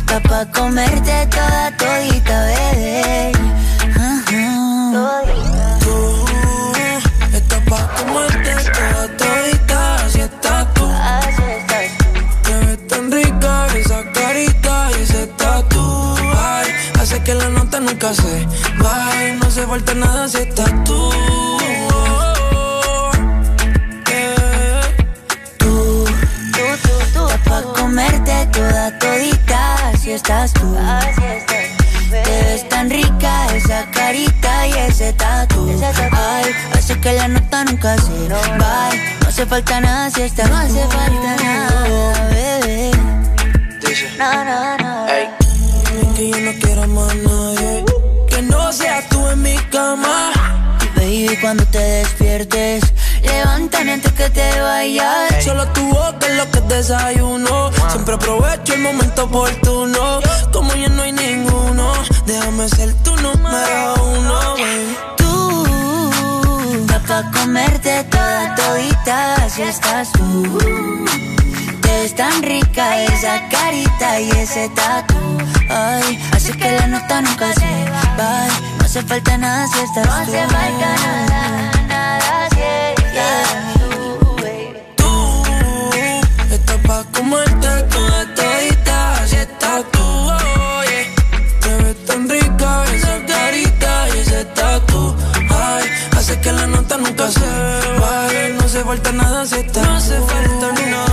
está 0.00 0.20
pa' 0.20 0.46
comerte 0.52 1.26
toda 1.26 1.76
todita, 1.76 2.44
bebé. 2.46 3.32
Tú 5.80 6.24
estás 7.32 7.60
pa' 7.68 7.88
comerte 7.96 8.54
toda 8.76 9.16
todita, 9.16 9.55
nunca 17.80 18.14
se 18.14 18.46
vaya. 18.78 19.34
No 19.34 19.46
hace 19.46 19.66
falta 19.66 19.94
nada 19.94 20.28
si 20.28 20.38
estás 20.38 20.72
tú. 20.84 21.10
Tú, 25.58 26.04
está 27.04 27.38
pa' 27.44 27.62
comerte 27.74 28.46
toda 28.52 28.98
todita, 28.98 29.88
así 29.88 30.12
estás 30.12 30.52
tú. 30.52 30.76
Te 32.10 32.22
ves 32.22 32.68
tan 32.68 32.88
rica 32.90 33.46
esa 33.54 33.90
carita 33.90 34.66
y 34.68 34.72
ese 34.72 35.12
tatu. 35.12 35.68
Ay, 36.12 36.52
hace 36.72 36.98
que 37.00 37.12
la 37.12 37.28
nota 37.28 37.64
nunca 37.64 37.96
se 37.98 38.28
va. 38.28 38.90
No 39.20 39.28
hace 39.28 39.44
falta 39.46 39.80
nada 39.80 40.10
si 40.10 40.22
estás 40.22 40.48
No 40.48 40.56
hace 40.56 40.86
falta 40.86 41.36
nada, 41.42 42.28
bebé. 42.30 42.90
No, 44.18 44.44
no, 44.44 44.78
no. 44.78 45.45
Que 46.16 46.30
yo 46.30 46.40
no 46.40 46.52
quiero 46.60 46.88
más 46.88 47.14
nadie. 47.14 47.84
Que 48.28 48.40
no 48.40 48.72
seas 48.72 49.06
tú 49.10 49.28
en 49.28 49.42
mi 49.42 49.54
cama. 49.70 50.32
Baby, 50.94 51.36
cuando 51.42 51.62
te 51.66 51.78
despiertes, 51.78 52.84
levántame 53.22 53.92
antes 53.92 54.12
que 54.14 54.30
te 54.30 54.60
vayas. 54.62 55.44
Solo 55.44 55.66
tu 55.74 55.86
boca 55.88 56.26
es 56.26 56.36
lo 56.38 56.50
que 56.50 56.74
desayuno. 56.74 57.70
Siempre 57.90 58.14
aprovecho 58.14 58.72
el 58.72 58.80
momento 58.80 59.24
oportuno. 59.24 60.20
Como 60.54 60.74
ya 60.74 60.88
no 60.88 61.02
hay 61.02 61.12
ninguno, 61.12 61.92
déjame 62.24 62.66
ser 62.70 62.94
tu 63.04 63.14
número 63.16 63.94
uno. 64.02 64.54
baby. 64.54 64.96
Tú, 65.18 66.80
está 66.80 66.98
pa' 67.00 67.30
comerte 67.30 68.04
toda 68.04 68.54
todita, 68.54 69.50
si 69.50 69.62
estás 69.62 70.10
tú. 70.12 70.58
Ves 72.06 72.14
tan 72.14 72.40
rica 72.40 73.02
esa 73.02 73.48
carita 73.48 74.20
y 74.20 74.30
ese 74.30 74.68
tatu. 74.68 75.18
Ay, 75.68 76.22
hace 76.30 76.52
que 76.52 76.70
la 76.70 76.86
nota 76.86 77.20
nunca 77.20 77.52
se 77.52 77.90
va. 78.16 78.46
No 78.78 78.84
hace 78.84 79.02
falta 79.02 79.36
nada 79.36 79.66
si 79.66 79.80
estás 79.80 80.04
tú. 80.04 80.08
No 80.08 80.14
hace 80.14 80.46
falta 80.46 80.88
nada, 81.02 81.72
nada 81.88 82.48
si 82.54 82.62
estás 83.02 83.74
tú. 83.74 83.90
Tú 84.96 86.54
estás 86.54 86.78
pa' 86.86 87.04
comerte 87.12 87.68
toda 87.90 88.34
todita, 88.36 89.12
así 89.22 89.36
estás 89.38 89.82
tú. 89.90 90.00
oh, 90.00 90.82
yeah. 90.84 91.60
Te 91.60 91.76
ves 91.82 92.04
tan 92.06 92.28
rica 92.28 92.84
esa 92.94 93.26
carita 93.26 94.08
y 94.14 94.18
ese 94.20 94.44
tatu. 94.54 95.16
Ay, 95.50 95.84
hace 96.16 96.40
que 96.40 96.52
la 96.52 96.68
nota 96.68 96.98
nunca 96.98 97.32
se 97.32 97.40
vaya. 97.98 98.48
No 98.54 98.64
hace 98.64 98.84
falta 98.84 99.10
nada 99.10 99.44
si 99.44 99.56
estás 99.56 99.84
No 99.84 99.96
hace 99.96 100.20
falta 100.20 100.72
nada, 100.72 101.05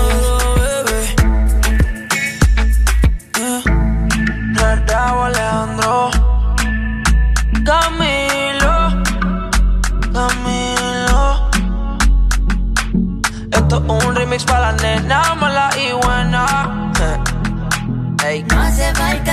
Un 13.80 14.16
remix 14.16 14.44
para 14.44 14.72
la 14.72 14.74
nena 14.74 15.34
mala 15.36 15.70
y 15.76 15.92
buena 15.94 16.92
Ey. 18.28 18.44
No 18.44 18.62
hace 18.62 18.94
falta 18.94 19.33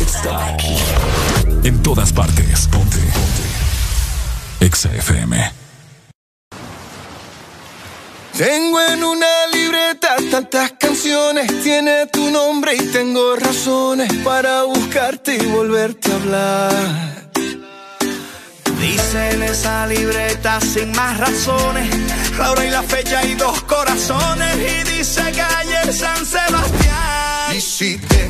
Está 0.00 0.54
aquí. 0.54 0.76
En 1.64 1.82
todas 1.82 2.12
partes. 2.12 2.68
Ponte. 2.68 2.96
Ponte. 2.96 4.66
Exa 4.66 4.94
FM. 4.94 5.52
Tengo 8.36 8.80
en 8.80 9.04
una 9.04 9.46
libreta 9.52 10.16
tantas 10.30 10.72
canciones, 10.78 11.62
tiene 11.62 12.06
tu 12.06 12.30
nombre 12.30 12.74
y 12.74 12.86
tengo 12.86 13.36
razones 13.36 14.10
para 14.24 14.62
buscarte 14.62 15.34
y 15.34 15.46
volverte 15.46 16.10
a 16.10 16.14
hablar. 16.14 17.30
Dice 18.80 19.30
en 19.32 19.42
esa 19.42 19.86
libreta 19.86 20.58
sin 20.60 20.90
más 20.92 21.18
razones, 21.18 21.90
la 22.38 22.52
hora 22.52 22.64
y 22.64 22.70
la 22.70 22.82
fecha 22.82 23.22
y 23.24 23.34
dos 23.34 23.60
corazones. 23.64 24.56
Y 24.56 24.96
dice 24.96 25.22
calle 25.32 25.92
San 25.92 26.24
Sebastián. 26.24 27.54
Y 27.54 27.60
si 27.60 27.98
tengo 27.98 28.29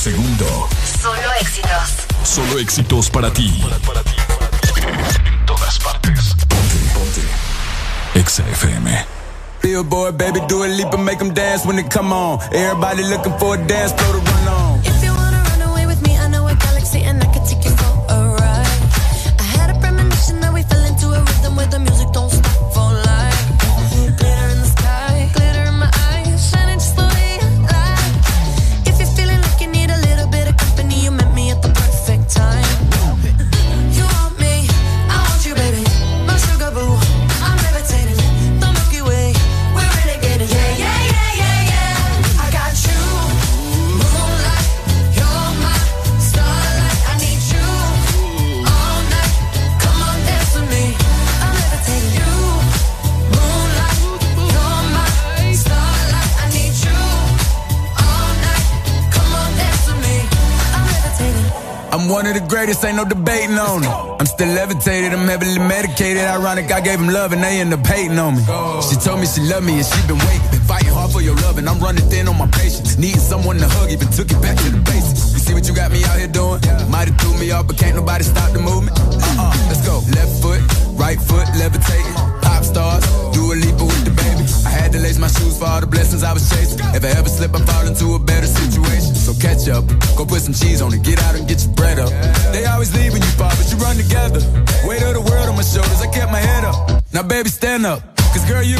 segundo. 0.00 0.46
Solo 1.02 1.32
éxitos. 1.42 2.06
Solo 2.24 2.58
éxitos 2.58 3.10
para 3.10 3.30
ti. 3.30 3.62
En 5.26 5.46
todas 5.46 5.78
partes. 5.78 6.34
Ponte, 6.48 6.78
ponte. 6.94 8.18
Exa 8.18 8.42
FM. 8.48 9.06
Billboard, 9.62 10.16
baby, 10.16 10.40
do 10.48 10.64
a 10.64 10.68
leap 10.68 10.94
and 10.94 11.04
make 11.04 11.18
them 11.18 11.34
dance 11.34 11.66
when 11.66 11.76
they 11.76 11.84
come 11.84 12.14
on. 12.14 12.38
Everybody 12.50 13.02
looking 13.02 13.36
for 13.38 13.56
a 13.56 13.66
dance 13.66 13.92
floor 13.92 14.14
to 14.14 14.30
run 14.30 14.48
on. 14.48 14.69
Of 62.30 62.42
the 62.42 62.48
greatest, 62.48 62.84
ain't 62.84 62.96
no 62.96 63.04
debating 63.04 63.58
on 63.58 63.82
it. 63.82 63.88
I'm 63.88 64.26
still 64.26 64.48
levitated, 64.48 65.12
I'm 65.12 65.26
heavily 65.26 65.58
medicated. 65.58 66.22
Ironic, 66.22 66.70
I 66.70 66.80
gave 66.80 66.98
him 67.00 67.08
love 67.08 67.32
and 67.32 67.42
they 67.42 67.60
end 67.60 67.72
up 67.72 67.86
hating 67.86 68.18
on 68.18 68.36
me. 68.36 68.42
She 68.88 68.96
told 68.96 69.20
me 69.20 69.26
she 69.26 69.40
loved 69.42 69.66
me 69.66 69.74
and 69.78 69.86
she 69.86 70.00
been 70.06 70.18
waiting. 70.18 70.50
Been 70.50 70.66
fighting 70.66 70.92
hard 70.92 71.10
for 71.12 71.20
your 71.22 71.36
love 71.36 71.58
and 71.58 71.68
I'm 71.68 71.78
running 71.80 72.04
thin 72.08 72.28
on 72.28 72.38
my 72.38 72.46
patience. 72.48 72.98
Needing 72.98 73.20
someone 73.20 73.58
to 73.58 73.68
hug, 73.68 73.90
even 73.90 74.08
took 74.08 74.30
it 74.30 74.40
back 74.42 74.56
to 74.58 74.70
the 74.70 74.80
basics. 74.82 75.29
See 75.50 75.54
what 75.58 75.66
you 75.66 75.74
got 75.74 75.90
me 75.90 76.04
out 76.04 76.14
here 76.16 76.30
doing? 76.30 76.62
Might 76.86 77.10
have 77.10 77.18
threw 77.18 77.34
me 77.34 77.50
off, 77.50 77.66
but 77.66 77.76
can't 77.76 77.96
nobody 77.96 78.22
stop 78.22 78.52
the 78.52 78.60
movement. 78.62 78.94
Uh-uh, 79.02 79.50
let's 79.66 79.82
go. 79.82 79.98
Left 80.14 80.30
foot, 80.38 80.62
right 80.94 81.18
foot, 81.18 81.42
levitating. 81.58 82.14
Pop 82.38 82.62
stars, 82.62 83.02
do 83.34 83.50
a 83.50 83.58
leap 83.58 83.74
with 83.74 84.04
the 84.06 84.14
baby. 84.14 84.46
I 84.62 84.70
had 84.70 84.92
to 84.92 85.00
lace 85.02 85.18
my 85.18 85.26
shoes 85.26 85.58
for 85.58 85.66
all 85.66 85.80
the 85.80 85.88
blessings 85.88 86.22
I 86.22 86.32
was 86.32 86.48
chasing. 86.48 86.78
If 86.94 87.02
I 87.02 87.18
ever 87.18 87.28
slip, 87.28 87.52
I 87.52 87.66
fall 87.66 87.84
into 87.84 88.14
a 88.14 88.20
better 88.20 88.46
situation. 88.46 89.10
So 89.18 89.34
catch 89.42 89.66
up, 89.66 89.82
go 90.14 90.24
put 90.24 90.38
some 90.38 90.54
cheese 90.54 90.80
on 90.80 90.94
it, 90.94 91.02
get 91.02 91.18
out 91.18 91.34
and 91.34 91.48
get 91.48 91.58
your 91.66 91.74
bread 91.74 91.98
up. 91.98 92.14
They 92.54 92.64
always 92.66 92.94
leave 92.94 93.10
when 93.10 93.22
you 93.22 93.34
fall, 93.34 93.50
but 93.50 93.66
you 93.74 93.76
run 93.82 93.96
together. 93.98 94.38
Weight 94.86 95.02
of 95.02 95.18
the 95.18 95.24
world 95.26 95.50
on 95.50 95.56
my 95.58 95.66
shoulders, 95.66 95.98
I 95.98 96.06
kept 96.14 96.30
my 96.30 96.38
head 96.38 96.62
up. 96.62 97.02
Now 97.12 97.26
baby, 97.26 97.50
stand 97.50 97.86
up, 97.86 98.06
cause 98.30 98.46
girl, 98.46 98.62
you. 98.62 98.78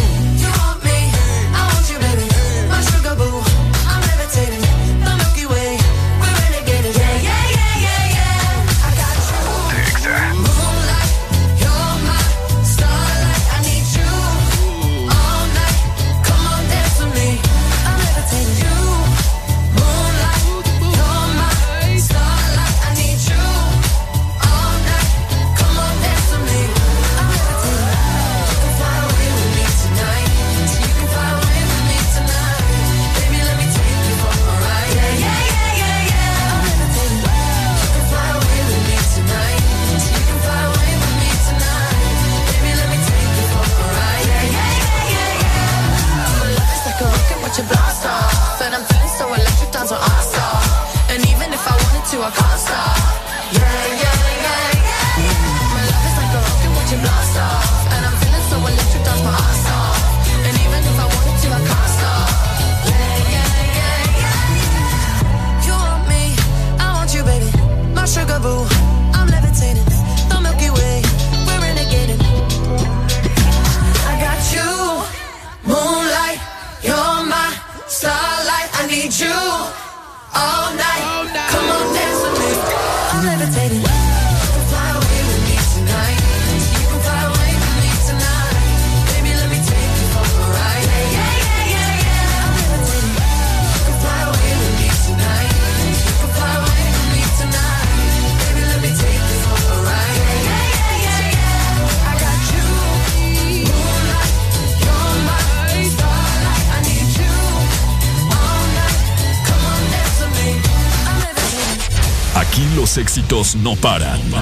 Éxitos 113.31 113.55
no 113.57 113.77
paran. 113.77 114.19
En 114.19 114.33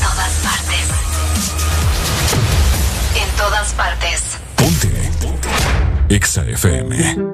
todas 0.00 0.32
partes. 0.42 0.88
En 3.16 3.36
todas 3.36 3.72
partes. 3.72 4.38
Ponte. 4.56 5.10
Exa 6.08 6.42
FM. 6.42 7.29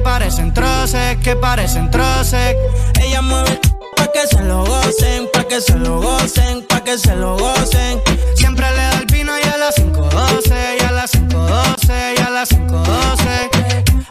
Parecen 0.00 0.52
troces, 0.52 1.16
que 1.18 1.36
parecen 1.36 1.90
troces. 1.90 2.56
Ella 3.00 3.22
mueve 3.22 3.60
pa' 3.96 4.10
que 4.12 4.26
se 4.26 4.42
lo 4.42 4.64
gocen, 4.64 5.28
pa' 5.32 5.44
que 5.44 5.60
se 5.60 5.76
lo 5.76 6.00
gocen, 6.00 6.66
pa' 6.66 6.82
que 6.82 6.98
se 6.98 7.14
lo 7.14 7.36
gocen. 7.36 8.00
Siempre 8.34 8.68
le 8.70 8.76
da 8.76 8.98
el 8.98 9.06
vino 9.06 9.32
y 9.38 9.48
a 9.48 9.56
las 9.56 9.76
5.12, 9.76 10.76
y 10.80 10.84
a 10.84 10.92
las 10.92 11.12
5.12, 11.12 12.14
y 12.18 12.20
a 12.20 12.30
las 12.30 12.50
5.12. 12.50 13.50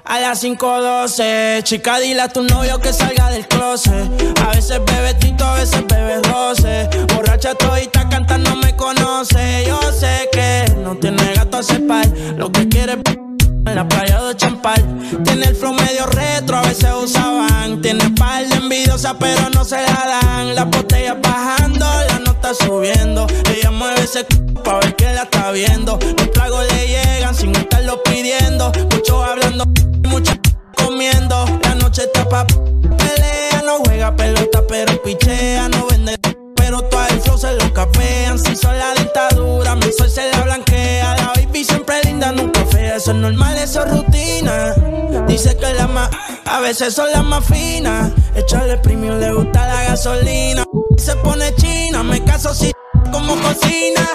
A 0.06 0.20
las 0.20 0.44
5.12, 0.44 1.62
chica, 1.64 2.00
dile 2.00 2.22
a 2.22 2.30
tu 2.30 2.42
novio 2.42 2.80
que 2.80 2.92
salga 2.92 3.30
del 3.30 3.48
closet. 3.48 4.10
A 4.44 4.56
veces 4.56 4.82
bebe 4.84 5.14
tito, 5.14 5.46
a 5.46 5.54
veces 5.54 5.86
bebe 5.88 6.20
roce. 6.24 6.90
Borracha 7.14 7.54
todita 7.54 8.10
cantando 8.10 8.56
me 8.56 8.76
conoce. 8.76 9.66
Yo 9.68 9.80
sé 9.92 10.28
que 10.32 10.66
no 10.78 10.96
tiene 10.96 11.34
gato 11.36 11.58
a 11.58 11.64
cepar. 11.64 12.08
Lo 12.38 12.52
que 12.52 12.68
quiere 12.68 12.94
en 12.94 13.04
la 13.76 13.88
playa 13.88 14.22
de 14.24 14.36
Champal. 14.36 14.84
Tiene 15.24 15.46
el 15.48 15.56
flow 15.56 15.74
medio 15.74 16.06
retro, 16.08 16.58
a 16.58 16.62
veces 16.62 16.90
usaban. 17.04 17.82
Tiene 17.82 18.10
par 18.12 18.48
de 18.48 18.56
envidiosa, 18.56 19.18
pero 19.18 19.50
no 19.54 19.64
se 19.64 19.78
la 19.82 20.22
dan. 20.22 20.56
La 20.56 20.66
botella 20.66 21.16
bajando, 21.16 21.86
la 22.08 22.20
nota 22.20 22.54
subiendo. 22.54 23.28
Ella 23.54 23.72
mueve 23.72 24.02
ese 24.02 24.20
c 24.20 24.28
pa' 24.64 24.80
ver 24.80 24.96
que 24.96 25.06
la 25.14 25.24
está 25.24 25.52
viendo. 25.52 26.00
Los 26.18 26.32
tragos 26.32 26.66
le 26.72 26.88
llegan 26.88 27.36
sin 27.36 27.56
estarlo 27.56 28.02
pidiendo. 28.04 28.72
Muchos 28.92 29.24
hablando, 29.24 29.66
muchas 30.08 30.40
comiendo. 30.76 31.46
La 31.64 31.76
noche 31.76 32.04
está 32.04 32.28
pa' 32.28 32.46
pelea, 32.46 33.62
no 33.66 33.78
juega 33.86 34.16
pelota, 34.16 34.64
pero 34.68 35.02
pichea, 35.04 35.70
no 35.70 35.88
vende. 35.88 36.18
Pero 36.56 36.82
todo 36.84 37.06
el 37.08 37.22
flow 37.22 37.38
se 37.38 37.54
lo 37.54 37.74
capean. 37.74 38.38
Si 38.40 38.56
son 38.56 38.78
la 38.78 38.99
Eso 43.10 43.18
es 43.18 43.24
normal, 43.24 43.58
eso 43.58 43.84
es 43.84 43.92
rutina. 43.92 44.76
Dice 45.28 45.58
que 45.58 45.74
la 45.74 45.88
más, 45.88 46.12
a 46.46 46.60
veces 46.60 46.94
son 46.94 47.12
las 47.12 47.24
más 47.24 47.44
finas. 47.44 48.12
Echarle 48.36 48.78
premium, 48.78 49.18
le 49.18 49.34
gusta 49.34 49.66
la 49.66 49.84
gasolina. 49.86 50.64
Se 50.96 51.16
pone 51.16 51.52
china, 51.56 52.04
me 52.04 52.24
caso 52.24 52.54
si 52.54 52.72
como 53.12 53.34
cocina. 53.42 54.08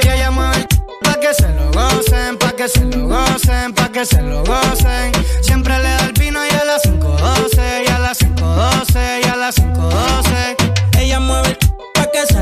Que 0.00 0.08
el 0.08 0.66
pa' 1.02 1.20
que 1.20 1.34
se 1.34 1.48
lo 1.50 1.70
gocen, 1.72 2.38
pa' 2.38 2.52
que 2.52 2.68
se 2.70 2.84
lo 2.86 3.06
gocen, 3.06 3.74
pa' 3.74 3.92
que 3.92 4.06
se 4.06 4.22
lo 4.22 4.42
gocen. 4.44 5.12
Siempre 5.42 5.76
le 5.76 5.90
da 5.90 6.06
el 6.06 6.12
vino 6.14 6.40
y 6.42 6.48
a 6.48 6.64
las 6.64 6.84
5.12, 6.84 7.84
y 7.84 7.90
a 7.90 7.98
las 7.98 8.18
5.12, 8.18 9.20
y 9.24 9.27
a 9.27 9.27
las 9.27 9.27
5.12. 9.27 9.27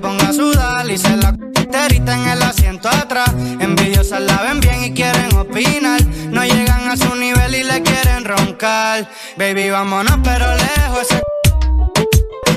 Ponga 0.00 0.28
a 0.28 0.32
sudar 0.32 0.90
y 0.90 0.96
se 0.96 1.16
la 1.16 1.34
terita 1.70 2.14
en 2.14 2.28
el 2.28 2.42
asiento 2.42 2.88
atrás. 2.88 3.30
Envidiosas 3.60 4.20
la 4.22 4.42
ven 4.42 4.60
bien 4.60 4.84
y 4.84 4.94
quieren 4.94 5.34
opinar. 5.36 6.02
No 6.30 6.42
llegan 6.44 6.88
a 6.88 6.96
su 6.96 7.14
nivel 7.14 7.54
y 7.54 7.64
le 7.64 7.82
quieren 7.82 8.24
roncar. 8.24 9.08
Baby, 9.36 9.70
vámonos, 9.70 10.18
pero 10.22 10.46
lejos. 10.54 11.02
Ese 11.02 11.20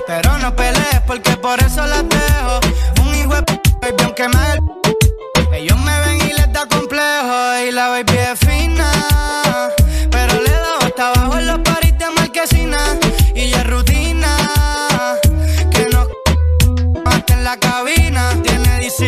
pero 0.08 0.38
no 0.38 0.56
pelees 0.56 1.02
porque 1.08 1.36
por 1.38 1.60
eso 1.62 1.86
la 1.86 2.04
dejo. 2.04 2.60
Un 3.02 3.16
hijo 3.16 3.36
de 3.36 3.62
Baby, 3.82 4.14
que 4.16 4.28
me 4.30 5.58
Ellos 5.58 5.80
me 5.80 6.00
ven 6.00 6.30
y 6.30 6.34
les 6.34 6.52
da 6.54 6.66
complejo 6.68 7.60
y 7.68 7.72
la 7.72 7.90
baby 7.90 8.18
es 8.18 8.40
fina. 8.40 9.23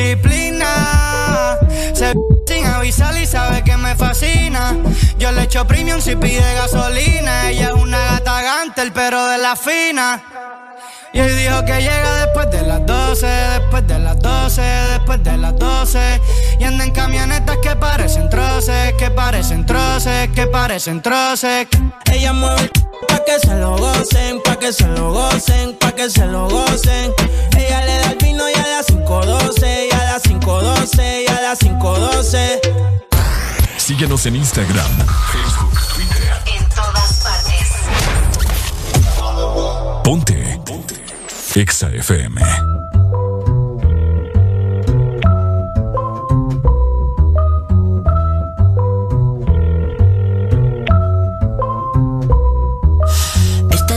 Disciplina. 0.06 1.58
Se 1.94 2.14
sin 2.48 2.66
avisar 2.66 3.18
y 3.18 3.26
sabe 3.26 3.64
que 3.64 3.76
me 3.78 3.96
fascina. 3.96 4.76
Yo 5.18 5.32
le 5.32 5.44
echo 5.44 5.66
premium 5.66 6.02
si 6.02 6.16
pide 6.16 6.54
gasolina. 6.56 7.50
Ella 7.50 7.70
es 7.70 7.74
una 7.74 7.98
gata 7.98 8.42
gantel, 8.42 8.92
pero 8.92 9.26
de 9.28 9.38
la 9.38 9.56
fina. 9.56 10.22
Y 11.16 11.20
hoy 11.22 11.32
dijo 11.32 11.64
que 11.64 11.80
llega 11.80 12.26
después 12.26 12.52
de 12.52 12.62
las 12.64 12.86
12, 12.86 13.26
después 13.26 13.88
de 13.88 14.00
las 14.00 14.20
12, 14.20 14.62
después 14.62 15.24
de 15.24 15.38
las 15.38 15.58
12. 15.58 16.22
Y 16.60 16.64
anda 16.66 16.84
en 16.84 16.92
camionetas 16.92 17.58
que 17.64 17.74
parecen 17.78 18.30
troces, 18.30 18.94
que 18.96 19.10
parecen 19.12 19.66
troces, 19.66 20.30
que 20.36 20.46
parecen 20.46 21.02
troces. 21.02 21.68
Ella 22.12 22.34
mueve 22.34 22.70
pa' 23.08 23.24
que 23.24 23.40
se 23.40 23.56
lo 23.56 23.78
gocen, 23.78 24.42
pa' 24.44 24.58
que 24.58 24.74
se 24.74 24.88
lo 24.88 25.14
gocen, 25.14 25.78
pa' 25.80 25.94
que 25.94 26.10
se 26.10 26.26
lo 26.26 26.50
gocen. 26.50 27.14
Ella 27.58 27.86
le 27.86 27.98
da 28.00 28.12
el 28.12 28.18
vino 28.18 28.50
y 28.50 28.54
a 28.54 28.68
las 28.68 28.88
5.12, 28.88 29.88
y 29.90 29.96
a 29.96 30.04
las 30.12 30.24
5.12, 30.24 31.24
y 31.24 31.28
a 31.32 31.42
las 31.42 31.60
5.12. 31.62 32.60
Síguenos 33.78 34.26
en 34.26 34.36
Instagram, 34.36 34.92
Facebook, 35.32 35.80
Twitter. 35.96 36.34
En 36.58 36.70
todas 36.70 37.24
partes. 37.24 37.70
Ponte. 40.04 40.04
Ponte. 40.04 40.35
Exa 41.56 41.88
FM. 41.88 42.75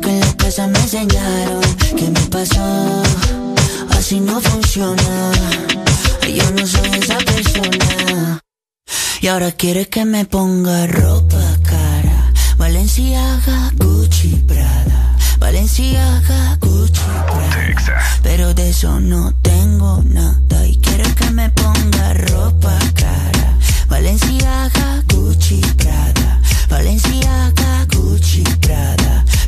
que 0.00 0.10
en 0.10 0.20
la 0.20 0.36
casa 0.36 0.66
me 0.66 0.78
enseñaron. 0.78 1.60
¿Qué 1.96 2.08
me 2.08 2.20
pasó? 2.30 3.02
Así 3.90 4.20
no 4.20 4.40
funciona. 4.40 5.32
Yo 6.22 6.50
no 6.52 6.66
soy 6.66 6.90
esa 7.00 7.18
persona. 7.18 8.40
Y 9.20 9.26
ahora 9.26 9.52
quiere 9.52 9.88
que 9.88 10.04
me 10.04 10.24
ponga 10.24 10.86
ropa 10.86 11.42
cara. 11.62 12.32
Valenciaga, 12.56 13.72
Gucci, 13.76 14.42
Prada. 14.46 15.16
Valenciaga, 15.38 16.56
Gucci, 16.60 17.00
Prada. 17.26 18.02
Pero 18.22 18.54
de 18.54 18.70
eso 18.70 19.00
no 19.00 19.32
tengo 19.42 20.02
nada. 20.04 20.66
Y 20.66 20.76
quiere 20.78 21.12
que 21.14 21.30
me 21.30 21.50
ponga 21.50 22.14
ropa 22.14 22.78
cara. 22.94 23.58
Valenciaga, 23.88 25.02
Gucci, 25.12 25.60
Prada. 25.76 26.40
Valenciaga, 26.68 27.86
Gucci, 27.92 28.42
Prada 28.60 29.24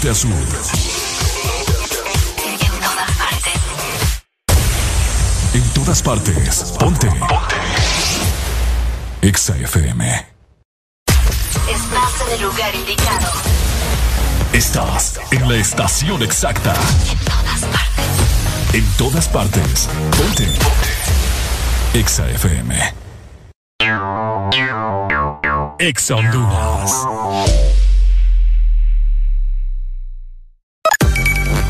norte 0.00 0.10
a 0.10 0.14
sur. 0.14 0.30
En 5.52 5.62
todas 5.74 6.02
partes. 6.02 6.74
Ponte. 6.78 7.06
Ponte. 7.08 7.56
Exa 9.22 9.56
FM. 9.56 10.26
Estás 11.68 12.26
en 12.26 12.34
el 12.34 12.42
lugar 12.42 12.74
indicado. 12.74 13.28
Estás 14.52 15.20
en 15.32 15.48
la 15.48 15.56
estación 15.56 16.22
exacta. 16.22 16.74
En 18.72 18.86
todas 18.96 19.28
partes. 19.28 19.88
Ponte. 20.16 20.48
Exa 21.94 22.28
FM. 22.30 22.94
Exa 25.78 26.14
Honduras. 26.14 27.69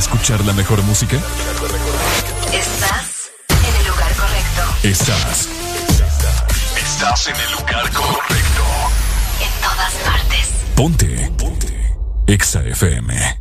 Escuchar 0.00 0.42
la 0.46 0.54
mejor 0.54 0.82
música? 0.84 1.16
Estás 2.52 3.30
en 3.50 3.76
el 3.76 3.86
lugar 3.86 4.12
correcto. 4.14 4.62
Estás. 4.82 5.48
Estás 6.76 7.28
en 7.28 7.36
el 7.36 7.52
lugar 7.52 7.92
correcto. 7.92 8.64
En 9.44 9.60
todas 9.60 9.94
partes. 10.02 10.48
Ponte. 10.74 11.30
Ponte. 11.36 11.96
Exa 12.26 12.62
FM. 12.64 13.40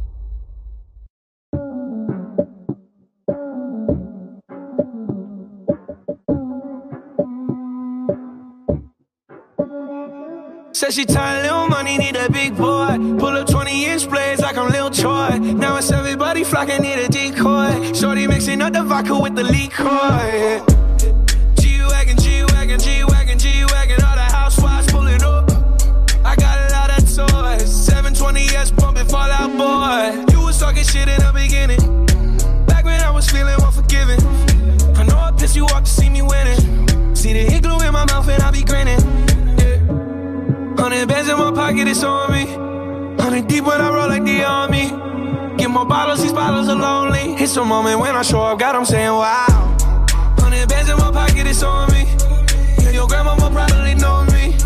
Said 10.73 10.93
she 10.93 11.05
tired, 11.05 11.43
little 11.43 11.67
money, 11.67 11.97
need 11.97 12.15
a 12.15 12.31
big 12.31 12.55
boy. 12.55 12.95
Pull 13.19 13.37
up 13.37 13.47
20 13.47 13.85
inch 13.85 14.09
blades 14.09 14.41
like 14.41 14.57
I'm 14.57 14.71
Lil 14.71 14.88
Troy. 14.99 15.39
Now 15.39 15.77
it's 15.77 15.91
everybody 15.91 16.43
flocking, 16.43 16.81
need 16.81 16.99
a 16.99 17.07
decoy. 17.07 17.93
Shorty 17.93 18.27
mixing 18.27 18.61
up 18.61 18.73
the 18.73 18.83
vodka 18.83 19.17
with 19.17 19.33
the 19.33 19.43
liquor. 19.43 19.85
G 21.61 21.79
Wagon, 21.81 22.17
G 22.17 22.43
Wagon, 22.43 22.79
G 22.79 23.05
Wagon, 23.05 23.39
G 23.39 23.63
Wagon. 23.71 24.03
All 24.03 24.15
the 24.15 24.27
housewives 24.35 24.91
pulling 24.91 25.23
up. 25.23 25.49
I 26.25 26.35
got 26.35 26.57
a 26.59 26.73
lot 26.73 26.89
of 26.89 27.03
toys. 27.07 27.89
720S 27.89 28.75
pumping 28.77 29.05
Fallout 29.05 29.51
Boy. 29.57 30.33
You 30.33 30.41
was 30.41 30.59
talking 30.59 30.83
shit 30.83 31.07
in 31.07 31.21
the 31.21 31.31
beginning. 31.33 32.05
Back 32.65 32.83
when 32.83 32.99
I 32.99 33.09
was 33.09 33.29
feeling 33.29 33.55
unforgiving. 33.61 34.19
I 34.97 35.03
know 35.03 35.17
I 35.17 35.31
pissed 35.31 35.55
you 35.55 35.63
off 35.67 35.85
to 35.85 35.89
see 35.89 36.09
me 36.09 36.21
winning. 36.21 37.15
See 37.15 37.31
the 37.31 37.39
hit 37.39 37.63
glue 37.63 37.79
in 37.79 37.93
my 37.93 38.03
mouth 38.03 38.27
and 38.27 38.43
I 38.43 38.51
be 38.51 38.63
grinning. 38.63 38.99
Hundred 40.77 41.07
bands 41.07 41.29
in 41.29 41.37
my 41.37 41.51
pocket, 41.51 41.87
it's 41.87 42.03
on 42.03 42.31
me. 42.33 42.78
Hundred 43.39 43.55
deep 43.55 43.63
when 43.63 43.79
I 43.79 43.89
roll 43.89 44.09
like 44.09 44.25
the 44.25 44.43
army. 44.43 44.89
Get 45.55 45.69
more 45.69 45.85
bottles, 45.85 46.21
these 46.21 46.33
bottles 46.33 46.67
are 46.67 46.75
lonely. 46.75 47.35
It's 47.41 47.55
a 47.55 47.63
moment 47.63 47.97
when 48.01 48.13
I 48.13 48.21
show 48.21 48.41
up, 48.41 48.59
God, 48.59 48.75
I'm 48.75 48.83
saying 48.83 49.13
wow. 49.13 49.77
Hundred 50.39 50.67
bands 50.67 50.89
in 50.89 50.97
my 50.97 51.09
pocket, 51.09 51.47
it's 51.47 51.63
on 51.63 51.89
me. 51.93 52.03
Yeah, 52.83 52.91
your 52.91 53.07
grandma 53.07 53.35
will 53.35 53.49
probably 53.49 53.95
know 53.95 54.25
me. 54.25 54.57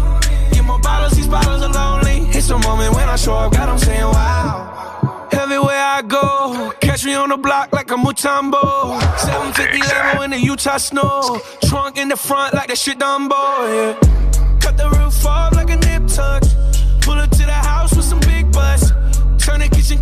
Get 0.51 0.65
more 0.65 0.79
bottles, 0.79 1.13
these 1.13 1.27
bottles 1.27 1.61
are 1.61 1.71
lonely. 1.71 2.27
It's 2.35 2.49
a 2.49 2.57
moment 2.57 2.95
when 2.95 3.07
I 3.09 3.15
show 3.15 3.35
up, 3.35 3.53
God, 3.53 3.69
I'm 3.69 3.77
saying 3.77 4.01
wow. 4.01 5.29
Everywhere 5.31 5.77
I 5.77 6.01
go, 6.01 6.73
catch 6.81 7.05
me 7.05 7.13
on 7.13 7.29
the 7.29 7.37
block 7.37 7.71
like 7.73 7.91
a 7.91 7.95
Mutombo. 7.95 8.99
750 9.19 9.81
Lambo 9.81 10.25
in 10.25 10.31
the 10.31 10.39
Utah 10.39 10.77
snow. 10.77 11.39
Trunk 11.65 11.99
in 11.99 12.07
the 12.09 12.17
front 12.17 12.55
like 12.55 12.69
that 12.69 12.79
shit 12.79 12.97
Dumbo, 12.97 13.37
yeah. 13.69 14.59
Cut 14.59 14.77
the 14.77 14.89
roof 14.89 15.23
off 15.27 15.53
like 15.53 15.69
a 15.69 15.75
nip 15.75 16.07
tuck. 16.07 16.41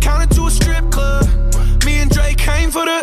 Kitchen 0.02 0.28
to 0.30 0.46
a 0.46 0.50
strip 0.50 0.90
club. 0.90 1.26
Me 1.84 2.00
and 2.00 2.10
Drake 2.10 2.36
came 2.36 2.72
for 2.72 2.84
the. 2.84 2.98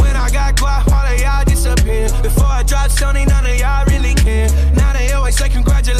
When 0.00 0.14
I 0.14 0.30
got 0.30 0.54
guap, 0.54 0.86
all 0.86 1.12
of 1.12 1.20
y'all 1.20 1.44
disappear. 1.44 2.08
Before 2.22 2.46
I 2.46 2.62
dropped 2.62 2.90
Sony, 2.90 3.26
none 3.26 3.44
of 3.44 3.58
y'all 3.58 3.84
really 3.86 4.14
care. 4.14 4.48
Now 4.74 4.92
they 4.92 5.10
always 5.12 5.36
say 5.36 5.48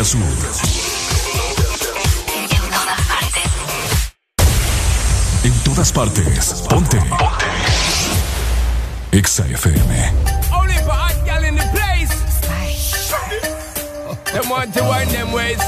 De 0.00 0.16
norte 0.16 0.46
a 0.46 0.52
sur. 0.54 0.66
En 5.44 5.62
todas 5.62 5.92
partes. 5.92 6.64
Ponte. 6.70 6.96
Ponte. 6.96 7.46
Exa 9.12 9.44
FM. 9.44 9.90
Only 10.52 10.72
for 10.84 10.92
hot 10.92 11.22
gal 11.26 11.44
in 11.44 11.54
the 11.54 11.68
place. 11.74 12.14
Them 14.32 14.48
want 14.48 14.72
to 14.72 14.82
wind 14.84 15.10
them 15.10 15.32
ways. 15.32 15.58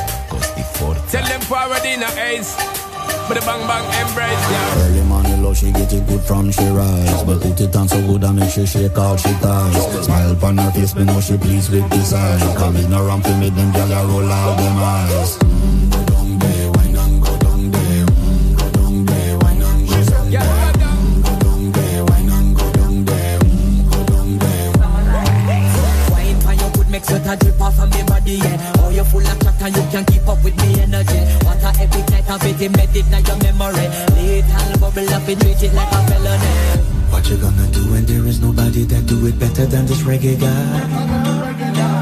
Tell 1.10 1.24
them 1.24 1.40
forward 1.42 1.84
in 1.84 2.02
a 2.02 2.08
ace. 2.16 2.56
But 3.28 3.38
the 3.38 3.44
bang 3.44 3.66
bang 3.66 3.84
embrace, 4.00 4.50
yeah. 4.50 5.11
Love, 5.42 5.56
she 5.56 5.72
get 5.72 5.92
it 5.92 6.06
good 6.06 6.20
from 6.20 6.52
she 6.52 6.64
rise. 6.68 7.24
But 7.24 7.42
put 7.42 7.60
it 7.60 7.74
on 7.74 7.88
so 7.88 8.00
good 8.06 8.22
I 8.22 8.30
make 8.30 8.50
she 8.50 8.64
shake 8.64 8.96
all 8.96 9.16
she 9.16 9.32
ties. 9.42 10.04
Smile 10.04 10.32
upon 10.32 10.58
her 10.58 10.70
face, 10.70 10.94
me 10.94 11.04
know 11.04 11.20
she 11.20 11.36
pleased 11.36 11.72
with 11.72 11.88
this 11.90 12.12
eye. 12.12 12.54
Come 12.56 12.76
in 12.76 12.92
around 12.92 13.24
to 13.24 13.36
me, 13.38 13.50
them 13.50 13.72
gyal 13.72 13.90
a 13.90 14.06
roll 14.06 14.30
out 14.30 14.56
them 14.56 14.76
eyes. 14.78 15.36
Go 15.38 16.04
down 16.06 16.38
there, 16.38 16.70
wine 16.70 16.96
and 16.96 17.22
go 17.22 17.36
down 17.38 17.70
there. 17.72 18.06
Mm, 18.06 18.56
go 18.56 18.70
down 18.70 19.04
there, 19.04 19.38
wine 19.38 19.62
and 19.62 19.88
go 19.88 19.96
down 19.98 20.22
there. 20.22 20.78
Mm, 20.78 21.24
go 21.24 21.34
down 21.42 21.72
there, 21.72 22.04
wine 22.04 22.30
and 22.30 22.56
go 22.56 22.72
down 22.72 23.04
there. 23.04 23.38
Mm, 23.40 23.90
go 23.90 24.04
down 24.06 24.38
there. 24.38 24.72
Wine 26.12 26.40
for 26.40 26.52
your 26.52 26.70
good 26.70 26.88
make 26.88 27.04
sweat 27.04 27.40
drip 27.40 27.60
off 27.60 27.80
of 27.80 27.90
me 27.90 28.02
body, 28.04 28.34
yeah. 28.34 28.72
Oh, 28.78 28.90
you're 28.90 29.04
full 29.04 29.26
of 29.26 29.42
and 29.62 29.76
you 29.76 29.82
can't 29.90 30.06
keep 30.06 30.26
up 30.28 30.42
with 30.42 30.56
me 30.56 30.80
energy. 30.82 31.41
Of 32.32 32.44
it, 32.46 32.60
embedded 32.62 33.06
in 33.06 33.24
your 33.26 33.36
memory. 33.44 33.88
Little 34.16 34.78
bubble 34.80 35.08
up 35.12 35.28
and 35.28 35.40
treat 35.40 35.62
it 35.62 35.74
like 35.74 35.92
a 35.92 36.00
felony. 36.08 36.52
What 37.12 37.28
you 37.28 37.36
gonna 37.36 37.66
do 37.68 37.90
when 37.92 38.06
there 38.06 38.24
is 38.26 38.40
nobody 38.40 38.84
that 38.84 39.06
do 39.06 39.26
it 39.26 39.38
better 39.38 39.66
than 39.66 39.86
this 39.86 40.02
reggae 40.02 40.40
guy? 40.40 40.50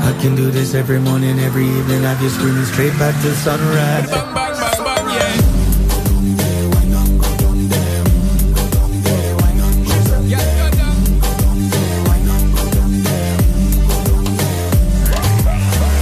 I 0.09 0.13
can 0.23 0.37
do 0.37 0.51
this 0.51 0.75
every 0.75 1.01
morning, 1.01 1.39
every 1.41 1.67
evening. 1.67 2.05
I've 2.05 2.23
you 2.23 2.29
screaming 2.31 2.65
straight 2.65 2.97
back 2.99 3.15
to 3.23 3.35
sunrise. 3.35 4.11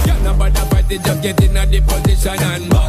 Yeah, 0.05 0.23
nobody 0.23 0.59
fight 0.69 0.91
it, 0.91 1.03
just 1.03 1.21
get 1.23 1.43
in 1.43 1.57
a 1.57 1.65
the 1.65 1.81
position 1.81 2.43
and 2.43 2.69
boss 2.69 2.88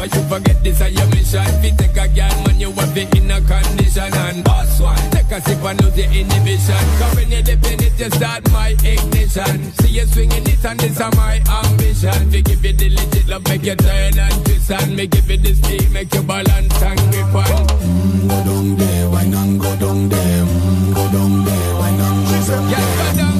Never 0.00 0.16
you 0.16 0.28
forget 0.30 0.64
this 0.64 0.80
is 0.80 0.92
your 0.96 1.06
mission. 1.08 1.44
Fi 1.60 1.70
take 1.76 1.96
a 2.00 2.08
girl, 2.08 2.44
man, 2.46 2.58
you 2.58 2.72
have 2.72 2.96
it 2.96 3.14
in 3.14 3.30
a 3.30 3.38
condition 3.42 4.14
and 4.14 4.42
boss 4.42 4.80
one. 4.80 4.96
Take 5.10 5.30
a 5.30 5.40
sip 5.42 5.62
and 5.62 5.82
lose 5.82 5.98
your 5.98 6.06
inhibition. 6.08 6.84
Cause 6.96 7.16
when 7.16 7.30
you 7.30 7.42
dip 7.42 7.64
in 7.66 7.82
it, 7.84 8.00
you 8.00 8.10
start 8.10 8.50
my 8.50 8.68
ignition. 8.82 9.72
See 9.74 9.88
you 10.00 10.06
swinging 10.06 10.46
it 10.48 10.64
and 10.64 10.80
this 10.80 10.98
is 10.98 11.16
my 11.16 11.36
ambition. 11.44 12.30
Fi 12.32 12.40
give 12.40 12.64
you 12.64 12.72
the 12.72 12.88
legit 12.88 13.28
love, 13.28 13.44
make 13.44 13.62
you 13.62 13.76
turn 13.76 14.18
and 14.18 14.44
twist 14.46 14.70
and 14.70 14.96
me 14.96 15.06
give 15.06 15.30
you 15.30 15.36
the 15.36 15.54
speed, 15.54 15.92
make 15.92 16.14
you 16.14 16.22
balance 16.22 16.82
and 16.82 17.00
grip 17.12 17.34
on. 17.34 17.66
Mm, 17.68 18.28
go 18.28 18.44
down 18.44 18.76
there, 18.76 19.10
wine 19.10 19.34
and 19.34 19.60
go 19.60 19.76
down 19.76 20.08
there. 20.08 20.44
Mm, 20.46 20.94
go 20.94 21.12
down 21.12 21.44
there, 21.44 21.74
wine 21.76 22.00
and 22.00 22.24
go 22.24 22.46
down 22.48 22.70
there. 22.70 22.78
Mm, 22.80 22.96
go 22.96 23.16
down 23.18 23.39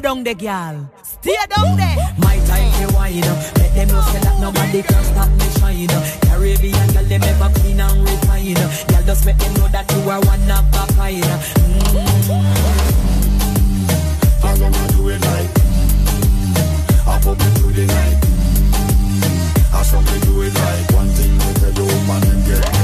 Stay 0.00 0.08
down 0.08 0.24
there, 0.24 0.32
girl. 0.32 0.90
Stay 1.02 1.36
down 1.54 1.76
there. 1.76 1.96
My 2.16 2.38
type 2.48 2.72
they 2.80 2.86
wide. 2.96 3.20
Let 3.20 3.74
them 3.74 3.88
know 3.88 4.00
say 4.00 4.20
that 4.20 4.40
nobody 4.40 4.80
can 4.80 5.04
stop 5.04 5.28
me 5.28 5.44
shine. 5.60 5.92
Caribbean 6.24 6.88
girl, 6.94 7.04
they 7.04 7.18
never 7.18 7.50
clean 7.60 7.80
and 7.80 8.00
refine. 8.08 8.54
Girl, 8.54 9.04
just 9.04 9.26
make 9.26 9.36
them 9.36 9.52
know 9.60 9.68
that 9.68 9.92
you 9.92 10.08
are 10.08 10.20
one 10.24 10.50
of 10.56 10.64
a 10.72 10.86
kind. 10.96 11.20
Mm-hmm. 11.20 12.32
All 14.40 14.64
I'ma 14.64 14.86
do 14.96 15.10
it 15.10 15.20
like 15.20 15.52
I 17.06 17.20
put 17.20 17.36
me 17.36 17.48
do 17.60 17.68
it 17.68 17.88
night. 17.92 18.24
I 19.74 19.82
saw 19.84 20.00
me 20.00 20.16
do 20.24 20.40
it 20.40 20.54
like 20.54 20.96
one 20.96 21.12
thing 21.12 21.36
I 21.36 21.52
that 21.60 21.74
the 21.76 21.84
woman 21.84 22.24
and 22.24 22.40
get. 22.46 22.79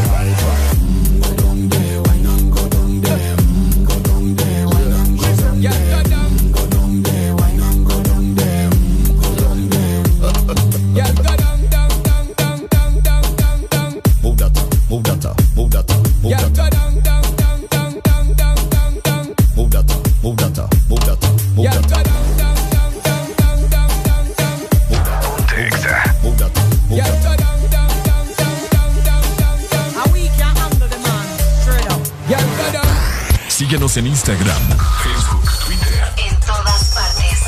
Síguenos 33.87 33.97
en 33.99 34.07
Instagram, 34.09 34.79
Facebook, 35.03 35.49
Twitter. 35.65 36.13
En 36.17 36.37
todas 36.41 36.95
partes. 36.95 37.39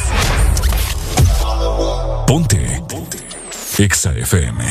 Ponte. 2.26 2.82
Ponte. 2.88 3.18
Exa 3.78 4.12
FM. 4.12 4.64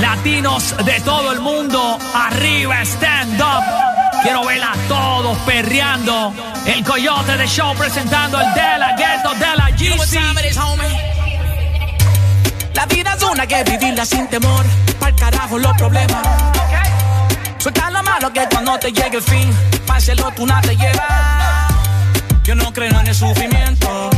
Latinos 0.00 0.74
de 0.84 1.00
todo 1.00 1.32
el 1.32 1.40
mundo, 1.40 1.98
arriba, 2.14 2.82
stand 2.82 3.40
up. 3.40 3.64
Quiero 4.22 4.44
ver 4.44 4.62
a 4.62 4.74
todos 4.88 5.38
perreando. 5.38 6.34
El 6.66 6.84
coyote 6.84 7.38
de 7.38 7.46
show 7.46 7.74
presentando 7.74 8.40
el 8.40 8.52
de 8.52 8.78
la 8.78 8.94
ghetto 8.94 9.32
de 9.34 9.56
la 9.56 9.70
GC. 9.70 10.20
La 12.74 12.86
vida 12.86 13.14
es 13.14 13.22
una 13.22 13.46
que 13.46 13.64
vivirla 13.64 14.04
sin 14.04 14.28
temor. 14.28 14.66
Pa'l 15.00 15.14
carajo 15.14 15.58
los 15.58 15.72
problemas. 15.78 16.22
Suelta 17.62 17.90
lo 17.90 18.02
malo 18.02 18.32
que 18.32 18.44
cuando 18.50 18.76
te 18.76 18.90
llegue 18.90 19.18
el 19.18 19.22
fin, 19.22 19.48
páselo 19.86 20.32
tú 20.32 20.44
nada 20.44 20.62
te 20.62 20.74
lleva. 20.76 21.68
Yo 22.42 22.56
no 22.56 22.72
creo 22.72 22.90
en 22.98 23.06
el 23.06 23.14
sufrimiento, 23.14 24.10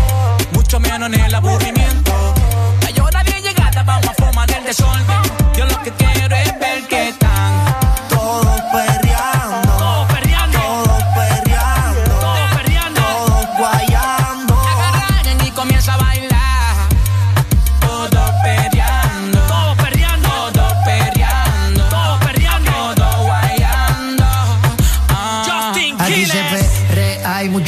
mucho 0.53 0.81
menos 0.81 1.12
en 1.12 1.21
el 1.21 1.35
aburrimiento. 1.35 2.35
La 2.81 2.91
llora 2.93 3.23
bien 3.23 3.43
llegada, 3.43 3.83
vamos 3.83 4.09
a 4.09 4.15
formar 4.15 4.51
el 4.51 4.65
desorden. 4.65 5.23
Yo 5.59 5.67
lo 5.67 5.78
que 5.83 5.91
quiero 5.91 6.14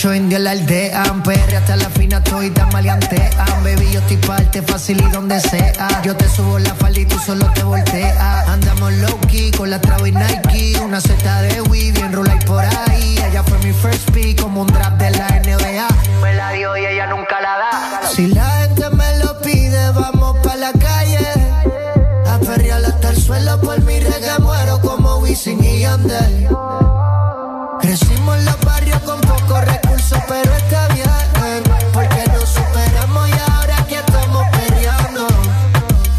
mucho 0.06 0.14
indio 0.14 0.38
en 0.38 0.44
la 0.44 0.50
aldea. 0.52 1.02
Perre 1.24 1.56
hasta 1.56 1.76
la 1.76 1.90
fina, 1.90 2.18
estoy 2.18 2.50
tan 2.50 2.68
maleantean. 2.70 3.64
Baby, 3.64 3.90
yo 3.92 4.00
estoy 4.00 4.16
parte 4.18 4.62
fácil 4.62 5.00
y 5.00 5.10
donde 5.10 5.40
sea. 5.40 6.02
Yo 6.02 6.14
te 6.16 6.28
subo 6.28 6.58
la 6.58 6.74
falda 6.74 7.00
y 7.00 7.06
tú 7.06 7.18
solo 7.18 7.50
te 7.52 7.64
volteas. 7.64 8.48
Andamos 8.48 8.92
low 8.94 9.18
key 9.28 9.50
con 9.50 9.70
la 9.70 9.80
Travis 9.80 10.14
Nike. 10.14 10.78
Una 10.80 11.00
seta 11.00 11.42
de 11.42 11.60
Wii, 11.62 11.92
bien 11.92 12.12
y 12.12 12.44
por 12.44 12.64
ahí. 12.64 13.18
Ella 13.28 13.42
fue 13.42 13.58
mi 13.58 13.72
first 13.72 14.10
pick, 14.12 14.40
como 14.40 14.62
un 14.62 14.68
draft 14.68 14.98
de 14.98 15.10
la 15.10 15.28
NBA. 15.28 15.88
Me 16.22 16.34
la 16.34 16.52
dio 16.52 16.76
y 16.76 16.86
ella 16.86 17.06
nunca 17.06 17.40
la 17.40 17.58
da. 17.58 18.08
Si 18.08 18.28
la 18.28 18.48
gente 18.60 18.90
me 18.90 19.18
lo 19.18 19.40
pide, 19.40 19.90
vamos 19.90 20.36
pa' 20.44 20.56
la 20.56 20.72
calle. 20.72 21.26
A 22.28 22.38
perrear 22.38 22.84
hasta 22.84 23.10
el 23.10 23.16
suelo 23.20 23.60
por 23.60 23.80
mi 23.82 23.98
reggae. 23.98 24.38
Muero 24.38 24.80
como 24.80 25.16
Wisin 25.16 25.62
y 25.64 25.80
Yandel. 25.80 26.48
Crecimos 27.80 28.38
con 28.44 28.65
pero 30.28 30.54
está 30.54 30.88
bien. 30.88 31.62
Porque 31.92 32.24
nos 32.32 32.48
superamos 32.48 33.28
y 33.28 33.32
ahora 33.50 33.78
aquí 33.78 33.94
estamos 33.94 34.46
peleando. 34.50 35.26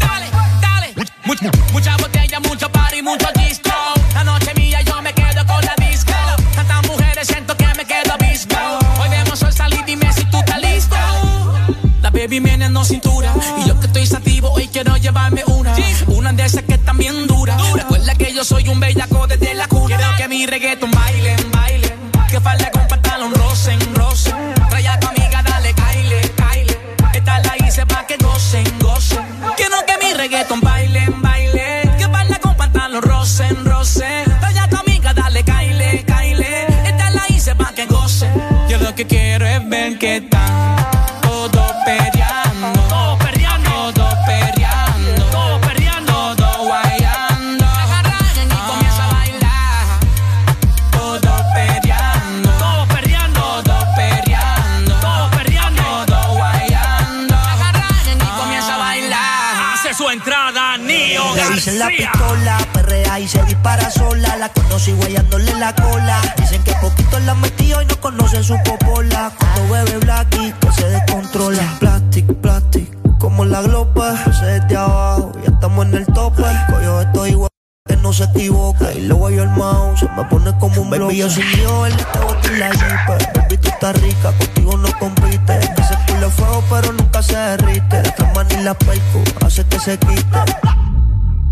Dale, 0.00 0.26
dale. 0.60 0.94
Mucha, 1.24 1.50
mucha 1.72 1.96
botella, 1.96 2.40
mucho 2.40 2.70
party, 2.70 3.02
mucho 3.02 3.28
disco. 3.36 3.70
La 4.14 4.24
noche 4.24 4.52
mía, 4.54 4.82
yo 4.82 5.00
me 5.00 5.12
quedo 5.14 5.46
con 5.46 5.64
la 5.64 5.74
disco. 5.88 6.12
Tantas 6.54 6.86
mujeres, 6.86 7.26
siento 7.26 7.56
que 7.56 7.66
me 7.76 7.84
quedo 7.84 8.16
visco. 8.18 8.56
Hoy 9.00 9.08
vemos 9.08 9.40
el 9.42 9.52
salir, 9.52 9.84
dime 9.86 10.12
si 10.12 10.24
tú 10.26 10.38
estás 10.38 10.60
listo. 10.60 10.96
La 12.02 12.10
baby 12.10 12.40
viene 12.40 12.66
en 12.66 12.84
cintura. 12.84 13.32
Y 13.58 13.68
yo 13.68 13.78
que 13.80 13.86
estoy 13.86 14.06
sativo, 14.06 14.50
hoy 14.50 14.68
quiero 14.68 14.96
llevarme 14.96 15.44
una. 15.46 15.74
Una 16.08 16.32
de 16.32 16.44
esas 16.44 16.62
que 16.64 16.74
están 16.74 16.98
bien 16.98 17.26
duras. 17.26 17.60
Recuerda 17.72 18.14
que 18.14 18.34
yo 18.34 18.44
soy 18.44 18.68
un 18.68 18.80
bellaco 18.80 19.26
desde 19.26 19.54
la 19.54 19.66
cuna. 19.66 19.96
Quiero 19.96 20.16
que 20.16 20.28
mi 20.28 20.46
reggaeton 20.46 20.90
bailen, 20.90 21.50
bailen. 21.50 21.98
Que 22.28 22.40
reggaeton 30.28 30.60
bailen, 30.60 31.22
bailen. 31.22 31.96
Que 31.98 32.06
falda 32.08 32.38
con 32.38 32.54
pantalón 32.54 33.02
rosen, 33.02 33.64
rosen. 33.64 34.24
Trae 34.40 34.58
a 34.58 34.68
tu 34.68 34.76
amiga, 34.76 35.14
dale, 35.14 35.42
caile, 35.42 36.04
caile. 36.06 36.66
Esta 36.84 37.10
la 37.10 37.24
hice 37.28 37.54
pa' 37.54 37.72
que 37.74 37.86
gocen. 37.86 38.32
Yo 38.68 38.78
lo 38.78 38.94
que 38.94 39.06
quiero 39.06 39.46
es 39.46 39.68
ver 39.68 39.98
que 39.98 40.16
están 40.16 40.77
la 61.78 61.88
pistola, 61.88 62.58
perrea 62.72 63.20
y 63.20 63.28
se 63.28 63.42
dispara 63.44 63.90
sola. 63.90 64.36
La 64.36 64.48
conocí 64.48 64.92
guayándole 64.92 65.54
la 65.54 65.74
cola. 65.74 66.20
Dicen 66.36 66.62
que 66.64 66.72
poquito 66.74 67.18
la 67.20 67.34
metió 67.34 67.80
y 67.80 67.86
no 67.86 68.00
conocen 68.00 68.42
su 68.42 68.56
popola. 68.64 69.32
Cuando 69.38 69.72
bebe 69.72 69.98
Blacky, 69.98 70.52
que 70.60 70.72
se 70.72 70.88
descontrola. 70.88 71.76
Plastic, 71.78 72.26
plastic, 72.40 73.18
como 73.18 73.44
la 73.44 73.62
glopa. 73.62 74.16
Se 74.32 74.44
desde 74.44 74.76
abajo, 74.76 75.32
ya 75.44 75.52
estamos 75.52 75.86
en 75.86 75.94
el 75.94 76.06
tope. 76.06 76.42
Coyo, 76.68 77.00
estoy 77.00 77.30
igual. 77.30 77.48
Que 77.86 77.96
no 77.96 78.12
se 78.12 78.24
equivoca 78.24 78.92
y 78.92 79.06
luego 79.06 79.30
yo 79.30 79.44
el 79.44 79.48
mouse 79.50 80.00
se 80.00 80.08
me 80.10 80.22
pone 80.26 80.52
como 80.58 80.82
un 80.82 80.90
baby 80.90 81.16
yo 81.16 81.30
sin 81.30 81.42
yo 81.56 81.86
él 81.86 81.96
te 81.96 82.18
boté 82.18 82.58
la 82.58 82.68
jeep 82.68 83.32
baby 83.34 83.56
tú 83.56 83.68
estás 83.70 84.02
rica 84.02 84.30
contigo 84.36 84.76
no 84.76 84.92
compite 84.98 85.58
ese 85.58 85.96
culo 86.06 86.28
fuego 86.28 86.62
pero 86.68 86.92
nunca 86.92 87.22
se 87.22 87.34
derrite 87.34 88.02
la 88.18 88.32
man 88.34 88.46
y 88.50 88.62
la 88.62 88.74
perco 88.74 89.22
hace 89.40 89.64
que 89.64 89.80
se 89.80 89.98
quite 89.98 90.38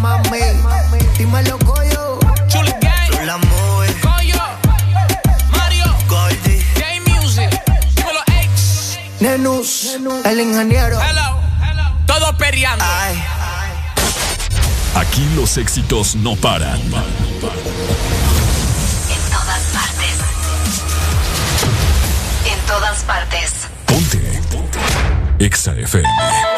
mami. 0.00 0.40
Dímelo, 1.16 1.58
coyo. 1.58 2.18
Chuli 2.48 2.72
Gang. 2.80 3.26
la 3.26 3.36
mueve 3.36 3.94
Coyo. 4.00 4.42
Mario. 5.50 5.84
Goldie 6.08 6.64
Game 6.74 7.00
Music. 7.10 7.50
Dímelo, 7.94 8.20
X. 8.42 8.98
Nenus, 9.20 9.98
el 10.24 10.40
ingeniero. 10.40 10.98
Hello. 11.00 11.40
Todos 12.06 12.34
perreando. 12.36 12.84
ay 12.84 13.22
Aquí 14.94 15.28
los 15.36 15.56
éxitos 15.56 16.16
no 16.16 16.34
paran. 16.36 16.80
En 16.80 16.90
todas 19.30 19.62
partes. 19.72 20.16
En 22.44 22.58
todas 22.66 23.02
partes. 23.04 23.52
Ponte. 23.86 24.42
Ponte. 24.50 24.78
Exa 25.38 25.72
FM. 25.74 26.49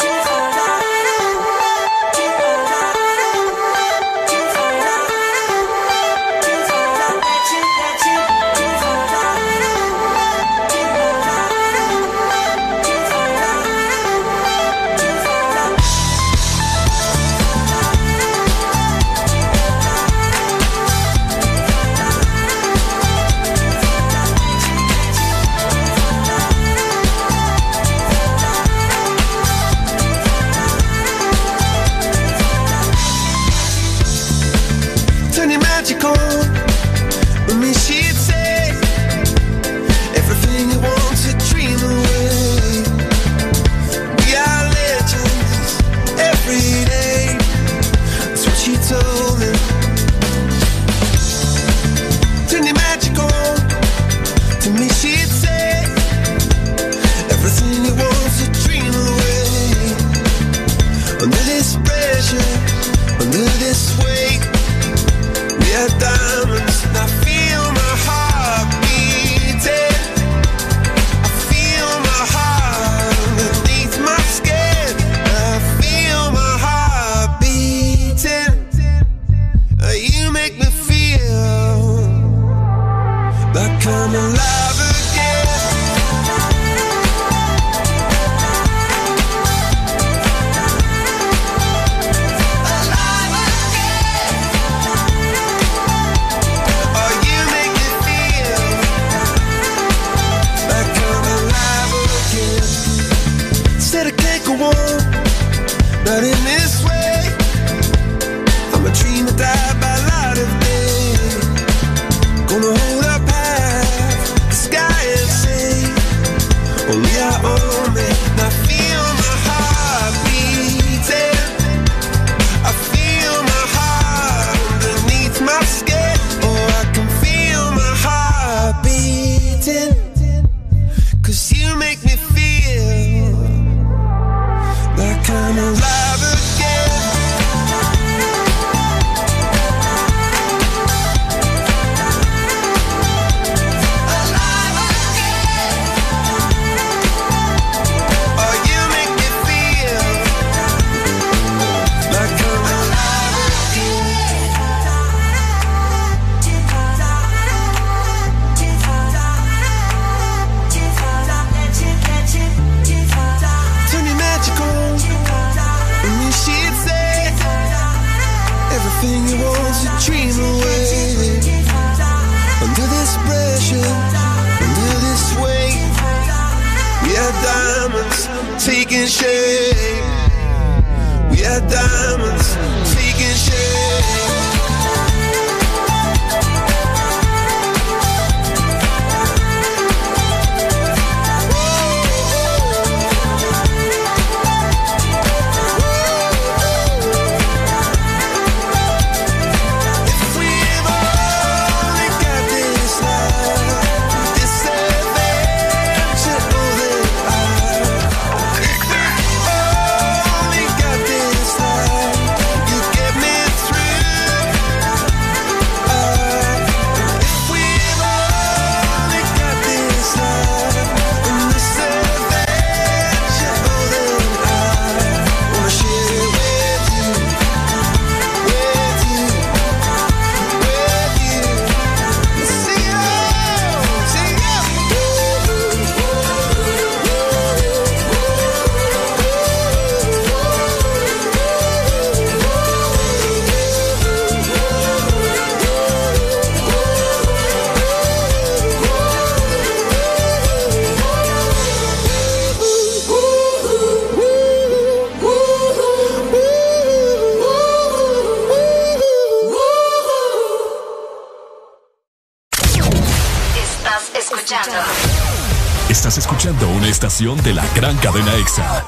Estación 267.22 267.42
de 267.44 267.54
la 267.54 267.64
gran 267.74 267.96
cadena 267.98 268.34
EXA. 268.36 268.84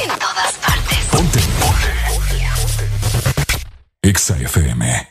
en 0.00 0.08
todas 0.18 0.52
partes. 0.54 0.98
Ponte. 1.10 1.40
EXA 4.02 4.36
FM. 4.38 5.08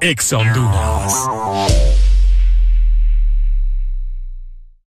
EXA 0.00 0.38
Honduras. 0.38 1.14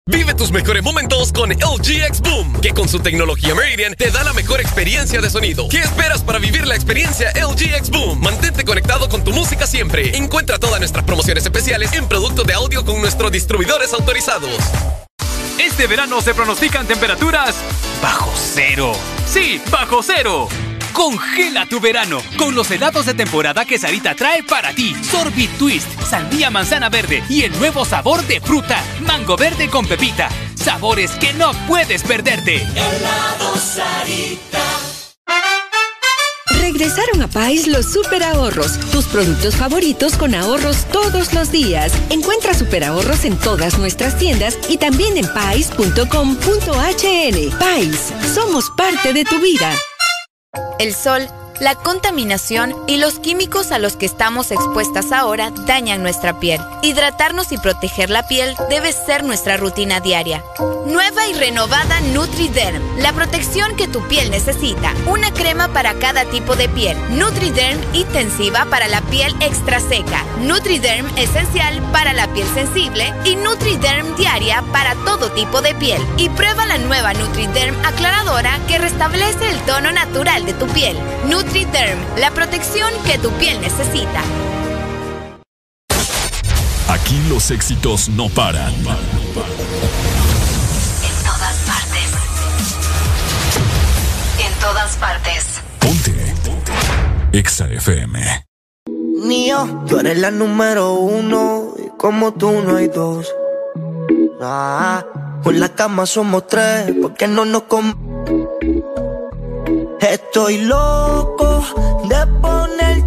Vive 0.09 0.35
tus 0.35 0.53
mejores 0.53 0.83
momentos 0.83 1.33
con 1.33 1.51
LG 1.51 2.05
X 2.07 2.21
Boom, 2.23 2.61
que 2.61 2.73
con 2.73 2.89
su 2.89 3.01
tecnología 3.01 3.55
Meridian 3.55 3.95
te 3.95 4.11
da 4.11 4.23
la 4.25 4.33
mejor 4.33 4.61
experiencia 4.61 5.21
de 5.21 5.29
sonido. 5.29 5.69
¿Qué 5.69 5.81
esperas 5.81 6.23
para 6.23 6.39
vivir 6.39 6.67
la 6.67 6.77
experiencia 6.77 7.33
LG 7.33 7.75
X 7.75 7.91
Boom? 7.91 8.21
Mantente 8.21 8.65
conectado 8.65 9.09
con 9.09 9.23
tu 9.23 9.33
música 9.33 9.67
siempre. 9.67 10.17
Encuentra 10.17 10.59
todas 10.59 10.79
nuestras 10.79 11.05
promociones 11.05 11.45
especiales 11.45 11.93
en 11.93 12.09
productos 12.09 12.47
de 12.47 12.55
audio 12.55 12.85
con 12.85 13.01
nuestros 13.01 13.33
distribuidores 13.33 13.93
autorizados. 13.93 14.57
Verano 15.87 16.21
se 16.21 16.35
pronostican 16.35 16.87
temperaturas 16.87 17.57
bajo 18.03 18.33
cero. 18.35 18.93
Sí, 19.27 19.61
bajo 19.71 20.03
cero. 20.03 20.49
Congela 20.93 21.67
tu 21.67 21.79
verano 21.79 22.23
con 22.39 22.55
los 22.55 22.71
helados 22.71 23.07
de 23.07 23.15
temporada 23.15 23.65
que 23.65 23.79
Sarita 23.79 24.15
trae 24.15 24.43
para 24.43 24.75
ti. 24.75 24.97
Sorbit 25.03 25.51
Twist, 25.59 25.87
sandía 26.01 26.51
manzana 26.51 26.89
verde 26.89 27.23
y 27.29 27.43
el 27.43 27.57
nuevo 27.59 27.85
sabor 27.85 28.23
de 28.27 28.41
fruta, 28.41 28.83
mango 29.01 29.37
verde 29.37 29.69
con 29.69 29.87
pepita. 29.87 30.31
Sabores 30.55 31.13
que 31.13 31.35
no 31.35 31.53
puedes 31.69 32.03
perderte. 32.03 32.63
Helado 32.63 33.57
Sarita. 33.57 34.46
Regresaron 36.79 37.23
a 37.23 37.29
Pais 37.29 37.67
los 37.67 37.91
super 37.91 38.23
ahorros, 38.23 38.79
tus 38.93 39.07
productos 39.07 39.57
favoritos 39.57 40.15
con 40.15 40.35
ahorros 40.35 40.85
todos 40.93 41.33
los 41.33 41.51
días. 41.51 41.91
Encuentra 42.11 42.53
super 42.53 42.85
ahorros 42.85 43.25
en 43.25 43.35
todas 43.39 43.79
nuestras 43.79 44.19
tiendas 44.19 44.59
y 44.69 44.77
también 44.77 45.17
en 45.17 45.27
pais.com.hn. 45.27 45.99
Pais, 47.59 48.13
somos 48.35 48.71
parte 48.77 49.15
de 49.15 49.25
tu 49.25 49.41
vida. 49.41 49.73
El 50.79 50.95
sol, 50.95 51.27
la 51.61 51.77
contaminación 51.77 52.75
y 52.87 52.99
los 52.99 53.21
químicos 53.21 53.73
a 53.73 53.79
los 53.79 53.97
que 53.97 54.05
estamos 54.05 54.51
expuestas 54.51 55.13
ahora 55.13 55.53
dañan 55.67 56.03
nuestra 56.03 56.39
piel. 56.41 56.61
Hidratarnos 56.83 57.53
y 57.53 57.59
proteger 57.59 58.11
la 58.11 58.27
piel 58.27 58.57
debe 58.69 58.93
ser 58.93 59.25
nuestra 59.25 59.57
rutina 59.57 60.01
diaria. 60.01 60.45
Nueva 60.87 61.27
y 61.27 61.35
renovada 61.35 62.01
NutriDerm, 62.13 62.99
la 62.99 63.13
protección 63.13 63.75
que 63.77 63.89
tu 63.89 64.07
piel 64.07 64.31
necesita. 64.31 64.93
Una 65.07 65.33
crema 65.33 65.69
para 65.69 65.95
cada 65.95 66.25
tipo 66.27 66.55
de 66.55 66.69
piel. 66.69 66.97
NutriDerm 67.19 67.81
intensiva 67.93 68.67
para 68.71 68.87
la 68.87 69.01
piel 69.03 69.35
extra 69.41 69.81
seca. 69.81 70.25
NutriDerm 70.41 71.07
esencial 71.17 71.83
para 71.93 72.13
la 72.13 72.29
piel 72.33 72.47
sensible 72.55 73.13
y 73.25 73.37
NutriDerm 73.37 74.15
diaria 74.17 74.63
para 74.73 74.95
todo 75.05 75.33
tipo 75.33 75.63
de 75.63 75.75
piel. 75.75 76.01
Y 76.19 76.29
prueba 76.31 76.67
la 76.67 76.79
nueva 76.79 77.15
NutriDerm 77.15 77.77
aclaradora 77.85 78.59
que 78.69 78.79
restablece 78.79 79.51
el 79.51 79.59
tono 79.63 79.91
natural 79.91 80.47
de 80.47 80.53
tu 80.55 80.67
piel. 80.69 80.97
NutriDerm, 81.27 81.99
la 82.19 82.31
protección 82.31 82.91
que 83.05 83.19
tu 83.19 83.31
piel 83.33 83.61
necesita. 83.61 84.23
Los 87.29 87.51
éxitos 87.51 88.09
no 88.11 88.29
paran. 88.29 88.73
En 88.73 88.85
todas 91.25 91.57
partes. 91.67 92.13
En 94.39 94.53
todas 94.61 94.97
partes. 94.97 95.47
EXA 97.33 97.67
FM. 97.67 98.47
Mío, 99.25 99.85
tú 99.89 99.99
eres 99.99 100.19
la 100.19 100.31
número 100.31 100.95
uno 100.95 101.75
y 101.85 101.89
como 101.99 102.33
tú 102.33 102.53
no 102.63 102.77
hay 102.77 102.89
dos. 102.89 103.27
Ah, 104.41 105.05
con 105.43 105.59
la 105.59 105.71
cama 105.71 106.07
somos 106.07 106.47
tres, 106.47 106.93
porque 107.03 107.27
no 107.27 107.45
nos 107.45 107.63
com 107.63 107.93
Estoy 110.01 110.59
loco 110.59 111.65
de 112.09 112.27
ponerte 112.41 113.06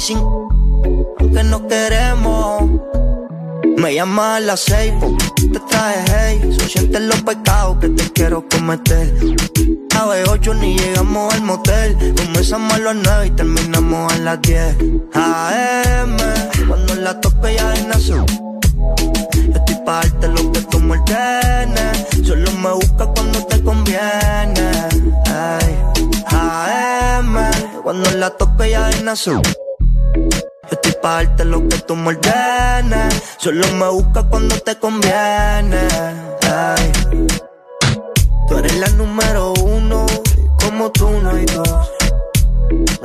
sin 0.00 0.18
aunque 0.18 1.42
no 1.44 1.66
queremos 1.66 2.70
Me 3.76 3.94
llama 3.94 4.36
a 4.36 4.40
las 4.40 4.60
seis 4.60 4.92
te 5.52 5.60
traje 5.60 6.04
hey. 6.08 6.56
So 6.58 6.66
sientes 6.66 7.00
los 7.02 7.22
pecados 7.22 7.76
que 7.78 7.88
te 7.90 8.10
quiero 8.12 8.44
cometer. 8.48 9.14
A 9.94 10.06
las 10.06 10.28
8 10.28 10.54
ni 10.54 10.78
llegamos 10.78 11.32
al 11.34 11.42
motel. 11.42 11.96
Comenzamos 12.16 12.72
a 12.74 12.78
las 12.78 12.96
9 12.96 13.26
y 13.26 13.30
terminamos 13.30 14.12
a 14.12 14.18
las 14.18 14.42
10. 14.42 14.76
AM, 15.14 16.16
cuando 16.68 16.94
la 16.96 17.20
tope 17.20 17.54
ya 17.54 17.74
en 17.74 17.92
azul. 17.92 18.24
Estoy 19.54 19.76
pa' 19.84 20.00
darte 20.00 20.28
lo 20.28 20.52
que 20.52 20.60
tú 20.62 20.80
me 20.80 20.96
Solo 22.24 22.50
me 22.52 22.72
busca 22.72 23.06
cuando 23.06 23.46
te 23.46 23.62
conviene. 23.62 24.70
Ay, 25.26 25.76
AM, 26.26 27.36
cuando 27.82 28.10
la 28.12 28.30
tope 28.30 28.70
ya 28.70 28.90
en 28.90 29.08
azul. 29.08 29.42
Estoy 31.06 31.18
pa' 31.18 31.24
darte 31.24 31.44
lo 31.44 31.68
que 31.68 31.78
tú 31.86 31.94
me 31.94 32.18
Solo 33.38 33.64
me 33.74 33.88
busca 33.90 34.24
cuando 34.28 34.56
te 34.56 34.76
conviene. 34.76 35.86
Tú 38.48 38.58
eres 38.58 38.76
la 38.80 38.88
número 38.88 39.52
uno, 39.52 40.04
como 40.58 40.90
tú 40.90 41.08
no 41.22 41.30
hay 41.30 41.44
dos. 41.44 41.90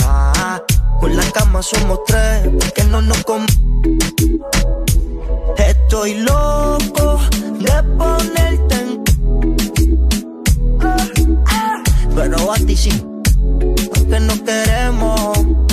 Ah, 0.04 0.60
con 1.00 1.16
la 1.16 1.24
cama 1.32 1.62
somos 1.62 2.00
tres, 2.08 2.50
porque 2.60 2.84
no 2.86 3.04
nos 3.04 3.24
com 3.24 3.46
Estoy 5.58 6.22
loco 6.22 7.20
de 7.60 7.84
ponerte 8.00 8.76
en. 8.82 9.04
Pero 12.16 12.52
a 12.52 12.56
ti 12.56 12.76
sí, 12.76 13.06
porque 13.94 14.20
no 14.20 14.34
queremos. 14.44 15.71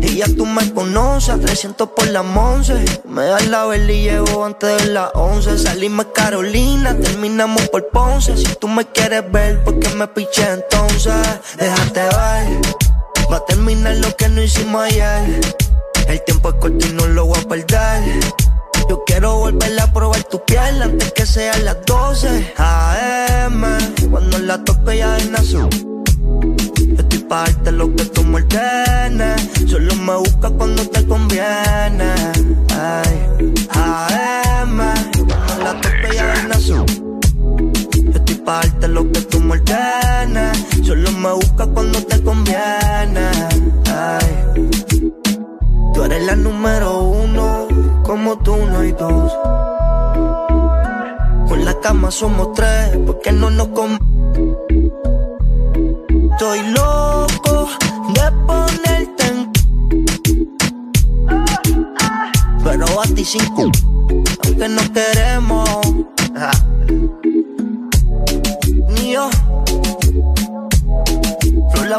Y 0.00 0.16
ya 0.16 0.26
tú 0.26 0.46
me 0.46 0.72
conoces, 0.72 1.40
300 1.40 1.90
por 1.90 2.06
la 2.08 2.22
once. 2.22 2.84
Me 3.06 3.24
das 3.24 3.46
la 3.48 3.66
vela 3.66 3.92
y 3.92 4.02
llego 4.02 4.44
antes 4.44 4.82
de 4.82 4.92
las 4.92 5.10
11. 5.14 5.58
Salimos 5.58 6.06
Carolina, 6.14 6.96
terminamos 6.96 7.68
por 7.68 7.88
Ponce. 7.88 8.36
Si 8.36 8.54
tú 8.56 8.68
me 8.68 8.86
quieres 8.86 9.30
ver, 9.30 9.62
¿por 9.64 9.78
qué 9.78 9.88
me 9.90 10.06
piché 10.08 10.48
entonces? 10.50 11.14
Déjate 11.58 12.00
ver, 12.00 12.60
va 13.30 13.36
a 13.36 13.44
terminar 13.44 13.96
lo 13.96 14.14
que 14.16 14.28
no 14.28 14.42
hicimos 14.42 14.82
ayer. 14.82 15.40
El 16.08 16.22
tiempo 16.24 16.50
es 16.50 16.54
corto 16.56 16.86
y 16.86 16.92
no 16.92 17.06
lo 17.06 17.26
voy 17.26 17.38
a 17.38 17.48
perder. 17.48 18.20
Yo 18.88 19.02
quiero 19.04 19.36
volver 19.36 19.80
a 19.80 19.92
probar 19.92 20.22
tu 20.24 20.44
piel 20.44 20.82
antes 20.82 21.12
que 21.12 21.26
sean 21.26 21.64
las 21.64 21.76
12 21.86 22.54
AM. 22.56 23.64
Cuando 24.10 24.38
la 24.38 24.62
toque 24.64 24.98
ya 24.98 25.16
en. 25.18 25.91
Estoy 27.22 27.28
pa' 27.28 27.44
darte 27.44 27.70
lo 27.70 27.94
que 27.94 28.04
tú 28.06 28.24
me 28.24 28.40
Solo 29.68 29.94
me 29.94 30.16
busca 30.16 30.50
cuando 30.50 30.84
te 30.88 31.06
conviene. 31.06 32.14
Ay, 32.74 33.52
AM. 33.70 34.78
La 35.62 35.80
toque 35.80 36.16
ya 36.16 36.34
en 36.42 36.52
azul. 36.52 36.84
Estoy 38.12 38.34
pa' 38.44 38.54
darte 38.62 38.88
lo 38.88 39.12
que 39.12 39.20
tú 39.20 39.38
me 39.38 39.56
Solo 40.82 41.12
me 41.12 41.32
busca 41.32 41.66
cuando 41.68 42.02
te 42.02 42.20
conviene. 42.24 43.30
Ay. 43.86 44.70
Tú 45.94 46.02
eres 46.02 46.26
la 46.26 46.34
número 46.34 47.02
uno 47.02 47.68
como 48.02 48.36
tú 48.38 48.56
no 48.56 48.80
hay 48.80 48.90
dos. 48.92 49.32
Con 51.48 51.64
la 51.64 51.78
cama 51.80 52.10
somos 52.10 52.52
tres, 52.54 52.98
porque 53.06 53.30
no 53.30 53.48
nos 53.48 53.68
com 53.68 53.96
Estoy 56.32 56.62
loco 56.70 57.68
de 58.14 58.32
ponerte 58.46 59.26
en. 59.26 59.52
Pero 62.64 63.00
a 63.00 63.04
ti 63.04 63.24
cinco, 63.24 63.70
aunque 64.44 64.68
no 64.68 64.82
queremos. 64.92 65.68
Ni 68.88 69.12
yo. 69.12 69.28
La 71.88 71.98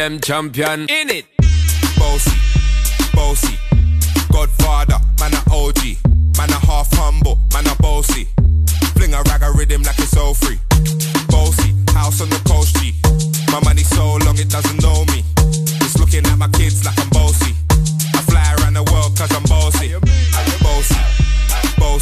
Them 0.00 0.18
champion 0.18 0.86